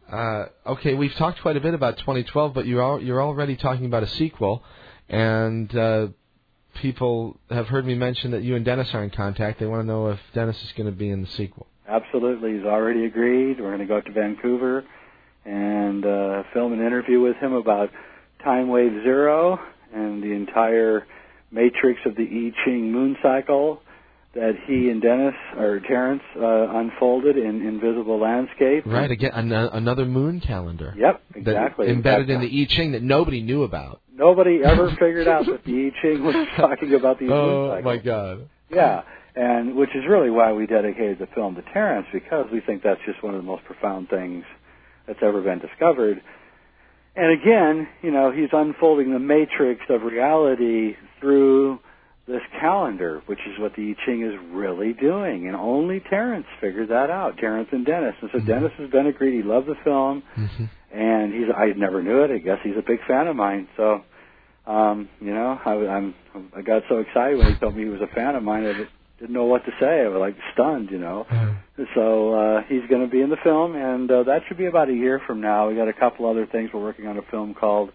Uh, 0.10 0.46
okay, 0.66 0.94
we've 0.94 1.14
talked 1.16 1.42
quite 1.42 1.58
a 1.58 1.60
bit 1.60 1.74
about 1.74 1.98
2012, 1.98 2.54
but 2.54 2.66
you're 2.66 2.82
al- 2.82 3.02
you're 3.02 3.22
already 3.22 3.58
talking 3.58 3.86
about 3.86 4.04
a 4.04 4.08
sequel, 4.08 4.64
and 5.10 5.76
uh, 5.76 6.08
people 6.76 7.38
have 7.50 7.68
heard 7.68 7.86
me 7.86 7.94
mention 7.94 8.32
that 8.32 8.44
you 8.44 8.56
and 8.56 8.64
Dennis 8.64 8.88
are 8.94 9.04
in 9.04 9.10
contact. 9.10 9.60
They 9.60 9.66
want 9.66 9.82
to 9.82 9.86
know 9.86 10.08
if 10.08 10.20
Dennis 10.34 10.56
is 10.64 10.72
going 10.78 10.90
to 10.90 10.96
be 10.96 11.10
in 11.10 11.22
the 11.22 11.28
sequel. 11.28 11.68
Absolutely, 11.90 12.54
he's 12.54 12.66
already 12.66 13.04
agreed. 13.04 13.60
We're 13.60 13.76
going 13.76 13.80
to 13.80 13.86
go 13.86 13.98
out 13.98 14.06
to 14.06 14.14
Vancouver 14.14 14.86
and 15.44 16.06
uh, 16.06 16.44
film 16.54 16.72
an 16.72 16.80
interview 16.80 17.20
with 17.20 17.36
him 17.36 17.52
about 17.52 17.90
Time 18.44 18.70
Wave 18.70 19.04
Zero 19.04 19.60
and 19.94 20.24
the 20.24 20.32
entire 20.32 21.06
matrix 21.52 22.00
of 22.06 22.16
the 22.16 22.24
I 22.24 22.66
Ching 22.66 22.92
moon 22.92 23.18
cycle 23.22 23.82
that 24.34 24.54
he 24.66 24.90
and 24.90 25.02
Dennis 25.02 25.34
or 25.58 25.82
Terence 25.82 26.22
uh, 26.38 26.78
unfolded 26.78 27.38
in 27.38 27.62
Invisible 27.68 28.18
Landscape. 28.20 28.86
Right, 28.86 29.12
again, 29.12 29.32
an- 29.34 29.52
another 29.52 30.06
moon 30.06 30.40
calendar. 30.40 30.94
Yep, 30.98 31.22
exactly. 31.36 31.90
embedded 31.90 32.30
in 32.30 32.40
the 32.40 32.48
I 32.48 32.66
Ching 32.74 32.94
that 32.94 33.04
nobody 33.04 33.42
knew 33.42 33.64
about. 33.64 34.02
Nobody 34.14 34.62
ever 34.64 34.90
figured 35.00 35.28
out 35.28 35.46
that 35.48 35.64
the 35.66 35.92
I 35.92 36.02
Ching 36.02 36.24
was 36.24 36.48
talking 36.56 36.94
about 36.94 37.20
these 37.20 37.30
moon 37.30 37.40
Oh 37.40 37.82
my 37.84 37.98
God! 37.98 38.48
Yeah, 38.70 39.02
and 39.36 39.76
which 39.76 39.90
is 39.96 40.04
really 40.08 40.30
why 40.30 40.54
we 40.54 40.66
dedicated 40.66 41.20
the 41.20 41.28
film 41.36 41.56
to 41.56 41.62
Terence 41.74 42.08
because 42.14 42.46
we 42.54 42.62
think 42.62 42.84
that's 42.84 43.02
just 43.06 43.22
one 43.22 43.36
of 43.36 43.42
the 43.42 43.48
most 43.48 43.66
profound 43.66 44.10
things 44.10 44.46
that's 45.08 45.20
ever 45.22 45.42
been 45.42 45.60
discovered. 45.60 46.22
And 47.16 47.32
again, 47.32 47.88
you 48.02 48.12
know, 48.12 48.32
he's 48.32 48.50
unfolding 48.54 49.12
the 49.12 49.20
matrix 49.20 49.82
of 49.90 50.04
reality 50.04 50.96
through 51.20 51.80
this 52.28 52.42
calendar, 52.60 53.22
which 53.26 53.40
is 53.40 53.60
what 53.60 53.76
the 53.76 53.94
I 53.98 54.06
Ching 54.06 54.24
is 54.24 54.34
really 54.52 54.94
doing. 54.94 55.48
And 55.48 55.56
only 55.56 56.00
Terence 56.00 56.46
figured 56.62 56.90
that 56.90 57.10
out, 57.10 57.38
Terence 57.38 57.68
and 57.72 57.86
Dennis. 57.86 58.16
And 58.22 58.30
so 58.32 58.40
Dennis 58.40 58.72
has 58.78 58.90
been 58.90 59.08
agreed. 59.08 59.36
He 59.36 59.44
loved 59.44 59.68
the 59.68 59.76
film, 59.84 60.24
hmm 60.36 60.66
and 60.94 61.34
he's 61.34 61.46
I 61.56 61.68
never 61.78 62.04
knew 62.04 62.24
it. 62.24 62.32
I 62.32 62.40
guess 62.40 62.58
he's 62.64 62.76
a 62.78 62.84
big 62.86 63.00
fan 63.08 63.28
of 63.28 63.36
mine. 63.36 63.70
So, 63.78 64.02
um, 64.68 65.08
you 65.22 65.34
know, 65.34 65.58
I, 65.66 65.72
I'm 65.72 66.14
I 66.56 66.62
got 66.62 66.84
so 66.90 66.98
excited 66.98 67.38
when 67.38 67.48
he 67.48 67.56
told 67.56 67.76
me 67.78 67.84
he 67.84 67.90
was 67.90 68.02
a 68.02 68.14
fan 68.14 68.36
of 68.36 68.44
mine. 68.44 68.66
I 68.66 68.74
didn't 69.22 69.36
know 69.36 69.46
what 69.46 69.64
to 69.66 69.72
say. 69.80 70.02
I 70.02 70.08
was 70.08 70.20
like 70.20 70.36
stunned, 70.54 70.90
you 70.90 70.98
know. 70.98 71.26
So 71.96 72.34
uh, 72.34 72.62
he's 72.68 72.82
going 72.90 73.04
to 73.04 73.08
be 73.08 73.22
in 73.22 73.30
the 73.30 73.38
film, 73.44 73.76
and 73.76 74.10
uh, 74.10 74.24
that 74.24 74.42
should 74.48 74.58
be 74.58 74.66
about 74.66 74.90
a 74.90 74.94
year 74.94 75.22
from 75.26 75.42
now. 75.42 75.70
We 75.70 75.76
got 75.76 75.88
a 75.88 75.94
couple 75.94 76.30
other 76.30 76.48
things. 76.48 76.72
We're 76.74 76.82
working 76.82 77.08
on 77.08 77.18
a 77.18 77.22
film 77.30 77.54
called 77.54 77.92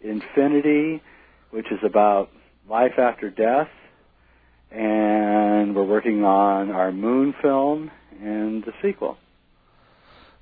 Infinity, 0.00 1.02
which 1.50 1.66
is 1.70 1.78
about 1.84 2.30
life 2.68 2.98
after 2.98 3.30
death, 3.30 3.68
and 4.70 5.76
we're 5.76 5.84
working 5.84 6.24
on 6.24 6.70
our 6.70 6.90
Moon 6.90 7.34
film 7.42 7.90
and 8.22 8.64
the 8.64 8.72
sequel. 8.82 9.18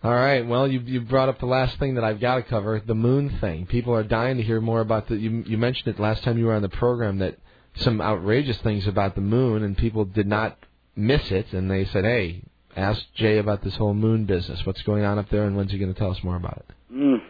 All 0.02 0.14
right. 0.14 0.46
Well, 0.46 0.66
you 0.66 0.80
you 0.80 1.00
brought 1.02 1.28
up 1.28 1.40
the 1.40 1.46
last 1.46 1.78
thing 1.78 1.96
that 1.96 2.04
I've 2.04 2.20
got 2.20 2.36
to 2.36 2.42
cover, 2.42 2.80
the 2.84 2.94
moon 2.94 3.36
thing. 3.40 3.66
People 3.66 3.94
are 3.94 4.02
dying 4.04 4.38
to 4.38 4.42
hear 4.42 4.60
more 4.60 4.80
about 4.80 5.08
the. 5.08 5.16
You 5.16 5.44
you 5.46 5.58
mentioned 5.58 5.94
it 5.94 6.00
last 6.00 6.22
time 6.22 6.38
you 6.38 6.46
were 6.46 6.54
on 6.54 6.62
the 6.62 6.70
program 6.70 7.18
that 7.18 7.36
some 7.80 8.00
outrageous 8.00 8.58
things 8.62 8.86
about 8.86 9.14
the 9.14 9.20
moon, 9.20 9.62
and 9.62 9.76
people 9.76 10.04
did 10.04 10.26
not 10.26 10.58
miss 10.96 11.30
it, 11.30 11.52
and 11.52 11.70
they 11.70 11.84
said, 11.86 12.04
"Hey, 12.04 12.42
ask 12.76 13.00
Jay 13.14 13.38
about 13.38 13.62
this 13.62 13.76
whole 13.76 13.94
moon 13.94 14.24
business. 14.24 14.64
What's 14.64 14.82
going 14.82 15.04
on 15.04 15.18
up 15.18 15.28
there, 15.30 15.44
and 15.44 15.56
when's 15.56 15.72
he 15.72 15.78
going 15.78 15.92
to 15.92 15.98
tell 15.98 16.10
us 16.10 16.22
more 16.22 16.36
about 16.36 16.58
it?" 16.58 16.74
Mm. 16.92 17.22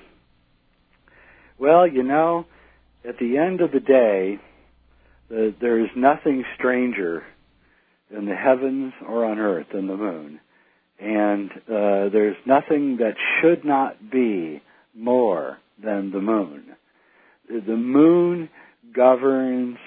Well, 1.58 1.86
you 1.86 2.02
know, 2.02 2.46
at 3.06 3.18
the 3.18 3.36
end 3.36 3.60
of 3.60 3.70
the 3.70 3.80
day, 3.80 4.40
the, 5.28 5.54
there 5.60 5.78
is 5.78 5.90
nothing 5.96 6.44
stranger 6.56 7.22
in 8.10 8.26
the 8.26 8.34
heavens 8.34 8.92
or 9.06 9.24
on 9.24 9.38
earth 9.38 9.66
than 9.72 9.86
the 9.86 9.96
moon. 9.96 10.40
And 10.98 11.50
uh, 11.50 12.10
there's 12.12 12.36
nothing 12.44 12.98
that 12.98 13.14
should 13.40 13.64
not 13.64 14.10
be 14.10 14.62
more 14.94 15.58
than 15.82 16.10
the 16.10 16.20
moon. 16.20 16.64
The 17.48 17.60
the 17.60 17.76
moon 17.76 18.48
governs, 18.94 19.78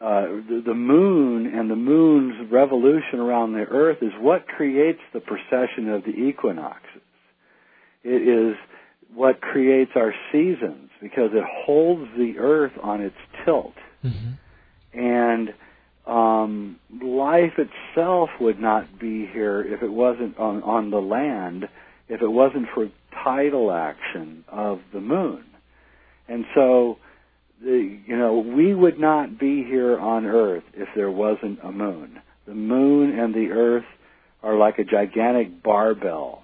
uh, 0.00 0.22
the, 0.48 0.62
the 0.66 0.74
moon 0.74 1.46
and 1.46 1.70
the 1.70 1.76
moon's 1.76 2.50
revolution 2.50 3.20
around 3.20 3.52
the 3.52 3.60
earth 3.60 3.98
is 4.02 4.12
what 4.20 4.46
creates 4.46 5.00
the 5.12 5.20
precession 5.20 5.88
of 5.88 6.02
the 6.04 6.10
equinoxes. 6.10 7.02
It 8.02 8.28
is 8.28 8.56
what 9.14 9.40
creates 9.40 9.92
our 9.94 10.12
seasons 10.32 10.90
because 11.00 11.30
it 11.32 11.44
holds 11.64 12.10
the 12.18 12.34
earth 12.38 12.72
on 12.82 13.00
its 13.00 13.16
tilt. 13.44 13.74
And 14.92 15.54
um, 16.06 16.78
life 17.02 17.52
itself 17.56 18.30
would 18.40 18.60
not 18.60 18.98
be 18.98 19.26
here 19.32 19.62
if 19.62 19.82
it 19.82 19.90
wasn't 19.90 20.38
on, 20.38 20.62
on 20.62 20.90
the 20.90 20.98
land, 20.98 21.64
if 22.08 22.20
it 22.20 22.28
wasn't 22.28 22.66
for 22.74 22.90
tidal 23.24 23.72
action 23.72 24.44
of 24.48 24.80
the 24.92 25.00
moon. 25.00 25.44
And 26.28 26.44
so, 26.54 26.98
you 27.64 28.16
know, 28.16 28.38
we 28.38 28.74
would 28.74 28.98
not 28.98 29.38
be 29.38 29.64
here 29.64 29.98
on 29.98 30.26
Earth 30.26 30.64
if 30.74 30.88
there 30.94 31.10
wasn't 31.10 31.58
a 31.62 31.72
moon. 31.72 32.20
The 32.46 32.54
moon 32.54 33.18
and 33.18 33.34
the 33.34 33.50
Earth 33.52 33.84
are 34.42 34.56
like 34.56 34.78
a 34.78 34.84
gigantic 34.84 35.62
barbell 35.62 36.42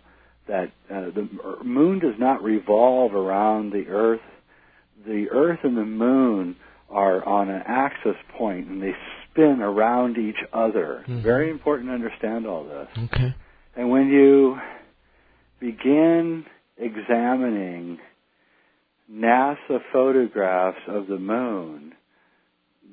that 0.49 0.73
uh, 0.91 1.11
the 1.15 1.29
moon 1.63 1.99
does 1.99 2.15
not 2.19 2.43
revolve 2.43 3.15
around 3.15 3.73
the 3.73 3.87
Earth. 3.89 4.21
The 5.07 5.29
Earth 5.31 5.61
and 5.63 5.77
the 5.77 5.85
moon 5.85 6.57
are 6.89 7.25
on 7.27 7.49
an 7.49 7.63
axis 7.67 8.17
point, 8.37 8.67
and 8.69 8.83
they 8.83 8.95
spin 9.31 9.61
around 9.61 10.17
each 10.19 10.43
other. 10.53 11.05
Mhm. 11.07 11.23
Very 11.23 11.51
important 11.51 11.89
to 11.91 11.95
understand 11.95 12.47
all 12.47 12.65
this. 12.65 12.89
Okay. 13.05 13.35
And 13.77 13.91
when 13.91 14.09
you 14.09 14.59
begin 15.61 16.45
examining 16.77 17.99
NASA 19.13 19.81
photographs 19.93 20.81
of 20.87 21.09
the 21.09 21.19
moon, 21.19 21.95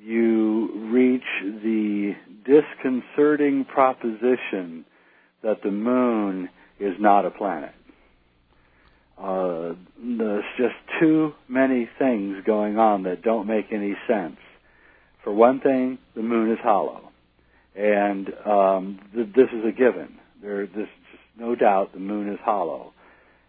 you 0.01 0.89
reach 0.91 1.21
the 1.41 2.13
disconcerting 2.45 3.65
proposition 3.65 4.85
that 5.43 5.61
the 5.63 5.71
moon 5.71 6.49
is 6.79 6.93
not 6.99 7.25
a 7.25 7.31
planet. 7.31 7.73
Uh, 9.17 9.73
there's 9.99 10.43
just 10.57 10.75
too 10.99 11.33
many 11.47 11.89
things 11.97 12.37
going 12.45 12.77
on 12.77 13.03
that 13.03 13.21
don't 13.21 13.47
make 13.47 13.65
any 13.71 13.95
sense. 14.07 14.37
For 15.23 15.33
one 15.33 15.59
thing, 15.59 15.97
the 16.15 16.21
moon 16.21 16.51
is 16.51 16.59
hollow, 16.63 17.11
and 17.75 18.29
um, 18.45 18.99
th- 19.13 19.27
this 19.35 19.49
is 19.51 19.65
a 19.67 19.71
given. 19.71 20.17
There, 20.41 20.65
just 20.67 20.89
no 21.37 21.55
doubt 21.55 21.93
the 21.93 21.99
moon 21.99 22.31
is 22.31 22.39
hollow, 22.43 22.93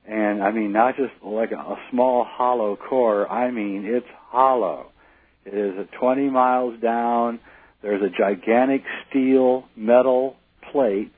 and 0.08 0.42
I 0.42 0.50
mean 0.50 0.72
not 0.72 0.96
just 0.96 1.12
like 1.22 1.52
a, 1.52 1.56
a 1.56 1.76
small 1.90 2.24
hollow 2.26 2.76
core. 2.76 3.30
I 3.30 3.50
mean 3.50 3.84
it's 3.84 4.06
hollow. 4.30 4.90
It 5.44 5.54
is 5.54 5.74
a 5.78 5.84
20 5.98 6.30
miles 6.30 6.80
down. 6.80 7.40
There's 7.82 8.02
a 8.02 8.10
gigantic 8.10 8.82
steel 9.08 9.64
metal 9.76 10.36
plate 10.72 11.12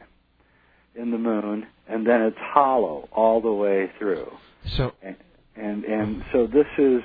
in 0.94 1.10
the 1.10 1.18
moon, 1.18 1.66
and 1.88 2.06
then 2.06 2.22
it's 2.22 2.36
hollow 2.38 3.08
all 3.12 3.40
the 3.40 3.52
way 3.52 3.90
through. 3.98 4.30
So 4.76 4.92
And 5.02 5.16
and 5.56 5.84
and 5.84 6.22
so 6.32 6.46
this 6.46 6.66
is 6.78 7.00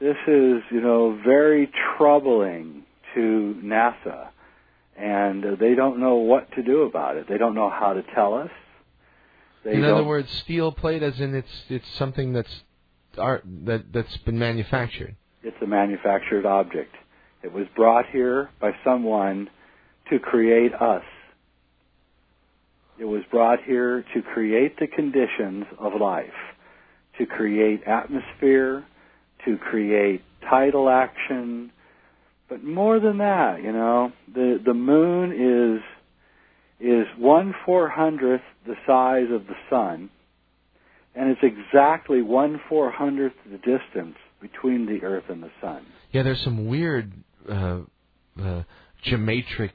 this 0.00 0.16
is 0.26 0.62
you 0.70 0.80
know 0.80 1.18
very 1.24 1.70
troubling 1.96 2.84
to 3.14 3.56
NASA, 3.64 4.28
and 4.96 5.44
uh, 5.44 5.48
they 5.58 5.74
don't 5.74 6.00
know 6.00 6.16
what 6.16 6.50
to 6.52 6.62
do 6.62 6.82
about 6.82 7.16
it. 7.16 7.26
They 7.28 7.38
don't 7.38 7.54
know 7.54 7.70
how 7.70 7.94
to 7.94 8.02
tell 8.14 8.34
us. 8.34 8.50
They 9.64 9.74
in 9.74 9.84
other 9.84 10.04
words, 10.04 10.30
steel 10.44 10.72
plate, 10.72 11.02
as 11.02 11.20
in 11.20 11.34
it's 11.34 11.64
it's 11.68 11.88
something 11.98 12.32
that's 12.32 12.62
art 13.18 13.44
that 13.64 13.92
that's 13.92 14.16
been 14.18 14.38
manufactured. 14.38 15.16
it's 15.42 15.56
a 15.62 15.66
manufactured 15.66 16.46
object. 16.46 16.94
It 17.42 17.52
was 17.52 17.66
brought 17.74 18.06
here 18.10 18.50
by 18.60 18.72
someone 18.84 19.48
to 20.10 20.18
create 20.18 20.72
us. 20.74 21.02
It 22.98 23.04
was 23.04 23.22
brought 23.30 23.62
here 23.64 24.04
to 24.14 24.22
create 24.22 24.78
the 24.78 24.86
conditions 24.86 25.64
of 25.78 25.92
life, 25.98 26.26
to 27.18 27.24
create 27.26 27.82
atmosphere, 27.84 28.84
to 29.46 29.56
create 29.56 30.22
tidal 30.48 30.88
action, 30.90 31.72
but 32.48 32.62
more 32.62 33.00
than 33.00 33.18
that, 33.18 33.62
you 33.62 33.72
know, 33.72 34.12
the 34.34 34.60
the 34.64 34.74
moon 34.74 35.32
is 35.32 35.82
is 36.80 37.06
one 37.18 37.54
four 37.66 37.88
hundredth 37.88 38.44
the 38.66 38.74
size 38.86 39.26
of 39.32 39.46
the 39.46 39.54
sun, 39.68 40.10
and 41.14 41.30
it's 41.30 41.40
exactly 41.42 42.22
one 42.22 42.60
four 42.68 42.90
hundredth 42.90 43.36
the 43.50 43.58
distance 43.58 44.16
between 44.40 44.86
the 44.86 45.04
Earth 45.04 45.24
and 45.28 45.42
the 45.42 45.50
sun. 45.60 45.84
Yeah, 46.12 46.22
there's 46.22 46.42
some 46.42 46.66
weird 46.66 47.12
uh, 47.48 47.80
uh, 48.42 48.62
geometric 49.02 49.72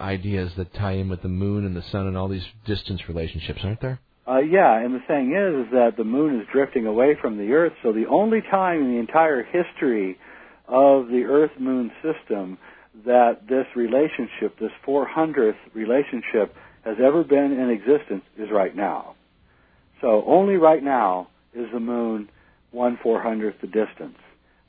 ideas 0.00 0.52
that 0.56 0.74
tie 0.74 0.92
in 0.92 1.08
with 1.08 1.22
the 1.22 1.28
moon 1.28 1.64
and 1.64 1.76
the 1.76 1.84
sun 1.90 2.06
and 2.06 2.16
all 2.16 2.28
these 2.28 2.46
distance 2.66 3.02
relationships, 3.08 3.60
aren't 3.64 3.80
there? 3.80 4.00
Uh, 4.26 4.40
yeah, 4.40 4.78
and 4.78 4.94
the 4.94 5.00
thing 5.08 5.32
is, 5.32 5.66
is 5.66 5.72
that 5.72 5.96
the 5.96 6.04
moon 6.04 6.38
is 6.38 6.46
drifting 6.52 6.86
away 6.86 7.16
from 7.20 7.38
the 7.38 7.50
Earth. 7.52 7.72
So 7.82 7.92
the 7.92 8.06
only 8.10 8.42
time 8.42 8.82
in 8.82 8.92
the 8.92 8.98
entire 8.98 9.42
history 9.42 10.18
of 10.66 11.08
the 11.08 11.24
Earth-Moon 11.24 11.90
system 12.02 12.58
that 13.06 13.48
this 13.48 13.66
relationship, 13.76 14.58
this 14.58 14.72
400th 14.86 15.56
relationship, 15.74 16.54
has 16.84 16.96
ever 17.04 17.24
been 17.24 17.52
in 17.52 17.70
existence 17.70 18.24
is 18.38 18.48
right 18.52 18.74
now. 18.74 19.14
So 20.00 20.24
only 20.26 20.56
right 20.56 20.82
now 20.82 21.28
is 21.54 21.66
the 21.72 21.80
moon 21.80 22.28
one 22.70 22.98
four 23.02 23.22
hundredth 23.22 23.60
the 23.60 23.66
distance 23.66 24.18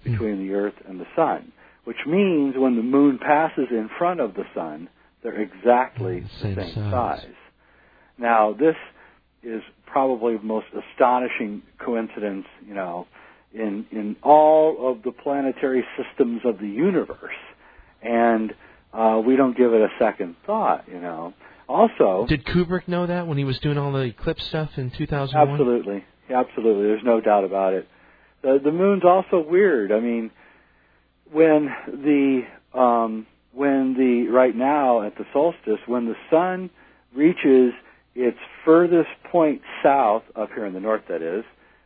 between 0.03 0.38
hmm. 0.38 0.48
the 0.48 0.53
Earth 0.53 0.74
and 0.88 0.99
the 0.99 1.06
Sun, 1.16 1.51
which 1.83 1.98
means 2.08 2.56
when 2.58 2.75
the 2.75 2.83
moon 2.83 3.19
passes 3.19 3.67
in 3.69 3.90
front 3.98 4.19
of 4.19 4.33
the 4.33 4.43
Sun, 4.56 4.90
they're 5.22 5.41
exactly 5.41 6.22
mm, 6.22 6.30
The 6.41 6.48
the 6.56 6.61
same 6.61 6.74
same 6.74 6.91
size. 6.91 7.22
size. 7.22 7.35
Now 8.17 8.53
this 8.53 8.75
is 9.43 9.61
probably 9.85 10.38
the 10.38 10.43
most 10.43 10.67
astonishing 10.67 11.61
coincidence, 11.83 12.45
you 12.66 12.74
know, 12.74 13.08
in 13.53 13.85
in 13.91 14.16
all 14.24 14.91
of 14.91 15.03
the 15.03 15.11
planetary 15.11 15.83
systems 15.98 16.41
of 16.45 16.59
the 16.59 16.67
universe, 16.67 17.40
and 18.01 18.53
uh, 18.93 19.21
we 19.25 19.35
don't 19.35 19.55
give 19.57 19.73
it 19.73 19.81
a 19.81 19.89
second 19.99 20.35
thought, 20.45 20.85
you 20.87 20.99
know. 20.99 21.33
Also, 21.67 22.25
Did 22.27 22.45
Kubrick 22.45 22.87
know 22.87 23.05
that 23.05 23.27
when 23.27 23.37
he 23.37 23.43
was 23.43 23.59
doing 23.59 23.77
all 23.77 23.91
the 23.91 23.99
eclipse 23.99 24.43
stuff 24.47 24.71
in 24.77 24.89
2001? 24.97 25.49
Absolutely, 25.49 26.03
absolutely. 26.33 26.83
There's 26.87 27.03
no 27.03 27.21
doubt 27.21 27.43
about 27.43 27.73
it. 27.73 27.87
The 28.41 28.59
the 28.63 28.71
moon's 28.71 29.03
also 29.05 29.45
weird. 29.47 29.91
I 29.91 29.99
mean, 29.99 30.31
when 31.31 31.69
the 31.87 32.41
um, 32.73 33.27
when 33.53 33.93
the 33.93 34.31
right 34.31 34.55
now 34.55 35.03
at 35.03 35.15
the 35.17 35.25
solstice, 35.33 35.79
when 35.85 36.05
the 36.05 36.15
sun 36.31 36.69
reaches 37.15 37.73
its 38.15 38.37
furthest 38.65 39.09
point 39.31 39.61
south 39.83 40.23
up 40.35 40.49
here 40.55 40.65
in 40.65 40.73
the 40.73 40.79
north, 40.79 41.03
that 41.09 41.21
is, 41.21 41.43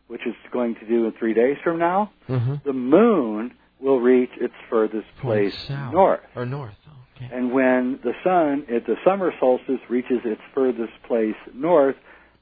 which 0.08 0.22
it's 0.26 0.38
going 0.54 0.76
to 0.76 0.88
do 0.88 1.06
in 1.06 1.14
three 1.20 1.34
days 1.34 1.58
from 1.64 1.78
now, 1.80 2.12
Mm-hmm. 2.30 2.56
the 2.66 2.74
moon 2.74 3.54
will 3.84 4.00
reach 4.00 4.32
its 4.40 4.54
furthest 4.70 5.08
place 5.22 5.54
south. 5.68 5.94
north. 5.94 6.22
Or 6.36 6.46
north. 6.46 6.74
Okay. 7.18 7.30
And 7.32 7.52
when 7.52 8.00
the 8.04 8.14
sun 8.24 8.66
at 8.74 8.86
the 8.86 8.96
summer 9.06 9.32
solstice 9.40 9.80
reaches 9.90 10.20
its 10.26 10.42
furthest 10.54 10.94
place 11.08 11.36
north, 11.54 11.96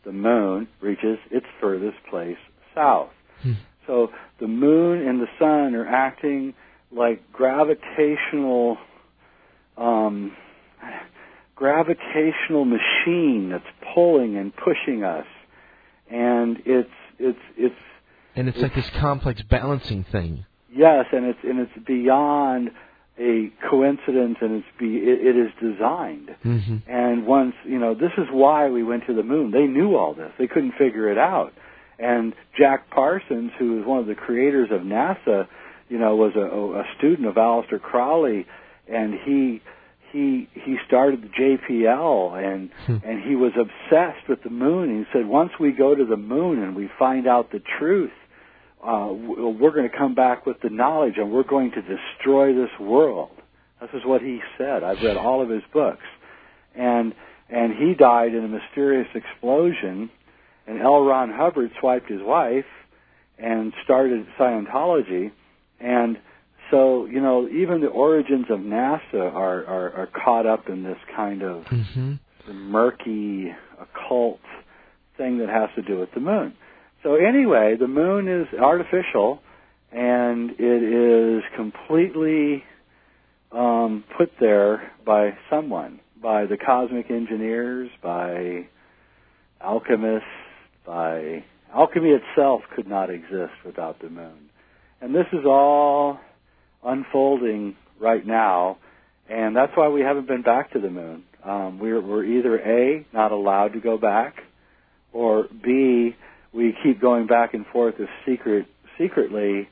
the 0.05 0.11
moon 0.11 0.67
reaches 0.79 1.17
its 1.29 1.45
furthest 1.59 1.97
place 2.09 2.37
south. 2.73 3.09
Hmm. 3.41 3.53
So 3.87 4.11
the 4.39 4.47
moon 4.47 5.05
and 5.07 5.19
the 5.19 5.27
sun 5.37 5.75
are 5.75 5.85
acting 5.87 6.53
like 6.91 7.31
gravitational 7.33 8.77
um, 9.77 10.35
gravitational 11.55 12.65
machine 12.65 13.49
that's 13.51 13.63
pulling 13.93 14.37
and 14.37 14.53
pushing 14.55 15.03
us. 15.03 15.25
And 16.09 16.57
it's 16.65 16.89
it's 17.19 17.39
it's 17.57 17.75
And 18.35 18.47
it's 18.47 18.57
like 18.57 18.75
this 18.75 18.89
complex 18.99 19.41
balancing 19.43 20.05
thing. 20.05 20.45
Yes, 20.73 21.05
and 21.11 21.25
it's 21.25 21.39
and 21.43 21.59
it's 21.59 21.85
beyond 21.85 22.71
a 23.19 23.51
coincidence, 23.69 24.37
and 24.41 24.57
it's 24.57 24.67
be 24.79 24.97
it, 24.97 25.27
it 25.27 25.37
is 25.37 25.51
designed. 25.61 26.29
Mm-hmm. 26.45 26.77
And 26.89 27.25
once 27.25 27.53
you 27.65 27.79
know, 27.79 27.93
this 27.93 28.11
is 28.17 28.25
why 28.31 28.69
we 28.69 28.83
went 28.83 29.05
to 29.07 29.13
the 29.13 29.23
moon. 29.23 29.51
They 29.51 29.67
knew 29.67 29.95
all 29.95 30.13
this. 30.13 30.31
They 30.39 30.47
couldn't 30.47 30.73
figure 30.77 31.11
it 31.11 31.17
out. 31.17 31.53
And 31.99 32.33
Jack 32.57 32.89
Parsons, 32.89 33.51
who 33.59 33.79
is 33.79 33.85
one 33.85 33.99
of 33.99 34.07
the 34.07 34.15
creators 34.15 34.69
of 34.71 34.81
NASA, 34.81 35.47
you 35.87 35.99
know, 35.99 36.15
was 36.15 36.33
a, 36.35 36.39
a 36.39 36.83
student 36.97 37.27
of 37.27 37.35
Aleister 37.35 37.79
Crowley, 37.79 38.47
and 38.87 39.13
he 39.13 39.61
he 40.11 40.47
he 40.53 40.77
started 40.87 41.21
the 41.21 41.27
JPL, 41.27 42.43
and 42.43 42.69
and 43.03 43.23
he 43.23 43.35
was 43.35 43.51
obsessed 43.59 44.27
with 44.29 44.41
the 44.43 44.49
moon. 44.49 44.97
He 44.97 45.17
said, 45.17 45.27
once 45.27 45.51
we 45.59 45.71
go 45.71 45.93
to 45.93 46.05
the 46.05 46.17
moon 46.17 46.63
and 46.63 46.75
we 46.75 46.89
find 46.97 47.27
out 47.27 47.51
the 47.51 47.61
truth, 47.79 48.11
uh, 48.83 49.09
we're 49.11 49.71
going 49.71 49.89
to 49.89 49.95
come 49.97 50.15
back 50.15 50.45
with 50.45 50.57
the 50.61 50.69
knowledge, 50.69 51.13
and 51.17 51.31
we're 51.31 51.43
going 51.43 51.71
to 51.71 51.81
destroy 51.81 52.53
this 52.53 52.69
world. 52.79 53.29
This 53.79 53.89
is 53.93 54.01
what 54.05 54.21
he 54.21 54.39
said. 54.57 54.83
I've 54.83 55.01
read 55.03 55.17
all 55.17 55.41
of 55.41 55.49
his 55.49 55.63
books, 55.73 56.03
and 56.75 57.13
and 57.49 57.73
he 57.73 57.93
died 57.95 58.33
in 58.33 58.43
a 58.45 58.47
mysterious 58.47 59.07
explosion. 59.13 60.09
And 60.67 60.79
L. 60.81 61.01
Ron 61.03 61.31
Hubbard 61.31 61.71
swiped 61.79 62.09
his 62.09 62.21
wife 62.21 62.65
and 63.37 63.73
started 63.83 64.25
Scientology, 64.39 65.31
and 65.79 66.17
so 66.69 67.05
you 67.05 67.19
know 67.21 67.47
even 67.49 67.81
the 67.81 67.87
origins 67.87 68.45
of 68.49 68.59
NASA 68.59 69.15
are 69.33 69.65
are, 69.65 69.93
are 69.93 70.09
caught 70.23 70.45
up 70.45 70.69
in 70.69 70.83
this 70.83 70.97
kind 71.15 71.41
of 71.43 71.63
Mm-hmm. 71.65 72.13
murky 72.71 73.51
occult 73.79 74.39
thing 75.17 75.37
that 75.39 75.49
has 75.49 75.69
to 75.75 75.81
do 75.81 75.99
with 75.99 76.09
the 76.13 76.19
moon. 76.19 76.53
So 77.03 77.15
anyway, 77.15 77.75
the 77.79 77.87
moon 77.87 78.27
is 78.27 78.47
artificial 78.59 79.39
and 79.91 80.51
it 80.51 80.83
is 80.83 81.43
completely 81.55 82.63
um, 83.51 84.03
put 84.17 84.31
there 84.39 84.91
by 85.05 85.31
someone, 85.49 85.99
by 86.21 86.45
the 86.45 86.57
cosmic 86.57 87.09
engineers, 87.09 87.89
by 88.03 88.67
alchemists, 89.59 90.27
by 90.85 91.43
alchemy 91.73 92.11
itself 92.11 92.61
could 92.75 92.87
not 92.87 93.09
exist 93.09 93.53
without 93.65 93.99
the 93.99 94.09
moon. 94.09 94.49
And 95.01 95.13
this 95.13 95.25
is 95.33 95.45
all 95.45 96.19
unfolding 96.85 97.75
right 97.99 98.25
now, 98.25 98.77
and 99.27 99.55
that's 99.55 99.71
why 99.75 99.89
we 99.89 100.01
haven't 100.01 100.27
been 100.27 100.43
back 100.43 100.71
to 100.73 100.79
the 100.79 100.89
moon. 100.89 101.23
Um, 101.43 101.79
we're, 101.79 102.01
we're 102.01 102.23
either 102.23 102.59
A, 102.59 103.05
not 103.11 103.31
allowed 103.31 103.73
to 103.73 103.79
go 103.79 103.97
back, 103.97 104.35
or 105.11 105.47
B, 105.63 106.15
we 106.53 106.75
keep 106.83 107.01
going 107.01 107.27
back 107.27 107.53
and 107.53 107.65
forth 107.67 107.95
as 107.99 108.07
secret, 108.25 108.65
secretly 108.97 109.69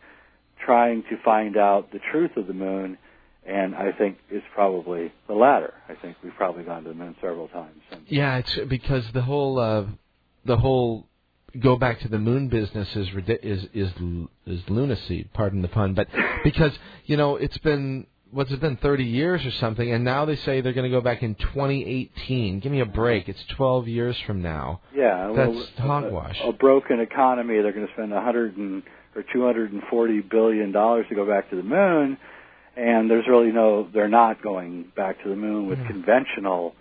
trying 0.66 1.04
to 1.04 1.18
find 1.24 1.58
out 1.58 1.92
the 1.92 2.00
truth 2.12 2.32
of 2.38 2.48
the 2.48 2.54
moon, 2.54 2.98
And 3.46 3.76
I 3.76 3.92
think 3.98 4.18
it's 4.30 4.46
probably 4.54 5.12
the 5.28 5.34
latter. 5.34 5.74
I 5.88 5.96
think 5.96 6.18
we've 6.24 6.36
probably 6.36 6.64
gone 6.64 6.84
to 6.84 6.90
the 6.90 6.96
moon 6.96 7.16
several 7.22 7.48
times. 7.48 7.82
Yeah, 8.08 8.38
it's 8.38 8.60
because 8.68 9.04
the 9.14 9.22
whole 9.22 9.58
uh, 9.60 9.86
the 10.46 10.58
whole 10.58 11.08
go 11.60 11.78
back 11.78 12.00
to 12.02 12.08
the 12.08 12.20
moon 12.20 12.50
business 12.50 12.88
is 12.96 13.08
is 13.42 13.66
is 13.74 13.92
is 14.46 14.62
lunacy. 14.70 15.28
Pardon 15.34 15.62
the 15.62 15.68
pun, 15.68 15.94
but 15.94 16.08
because 16.44 16.74
you 17.06 17.18
know 17.18 17.38
it's 17.38 17.58
been 17.60 18.06
what's 18.32 18.52
it 18.52 18.60
been 18.60 18.78
30 18.78 19.04
years 19.04 19.46
or 19.46 19.52
something, 19.52 19.92
and 19.92 20.04
now 20.04 20.26
they 20.26 20.36
say 20.38 20.62
they're 20.62 20.74
going 20.74 20.90
to 20.90 20.96
go 20.96 21.02
back 21.02 21.24
in 21.24 21.36
2018. 21.36 22.60
Give 22.60 22.72
me 22.72 22.80
a 22.82 22.86
break. 22.86 23.28
It's 23.30 23.44
12 23.56 23.88
years 23.88 24.18
from 24.26 24.42
now. 24.42 24.82
yeah, 24.96 25.32
That's 25.36 25.58
a- 25.78 25.82
hogwash. 25.82 26.40
A, 26.44 26.50
a 26.50 26.54
broken 26.54 27.00
economy. 27.00 27.62
They're 27.62 27.74
going 27.74 27.88
to 27.88 27.94
spend 27.94 28.14
a 28.14 28.22
hundred 28.22 28.58
and 28.58 28.84
or 29.16 29.24
two 29.34 29.44
hundred 29.46 29.72
and 29.74 29.82
forty 29.90 30.22
billion 30.22 30.72
dollars 30.72 31.06
to 31.10 31.16
go 31.16 31.26
back 31.28 31.50
to 31.50 31.56
the 31.56 31.64
moon, 31.64 32.18
and 32.78 33.10
there's 33.10 33.26
really 33.28 33.52
no. 33.52 33.88
They're 33.92 34.08
not 34.08 34.42
going 34.44 34.92
back 34.96 35.22
to 35.24 35.30
the 35.30 35.36
moon 35.36 35.68
with 35.68 35.80
Yeah. 35.80 35.88
conventional 35.88 36.76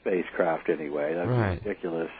spacecraft 0.00 0.68
anyway. 0.68 1.14
That'd 1.14 1.30
Right. 1.30 1.60
ridiculous. 1.64 2.10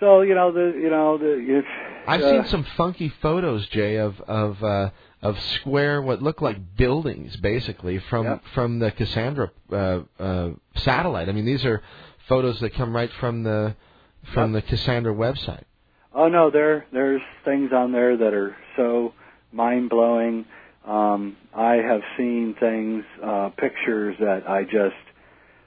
So 0.00 0.22
you 0.22 0.34
know 0.34 0.50
the 0.50 0.76
you 0.76 0.90
know 0.90 1.16
the 1.16 1.32
it's, 1.58 1.68
I've 2.08 2.22
uh, 2.22 2.30
seen 2.30 2.44
some 2.50 2.64
funky 2.76 3.08
photos, 3.22 3.68
Jay, 3.68 3.96
of 3.96 4.20
of 4.22 4.62
uh, 4.62 4.90
of 5.22 5.38
square 5.60 6.02
what 6.02 6.20
look 6.22 6.40
like 6.42 6.76
buildings, 6.76 7.36
basically 7.36 7.98
from 8.10 8.24
Yep. 8.24 8.42
from 8.54 8.78
the 8.80 8.90
Cassandra 8.90 9.50
uh, 9.72 10.00
uh, 10.18 10.50
satellite. 10.76 11.28
I 11.28 11.32
mean, 11.32 11.44
these 11.44 11.64
are 11.64 11.82
photos 12.28 12.60
that 12.60 12.74
come 12.74 12.94
right 12.94 13.10
from 13.20 13.42
the 13.44 13.76
from 14.34 14.52
the 14.52 14.62
Cassandra 14.62 15.14
website. 15.14 15.64
Oh 16.14 16.28
no, 16.28 16.50
there 16.50 16.86
there's 16.92 17.22
things 17.44 17.70
on 17.72 17.92
there 17.92 18.16
that 18.16 18.34
are 18.34 18.56
so 18.76 19.14
mind 19.52 19.90
blowing. 19.90 20.44
Um, 20.86 21.36
I 21.54 21.74
have 21.74 22.00
seen 22.16 22.56
things, 22.58 23.04
uh, 23.24 23.50
pictures 23.56 24.16
that 24.18 24.48
I 24.48 24.64
just 24.64 24.96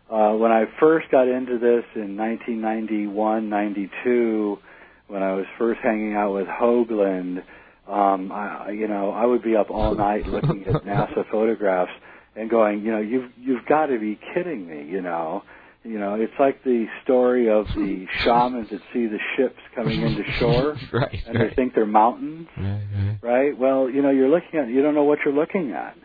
uh, 0.10 0.34
when 0.34 0.52
I 0.52 0.66
first 0.80 1.10
got 1.10 1.28
into 1.28 1.58
this 1.58 1.84
in 1.96 2.16
1991, 2.18 3.50
92, 3.50 4.60
when 5.08 5.24
I 5.24 5.34
was 5.34 5.46
first 5.58 5.80
hanging 5.82 6.14
out 6.14 6.34
with 6.34 6.48
Hoagland, 6.48 7.42
um, 7.88 8.32
I, 8.32 8.66
I- 8.68 8.72
you 8.72 8.88
know, 8.88 9.12
I 9.12 9.26
would 9.26 9.44
be 9.44 9.56
up 9.56 9.70
all 9.72 9.96
night 9.96 10.26
looking 10.28 10.64
at 10.68 10.84
NASA 10.86 11.30
photographs 11.32 11.92
and 12.36 12.50
going, 12.50 12.82
you 12.84 12.92
know, 12.92 13.00
you've 13.00 13.32
you've 13.38 13.66
got 13.68 13.88
to 13.88 14.00
be 14.00 14.20
kidding 14.34 14.68
me, 14.68 14.92
you 14.92 15.02
know. 15.02 15.44
You 15.84 16.00
know, 16.00 16.16
it's 16.16 16.34
like 16.40 16.64
the 16.64 16.88
story 17.04 17.48
of 17.48 17.68
the 17.76 18.08
shamans 18.24 18.70
that 18.72 18.82
see 18.92 19.06
the 19.06 19.20
ships 19.38 19.60
coming 19.76 20.02
into 20.02 20.24
shore 20.40 20.76
right, 20.94 21.20
and 21.28 21.40
they 21.40 21.54
think 21.56 21.76
they're 21.76 21.86
mountains, 21.86 22.48
right, 22.58 22.82
right. 22.96 23.18
right? 23.22 23.58
Well, 23.58 23.88
you 23.88 24.02
know, 24.02 24.10
you're 24.10 24.30
looking 24.30 24.60
at, 24.60 24.68
you 24.68 24.82
don't 24.82 24.96
know 24.96 25.04
what 25.04 25.20
you're 25.24 25.34
looking 25.36 25.74
at. 25.74 25.96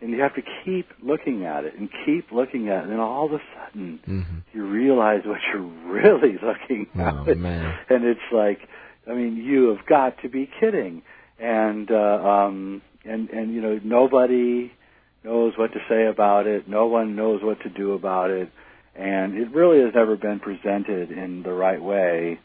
And 0.00 0.10
you 0.12 0.20
have 0.20 0.34
to 0.34 0.42
keep 0.64 0.86
looking 1.02 1.46
at 1.46 1.64
it 1.64 1.74
and 1.78 1.88
keep 2.04 2.30
looking 2.30 2.68
at 2.68 2.78
it. 2.80 2.82
And 2.84 2.92
then 2.92 3.00
all 3.00 3.26
of 3.26 3.32
a 3.32 3.40
sudden, 3.56 3.98
Mm-hmm. 4.06 4.38
you 4.52 4.66
realize 4.66 5.22
what 5.24 5.38
you're 5.52 5.62
really 5.62 6.34
looking 6.34 6.86
Oh 6.96 7.28
at. 7.28 7.36
man, 7.38 7.74
And 7.90 8.04
it's 8.04 8.20
like, 8.32 8.58
I 9.10 9.14
mean, 9.14 9.36
you 9.36 9.68
have 9.74 9.84
got 9.86 10.20
to 10.22 10.28
be 10.28 10.48
kidding. 10.60 11.02
And, 11.38 11.90
uh, 11.90 11.94
um, 11.94 12.82
and, 13.04 13.28
and, 13.30 13.54
you 13.54 13.60
know, 13.60 13.80
nobody 13.82 14.72
knows 15.24 15.54
what 15.56 15.72
to 15.72 15.78
say 15.88 16.06
about 16.06 16.46
it. 16.46 16.68
No 16.68 16.86
one 16.86 17.16
knows 17.16 17.40
what 17.42 17.60
to 17.62 17.68
do 17.70 17.92
about 17.92 18.30
it. 18.30 18.50
And 18.94 19.34
it 19.36 19.50
really 19.52 19.80
has 19.84 19.92
never 19.94 20.16
been 20.16 20.38
presented 20.38 21.10
in 21.10 21.42
the 21.42 21.52
right 21.52 21.82
way. 21.82 22.38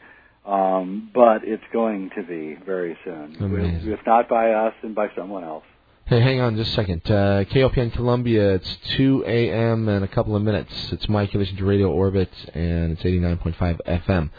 Um, 0.44 1.10
but 1.14 1.44
it's 1.44 1.62
going 1.72 2.10
to 2.16 2.22
be 2.22 2.56
very 2.64 2.96
soon. 3.04 3.36
Amazing. 3.40 3.92
If 3.92 4.00
not 4.06 4.28
by 4.28 4.50
us, 4.52 4.74
then 4.82 4.94
by 4.94 5.08
someone 5.16 5.44
else. 5.44 5.64
hey, 6.06 6.20
hang 6.20 6.40
on 6.40 6.56
just 6.56 6.72
a 6.72 6.74
second. 6.74 7.02
Uh, 7.08 7.44
KOPN 7.44 7.92
Columbia. 7.92 8.54
It's 8.54 8.76
2 8.96 9.24
a.m. 9.26 9.88
and 9.88 10.04
a 10.04 10.08
couple 10.08 10.34
of 10.34 10.42
minutes. 10.42 10.72
It's 10.92 11.08
Mike. 11.08 11.34
You 11.34 11.40
listen 11.40 11.56
to 11.56 11.64
Radio 11.64 11.90
Orbit, 11.90 12.30
and 12.54 12.92
it's 12.92 13.02
89.5 13.02 13.80
FM. 13.86 14.30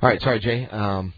All 0.00 0.08
right, 0.08 0.20
sorry, 0.20 0.40
Jay. 0.40 0.66
Um, 0.66 1.12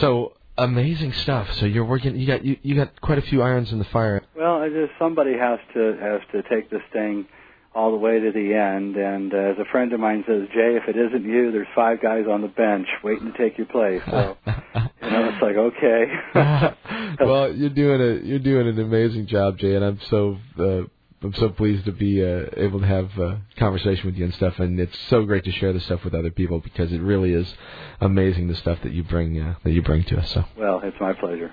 so 0.00 0.32
amazing 0.58 1.12
stuff. 1.12 1.48
So 1.54 1.66
you're 1.66 1.84
working. 1.84 2.16
You 2.16 2.26
got 2.26 2.44
you, 2.44 2.56
you 2.62 2.74
got 2.74 3.00
quite 3.00 3.18
a 3.18 3.22
few 3.22 3.42
irons 3.42 3.72
in 3.72 3.78
the 3.78 3.84
fire. 3.86 4.22
Well, 4.36 4.56
I 4.56 4.68
just 4.68 4.92
somebody 4.98 5.32
has 5.38 5.58
to 5.74 5.96
has 6.00 6.20
to 6.32 6.42
take 6.48 6.70
this 6.70 6.82
thing 6.92 7.26
all 7.74 7.92
the 7.92 7.96
way 7.96 8.18
to 8.18 8.32
the 8.32 8.54
end. 8.54 8.96
And 8.96 9.32
uh, 9.32 9.52
as 9.52 9.58
a 9.58 9.70
friend 9.70 9.92
of 9.92 10.00
mine 10.00 10.24
says, 10.26 10.48
Jay, 10.52 10.76
if 10.76 10.88
it 10.88 10.96
isn't 10.96 11.24
you, 11.24 11.52
there's 11.52 11.68
five 11.74 12.02
guys 12.02 12.24
on 12.30 12.42
the 12.42 12.48
bench 12.48 12.88
waiting 13.04 13.32
to 13.32 13.38
take 13.38 13.56
your 13.56 13.68
place. 13.68 14.02
So 14.10 14.36
you 14.46 15.10
know, 15.10 15.30
it's 15.32 15.42
like 15.42 15.56
okay. 15.56 16.04
well, 17.24 17.52
you're 17.52 17.70
doing 17.70 18.00
a 18.00 18.26
you're 18.26 18.38
doing 18.38 18.68
an 18.68 18.78
amazing 18.78 19.26
job, 19.26 19.58
Jay, 19.58 19.74
and 19.74 19.84
I'm 19.84 20.00
so 20.10 20.36
uh, 20.58 20.82
I'm 21.22 21.34
so 21.34 21.48
pleased 21.48 21.84
to 21.86 21.92
be 21.92 22.22
uh, 22.22 22.46
able 22.56 22.80
to 22.80 22.86
have 22.86 23.18
a 23.18 23.40
conversation 23.56 24.06
with 24.06 24.14
you 24.14 24.24
and 24.24 24.34
stuff. 24.34 24.58
And 24.58 24.78
it's 24.78 24.96
so 25.08 25.24
great 25.24 25.44
to 25.44 25.52
share 25.52 25.72
this 25.72 25.84
stuff 25.84 26.04
with 26.04 26.14
other 26.14 26.30
people 26.30 26.60
because 26.60 26.92
it 26.92 27.00
really 27.00 27.32
is 27.32 27.52
amazing 28.00 28.46
the 28.46 28.54
stuff 28.54 28.78
that 28.84 28.92
you 28.92 29.02
bring 29.02 29.40
uh, 29.40 29.54
that 29.64 29.72
you 29.72 29.82
bring 29.82 30.04
to 30.04 30.18
us. 30.18 30.30
So, 30.30 30.44
well, 30.56 30.80
it's 30.84 30.96
my 31.00 31.12
pleasure. 31.14 31.52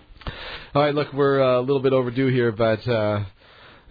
all 0.76 0.84
right, 0.84 0.94
look, 0.94 1.12
we're 1.14 1.42
uh, 1.42 1.60
a 1.60 1.62
little 1.62 1.82
bit 1.82 1.94
overdue 1.94 2.28
here, 2.28 2.52
but. 2.52 2.88
Uh, 2.88 3.26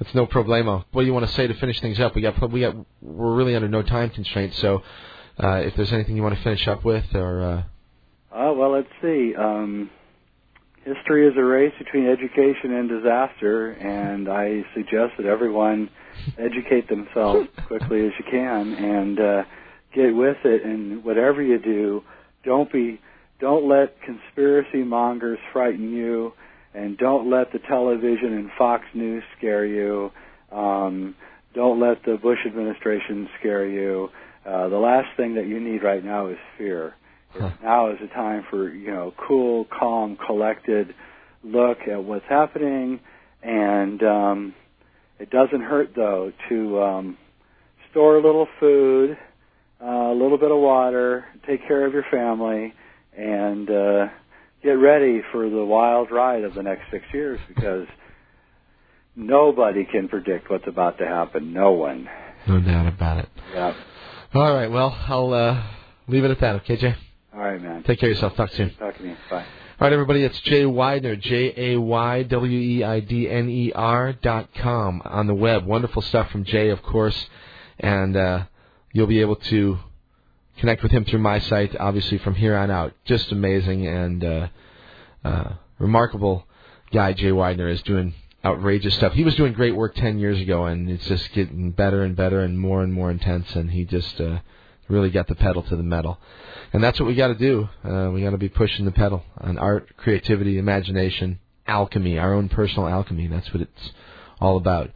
it's 0.00 0.12
no 0.12 0.26
problema. 0.26 0.84
What 0.90 1.02
do 1.02 1.06
you 1.06 1.14
want 1.14 1.24
to 1.28 1.32
say 1.34 1.46
to 1.46 1.54
finish 1.54 1.80
things 1.80 2.00
up? 2.00 2.16
We 2.16 2.22
got 2.22 2.50
we 2.50 2.60
got 2.60 2.74
we're 3.00 3.34
really 3.34 3.54
under 3.54 3.68
no 3.68 3.82
time 3.82 4.10
constraints. 4.10 4.58
So, 4.58 4.82
uh, 5.40 5.62
if 5.64 5.76
there's 5.76 5.92
anything 5.92 6.16
you 6.16 6.22
want 6.22 6.34
to 6.36 6.42
finish 6.42 6.66
up 6.66 6.84
with, 6.84 7.14
or 7.14 7.42
uh, 7.42 7.62
Uh, 8.36 8.52
well, 8.54 8.72
let's 8.72 8.88
see. 9.00 9.34
Um, 9.38 9.88
history 10.84 11.26
is 11.26 11.34
a 11.36 11.42
race 11.42 11.72
between 11.78 12.06
education 12.06 12.72
and 12.72 12.88
disaster, 12.88 13.72
and 13.72 14.28
I 14.28 14.62
suggest 14.74 15.14
that 15.16 15.26
everyone 15.26 15.90
educate 16.38 16.88
themselves 16.88 17.48
quickly 17.66 18.06
as 18.06 18.12
you 18.18 18.24
can 18.30 18.74
and 18.74 19.20
uh, 19.20 19.42
get 19.94 20.14
with 20.14 20.36
it. 20.44 20.64
And 20.64 21.04
whatever 21.04 21.42
you 21.42 21.58
do, 21.58 22.02
don't 22.44 22.70
be, 22.70 23.00
don't 23.40 23.68
let 23.68 24.00
conspiracy 24.02 24.84
mongers 24.84 25.38
frighten 25.52 25.90
you, 25.90 26.32
and 26.74 26.98
don't 26.98 27.30
let 27.30 27.52
the 27.52 27.60
television 27.60 28.32
and 28.32 28.50
Fox 28.58 28.84
News 28.94 29.22
scare 29.38 29.64
you. 29.64 30.10
Um, 30.52 31.14
don't 31.54 31.80
let 31.80 32.04
the 32.04 32.16
Bush 32.20 32.40
administration 32.46 33.28
scare 33.38 33.66
you. 33.66 34.08
Uh, 34.44 34.68
the 34.68 34.76
last 34.76 35.08
thing 35.16 35.36
that 35.36 35.46
you 35.46 35.60
need 35.60 35.82
right 35.82 36.04
now 36.04 36.26
is 36.28 36.36
fear. 36.58 36.94
Huh. 37.38 37.50
Now 37.62 37.90
is 37.90 37.98
the 38.00 38.08
time 38.08 38.44
for 38.50 38.68
you 38.68 38.90
know 38.90 39.12
cool, 39.28 39.66
calm, 39.66 40.16
collected 40.26 40.94
look 41.44 41.78
at 41.90 42.02
what's 42.02 42.24
happening, 42.28 43.00
and 43.42 44.02
um, 44.02 44.54
it 45.18 45.30
doesn't 45.30 45.60
hurt 45.60 45.90
though 45.94 46.32
to 46.48 46.82
um, 46.82 47.18
store 47.90 48.16
a 48.16 48.22
little 48.22 48.48
food, 48.58 49.16
uh, 49.82 49.86
a 49.86 50.14
little 50.14 50.38
bit 50.38 50.50
of 50.50 50.58
water, 50.58 51.26
take 51.46 51.66
care 51.66 51.86
of 51.86 51.92
your 51.92 52.04
family, 52.10 52.72
and 53.16 53.70
uh, 53.70 54.06
get 54.62 54.72
ready 54.72 55.20
for 55.32 55.48
the 55.48 55.64
wild 55.64 56.10
ride 56.10 56.44
of 56.44 56.54
the 56.54 56.62
next 56.62 56.82
six 56.90 57.04
years 57.12 57.38
because 57.48 57.86
nobody 59.14 59.84
can 59.84 60.08
predict 60.08 60.50
what's 60.50 60.66
about 60.66 60.98
to 60.98 61.06
happen. 61.06 61.52
No 61.52 61.72
one. 61.72 62.08
no 62.48 62.60
doubt 62.60 62.88
about 62.88 63.18
it. 63.18 63.28
Yeah. 63.52 63.74
All 64.34 64.52
right, 64.52 64.70
well, 64.70 64.96
I'll 65.06 65.32
uh, 65.32 65.62
leave 66.08 66.24
it 66.24 66.30
at 66.30 66.40
that. 66.40 66.56
Okay, 66.56 66.76
Jay. 66.76 66.94
All 67.34 67.40
right, 67.40 67.60
man. 67.60 67.82
Take 67.82 67.98
care 67.98 68.10
of 68.10 68.14
yourself. 68.14 68.36
Talk 68.36 68.50
soon. 68.50 68.72
Talk 68.76 68.96
to 68.96 69.02
me. 69.02 69.16
Bye. 69.28 69.38
All 69.38 69.44
right, 69.80 69.92
everybody, 69.92 70.22
it's 70.22 70.38
Jay 70.42 70.62
Weidner, 70.62 71.20
J 71.20 71.72
A 71.72 71.80
Y 71.80 72.22
W 72.22 72.58
E 72.60 72.84
I 72.84 73.00
D 73.00 73.28
N 73.28 73.50
E 73.50 73.72
R 73.72 74.12
dot 74.12 74.50
com 74.54 75.02
on 75.04 75.26
the 75.26 75.34
web. 75.34 75.66
Wonderful 75.66 76.00
stuff 76.02 76.30
from 76.30 76.44
Jay, 76.44 76.68
of 76.68 76.80
course, 76.84 77.26
and 77.80 78.16
uh, 78.16 78.44
you'll 78.92 79.08
be 79.08 79.20
able 79.20 79.34
to 79.34 79.78
connect 80.58 80.84
with 80.84 80.92
him 80.92 81.04
through 81.04 81.18
my 81.18 81.40
site, 81.40 81.74
obviously 81.74 82.18
from 82.18 82.36
here 82.36 82.56
on 82.56 82.70
out. 82.70 82.92
Just 83.04 83.32
amazing 83.32 83.88
and 83.88 84.22
uh, 84.22 84.48
uh, 85.24 85.52
remarkable 85.80 86.46
guy, 86.92 87.14
Jay 87.14 87.32
Weidner, 87.32 87.68
is 87.68 87.82
doing 87.82 88.14
outrageous 88.44 88.94
stuff. 88.94 89.12
He 89.12 89.24
was 89.24 89.34
doing 89.34 89.54
great 89.54 89.74
work 89.74 89.96
10 89.96 90.20
years 90.20 90.40
ago, 90.40 90.66
and 90.66 90.88
it's 90.88 91.06
just 91.06 91.32
getting 91.32 91.72
better 91.72 92.04
and 92.04 92.14
better 92.14 92.42
and 92.42 92.60
more 92.60 92.84
and 92.84 92.92
more 92.92 93.10
intense, 93.10 93.56
and 93.56 93.72
he 93.72 93.84
just 93.84 94.20
uh, 94.20 94.38
really 94.88 95.10
got 95.10 95.26
the 95.26 95.34
pedal 95.34 95.62
to 95.62 95.76
the 95.76 95.82
metal. 95.82 96.18
And 96.72 96.82
that's 96.82 96.98
what 96.98 97.06
we 97.06 97.14
got 97.14 97.28
to 97.28 97.34
do. 97.34 97.68
Uh, 97.84 98.10
we 98.10 98.22
got 98.22 98.30
to 98.30 98.38
be 98.38 98.48
pushing 98.48 98.84
the 98.84 98.92
pedal 98.92 99.22
on 99.38 99.58
art, 99.58 99.96
creativity, 99.96 100.58
imagination, 100.58 101.38
alchemy, 101.66 102.18
our 102.18 102.34
own 102.34 102.48
personal 102.48 102.88
alchemy. 102.88 103.28
That's 103.28 103.52
what 103.52 103.62
it's 103.62 103.90
all 104.40 104.56
about. 104.56 104.90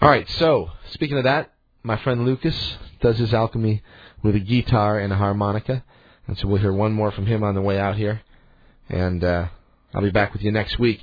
All 0.00 0.08
right, 0.08 0.28
so 0.30 0.70
speaking 0.90 1.18
of 1.18 1.24
that, 1.24 1.52
my 1.82 1.96
friend 1.96 2.24
Lucas 2.24 2.76
does 3.00 3.18
his 3.18 3.32
alchemy 3.32 3.82
with 4.22 4.34
a 4.36 4.40
guitar 4.40 4.98
and 4.98 5.12
a 5.12 5.16
harmonica. 5.16 5.84
And 6.26 6.36
so 6.36 6.46
we'll 6.46 6.60
hear 6.60 6.72
one 6.72 6.92
more 6.92 7.10
from 7.10 7.26
him 7.26 7.42
on 7.42 7.54
the 7.54 7.62
way 7.62 7.78
out 7.78 7.96
here. 7.96 8.20
And 8.88 9.24
uh, 9.24 9.48
I'll 9.94 10.02
be 10.02 10.10
back 10.10 10.32
with 10.32 10.42
you 10.42 10.52
next 10.52 10.78
week. 10.78 11.02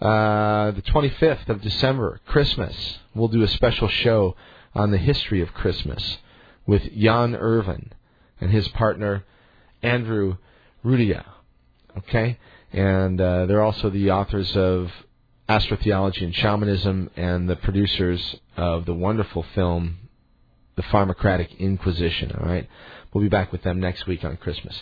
Uh, 0.00 0.72
the 0.72 0.82
25th 0.82 1.48
of 1.48 1.62
December, 1.62 2.20
Christmas, 2.26 2.98
we'll 3.14 3.28
do 3.28 3.42
a 3.42 3.48
special 3.48 3.88
show 3.88 4.36
on 4.74 4.90
the 4.90 4.98
history 4.98 5.40
of 5.40 5.54
Christmas 5.54 6.18
with 6.66 6.82
Jan 6.94 7.34
Irvin 7.34 7.92
and 8.40 8.50
his 8.50 8.68
partner 8.68 9.24
Andrew 9.82 10.36
Rutajit. 10.84 11.24
Okay? 11.98 12.38
And 12.72 13.20
uh, 13.20 13.46
they're 13.46 13.62
also 13.62 13.90
the 13.90 14.10
authors 14.10 14.56
of 14.56 14.90
astrotheology 15.48 16.22
and 16.22 16.34
shamanism, 16.34 17.10
and 17.16 17.48
the 17.48 17.56
producers 17.56 18.36
of 18.56 18.86
the 18.86 18.94
wonderful 18.94 19.44
film, 19.54 19.98
The 20.76 20.82
Pharmacratic 20.82 21.58
Inquisition. 21.58 22.32
All 22.32 22.46
right, 22.46 22.68
we'll 23.12 23.22
be 23.22 23.28
back 23.28 23.52
with 23.52 23.62
them 23.62 23.78
next 23.78 24.06
week 24.06 24.24
on 24.24 24.36
Christmas. 24.38 24.80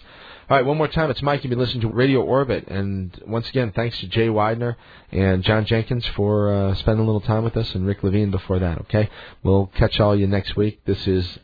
All 0.48 0.56
right, 0.56 0.64
one 0.64 0.76
more 0.76 0.88
time, 0.88 1.10
it's 1.10 1.22
Mike. 1.22 1.42
You've 1.42 1.50
been 1.50 1.58
listening 1.58 1.82
to 1.82 1.88
Radio 1.88 2.22
Orbit, 2.22 2.68
and 2.68 3.20
once 3.26 3.48
again, 3.48 3.72
thanks 3.74 3.98
to 4.00 4.06
Jay 4.06 4.28
Weidner 4.28 4.76
and 5.10 5.42
John 5.42 5.64
Jenkins 5.64 6.06
for 6.14 6.52
uh, 6.52 6.74
spending 6.76 7.02
a 7.02 7.06
little 7.06 7.20
time 7.20 7.42
with 7.42 7.56
us, 7.56 7.74
and 7.74 7.86
Rick 7.86 8.02
Levine 8.04 8.30
before 8.30 8.60
that. 8.60 8.82
Okay, 8.82 9.10
we'll 9.42 9.66
catch 9.66 9.98
all 9.98 10.14
you 10.14 10.26
next 10.26 10.56
week. 10.56 10.84
This 10.84 11.06
is 11.08 11.38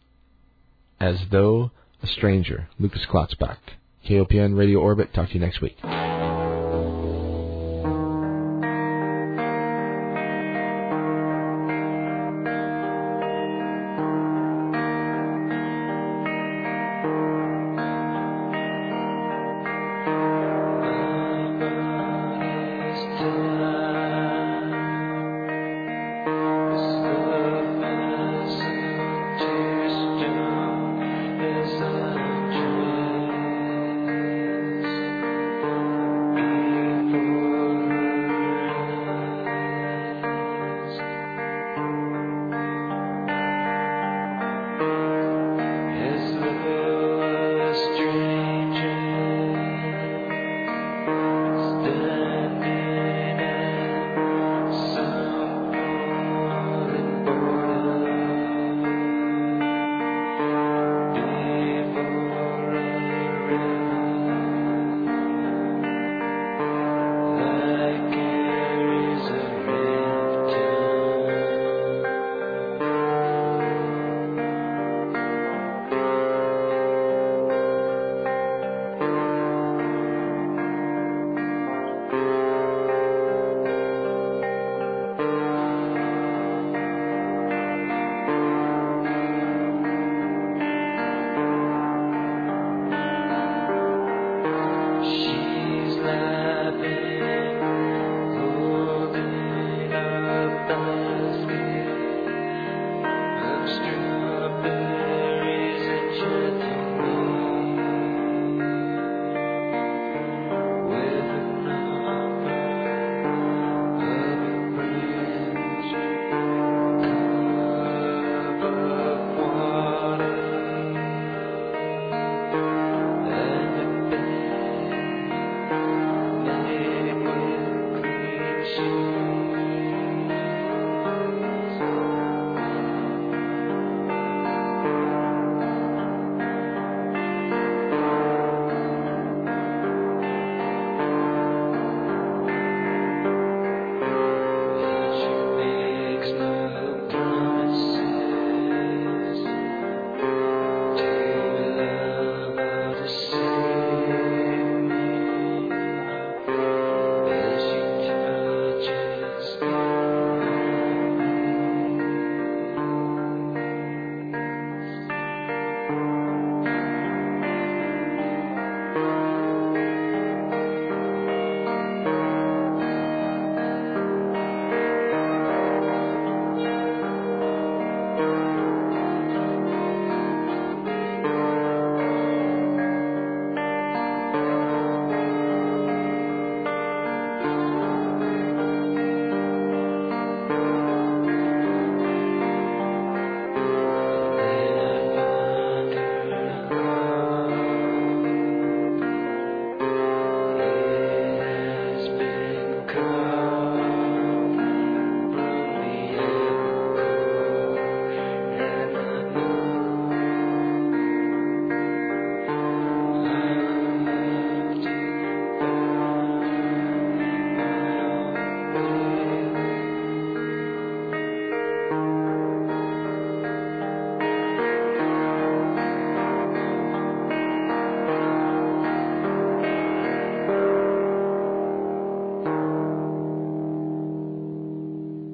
as 1.01 1.17
though 1.31 1.71
a 2.03 2.07
stranger. 2.07 2.69
Lucas 2.79 3.07
Klotzbach, 3.11 3.59
KOPN 4.09 4.57
Radio 4.57 4.81
Orbit. 4.81 5.13
Talk 5.13 5.29
to 5.29 5.35
you 5.35 5.41
next 5.41 5.61
week. 5.61 5.77